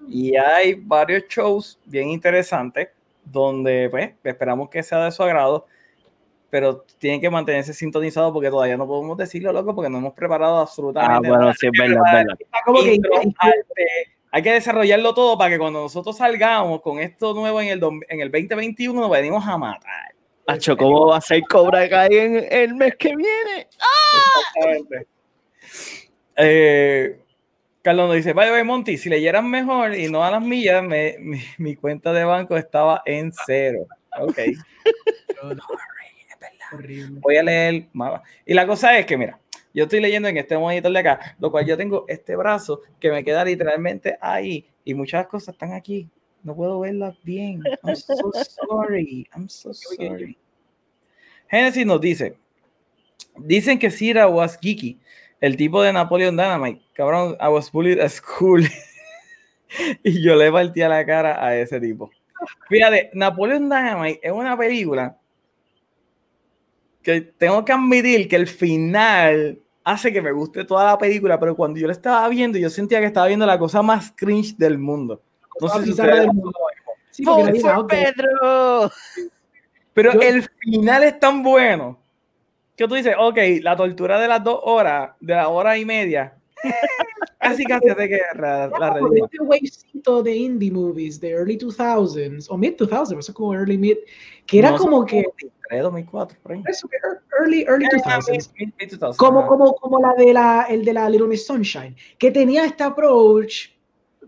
Y 0.08 0.36
hay 0.36 0.74
varios 0.74 1.24
shows 1.28 1.78
bien 1.84 2.08
interesantes 2.10 2.88
donde 3.24 3.88
pues 3.90 4.12
esperamos 4.24 4.68
que 4.68 4.82
sea 4.82 5.04
de 5.04 5.12
su 5.12 5.22
agrado, 5.22 5.66
pero 6.52 6.84
tienen 6.98 7.18
que 7.18 7.30
mantenerse 7.30 7.72
sintonizados 7.72 8.30
porque 8.30 8.50
todavía 8.50 8.76
no 8.76 8.86
podemos 8.86 9.16
decirlo, 9.16 9.54
loco, 9.54 9.74
porque 9.74 9.88
no 9.88 9.96
hemos 9.96 10.12
preparado 10.12 10.58
Ah, 10.58 10.60
absolutamente 10.60 11.26
bueno, 11.30 11.44
nada. 11.44 11.54
sí, 11.58 11.66
es 11.66 11.72
verdad, 11.78 11.96
es 12.06 12.12
verdad. 12.12 12.36
Está 12.38 12.58
como 12.66 12.82
que 12.82 12.94
Intro, 12.94 13.10
arte, 13.38 13.86
hay 14.30 14.42
que 14.42 14.52
desarrollarlo 14.52 15.14
todo 15.14 15.38
para 15.38 15.48
que 15.48 15.58
cuando 15.58 15.80
nosotros 15.80 16.14
salgamos 16.14 16.82
con 16.82 16.98
esto 16.98 17.32
nuevo 17.32 17.58
en 17.62 17.68
el, 17.68 17.80
en 18.06 18.20
el 18.20 18.30
2021 18.30 19.00
nos 19.00 19.10
venimos 19.10 19.42
a 19.48 19.56
matar. 19.56 20.12
Hacho, 20.46 20.76
¿cómo 20.76 21.06
va 21.06 21.16
a 21.16 21.20
ser 21.22 21.40
Cobra 21.48 21.88
Kai 21.88 22.14
en 22.18 22.46
el 22.50 22.74
mes 22.74 22.96
que 22.98 23.16
viene? 23.16 23.68
Exactamente. 24.52 25.06
Eh, 26.36 27.18
Carlos 27.80 28.08
nos 28.08 28.16
dice, 28.16 28.34
vaya, 28.34 28.50
vaya, 28.50 28.62
Monty, 28.64 28.98
si 28.98 29.08
leyeran 29.08 29.48
mejor 29.48 29.94
y 29.94 30.10
no 30.10 30.22
a 30.22 30.30
las 30.30 30.42
millas, 30.42 30.82
me- 30.84 31.16
mi, 31.18 31.40
mi 31.56 31.76
cuenta 31.76 32.12
de 32.12 32.24
banco 32.24 32.58
estaba 32.58 33.00
en 33.06 33.32
cero. 33.46 33.86
Ok. 34.20 34.38
horrible. 36.72 37.20
Voy 37.20 37.36
a 37.36 37.42
leer 37.42 37.86
más. 37.92 38.20
Y 38.46 38.54
la 38.54 38.66
cosa 38.66 38.98
es 38.98 39.06
que, 39.06 39.16
mira, 39.16 39.38
yo 39.74 39.84
estoy 39.84 40.00
leyendo 40.00 40.28
en 40.28 40.36
este 40.36 40.58
monitor 40.58 40.92
de 40.92 40.98
acá, 40.98 41.36
lo 41.38 41.50
cual 41.50 41.64
yo 41.64 41.76
tengo 41.76 42.04
este 42.08 42.36
brazo 42.36 42.82
que 43.00 43.10
me 43.10 43.24
queda 43.24 43.44
literalmente 43.44 44.18
ahí 44.20 44.66
y 44.84 44.94
muchas 44.94 45.26
cosas 45.26 45.54
están 45.54 45.72
aquí. 45.72 46.08
No 46.42 46.54
puedo 46.54 46.80
verlas 46.80 47.16
bien. 47.22 47.62
I'm 47.82 47.96
so 47.96 48.14
sorry. 48.68 49.28
I'm 49.34 49.48
so 49.48 49.72
sorry. 49.72 50.36
Genesis 51.48 51.86
nos 51.86 52.00
dice, 52.00 52.36
dicen 53.36 53.78
que 53.78 53.90
Sira 53.90 54.26
was 54.26 54.58
geeky, 54.58 54.98
el 55.40 55.56
tipo 55.56 55.82
de 55.82 55.92
Napoleon 55.92 56.36
Dynamite. 56.36 56.82
Cabrón, 56.94 57.36
I 57.40 57.48
was 57.48 57.70
bullied 57.70 58.00
at 58.00 58.10
school. 58.10 58.62
y 60.02 60.22
yo 60.22 60.36
le 60.36 60.50
partí 60.50 60.82
a 60.82 60.88
la 60.88 61.04
cara 61.06 61.44
a 61.44 61.56
ese 61.56 61.80
tipo. 61.80 62.10
Fíjate, 62.68 63.10
Napoleon 63.14 63.68
Dynamite 63.68 64.20
es 64.22 64.32
una 64.32 64.56
película 64.56 65.18
que 67.02 67.20
tengo 67.20 67.64
que 67.64 67.72
admitir 67.72 68.28
que 68.28 68.36
el 68.36 68.46
final 68.46 69.58
hace 69.84 70.12
que 70.12 70.22
me 70.22 70.32
guste 70.32 70.64
toda 70.64 70.84
la 70.84 70.98
película, 70.98 71.38
pero 71.40 71.56
cuando 71.56 71.78
yo 71.80 71.86
la 71.86 71.92
estaba 71.92 72.28
viendo, 72.28 72.58
yo 72.58 72.70
sentía 72.70 73.00
que 73.00 73.06
estaba 73.06 73.26
viendo 73.26 73.44
la 73.46 73.58
cosa 73.58 73.82
más 73.82 74.12
cringe 74.16 74.56
del 74.56 74.78
mundo. 74.78 75.20
No 75.60 75.68
sé 75.68 75.84
si 75.84 75.90
ustedes- 75.90 76.20
del 76.20 76.26
mundo. 76.28 76.52
Sí, 77.10 77.24
porque 77.24 77.42
¡Vote 77.42 77.50
nadie 77.52 77.60
for 77.60 77.70
out 77.72 77.88
there. 77.90 78.12
Pedro! 78.14 78.90
Pero 79.92 80.12
Yo- 80.14 80.20
el 80.22 80.42
final 80.60 81.02
es 81.04 81.20
tan 81.20 81.42
bueno 81.42 81.98
que 82.76 82.88
tú 82.88 82.94
dices, 82.94 83.14
ok, 83.18 83.36
la 83.60 83.76
tortura 83.76 84.18
de 84.18 84.28
las 84.28 84.42
dos 84.42 84.60
horas, 84.62 85.10
de 85.20 85.34
la 85.34 85.48
hora 85.48 85.76
y 85.76 85.84
media, 85.84 86.34
casi 87.38 87.64
casi 87.64 87.88
hace 87.90 88.08
que 88.08 88.18
la, 88.38 88.68
la 88.68 88.98
como 88.98 89.24
este 89.26 89.42
wavecito 89.42 90.22
de 90.22 90.34
indie 90.34 90.70
movies 90.70 91.20
de 91.20 91.30
early 91.32 91.58
2000s 91.58 92.46
o 92.48 92.56
mid 92.56 92.74
2000s, 92.76 93.18
eso 93.18 93.18
es 93.18 93.30
como 93.32 93.52
early 93.52 93.76
mid, 93.76 93.96
que 94.46 94.60
era 94.60 94.70
No 94.70 94.78
como 94.78 95.04
que 95.04 95.16
2003, 95.22 95.52
2004, 95.80 96.38
por 96.42 96.52
ahí. 96.52 96.62
eso, 96.68 96.88
early 97.38 97.64
early 97.68 97.86
2000s. 97.86 98.50
Mid- 98.58 98.72
mid 98.78 98.88
2000s, 98.92 99.16
como, 99.16 99.46
como, 99.46 99.74
como 99.74 99.98
la 100.00 100.12
de 100.14 100.32
la, 100.32 100.66
el 100.68 100.84
de 100.84 100.92
la 100.92 101.08
Little 101.08 101.28
Miss 101.28 101.46
Sunshine, 101.46 101.96
que 102.18 102.30
tenía 102.30 102.64
este 102.64 102.82
approach, 102.84 103.68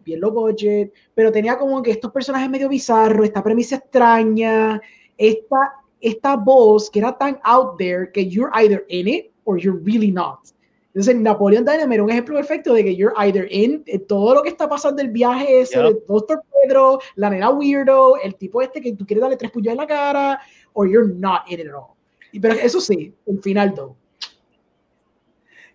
bien 0.05 0.21
low 0.21 0.31
budget, 0.31 0.93
pero 1.15 1.31
tenía 1.33 1.57
como 1.57 1.83
que 1.83 1.91
estos 1.91 2.13
personajes 2.13 2.49
medio 2.51 2.69
bizarros, 2.69 3.25
esta 3.27 3.43
premisa 3.43 3.77
extraña, 3.77 4.81
esta, 5.17 5.75
esta 6.01 6.37
voz 6.37 6.91
que 6.91 6.99
era 6.99 7.17
tan 7.17 7.39
out 7.45 7.77
there 7.79 8.11
que 8.13 8.29
you're 8.29 8.51
either 8.55 8.85
in 8.89 9.09
it 9.09 9.33
or 9.45 9.59
you're 9.59 9.81
really 9.85 10.11
not. 10.11 10.41
Entonces, 10.89 11.17
Napoleon 11.17 11.65
Dynamite 11.65 11.95
era 11.95 12.03
un 12.05 12.11
ejemplo 12.11 12.37
perfecto 12.37 12.73
de 12.73 12.85
que 12.85 12.95
you're 12.95 13.13
either 13.19 13.49
in 13.51 13.83
en 13.87 14.07
todo 14.07 14.33
lo 14.33 14.43
que 14.43 14.51
está 14.51 14.69
pasando 14.69 15.03
el 15.03 15.09
viaje 15.09 15.61
ese 15.63 15.77
Yep. 15.77 15.85
de 15.93 16.01
Dr. 16.07 16.43
Pedro, 16.63 17.01
la 17.17 17.31
nena 17.31 17.51
weirdo, 17.51 18.17
el 18.23 18.37
tipo 18.37 18.63
este 18.63 18.81
que 18.81 18.93
tú 18.93 19.05
quieres 19.05 19.23
darle 19.23 19.37
tres 19.37 19.51
puños 19.51 19.73
en 19.73 19.79
la 19.79 19.87
cara, 19.89 20.41
or 20.75 20.89
you're 20.89 21.09
not 21.09 21.43
in 21.49 21.61
it 21.61 21.67
at 21.67 21.75
all. 21.75 21.97
Pero 22.41 22.55
eso 22.55 22.81
sí, 22.81 23.15
el 23.27 23.41
final, 23.41 23.75
though. 23.75 23.97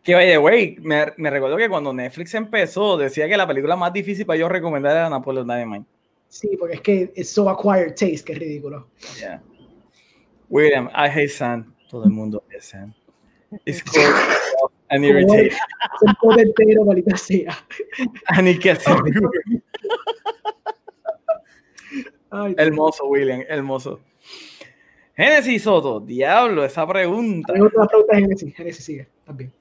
Que 0.04 0.14
by 0.14 0.28
the 0.28 0.38
way, 0.38 0.78
me, 0.82 1.06
me 1.18 1.30
recuerdo 1.30 1.58
que 1.58 1.68
cuando 1.68 1.94
Netflix 1.94 2.34
empezó, 2.34 2.98
decía 2.98 3.28
que 3.28 3.36
la 3.36 3.48
película 3.48 3.76
más 3.76 3.92
difícil 3.92 4.26
para 4.26 4.40
yo 4.40 4.48
recomendar 4.48 4.96
era 4.96 5.10
Napoleon 5.10 5.48
Dynamite. 5.48 5.86
Sí, 6.30 6.56
porque 6.58 6.76
es 6.76 6.82
que 6.82 7.12
es 7.16 7.30
so 7.30 7.50
acquired 7.50 7.96
taste 7.96 8.24
que 8.24 8.34
es 8.34 8.40
ridículo. 8.40 8.88
Yeah. 9.20 9.42
William, 10.50 10.90
I 10.94 11.08
hate 11.10 11.30
Sam. 11.30 11.74
Todo 11.90 12.06
el 12.06 12.12
mundo 12.12 12.44
es 12.52 12.66
Sam. 12.66 12.94
It's 13.66 13.82
cold 13.84 14.72
and 14.90 15.04
irritating. 15.04 15.58
El 16.06 16.16
poder 16.22 16.48
entero, 16.48 16.86
maldita 16.86 17.18
sea. 17.18 17.58
And 18.28 18.48
it 18.48 18.62
gets 18.62 18.86
Hermoso, 22.32 23.08
William, 23.08 23.44
hermoso. 23.50 24.00
Genesis 25.20 25.64
Soto, 25.64 26.00
diablo, 26.00 26.64
esa 26.64 26.88
pregunta. 26.88 27.52
Tengo 27.52 27.66
otra 27.66 27.86
pregunta 27.88 28.16
de 28.16 28.22
Genesis. 28.22 28.56
Genesis 28.56 28.86
sigue 28.86 29.10
también. 29.26 29.52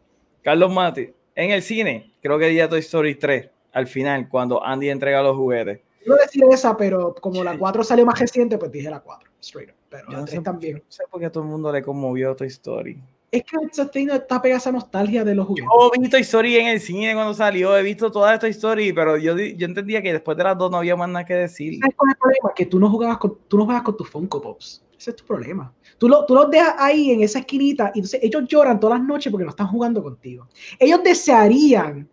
Carlos 0.40 0.72
Mati, 0.72 1.10
en 1.34 1.50
el 1.50 1.62
cine, 1.62 2.12
creo 2.22 2.38
que 2.38 2.46
diría 2.46 2.68
Toy 2.68 2.78
Story 2.78 3.16
3, 3.16 3.50
al 3.72 3.88
final, 3.88 4.28
cuando 4.28 4.64
Andy 4.64 4.88
entrega 4.88 5.20
los 5.20 5.36
juguetes. 5.36 5.80
No 6.06 6.14
decir 6.14 6.44
esa, 6.52 6.76
pero 6.76 7.12
como 7.12 7.42
la 7.42 7.58
4 7.58 7.82
salió 7.82 8.06
más 8.06 8.20
reciente, 8.20 8.56
pues 8.56 8.70
dije 8.70 8.88
la 8.88 9.00
4, 9.00 9.30
straight 9.40 9.70
up. 9.70 9.74
Pero 9.88 10.04
Yo 10.06 10.12
la 10.12 10.18
no 10.18 10.24
3 10.26 10.36
sé, 10.38 10.44
también. 10.44 10.76
no 10.76 10.82
sé 10.86 11.02
por 11.10 11.18
qué 11.18 11.26
a 11.26 11.32
todo 11.32 11.42
el 11.42 11.50
mundo 11.50 11.72
le 11.72 11.82
conmovió 11.82 12.36
Toy 12.36 12.46
Story. 12.46 12.96
Es 13.32 13.42
que 13.42 13.84
thing 13.86 14.10
está 14.10 14.40
pegada 14.40 14.58
esa 14.58 14.70
nostalgia 14.70 15.24
de 15.24 15.34
los 15.34 15.48
juguetes. 15.48 15.68
Yo 15.68 15.90
vi 16.00 16.08
Toy 16.08 16.20
Story 16.20 16.54
en 16.54 16.68
el 16.68 16.80
cine 16.80 17.14
cuando 17.14 17.34
salió, 17.34 17.76
he 17.76 17.82
visto 17.82 18.12
toda 18.12 18.38
Toy 18.38 18.50
Story, 18.50 18.92
pero 18.92 19.16
yo, 19.16 19.36
yo 19.36 19.66
entendía 19.66 20.00
que 20.00 20.12
después 20.12 20.38
de 20.38 20.44
las 20.44 20.56
dos 20.56 20.70
no 20.70 20.76
había 20.76 20.94
más 20.94 21.08
nada 21.08 21.24
que 21.24 21.34
decir. 21.34 21.80
¿Sabes 21.80 21.96
cuál 21.96 22.10
es 22.10 22.14
el 22.14 22.20
problema? 22.20 22.54
Que 22.54 22.66
tú 22.66 22.78
no 22.78 22.88
jugabas 22.88 23.18
con, 23.18 23.36
tú 23.48 23.58
no 23.58 23.64
juegas 23.64 23.82
con 23.82 23.96
tus 23.96 24.08
Funko 24.08 24.40
Pops. 24.40 24.84
Ese 24.98 25.10
es 25.10 25.16
tu 25.16 25.24
problema. 25.24 25.72
Tú, 25.96 26.08
lo, 26.08 26.26
tú 26.26 26.34
los 26.34 26.50
dejas 26.50 26.74
ahí 26.76 27.12
en 27.12 27.22
esa 27.22 27.38
esquinita 27.38 27.92
y 27.94 28.00
entonces 28.00 28.20
ellos 28.22 28.42
lloran 28.48 28.80
todas 28.80 28.98
las 28.98 29.06
noches 29.06 29.30
porque 29.30 29.44
no 29.44 29.50
están 29.50 29.68
jugando 29.68 30.02
contigo. 30.02 30.48
Ellos 30.78 31.00
desearían 31.04 32.08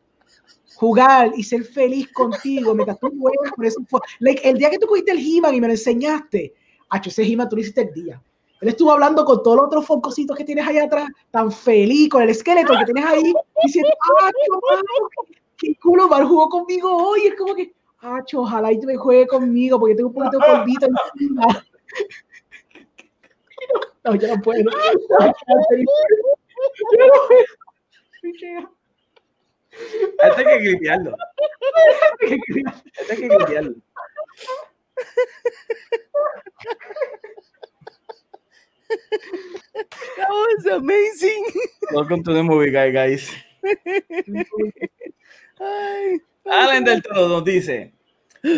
jugar 0.76 1.32
y 1.36 1.44
ser 1.44 1.64
feliz 1.64 2.12
contigo 2.12 2.76
mientras 2.76 3.00
tú 3.00 3.12
juegas 3.20 3.52
ese 3.64 3.84
fue- 3.88 4.02
like, 4.20 4.48
El 4.48 4.58
día 4.58 4.70
que 4.70 4.78
tú 4.78 4.88
cogiste 4.88 5.12
el 5.12 5.20
He-Man 5.20 5.56
y 5.56 5.62
me 5.62 5.68
lo 5.68 5.74
enseñaste, 5.74 6.54
Hacho, 6.90 7.10
ese 7.10 7.24
He-Man 7.24 7.50
tú 7.50 7.56
lo 7.56 7.62
hiciste 7.62 7.82
el 7.82 7.94
día. 7.94 8.22
Él 8.62 8.70
estuvo 8.70 8.92
hablando 8.92 9.26
con 9.26 9.42
todos 9.42 9.58
los 9.58 9.66
otros 9.66 9.86
foncositos 9.86 10.38
que 10.38 10.44
tienes 10.44 10.68
ahí 10.68 10.78
atrás, 10.78 11.10
tan 11.32 11.52
feliz, 11.52 12.10
con 12.10 12.22
el 12.22 12.30
esqueleto 12.30 12.74
que 12.78 12.86
tienes 12.86 13.06
ahí, 13.06 13.34
diciendo, 13.64 13.90
ah, 14.22 14.32
qué, 14.32 15.36
qué 15.58 15.76
culo, 15.82 16.08
Mar 16.08 16.24
jugó 16.26 16.50
conmigo 16.50 16.96
hoy. 16.96 17.22
Es 17.28 17.36
como 17.36 17.56
que, 17.56 17.74
Acho, 18.00 18.42
ojalá 18.42 18.72
y 18.72 18.78
me 18.86 18.96
juegue 18.98 19.26
conmigo 19.26 19.80
porque 19.80 19.96
tengo 19.96 20.10
un 20.10 20.16
poquito 20.16 20.38
de 20.38 20.46
polvito 20.46 20.86
encima. 21.16 21.66
No, 24.06 24.16
yo 24.16 24.28
no 24.28 24.42
puedo. 24.42 24.62
Yo 24.62 24.70
no 27.00 27.08
puedo. 27.28 27.46
Este 30.24 30.24
hay 30.24 30.46
que 30.46 30.60
gripearlo. 30.60 31.16
Hay 32.22 32.30
que 33.18 33.28
gripearlo. 33.28 33.76
That 40.18 40.30
was 40.30 40.66
amazing. 40.68 41.46
Welcome 41.92 42.24
to 42.24 42.34
the 42.34 42.44
movie 42.44 42.72
guy, 42.72 42.92
guys. 42.92 43.30
Ay, 45.60 46.20
Alan 46.46 46.84
del 46.84 47.02
Todo 47.02 47.28
nos 47.28 47.44
dice: 47.44 47.92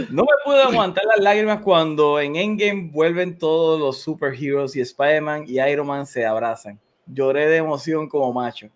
No 0.10 0.24
me 0.24 0.34
pude 0.44 0.62
aguantar 0.64 1.06
las 1.06 1.20
lágrimas 1.20 1.62
cuando 1.62 2.20
en 2.20 2.36
Endgame 2.36 2.90
vuelven 2.92 3.38
todos 3.38 3.80
los 3.80 4.02
superheroes 4.02 4.76
y 4.76 4.82
Spider-Man 4.82 5.46
y 5.48 5.60
Iron 5.62 5.88
Man 5.88 6.06
se 6.06 6.26
abrazan. 6.26 6.80
Lloré 7.06 7.48
de 7.48 7.58
emoción 7.58 8.10
como 8.10 8.34
macho. 8.34 8.70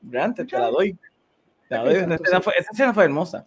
Grande, 0.00 0.44
te 0.44 0.58
la 0.58 0.70
doy. 0.70 0.96
Te 1.68 1.74
la 1.74 1.84
doy. 1.84 1.94
Esa 1.94 2.14
escena 2.14 2.40
fue, 2.40 2.54
esa 2.56 2.70
escena 2.70 2.94
fue 2.94 3.04
hermosa. 3.04 3.46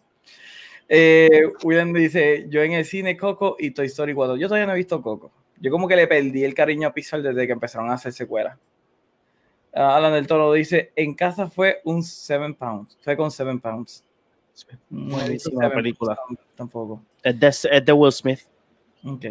Eh, 0.89 1.43
William 1.63 1.93
dice: 1.93 2.45
Yo 2.49 2.61
en 2.61 2.73
el 2.73 2.83
cine 2.83 3.15
Coco 3.15 3.55
y 3.57 3.71
Toy 3.71 3.85
Story 3.85 4.13
4. 4.13 4.35
Yo 4.35 4.47
todavía 4.47 4.67
no 4.67 4.73
he 4.73 4.77
visto 4.77 5.01
Coco. 5.01 5.31
Yo 5.61 5.71
como 5.71 5.87
que 5.87 5.95
le 5.95 6.07
perdí 6.07 6.43
el 6.43 6.53
cariño 6.53 6.89
a 6.89 6.93
Pixar 6.93 7.21
desde 7.21 7.47
que 7.47 7.53
empezaron 7.53 7.89
a 7.89 7.93
hacer 7.93 8.11
secuelas. 8.11 8.57
Ah, 9.73 9.95
Alan 9.95 10.11
del 10.11 10.27
Toro 10.27 10.51
dice: 10.51 10.91
En 10.97 11.13
casa 11.13 11.49
fue 11.49 11.79
un 11.85 12.03
7 12.03 12.53
pounds. 12.59 12.97
Fue 13.01 13.15
con 13.15 13.31
7 13.31 13.57
pounds. 13.59 14.03
Buenísima 14.89 15.69
película. 15.71 16.17
Tampoco. 16.55 17.03
Es 17.23 17.39
de, 17.39 17.47
es 17.47 17.85
de 17.85 17.93
Will 17.93 18.11
Smith. 18.11 18.39
Ok. 19.03 19.25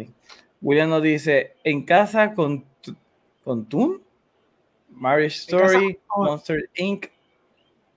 William 0.61 0.89
nos 0.89 1.01
dice, 1.01 1.55
en 1.63 1.83
casa 1.83 2.33
con, 2.33 2.65
con 3.43 3.67
Toon, 3.67 4.01
Marriage 4.89 5.37
Story, 5.37 5.99
Monster 6.15 6.69
Inc. 6.75 7.07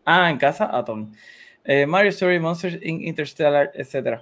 Ah, 0.06 0.30
en 0.30 0.38
casa, 0.38 0.70
Atom. 0.76 1.12
Eh, 1.64 1.86
Mario 1.86 2.10
Story, 2.10 2.38
Monster 2.38 2.80
Inc., 2.82 3.02
Interstellar, 3.02 3.70
etc. 3.74 4.20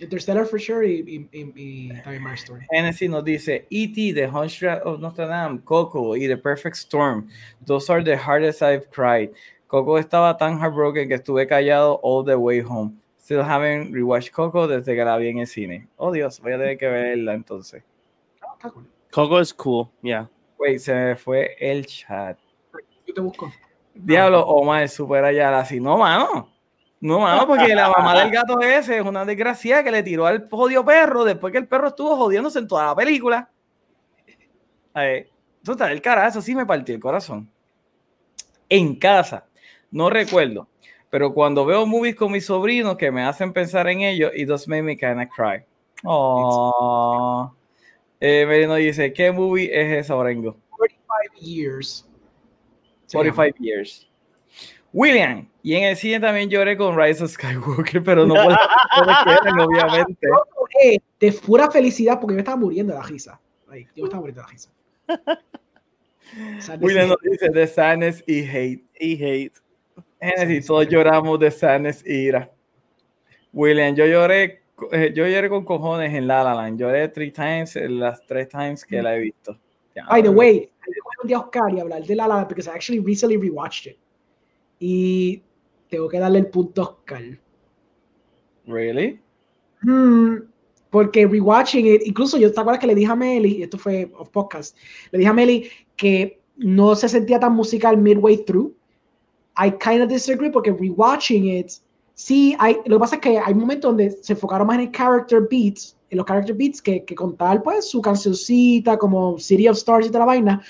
Interstellar 0.00 0.44
for 0.46 0.58
sure 0.58 0.82
y, 0.82 1.04
y, 1.06 1.28
y, 1.32 1.92
y 1.92 1.92
Story. 2.34 2.66
Genesis 2.70 3.08
nos 3.08 3.24
dice, 3.24 3.66
E.T., 3.70 4.14
The 4.14 4.26
Haunted 4.26 4.82
of 4.84 5.00
Notre 5.00 5.26
Dame, 5.26 5.60
Coco 5.64 6.16
y 6.16 6.26
The 6.26 6.36
Perfect 6.36 6.76
Storm. 6.76 7.28
Those 7.64 7.90
are 7.90 8.02
the 8.02 8.16
hardest 8.16 8.62
I've 8.62 8.90
cried. 8.90 9.30
Coco 9.74 9.98
estaba 9.98 10.36
tan 10.36 10.60
heartbroken 10.60 11.08
que 11.08 11.14
estuve 11.14 11.48
callado 11.48 11.98
all 12.04 12.24
the 12.24 12.36
way 12.36 12.60
home. 12.60 12.92
Still 13.18 13.40
haven't 13.40 13.92
rewatched 13.92 14.30
Coco 14.30 14.68
desde 14.68 14.94
que 14.94 15.04
la 15.04 15.16
vi 15.16 15.30
en 15.30 15.38
el 15.38 15.48
cine. 15.48 15.88
Oh 15.96 16.12
Dios, 16.12 16.40
voy 16.40 16.52
a 16.52 16.58
tener 16.58 16.78
que 16.78 16.86
verla 16.86 17.34
entonces. 17.34 17.82
Ah. 18.40 18.70
Coco 19.10 19.40
is 19.40 19.52
cool, 19.52 19.88
yeah. 20.00 20.30
Wait, 20.60 20.78
se 20.78 20.94
me 20.94 21.16
fue 21.16 21.56
el 21.58 21.86
chat. 21.86 22.38
Yo 23.04 23.14
te 23.14 23.20
busco. 23.20 23.52
Diablo, 23.92 24.46
Omar, 24.46 24.88
supera 24.88 25.32
ya 25.32 25.58
así. 25.58 25.80
No, 25.80 25.98
mano. 25.98 26.48
No, 27.00 27.18
mano, 27.18 27.44
porque 27.44 27.74
la 27.74 27.90
mamá 27.90 28.16
del 28.16 28.30
gato 28.30 28.60
ese 28.60 28.98
es 28.98 29.04
una 29.04 29.24
desgracia 29.24 29.82
que 29.82 29.90
le 29.90 30.04
tiró 30.04 30.24
al 30.24 30.48
jodido 30.48 30.84
perro 30.84 31.24
después 31.24 31.50
que 31.50 31.58
el 31.58 31.66
perro 31.66 31.88
estuvo 31.88 32.14
jodiéndose 32.14 32.60
en 32.60 32.68
toda 32.68 32.86
la 32.86 32.94
película. 32.94 33.50
A 34.92 35.00
ver, 35.00 35.30
total, 35.64 35.90
el 35.90 36.00
cara, 36.00 36.28
eso 36.28 36.40
sí 36.40 36.54
me 36.54 36.64
partió 36.64 36.94
el 36.94 37.00
corazón. 37.00 37.50
En 38.68 38.94
casa, 38.94 39.48
no 39.94 40.10
recuerdo, 40.10 40.66
pero 41.08 41.32
cuando 41.32 41.64
veo 41.64 41.86
movies 41.86 42.16
con 42.16 42.32
mis 42.32 42.46
sobrinos 42.46 42.96
que 42.96 43.12
me 43.12 43.22
hacen 43.22 43.52
pensar 43.52 43.88
en 43.88 44.00
ellos, 44.00 44.32
it 44.34 44.48
does 44.48 44.66
make 44.66 44.82
me 44.82 44.96
kinda 44.96 45.28
cry. 45.28 45.64
Oh. 46.02 47.54
Eh, 48.18 48.44
Merino 48.44 48.74
dice, 48.74 49.12
¿qué 49.12 49.30
movie 49.30 49.70
es 49.72 50.04
esa, 50.04 50.16
Orengo? 50.16 50.56
45 50.70 51.40
years. 51.40 52.08
Se 53.06 53.16
llama. 53.18 53.32
45 53.32 53.58
years. 53.62 54.08
William, 54.92 55.48
y 55.62 55.74
en 55.74 55.84
el 55.84 55.96
cine 55.96 56.18
también 56.18 56.50
lloré 56.50 56.76
con 56.76 56.98
Rise 56.98 57.22
of 57.22 57.30
Skywalker, 57.30 58.02
pero 58.02 58.26
no 58.26 58.34
por 58.34 58.52
eran, 58.52 59.60
obviamente. 59.60 60.26
Yo 60.28 60.44
lloré 60.58 61.02
de 61.20 61.32
pura 61.32 61.70
felicidad 61.70 62.18
porque 62.18 62.32
yo 62.32 62.36
me 62.36 62.40
estaba 62.40 62.56
muriendo 62.56 62.92
de 62.92 62.98
la 62.98 63.04
risa. 63.04 63.40
Like, 63.68 63.90
yo 63.94 64.04
estaba 64.04 64.22
muriendo 64.22 64.42
de 64.42 64.46
la 64.46 64.52
risa. 64.52 64.70
William 66.80 67.08
nos 67.10 67.18
dice 67.22 67.48
de 67.48 67.66
sadness 67.68 68.24
y 68.26 68.44
hate. 68.44 68.84
Y 68.98 69.24
hate. 69.24 69.63
Genesis, 70.20 70.66
todos 70.66 70.88
lloramos 70.88 71.38
de 71.38 71.50
sadness 71.50 72.02
y 72.06 72.28
ira. 72.28 72.50
William, 73.52 73.94
yo 73.94 74.06
lloré, 74.06 74.62
eh, 74.92 75.12
yo 75.14 75.26
lloré 75.26 75.48
con 75.48 75.64
cojones 75.64 76.12
en 76.12 76.26
La 76.26 76.42
La 76.42 76.54
Land. 76.54 76.78
Lloré 76.78 77.08
three 77.08 77.30
times, 77.30 77.76
en 77.76 78.00
las 78.00 78.24
tres 78.26 78.48
times 78.48 78.84
que 78.84 79.02
la 79.02 79.16
he 79.16 79.20
visto. 79.20 79.58
By 80.08 80.22
the 80.22 80.28
way, 80.28 80.70
día 81.24 81.38
a 81.38 81.40
Oscar 81.40 81.72
y 81.74 81.80
hablar 81.80 82.04
de 82.04 82.14
La 82.14 82.26
La 82.26 82.36
Land 82.36 82.48
because 82.48 82.68
I 82.68 82.74
actually 82.74 83.00
recently 83.00 83.36
rewatched 83.36 83.86
it. 83.86 83.98
Y 84.78 85.42
tengo 85.88 86.08
que 86.08 86.18
darle 86.18 86.40
el 86.40 86.46
punto 86.46 86.82
a 86.82 86.84
Oscar. 86.84 87.22
Really? 88.66 89.20
Hmm, 89.82 90.36
porque 90.90 91.26
rewatching 91.26 91.86
it, 91.86 92.02
incluso 92.06 92.38
yo 92.38 92.52
te 92.52 92.60
acuerdas 92.60 92.80
que 92.80 92.86
le 92.86 92.94
dije 92.94 93.10
a 93.10 93.16
Meli, 93.16 93.58
y 93.58 93.62
esto 93.62 93.78
fue 93.78 94.10
off 94.16 94.30
podcast, 94.30 94.76
le 95.10 95.18
dije 95.18 95.30
a 95.30 95.34
Meli 95.34 95.70
que 95.96 96.40
no 96.56 96.94
se 96.94 97.08
sentía 97.08 97.38
tan 97.38 97.52
musical 97.52 97.96
midway 97.96 98.38
through. 98.44 98.74
I 99.56 99.70
kind 99.70 100.02
of 100.02 100.08
disagree 100.08 100.50
porque 100.50 100.72
rewatching 100.72 101.46
it, 101.46 101.72
sí, 102.14 102.56
hay, 102.58 102.76
lo 102.86 102.96
que 102.96 103.00
pasa 103.00 103.14
es 103.16 103.20
que 103.20 103.38
hay 103.38 103.54
momentos 103.54 103.90
donde 103.90 104.10
se 104.10 104.32
enfocaron 104.32 104.66
más 104.66 104.76
en 104.78 104.82
el 104.82 104.92
character 104.92 105.46
beats, 105.50 105.96
en 106.10 106.18
los 106.18 106.26
character 106.26 106.54
beats 106.54 106.80
que, 106.82 107.04
que 107.04 107.14
contar 107.14 107.62
pues 107.62 107.88
su 107.88 108.00
cancioncita 108.00 108.96
como 108.98 109.38
City 109.38 109.68
of 109.68 109.76
Stars 109.76 110.06
y 110.06 110.08
toda 110.08 110.20
la 110.20 110.26
vaina, 110.26 110.62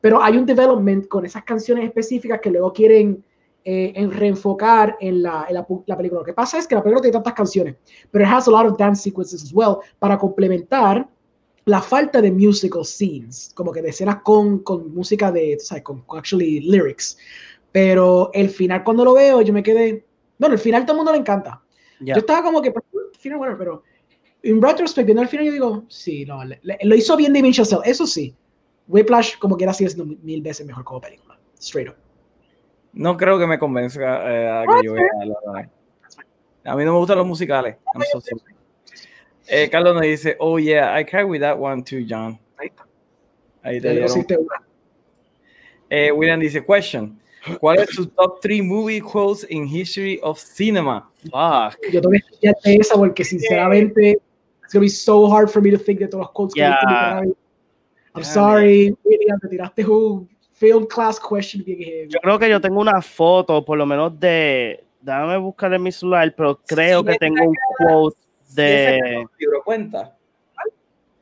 pero 0.00 0.22
hay 0.22 0.36
un 0.36 0.46
development 0.46 1.08
con 1.08 1.24
esas 1.24 1.44
canciones 1.44 1.84
específicas 1.84 2.40
que 2.40 2.50
luego 2.50 2.72
quieren 2.72 3.22
eh, 3.64 3.92
en 3.94 4.10
reenfocar 4.10 4.96
en, 5.00 5.22
la, 5.22 5.46
en 5.48 5.54
la, 5.54 5.66
la 5.86 5.96
película. 5.96 6.20
Lo 6.20 6.24
que 6.24 6.32
pasa 6.32 6.58
es 6.58 6.66
que 6.66 6.74
la 6.74 6.82
película 6.82 7.02
tiene 7.02 7.12
tantas 7.12 7.34
canciones, 7.34 7.76
pero 8.10 8.24
it 8.24 8.30
has 8.30 8.48
a 8.48 8.50
lot 8.50 8.66
of 8.66 8.76
dance 8.76 9.02
sequences 9.02 9.42
as 9.42 9.52
well 9.52 9.78
para 10.00 10.18
complementar 10.18 11.08
la 11.64 11.80
falta 11.80 12.20
de 12.20 12.32
musical 12.32 12.84
scenes, 12.84 13.52
como 13.54 13.70
que 13.70 13.80
de 13.80 13.90
escenas 13.90 14.16
con, 14.24 14.58
con 14.60 14.92
música 14.92 15.30
de, 15.30 15.56
o 15.56 15.60
sea, 15.60 15.80
con, 15.80 16.00
con 16.02 16.18
actually 16.18 16.60
lyrics. 16.60 17.16
Pero 17.72 18.30
el 18.34 18.50
final 18.50 18.84
cuando 18.84 19.04
lo 19.04 19.14
veo, 19.14 19.40
yo 19.42 19.52
me 19.52 19.62
quedé, 19.62 20.04
bueno, 20.38 20.54
el 20.54 20.60
final 20.60 20.84
todo 20.84 20.92
el 20.92 20.96
mundo 20.98 21.12
le 21.12 21.18
encanta. 21.18 21.62
Yeah. 22.00 22.14
Yo 22.16 22.20
estaba 22.20 22.42
como 22.42 22.60
que, 22.60 22.72
final, 23.18 23.38
bueno, 23.38 23.56
pero 23.58 23.82
en 24.42 24.60
retrospect, 24.60 25.06
viendo 25.06 25.22
el 25.22 25.28
final, 25.28 25.46
yo 25.46 25.52
digo, 25.52 25.84
sí, 25.88 26.24
no, 26.26 26.44
le- 26.44 26.60
le- 26.62 26.78
lo 26.82 26.94
hizo 26.94 27.16
bien 27.16 27.32
Damien 27.32 27.52
Chazelle, 27.54 27.82
eso 27.84 28.06
sí. 28.06 28.34
Whiplash, 28.88 29.38
como 29.38 29.56
quiera, 29.56 29.72
sigue 29.72 29.88
siendo 29.90 30.14
mil 30.22 30.42
veces 30.42 30.66
mejor 30.66 30.84
como 30.84 31.00
película. 31.00 31.38
Straight 31.58 31.88
up. 31.88 31.96
No 32.92 33.16
creo 33.16 33.38
que 33.38 33.46
me 33.46 33.58
convenzca 33.58 34.30
eh, 34.30 34.50
a 34.50 34.64
que 34.66 34.86
yo 34.86 34.92
vea 34.92 35.04
La. 35.24 35.70
A 36.72 36.76
mí 36.76 36.84
no 36.84 36.92
me 36.92 36.98
gustan 36.98 37.16
los 37.18 37.26
musicales. 37.26 37.76
I'm 37.94 38.02
so 38.12 38.20
sorry. 38.20 38.42
Eh, 39.48 39.68
Carlos 39.70 39.94
nos 39.94 40.02
dice, 40.02 40.36
oh 40.38 40.58
yeah, 40.58 40.98
I 40.98 41.04
cried 41.04 41.24
with 41.24 41.40
that 41.40 41.58
one 41.58 41.82
too, 41.82 42.04
John. 42.08 42.38
Ahí 42.58 42.68
está. 42.68 42.86
Ahí 43.62 43.80
te. 43.80 44.04
Eh, 45.90 46.12
William 46.12 46.38
dice, 46.40 46.62
question. 46.64 47.20
¿Cuál 47.58 47.80
es 47.80 47.90
tu 47.90 48.06
top 48.06 48.40
3 48.40 48.62
movie 48.62 49.00
quotes 49.00 49.46
in 49.50 49.66
history 49.66 50.20
of 50.22 50.38
cinema? 50.38 51.10
Fuck. 51.24 51.78
Yo 51.92 52.00
tengo 52.00 52.10
que 52.10 52.16
estudiarte 52.18 52.76
esa 52.76 52.94
porque 52.96 53.24
sinceramente 53.24 54.12
it's 54.62 54.72
gonna 54.72 54.84
be 54.84 54.88
so 54.88 55.26
hard 55.32 55.48
for 55.48 55.60
me 55.62 55.70
to 55.70 55.78
think 55.78 56.00
de 56.00 56.08
todos 56.08 56.22
los 56.22 56.30
quotes 56.32 56.54
que 56.54 56.60
Yeah. 56.60 56.78
mi 56.86 56.94
canal. 56.94 57.36
I'm 58.14 58.22
Yeah, 58.22 58.24
sorry, 58.24 58.94
William, 59.04 59.40
te 59.40 59.48
tiraste 59.48 59.86
un 59.86 60.28
film 60.52 60.86
class 60.86 61.18
question 61.18 61.64
bien 61.64 61.78
heavy. 61.78 62.08
Yo 62.10 62.20
creo 62.20 62.38
que 62.38 62.48
yo 62.48 62.60
tengo 62.60 62.80
una 62.80 63.00
foto, 63.02 63.64
por 63.64 63.78
lo 63.78 63.86
menos 63.86 64.18
de. 64.20 64.84
Déjame 65.00 65.36
buscar 65.38 65.72
en 65.74 65.82
mi 65.82 65.90
celular, 65.90 66.32
pero 66.36 66.60
creo 66.64 67.00
Sí, 67.00 67.06
que 67.06 67.14
tengo 67.18 67.48
un 67.48 67.56
quote 67.78 68.16
de 68.54 69.26
libro, 69.38 69.62
cuenta. 69.64 70.16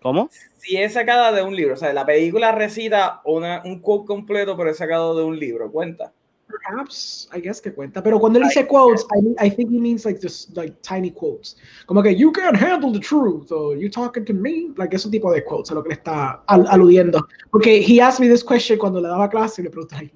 ¿Cómo? 0.02 0.28
Si 0.58 0.76
es 0.76 0.94
sacada 0.94 1.32
de 1.32 1.42
un 1.42 1.54
libro, 1.54 1.74
o 1.74 1.76
sea, 1.76 1.92
la 1.92 2.06
película 2.06 2.52
recita 2.52 3.20
una, 3.24 3.62
un 3.64 3.80
quote 3.80 4.06
completo, 4.06 4.56
pero 4.56 4.70
es 4.70 4.76
sacado 4.78 5.16
de 5.16 5.24
un 5.24 5.38
libro, 5.38 5.70
cuenta. 5.70 6.12
Perhaps, 6.48 7.30
I 7.36 7.40
guess 7.40 7.60
que 7.60 7.72
cuenta. 7.72 8.02
Pero 8.02 8.18
cuando 8.18 8.38
él 8.40 8.46
dice 8.46 8.66
quotes, 8.66 9.06
I, 9.16 9.22
mean- 9.22 9.36
I 9.40 9.50
think 9.50 9.70
he 9.70 9.78
means 9.78 10.04
like 10.04 10.18
just 10.20 10.56
like 10.56 10.74
tiny 10.82 11.10
quotes. 11.12 11.56
Como 11.86 12.02
que 12.02 12.14
you 12.16 12.32
can't 12.32 12.56
handle 12.60 12.90
the 12.92 12.98
truth, 12.98 13.52
or 13.52 13.76
you 13.76 13.88
talking 13.88 14.24
to 14.24 14.34
me, 14.34 14.70
like 14.76 14.94
ese 14.94 15.08
tipo 15.10 15.30
de 15.32 15.44
quotes 15.44 15.70
a 15.70 15.74
lo 15.74 15.82
que 15.82 15.90
le 15.90 15.94
está 15.94 16.42
al- 16.48 16.66
aludiendo. 16.68 17.24
Porque 17.52 17.80
he 17.80 18.00
asked 18.00 18.20
me 18.20 18.28
this 18.28 18.42
question 18.44 18.78
cuando 18.78 19.00
le 19.00 19.06
daba 19.08 19.30
clase 19.30 19.60
y 19.60 19.64
le 19.64 19.70
pregunté, 19.70 20.10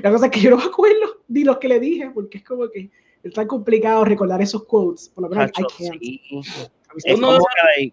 la 0.00 0.10
cosa 0.12 0.26
es 0.26 0.32
que 0.32 0.40
yo 0.40 0.50
no 0.50 0.58
me 0.58 0.64
acuerdo 0.64 1.20
ni 1.28 1.42
los 1.44 1.58
que 1.58 1.68
le 1.68 1.80
dije, 1.80 2.10
porque 2.14 2.38
es 2.38 2.44
como 2.44 2.68
que 2.70 2.88
es 3.24 3.32
tan 3.32 3.46
complicado 3.48 4.04
recordar 4.04 4.40
esos 4.40 4.64
quotes. 4.64 5.08
Por 5.08 5.22
lo 5.24 5.28
menos 5.30 5.46
I 5.46 5.62
Hacho, 5.62 5.66
can't. 5.76 6.00
sí. 6.00 6.20
Es 7.04 7.14
como 7.20 7.38
que 7.38 7.92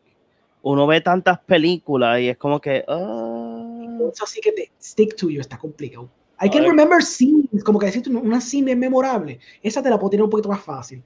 uno 0.62 0.88
ve 0.88 1.02
tantas 1.02 1.40
películas 1.40 2.20
y 2.22 2.30
es 2.30 2.38
como 2.38 2.60
que. 2.60 2.84
quotes 2.86 4.22
así 4.22 4.42
que 4.42 4.52
te 4.52 4.72
stick 4.82 5.16
to 5.16 5.30
you 5.30 5.42
está 5.42 5.58
complicado. 5.58 6.10
I 6.42 6.50
can 6.50 6.64
remember 6.64 7.04
scenes, 7.04 7.64
como 7.66 7.80
que 7.80 7.88
decirte 7.88 8.10
una- 8.10 8.40
scene 8.40 8.74
memorable. 8.76 9.40
Esa 9.62 9.84
te 9.84 9.90
la 9.90 9.98
puedo 10.00 10.12
tener 10.12 10.24
un 10.24 10.30
poquito 10.30 10.50
más 10.50 10.62
fácil. 10.62 11.04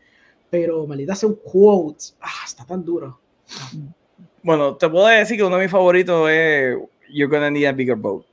pero 0.49 0.85
maldita 0.85 1.15
sea 1.15 1.29
un 1.29 1.35
quote, 1.43 2.13
ah, 2.21 2.43
está 2.45 2.63
tan 2.63 2.85
duro. 2.85 3.19
Bueno, 4.43 4.75
te 4.77 4.87
puedo 4.87 5.07
decir 5.07 5.35
que 5.35 5.43
uno 5.43 5.55
de 5.57 5.63
mis 5.63 5.71
favoritos 5.71 6.29
es 6.29 6.77
You're 7.09 7.35
gonna 7.35 7.49
need 7.49 7.65
a 7.65 7.71
bigger 7.71 7.95
boat. 7.95 8.23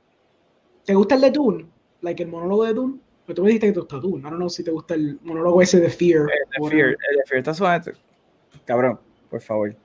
¿Te 0.85 0.93
gusta 0.93 1.15
el 1.15 1.21
de 1.21 1.31
Dune? 1.31 1.65
Like 2.01 2.21
el 2.21 2.29
monólogo 2.29 2.65
de 2.65 2.73
Dune. 2.75 2.99
Pero 3.25 3.35
tú 3.35 3.41
me 3.41 3.47
dijiste 3.47 3.67
que 3.67 3.73
te 3.73 3.79
gusta 3.79 3.97
Dune. 3.97 4.19
I 4.19 4.23
don't 4.23 4.35
know 4.35 4.49
si 4.49 4.63
te 4.63 4.69
gusta 4.69 4.93
el 4.93 5.19
monólogo 5.23 5.61
ese 5.63 5.79
de 5.79 5.89
Fear. 5.89 6.21
El 6.21 6.63
de 6.63 6.69
Fear, 6.69 6.89
el 6.89 7.17
de 7.17 7.23
Fear 7.25 7.39
está 7.39 7.53
suave. 7.55 7.93
Cabrón, 8.65 8.99
por 9.29 9.41
favor. 9.41 9.75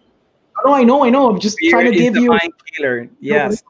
No, 0.64 0.70
no, 0.70 0.76
I 0.76 0.84
know, 0.84 1.04
I 1.04 1.10
know. 1.10 1.28
I'm 1.28 1.40
just 1.40 1.58
Fear 1.58 1.70
trying 1.70 1.92
to 1.92 1.98
give 1.98 2.16
you. 2.16 2.36
killer. 2.76 3.08
Yes. 3.20 3.64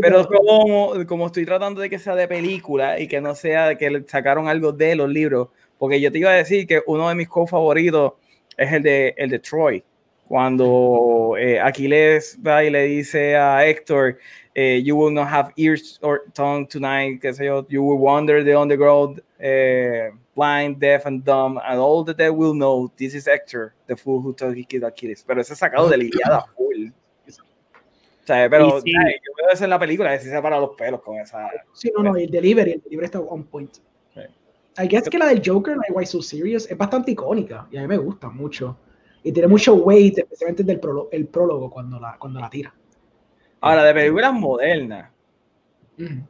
Pero 0.00 0.26
como, 0.26 1.06
como 1.06 1.26
estoy 1.26 1.44
tratando 1.44 1.80
de 1.80 1.88
que 1.88 1.98
sea 1.98 2.16
de 2.16 2.26
película 2.26 2.98
y 2.98 3.06
que 3.06 3.20
no 3.20 3.34
sea 3.34 3.68
de 3.68 3.78
que 3.78 4.04
sacaron 4.06 4.48
algo 4.48 4.72
de 4.72 4.96
los 4.96 5.08
libros, 5.08 5.48
porque 5.78 6.00
yo 6.00 6.10
te 6.10 6.18
iba 6.18 6.30
a 6.30 6.34
decir 6.34 6.66
que 6.66 6.82
uno 6.86 7.08
de 7.08 7.14
mis 7.14 7.28
co 7.28 7.46
favoritos 7.46 8.14
es 8.56 8.72
el 8.72 8.82
de, 8.82 9.14
el 9.16 9.30
de 9.30 9.38
Troy. 9.38 9.84
Cuando 10.26 11.36
eh, 11.38 11.60
Aquiles 11.60 12.38
va 12.44 12.64
y 12.64 12.70
le 12.70 12.84
dice 12.84 13.36
a 13.36 13.66
Héctor, 13.66 14.18
eh, 14.54 14.80
you 14.82 14.96
will 14.96 15.12
not 15.12 15.28
have 15.28 15.52
ears 15.56 15.98
or 16.02 16.22
tongue 16.32 16.66
tonight, 16.66 17.20
qué 17.20 17.32
sé 17.34 17.44
yo, 17.44 17.66
you 17.68 17.82
will 17.82 17.98
wander 17.98 18.42
the 18.42 18.56
underground, 18.56 19.20
eh, 19.38 20.10
blind, 20.34 20.78
deaf 20.80 21.06
and 21.06 21.24
dumb, 21.24 21.58
and 21.58 21.78
all 21.78 22.04
the 22.04 22.14
dead 22.14 22.30
will 22.30 22.54
know 22.54 22.92
this 22.96 23.14
is 23.14 23.26
Hector, 23.26 23.74
the 23.86 23.96
fool 23.96 24.20
who 24.20 24.32
told 24.32 24.56
he 24.56 24.64
killed 24.64 24.84
Achilles. 24.84 25.24
Pero 25.26 25.40
ese 25.40 25.52
es 25.52 25.58
sacado 25.58 25.88
de 25.88 25.96
la 25.96 26.04
Iliada 26.04 26.44
full. 26.56 26.90
O 28.24 28.26
sea, 28.26 28.48
pero 28.48 28.80
sí. 28.80 28.90
ay, 28.98 29.16
yo 29.22 29.32
veo 29.36 29.52
eso 29.52 29.64
en 29.64 29.70
la 29.70 29.78
película, 29.78 30.10
decir 30.10 30.30
se 30.30 30.40
para 30.40 30.58
los 30.58 30.70
pelos 30.76 31.02
con 31.02 31.18
esa. 31.18 31.46
Sí, 31.74 31.92
no, 31.94 32.02
no, 32.02 32.16
el 32.16 32.30
delivery, 32.30 32.72
el 32.72 32.80
delivery 32.80 33.04
está 33.04 33.20
on 33.20 33.44
point. 33.44 33.74
Sí. 34.14 34.20
I 34.78 34.88
guess 34.88 35.10
que 35.10 35.18
la 35.18 35.26
del 35.26 35.42
Joker, 35.44 35.76
Like 35.76 35.92
Why 35.92 36.06
So 36.06 36.22
Serious, 36.22 36.70
es 36.70 36.78
bastante 36.78 37.10
icónica 37.10 37.68
y 37.70 37.76
a 37.76 37.82
mí 37.82 37.86
me 37.86 37.98
gusta 37.98 38.30
mucho. 38.30 38.78
Y 39.22 39.30
tiene 39.30 39.46
mucho 39.46 39.74
weight, 39.74 40.18
especialmente 40.18 40.62
del 40.62 40.80
prólogo, 40.80 41.10
el 41.12 41.26
prólogo 41.26 41.70
cuando 41.70 42.00
la, 42.00 42.16
cuando 42.18 42.40
la 42.40 42.48
tira. 42.48 42.74
Ahora, 43.60 43.84
de 43.84 43.92
películas 43.92 44.32
modernas, 44.32 45.10
Ujú. 45.98 46.26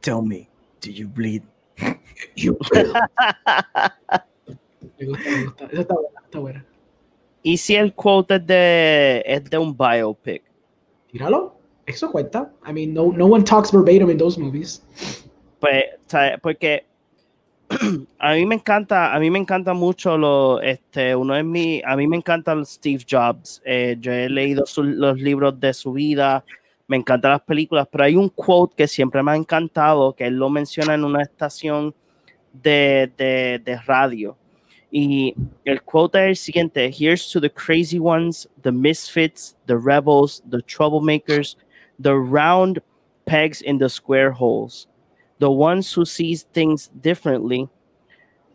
tell 0.00 0.22
me, 0.22 0.48
do 0.80 0.90
you 0.90 1.08
bleed? 1.08 1.42
You- 2.36 2.56
me 4.98 5.06
gusta, 5.06 5.30
me 5.30 5.44
gusta. 5.44 5.64
Esa 5.66 5.80
está 5.80 5.94
buena, 5.94 6.20
está 6.24 6.38
buena. 6.38 6.64
¿Y 7.42 7.56
si 7.56 7.74
el 7.74 7.94
quote 7.94 8.36
es 8.36 8.46
de, 8.46 9.22
es 9.26 9.44
de 9.48 9.58
un 9.58 9.76
biopic? 9.76 10.42
Tíralo. 11.10 11.54
Eso 11.86 12.10
cuenta. 12.12 12.52
I 12.68 12.72
mean, 12.72 12.92
no, 12.94 13.10
no 13.12 13.26
one 13.26 13.42
talks 13.42 13.72
verbatim 13.72 14.10
in 14.10 14.18
those 14.18 14.38
movies. 14.38 14.82
Pues, 15.58 15.84
¿sabes? 16.06 16.38
porque 16.42 16.84
a 18.18 18.34
mí 18.34 18.46
me 18.46 18.54
encanta, 18.56 19.14
a 19.14 19.18
mí 19.18 19.30
me 19.30 19.38
encanta 19.38 19.72
mucho 19.72 20.16
lo, 20.18 20.60
este, 20.60 21.16
uno 21.16 21.34
de 21.34 21.42
mi, 21.42 21.82
a 21.84 21.96
mí 21.96 22.06
me 22.06 22.16
encanta 22.16 22.52
el 22.52 22.64
Steve 22.66 23.04
Jobs. 23.08 23.60
Eh, 23.64 23.96
yo 23.98 24.12
he 24.12 24.28
leído 24.28 24.66
su- 24.66 24.82
los 24.84 25.18
libros 25.18 25.58
de 25.58 25.72
su 25.74 25.92
vida, 25.92 26.44
me 26.86 26.96
encantan 26.96 27.32
las 27.32 27.42
películas, 27.42 27.88
pero 27.90 28.04
hay 28.04 28.16
un 28.16 28.28
quote 28.28 28.74
que 28.76 28.86
siempre 28.88 29.22
me 29.22 29.32
ha 29.32 29.36
encantado, 29.36 30.12
que 30.14 30.26
él 30.26 30.36
lo 30.36 30.50
menciona 30.50 30.94
en 30.94 31.04
una 31.04 31.22
estación 31.22 31.94
de, 32.52 33.10
de, 33.16 33.58
de 33.58 33.76
radio. 33.86 34.36
Y 34.92 35.34
el 35.64 35.82
quote 35.82 36.16
es 36.16 36.28
el 36.28 36.36
siguiente: 36.36 36.90
Here's 36.90 37.30
to 37.30 37.40
the 37.40 37.50
crazy 37.50 38.00
ones, 38.00 38.48
the 38.62 38.72
misfits, 38.72 39.54
the 39.66 39.76
rebels, 39.76 40.42
the 40.48 40.62
troublemakers, 40.62 41.56
the 42.00 42.16
round 42.16 42.80
pegs 43.26 43.60
in 43.60 43.78
the 43.78 43.88
square 43.88 44.32
holes 44.32 44.86
the 45.38 45.50
ones 45.50 45.92
who 45.92 46.04
sees 46.04 46.42
things 46.52 46.88
differently 47.00 47.68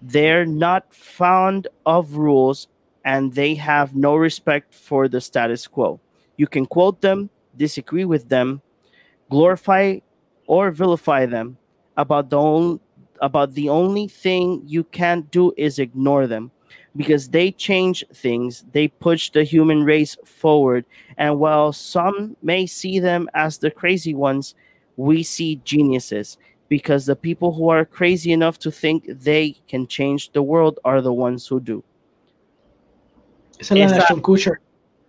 they're 0.02 0.46
not 0.46 0.94
fond 0.94 1.68
of 1.86 2.16
rules 2.16 2.68
and 3.04 3.34
they 3.34 3.56
have 3.56 3.96
no 3.96 4.16
respect 4.16 4.74
for 4.74 5.08
the 5.08 5.22
status 5.22 5.68
quo 5.68 6.00
you 6.38 6.48
can 6.48 6.66
quote 6.66 7.00
them 7.02 7.30
disagree 7.56 8.06
with 8.06 8.28
them 8.30 8.62
glorify 9.30 9.98
or 10.48 10.72
vilify 10.72 11.26
them 11.26 11.58
about 11.98 12.30
the 12.30 12.38
only 12.38 12.80
about 13.22 13.54
the 13.54 13.70
only 13.70 14.08
thing 14.08 14.62
you 14.66 14.84
can't 14.84 15.30
do 15.32 15.54
is 15.58 15.80
ignore 15.80 16.28
them 16.28 16.52
because 16.96 17.30
they 17.30 17.52
change 17.52 18.06
things 18.14 18.66
they 18.72 18.88
push 18.88 19.30
the 19.32 19.44
human 19.44 19.84
race 19.84 20.18
forward 20.24 20.86
and 21.18 21.40
while 21.40 21.74
some 21.74 22.36
may 22.42 22.66
see 22.66 23.00
them 23.00 23.30
as 23.34 23.58
the 23.58 23.70
crazy 23.70 24.14
ones 24.14 24.56
we 24.96 25.24
see 25.24 25.58
geniuses 25.66 26.38
because 26.70 27.06
the 27.06 27.16
people 27.16 27.54
who 27.54 27.70
are 27.70 27.86
crazy 27.86 28.32
enough 28.32 28.58
to 28.60 28.72
think 28.72 29.06
they 29.08 29.56
can 29.68 29.88
change 29.88 30.32
the 30.32 30.42
world 30.42 30.80
are 30.84 31.02
the 31.02 31.14
ones 31.14 31.48
who 31.48 31.60
do. 31.60 31.84
Esa 33.60 33.78
es 33.78 33.92
la 33.92 33.98
Ashton 33.98 34.22
Kutcher. 34.22 34.58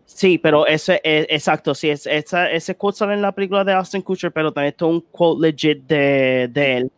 Sí, 0.07 0.39
pero 0.39 0.67
ese 0.67 1.01
es 1.03 1.27
exacto, 1.29 1.75
sí, 1.75 1.91
es, 1.91 2.07
esa, 2.07 2.51
ese 2.51 2.77
quote 2.77 2.97
sale 2.97 3.15
en 3.15 3.23
la 3.23 3.33
película 3.33 3.65
de 3.65 3.73
Austin 3.73 4.03
Kutcher, 4.03 4.31
pero 4.31 4.53
también 4.53 4.73
está 4.73 4.87
un 4.87 5.01
quote 5.01 5.41
legit 5.41 5.85
de, 5.87 6.49
de 6.53 6.77
él. 6.77 6.93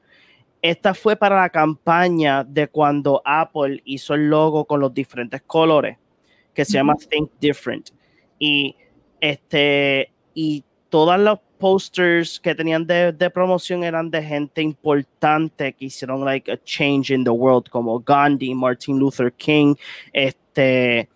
Esta 0.60 0.92
fue 0.94 1.16
para 1.16 1.40
la 1.40 1.50
campaña 1.50 2.42
de 2.42 2.66
cuando 2.68 3.22
Apple 3.24 3.80
hizo 3.84 4.14
el 4.14 4.28
logo 4.28 4.64
con 4.64 4.80
los 4.80 4.92
diferentes 4.92 5.42
colores, 5.42 5.96
que 6.52 6.64
se 6.64 6.72
llama 6.72 6.94
Think 6.96 7.30
Different. 7.40 7.90
Y 8.38 8.74
este 9.20 10.10
y 10.34 10.64
todos 10.88 11.18
los 11.18 11.38
posters 11.58 12.40
que 12.40 12.54
tenían 12.54 12.86
de, 12.86 13.12
de 13.12 13.30
promoción 13.30 13.84
eran 13.84 14.10
de 14.10 14.22
gente 14.22 14.62
importante 14.62 15.72
que 15.72 15.86
hicieron 15.86 16.24
like 16.24 16.50
a 16.50 16.56
change 16.64 17.10
in 17.10 17.24
the 17.24 17.30
world, 17.30 17.68
como 17.68 17.98
Gandhi, 18.00 18.54
Martin 18.54 18.98
Luther 18.98 19.32
King, 19.32 19.74
este 20.12 21.08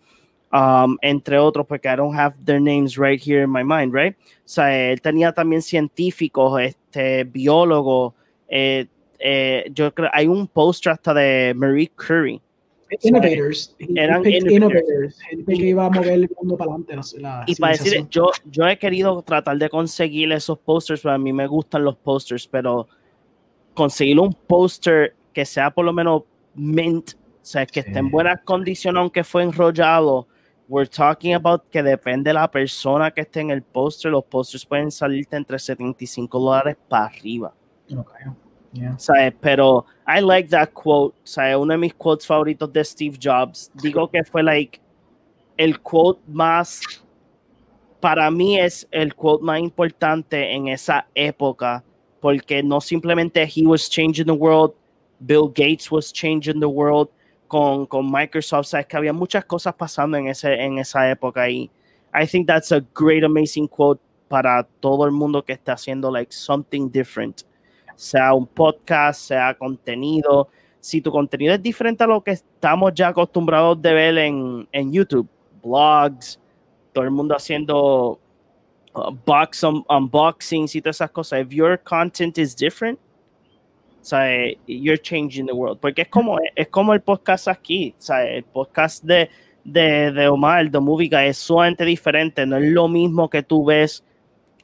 um, 0.52 0.96
entre 1.00 1.38
otros, 1.38 1.66
porque 1.66 1.88
I 1.88 1.96
don't 1.96 2.14
have 2.14 2.36
their 2.44 2.60
names 2.60 2.96
right 2.96 3.20
here 3.20 3.42
in 3.42 3.50
my 3.50 3.64
mind, 3.64 3.94
right? 3.94 4.14
O 4.44 4.48
sea, 4.48 4.90
él 4.90 5.00
tenía 5.00 5.32
también 5.32 5.62
científicos, 5.62 6.60
este, 6.60 7.24
biólogos, 7.24 8.14
eh, 8.48 8.86
eh, 9.22 9.70
yo 9.72 9.92
creo, 9.94 10.10
hay 10.12 10.26
un 10.26 10.46
póster 10.48 10.92
hasta 10.92 11.14
de 11.14 11.52
Marie 11.56 11.90
Curie. 11.96 12.40
Innovators. 13.02 13.74
Eran 13.78 14.26
innovators. 14.26 14.52
innovators. 14.52 15.20
Gente 15.22 15.54
que 15.54 15.66
iba 15.66 15.86
a 15.86 15.90
mover 15.90 16.12
el 16.12 16.30
mundo 16.38 16.56
para 16.58 16.72
adelante. 16.72 17.18
La, 17.20 17.38
la 17.38 17.44
Y 17.46 17.54
para 17.56 17.72
decir, 17.72 18.06
yo, 18.10 18.30
yo 18.50 18.68
he 18.68 18.78
querido 18.78 19.22
tratar 19.22 19.56
de 19.56 19.70
conseguir 19.70 20.30
esos 20.32 20.58
posters, 20.58 21.00
pero 21.00 21.14
a 21.14 21.18
mí 21.18 21.32
me 21.32 21.46
gustan 21.46 21.84
los 21.84 21.96
posters, 21.96 22.46
pero 22.46 22.86
conseguir 23.74 24.20
un 24.20 24.32
póster 24.34 25.14
que 25.32 25.46
sea 25.46 25.70
por 25.70 25.86
lo 25.86 25.92
menos 25.94 26.24
mint, 26.54 27.12
o 27.12 27.16
sea, 27.40 27.64
que 27.64 27.80
esté 27.80 27.98
en 27.98 28.06
Sí. 28.06 28.10
buenas 28.10 28.40
condiciones, 28.44 29.00
aunque 29.00 29.24
fue 29.24 29.42
enrollado. 29.42 30.26
We're 30.68 30.88
talking 30.88 31.34
about 31.34 31.62
que 31.70 31.82
depende 31.82 32.30
de 32.30 32.34
la 32.34 32.50
persona 32.50 33.10
que 33.10 33.22
esté 33.22 33.40
en 33.40 33.50
el 33.50 33.62
póster. 33.62 34.10
Los 34.10 34.24
pósters 34.24 34.66
pueden 34.66 34.90
salirte 34.90 35.36
entre 35.36 35.58
75 35.58 36.38
dólares 36.38 36.76
para 36.88 37.06
arriba. 37.06 37.54
Ok. 37.96 38.10
Yeah. 38.72 38.98
¿sabes? 38.98 39.34
Pero 39.40 39.84
I 40.06 40.20
like 40.20 40.48
that 40.48 40.70
quote, 40.72 41.14
¿sabes? 41.24 41.56
Uno 41.56 41.72
de 41.72 41.78
mis 41.78 41.94
quotes 41.94 42.26
favoritos 42.26 42.72
de 42.72 42.84
Steve 42.84 43.18
Jobs. 43.20 43.70
Digo 43.74 44.08
que 44.08 44.24
fue 44.24 44.42
like 44.42 44.80
el 45.58 45.80
quote 45.80 46.20
más, 46.26 46.80
para 48.00 48.30
mí 48.30 48.58
es 48.58 48.88
el 48.90 49.14
quote 49.14 49.44
más 49.44 49.60
importante 49.60 50.52
en 50.52 50.68
esa 50.68 51.06
época, 51.14 51.84
porque 52.20 52.62
no 52.62 52.80
simplemente 52.80 53.42
he 53.42 53.66
was 53.66 53.88
changing 53.90 54.26
the 54.26 54.32
world, 54.32 54.72
Bill 55.20 55.48
Gates 55.48 55.90
was 55.90 56.12
changing 56.12 56.58
the 56.58 56.66
world 56.66 57.08
con, 57.46 57.86
con 57.86 58.10
Microsoft, 58.10 58.68
¿sabes? 58.68 58.86
Que 58.86 58.96
había 58.96 59.12
muchas 59.12 59.44
cosas 59.44 59.74
pasando 59.74 60.16
en, 60.16 60.28
ese, 60.28 60.54
en 60.54 60.78
esa 60.78 61.10
época 61.10 61.48
y 61.48 61.70
I 62.14 62.26
think 62.26 62.46
that's 62.46 62.72
a 62.72 62.82
great, 62.94 63.22
amazing 63.22 63.68
quote 63.68 64.00
para 64.28 64.66
todo 64.80 65.04
el 65.04 65.12
mundo 65.12 65.44
que 65.44 65.52
está 65.52 65.74
haciendo 65.74 66.10
like 66.10 66.32
something 66.32 66.90
different 66.90 67.42
sea 67.94 68.34
un 68.34 68.46
podcast, 68.46 69.20
sea 69.20 69.54
contenido. 69.54 70.48
Si 70.80 71.00
tu 71.00 71.10
contenido 71.10 71.54
es 71.54 71.62
diferente 71.62 72.02
a 72.04 72.06
lo 72.06 72.22
que 72.22 72.32
estamos 72.32 72.92
ya 72.94 73.08
acostumbrados 73.08 73.80
de 73.80 73.92
ver 73.94 74.18
en, 74.18 74.68
en 74.72 74.92
YouTube, 74.92 75.28
blogs, 75.62 76.40
todo 76.92 77.04
el 77.04 77.10
mundo 77.10 77.36
haciendo 77.36 78.18
uh, 78.94 79.10
box 79.24 79.62
un- 79.62 79.84
unboxings 79.88 80.74
y 80.74 80.82
todas 80.82 80.96
esas 80.96 81.10
cosas. 81.10 81.40
If 81.42 81.50
your 81.50 81.80
content 81.82 82.36
is 82.38 82.56
different, 82.56 82.98
o 82.98 84.56
you're 84.66 84.98
changing 85.00 85.46
the 85.46 85.52
world. 85.52 85.78
Porque 85.78 86.02
es 86.02 86.08
como, 86.08 86.38
es 86.56 86.68
como 86.68 86.92
el 86.92 87.00
podcast 87.00 87.46
aquí, 87.46 87.94
el 88.08 88.42
podcast 88.42 89.04
de, 89.04 89.30
de, 89.62 90.10
de 90.10 90.28
Omar, 90.28 90.68
de 90.68 90.78
Guy, 90.78 91.28
es 91.28 91.38
sumamente 91.38 91.84
diferente. 91.84 92.44
No 92.44 92.56
es 92.56 92.64
lo 92.64 92.88
mismo 92.88 93.30
que 93.30 93.44
tú 93.44 93.64
ves 93.64 94.04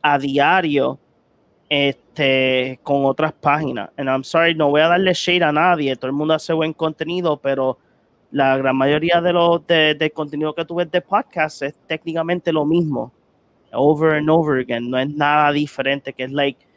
a 0.03 0.19
diario 0.19 0.99
este, 1.69 2.81
con 2.83 3.05
otras 3.05 3.33
páginas. 3.33 3.91
And 3.97 4.09
I'm 4.09 4.25
sorry, 4.25 4.55
no 4.55 4.71
voy 4.71 4.81
a 4.81 4.89
darle 4.89 5.13
shade 5.13 5.43
a 5.43 5.53
nadie, 5.53 5.95
todo 5.97 6.07
el 6.07 6.17
mundo 6.17 6.35
hace 6.35 6.53
buen 6.53 6.73
contenido, 6.73 7.37
pero 7.37 7.79
la 8.31 8.57
gran 8.57 8.77
mayoría 8.77 9.21
de 9.21 9.33
los 9.33 9.67
de, 9.67 10.13
contenido 10.15 10.55
que 10.55 10.65
tú 10.65 10.77
de 10.77 11.01
podcast 11.01 11.63
es 11.63 11.75
técnicamente 11.87 12.53
lo 12.53 12.65
mismo, 12.65 13.13
over 13.73 14.15
and 14.15 14.29
over 14.31 14.61
again, 14.61 14.91
no 14.91 14.99
es 14.99 15.09
nada 15.09 15.53
diferente, 15.53 16.13
que 16.13 16.25
es 16.25 16.33
like 16.33 16.69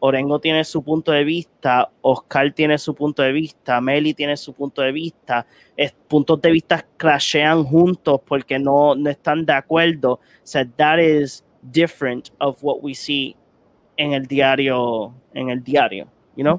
Orengo 0.00 0.40
tiene 0.40 0.64
su 0.64 0.82
punto 0.82 1.12
de 1.12 1.24
vista, 1.24 1.90
Oscar 2.00 2.52
tiene 2.52 2.78
su 2.78 2.94
punto 2.94 3.22
de 3.22 3.32
vista, 3.32 3.80
Meli 3.82 4.14
tiene 4.14 4.36
su 4.36 4.54
punto 4.54 4.80
de 4.80 4.92
vista, 4.92 5.46
es, 5.76 5.92
puntos 6.08 6.40
de 6.40 6.50
vista 6.50 6.86
crashean 6.96 7.64
juntos 7.64 8.20
porque 8.26 8.58
no, 8.58 8.94
no 8.94 9.10
están 9.10 9.44
de 9.44 9.52
acuerdo. 9.52 10.20
So 10.42 10.60
that 10.78 10.98
is 10.98 11.44
different 11.62 12.30
of 12.38 12.58
what 12.62 12.82
we 12.82 12.94
see 12.94 13.36
en 14.00 14.14
el 14.14 14.26
diario, 14.26 15.12
en 15.34 15.50
el 15.50 15.62
diario, 15.62 16.08
you 16.34 16.42
know? 16.42 16.58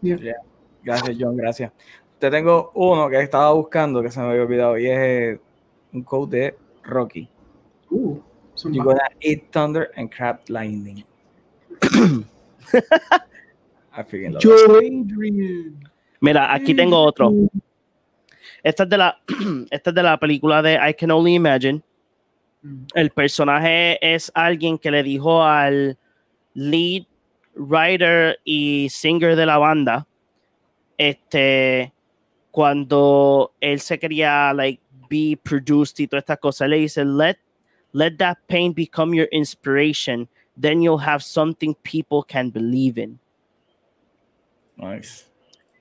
Yeah. 0.00 0.36
Gracias, 0.82 1.16
John, 1.20 1.36
gracias. 1.36 1.70
Te 2.18 2.30
tengo 2.30 2.70
uno 2.74 3.10
que 3.10 3.20
estaba 3.20 3.52
buscando 3.52 4.02
que 4.02 4.10
se 4.10 4.20
me 4.20 4.30
había 4.30 4.42
olvidado 4.42 4.78
y 4.78 4.86
es 4.86 5.38
un 5.92 6.02
quote 6.02 6.36
de 6.36 6.58
Rocky. 6.82 7.28
Uh, 7.90 8.18
You're 8.64 8.84
gonna 8.84 9.08
eat 9.20 9.50
thunder 9.52 9.90
and 9.96 10.10
crab 10.10 10.38
lightning. 10.48 11.04
I 13.92 14.02
freaking 14.02 14.32
love. 14.32 14.42
Mira, 16.20 16.54
aquí 16.54 16.74
tengo 16.74 17.02
otro. 17.02 17.32
Esta 18.62 18.84
es 18.84 18.88
de 18.88 18.96
la, 18.96 19.20
esta 19.70 19.90
es 19.90 19.94
de 19.94 20.02
la 20.02 20.18
película 20.18 20.62
de 20.62 20.74
I 20.74 20.94
Can 20.94 21.10
Only 21.10 21.34
Imagine. 21.34 21.82
Mm. 22.62 22.86
El 22.94 23.10
personaje 23.10 23.98
es 24.00 24.32
alguien 24.34 24.78
que 24.78 24.90
le 24.90 25.02
dijo 25.02 25.42
al 25.44 25.98
lead 26.56 27.06
writer 27.54 28.38
y 28.44 28.88
singer 28.90 29.36
de 29.36 29.46
la 29.46 29.58
banda, 29.58 30.06
este, 30.98 31.92
cuando 32.50 33.52
él 33.60 33.80
se 33.80 33.98
quería 33.98 34.52
like 34.54 34.80
be 35.08 35.36
produced 35.36 36.00
y 36.00 36.08
todas 36.08 36.22
estas 36.22 36.38
cosas, 36.38 36.68
le 36.68 36.78
dice 36.78 37.04
let 37.04 37.36
let 37.92 38.18
that 38.18 38.38
pain 38.48 38.72
become 38.72 39.14
your 39.14 39.28
inspiration, 39.30 40.28
then 40.56 40.82
you'll 40.82 40.98
have 40.98 41.22
something 41.22 41.74
people 41.82 42.22
can 42.22 42.50
believe 42.50 42.98
in. 42.98 43.18
Nice. 44.76 45.26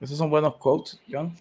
Esos 0.02 0.18
son 0.18 0.30
buenos 0.30 0.56
quotes, 0.58 1.00
John. 1.10 1.34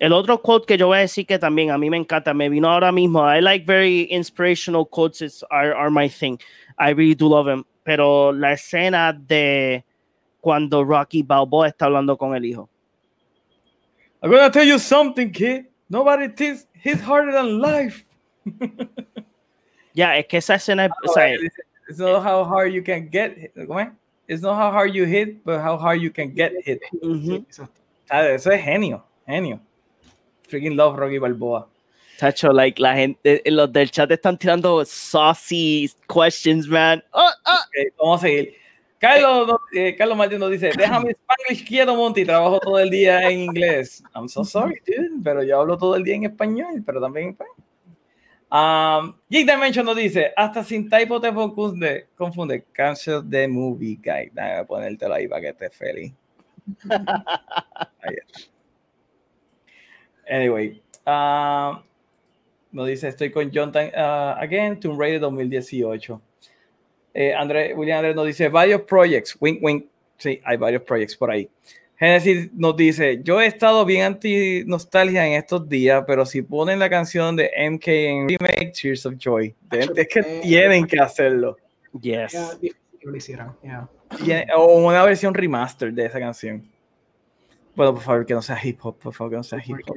El 0.00 0.12
otro 0.12 0.38
quote 0.38 0.66
que 0.66 0.76
yo 0.76 0.88
voy 0.88 0.98
a 0.98 1.00
decir 1.02 1.26
que 1.26 1.38
también 1.38 1.70
a 1.70 1.78
mí 1.78 1.88
me 1.88 1.96
encanta, 1.96 2.34
me 2.34 2.48
vino 2.48 2.68
ahora 2.68 2.90
mismo. 2.90 3.22
I 3.22 3.40
like 3.40 3.64
very 3.64 4.02
inspirational 4.10 4.84
quotes, 4.84 5.22
it's, 5.22 5.44
are, 5.50 5.74
are 5.74 5.90
my 5.90 6.08
thing. 6.08 6.40
I 6.76 6.90
really 6.90 7.14
do 7.14 7.28
love 7.28 7.46
them. 7.46 7.64
Pero 7.82 8.32
la 8.32 8.52
escena 8.52 9.12
de 9.12 9.84
cuando 10.40 10.84
Rocky 10.84 11.22
Balboa 11.22 11.68
está 11.68 11.86
hablando 11.86 12.16
con 12.16 12.34
el 12.34 12.44
hijo. 12.44 12.68
I'm 14.22 14.30
gonna 14.30 14.50
tell 14.50 14.66
you 14.66 14.78
something, 14.78 15.30
kid. 15.30 15.66
Nobody 15.88 16.28
thinks 16.28 16.66
he's 16.82 17.00
harder 17.00 17.32
than 17.32 17.60
life. 17.60 18.04
Ya, 19.94 20.16
es 20.16 20.26
que 20.26 20.38
esa 20.38 20.54
escena, 20.54 20.88
o 21.04 21.12
sea, 21.12 21.36
It's 21.88 21.98
not 21.98 22.22
how 22.22 22.44
hard 22.44 22.72
you 22.72 22.82
can 22.82 23.10
get 23.10 23.36
hit. 23.36 23.52
It's 24.26 24.42
not 24.42 24.56
how 24.56 24.70
hard 24.70 24.94
you 24.94 25.04
hit, 25.04 25.44
but 25.44 25.60
how 25.60 25.76
hard 25.76 26.00
you 26.00 26.10
can 26.10 26.32
get 26.34 26.52
hit. 26.64 26.80
Exacto. 27.02 27.82
¿Sabes? 28.08 28.40
Eso 28.40 28.50
es 28.50 28.62
genio, 28.62 29.04
genio. 29.26 29.60
Freaking 30.48 30.76
love 30.76 30.96
Rocky 30.96 31.18
Balboa. 31.18 31.66
Tacho, 32.18 32.52
like 32.52 32.80
la 32.80 32.94
gente, 32.94 33.42
los 33.46 33.72
del 33.72 33.90
chat 33.90 34.10
están 34.10 34.38
tirando 34.38 34.84
saucy 34.84 35.90
questions, 36.08 36.68
man. 36.68 37.02
Oh, 37.12 37.28
oh. 37.46 37.52
Ok, 37.52 37.94
vamos 37.98 38.20
a 38.20 38.22
seguir. 38.22 38.54
Carlos, 39.02 39.58
eh, 39.74 39.96
Carlos 39.96 40.16
Martín 40.16 40.38
nos 40.38 40.50
dice, 40.52 40.70
déjame 40.78 41.10
Spanglish 41.26 41.66
quieto, 41.66 41.96
Monty, 41.96 42.24
trabajo 42.24 42.60
todo 42.60 42.78
el 42.78 42.88
día 42.88 43.28
en 43.28 43.40
inglés. 43.40 44.00
I'm 44.14 44.28
so 44.28 44.44
sorry, 44.44 44.80
dude, 44.86 45.20
pero 45.24 45.42
yo 45.42 45.60
hablo 45.60 45.76
todo 45.76 45.96
el 45.96 46.04
día 46.04 46.14
en 46.14 46.24
español, 46.24 46.84
pero 46.86 47.00
también 47.00 47.26
en 47.26 47.32
español. 47.32 47.56
Um, 48.52 49.14
Geek 49.28 49.50
Dimension 49.50 49.84
nos 49.84 49.96
dice, 49.96 50.32
hasta 50.36 50.62
sin 50.62 50.88
typo 50.88 51.20
te 51.20 51.32
confunde, 51.32 52.06
confunde. 52.16 52.64
Cancel 52.70 53.28
the 53.28 53.48
movie 53.48 53.96
guy. 53.96 54.30
Déjame 54.30 54.66
ponértelo 54.66 55.14
ahí 55.14 55.26
para 55.26 55.40
que 55.40 55.48
estés 55.48 55.74
feliz. 55.74 56.12
Ahí 56.88 58.14
está. 58.14 58.40
Anyway, 60.28 60.80
um, 61.06 61.82
nos 62.72 62.86
dice, 62.86 63.08
estoy 63.08 63.30
con 63.30 63.50
John 63.52 63.70
Tan- 63.70 63.92
uh, 63.94 64.40
again, 64.40 64.80
Tomb 64.80 64.98
Raider 64.98 65.20
2018. 65.20 66.20
Eh, 67.14 67.34
André, 67.34 67.74
William 67.74 67.98
Andrés 67.98 68.16
nos 68.16 68.26
dice 68.26 68.48
varios 68.48 68.82
projects, 68.82 69.36
wink 69.38 69.62
wink, 69.62 69.86
sí, 70.16 70.40
hay 70.44 70.56
varios 70.56 70.82
projects 70.82 71.16
por 71.16 71.30
ahí. 71.30 71.48
Genesis 71.96 72.52
nos 72.54 72.76
dice, 72.76 73.20
yo 73.22 73.40
he 73.40 73.46
estado 73.46 73.84
bien 73.84 74.02
anti 74.02 74.64
nostalgia 74.66 75.24
en 75.24 75.34
estos 75.34 75.68
días, 75.68 76.02
pero 76.06 76.26
si 76.26 76.42
ponen 76.42 76.78
la 76.78 76.90
canción 76.90 77.36
de 77.36 77.50
MK 77.70 77.86
en 77.86 78.28
remake 78.28 78.72
Tears 78.72 79.06
of 79.06 79.14
Joy, 79.18 79.54
es 79.70 80.08
que 80.08 80.22
tienen 80.42 80.84
que 80.86 80.98
hacerlo. 80.98 81.56
Yes. 82.00 82.32
Lo 82.32 83.12
o 84.56 84.86
una 84.88 85.04
versión 85.04 85.32
remaster 85.32 85.92
de 85.92 86.06
esa 86.06 86.18
canción. 86.18 86.68
Bueno, 87.74 87.94
por 87.94 88.02
favor, 88.02 88.26
que 88.26 88.34
no 88.34 88.42
sea 88.42 88.58
hip 88.62 88.78
hop, 88.82 88.98
por 88.98 89.14
favor, 89.14 89.30
que 89.30 89.36
no 89.36 89.42
sea 89.42 89.62
hip 89.64 89.76
hop. 89.86 89.96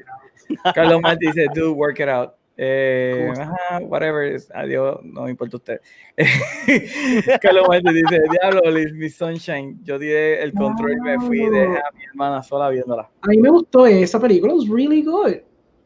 Carlos 0.75 1.01
Martí 1.01 1.27
dice, 1.27 1.47
dude, 1.53 1.69
work 1.69 1.99
it 1.99 2.07
out. 2.07 2.33
Eh, 2.57 3.31
¿Cómo 3.33 3.41
ajá, 3.41 3.79
whatever, 3.81 4.41
adiós, 4.53 4.99
no 5.03 5.23
me 5.23 5.31
importa 5.31 5.57
usted. 5.57 5.81
Carlos 7.41 7.67
Martí 7.67 7.93
dice, 7.93 8.21
diablo, 8.31 8.71
Liz, 8.71 8.93
mi 8.93 9.09
sunshine, 9.09 9.79
yo 9.83 9.99
di 9.99 10.09
el 10.09 10.53
control 10.53 10.93
y 10.93 11.01
me 11.01 11.19
fui 11.19 11.43
y 11.43 11.49
dejé 11.49 11.77
a 11.77 11.91
mi 11.93 12.03
hermana 12.05 12.41
sola 12.41 12.69
viéndola. 12.69 13.09
A 13.21 13.27
mí 13.27 13.37
me 13.37 13.49
gustó 13.49 13.85
esa 13.85 14.19
película, 14.19 14.53
it 14.53 14.59
was 14.59 14.69
really 14.69 15.01
good. 15.01 15.41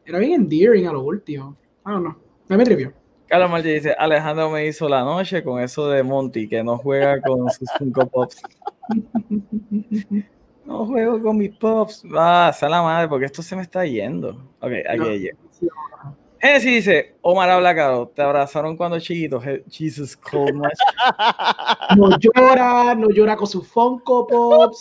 Era 0.05 0.19
bien 0.19 0.33
endearing 0.33 0.87
a 0.87 0.93
lo 0.93 1.01
último. 1.01 1.57
I 1.85 1.91
don't 1.91 2.03
know. 2.03 2.15
Me 2.47 2.57
me 2.57 2.65
trivió. 2.65 2.93
Carlos 3.27 3.49
Martí 3.49 3.71
dice, 3.71 3.95
Alejandro 3.97 4.49
me 4.49 4.65
hizo 4.65 4.89
la 4.89 5.03
noche 5.03 5.43
con 5.43 5.61
eso 5.61 5.89
de 5.89 6.03
Monty, 6.03 6.47
que 6.47 6.63
no 6.63 6.77
juega 6.77 7.19
con 7.21 7.49
sus 7.49 7.69
Funko 7.77 8.07
Pops. 8.07 8.41
No 10.65 10.85
juego 10.85 11.19
con 11.19 11.35
mis 11.35 11.49
Pops. 11.57 12.03
Ah, 12.15 12.51
sea 12.53 12.69
la 12.69 12.83
madre, 12.83 13.07
porque 13.07 13.25
esto 13.25 13.41
se 13.41 13.55
me 13.55 13.63
está 13.63 13.85
yendo. 13.85 14.51
Ok, 14.59 14.71
aquí 14.87 15.31
No. 15.61 16.15
Genesis 16.41 16.71
dice, 16.85 17.15
Omar 17.21 17.49
habla 17.49 17.75
caro, 17.75 18.07
te 18.15 18.21
abrazaron 18.21 18.77
cuando 18.77 18.99
chiquito. 18.99 19.41
Je- 19.41 19.63
Jesus 19.69 20.15
cold. 20.15 20.61
No 21.97 22.09
llora, 22.19 22.93
no 22.95 23.09
llora 23.09 23.35
con 23.35 23.47
sus 23.47 23.67
Funko 23.67 24.27
Pops. 24.27 24.79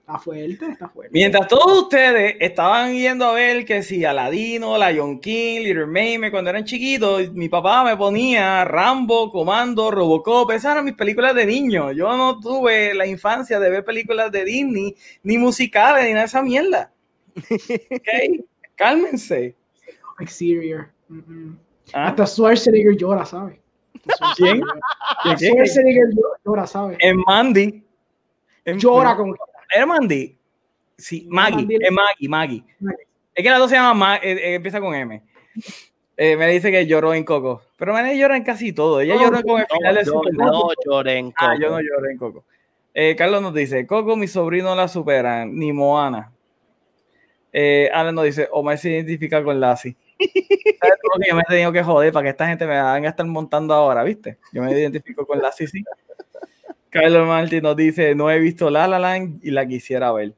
Está 0.00 0.18
fuerte, 0.18 0.66
está 0.72 0.88
fuerte. 0.88 1.10
Mientras 1.12 1.46
todos 1.48 1.82
ustedes 1.82 2.36
estaban 2.40 2.94
yendo 2.94 3.26
a 3.26 3.34
ver 3.34 3.64
que 3.66 3.82
si 3.82 4.04
Aladino, 4.06 4.76
Lion 4.78 5.20
King, 5.20 5.60
Little 5.60 5.86
Mermaid, 5.86 6.30
cuando 6.30 6.48
eran 6.50 6.64
chiquitos, 6.64 7.30
mi 7.32 7.48
papá 7.50 7.84
me 7.84 7.96
ponía 7.96 8.64
Rambo, 8.64 9.30
Comando, 9.30 9.90
Robocop, 9.90 10.50
esas 10.50 10.72
eran 10.72 10.84
mis 10.86 10.94
películas 10.94 11.34
de 11.34 11.44
niño. 11.46 11.92
Yo 11.92 12.16
no 12.16 12.40
tuve 12.40 12.94
la 12.94 13.06
infancia 13.06 13.60
de 13.60 13.68
ver 13.70 13.84
películas 13.84 14.32
de 14.32 14.44
Disney, 14.44 14.96
ni 15.22 15.36
musicales, 15.38 16.04
ni 16.04 16.10
nada 16.10 16.22
de 16.22 16.26
esa 16.26 16.42
mierda. 16.42 16.90
Ok, 17.90 18.44
cálmense. 18.78 19.54
Exterior. 20.20 20.88
Mm, 21.08 21.18
mm. 21.18 21.58
¿Ah? 21.92 22.08
Hasta 22.08 22.26
Schwarzenegger 22.26 22.96
llora, 22.96 23.24
¿sabes? 23.26 23.58
¿Quién? 24.36 24.62
Schwarzenegger 25.36 26.08
llora, 26.44 26.66
¿sabes? 26.66 26.96
En 27.00 27.18
Mandy. 27.26 27.84
En- 28.64 28.78
Llora 28.78 29.16
como 29.16 29.34
¿Era 29.74 29.86
Mandy? 29.86 30.36
Sí, 30.96 31.26
Maggie, 31.30 31.78
es 31.80 31.92
Maggie, 31.92 32.28
Maggie. 32.28 32.64
Maggie. 32.80 33.06
Es 33.34 33.44
que 33.44 33.50
la 33.50 33.58
dos 33.58 33.70
se 33.70 33.76
llama 33.76 33.94
Ma- 33.94 34.16
eh, 34.16 34.32
eh, 34.32 34.54
empieza 34.54 34.80
con 34.80 34.94
M. 34.94 35.22
Eh, 36.16 36.36
me 36.36 36.48
dice 36.48 36.70
que 36.72 36.86
lloró 36.86 37.14
en 37.14 37.24
Coco. 37.24 37.62
Pero 37.76 37.94
me 37.94 38.18
llora 38.18 38.36
en 38.36 38.42
casi 38.42 38.72
todo. 38.72 39.00
Ella 39.00 39.14
No, 39.14 39.22
lloró 39.22 39.42
con 39.42 39.60
el 39.60 39.66
final 39.66 39.94
No, 39.94 40.00
de 40.00 40.04
yo 40.06 40.12
Superman. 40.12 40.46
no 40.48 40.62
lloré 40.84 41.18
en 41.18 41.32
Ah, 41.36 41.50
Coco. 41.50 41.60
yo 41.62 41.70
no 41.70 41.80
lloré 41.80 42.12
en 42.12 42.18
Coco. 42.18 42.44
Carlos 43.16 43.42
nos 43.42 43.54
dice, 43.54 43.86
Coco, 43.86 44.16
mi 44.16 44.26
sobrino 44.26 44.74
la 44.74 44.88
superan, 44.88 45.54
ni 45.56 45.72
Moana. 45.72 46.32
Eh, 47.52 47.88
Alan 47.92 48.14
nos 48.14 48.24
dice, 48.24 48.48
Omar 48.52 48.78
se 48.78 48.90
identifica 48.90 49.42
con 49.42 49.58
Lassie. 49.58 49.96
¿Sabes 50.18 50.98
lo 51.02 51.20
que 51.20 51.28
yo 51.28 51.36
me 51.36 51.42
he 51.42 51.44
tenido 51.48 51.72
que 51.72 51.82
joder 51.82 52.12
para 52.12 52.24
que 52.24 52.30
esta 52.30 52.48
gente 52.48 52.66
me 52.66 52.72
venga 52.72 53.08
a 53.08 53.10
estar 53.10 53.26
montando 53.26 53.74
ahora, 53.74 54.02
viste? 54.04 54.38
Yo 54.52 54.62
me 54.62 54.72
identifico 54.72 55.26
con 55.26 55.40
Lassie, 55.40 55.66
sí. 55.66 55.84
Carlos 56.90 57.26
Martín 57.26 57.62
nos 57.62 57.76
dice, 57.76 58.14
no 58.14 58.30
he 58.30 58.38
visto 58.38 58.70
La 58.70 58.88
La 58.88 58.98
Land 58.98 59.40
y 59.44 59.50
la 59.50 59.66
quisiera 59.66 60.10
ver. 60.12 60.34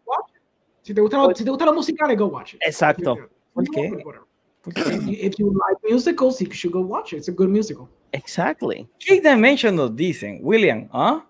Si 0.82 0.94
te 0.94 1.00
gustan 1.00 1.22
los, 1.22 1.38
si 1.38 1.44
te 1.44 1.50
gustan 1.50 1.66
los 1.66 1.76
musicales, 1.76 2.18
go 2.18 2.26
watch 2.26 2.54
it. 2.54 2.60
Exacto. 2.64 3.16
¿Por 3.52 3.64
qué? 3.70 3.92
If 4.66 5.36
you 5.38 5.52
like 5.52 5.80
musicals, 5.88 6.40
you 6.40 6.52
should 6.52 6.72
go 6.72 6.80
watch 6.80 7.12
it. 7.12 7.18
It's 7.18 7.28
a 7.28 7.32
good 7.32 7.48
musical. 7.48 7.88
Exactly. 8.12 8.88
Key 8.98 9.20
Dimension 9.20 9.76
nos 9.76 9.94
dicen, 9.94 10.40
William, 10.42 10.88
¿ah? 10.92 11.24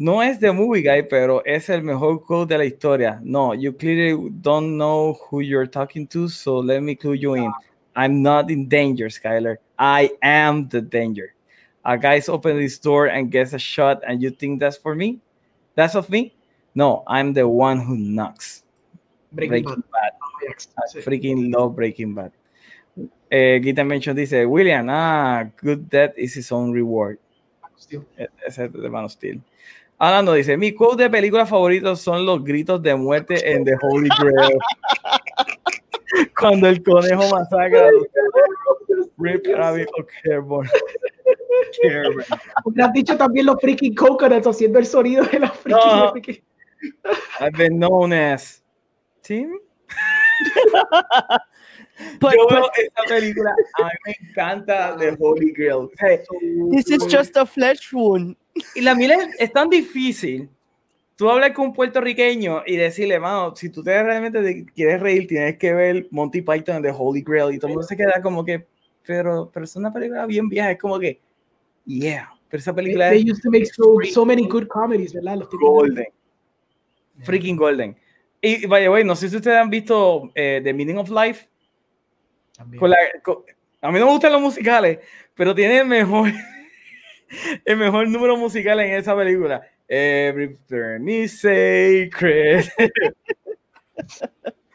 No 0.00 0.22
es 0.22 0.38
de 0.38 0.52
Movie 0.52 0.82
Guy, 0.82 1.08
pero 1.10 1.42
es 1.44 1.68
el 1.68 1.82
mejor 1.82 2.24
quote 2.24 2.54
de 2.54 2.58
la 2.58 2.64
historia. 2.64 3.20
No, 3.24 3.52
you 3.52 3.72
clearly 3.72 4.30
don't 4.42 4.76
know 4.76 5.18
who 5.28 5.40
you're 5.40 5.66
talking 5.66 6.06
to, 6.06 6.28
so 6.28 6.60
let 6.60 6.80
me 6.80 6.94
clue 6.94 7.14
you 7.14 7.34
in. 7.34 7.52
I'm 7.96 8.22
not 8.22 8.48
in 8.48 8.68
danger, 8.68 9.08
Skyler. 9.08 9.56
I 9.76 10.12
am 10.22 10.68
the 10.68 10.80
danger. 10.80 11.34
A 11.84 11.98
guy's 11.98 12.28
open 12.28 12.56
this 12.58 12.78
door 12.78 13.06
and 13.06 13.28
gets 13.28 13.54
a 13.54 13.58
shot, 13.58 14.00
and 14.06 14.22
you 14.22 14.30
think 14.30 14.60
that's 14.60 14.76
for 14.76 14.94
me? 14.94 15.18
That's 15.74 15.96
of 15.96 16.08
me? 16.08 16.32
No, 16.76 17.02
I'm 17.08 17.32
the 17.32 17.48
one 17.48 17.80
who 17.80 17.96
knocks. 17.96 18.62
Breaking, 19.32 19.64
Breaking 19.64 19.82
Bad. 19.90 20.12
Bad. 20.12 20.12
Yes. 20.48 20.68
I 20.78 20.98
freaking 21.00 21.52
love 21.52 21.74
Breaking 21.74 22.14
Bad. 22.14 22.30
Eh, 23.32 23.58
Key 23.58 23.72
Dimension 23.72 24.14
dice, 24.14 24.46
William, 24.46 24.88
ah, 24.90 25.42
good 25.56 25.90
death 25.90 26.12
is 26.16 26.34
his 26.34 26.52
own 26.52 26.70
reward. 26.70 27.18
Steel. 27.76 28.04
E- 28.16 28.26
Ese 28.46 28.60
es 28.60 28.72
de 28.72 28.88
Man 28.88 29.04
of 29.04 29.16
Steel. 29.98 30.06
Hablando, 30.06 30.32
dice, 30.34 30.56
mi 30.56 30.72
quote 30.72 31.04
de 31.04 31.10
película 31.10 31.46
favoritos 31.46 32.00
son 32.00 32.24
los 32.24 32.44
gritos 32.44 32.82
de 32.82 32.94
muerte 32.94 33.52
en 33.52 33.64
The 33.64 33.76
Holy 33.82 34.08
Grail. 34.20 34.58
Cuando 36.40 36.68
el 36.68 36.82
conejo 36.82 37.28
masacra 37.30 37.88
a 37.88 37.90
los 37.90 38.06
Rip 39.18 39.46
Rabbit 39.46 39.88
o 39.98 40.06
Careborn. 40.22 40.68
Has 42.80 42.92
dicho 42.92 43.16
también 43.16 43.46
los 43.46 43.56
freaking 43.60 43.94
coconuts 43.94 44.46
haciendo 44.46 44.78
el 44.78 44.86
sonido 44.86 45.24
de 45.24 45.40
la 45.40 45.50
freaking. 45.50 45.90
No. 45.90 46.12
freaking- 46.12 46.42
I've 47.40 47.56
been 47.58 47.78
known 47.78 48.12
as 48.12 48.62
Tim. 49.22 49.58
But, 52.20 52.32
Yo 52.34 52.46
but 52.46 52.52
veo 52.52 52.70
esa 52.76 53.02
película, 53.08 53.50
a 53.78 53.84
mí 53.84 53.90
me 54.06 54.28
encanta 54.28 54.96
The 54.96 55.16
Holy 55.18 55.52
Grail. 55.52 55.90
Sea, 55.98 56.20
this 56.70 56.88
is 56.90 57.04
just 57.06 57.36
a 57.36 57.44
flesh 57.44 57.92
wound. 57.92 58.36
Y 58.74 58.80
la 58.80 58.94
mira 58.94 59.14
es, 59.16 59.28
es 59.38 59.52
tan 59.52 59.68
difícil. 59.70 60.48
Tú 61.16 61.28
hablas 61.28 61.50
con 61.52 61.66
un 61.66 61.72
puertorriqueño 61.72 62.62
y 62.66 62.76
decirle, 62.76 63.18
mano, 63.18 63.54
si 63.56 63.70
tú 63.70 63.82
te 63.82 64.00
realmente 64.02 64.40
te 64.40 64.64
quieres 64.72 65.00
reír, 65.00 65.26
tienes 65.26 65.58
que 65.58 65.74
ver 65.74 66.06
Monty 66.10 66.42
Python 66.42 66.80
The 66.82 66.92
Holy 66.96 67.22
Grail. 67.22 67.54
Y 67.54 67.58
todo 67.58 67.68
el 67.68 67.74
mundo 67.74 67.88
se 67.88 67.96
queda 67.96 68.20
como 68.22 68.44
que, 68.44 68.66
pero, 69.04 69.50
pero 69.52 69.64
es 69.64 69.74
una 69.74 69.92
película 69.92 70.26
bien 70.26 70.48
vieja. 70.48 70.70
Es 70.70 70.78
como 70.78 70.98
que, 70.98 71.20
yeah. 71.84 72.30
Pero 72.48 72.60
esa 72.60 72.72
They, 72.72 72.84
película 72.84 73.10
they 73.10 73.22
es 73.22 73.32
used 73.32 73.42
to 73.42 73.50
make 73.50 73.66
so, 73.66 73.96
so 74.12 74.24
many 74.24 74.46
good 74.48 74.68
comedies, 74.68 75.12
¿verdad? 75.12 75.38
Los 75.38 75.50
de- 75.50 75.56
golden. 75.60 76.06
Freaking 77.24 77.56
golden. 77.56 77.96
Y, 78.40 78.66
by 78.66 78.82
the 78.82 78.88
way, 78.88 79.02
no 79.02 79.16
sé 79.16 79.28
si 79.28 79.36
ustedes 79.36 79.56
han 79.56 79.70
visto 79.70 80.30
eh, 80.36 80.60
The 80.62 80.72
Meaning 80.72 80.98
of 80.98 81.10
Life. 81.10 81.48
Con 82.78 82.90
la- 82.90 82.96
con- 83.24 83.38
a 83.80 83.90
mí 83.90 83.98
no 83.98 84.06
me 84.06 84.12
gustan 84.12 84.32
los 84.32 84.40
musicales, 84.40 84.98
pero 85.34 85.52
tiene 85.54 85.78
el 85.80 85.86
mejor, 85.86 86.30
el 87.64 87.76
mejor 87.76 88.08
número 88.08 88.36
musical 88.36 88.80
en 88.80 88.94
esa 88.94 89.16
película. 89.16 89.62
Every 89.88 90.56
turn 90.68 91.08
is 91.08 91.40
sacred. 91.40 92.64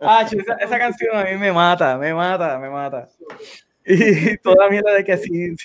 Ah, 0.00 0.22
esa, 0.22 0.54
esa 0.54 0.78
canción 0.78 1.16
a 1.16 1.24
mí 1.24 1.36
me 1.36 1.52
mata, 1.52 1.98
me 1.98 2.14
mata, 2.14 2.56
me 2.58 2.70
mata. 2.70 3.08
Y 3.84 4.36
toda 4.42 4.68
mierda 4.68 4.94
de 4.94 5.04
que 5.04 5.16
si, 5.16 5.56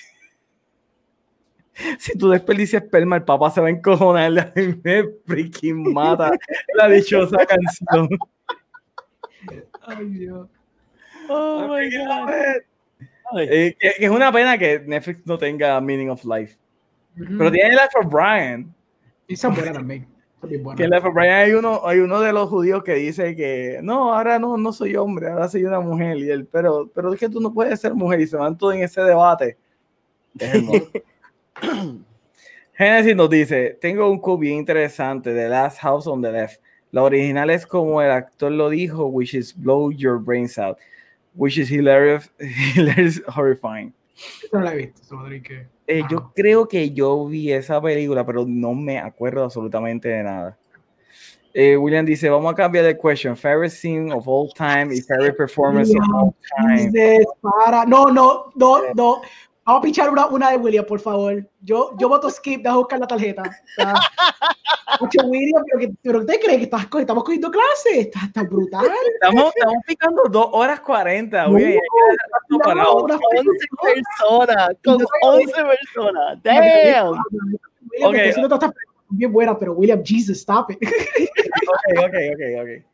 si 1.98 2.18
tú 2.18 2.30
desperdicias 2.30 2.82
esperma, 2.82 3.16
el 3.16 3.24
papá 3.24 3.50
se 3.50 3.60
va 3.60 3.68
a 3.68 3.70
encojonar. 3.70 4.38
A 4.38 4.52
mí 4.56 4.80
me 4.82 5.04
freaking 5.26 5.92
mata 5.92 6.32
la 6.74 6.88
dichosa 6.88 7.44
canción. 7.46 8.08
Ay, 9.82 10.06
Dios. 10.06 10.48
Oh 11.28 11.68
my 11.68 11.88
god. 11.90 12.73
Eh, 13.38 13.76
que, 13.78 13.92
que 13.98 14.04
es 14.04 14.10
una 14.10 14.30
pena 14.30 14.58
que 14.58 14.80
Netflix 14.80 15.26
no 15.26 15.38
tenga 15.38 15.80
Meaning 15.80 16.10
of 16.10 16.24
Life. 16.24 16.56
Ujú. 17.16 17.38
Pero 17.38 17.50
tiene 17.52 17.70
Life 17.70 17.98
of 18.00 18.06
Brian. 18.10 18.74
Esa 19.28 19.48
es 19.48 19.54
buena 19.56 19.72
también. 19.72 20.06
Que 20.48 20.84
en 20.84 20.90
Life 20.90 21.08
of 21.08 21.14
Brian 21.14 21.34
hay 21.34 21.52
uno, 21.52 21.86
hay 21.86 22.00
uno 22.00 22.20
de 22.20 22.32
los 22.32 22.50
judíos 22.50 22.84
que 22.84 22.94
dice 22.94 23.34
que 23.34 23.80
no, 23.82 24.14
ahora 24.14 24.38
no, 24.38 24.58
no 24.58 24.72
soy 24.72 24.94
hombre, 24.96 25.30
ahora 25.30 25.48
soy 25.48 25.64
una 25.64 25.80
mujer. 25.80 26.18
Y 26.18 26.30
él, 26.30 26.46
pero, 26.46 26.90
pero 26.94 27.12
es 27.12 27.18
que 27.18 27.28
tú 27.28 27.40
no 27.40 27.52
puedes 27.52 27.80
ser 27.80 27.94
mujer 27.94 28.20
y 28.20 28.26
se 28.26 28.36
van 28.36 28.58
todos 28.58 28.74
en 28.74 28.82
ese 28.82 29.00
debate. 29.00 29.56
Genesis 32.74 33.16
nos 33.16 33.30
dice: 33.30 33.78
Tengo 33.80 34.10
un 34.10 34.18
quote 34.18 34.42
bien 34.42 34.58
interesante 34.58 35.32
de 35.32 35.48
Last 35.48 35.78
House 35.78 36.06
on 36.06 36.20
the 36.20 36.30
Left. 36.30 36.60
La 36.90 37.02
original 37.02 37.50
es 37.50 37.66
como 37.66 38.02
el 38.02 38.10
actor 38.10 38.52
lo 38.52 38.68
dijo, 38.68 39.06
which 39.06 39.34
is 39.34 39.52
blow 39.52 39.90
your 39.90 40.18
brains 40.18 40.58
out, 40.58 40.76
which 41.34 41.58
is 41.58 41.68
hilarious, 41.68 42.30
hilarious 42.74 43.20
horrifying. 43.28 43.92
No 44.52 44.60
la 44.60 44.72
he 44.72 44.76
visto. 44.76 45.18
que- 45.42 45.66
Eh, 45.86 46.00
Ah. 46.02 46.08
yo 46.10 46.32
creo 46.34 46.66
que 46.66 46.90
yo 46.92 47.26
vi 47.26 47.52
esa 47.52 47.80
película, 47.80 48.24
pero 48.24 48.44
no 48.46 48.72
me 48.74 48.98
acuerdo 48.98 49.44
absolutamente 49.44 50.08
de 50.08 50.22
nada. 50.22 50.56
Eh, 51.52 51.76
William 51.76 52.04
dice, 52.06 52.28
vamos 52.30 52.52
a 52.52 52.56
cambiar 52.56 52.84
de 52.84 52.96
question. 52.98 53.36
Favorite 53.36 53.70
scene 53.74 54.10
of 54.12 54.26
all 54.26 54.50
time 54.54 54.92
y 54.94 55.00
favorite 55.02 55.36
performance 55.36 55.90
of 55.94 56.02
all 56.14 56.34
time. 56.56 56.90
Para. 57.42 57.84
No, 57.86 58.06
no, 58.06 58.50
no, 58.56 58.92
no. 58.94 59.20
Vamos 59.64 59.80
a 59.80 59.82
pichar 59.82 60.10
una, 60.10 60.26
una 60.26 60.50
de 60.50 60.58
William, 60.58 60.84
por 60.84 61.00
favor. 61.00 61.48
Yo, 61.62 61.92
yo 61.98 62.08
voto 62.08 62.28
skip, 62.28 62.62
deja 62.62 62.76
buscar 62.76 63.00
la 63.00 63.06
tarjeta. 63.06 63.42
O 63.42 63.82
sea, 63.82 63.94
Ocho, 65.00 65.26
William, 65.26 65.62
pero, 65.72 65.92
pero 66.02 66.18
¿usted 66.20 66.40
cree 66.40 66.58
que 66.58 66.64
estás, 66.64 66.86
estamos 66.98 67.24
cogiendo 67.24 67.50
clases? 67.50 67.96
Está, 67.96 68.20
está 68.26 68.42
brutal. 68.42 68.86
Estamos, 69.14 69.52
estamos 69.56 69.76
picando 69.86 70.22
dos 70.30 70.48
horas 70.52 70.80
40. 70.80 71.48
No, 71.48 71.58
esto 71.58 71.80
no, 72.50 72.58
para 72.58 72.82
no, 72.82 72.92
otro. 72.92 73.16
no. 73.16 73.40
11 73.40 73.50
personas, 73.82 74.68
con 74.84 74.98
Yo- 74.98 75.06
11 75.22 75.52
personas. 75.64 76.42
Damn. 76.42 76.60
William, 76.60 77.18
Ok. 78.04 78.12
te 78.14 78.28
estoy 78.28 78.44
todas 78.44 78.62
estas 78.62 78.74
bien 79.08 79.32
buenas, 79.32 79.56
pero 79.58 79.72
William, 79.72 80.02
Jesus, 80.04 80.38
stop 80.38 80.70
it. 80.70 80.78
Ok, 80.82 81.98
ok, 81.98 82.14
ok, 82.34 82.62
ok. 82.62 82.84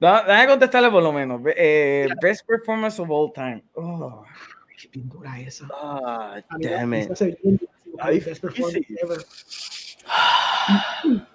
Déjame 0.00 0.46
contestarle 0.48 0.90
por 0.90 1.02
lo 1.02 1.12
menos. 1.12 1.40
Eh, 1.56 2.08
best 2.20 2.46
performance 2.46 2.98
of 3.00 3.10
all 3.10 3.32
time. 3.32 3.62
Oh, 3.74 4.24
Qué 4.80 4.88
pintura 4.88 5.38
esa. 5.40 5.68
Ah, 5.72 6.40
mí 6.58 6.64
damn 6.64 6.94
it. 6.94 7.10
Ay, 8.00 8.20
best 8.20 8.40
performance 8.42 8.80
difícil. 8.80 8.98
ever. 9.02 9.24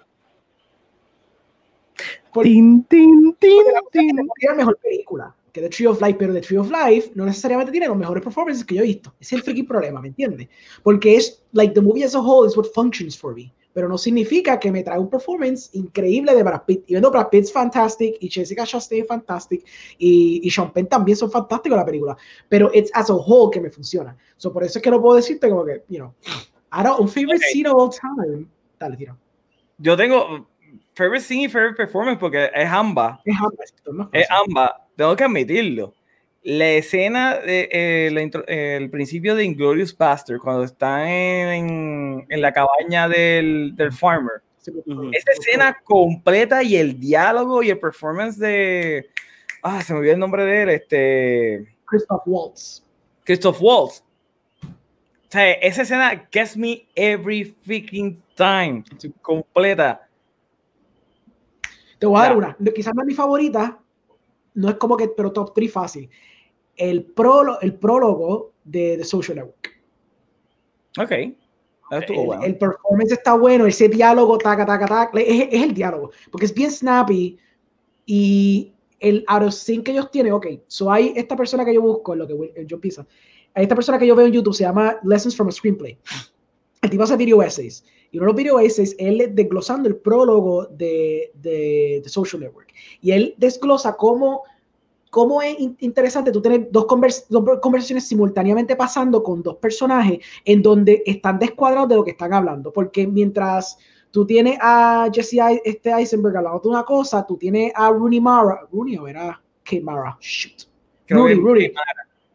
Por- 2.32 2.44
Tin, 2.44 2.84
tin, 2.84 3.34
tin, 3.40 3.64
tin. 3.90 4.28
mejor 4.56 4.78
película 4.78 5.34
que 5.52 5.60
The 5.60 5.68
Tree 5.68 5.86
of 5.86 6.00
Life, 6.00 6.16
pero 6.18 6.32
The 6.32 6.40
Tree 6.40 6.58
of 6.58 6.70
Life 6.70 7.12
no 7.14 7.24
necesariamente 7.24 7.72
tiene 7.72 7.88
los 7.88 7.96
mejores 7.96 8.22
performances 8.22 8.64
que 8.64 8.76
yo 8.76 8.82
he 8.82 8.86
visto. 8.86 9.14
Ese 9.20 9.34
es 9.34 9.40
el 9.40 9.42
freaking 9.42 9.66
problema, 9.66 10.00
¿me 10.00 10.08
entiendes? 10.08 10.48
Porque 10.82 11.16
es, 11.16 11.42
like, 11.52 11.74
the 11.74 11.80
movie 11.80 12.04
as 12.04 12.14
a 12.14 12.20
whole 12.20 12.46
is 12.48 12.56
what 12.56 12.66
functions 12.74 13.16
for 13.16 13.34
me. 13.34 13.52
Pero 13.72 13.88
no 13.88 13.96
significa 13.96 14.58
que 14.58 14.72
me 14.72 14.82
trae 14.82 14.98
un 14.98 15.08
performance 15.08 15.70
increíble 15.74 16.34
de 16.34 16.42
Brad 16.42 16.62
Pitt. 16.66 16.82
Y 16.88 16.94
viendo 16.94 17.08
Brad 17.10 17.28
Pitt 17.28 17.44
es 17.44 17.52
fantastic, 17.52 18.16
y 18.20 18.28
Jessica 18.28 18.64
Chastain 18.66 19.02
es 19.02 19.08
fantastic, 19.08 19.64
y, 19.96 20.40
y 20.42 20.50
Sean 20.50 20.72
Penn 20.72 20.88
también 20.88 21.16
son 21.16 21.30
fantásticos 21.30 21.76
en 21.76 21.80
la 21.80 21.86
película. 21.86 22.16
Pero 22.48 22.70
it's 22.74 22.90
as 22.94 23.10
a 23.10 23.14
whole 23.14 23.50
que 23.52 23.60
me 23.60 23.70
funciona. 23.70 24.16
So, 24.36 24.52
por 24.52 24.64
eso 24.64 24.78
es 24.78 24.82
que 24.82 24.90
no 24.90 25.00
puedo 25.00 25.16
decirte 25.16 25.48
como 25.48 25.64
que, 25.64 25.84
you 25.88 25.98
know, 25.98 26.12
I 26.72 26.82
don't, 26.82 26.98
un 27.00 27.08
favorite 27.08 27.36
Ok. 27.44 27.52
scene 27.52 27.68
of 27.68 27.76
all 27.76 27.90
time. 27.90 28.46
Dale, 28.78 28.96
tira. 28.96 29.16
yo 29.78 29.96
tengo 29.96 30.46
favorite 30.94 31.24
scene 31.24 31.44
y 31.44 31.48
favorite 31.48 31.76
performance 31.76 32.18
porque 32.18 32.50
es 32.54 32.68
ambas. 32.68 33.20
Es 33.24 33.36
ambas, 33.38 34.10
es 34.12 34.26
ambas, 34.30 34.70
tengo 35.00 35.16
que 35.16 35.24
admitirlo. 35.24 35.94
La 36.42 36.68
escena, 36.70 37.38
de, 37.38 37.68
eh, 37.72 38.10
la 38.12 38.22
intro- 38.22 38.44
eh, 38.46 38.76
el 38.76 38.90
principio 38.90 39.34
de 39.34 39.44
Inglorious 39.44 39.96
Bastard, 39.96 40.38
cuando 40.38 40.64
están 40.64 41.06
en, 41.08 42.26
en 42.28 42.40
la 42.40 42.52
cabaña 42.52 43.08
del, 43.08 43.72
del 43.76 43.92
farmer, 43.92 44.42
Sí, 44.58 44.72
esa 45.12 45.32
escena 45.32 45.78
completa 45.82 46.62
y 46.62 46.76
el 46.76 47.00
diálogo 47.00 47.62
y 47.62 47.70
el 47.70 47.78
performance 47.78 48.36
de. 48.38 49.08
Ah, 49.62 49.80
se 49.80 49.94
me 49.94 50.00
olvidó 50.00 50.12
el 50.12 50.20
nombre 50.20 50.44
de 50.44 50.62
él, 50.62 50.68
este. 50.68 51.74
Christoph 51.86 52.22
Waltz. 52.26 52.84
Christoph 53.24 53.56
Waltz. 53.62 54.04
O 54.62 54.68
sea, 55.30 55.52
esa 55.52 55.80
escena 55.80 56.28
gets 56.30 56.58
me 56.58 56.86
every 56.94 57.56
freaking 57.64 58.22
time. 58.34 58.84
Completa. 59.22 60.06
Te 61.98 62.04
voy 62.04 62.18
a 62.20 62.24
dar 62.24 62.36
una. 62.36 62.56
Quizás 62.74 62.94
no 62.94 63.00
es 63.00 63.06
mi 63.06 63.14
favorita. 63.14 63.78
No 64.60 64.68
es 64.68 64.76
como 64.76 64.96
que, 64.96 65.08
pero 65.08 65.32
top 65.32 65.52
3 65.54 65.72
fácil. 65.72 66.10
El, 66.76 67.04
prólogo, 67.04 67.60
el 67.60 67.74
prólogo 67.74 68.52
de 68.64 68.96
The 68.98 69.04
Social 69.04 69.36
Network. 69.36 69.70
Ok. 70.98 71.10
El, 71.10 72.44
el 72.44 72.58
performance 72.58 73.12
está 73.12 73.34
bueno, 73.34 73.66
ese 73.66 73.88
diálogo, 73.88 74.38
taca, 74.38 74.64
taca, 74.64 74.86
taca. 74.86 75.20
Es, 75.20 75.48
es 75.50 75.62
el 75.62 75.74
diálogo. 75.74 76.10
Porque 76.30 76.46
es 76.46 76.54
bien 76.54 76.70
snappy. 76.70 77.38
Y 78.06 78.72
el 79.00 79.24
out 79.28 79.42
of 79.42 79.54
sync 79.54 79.84
que 79.84 79.92
ellos 79.92 80.10
tienen, 80.10 80.32
ok. 80.32 80.46
So 80.68 80.90
hay 80.92 81.12
esta 81.16 81.36
persona 81.36 81.64
que 81.64 81.74
yo 81.74 81.82
busco, 81.82 82.14
lo 82.14 82.26
que 82.26 82.66
John 82.68 82.80
Pisa. 82.80 83.06
Hay 83.54 83.64
esta 83.64 83.74
persona 83.74 83.98
que 83.98 84.06
yo 84.06 84.14
veo 84.14 84.26
en 84.26 84.32
YouTube, 84.32 84.54
se 84.54 84.62
llama 84.62 84.98
Lessons 85.02 85.34
from 85.34 85.48
a 85.48 85.52
Screenplay. 85.52 85.98
El 86.82 86.90
tipo 86.90 87.02
hace 87.02 87.16
video 87.16 87.42
essays. 87.42 87.84
Y 88.12 88.18
uno 88.18 88.26
de 88.26 88.32
los 88.32 88.36
video 88.36 88.60
essays, 88.60 88.94
él 88.98 89.30
desglosando 89.34 89.88
el 89.88 89.96
prólogo 89.96 90.66
de, 90.66 91.32
de, 91.34 92.00
de 92.02 92.08
Social 92.08 92.40
Network. 92.40 92.72
Y 93.00 93.12
él 93.12 93.34
desglosa 93.38 93.96
cómo, 93.96 94.42
cómo 95.10 95.42
es 95.42 95.58
in- 95.58 95.76
interesante 95.80 96.30
tú 96.32 96.40
tener 96.40 96.68
dos, 96.70 96.86
convers- 96.86 97.26
dos 97.28 97.58
conversaciones 97.60 98.06
simultáneamente 98.06 98.76
pasando 98.76 99.22
con 99.22 99.42
dos 99.42 99.56
personajes 99.56 100.20
en 100.44 100.62
donde 100.62 101.02
están 101.04 101.38
descuadrados 101.38 101.88
de 101.88 101.96
lo 101.96 102.04
que 102.04 102.12
están 102.12 102.32
hablando. 102.32 102.72
Porque 102.72 103.06
mientras 103.06 103.76
tú 104.12 104.24
tienes 104.24 104.58
a 104.62 105.08
Jesse 105.12 105.60
este 105.64 105.90
Eisenberg 105.90 106.36
hablando 106.36 106.60
de 106.60 106.68
una 106.68 106.84
cosa, 106.84 107.26
tú 107.26 107.36
tienes 107.36 107.72
a 107.74 107.90
Rooney 107.90 108.20
Mara. 108.20 108.60
Rooney 108.72 108.96
o 108.98 109.06
era 109.08 109.40
Kate 109.64 109.82
Mara. 109.82 110.16
Shoot. 110.20 110.62
Creo 111.06 111.26
que- 111.26 111.34
Rudy. 111.34 111.72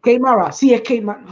Kate 0.02 0.20
Mara. 0.20 0.52
Sí, 0.52 0.74
es 0.74 0.82
Kate 0.82 1.02
Mara. 1.02 1.26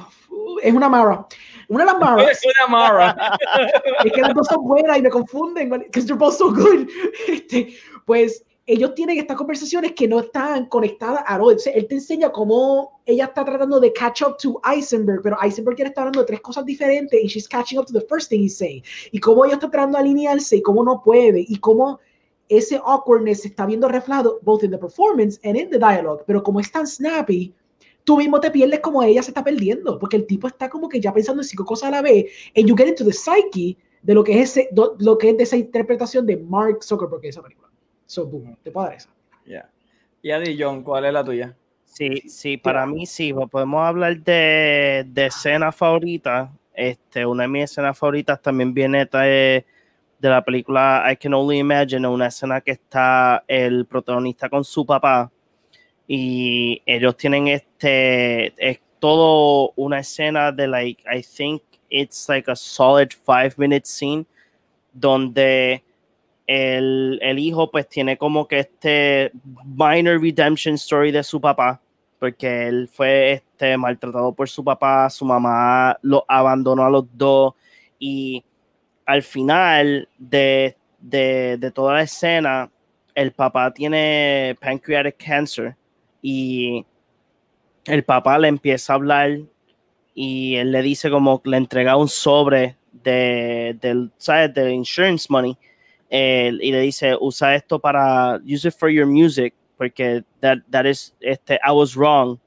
Es 0.61 0.73
una 0.73 0.87
Mara. 0.89 1.27
Una 1.69 1.85
de 1.85 1.91
las 1.91 1.99
Maras. 1.99 2.31
Es 2.31 2.41
una 2.45 2.67
Mara. 2.77 3.37
es 4.05 4.11
que 4.11 4.21
las 4.21 4.33
dos 4.33 4.47
son 4.47 4.63
buenas 4.67 4.97
y 4.97 5.01
me 5.01 5.09
confunden, 5.09 5.69
because 5.69 6.05
they're 6.05 6.17
both 6.17 6.33
so 6.35 6.51
good. 6.53 6.87
Este, 7.27 7.73
pues 8.05 8.45
ellos 8.65 8.95
tienen 8.95 9.17
estas 9.17 9.35
conversaciones 9.35 9.91
que 9.91 10.07
no 10.07 10.21
están 10.21 10.67
conectadas 10.67 11.23
a 11.27 11.37
lo. 11.37 11.51
Él 11.51 11.57
te 11.87 11.95
enseña 11.95 12.31
cómo 12.31 13.01
ella 13.05 13.25
está 13.25 13.43
tratando 13.43 13.79
de 13.79 13.91
catch 13.91 14.21
up 14.21 14.37
to 14.37 14.61
Eisenberg, 14.63 15.21
pero 15.21 15.37
Eisenberg 15.41 15.75
quiere 15.75 15.89
estar 15.89 16.03
hablando 16.03 16.21
de 16.21 16.27
tres 16.27 16.41
cosas 16.41 16.65
diferentes 16.65 17.21
y 17.21 17.27
she's 17.27 17.47
catching 17.47 17.77
up 17.77 17.85
to 17.85 17.93
the 17.93 18.05
first 18.07 18.29
thing 18.29 18.41
he's 18.41 18.57
saying. 18.57 18.81
Y 19.11 19.19
cómo 19.19 19.43
ella 19.43 19.55
está 19.55 19.69
tratando 19.69 19.97
de 19.97 20.05
alinearse 20.05 20.57
y 20.57 20.61
cómo 20.61 20.83
no 20.83 21.01
puede 21.03 21.45
y 21.45 21.57
cómo 21.57 21.99
ese 22.47 22.79
awkwardness 22.83 23.41
se 23.41 23.49
está 23.49 23.65
viendo 23.65 23.89
reflejado 23.89 24.39
both 24.43 24.63
in 24.63 24.71
the 24.71 24.77
performance 24.77 25.39
and 25.43 25.57
in 25.57 25.69
the 25.69 25.77
dialogue. 25.77 26.23
Pero 26.25 26.41
como 26.41 26.61
es 26.61 26.71
tan 26.71 26.87
snappy, 26.87 27.53
tú 28.05 28.17
mismo 28.17 28.39
te 28.39 28.49
pierdes 28.49 28.79
como 28.79 29.03
ella 29.03 29.23
se 29.23 29.31
está 29.31 29.43
perdiendo, 29.43 29.99
porque 29.99 30.17
el 30.17 30.25
tipo 30.25 30.47
está 30.47 30.69
como 30.69 30.87
que 30.87 31.01
ya 31.01 31.13
pensando 31.13 31.41
en 31.41 31.47
cinco 31.47 31.65
cosas 31.65 31.89
a 31.89 31.91
la 31.91 32.01
vez, 32.01 32.25
and 32.55 32.65
you 32.67 32.75
get 32.77 32.87
into 32.87 33.03
the 33.03 33.11
psyche 33.11 33.77
de 34.03 34.13
lo 34.13 34.23
que 34.23 34.41
es, 34.41 34.57
ese, 34.57 34.69
lo 34.99 35.17
que 35.17 35.31
es 35.31 35.37
de 35.37 35.43
esa 35.43 35.57
interpretación 35.57 36.25
de 36.25 36.37
Mark 36.37 36.83
Zuckerberg 36.83 37.25
esa 37.25 37.41
película. 37.41 37.62
So, 38.13 38.27
boom, 38.27 38.55
te 38.61 38.69
puedo 38.69 38.85
dar 38.85 38.95
esa. 38.97 39.09
Yeah. 39.43 39.67
Y 40.21 40.29
Adi 40.29 40.55
John, 40.55 40.83
¿cuál 40.83 41.05
es 41.05 41.13
la 41.13 41.23
tuya? 41.23 41.57
Sí, 41.83 42.29
sí, 42.29 42.57
para 42.57 42.85
mí 42.85 43.07
sí, 43.07 43.33
pues 43.33 43.49
podemos 43.49 43.81
hablar 43.81 44.19
de, 44.19 45.03
de 45.07 45.25
escena 45.25 45.71
favorita. 45.71 46.53
Este, 46.75 47.25
una 47.25 47.41
de 47.41 47.49
mis 47.49 47.63
escenas 47.63 47.97
favoritas 47.97 48.39
también 48.39 48.71
viene 48.71 49.05
de, 49.05 49.65
de 50.19 50.29
la 50.29 50.45
película 50.45 51.03
I 51.11 51.15
Can 51.15 51.33
Only 51.33 51.57
Imagine, 51.57 52.07
una 52.07 52.27
escena 52.27 52.61
que 52.61 52.73
está 52.73 53.43
el 53.47 53.87
protagonista 53.87 54.47
con 54.47 54.63
su 54.63 54.85
papá 54.85 55.31
y 56.07 56.83
ellos 56.85 57.17
tienen 57.17 57.47
este, 57.47 58.53
es 58.57 58.79
todo 58.99 59.73
una 59.75 60.01
escena 60.01 60.51
de 60.51 60.67
like, 60.67 61.03
I 61.11 61.23
think 61.23 61.63
it's 61.89 62.29
like 62.29 62.51
a 62.51 62.55
solid 62.55 63.09
five 63.25 63.55
minute 63.57 63.87
scene 63.87 64.27
donde 64.91 65.83
el, 66.47 67.19
el, 67.21 67.39
hijo 67.39 67.71
pues 67.71 67.87
tiene 67.87 68.17
como 68.17 68.47
que 68.47 68.59
este 68.59 69.31
minor 69.65 70.21
redemption 70.21 70.75
story 70.75 71.11
de 71.11 71.23
su 71.23 71.39
papá, 71.39 71.81
porque 72.19 72.67
él 72.67 72.89
fue 72.91 73.33
este, 73.33 73.77
maltratado 73.77 74.33
por 74.33 74.49
su 74.49 74.63
papá, 74.63 75.09
su 75.09 75.25
mamá 75.25 75.97
lo 76.01 76.25
abandonó 76.27 76.85
a 76.85 76.89
los 76.89 77.05
dos 77.13 77.53
y 77.99 78.43
al 79.05 79.23
final 79.23 80.07
de, 80.17 80.75
de, 80.99 81.57
de 81.59 81.71
toda 81.71 81.93
la 81.93 82.01
escena, 82.03 82.69
el 83.15 83.31
papá 83.31 83.73
tiene 83.73 84.57
pancreatic 84.59 85.23
cancer 85.23 85.75
y 86.21 86.85
el 87.85 88.03
papá 88.03 88.37
le 88.39 88.47
empieza 88.47 88.93
a 88.93 88.95
hablar 88.95 89.39
y 90.15 90.55
él 90.55 90.71
le 90.71 90.81
dice 90.81 91.09
como 91.09 91.41
le 91.45 91.57
entrega 91.57 91.97
un 91.97 92.07
sobre 92.07 92.77
de, 92.91 93.77
del, 93.81 94.11
¿sabes? 94.17 94.53
De 94.53 94.71
insurance 94.71 95.27
money 95.29 95.57
eh, 96.15 96.51
y 96.61 96.71
le 96.71 96.79
dice, 96.81 97.17
usa 97.19 97.55
esto 97.55 97.79
para, 97.79 98.39
use 98.45 98.67
it 98.67 98.75
for 98.75 98.87
your 98.87 99.07
music, 99.07 99.55
porque 99.79 100.23
that, 100.41 100.59
that 100.69 100.85
is, 100.85 101.11
este, 101.19 101.59
I 101.65 101.71
was 101.71 101.97
wrong. 101.97 102.39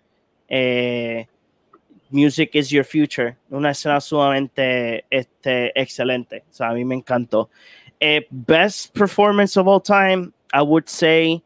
Eh, 0.49 1.25
music 2.13 2.55
is 2.55 2.71
your 2.71 2.85
future. 2.85 3.37
Una 3.51 3.71
escena 3.71 4.01
sumamente 4.01 5.05
este, 5.11 5.73
excelente. 5.75 6.45
O 6.49 6.55
sea, 6.55 6.69
a 6.69 6.75
mí 6.75 6.85
me 6.85 6.95
encantó. 6.95 7.51
Eh, 7.99 8.25
best 8.31 8.95
performance 8.95 9.57
of 9.57 9.67
all 9.67 9.81
time, 9.81 10.33
I 10.55 10.63
would 10.63 10.87
say, 10.87 11.43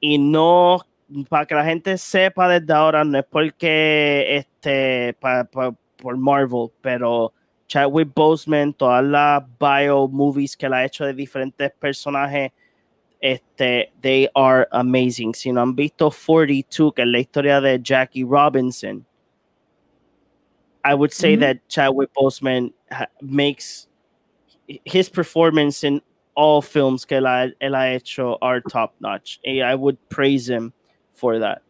y 0.00 0.16
no 0.16 0.80
para 1.28 1.44
que 1.44 1.54
la 1.54 1.64
gente 1.64 1.98
sepa 1.98 2.48
desde 2.48 2.72
ahora, 2.72 3.04
no 3.04 3.18
es 3.18 3.26
porque 3.28 4.34
este, 4.34 5.12
pa, 5.20 5.44
pa, 5.44 5.74
por 5.98 6.16
Marvel, 6.16 6.70
pero 6.80 7.34
Chadwick 7.70 8.12
Boseman, 8.12 8.72
todas 8.72 9.04
las 9.04 9.44
bio 9.60 10.08
movies 10.08 10.56
que 10.56 10.66
él 10.66 10.72
ha 10.72 10.84
hecho 10.84 11.04
de 11.04 11.14
diferentes 11.14 11.70
personajes, 11.78 12.50
este, 13.20 13.92
they 14.00 14.28
are 14.34 14.66
amazing. 14.72 15.32
Si 15.32 15.52
no 15.52 15.62
han 15.62 15.76
visto 15.76 16.10
42, 16.10 16.92
que 16.92 17.02
es 17.02 17.08
la 17.08 17.18
historia 17.20 17.60
de 17.60 17.78
Jackie 17.78 18.24
Robinson, 18.24 19.06
I 20.84 20.94
would 20.94 21.12
say 21.12 21.36
mm 21.36 21.38
-hmm. 21.38 21.40
that 21.42 21.68
Chadwick 21.68 22.10
Boseman 22.12 22.72
makes 23.20 23.86
his 24.84 25.08
performance 25.08 25.86
in 25.86 26.02
all 26.34 26.62
films 26.62 27.06
que 27.06 27.18
él 27.18 27.26
ha, 27.26 27.52
él 27.60 27.74
ha 27.76 27.94
hecho 27.94 28.36
are 28.40 28.60
top 28.62 28.94
notch. 28.98 29.38
And 29.44 29.62
I 29.62 29.76
would 29.76 29.96
praise 30.08 30.48
him 30.48 30.72
for 31.12 31.38
that. 31.38 31.62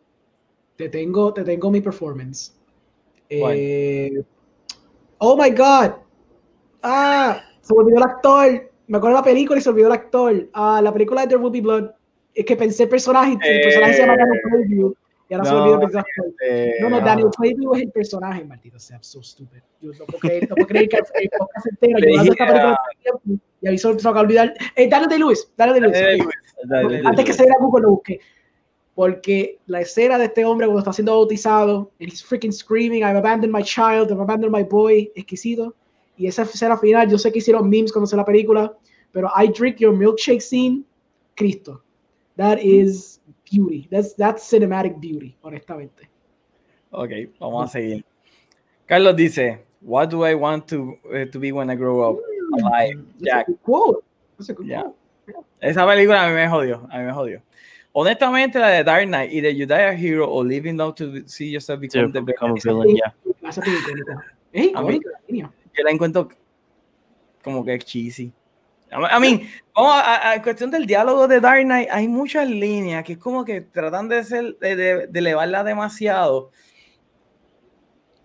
Te 0.78 0.88
tengo, 0.88 1.30
te 1.32 1.44
tengo 1.44 1.70
mi 1.70 1.82
performance. 1.82 2.52
Eh, 3.28 4.22
oh 5.20 5.36
my 5.36 5.50
god. 5.50 5.92
Ah, 6.82 7.42
se 7.60 7.72
olvidó 7.74 7.98
el 7.98 8.04
actor. 8.04 8.70
Me 8.88 8.98
acuerdo 8.98 9.16
de 9.16 9.20
la 9.20 9.24
película 9.24 9.58
y 9.58 9.62
se 9.62 9.70
olvidó 9.70 9.86
el 9.86 9.94
actor. 9.94 10.48
Ah, 10.52 10.80
la 10.82 10.92
película 10.92 11.22
de 11.22 11.28
There 11.28 11.40
Will 11.40 11.52
Be 11.52 11.60
Blood. 11.60 11.90
Es 12.34 12.44
que 12.44 12.56
pensé 12.56 12.84
el 12.84 12.88
personaje, 12.88 13.32
eh, 13.32 13.56
el 13.56 13.62
personaje 13.62 13.94
se 13.94 14.00
llama 14.00 14.16
Daniel 14.16 14.40
Playview. 14.42 14.94
Y 15.28 15.34
ahora 15.34 15.44
no, 15.44 15.50
se 15.50 15.54
me 15.54 15.60
olvidó 15.60 15.80
pensar. 15.80 16.04
Eh, 16.44 16.74
no, 16.80 16.90
no, 16.90 17.00
Daniel 17.00 17.28
Playview 17.36 17.74
es 17.74 17.82
el 17.82 17.90
personaje, 17.90 18.44
maldito 18.44 18.78
sea, 18.78 18.98
so 19.00 19.22
stupid. 19.22 19.60
Yo 19.80 19.92
no 19.92 20.06
puedo 20.06 20.18
creer, 20.18 20.48
no 20.48 20.56
puedo 20.56 20.66
creer 20.66 20.88
que 20.88 20.96
el 20.96 21.30
podcast 21.38 21.66
entero 21.66 21.98
llevando 21.98 22.32
esta 22.32 22.46
película 22.46 22.80
y 23.62 23.68
a 23.68 23.70
mí 23.70 23.78
solo 23.78 23.98
se 23.98 24.12
me 24.12 24.20
olvidar. 24.20 24.54
Eh, 24.74 24.88
Daniel 24.88 25.10
de 25.10 25.18
Lewis, 25.18 25.52
Daniel 25.56 25.80
de 25.92 26.16
Lewis. 26.16 27.06
Antes 27.06 27.24
que 27.24 27.32
se 27.32 27.44
vea 27.44 27.54
Google 27.60 27.82
lo 27.82 27.90
busque 27.90 28.20
porque 28.94 29.58
la 29.66 29.80
escena 29.80 30.18
de 30.18 30.26
este 30.26 30.44
hombre 30.44 30.66
cuando 30.66 30.80
está 30.80 30.92
siendo 30.92 31.12
bautizado, 31.12 31.90
and 32.00 32.10
he's 32.10 32.22
freaking 32.22 32.52
screaming, 32.52 33.02
I've 33.02 33.16
abandoned 33.16 33.52
my 33.52 33.62
child, 33.62 34.10
I've 34.10 34.20
abandoned 34.20 34.52
my 34.52 34.62
boy, 34.62 35.10
exquisito. 35.14 35.74
Y 36.16 36.26
esa 36.26 36.42
escena 36.42 36.76
final, 36.76 37.08
yo 37.08 37.16
sé 37.16 37.32
que 37.32 37.38
hicieron 37.38 37.68
memes 37.68 37.92
cuando 37.92 38.06
se 38.06 38.16
la 38.16 38.24
película, 38.24 38.72
pero 39.12 39.30
I 39.34 39.48
drink 39.48 39.78
your 39.78 39.94
milkshake 39.94 40.42
scene, 40.42 40.84
Cristo. 41.36 41.82
That 42.36 42.58
is 42.58 43.20
beauty. 43.50 43.88
That's, 43.90 44.14
that's 44.14 44.42
cinematic 44.48 45.00
beauty, 45.00 45.36
honestamente. 45.42 46.08
Ok, 46.90 47.10
vamos 47.38 47.66
a 47.66 47.68
seguir. 47.68 48.04
Carlos 48.86 49.16
dice, 49.16 49.60
What 49.80 50.10
do 50.10 50.24
I 50.24 50.34
want 50.34 50.68
to, 50.68 50.98
uh, 51.08 51.24
to 51.32 51.38
be 51.38 51.52
when 51.52 51.70
I 51.70 51.74
grow 51.74 52.02
up? 52.02 52.18
Alive. 52.52 53.02
Jack. 53.22 53.46
Cool. 53.64 54.02
Yeah. 54.64 54.92
Esa 55.60 55.86
película 55.86 56.24
a 56.24 56.28
mí 56.28 56.34
me 56.34 56.48
jodió, 56.48 56.86
a 56.90 56.98
mí 56.98 57.04
me 57.04 57.12
jodió. 57.12 57.42
Honestamente, 57.92 58.58
la 58.58 58.68
de 58.68 58.84
Dark 58.84 59.06
Knight 59.06 59.32
y 59.32 59.40
de 59.40 59.56
You 59.56 59.66
Die 59.66 59.74
a 59.74 59.92
Hero 59.92 60.30
o 60.30 60.44
Living 60.44 60.74
Now 60.74 60.94
to 60.94 61.26
See 61.26 61.50
Yourself 61.50 61.80
Become, 61.80 62.12
the 62.12 62.20
become 62.20 62.52
a 62.52 62.54
Villain, 62.62 62.94
yeah. 62.94 63.12
a 64.74 64.82
mí, 64.82 65.00
yo 65.28 65.84
la 65.84 65.90
encuentro 65.90 66.28
como 67.42 67.64
que 67.64 67.78
cheesy. 67.78 68.32
I 68.92 69.20
mean, 69.20 69.48
vamos 69.74 69.92
a, 69.94 70.32
a, 70.32 70.42
cuestión 70.42 70.70
del 70.70 70.84
diálogo 70.84 71.28
de 71.28 71.40
Dark 71.40 71.62
Knight, 71.62 71.88
hay 71.90 72.08
muchas 72.08 72.48
líneas 72.48 73.04
que 73.04 73.12
es 73.12 73.18
como 73.18 73.44
que 73.44 73.60
tratan 73.60 74.08
de, 74.08 74.24
ser, 74.24 74.58
de, 74.58 74.74
de, 74.74 75.06
de 75.06 75.18
elevarla 75.18 75.62
demasiado 75.62 76.50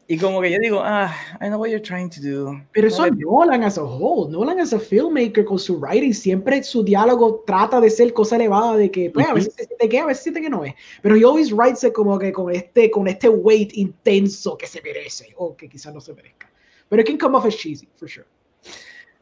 y 0.07 0.17
como 0.17 0.39
que 0.39 0.51
yo 0.51 0.59
digo, 0.59 0.81
ah, 0.83 1.11
I 1.41 1.47
know 1.47 1.59
what 1.59 1.69
you're 1.69 1.79
trying 1.79 2.09
to 2.11 2.21
do. 2.21 2.61
Pero 2.73 2.87
eso 2.87 3.05
es 3.05 3.11
Nolan 3.17 3.63
as 3.63 3.77
a 3.77 3.83
whole. 3.83 4.31
Nolan 4.31 4.59
as 4.59 4.71
a 4.71 4.79
filmmaker 4.79 5.43
con 5.45 5.57
su 5.57 5.79
writing, 5.79 6.13
siempre 6.13 6.61
su 6.63 6.83
diálogo 6.83 7.43
trata 7.47 7.81
de 7.81 7.89
ser 7.89 8.13
cosa 8.13 8.35
elevada, 8.35 8.77
de 8.77 8.91
que, 8.91 9.09
pues, 9.09 9.27
a 9.27 9.33
veces 9.33 9.53
se 9.55 9.65
siente 9.65 9.89
que, 9.89 9.99
a 9.99 10.05
veces 10.05 10.23
siente 10.23 10.41
que 10.41 10.49
no 10.49 10.63
es. 10.63 10.73
Pero 11.01 11.15
he 11.15 11.23
always 11.23 11.51
writes 11.51 11.83
it 11.83 11.93
como 11.93 12.19
que 12.19 12.31
con 12.31 12.53
este, 12.53 12.91
con 12.91 13.07
este 13.07 13.29
weight 13.29 13.71
intenso 13.73 14.55
que 14.57 14.67
se 14.67 14.81
merece, 14.81 15.33
o 15.37 15.55
que 15.55 15.67
quizás 15.67 15.93
no 15.93 15.99
se 15.99 16.13
merezca. 16.13 16.51
Pero 16.87 17.01
it 17.01 17.07
can 17.07 17.17
come 17.17 17.35
off 17.35 17.45
as 17.45 17.55
cheesy, 17.55 17.87
for 17.95 18.07
sure. 18.07 18.27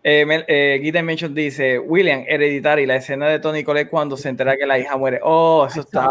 Eh, 0.05 0.25
eh, 0.49 0.79
Guy 0.81 0.91
Dimension 0.91 1.33
dice, 1.33 1.79
William, 1.79 2.25
Hereditary, 2.27 2.85
la 2.85 2.97
escena 2.97 3.29
de 3.29 3.39
Tony 3.39 3.63
Colette 3.63 3.89
cuando 3.89 4.17
se 4.17 4.27
entera 4.27 4.57
que 4.57 4.65
la 4.65 4.77
hija 4.77 4.97
muere. 4.97 5.21
Oh, 5.23 5.65
eso 5.65 5.79
está 5.79 6.09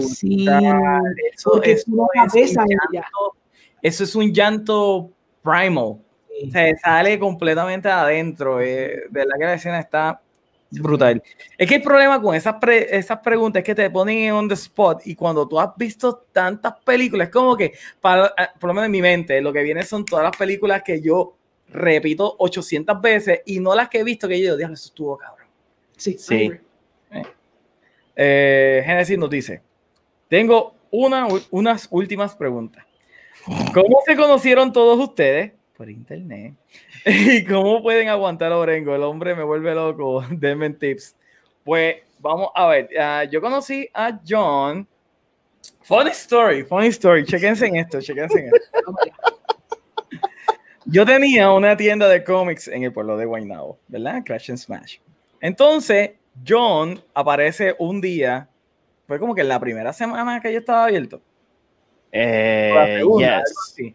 sí. 0.00 0.46
Eso, 1.34 1.62
es 1.62 1.86
una 1.86 2.06
cabeza 2.14 2.64
eso 3.82 4.04
es 4.04 4.14
un 4.14 4.32
llanto 4.32 5.10
primal. 5.42 5.98
Se 6.52 6.76
sale 6.76 7.18
completamente 7.18 7.88
adentro. 7.88 8.60
Eh, 8.60 9.04
de 9.10 9.26
la 9.26 9.38
que 9.38 9.44
la 9.44 9.54
escena 9.54 9.80
está 9.80 10.20
brutal. 10.70 11.22
Es 11.56 11.68
que 11.68 11.76
el 11.76 11.82
problema 11.82 12.20
con 12.20 12.34
esas, 12.34 12.56
esas 12.90 13.18
preguntas 13.20 13.60
es 13.60 13.64
que 13.64 13.74
te 13.74 13.90
ponen 13.90 14.18
en 14.18 14.32
on 14.32 14.48
the 14.48 14.54
spot 14.54 15.06
y 15.06 15.14
cuando 15.14 15.46
tú 15.46 15.58
has 15.58 15.70
visto 15.76 16.26
tantas 16.32 16.74
películas, 16.84 17.28
es 17.28 17.32
como 17.32 17.56
que, 17.56 17.72
para, 18.00 18.26
eh, 18.26 18.48
por 18.58 18.68
lo 18.68 18.74
menos 18.74 18.86
en 18.86 18.92
mi 18.92 19.02
mente, 19.02 19.40
lo 19.40 19.52
que 19.52 19.62
viene 19.62 19.82
son 19.82 20.04
todas 20.04 20.24
las 20.24 20.36
películas 20.36 20.82
que 20.82 21.00
yo 21.00 21.36
repito 21.68 22.36
800 22.38 23.00
veces 23.00 23.40
y 23.46 23.60
no 23.60 23.74
las 23.74 23.88
que 23.88 24.00
he 24.00 24.04
visto 24.04 24.28
que 24.28 24.40
yo 24.40 24.56
digo, 24.56 24.72
eso 24.72 24.86
estuvo 24.86 25.16
cabrón. 25.16 25.48
Sí, 25.96 26.16
sí. 26.18 26.52
Eh, 27.10 27.22
eh, 28.16 28.82
Genesis 28.84 29.18
nos 29.18 29.30
dice, 29.30 29.62
tengo 30.28 30.74
una, 30.90 31.26
unas 31.50 31.88
últimas 31.90 32.34
preguntas. 32.34 32.85
¿Cómo 33.72 34.00
se 34.04 34.16
conocieron 34.16 34.72
todos 34.72 34.98
ustedes? 34.98 35.52
Por 35.76 35.88
internet. 35.88 36.54
¿Y 37.06 37.44
cómo 37.44 37.82
pueden 37.82 38.08
aguantar 38.08 38.50
a 38.52 38.58
Orengo? 38.58 38.94
El 38.94 39.02
hombre 39.02 39.34
me 39.34 39.44
vuelve 39.44 39.74
loco. 39.74 40.24
Denme 40.30 40.70
tips. 40.70 41.14
Pues 41.64 41.96
vamos 42.18 42.50
a 42.54 42.66
ver. 42.66 42.88
Uh, 42.92 43.30
yo 43.30 43.40
conocí 43.40 43.88
a 43.94 44.18
John. 44.26 44.86
Funny 45.82 46.10
story, 46.10 46.64
funny 46.64 46.88
story. 46.88 47.24
Chequense 47.24 47.66
en 47.66 47.76
esto, 47.76 48.00
chequense 48.00 48.40
en 48.40 48.46
esto. 48.46 48.94
Yo 50.84 51.04
tenía 51.04 51.50
una 51.50 51.76
tienda 51.76 52.08
de 52.08 52.22
cómics 52.22 52.68
en 52.68 52.84
el 52.84 52.92
pueblo 52.92 53.16
de 53.16 53.24
Guaynabo, 53.24 53.78
¿verdad? 53.88 54.22
Crash 54.24 54.50
and 54.50 54.58
Smash. 54.58 54.98
Entonces, 55.40 56.12
John 56.46 57.02
aparece 57.12 57.74
un 57.78 58.00
día, 58.00 58.48
fue 59.08 59.18
como 59.18 59.34
que 59.34 59.40
en 59.40 59.48
la 59.48 59.58
primera 59.58 59.92
semana 59.92 60.40
que 60.40 60.52
yo 60.52 60.60
estaba 60.60 60.84
abierto. 60.84 61.20
Eh, 62.18 62.72
la 62.74 62.86
segunda, 62.98 63.42
yes. 63.42 63.94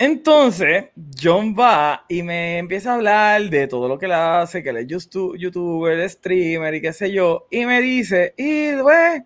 Entonces, 0.00 0.86
John 1.20 1.56
va 1.58 2.04
y 2.08 2.22
me 2.22 2.58
empieza 2.58 2.92
a 2.92 2.94
hablar 2.94 3.42
de 3.50 3.66
todo 3.66 3.88
lo 3.88 3.98
que 3.98 4.06
él 4.06 4.12
hace, 4.12 4.62
que 4.62 4.70
él 4.70 4.76
es 4.78 4.86
youtu- 4.86 5.36
youtuber, 5.36 6.08
streamer 6.08 6.74
y 6.74 6.80
qué 6.80 6.92
sé 6.92 7.10
yo, 7.10 7.46
y 7.50 7.66
me 7.66 7.80
dice, 7.80 8.32
y 8.36 8.76
pues, 8.80 9.22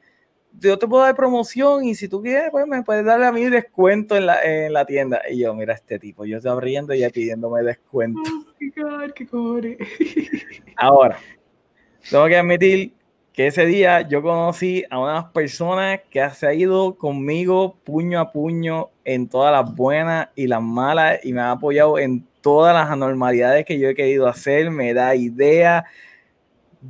yo 0.58 0.78
te 0.78 0.86
puedo 0.86 1.02
dar 1.02 1.14
promoción 1.14 1.84
y 1.84 1.94
si 1.94 2.08
tú 2.08 2.22
quieres, 2.22 2.50
pues 2.50 2.66
me 2.66 2.82
puedes 2.82 3.04
darle 3.04 3.26
a 3.26 3.32
mí 3.32 3.44
descuento 3.44 4.16
en 4.16 4.26
la, 4.26 4.42
en 4.42 4.72
la 4.72 4.86
tienda. 4.86 5.22
Y 5.30 5.40
yo, 5.40 5.54
mira 5.54 5.74
este 5.74 5.98
tipo, 5.98 6.24
yo 6.24 6.38
estoy 6.38 6.52
abriendo 6.52 6.94
y 6.94 7.00
ya 7.00 7.10
pidiéndome 7.10 7.62
descuento. 7.62 8.20
Oh 8.20 8.44
my 8.58 8.70
God, 8.70 9.12
qué 9.14 9.26
cojones. 9.26 9.78
Ahora, 10.76 11.18
tengo 12.10 12.26
que 12.28 12.36
admitir 12.36 12.92
que 13.32 13.46
ese 13.46 13.64
día 13.64 14.02
yo 14.02 14.22
conocí 14.22 14.84
a 14.90 14.98
unas 14.98 15.24
personas 15.26 16.00
que 16.10 16.28
se 16.30 16.46
ha 16.46 16.54
ido 16.54 16.96
conmigo 16.96 17.76
puño 17.82 18.20
a 18.20 18.30
puño 18.30 18.90
en 19.04 19.28
todas 19.28 19.52
las 19.52 19.74
buenas 19.74 20.28
y 20.34 20.46
las 20.46 20.62
malas 20.62 21.18
y 21.24 21.32
me 21.32 21.40
ha 21.40 21.52
apoyado 21.52 21.98
en 21.98 22.26
todas 22.42 22.74
las 22.74 22.90
anormalidades 22.90 23.64
que 23.64 23.78
yo 23.78 23.88
he 23.88 23.94
querido 23.94 24.28
hacer, 24.28 24.70
me 24.70 24.92
da 24.92 25.14
idea. 25.14 25.84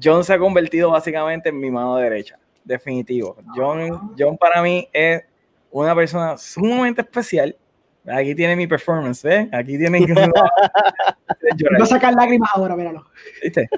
John 0.03 0.25
se 0.25 0.33
ha 0.33 0.39
convertido 0.39 0.91
básicamente 0.91 1.51
en 1.51 1.61
mi 1.61 1.71
mano 1.71 1.97
derecha, 1.97 2.39
definitivo. 2.65 3.37
John, 3.55 4.15
John 4.19 4.37
para 4.37 4.63
mí 4.63 4.89
es 4.93 5.23
una 5.71 5.95
persona 5.95 6.37
sumamente 6.37 7.03
especial. 7.03 7.57
Aquí 8.05 8.35
tiene 8.35 8.57
mi 8.57 8.67
performance, 8.67 9.25
¿eh? 9.27 9.49
Aquí 9.53 9.79
tienen 9.79 10.07
que... 10.07 10.13
Va 10.15 11.85
a 11.85 11.87
sacar 11.87 12.15
lágrimas 12.15 12.51
ahora, 12.55 12.75
míralo. 12.75 13.07
¿Viste? 13.43 13.69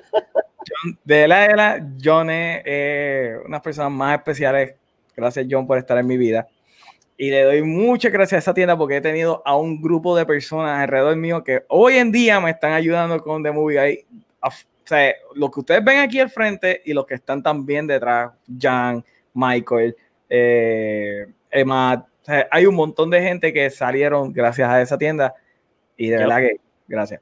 John, 0.66 0.98
de 1.04 1.20
verdad, 1.20 1.40
de 1.40 1.48
verdad, 1.48 1.88
John 2.02 2.30
es 2.30 2.62
eh, 2.64 3.36
una 3.44 3.60
personas 3.60 3.92
más 3.92 4.18
especiales. 4.18 4.74
Gracias, 5.16 5.46
John, 5.48 5.66
por 5.66 5.78
estar 5.78 5.96
en 5.98 6.06
mi 6.06 6.16
vida. 6.16 6.46
Y 7.16 7.30
le 7.30 7.42
doy 7.42 7.62
muchas 7.62 8.12
gracias 8.12 8.38
a 8.38 8.38
esa 8.38 8.54
tienda 8.54 8.76
porque 8.76 8.96
he 8.96 9.00
tenido 9.00 9.42
a 9.44 9.56
un 9.56 9.80
grupo 9.80 10.16
de 10.16 10.26
personas 10.26 10.80
alrededor 10.80 11.16
mío 11.16 11.44
que 11.44 11.64
hoy 11.68 11.94
en 11.94 12.10
día 12.10 12.40
me 12.40 12.50
están 12.50 12.72
ayudando 12.72 13.22
con 13.22 13.42
The 13.42 13.52
Movie 13.52 13.80
Guy. 13.80 14.06
O 14.40 14.50
sea, 14.84 15.14
los 15.34 15.50
que 15.50 15.60
ustedes 15.60 15.84
ven 15.84 16.00
aquí 16.00 16.18
al 16.18 16.28
frente 16.28 16.82
y 16.84 16.92
los 16.92 17.06
que 17.06 17.14
están 17.14 17.42
también 17.42 17.86
detrás, 17.86 18.32
Jan, 18.60 19.04
Michael, 19.32 19.96
eh, 20.28 21.26
Emma. 21.50 22.06
O 22.22 22.24
sea, 22.24 22.48
hay 22.50 22.66
un 22.66 22.74
montón 22.74 23.10
de 23.10 23.22
gente 23.22 23.52
que 23.52 23.70
salieron 23.70 24.32
gracias 24.32 24.68
a 24.68 24.82
esa 24.82 24.98
tienda 24.98 25.34
y 25.96 26.08
de 26.08 26.18
verdad 26.18 26.38
que 26.38 26.56
gracias. 26.88 27.20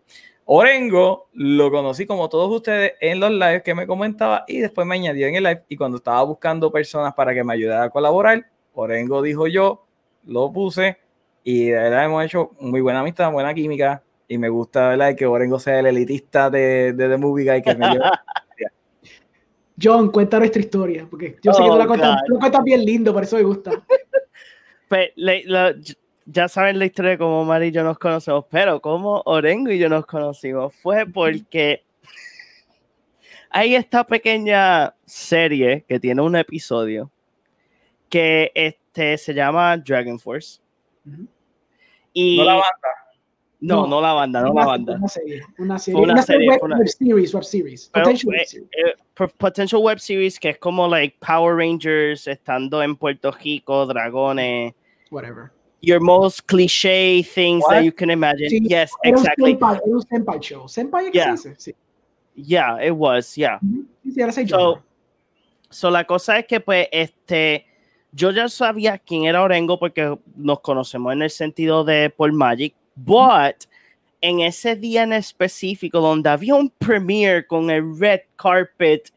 Orengo 0.54 1.28
lo 1.32 1.70
conocí 1.70 2.04
como 2.04 2.28
todos 2.28 2.54
ustedes 2.54 2.92
en 3.00 3.20
los 3.20 3.30
lives 3.30 3.62
que 3.62 3.74
me 3.74 3.86
comentaba 3.86 4.44
y 4.46 4.58
después 4.58 4.86
me 4.86 4.96
añadió 4.96 5.26
en 5.26 5.36
el 5.36 5.44
live 5.44 5.62
y 5.66 5.76
cuando 5.78 5.96
estaba 5.96 6.22
buscando 6.24 6.70
personas 6.70 7.14
para 7.14 7.32
que 7.32 7.42
me 7.42 7.54
ayudara 7.54 7.84
a 7.84 7.88
colaborar, 7.90 8.44
Orengo 8.74 9.22
dijo 9.22 9.46
yo, 9.46 9.86
lo 10.26 10.52
puse 10.52 10.98
y 11.42 11.68
de 11.68 11.72
verdad 11.78 12.04
hemos 12.04 12.22
hecho 12.26 12.50
muy 12.60 12.82
buena 12.82 13.00
amistad, 13.00 13.32
buena 13.32 13.54
química 13.54 14.02
y 14.28 14.36
me 14.36 14.50
gusta 14.50 14.90
¿verdad? 14.90 15.16
que 15.16 15.24
Orengo 15.24 15.58
sea 15.58 15.78
el 15.78 15.86
elitista 15.86 16.50
de, 16.50 16.92
de 16.92 17.08
The 17.08 17.16
Movie 17.16 17.50
Guy 17.50 17.62
que 17.62 17.74
me 17.74 17.88
lleva. 17.88 18.22
John, 19.82 20.10
cuenta 20.10 20.38
nuestra 20.38 20.60
historia, 20.60 21.06
porque 21.08 21.38
yo 21.42 21.54
sé 21.54 21.62
que 21.62 21.68
Oh, 21.70 21.72
tú 21.72 21.78
la 21.78 21.86
cuentas, 21.86 22.10
God. 22.10 22.18
tú 22.26 22.34
la 22.34 22.40
cuentas 22.40 22.62
bien 22.62 22.84
lindo, 22.84 23.14
por 23.14 23.22
eso 23.22 23.36
me 23.36 23.42
gusta. 23.42 23.70
Pues, 24.88 25.08
le- 25.16 25.44
la- 25.46 25.74
ya 26.32 26.48
saben 26.48 26.78
la 26.78 26.86
historia 26.86 27.12
de 27.12 27.18
cómo 27.18 27.44
Mari 27.44 27.66
y 27.68 27.70
yo 27.72 27.84
nos 27.84 27.98
conocemos, 27.98 28.44
pero 28.50 28.80
como 28.80 29.22
Orengo 29.26 29.70
y 29.70 29.78
yo 29.78 29.88
nos 29.88 30.06
conocimos 30.06 30.74
fue 30.74 31.04
porque 31.06 31.84
hay 33.50 33.74
esta 33.74 34.04
pequeña 34.04 34.94
serie 35.04 35.84
que 35.86 36.00
tiene 36.00 36.22
un 36.22 36.36
episodio 36.36 37.10
que 38.08 38.50
este, 38.54 39.18
se 39.18 39.34
llama 39.34 39.76
Dragon 39.76 40.18
Force. 40.18 40.60
Y 42.12 42.36
No 42.38 42.44
la 42.44 42.54
banda. 42.54 42.88
no, 43.60 43.76
No. 43.82 43.86
no 43.88 44.00
la 44.00 44.12
banda, 44.12 44.40
no 44.40 44.46
la 44.46 44.52
Una- 44.52 44.66
banda. 44.66 44.94
Una 44.96 45.08
serie, 45.08 45.42
una 45.58 45.78
serie, 45.78 46.00
una 46.00 46.12
una 46.12 46.22
serie, 46.22 46.48
web, 46.48 46.58
fue 46.58 46.66
una- 46.66 46.78
web 46.78 46.88
series, 46.88 47.34
web 47.34 47.44
series, 47.44 47.90
Pero, 47.92 48.04
potential 48.04 48.34
eh, 48.34 48.38
web 48.38 48.46
series. 48.46 48.68
eh, 48.72 48.94
po- 49.14 49.28
potential 49.28 49.80
web 49.82 49.98
series 49.98 50.38
que 50.38 50.50
es 50.50 50.58
como 50.58 50.88
like 50.88 51.16
Power 51.26 51.56
Rangers 51.56 52.26
estando 52.26 52.82
en 52.82 52.96
Puerto 52.96 53.30
Rico, 53.32 53.86
dragones, 53.86 54.74
whatever. 55.10 55.50
Your 55.82 56.00
most 56.00 56.46
cliche 56.46 57.22
things 57.22 57.64
that 57.68 57.84
you 57.84 57.92
can 57.92 58.08
imagine. 58.08 58.48
Sí, 58.48 58.60
yes, 58.62 58.90
exactly. 59.04 59.52
senpai, 59.54 59.76
era 59.76 59.96
un 59.96 60.02
senpai 60.02 60.40
show. 60.40 60.68
Senpai, 60.68 61.10
¿qué 61.10 61.14
Yeah. 61.14 61.34
Sí. 61.34 61.74
Yeah, 62.34 62.78
it 62.80 62.92
was, 62.92 63.36
yeah. 63.36 63.58
So 65.70 65.90
la 65.90 66.04
cosa 66.04 66.38
es 66.38 66.46
que 66.46 66.60
pues 66.60 66.86
este 66.92 67.66
yo 68.12 68.30
ya 68.30 68.48
sabía 68.48 68.98
quién 68.98 69.24
era 69.24 69.42
Orengo 69.42 69.78
porque 69.78 70.16
nos 70.36 70.60
conocemos 70.60 71.12
en 71.12 71.22
el 71.22 71.30
sentido 71.30 71.84
de 71.84 72.10
por 72.10 72.32
Magic, 72.32 72.74
but 72.94 73.66
en 74.20 74.40
ese 74.40 74.76
día 74.76 75.02
en 75.02 75.12
específico 75.12 76.00
donde 76.00 76.30
había 76.30 76.54
un 76.54 76.70
premiere 76.70 77.46
con 77.46 77.70
el 77.70 77.98
red 77.98 78.20
carpet, 78.36 79.10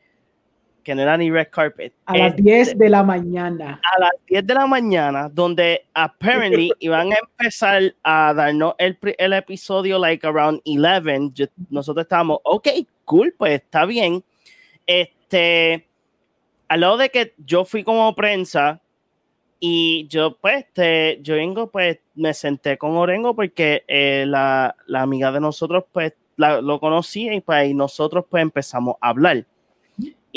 que 0.85 0.93
no 0.95 1.01
era 1.01 1.17
ni 1.17 1.31
red 1.31 1.47
carpet, 1.51 1.91
A 2.05 2.15
las 2.15 2.29
este, 2.29 2.43
10 2.43 2.77
de 2.77 2.89
la 2.89 3.01
mañana. 3.03 3.81
a 3.83 3.99
las 3.99 4.11
10 4.27 4.45
de 4.45 4.53
la 4.53 4.67
mañana, 4.67 5.27
donde 5.33 5.83
apparently 5.95 6.71
iban 6.79 7.11
a 7.11 7.15
empezar 7.19 7.81
a 8.03 8.33
darnos 8.35 8.75
el, 8.77 8.97
el 9.17 9.33
episodio 9.33 9.97
like 9.99 10.25
around 10.25 10.61
11. 10.63 11.31
yo- 11.33 11.47
nosotros 11.71 12.03
estábamos, 12.05 12.37
ok, 12.43 12.67
cool, 13.03 13.33
pues 13.37 13.53
está 13.63 13.85
bien. 13.85 14.23
Este, 14.85 15.87
al 16.67 16.81
lado 16.81 16.97
de 16.97 17.09
que 17.09 17.33
yo 17.37 17.65
fui 17.65 17.83
como 17.83 18.13
prensa 18.13 18.79
y 19.59 20.07
yo, 20.07 20.37
pues, 20.37 20.65
este, 20.65 21.19
yo 21.23 21.33
vengo, 21.35 21.71
pues, 21.71 21.97
me 22.13 22.33
senté 22.35 22.77
con 22.77 22.91
Orengo 22.95 23.35
porque 23.35 23.83
eh, 23.87 24.25
la, 24.27 24.75
la 24.85 25.01
amiga 25.01 25.31
de 25.31 25.39
nosotros, 25.39 25.85
pues, 25.91 26.13
la- 26.37 26.61
lo 26.61 26.79
conocía 26.79 27.33
y 27.33 27.41
pues 27.41 27.69
y 27.69 27.73
nosotros, 27.73 28.25
pues, 28.29 28.43
empezamos 28.43 28.97
a 29.01 29.09
hablar. 29.09 29.45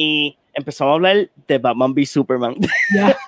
Y 0.00 0.38
empezamos 0.54 0.92
a 0.92 0.94
hablar 0.94 1.28
de 1.48 1.58
Batman 1.58 1.92
v 1.92 2.06
Superman. 2.06 2.54
Ya. 2.94 3.18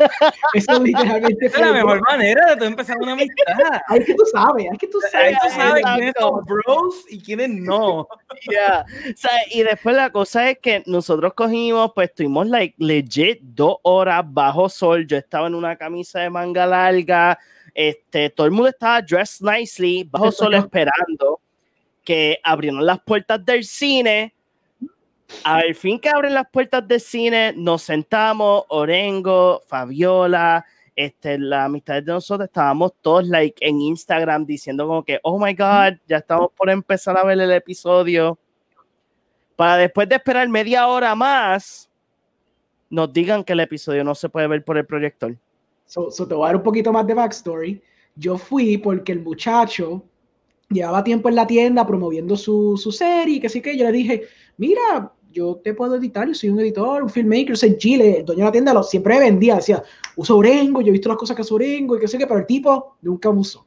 Eso 0.55 0.81
literalmente 0.81 1.47
Esa 1.47 1.59
es 1.59 1.67
la 1.67 1.73
mejor 1.73 2.01
manera 2.09 2.47
de 2.47 2.57
tú 2.57 2.65
empezar 2.65 2.97
una 2.99 3.13
amistad. 3.13 3.35
Ay, 3.89 4.05
que 4.05 4.15
tú 4.15 4.23
sabes, 4.33 4.67
ay, 4.71 4.79
que 4.79 4.87
tú 4.87 4.99
Ahí 5.13 5.35
sabes. 5.35 5.39
tú 5.43 5.49
sabes 5.61 5.83
quiénes 5.97 6.15
son 6.19 6.45
bros 6.45 7.05
y 7.11 7.21
quiénes 7.21 7.51
no. 7.51 8.07
Yeah. 8.49 8.87
O 9.13 9.17
sea, 9.17 9.33
y 9.51 9.65
después 9.65 9.97
la 9.97 10.11
cosa 10.11 10.49
es 10.49 10.59
que 10.61 10.85
nosotros 10.87 11.35
cogimos, 11.35 11.91
pues 11.93 12.11
estuvimos 12.11 12.47
like 12.47 12.77
legit 12.79 13.41
dos 13.43 13.79
horas 13.83 14.25
bajo 14.27 14.69
sol. 14.69 15.05
Yo 15.07 15.17
estaba 15.17 15.49
en 15.49 15.57
una 15.57 15.75
camisa 15.77 16.21
de 16.21 16.31
manga 16.31 16.67
larga. 16.67 17.37
Este, 17.75 18.31
todo 18.31 18.47
el 18.47 18.53
mundo 18.53 18.69
estaba 18.69 19.03
dressed 19.03 19.45
nicely, 19.45 20.05
bajo 20.05 20.31
sol, 20.31 20.55
esperando 20.55 21.41
que 22.05 22.39
abrieran 22.45 22.87
las 22.87 23.01
puertas 23.01 23.45
del 23.45 23.65
cine. 23.65 24.35
Al 25.45 25.75
fin 25.75 25.99
que 25.99 26.09
abren 26.09 26.35
las 26.35 26.49
puertas 26.51 26.87
del 26.87 27.01
cine, 27.01 27.55
nos 27.57 27.83
sentamos, 27.83 28.65
Orengo, 28.69 29.63
Fabiola, 29.67 30.65
este, 30.95 31.39
la 31.39 31.65
amistad 31.65 31.95
de 31.95 32.13
nosotros, 32.13 32.49
estábamos 32.49 32.93
todos 33.01 33.27
like 33.27 33.67
en 33.67 33.81
Instagram 33.81 34.45
diciendo 34.45 34.87
como 34.87 35.03
que, 35.03 35.19
oh 35.23 35.39
my 35.39 35.55
God, 35.55 35.99
ya 36.07 36.19
estamos 36.19 36.51
por 36.57 36.69
empezar 36.69 37.17
a 37.17 37.25
ver 37.25 37.41
el 37.41 37.53
episodio. 37.53 38.39
Para 39.57 39.77
después 39.77 40.09
de 40.09 40.17
esperar 40.17 40.49
media 40.49 40.87
hora 40.87 41.15
más, 41.15 41.91
nos 42.91 43.13
digan 43.13 43.45
que 43.45 43.55
el 43.55 43.61
episodio 43.61 44.05
no 44.05 44.15
se 44.15 44.29
puede 44.29 44.47
ver 44.47 44.65
por 44.65 44.77
el 44.77 44.85
proyector. 44.85 45.37
So, 45.87 46.11
so 46.11 46.27
te 46.27 46.35
voy 46.35 46.45
a 46.45 46.47
dar 46.49 46.57
un 46.57 46.63
poquito 46.63 46.93
más 46.93 47.07
de 47.07 47.15
backstory. 47.15 47.83
Yo 48.17 48.37
fui 48.37 48.77
porque 48.77 49.13
el 49.13 49.23
muchacho 49.23 50.03
llevaba 50.69 51.03
tiempo 51.03 51.29
en 51.29 51.35
la 51.35 51.47
tienda 51.47 51.87
promoviendo 51.87 52.37
su, 52.37 52.77
su 52.77 52.93
serie, 52.93 53.41
que 53.41 53.49
sí 53.49 53.61
que 53.61 53.77
yo 53.77 53.85
le 53.85 53.93
dije, 53.93 54.29
mira, 54.57 55.13
yo 55.33 55.61
te 55.63 55.75
puedo 55.75 55.97
editar, 55.97 56.27
yo 56.27 56.35
soy 56.35 56.51
un 56.51 56.61
editor, 56.61 57.03
un 57.03 57.11
filmmaker, 57.11 57.57
soy 57.57 57.77
Chile, 57.77 58.19
el 58.19 58.25
dueño 58.25 58.41
de 58.41 58.45
la 58.47 58.53
tienda 58.53 58.75
lo, 58.75 58.83
siempre 58.83 59.19
vendía, 59.19 59.57
decía, 59.57 59.83
uso 60.17 60.37
Orengo, 60.37 60.81
yo 60.81 60.89
he 60.89 60.93
visto 60.93 61.09
las 61.09 61.19
cosas 61.19 61.37
que 61.37 61.43
hace 61.43 61.55
Orengo 61.55 61.97
y 61.97 62.01
que 62.01 62.09
sé 62.09 62.19
que, 62.19 62.27
pero 62.27 62.41
el 62.41 62.47
tipo 62.47 62.97
nunca 63.03 63.31
usó. 63.31 63.67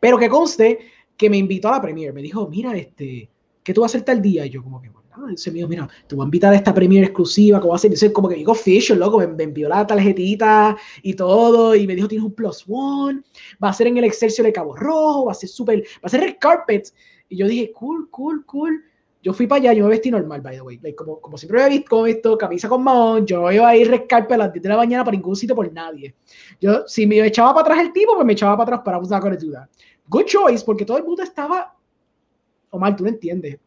Pero 0.00 0.18
que 0.18 0.28
conste 0.28 0.78
que 1.16 1.30
me 1.30 1.36
invitó 1.36 1.68
a 1.68 1.72
la 1.72 1.82
premiere, 1.82 2.12
me 2.12 2.22
dijo, 2.22 2.48
mira, 2.48 2.76
este, 2.76 3.30
¿qué 3.62 3.74
tú 3.74 3.80
vas 3.80 3.94
a 3.94 3.98
hacer 3.98 4.04
tal 4.04 4.20
día? 4.20 4.46
Y 4.46 4.50
yo 4.50 4.62
como 4.62 4.80
que, 4.80 4.88
bueno, 4.88 5.08
nada, 5.10 5.28
dice 5.30 5.50
mío, 5.50 5.68
mira, 5.68 5.88
te 6.06 6.14
voy 6.14 6.24
a 6.24 6.26
invitar 6.26 6.52
a 6.52 6.56
esta 6.56 6.74
premiere 6.74 7.06
exclusiva, 7.06 7.60
¿cómo 7.60 7.70
va 7.70 7.76
a 7.76 7.80
ser? 7.80 7.90
Dice, 7.90 8.12
como 8.12 8.28
que 8.28 8.36
digo, 8.36 8.52
official, 8.52 8.98
loco, 8.98 9.18
me, 9.18 9.26
me 9.28 9.44
envió 9.44 9.68
la 9.68 9.86
tarjetita 9.86 10.76
y 11.02 11.14
todo, 11.14 11.74
y 11.74 11.86
me 11.86 11.94
dijo, 11.94 12.08
tienes 12.08 12.26
un 12.26 12.34
plus 12.34 12.64
one, 12.68 13.22
va 13.62 13.70
a 13.70 13.72
ser 13.72 13.86
en 13.86 13.98
el 13.98 14.04
Excelsior 14.04 14.46
de 14.46 14.52
Cabo 14.52 14.76
Rojo, 14.76 15.26
va 15.26 15.32
a 15.32 15.34
ser 15.34 15.48
súper, 15.48 15.80
va 15.80 16.04
a 16.04 16.08
ser 16.08 16.20
red 16.20 16.36
carpet. 16.40 16.92
Y 17.28 17.36
yo 17.36 17.46
dije, 17.46 17.72
cool, 17.72 18.08
cool, 18.10 18.44
cool. 18.46 18.87
Yo 19.22 19.32
fui 19.32 19.46
para 19.48 19.60
allá, 19.60 19.72
yo 19.72 19.84
me 19.84 19.90
vestí 19.90 20.10
normal, 20.10 20.40
by 20.40 20.56
the 20.56 20.62
way. 20.62 20.78
Like, 20.80 20.94
como, 20.94 21.20
como 21.20 21.36
siempre 21.36 21.58
me 21.60 21.66
he 21.66 21.68
visto, 21.70 21.88
como 21.90 22.02
visto, 22.04 22.38
camisa 22.38 22.68
con 22.68 22.84
mahón, 22.84 23.26
yo 23.26 23.40
no 23.42 23.50
iba 23.52 23.68
a 23.68 23.76
ir 23.76 23.90
red 23.90 24.02
carpet 24.08 24.32
a 24.32 24.38
las 24.38 24.52
10 24.52 24.62
de 24.62 24.68
la 24.68 24.76
mañana 24.76 25.04
para 25.04 25.16
ningún 25.16 25.34
sitio 25.34 25.56
por 25.56 25.70
nadie. 25.72 26.14
Yo, 26.60 26.86
si 26.86 27.06
me 27.06 27.24
echaba 27.26 27.52
para 27.52 27.66
atrás 27.72 27.80
el 27.86 27.92
tipo, 27.92 28.14
pues 28.14 28.24
me 28.26 28.34
echaba 28.34 28.56
para 28.56 28.76
atrás 28.76 28.82
para 28.84 29.36
do 29.36 29.50
that. 29.52 29.68
Good 30.08 30.24
choice, 30.24 30.64
porque 30.64 30.84
todo 30.84 30.98
el 30.98 31.04
mundo 31.04 31.22
estaba, 31.22 31.74
Omar, 32.70 32.94
tú 32.96 33.02
no 33.04 33.10
entiendes. 33.10 33.58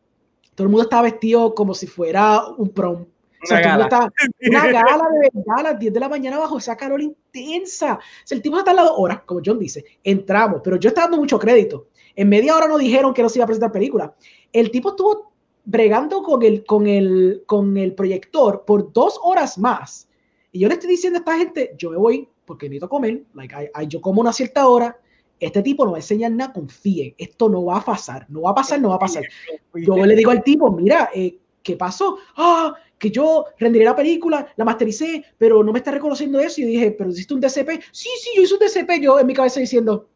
Todo 0.56 0.66
el 0.66 0.72
mundo 0.72 0.84
estaba 0.84 1.04
vestido 1.04 1.54
como 1.54 1.74
si 1.74 1.86
fuera 1.88 2.46
un 2.58 2.70
prom. 2.70 3.06
O 3.44 3.46
sea, 3.46 3.58
Una 3.76 3.90
todo 3.90 4.10
el 4.40 4.52
mundo 4.52 4.60
gala. 4.60 4.70
estaba- 4.70 4.72
una 4.72 4.82
gala 4.84 5.08
de 5.10 5.30
verdad 5.34 5.56
a 5.60 5.64
las 5.64 5.80
10 5.80 5.94
de 5.94 6.00
la 6.00 6.10
mañana 6.10 6.38
bajo 6.38 6.60
esa 6.60 6.78
calor 6.78 7.02
intensa. 7.02 7.96
O 7.96 8.00
sea, 8.28 8.36
el 8.36 8.42
tipo 8.42 8.58
está 8.58 8.72
a 8.72 8.74
las 8.76 8.86
dos 8.86 8.96
horas, 8.98 9.22
como 9.26 9.42
John 9.44 9.58
dice. 9.60 9.84
Entramos, 10.04 10.62
pero 10.64 10.78
yo 10.78 10.90
estaba 10.90 11.06
dando 11.08 11.18
mucho 11.18 11.40
crédito. 11.40 11.88
En 12.16 12.30
media 12.30 12.56
hora 12.56 12.68
nos 12.68 12.80
dijeron 12.80 13.14
que 13.14 13.24
no 13.24 13.30
se 13.30 13.40
iba 13.40 13.46
a 13.46 13.48
presentar 13.48 13.72
película. 13.72 14.14
El 14.54 14.70
tipo 14.70 14.90
estuvo 14.90 15.31
bregando 15.64 16.24
con 16.24 16.44
el, 16.44 16.66
con 16.66 16.88
el, 16.88 17.44
con 17.46 17.78
el 17.78 17.94
proyector 17.94 18.64
por 18.66 18.92
dos 18.94 19.20
horas 19.24 19.58
más. 19.58 20.08
Y 20.52 20.60
yo 20.60 20.68
le 20.68 20.74
estoy 20.76 20.90
diciendo 20.90 21.18
a 21.18 21.22
esta 21.22 21.38
gente, 21.38 21.76
yo 21.78 21.92
me 21.92 21.98
voy 21.98 22.28
porque 22.46 22.68
necesito 22.68 22.90
comer. 22.90 23.24
Like, 23.34 23.56
I- 23.56 23.84
I- 23.84 23.88
yo 23.88 24.02
como 24.02 24.22
una 24.22 24.34
cierta 24.34 24.68
hora. 24.68 24.98
Este 25.40 25.64
tipo 25.64 25.86
no 25.86 25.92
va 25.92 25.98
a 25.98 26.02
enseñar 26.02 26.32
nada, 26.32 26.54
confíen. 26.54 27.16
Esto 27.18 27.50
no 27.50 27.66
va 27.66 27.78
a 27.78 27.86
pasar, 27.86 28.26
no 28.30 28.42
va 28.44 28.52
a 28.52 28.56
pasar, 28.56 28.80
no 28.80 28.90
va 28.90 28.96
a 28.96 29.00
pasar. 29.00 29.24
Yo 29.74 29.96
le 30.06 30.16
digo 30.16 30.30
al 30.32 30.44
tipo, 30.44 30.72
mira, 30.72 31.10
eh, 31.16 31.38
¿qué 31.64 31.76
pasó? 31.76 32.18
Ah, 32.36 32.76
que 33.00 33.10
yo 33.10 33.46
rendiré 33.58 33.86
la 33.86 33.96
película, 33.96 34.48
la 34.56 34.66
mastericé, 34.66 35.24
pero 35.40 35.64
no 35.64 35.72
me 35.72 35.80
está 35.80 35.90
reconociendo 35.90 36.40
eso. 36.40 36.62
Y 36.62 36.66
dije, 36.66 36.92
pero 36.92 37.10
hiciste 37.10 37.34
un 37.34 37.40
DCP. 37.42 37.82
Sí, 37.92 38.10
sí, 38.20 38.30
yo 38.36 38.44
hice 38.44 38.54
un 38.54 38.60
DCP. 38.60 39.02
Yo 39.02 39.20
en 39.20 39.26
mi 39.26 39.34
cabeza 39.34 39.60
diciendo, 39.60 40.08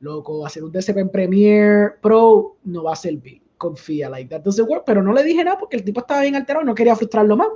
loco, 0.00 0.44
hacer 0.44 0.64
un 0.64 0.72
DCP 0.72 0.96
en 0.98 1.08
Premiere 1.10 1.90
Pro 2.02 2.56
no 2.64 2.82
va 2.82 2.94
a 2.94 2.96
servir. 2.96 3.40
Confía, 3.58 4.10
like 4.10 4.28
that 4.28 4.42
doesn't 4.42 4.68
work. 4.68 4.84
Pero 4.84 5.02
no 5.02 5.12
le 5.12 5.22
dije 5.22 5.44
nada 5.44 5.58
porque 5.58 5.76
el 5.76 5.84
tipo 5.84 6.00
estaba 6.00 6.22
bien 6.22 6.36
alterado 6.36 6.64
y 6.64 6.66
no 6.66 6.74
quería 6.74 6.96
frustrarlo 6.96 7.36
más. 7.36 7.48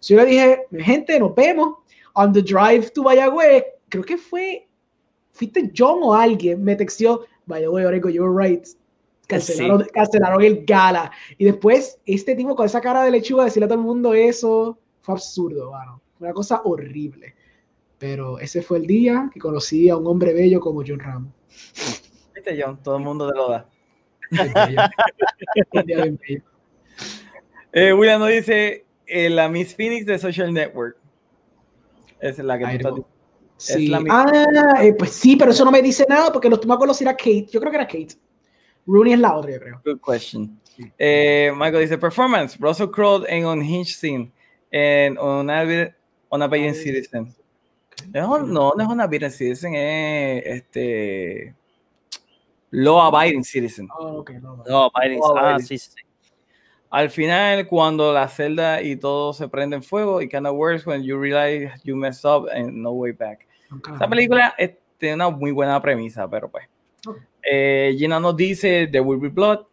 So 0.00 0.14
yo 0.14 0.20
le 0.22 0.26
dije, 0.26 0.66
gente, 0.78 1.18
nos 1.18 1.34
vemos 1.34 1.76
on 2.14 2.32
the 2.32 2.42
drive 2.42 2.90
to 2.90 3.02
Mayagüez. 3.02 3.64
Creo 3.88 4.04
que 4.04 4.16
fue, 4.16 4.68
fuiste 5.32 5.70
John 5.76 6.00
o 6.02 6.14
alguien, 6.14 6.62
me 6.62 6.76
texteó, 6.76 7.24
vaya, 7.46 7.68
güey, 7.68 7.84
Oreco, 7.84 8.08
you're 8.08 8.32
right. 8.36 8.66
Cancelaron, 9.26 9.86
cancelaron 9.92 10.42
el 10.42 10.64
gala. 10.64 11.10
Y 11.38 11.44
después, 11.44 11.98
este 12.06 12.34
tipo 12.34 12.54
con 12.54 12.66
esa 12.66 12.80
cara 12.80 13.02
de 13.04 13.10
lechuga, 13.10 13.44
decirle 13.44 13.66
a 13.66 13.68
todo 13.68 13.78
el 13.78 13.84
mundo 13.84 14.14
eso, 14.14 14.78
fue 15.02 15.14
absurdo, 15.14 15.72
mano. 15.72 16.00
Una 16.20 16.32
cosa 16.32 16.62
horrible. 16.64 17.34
Pero 17.98 18.38
ese 18.38 18.62
fue 18.62 18.78
el 18.78 18.86
día 18.86 19.30
que 19.32 19.40
conocí 19.40 19.88
a 19.88 19.96
un 19.96 20.06
hombre 20.06 20.32
bello 20.32 20.60
como 20.60 20.82
John 20.86 21.00
Ramos. 21.00 21.32
Viste, 22.34 22.60
John, 22.60 22.82
todo 22.82 22.96
el 22.96 23.02
mundo 23.02 23.30
te 23.30 23.36
lo 23.36 23.50
da. 23.50 23.68
Eh, 27.72 27.92
William 27.92 28.18
nos 28.18 28.30
dice 28.30 28.86
eh, 29.06 29.28
la 29.28 29.50
Miss 29.50 29.74
Phoenix 29.74 30.06
de 30.06 30.18
Social 30.18 30.50
Network. 30.50 30.96
Esa 32.20 32.40
es 32.40 32.46
la 32.46 32.56
que 32.56 32.64
tú 32.64 32.70
Ay, 32.70 32.76
estás 32.76 32.92
no. 32.92 33.08
Sí. 33.58 33.88
la 33.88 34.00
misma. 34.00 34.26
Ah, 34.32 34.82
eh, 34.82 34.94
pues 34.94 35.10
sí, 35.12 35.36
pero 35.36 35.50
eso 35.50 35.62
no 35.62 35.70
me 35.70 35.82
dice 35.82 36.06
nada 36.08 36.32
porque 36.32 36.48
me 36.48 36.56
acuerdo 36.56 36.94
si 36.94 37.04
era 37.04 37.14
Kate. 37.14 37.48
Yo 37.50 37.60
creo 37.60 37.70
que 37.70 37.76
era 37.76 37.86
Kate. 37.86 38.14
Rooney 38.86 39.12
es 39.12 39.18
la 39.18 39.36
otra, 39.36 39.52
yo 39.52 39.60
creo. 39.60 39.82
Good 39.84 40.00
question. 40.00 40.58
Michael 40.98 41.80
dice 41.80 41.98
performance. 41.98 42.56
Russell 42.58 42.88
Crowe 42.88 43.26
en 43.28 43.44
Unhinged 43.44 43.94
Scene. 43.94 44.32
En 44.70 45.18
On 45.18 45.50
a, 45.50 45.94
on 46.30 46.50
Beaten 46.50 46.74
Citizen. 46.74 47.34
No, 48.12 48.38
no, 48.38 48.72
no 48.76 48.82
es 48.82 48.88
On 48.88 49.10
Beaten 49.10 49.30
Citizen, 49.30 49.74
es 49.74 50.42
este. 50.46 51.54
Law 52.70 53.00
Abiding 53.14 53.44
Citizen. 53.44 53.88
Oh, 53.96 54.18
ok, 54.18 54.30
no, 54.40 54.56
no. 54.56 54.64
No, 54.64 54.90
Biden. 55.00 55.20
Oh, 55.22 55.34
Ah, 55.36 55.58
sí, 55.58 55.78
sí. 55.78 55.90
Al 56.90 57.10
final, 57.10 57.66
cuando 57.66 58.12
la 58.12 58.28
celda 58.28 58.80
y 58.80 58.96
todo 58.96 59.32
se 59.32 59.48
prende 59.48 59.76
en 59.76 59.82
fuego, 59.82 60.20
it 60.22 60.30
kinda 60.30 60.52
works 60.52 60.86
when 60.86 61.02
you 61.02 61.18
realize 61.20 61.70
you 61.84 61.96
messed 61.96 62.24
up 62.24 62.48
and 62.48 62.72
no 62.74 62.92
way 62.92 63.12
back. 63.12 63.46
La 63.70 63.92
Esta 63.94 64.08
película 64.08 64.54
es- 64.56 64.76
tiene 64.98 65.16
una 65.16 65.30
muy 65.30 65.50
buena 65.50 65.80
premisa, 65.82 66.28
pero 66.30 66.48
pues. 66.48 66.66
Ok. 67.06 67.18
Eh, 67.42 67.94
Gina 67.98 68.18
nos 68.20 68.36
dice: 68.36 68.86
There 68.86 69.00
will 69.00 69.20
be 69.20 69.28
blood. 69.28 69.66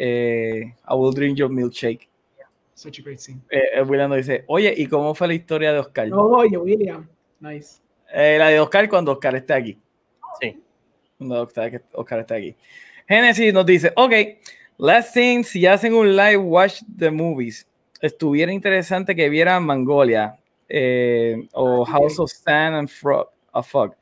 eh, 0.00 0.74
I 0.88 0.94
will 0.94 1.12
drink 1.14 1.36
your 1.38 1.50
milkshake. 1.50 2.08
Such 2.74 3.00
a 3.00 3.02
great 3.02 3.18
scene. 3.18 3.40
Eh, 3.50 3.60
eh, 3.74 3.82
William 3.82 4.08
nos 4.10 4.18
dice: 4.18 4.44
Oye, 4.46 4.72
¿y 4.76 4.86
cómo 4.86 5.12
fue 5.14 5.26
la 5.26 5.34
historia 5.34 5.72
de 5.72 5.80
Oscar? 5.80 6.06
No, 6.08 6.22
oye, 6.26 6.56
William. 6.56 7.08
Nice. 7.40 7.80
Eh, 8.12 8.36
la 8.38 8.48
de 8.48 8.60
Oscar 8.60 8.88
cuando 8.88 9.12
Oscar 9.12 9.34
esté 9.36 9.54
aquí. 9.54 9.78
Sí. 10.40 10.62
Cuando 11.18 11.42
Oscar, 11.42 12.20
esté 12.20 12.34
aquí. 12.34 12.56
Genesis 13.08 13.52
nos 13.52 13.66
dice: 13.66 13.92
Ok, 13.96 14.12
last 14.78 15.12
thing, 15.12 15.42
si 15.42 15.66
hacen 15.66 15.94
un 15.94 16.16
live 16.16 16.36
watch 16.36 16.80
the 16.96 17.10
movies, 17.10 17.66
estuviera 18.00 18.52
interesante 18.52 19.16
que 19.16 19.28
vieran 19.28 19.64
Mangolia 19.64 20.38
eh, 20.68 21.48
o 21.52 21.84
House 21.84 22.20
of 22.20 22.30
Sand 22.30 22.76
and 22.76 22.88
Frog, 22.88 23.28
a 23.52 23.62
Fog. 23.62 23.96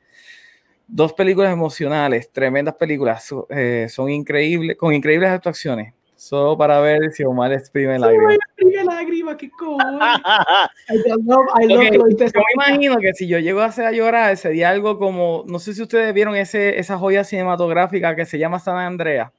Dos 0.87 1.11
películas 1.13 1.51
emocionales, 1.51 2.31
tremendas 2.31 2.75
películas, 2.75 3.27
eh, 3.49 3.87
son 3.89 4.09
increíbles, 4.09 4.77
con 4.77 4.93
increíbles 4.93 5.29
actuaciones. 5.29 5.93
Solo 6.17 6.57
para 6.57 6.79
ver 6.79 7.11
si 7.13 7.23
Omar 7.23 7.53
exprime 7.53 7.99
lágrimas. 7.99 8.37
Primer 8.55 8.85
lágrima, 8.85 9.37
qué 9.37 9.51
cool. 9.51 9.77
I 10.89 10.97
love, 11.23 11.45
I 11.61 11.67
love 11.67 11.77
Ok, 11.85 11.91
que 11.91 11.97
lo 11.99 12.05
viste 12.05 12.25
Yo 12.33 12.39
me 12.39 12.53
imagino 12.71 12.97
que 12.97 13.13
si 13.13 13.27
yo 13.27 13.37
llego 13.37 13.61
a 13.61 13.65
hacer 13.65 13.85
a 13.85 13.91
llorar, 13.91 14.35
sería 14.35 14.69
algo 14.71 14.97
como, 14.97 15.43
no 15.47 15.59
sé 15.59 15.75
si 15.75 15.81
ustedes 15.83 16.11
vieron 16.15 16.35
ese, 16.35 16.79
esa 16.79 16.97
joya 16.97 17.23
cinematográfica 17.23 18.15
que 18.15 18.25
se 18.25 18.39
llama 18.39 18.57
San 18.59 18.77
Andrea, 18.77 19.31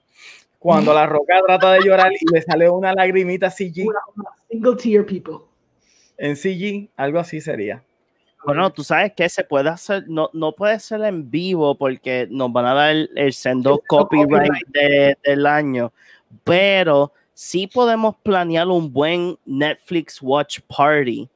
cuando 0.61 0.95
la 0.95 1.05
roca 1.07 1.35
trata 1.47 1.73
de 1.73 1.81
llorar 1.83 2.13
y 2.13 2.33
le 2.33 2.43
sale 2.43 2.71
una 2.71 2.93
lagrimita 2.95 3.51
CG, 3.51 3.85
single 4.49 4.77
tier 4.77 5.05
people. 5.05 5.39
en 6.17 6.37
CG, 6.37 6.91
algo 6.97 7.19
así 7.19 7.41
sería. 7.41 7.83
Bueno, 8.45 8.71
tú 8.71 8.85
sabes 8.85 9.13
que 9.15 9.29
se 9.29 9.43
puede 9.43 9.69
hacer, 9.69 10.05
no, 10.07 10.31
no 10.33 10.53
puede 10.53 10.79
ser 10.79 11.03
en 11.03 11.29
vivo 11.29 11.77
porque 11.77 12.29
nos 12.31 12.53
van 12.53 12.67
a 12.67 12.73
dar 12.75 12.91
el, 12.91 13.11
el 13.17 13.33
sendo 13.33 13.83
copyright 13.85 14.29
copyright. 14.31 14.67
de- 14.69 15.19
del 15.25 15.45
año, 15.45 15.93
pero 16.45 17.13
sí 17.35 17.67
podemos 17.67 18.17
planear 18.23 18.67
un 18.69 18.93
buen 18.93 19.39
Netflix 19.45 20.21
Watch 20.23 20.61
Party 20.75 21.29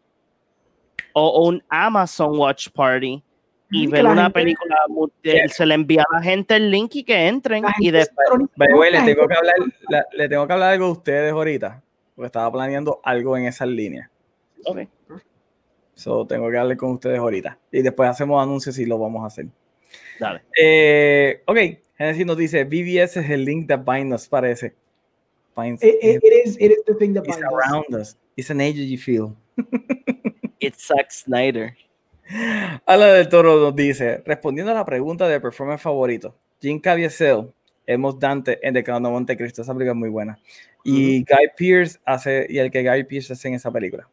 o 1.13 1.47
un 1.49 1.63
Amazon 1.69 2.37
Watch 2.39 2.69
Party 2.71 3.23
y 3.71 3.87
ver 3.87 4.05
una 4.05 4.25
gente- 4.25 4.33
película, 4.33 4.77
eh, 5.23 5.49
se 5.49 5.65
le 5.65 5.75
envía 5.75 6.05
a 6.11 6.17
la 6.17 6.23
gente 6.23 6.57
el 6.57 6.71
link 6.71 6.95
y 6.97 7.05
que 7.05 7.27
entren 7.29 7.63
La 7.63 7.75
y 7.79 7.91
después 7.91 8.29
le 8.93 9.03
tengo 9.03 9.27
que 9.27 9.35
hablar, 9.35 9.55
la- 9.89 10.07
le 10.13 10.29
tengo 10.29 10.47
que 10.47 10.53
hablar 10.53 10.73
algo 10.75 10.87
de 10.87 10.93
ustedes 10.93 11.33
ahorita, 11.33 11.83
porque 12.15 12.27
estaba 12.27 12.53
planeando 12.53 13.01
algo 13.03 13.37
en 13.37 13.47
esas 13.47 13.69
líneas. 13.69 14.11
Ok. 14.67 14.81
So, 15.95 16.27
tengo 16.27 16.51
que 16.51 16.57
hablar 16.59 16.77
con 16.77 16.93
ustedes 16.93 17.19
ahorita. 17.19 17.59
Y 17.71 17.83
después 17.83 18.09
hacemos 18.09 18.43
anuncios 18.43 18.79
y 18.79 18.87
lo 18.87 18.99
vamos 18.99 19.23
a 19.25 19.27
hacer. 19.27 19.47
Dale. 20.19 20.43
Eh, 20.59 21.43
ok, 21.47 21.59
Genesis 21.97 22.27
nos 22.27 22.37
dice, 22.37 22.65
BBS 22.65 23.21
es 23.21 23.31
el 23.31 23.45
link 23.45 23.69
that 23.69 23.81
binds 23.85 24.15
us, 24.15 24.29
parece. 24.29 24.75
Binds 25.55 25.83
It, 25.83 25.97
it- 26.03 26.21
it 26.25 26.47
is, 26.47 26.57
it 26.61 26.71
is 26.73 26.83
the 26.87 26.95
thing 26.95 27.13
that 27.15 27.25
It's 27.27 27.37
binds 27.39 27.47
us. 27.47 27.53
around 27.53 27.95
us. 28.01 28.17
It's 28.37 28.51
an 28.51 28.61
energy 28.61 28.97
field. 28.97 29.37
It's 30.61 30.87
Zack 30.87 31.11
Snyder. 31.11 31.77
Ala 32.87 33.07
del 33.15 33.29
Toro 33.29 33.59
nos 33.61 33.75
dice, 33.77 34.23
respondiendo 34.25 34.73
a 34.73 34.75
la 34.75 34.85
pregunta 34.85 35.29
de 35.29 35.41
performance 35.41 35.83
favorito, 35.83 36.35
Jim 36.61 36.81
Caviezel, 36.81 37.53
Emos 37.87 38.19
Dante 38.19 38.59
en 38.67 38.73
The 38.75 38.85
Count 38.85 39.05
of 39.05 39.13
Monte 39.13 39.37
Cristo, 39.37 39.61
esa 39.63 39.73
película 39.75 39.91
es 39.93 39.99
muy 39.99 40.09
buena. 40.09 40.39
Y 40.85 41.19
Guy 41.25 41.49
Pearce 41.57 41.99
hace, 42.05 42.47
y 42.49 42.59
el 42.59 42.71
que 42.71 42.83
Guy 42.89 43.05
Pearce 43.05 43.33
hace 43.35 43.49
en 43.49 43.55
esa 43.55 43.71
película. 43.71 44.09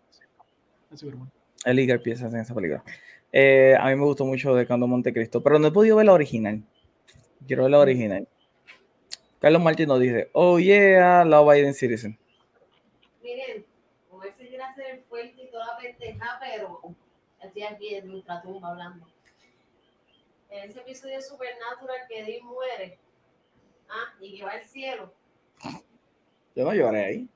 That's 0.90 1.04
a 1.04 1.06
good 1.06 1.16
one. 1.16 1.30
Él 1.66 1.80
y 1.80 1.88
Guy 1.88 2.00
Pearce 2.00 2.26
hacen 2.26 2.40
esa 2.40 2.54
película. 2.56 2.84
Eh, 3.32 3.76
a 3.80 3.88
mí 3.90 3.96
me 3.96 4.04
gustó 4.06 4.26
mucho 4.26 4.56
The 4.58 4.66
Count 4.66 4.84
of 4.84 4.90
Monte 4.90 5.14
Cristo, 5.14 5.42
pero 5.42 5.60
no 5.60 5.68
he 5.68 5.72
podido 5.72 5.96
ver 5.98 6.08
la 6.08 6.14
original. 6.14 6.62
Quiero 7.48 7.64
ver 7.64 7.72
la 7.72 7.80
original. 7.80 8.28
Carlos 9.40 9.62
Martín 9.62 9.88
nos 9.88 10.00
dice, 10.02 10.30
oh 10.34 10.60
yeah, 10.60 11.24
la 11.24 11.42
Biden 11.42 11.74
Citizen. 11.74 12.20
Miren, 13.24 13.66
como 14.10 14.24
él 14.24 14.34
se 14.38 14.48
quiere 14.48 14.64
hacer 14.64 14.96
el 14.96 15.04
fuerte 15.04 15.44
y 15.44 15.50
toda 15.50 15.66
la 15.68 15.78
pendeja, 15.78 16.38
pero 16.42 16.82
estoy 17.42 17.64
aquí 17.64 17.96
en 17.96 18.12
ultratumba 18.12 18.72
hablando. 18.72 19.08
En 20.50 20.70
ese 20.70 20.80
episodio 20.80 21.16
de 21.16 21.22
Supernatural 21.22 22.00
que 22.10 22.24
Dean 22.24 22.46
muere, 22.46 23.00
ah, 23.90 24.14
y 24.20 24.38
que 24.38 24.44
va 24.44 24.52
al 24.52 24.64
cielo. 24.64 25.14
Yo 26.56 26.66
no 26.66 26.74
lloré 26.74 27.06
ahí. 27.06 27.30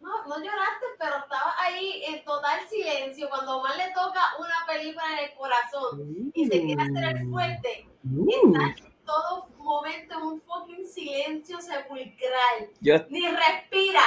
No, 0.00 0.26
no 0.26 0.36
lloraste, 0.36 0.86
pero 0.98 1.18
estaba 1.18 1.54
ahí 1.60 2.02
en 2.08 2.24
total 2.24 2.58
silencio 2.68 3.28
cuando 3.28 3.58
Omar 3.58 3.76
le 3.76 3.92
toca 3.94 4.20
una 4.40 4.66
película 4.66 5.04
en 5.12 5.28
el 5.28 5.34
corazón 5.36 6.32
y 6.34 6.46
se 6.46 6.60
quiere 6.60 6.82
hacer 6.82 7.16
el 7.16 7.30
fuerte. 7.30 7.88
Uh, 8.10 8.56
Está 8.56 8.88
todo 9.04 9.46
momento 9.62 10.14
en 10.18 10.22
un 10.22 10.40
fucking 10.42 10.86
silencio 10.86 11.60
sepulcral. 11.60 12.68
Yo, 12.80 12.94
Ni 13.08 13.26
respira. 13.26 14.00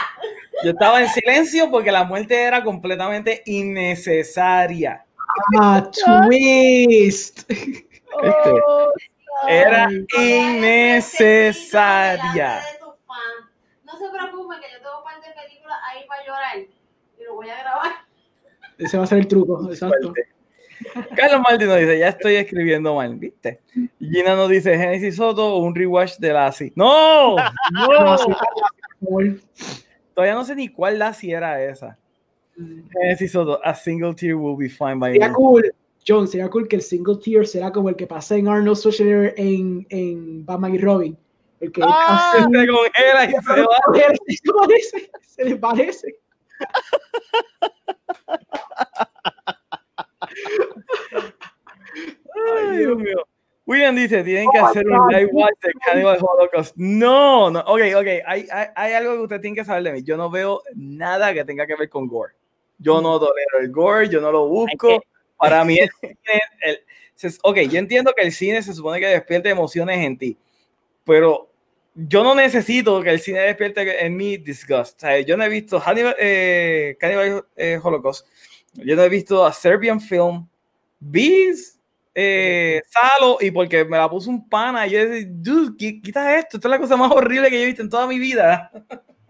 yo 0.64 0.72
estaba 0.72 1.02
en 1.02 1.10
silencio 1.10 1.70
porque 1.72 1.92
la 1.92 2.04
muerte 2.04 2.42
era 2.42 2.64
completamente 2.64 3.42
innecesaria. 3.46 5.06
ah, 5.60 5.90
twist. 5.92 7.50
Este, 7.50 8.62
era 9.50 9.90
innecesaria. 11.16 12.62
No 13.84 13.98
se 13.98 14.10
preocupe 14.10 14.56
que 14.62 14.72
yo 14.72 14.78
tengo 14.80 14.98
un 15.00 15.04
par 15.04 15.16
de 15.22 15.32
películas 15.42 15.78
ahí 15.92 16.06
para 16.08 16.26
llorar 16.26 16.58
y 16.58 17.24
lo 17.24 17.36
voy 17.36 17.50
a 17.50 17.58
grabar. 17.60 17.92
Ese 18.78 18.98
va 18.98 19.04
a 19.04 19.08
ser 19.08 19.20
el 19.20 19.28
truco, 19.28 19.70
exacto. 19.70 20.12
Fuerte. 20.14 20.35
Carlos 21.16 21.42
Martín 21.42 21.68
nos 21.68 21.80
dice, 21.80 22.00
ya 22.00 22.08
estoy 22.10 22.36
escribiendo 22.36 22.96
mal, 22.96 23.16
¿viste? 23.16 23.60
Gina 24.00 24.36
nos 24.36 24.50
dice, 24.50 24.78
Genesis 24.78 25.16
Soto 25.18 25.58
un 25.58 25.76
rewatch 25.76 26.18
de 26.18 26.34
Lassie. 26.34 26.72
¡No! 26.76 27.36
No, 27.36 28.18
todavía 30.14 30.36
no 30.36 30.46
sé 30.46 30.56
ni 30.56 30.70
cuál 30.70 31.00
Lassie 31.00 31.34
era 31.34 31.62
esa. 31.64 31.98
Genesis 32.56 33.32
Soto, 33.34 33.60
a 33.64 33.76
single 33.76 34.14
tear 34.16 34.36
will 34.36 34.56
be 34.58 34.70
fine 34.70 34.96
by 35.00 35.12
Sería 35.12 35.28
me. 35.30 35.34
cool, 35.34 35.74
John, 36.08 36.28
sería 36.28 36.50
cool 36.50 36.68
que 36.68 36.78
el 36.78 36.82
single 36.82 37.18
tier 37.18 37.46
será 37.46 37.72
como 37.72 37.90
el 37.90 37.96
que 37.96 38.08
pasa 38.08 38.36
en 38.38 38.48
Arnold 38.48 38.78
Schwarzenegger 38.78 39.34
en, 39.38 39.86
en 39.90 40.46
Batman 40.46 40.76
y 40.76 40.78
Robin. 40.78 41.18
El 41.60 41.72
que 41.72 41.82
Ah. 41.84 42.32
Se 42.36 42.42
congela 42.68 43.26
y 43.26 43.32
se 43.32 43.62
va. 43.62 43.78
se 44.28 44.52
parece, 44.54 45.10
se 45.26 45.46
le 45.46 45.56
parece. 45.58 46.16
Ay, 52.58 52.78
Dios 52.78 52.98
mío. 52.98 53.28
William 53.68 53.96
dice, 53.96 54.24
tienen 54.24 54.48
que 54.52 54.60
Oh 54.60 54.66
hacer 54.66 54.86
un 54.88 55.08
live 55.12 55.30
watch 55.32 55.56
de 55.64 55.72
Cannibal 55.84 56.20
Holocaust. 56.22 56.76
No, 56.78 57.50
no, 57.50 57.62
ok, 57.62 57.82
ok, 57.96 58.08
hay, 58.26 58.48
hay, 58.52 58.68
hay 58.76 58.94
algo 58.94 59.14
que 59.14 59.20
usted 59.22 59.42
tiene 59.42 59.56
que 59.56 59.66
saber 59.66 59.82
de 59.84 59.94
mí. 59.94 60.04
Yo 60.04 60.18
no 60.18 60.30
veo 60.30 60.62
nada 60.76 61.34
que 61.34 61.44
tenga 61.46 61.66
que 61.66 61.76
ver 61.76 61.90
con 61.90 62.08
gore. 62.08 62.34
Yo 62.78 63.02
no 63.02 63.20
tolero 63.20 63.60
el 63.60 63.72
gore, 63.72 64.08
yo 64.10 64.22
no 64.22 64.32
lo 64.32 64.48
busco. 64.48 65.02
Para 65.38 65.66
mí, 65.66 65.80
el 65.80 65.90
el- 66.62 66.80
se- 67.16 67.40
ok, 67.42 67.58
yo 67.70 67.80
entiendo 67.80 68.14
que 68.16 68.24
el 68.24 68.32
cine 68.32 68.62
se 68.62 68.74
supone 68.74 69.00
que 69.00 69.08
despierte 69.08 69.50
emociones 69.50 69.98
en 70.06 70.18
ti, 70.18 70.38
pero 71.04 71.50
yo 71.96 72.24
no 72.24 72.36
necesito 72.36 73.02
que 73.02 73.10
el 73.10 73.20
cine 73.20 73.40
despierte 73.40 74.06
en 74.06 74.16
mí 74.16 74.38
disgust. 74.38 74.98
O 74.98 75.00
sea, 75.08 75.20
yo 75.22 75.38
no 75.38 75.44
he 75.44 75.50
visto 75.50 75.80
Hannibal, 75.80 76.16
eh, 76.20 76.98
Cannibal 77.00 77.46
eh, 77.56 77.80
Holocaust, 77.82 78.28
yo 78.76 78.96
no 78.96 79.04
he 79.04 79.10
visto 79.10 79.46
a 79.46 79.52
Serbian 79.54 80.00
Film, 80.02 80.48
Bees, 81.00 81.80
eh, 82.14 82.82
Salo, 82.88 83.38
y 83.42 83.52
porque 83.52 83.84
me 83.86 83.98
la 83.98 84.10
puso 84.10 84.30
un 84.30 84.48
pana, 84.48 84.88
y 84.88 84.92
yo 84.92 85.00
decía, 85.10 85.28
dude, 85.32 85.72
qui- 85.78 86.02
quita 86.02 86.38
esto, 86.38 86.58
esto 86.58 86.68
es 86.68 86.72
la 86.72 86.80
cosa 86.80 86.96
más 86.96 87.12
horrible 87.12 87.50
que 87.50 87.58
yo 87.58 87.64
he 87.64 87.68
visto 87.68 87.82
en 87.82 87.90
toda 87.90 88.08
mi 88.08 88.18
vida. 88.20 88.72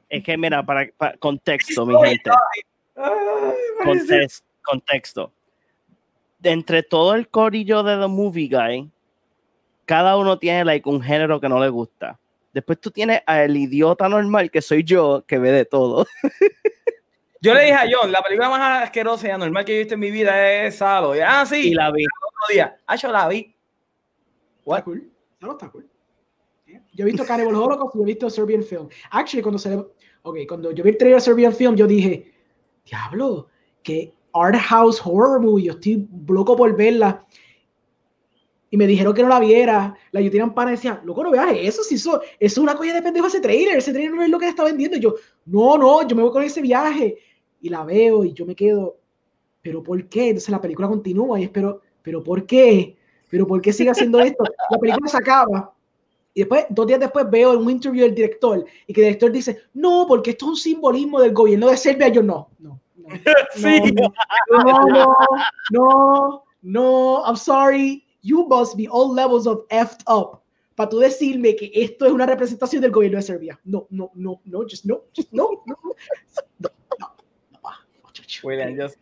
Es 0.10 0.24
que 0.24 0.38
mira, 0.38 0.64
para, 0.66 0.88
para- 0.98 1.18
contexto, 1.18 1.86
mi 1.86 1.96
gente. 2.08 2.30
Ay, 2.30 3.04
Context- 3.84 4.44
contexto. 4.64 5.32
De 6.40 6.52
entre 6.52 6.84
todo 6.84 7.16
el 7.16 7.28
corillo 7.28 7.82
de 7.84 7.98
The 7.98 8.08
Movie 8.08 8.48
Guy, 8.50 8.92
cada 9.86 10.16
uno 10.18 10.38
tiene 10.38 10.64
like, 10.66 10.88
un 10.88 11.02
género 11.02 11.42
que 11.42 11.50
no 11.50 11.60
le 11.60 11.70
gusta. 11.70 12.20
Después 12.54 12.80
tú 12.80 12.92
tienes 12.92 13.22
al 13.26 13.56
idiota 13.58 14.08
normal, 14.08 14.50
que 14.52 14.62
soy 14.62 14.84
yo, 14.84 15.24
que 15.28 15.38
ve 15.40 15.52
de 15.52 15.66
todo. 15.66 16.06
Yo 17.46 17.54
le 17.54 17.62
dije 17.62 17.74
a 17.76 17.86
John, 17.92 18.12
la 18.12 18.22
película 18.22 18.50
más 18.50 18.84
asquerosa 18.84 19.28
y 19.28 19.32
anormal 19.32 19.64
que 19.64 19.76
he 19.76 19.80
visto 19.80 19.94
en 19.94 20.00
mi 20.00 20.10
vida 20.10 20.66
es 20.66 20.78
Salo. 20.78 21.16
Y, 21.16 21.20
ah, 21.20 21.46
sí, 21.46 21.70
Y 21.70 21.74
la 21.76 21.92
vi. 21.92 22.04
otro 22.04 22.54
día. 22.54 22.76
Ah, 22.88 22.96
yo 22.96 23.12
la 23.12 23.28
vi. 23.28 23.56
What? 24.66 24.80
Está 24.80 24.86
cool. 24.86 25.12
No, 25.40 25.52
está 25.52 25.70
cool. 25.70 25.88
Yo 26.94 27.04
he 27.04 27.06
visto 27.06 27.24
Cannibal 27.24 27.56
Holocaust 27.56 27.96
y 27.96 28.02
he 28.02 28.06
visto 28.06 28.30
Serbian 28.30 28.64
Film. 28.64 28.90
Actually, 29.12 29.44
cuando 29.44 29.60
se 29.60 29.78
Ok, 30.24 30.38
cuando 30.48 30.72
yo 30.72 30.84
vi 30.84 30.90
el 30.90 30.98
trailer 30.98 31.20
de 31.20 31.22
Serbian 31.22 31.54
Film, 31.54 31.76
yo 31.76 31.86
dije, 31.86 32.34
diablo, 32.84 33.48
que 33.84 34.12
art 34.34 34.58
house 34.58 35.00
horror 35.06 35.40
movie, 35.40 35.66
yo 35.66 35.74
estoy 35.74 36.08
loco 36.28 36.56
por 36.56 36.76
verla. 36.76 37.24
Y 38.72 38.78
me 38.78 38.88
dijeron 38.88 39.14
que 39.14 39.22
no 39.22 39.30
la 39.30 39.40
viera. 39.40 39.96
La 40.12 40.22
yo 40.22 40.32
tenía 40.32 40.46
un 40.46 40.56
pana 40.56 40.72
y 40.72 40.76
decía, 40.78 41.00
loco, 41.06 41.24
no 41.24 41.30
veas 41.30 41.56
eso, 41.56 41.84
si 41.84 41.96
eso, 41.96 42.20
eso 42.22 42.30
es 42.40 42.58
una 42.58 42.76
cosa 42.76 42.92
de 42.92 43.04
pendejo 43.04 43.28
ese 43.28 43.40
trailer, 43.40 43.78
ese 43.78 43.94
trailer 43.94 44.16
no 44.16 44.24
es 44.24 44.30
lo 44.30 44.40
que 44.40 44.46
le 44.46 44.50
está 44.50 44.64
vendiendo. 44.64 44.98
Y 44.98 45.02
yo, 45.02 45.14
no, 45.46 45.78
no, 45.78 46.08
yo 46.08 46.16
me 46.16 46.24
voy 46.24 46.32
con 46.32 46.42
ese 46.42 46.62
viaje. 46.62 47.18
Y 47.66 47.70
la 47.70 47.84
veo 47.84 48.24
y 48.24 48.32
yo 48.32 48.46
me 48.46 48.56
quedo, 48.56 48.98
¿pero 49.64 49.82
por 49.82 50.08
qué? 50.08 50.28
Entonces 50.30 50.50
la 50.50 50.62
película 50.62 50.88
continúa 50.88 51.40
y 51.40 51.46
espero, 51.46 51.82
¿pero 52.04 52.24
por 52.24 52.46
qué? 52.46 52.96
¿Pero 53.28 53.48
por 53.48 53.60
qué 53.60 53.74
sigue 53.74 53.90
haciendo 53.90 54.20
esto? 54.20 54.44
La 54.70 54.78
película 54.78 55.10
se 55.10 55.18
acaba. 55.18 55.74
Y 56.36 56.42
después, 56.42 56.68
dos 56.70 56.86
días 56.86 57.00
después, 57.00 57.28
veo 57.28 57.58
un 57.58 57.68
interview 57.72 58.04
del 58.04 58.14
director 58.14 58.64
y 58.86 58.94
que 58.94 59.02
el 59.02 59.06
director 59.08 59.32
dice, 59.32 59.62
no, 59.74 60.06
porque 60.08 60.30
esto 60.30 60.46
es 60.46 60.50
un 60.50 60.58
simbolismo 60.58 61.20
del 61.20 61.34
gobierno 61.34 61.68
de 61.68 61.78
Serbia. 61.78 62.10
Yo, 62.10 62.22
no, 62.22 62.50
no, 62.60 62.80
no. 62.98 63.08
Sí. 63.56 63.82
No, 63.96 64.14
no, 64.64 64.86
no, 64.86 65.16
no, 65.72 66.44
no, 66.62 67.24
I'm 67.26 67.36
sorry. 67.36 68.06
You 68.22 68.46
must 68.48 68.78
be 68.78 68.88
all 68.88 69.12
levels 69.12 69.48
of 69.48 69.66
effed 69.72 70.04
up 70.08 70.40
para 70.76 70.90
tú 70.90 71.00
decirme 71.00 71.56
que 71.56 71.72
esto 71.74 72.06
es 72.06 72.12
una 72.12 72.28
representación 72.28 72.84
del 72.84 72.92
gobierno 72.92 73.18
de 73.18 73.24
Serbia. 73.24 73.60
No, 73.64 73.88
no, 73.90 74.12
no, 74.14 74.40
no, 74.46 74.62
just 74.70 74.86
no, 74.86 75.06
just 75.16 75.34
no, 75.34 75.64
no, 75.66 75.76
no. 76.60 76.70
William, 78.46 78.76
just. 78.76 78.98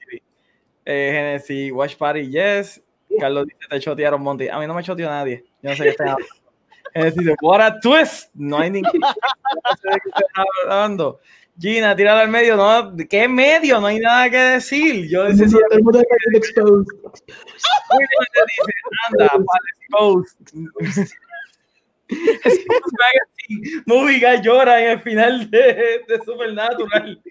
Eh, 0.86 1.12
Genesis, 1.14 1.72
Watch 1.72 1.96
Party, 1.96 2.30
yes. 2.30 2.82
Carlos 3.20 3.46
dice, 3.46 3.58
te 3.70 3.80
chotearon, 3.80 4.22
Monty. 4.22 4.50
A 4.50 4.60
mí 4.60 4.68
no 4.68 4.74
me 4.74 4.84
choteó 4.84 5.08
nadie. 5.10 5.44
Yo 5.62 5.70
no 5.70 5.76
sé 5.76 5.84
qué 5.84 5.90
están 5.90 6.08
hablando. 6.10 6.34
Genesis 6.94 7.20
dice, 7.20 7.36
what 7.42 7.62
a 7.62 7.80
twist. 7.80 8.30
No 8.34 8.60
hay 8.60 8.70
ningún... 8.72 9.00
no 9.00 9.08
sé 9.82 9.90
de 9.90 10.00
qué 10.04 10.10
están 10.10 10.46
hablando. 10.64 11.20
Gina, 11.60 11.96
tíralo 11.96 12.22
al 12.22 12.30
medio. 12.30 12.56
No, 12.58 12.92
¿de 12.92 13.08
¿Qué 13.08 13.28
medio? 13.28 13.80
No 13.80 13.88
hay 13.88 14.00
nada 14.00 14.30
que 14.30 14.38
decir. 14.38 15.08
Yo 15.08 15.26
mundo- 15.26 15.46
todo 15.46 15.78
el 15.78 15.84
mundo 15.84 16.00
está 16.00 16.16
siendo 16.20 16.38
exposed. 16.40 16.88
William 17.92 18.26
le 18.36 18.42
dice, 18.50 18.74
anda, 19.10 19.46
Exposed. 19.80 20.38
Exposed 22.10 22.94
Magazine. 23.00 23.84
Movie 23.86 24.20
Guy 24.20 24.42
llora 24.42 24.82
en 24.84 24.90
el 24.92 25.02
final 25.02 25.50
de, 25.50 26.04
de 26.08 26.20
Supernatural. 26.26 27.22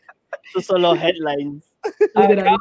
Esos 0.49 0.67
son 0.67 0.83
los 0.83 0.99
headlines. 0.99 1.73
Literal. 2.15 2.57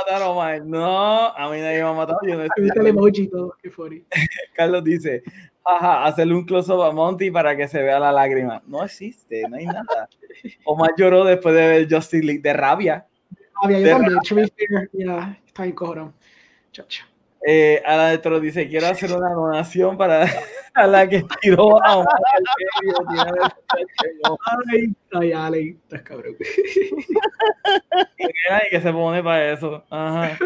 Matar 0.00 0.22
a 0.22 0.30
Omar. 0.30 0.64
No, 0.64 1.26
a 1.28 1.50
mí 1.50 1.60
nadie 1.60 1.82
me 1.82 1.88
ha 1.88 1.92
matado. 1.92 2.18
Yo 2.26 2.36
no 2.36 2.42
el 2.42 2.86
emoji 2.86 3.28
todo, 3.28 3.54
qué 3.62 3.70
funny. 3.70 4.02
Carlos 4.54 4.82
dice, 4.84 5.22
jaja, 5.64 6.04
hacerle 6.04 6.34
un 6.34 6.44
close-up 6.44 6.82
a 6.82 6.92
Monty 6.92 7.30
para 7.30 7.54
que 7.56 7.68
se 7.68 7.82
vea 7.82 8.00
la 8.00 8.10
lágrima. 8.10 8.62
No 8.66 8.82
existe, 8.82 9.46
no 9.48 9.56
hay 9.56 9.66
nada. 9.66 10.08
Omar 10.64 10.92
lloró 10.96 11.24
después 11.24 11.54
de 11.54 11.66
ver 11.66 11.88
Justice 11.90 12.24
League 12.24 12.40
de 12.40 12.52
rabia. 12.54 13.06
Había 13.62 13.80
yo 13.80 13.84
De 13.84 13.90
también, 13.90 14.18
to 14.20 14.34
be 14.34 14.48
fair, 14.48 14.90
ya, 14.94 15.38
está 15.46 15.64
bien 15.64 15.74
cojonado. 15.74 16.14
Chacho. 16.72 17.04
Eh, 17.44 17.82
Toro 18.22 18.40
dice, 18.40 18.68
quiero 18.68 18.86
hacer 18.86 19.12
una 19.12 19.30
donación 19.30 19.96
para 19.96 20.24
a 20.74 20.86
la 20.86 21.08
que 21.08 21.24
tiró 21.40 21.82
a 21.84 21.98
Omar 21.98 22.18
Ay, 24.72 24.94
ay, 25.12 25.32
Ale, 25.32 25.76
estás 25.82 26.02
cabrón. 26.02 26.36
Ay, 28.50 28.68
que 28.70 28.80
se 28.80 28.92
pone 28.92 29.22
para 29.22 29.52
eso. 29.52 29.84
Ajá. 29.90 30.38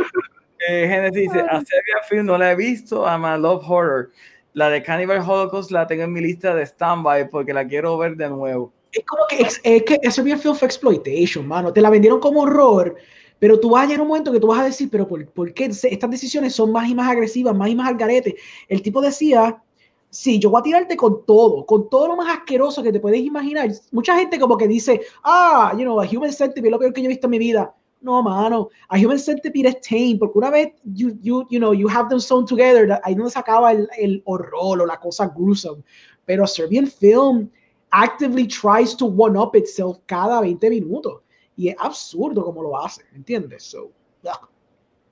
Eh, 0.69 0.87
Genesis 0.89 1.33
dice, 1.33 1.41
a 1.41 1.61
Serbia 1.61 1.97
Film 2.09 2.27
no 2.27 2.39
la 2.39 2.53
he 2.53 2.57
visto, 2.57 3.07
a 3.07 3.19
My 3.19 3.41
Love 3.41 3.65
Horror. 3.69 4.11
La 4.55 4.71
de 4.71 4.83
Cannibal 4.83 5.21
Holocaust 5.21 5.71
la 5.71 5.87
tengo 5.87 6.05
en 6.05 6.13
mi 6.13 6.23
lista 6.23 6.55
de 6.55 6.65
standby 6.65 7.29
porque 7.31 7.53
la 7.53 7.67
quiero 7.67 7.99
ver 7.99 8.17
de 8.17 8.31
nuevo. 8.31 8.73
Es 8.91 9.05
como 9.05 9.25
que 9.29 9.43
es, 9.43 9.61
es 9.63 9.83
que 9.83 10.23
bien 10.23 10.39
film 10.39 10.55
fue 10.55 10.67
exploitation, 10.67 11.47
mano. 11.47 11.73
Te 11.73 11.83
la 11.83 11.91
vendieron 11.91 12.21
como 12.21 12.43
horror, 12.43 12.97
pero 13.39 13.61
tú 13.61 13.71
vas 13.71 13.85
a 13.85 13.87
llegar 13.87 14.01
a 14.01 14.03
un 14.03 14.09
momento 14.09 14.33
que 14.33 14.41
tú 14.41 14.47
vas 14.47 14.61
a 14.61 14.65
decir, 14.65 14.89
pero 14.91 15.07
¿por, 15.07 15.27
por 15.29 15.53
qué 15.53 15.67
estas 15.67 16.11
decisiones 16.11 16.55
son 16.55 16.73
más 16.73 16.89
y 16.89 16.95
más 16.95 17.09
agresivas, 17.09 17.55
más 17.55 17.69
y 17.69 17.75
más 17.75 17.89
al 17.89 17.97
garete? 17.97 18.37
El 18.69 18.83
tipo 18.83 19.01
decía, 19.01 19.63
sí, 20.11 20.39
yo 20.39 20.51
voy 20.51 20.61
a 20.61 20.63
tirarte 20.63 20.97
con 20.97 21.25
todo, 21.27 21.67
con 21.67 21.89
todo 21.91 22.09
lo 22.09 22.17
más 22.17 22.39
asqueroso 22.39 22.83
que 22.83 22.93
te 22.93 23.01
puedes 23.01 23.21
imaginar. 23.21 23.71
Mucha 23.93 24.17
gente 24.17 24.39
como 24.39 24.57
que 24.57 24.67
dice, 24.67 25.01
ah, 25.23 25.73
you 25.77 25.83
know, 25.83 26.01
a 26.01 26.07
human 26.07 26.33
centipede 26.33 26.69
es 26.69 26.73
lo 26.73 26.79
peor 26.79 26.93
que 26.93 27.03
yo 27.03 27.07
he 27.07 27.09
visto 27.09 27.27
en 27.27 27.33
mi 27.33 27.39
vida. 27.39 27.75
No, 28.01 28.23
mano, 28.23 28.69
a 28.89 28.99
human 28.99 29.19
centipede 29.19 29.69
es 29.69 29.81
tame, 29.81 30.17
porque 30.19 30.39
una 30.39 30.51
vez 30.51 30.73
you, 30.85 31.11
you, 31.23 31.47
you 31.51 31.59
know, 31.59 31.73
you 31.73 31.89
have 31.89 32.09
them 32.09 32.21
sewn 32.21 32.47
together, 32.47 32.99
ahí 33.05 33.15
no 33.15 33.29
se 33.29 33.39
acaba 33.39 33.73
el, 33.73 33.89
el 33.99 34.23
horror 34.25 34.81
o 34.81 34.87
la 34.87 34.99
cosa 34.99 35.27
gruesome. 35.27 35.83
Pero 36.25 36.47
Serbian 36.47 36.87
film 36.87 37.51
actively 37.91 38.47
tries 38.47 38.97
to 38.97 39.07
one 39.07 39.39
up 39.39 39.55
itself 39.55 39.99
cada 40.07 40.41
20 40.41 40.71
minutos. 40.71 41.23
Y 41.57 41.69
es 41.69 41.77
absurdo 41.79 42.45
como 42.45 42.63
lo 42.63 42.79
hace, 42.79 43.03
¿entiendes? 43.15 43.65
So, 43.65 43.91
ugh. 44.23 44.49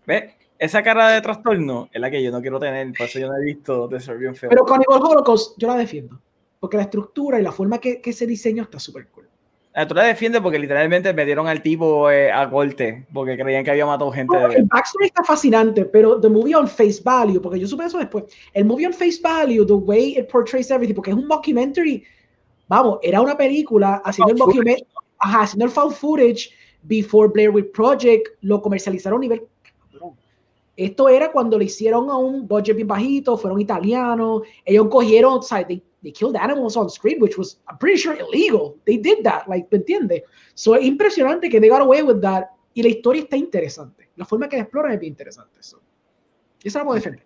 ¿Ves? 0.07 0.35
Esa 0.59 0.83
cara 0.83 1.09
de 1.09 1.21
trastorno 1.21 1.89
es 1.93 2.01
la 2.01 2.11
que 2.11 2.23
yo 2.23 2.31
no 2.31 2.41
quiero 2.41 2.61
tener, 2.61 2.93
por 2.97 3.07
eso 3.07 3.19
yo 3.19 3.29
no 3.29 3.37
he 3.37 3.45
visto 3.45 3.89
The 3.89 3.99
Serbian 4.01 4.35
Film. 4.35 4.51
Pero 4.51 4.65
Cannibal 4.65 5.03
Holocaust 5.03 5.59
yo 5.59 5.69
la 5.69 5.77
defiendo. 5.77 6.21
Porque 6.61 6.77
la 6.77 6.85
estructura 6.85 7.41
y 7.41 7.43
la 7.43 7.53
forma 7.53 7.79
que, 7.79 8.01
que 8.01 8.13
se 8.13 8.27
diseñó 8.27 8.63
está 8.63 8.79
súper 8.79 9.09
cool. 9.09 9.29
Ah, 9.77 9.89
tú 9.89 9.95
la 9.95 10.05
defiendes 10.05 10.41
porque 10.41 10.59
literalmente 10.59 11.13
metieron 11.13 11.49
al 11.49 11.61
tipo 11.61 12.09
eh, 12.09 12.31
a 12.31 12.49
corte 12.49 13.07
porque 13.13 13.37
creían 13.37 13.65
que 13.65 13.73
había 13.73 13.85
matado 13.85 14.13
gente 14.13 14.37
de 14.37 14.43
No, 14.43 14.47
el 14.47 14.53
verdad. 14.53 14.69
backstory 14.71 15.07
está 15.07 15.25
fascinante, 15.25 15.85
pero 15.85 16.21
the 16.21 16.29
movie 16.29 16.55
on 16.55 16.69
face 16.69 17.03
value, 17.05 17.43
porque 17.43 17.59
yo 17.59 17.67
supe 17.67 17.85
eso 17.85 17.99
después, 17.99 18.25
el 18.53 18.65
movie 18.65 18.87
on 18.87 18.93
face 18.95 19.19
value, 19.21 19.67
the 19.67 19.73
way 19.73 20.17
it 20.17 20.31
portrays 20.31 20.71
everything, 20.71 20.95
porque 20.95 21.11
es 21.11 21.17
un 21.17 21.27
mockumentary, 21.27 22.05
vamos, 22.69 23.01
era 23.03 23.21
una 23.21 23.37
película 23.37 24.01
haciendo 24.05 24.33
el 24.33 24.39
Found 24.39 24.55
mockumentary, 24.55 24.87
ajá, 25.25 25.43
haciendo 25.43 25.65
el 25.65 25.71
found 25.71 25.95
footage 25.95 26.51
before 26.83 27.29
Blair 27.29 27.51
Witch 27.51 27.73
Project, 27.73 28.29
lo 28.43 28.61
comercializaron 28.61 29.19
a 29.19 29.21
nivel. 29.21 29.47
Esto 30.77 31.09
era 31.09 31.31
cuando 31.31 31.57
le 31.57 31.67
hicieron 31.67 32.11
a 32.11 32.17
un 32.17 32.49
budget 32.49 32.75
bien 32.75 32.89
bajito, 32.89 33.37
fueron 33.37 33.61
italianos, 33.61 34.43
ellos 34.65 34.89
cogieron, 34.91 35.35
o 35.35 35.43
sea, 35.43 35.65
they, 35.65 35.81
they 36.03 36.13
killed 36.13 36.37
animals 36.37 36.77
on 36.77 36.91
screen, 36.91 37.23
which 37.23 37.39
was, 37.39 37.61
I'm 37.69 37.79
pretty 37.79 37.97
sure, 37.97 38.17
illegal. 38.19 38.75
They 38.85 38.99
did 38.99 39.23
that, 39.23 39.47
like, 39.47 39.69
¿me 39.71 39.79
entiendes? 39.79 40.25
So, 40.55 40.75
es 40.75 40.85
impresionante 40.85 41.49
que 41.49 41.61
they 41.61 41.69
got 41.69 41.81
away 41.81 42.03
with 42.03 42.21
that, 42.23 42.49
y 42.75 42.83
la 42.83 42.89
historia 42.89 43.23
está 43.23 43.37
interesante. 43.37 44.09
La 44.17 44.25
forma 44.25 44.49
que 44.49 44.57
la 44.57 44.63
exploran 44.63 44.93
es 44.93 44.99
bien 44.99 45.13
interesante. 45.13 45.63
So. 45.63 45.81
Esa 46.63 46.81
la 46.81 46.85
puedo 46.87 46.97
defender. 46.97 47.25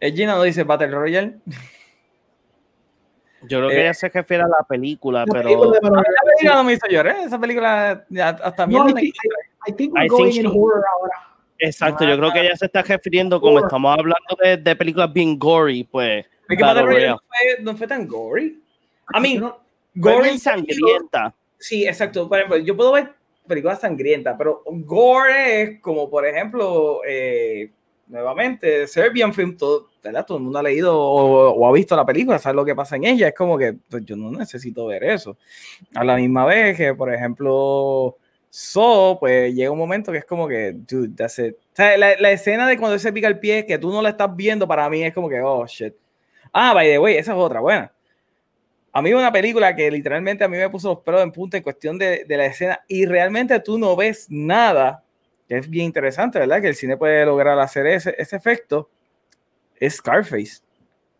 Eh, 0.00 0.12
Gina 0.12 0.34
no 0.34 0.42
dice 0.42 0.64
Battle 0.64 0.88
Royale. 0.88 1.38
Yo 3.42 3.58
creo 3.58 3.68
que 3.68 3.76
Eh, 3.76 3.82
ella 3.82 3.94
se 3.94 4.08
refiere 4.08 4.44
a 4.44 4.48
la 4.48 4.66
película, 4.66 5.20
La 5.20 5.26
pero 5.26 5.42
película 5.42 5.78
de 5.78 5.90
A 6.36 6.42
mí 6.42 6.48
película 6.48 6.54
no 6.54 6.64
me 6.64 6.72
hizo 6.74 6.86
llorar. 6.88 7.16
Esa 7.24 7.38
película 7.38 8.04
ya 8.08 8.28
hasta 8.30 8.66
No, 8.66 8.84
mierda 8.84 9.00
I, 9.00 9.02
think, 9.04 9.14
I 9.68 9.72
think 9.72 9.92
we're 9.94 10.04
I 10.04 10.08
going 10.08 10.30
think 10.32 10.44
in 10.44 10.50
she- 10.52 10.58
horror 10.58 10.82
ahora. 10.98 11.12
Exacto, 11.58 12.04
yo 12.04 12.18
creo 12.18 12.32
que 12.32 12.40
ella 12.40 12.56
se 12.56 12.66
está 12.66 12.82
refiriendo, 12.82 13.40
como 13.40 13.54
Gore. 13.54 13.64
estamos 13.66 13.98
hablando 13.98 14.36
de, 14.42 14.56
de 14.58 14.76
películas 14.76 15.10
bien 15.12 15.38
gory, 15.38 15.84
pues. 15.84 16.26
Royale 16.48 16.82
Royale. 16.82 17.08
no 17.08 17.18
fue, 17.26 17.62
no 17.62 17.76
fue 17.76 17.86
tan 17.86 18.06
gory. 18.06 18.62
I 19.14 19.20
mean, 19.20 19.34
Yo 19.36 19.40
no- 19.40 19.58
gory 19.94 20.38
sangrienta. 20.38 21.34
Sí, 21.58 21.86
exacto. 21.86 22.28
Por 22.28 22.38
ejemplo, 22.38 22.58
yo 22.58 22.76
puedo 22.76 22.92
ver 22.92 23.14
películas 23.48 23.80
sangrientas, 23.80 24.34
pero 24.36 24.62
gore 24.66 25.62
es 25.62 25.80
como, 25.80 26.10
por 26.10 26.26
ejemplo, 26.26 27.00
eh, 27.08 27.70
nuevamente, 28.06 28.86
Serbian 28.86 29.32
Film, 29.34 29.56
todo, 29.56 29.88
¿verdad? 30.02 30.24
todo 30.24 30.38
el 30.38 30.44
mundo 30.44 30.58
ha 30.58 30.62
leído 30.62 30.98
o, 30.98 31.50
o 31.50 31.68
ha 31.68 31.72
visto 31.72 31.96
la 31.96 32.06
película, 32.06 32.38
sabe 32.38 32.56
lo 32.56 32.64
que 32.64 32.74
pasa 32.74 32.96
en 32.96 33.04
ella. 33.04 33.28
Es 33.28 33.34
como 33.34 33.58
que 33.58 33.74
pues, 33.88 34.04
yo 34.04 34.16
no 34.16 34.30
necesito 34.30 34.86
ver 34.86 35.04
eso. 35.04 35.36
A 35.94 36.04
la 36.04 36.16
misma 36.16 36.44
vez 36.44 36.76
que, 36.76 36.94
por 36.94 37.12
ejemplo, 37.12 38.16
So, 38.58 39.18
pues 39.20 39.54
llega 39.54 39.70
un 39.70 39.76
momento 39.76 40.10
que 40.10 40.16
es 40.16 40.24
como 40.24 40.48
que, 40.48 40.72
dude, 40.74 41.14
that's 41.14 41.38
it. 41.40 41.56
O 41.56 41.76
sea, 41.76 41.98
la, 41.98 42.16
la 42.18 42.30
escena 42.30 42.66
de 42.66 42.78
cuando 42.78 42.98
se 42.98 43.12
pica 43.12 43.28
el 43.28 43.38
pie, 43.38 43.66
que 43.66 43.76
tú 43.76 43.90
no 43.92 44.00
la 44.00 44.08
estás 44.08 44.34
viendo, 44.34 44.66
para 44.66 44.88
mí 44.88 45.02
es 45.02 45.12
como 45.12 45.28
que, 45.28 45.42
oh, 45.42 45.66
shit. 45.66 45.94
Ah, 46.54 46.72
by 46.72 46.88
the 46.88 46.98
way, 46.98 47.16
esa 47.18 47.32
es 47.32 47.38
otra 47.38 47.60
buena. 47.60 47.92
A 48.94 49.02
mí 49.02 49.12
una 49.12 49.30
película 49.30 49.76
que 49.76 49.90
literalmente 49.90 50.42
a 50.42 50.48
mí 50.48 50.56
me 50.56 50.70
puso 50.70 50.88
los 50.88 51.00
pelos 51.00 51.22
en 51.22 51.32
punta 51.32 51.58
en 51.58 51.62
cuestión 51.62 51.98
de, 51.98 52.24
de 52.24 52.36
la 52.38 52.46
escena 52.46 52.80
y 52.88 53.04
realmente 53.04 53.60
tú 53.60 53.78
no 53.78 53.94
ves 53.94 54.26
nada, 54.30 55.04
es 55.48 55.68
bien 55.68 55.86
interesante, 55.86 56.38
¿verdad? 56.38 56.60
Que 56.60 56.68
el 56.68 56.74
cine 56.74 56.96
puede 56.96 57.24
lograr 57.24 57.58
hacer 57.58 57.86
ese, 57.86 58.14
ese 58.18 58.36
efecto, 58.36 58.88
es 59.78 59.96
Scarface. 59.96 60.60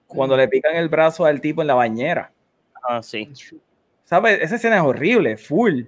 Cuando 0.06 0.36
le 0.36 0.48
pican 0.48 0.76
el 0.76 0.88
brazo 0.88 1.24
al 1.24 1.40
tipo 1.40 1.62
en 1.62 1.66
la 1.68 1.74
bañera. 1.74 2.32
Ah, 2.88 3.02
sí. 3.02 3.28
¿Sabes? 4.04 4.40
Esa 4.40 4.56
escena 4.56 4.76
es 4.76 4.82
horrible, 4.82 5.36
full. 5.36 5.82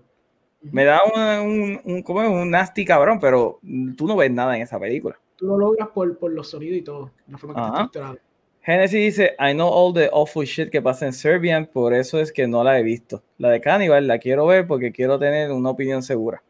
Me 0.61 0.85
da 0.85 1.01
un, 1.05 1.21
un, 1.23 1.81
un, 1.85 2.03
¿cómo 2.03 2.23
es? 2.23 2.29
un 2.29 2.51
nasty 2.51 2.85
cabrón, 2.85 3.21
pero 3.21 3.61
tú 3.97 4.09
no 4.09 4.17
ves 4.17 4.31
nada 4.31 4.57
en 4.57 4.63
esa 4.63 4.79
película. 4.79 5.19
Tú 5.37 5.47
lo 5.47 5.57
logras 5.57 5.89
por, 5.91 6.19
por 6.19 6.33
los 6.33 6.51
sonidos 6.51 6.79
y 6.79 6.83
todo. 6.83 7.13
La 7.29 7.39
forma 7.39 7.55
que 7.55 7.61
está 7.61 7.69
Ajá. 7.69 7.85
estructurado. 7.85 8.19
Genesis 8.63 9.17
dice, 9.17 9.37
I 9.39 9.53
know 9.55 9.69
all 9.69 9.95
the 9.95 10.11
awful 10.13 10.45
shit 10.45 10.69
que 10.69 10.83
pasa 10.83 11.07
en 11.07 11.13
Serbian, 11.13 11.67
por 11.67 11.95
eso 11.95 12.21
es 12.21 12.33
que 12.33 12.47
no 12.49 12.65
la 12.65 12.79
he 12.79 12.83
visto. 12.83 13.23
La 13.39 13.51
de 13.51 13.61
Cannibal 13.61 14.07
la 14.07 14.19
quiero 14.19 14.47
ver 14.47 14.67
porque 14.67 14.93
quiero 14.93 15.19
tener 15.19 15.53
una 15.53 15.71
opinión 15.71 16.03
segura. 16.03 16.43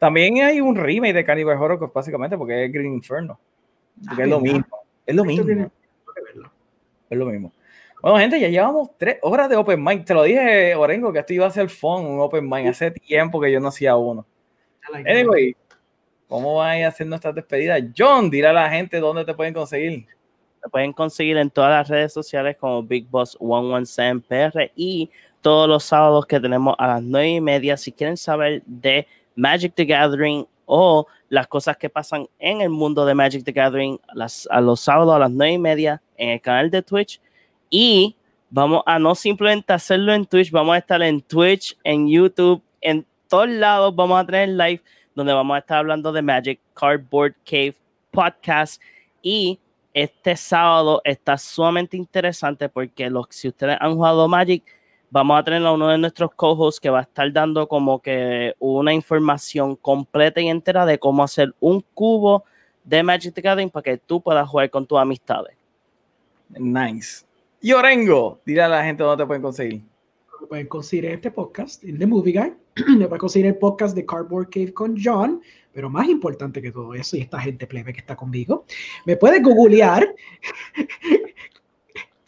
También 0.00 0.42
hay 0.42 0.60
un 0.60 0.76
remake 0.76 1.14
de 1.14 1.24
Cannibal 1.24 1.60
Holocaust, 1.60 1.94
básicamente, 1.94 2.36
porque 2.36 2.64
es 2.64 2.72
Green 2.72 2.94
Inferno. 2.94 3.38
Porque 4.06 4.22
es 4.22 4.28
lo 4.28 4.40
mismo. 4.40 4.66
Es 5.04 5.14
lo 5.14 5.24
mismo. 5.24 5.44
tiene-. 5.44 5.70
Es 7.10 7.18
lo 7.18 7.26
mismo. 7.26 7.52
Bueno, 8.00 8.18
gente, 8.18 8.38
ya 8.38 8.48
llevamos 8.48 8.90
tres 8.96 9.18
horas 9.22 9.48
de 9.48 9.56
Open 9.56 9.82
Mind. 9.82 10.04
Te 10.04 10.14
lo 10.14 10.22
dije, 10.22 10.74
Orengo, 10.74 11.12
que 11.12 11.18
esto 11.18 11.32
iba 11.32 11.46
a 11.46 11.50
ser 11.50 11.68
fun, 11.68 12.06
un 12.06 12.20
Open 12.20 12.48
Mind. 12.48 12.68
Hace 12.68 12.90
tiempo 12.92 13.40
que 13.40 13.50
yo 13.50 13.58
no 13.58 13.68
hacía 13.68 13.96
uno. 13.96 14.24
Like. 14.92 15.10
Anyway, 15.10 15.56
¿cómo 16.28 16.56
van 16.56 16.82
a 16.82 16.88
hacer 16.88 17.06
nuestras 17.06 17.34
despedidas? 17.34 17.82
John, 17.96 18.30
dile 18.30 18.48
a 18.48 18.52
la 18.52 18.70
gente 18.70 19.00
dónde 19.00 19.24
te 19.24 19.34
pueden 19.34 19.52
conseguir. 19.52 20.06
Me 20.62 20.70
pueden 20.70 20.92
conseguir 20.92 21.36
en 21.38 21.50
todas 21.50 21.70
las 21.70 21.88
redes 21.88 22.12
sociales 22.12 22.56
como 22.56 22.82
Big 22.82 23.08
Boss 23.08 23.36
117 23.40 24.24
PR 24.28 24.72
y 24.76 25.10
todos 25.40 25.68
los 25.68 25.84
sábados 25.84 26.26
que 26.26 26.40
tenemos 26.40 26.74
a 26.78 26.86
las 26.86 27.02
nueve 27.02 27.28
y 27.28 27.40
media. 27.40 27.76
Si 27.76 27.92
quieren 27.92 28.16
saber 28.16 28.62
de 28.64 29.06
Magic 29.38 29.72
the 29.74 29.84
Gathering 29.84 30.46
o 30.66 31.06
las 31.28 31.46
cosas 31.46 31.76
que 31.76 31.88
pasan 31.88 32.28
en 32.38 32.60
el 32.60 32.70
mundo 32.70 33.06
de 33.06 33.14
Magic 33.14 33.44
the 33.44 33.52
Gathering, 33.52 34.00
las, 34.12 34.48
a 34.50 34.60
los 34.60 34.80
sábados 34.80 35.14
a 35.14 35.18
las 35.20 35.30
nueve 35.30 35.52
y 35.52 35.58
media 35.58 36.02
en 36.16 36.30
el 36.30 36.40
canal 36.40 36.70
de 36.70 36.82
Twitch. 36.82 37.20
Y 37.70 38.16
vamos 38.50 38.82
a 38.84 38.98
no 38.98 39.14
simplemente 39.14 39.72
hacerlo 39.72 40.12
en 40.12 40.26
Twitch, 40.26 40.50
vamos 40.50 40.74
a 40.74 40.78
estar 40.78 41.00
en 41.02 41.20
Twitch, 41.22 41.76
en 41.84 42.08
YouTube, 42.08 42.62
en 42.80 43.06
todos 43.28 43.48
lados. 43.48 43.94
Vamos 43.94 44.20
a 44.20 44.26
tener 44.26 44.48
live 44.48 44.82
donde 45.14 45.32
vamos 45.32 45.54
a 45.54 45.58
estar 45.58 45.78
hablando 45.78 46.12
de 46.12 46.22
Magic 46.22 46.60
Cardboard 46.74 47.34
Cave 47.44 47.76
Podcast 48.10 48.82
y 49.22 49.58
este 49.94 50.36
sábado 50.36 51.00
está 51.04 51.38
sumamente 51.38 51.96
interesante 51.96 52.68
porque 52.68 53.08
los, 53.08 53.26
si 53.30 53.48
ustedes 53.48 53.76
han 53.80 53.94
jugado 53.94 54.26
Magic, 54.28 54.64
vamos 55.10 55.38
a 55.38 55.44
tener 55.44 55.64
a 55.64 55.72
uno 55.72 55.88
de 55.88 55.98
nuestros 55.98 56.30
co-hosts 56.34 56.80
que 56.80 56.90
va 56.90 57.00
a 57.00 57.02
estar 57.02 57.32
dando 57.32 57.66
como 57.68 58.00
que 58.00 58.54
una 58.58 58.92
información 58.92 59.76
completa 59.76 60.40
y 60.40 60.48
entera 60.48 60.84
de 60.86 60.98
cómo 60.98 61.22
hacer 61.22 61.54
un 61.60 61.84
cubo 61.94 62.44
de 62.84 63.02
Magic 63.02 63.34
the 63.34 63.40
Gathering 63.40 63.70
para 63.70 63.82
que 63.82 63.98
tú 63.98 64.20
puedas 64.20 64.48
jugar 64.48 64.70
con 64.70 64.86
tus 64.86 64.98
amistades. 64.98 65.56
Nice. 66.50 67.24
Y 67.60 67.72
Orengo, 67.72 68.40
dile 68.46 68.62
a 68.62 68.68
la 68.68 68.84
gente 68.84 69.02
dónde 69.02 69.22
te 69.22 69.26
pueden 69.26 69.42
conseguir. 69.42 69.82
Me 70.40 70.46
pueden 70.46 70.66
conseguir 70.68 71.06
este 71.06 71.30
podcast 71.30 71.82
en 71.84 71.98
The 71.98 72.06
Movie 72.06 72.32
Guy. 72.32 72.54
Pueden 72.96 73.18
conseguir 73.18 73.46
el 73.46 73.56
podcast 73.56 73.96
de 73.96 74.06
Cardboard 74.06 74.50
Cave 74.50 74.72
con 74.72 74.96
John. 75.02 75.42
Pero 75.72 75.90
más 75.90 76.08
importante 76.08 76.62
que 76.62 76.70
todo 76.70 76.94
eso, 76.94 77.16
y 77.16 77.20
esta 77.20 77.40
gente 77.40 77.66
plebe 77.66 77.92
que 77.92 78.00
está 78.00 78.14
conmigo, 78.14 78.64
me 79.04 79.16
pueden 79.16 79.42
googlear. 79.42 80.14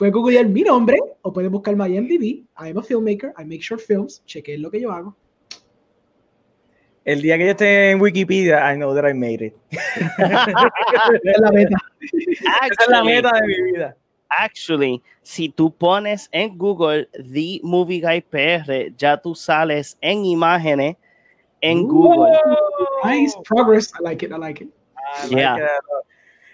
Pueden 0.00 0.14
googlear 0.14 0.48
mi 0.48 0.62
nombre 0.62 0.96
o 1.20 1.30
pueden 1.30 1.52
buscar 1.52 1.76
my 1.76 1.84
IMDb. 1.94 2.46
I'm 2.56 2.78
a 2.78 2.82
filmmaker. 2.82 3.34
I 3.38 3.44
make 3.44 3.60
short 3.60 3.82
films. 3.82 4.22
Chequen 4.24 4.62
lo 4.62 4.70
que 4.70 4.80
yo 4.80 4.90
hago. 4.90 5.14
El 7.04 7.20
día 7.20 7.36
que 7.36 7.44
yo 7.44 7.50
esté 7.50 7.90
en 7.90 8.00
Wikipedia, 8.00 8.72
I 8.72 8.76
know 8.76 8.94
that 8.94 9.04
I 9.06 9.12
made 9.12 9.44
it. 9.44 9.54
Esa 9.70 11.20
es 11.22 11.40
la 11.40 11.52
meta. 11.52 11.76
Esa 12.00 12.82
es 12.82 12.88
la 12.88 13.04
meta 13.04 13.30
de 13.30 13.46
mi 13.46 13.72
vida. 13.72 13.94
Actually, 14.30 15.02
si 15.20 15.50
tú 15.50 15.70
pones 15.70 16.30
en 16.32 16.56
Google 16.56 17.06
The 17.12 17.60
Movie 17.62 18.00
Guy 18.00 18.22
PR, 18.22 18.96
ya 18.96 19.18
tú 19.20 19.34
sales 19.34 19.98
en 20.00 20.24
imágenes 20.24 20.96
en 21.60 21.86
Google. 21.86 22.32
Nice 23.04 23.36
progress. 23.44 23.92
I 24.00 24.02
like 24.02 24.24
it. 24.24 24.32
I 24.32 24.38
like 24.38 24.64
it. 24.64 24.70
Ah, 24.96 25.26
Yeah. 25.28 25.52
like 25.56 25.62
that. 25.66 26.09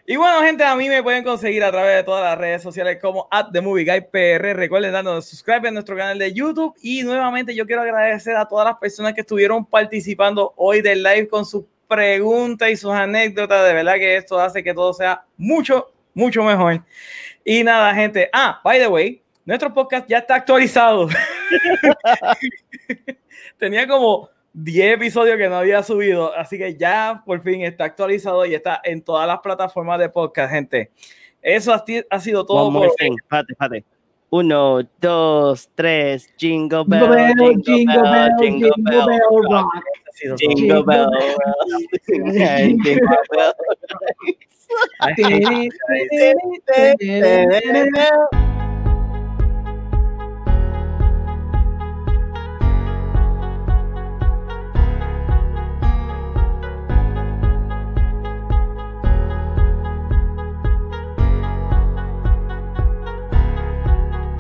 Y 0.09 0.15
bueno, 0.15 0.41
gente, 0.43 0.63
a 0.63 0.77
mí 0.77 0.89
me 0.89 1.03
pueden 1.03 1.25
conseguir 1.25 1.65
a 1.65 1.73
través 1.73 1.97
de 1.97 2.05
todas 2.05 2.23
las 2.23 2.39
redes 2.39 2.63
sociales 2.63 2.99
como 3.03 3.27
at 3.29 3.47
The 3.53 3.61
Movie 3.61 3.85
Guy 3.85 4.03
PR. 4.03 4.55
Recuerden 4.55 4.93
darnos 4.93 5.29
subscribe 5.29 5.67
a 5.67 5.73
nuestro 5.73 5.97
canal 5.97 6.17
de 6.17 6.33
YouTube. 6.33 6.77
Y 6.81 7.03
nuevamente 7.03 7.53
yo 7.57 7.67
quiero 7.67 7.83
agradecer 7.83 8.37
a 8.37 8.47
todas 8.47 8.67
las 8.67 8.77
personas 8.77 9.15
que 9.15 9.23
estuvieron 9.23 9.65
participando 9.65 10.55
hoy 10.57 10.81
del 10.81 11.03
live 11.03 11.27
con 11.27 11.45
sus 11.45 11.65
preguntas 11.89 12.71
y 12.71 12.77
sus 12.77 12.93
anécdotas. 12.93 13.67
De 13.67 13.75
verdad 13.75 13.95
que 13.95 14.17
esto 14.17 14.39
hace 14.39 14.63
que 14.63 14.73
todo 14.73 14.95
sea 14.95 15.25
mucho, 15.37 15.91
mucho 16.15 16.45
mejor. 16.45 16.85
Y 17.45 17.65
nada, 17.65 17.93
gente. 17.93 18.31
Ah, 18.33 18.61
by 18.63 18.79
the 18.79 18.87
way, 18.87 19.21
nuestro 19.45 19.75
podcast 19.75 20.09
ya 20.09 20.19
está 20.19 20.37
actualizado. 20.37 21.09
Tenía 23.59 23.89
como 23.89 24.31
10 24.59 24.95
episodios 24.95 25.37
que 25.37 25.49
no 25.51 25.57
había 25.57 25.83
subido, 25.83 26.35
así 26.35 26.57
que 26.57 26.77
ya 26.77 27.23
por 27.27 27.43
fin 27.43 27.63
está 27.63 27.85
actualizado 27.85 28.47
y 28.47 28.55
está 28.55 28.81
en 28.85 29.03
todas 29.03 29.27
las 29.29 29.41
plataformas 29.41 29.99
de 29.99 30.09
podcast, 30.09 30.51
gente. 30.51 30.91
Eso 31.43 31.75
ha, 31.75 31.85
ha 32.11 32.21
sido 32.21 32.47
todo. 32.47 32.65
One 32.67 32.73
more 32.73 32.89
por- 32.89 32.97
thing. 32.97 33.17
Espérate, 33.23 33.53
espérate. 33.53 33.85
Uno, 34.31 34.81
dos, 34.99 35.69
tres. 35.75 36.33
Jingle 36.39 36.85
bell, 36.87 37.01
Jingle 37.01 37.17
bell, 37.17 37.35
jingle, 37.63 37.63
jingle 37.65 38.03
bell, 38.03 38.31
bell, 38.37 39.21
jingle 40.19 40.37
jingle 40.37 40.37
bell. 40.37 40.37
Jingle 40.37 40.83
bell. 40.85 41.11
Jingle 42.73 43.03
bell. 43.31 43.53
Ay, 45.01 45.17
Bell. 47.21 48.29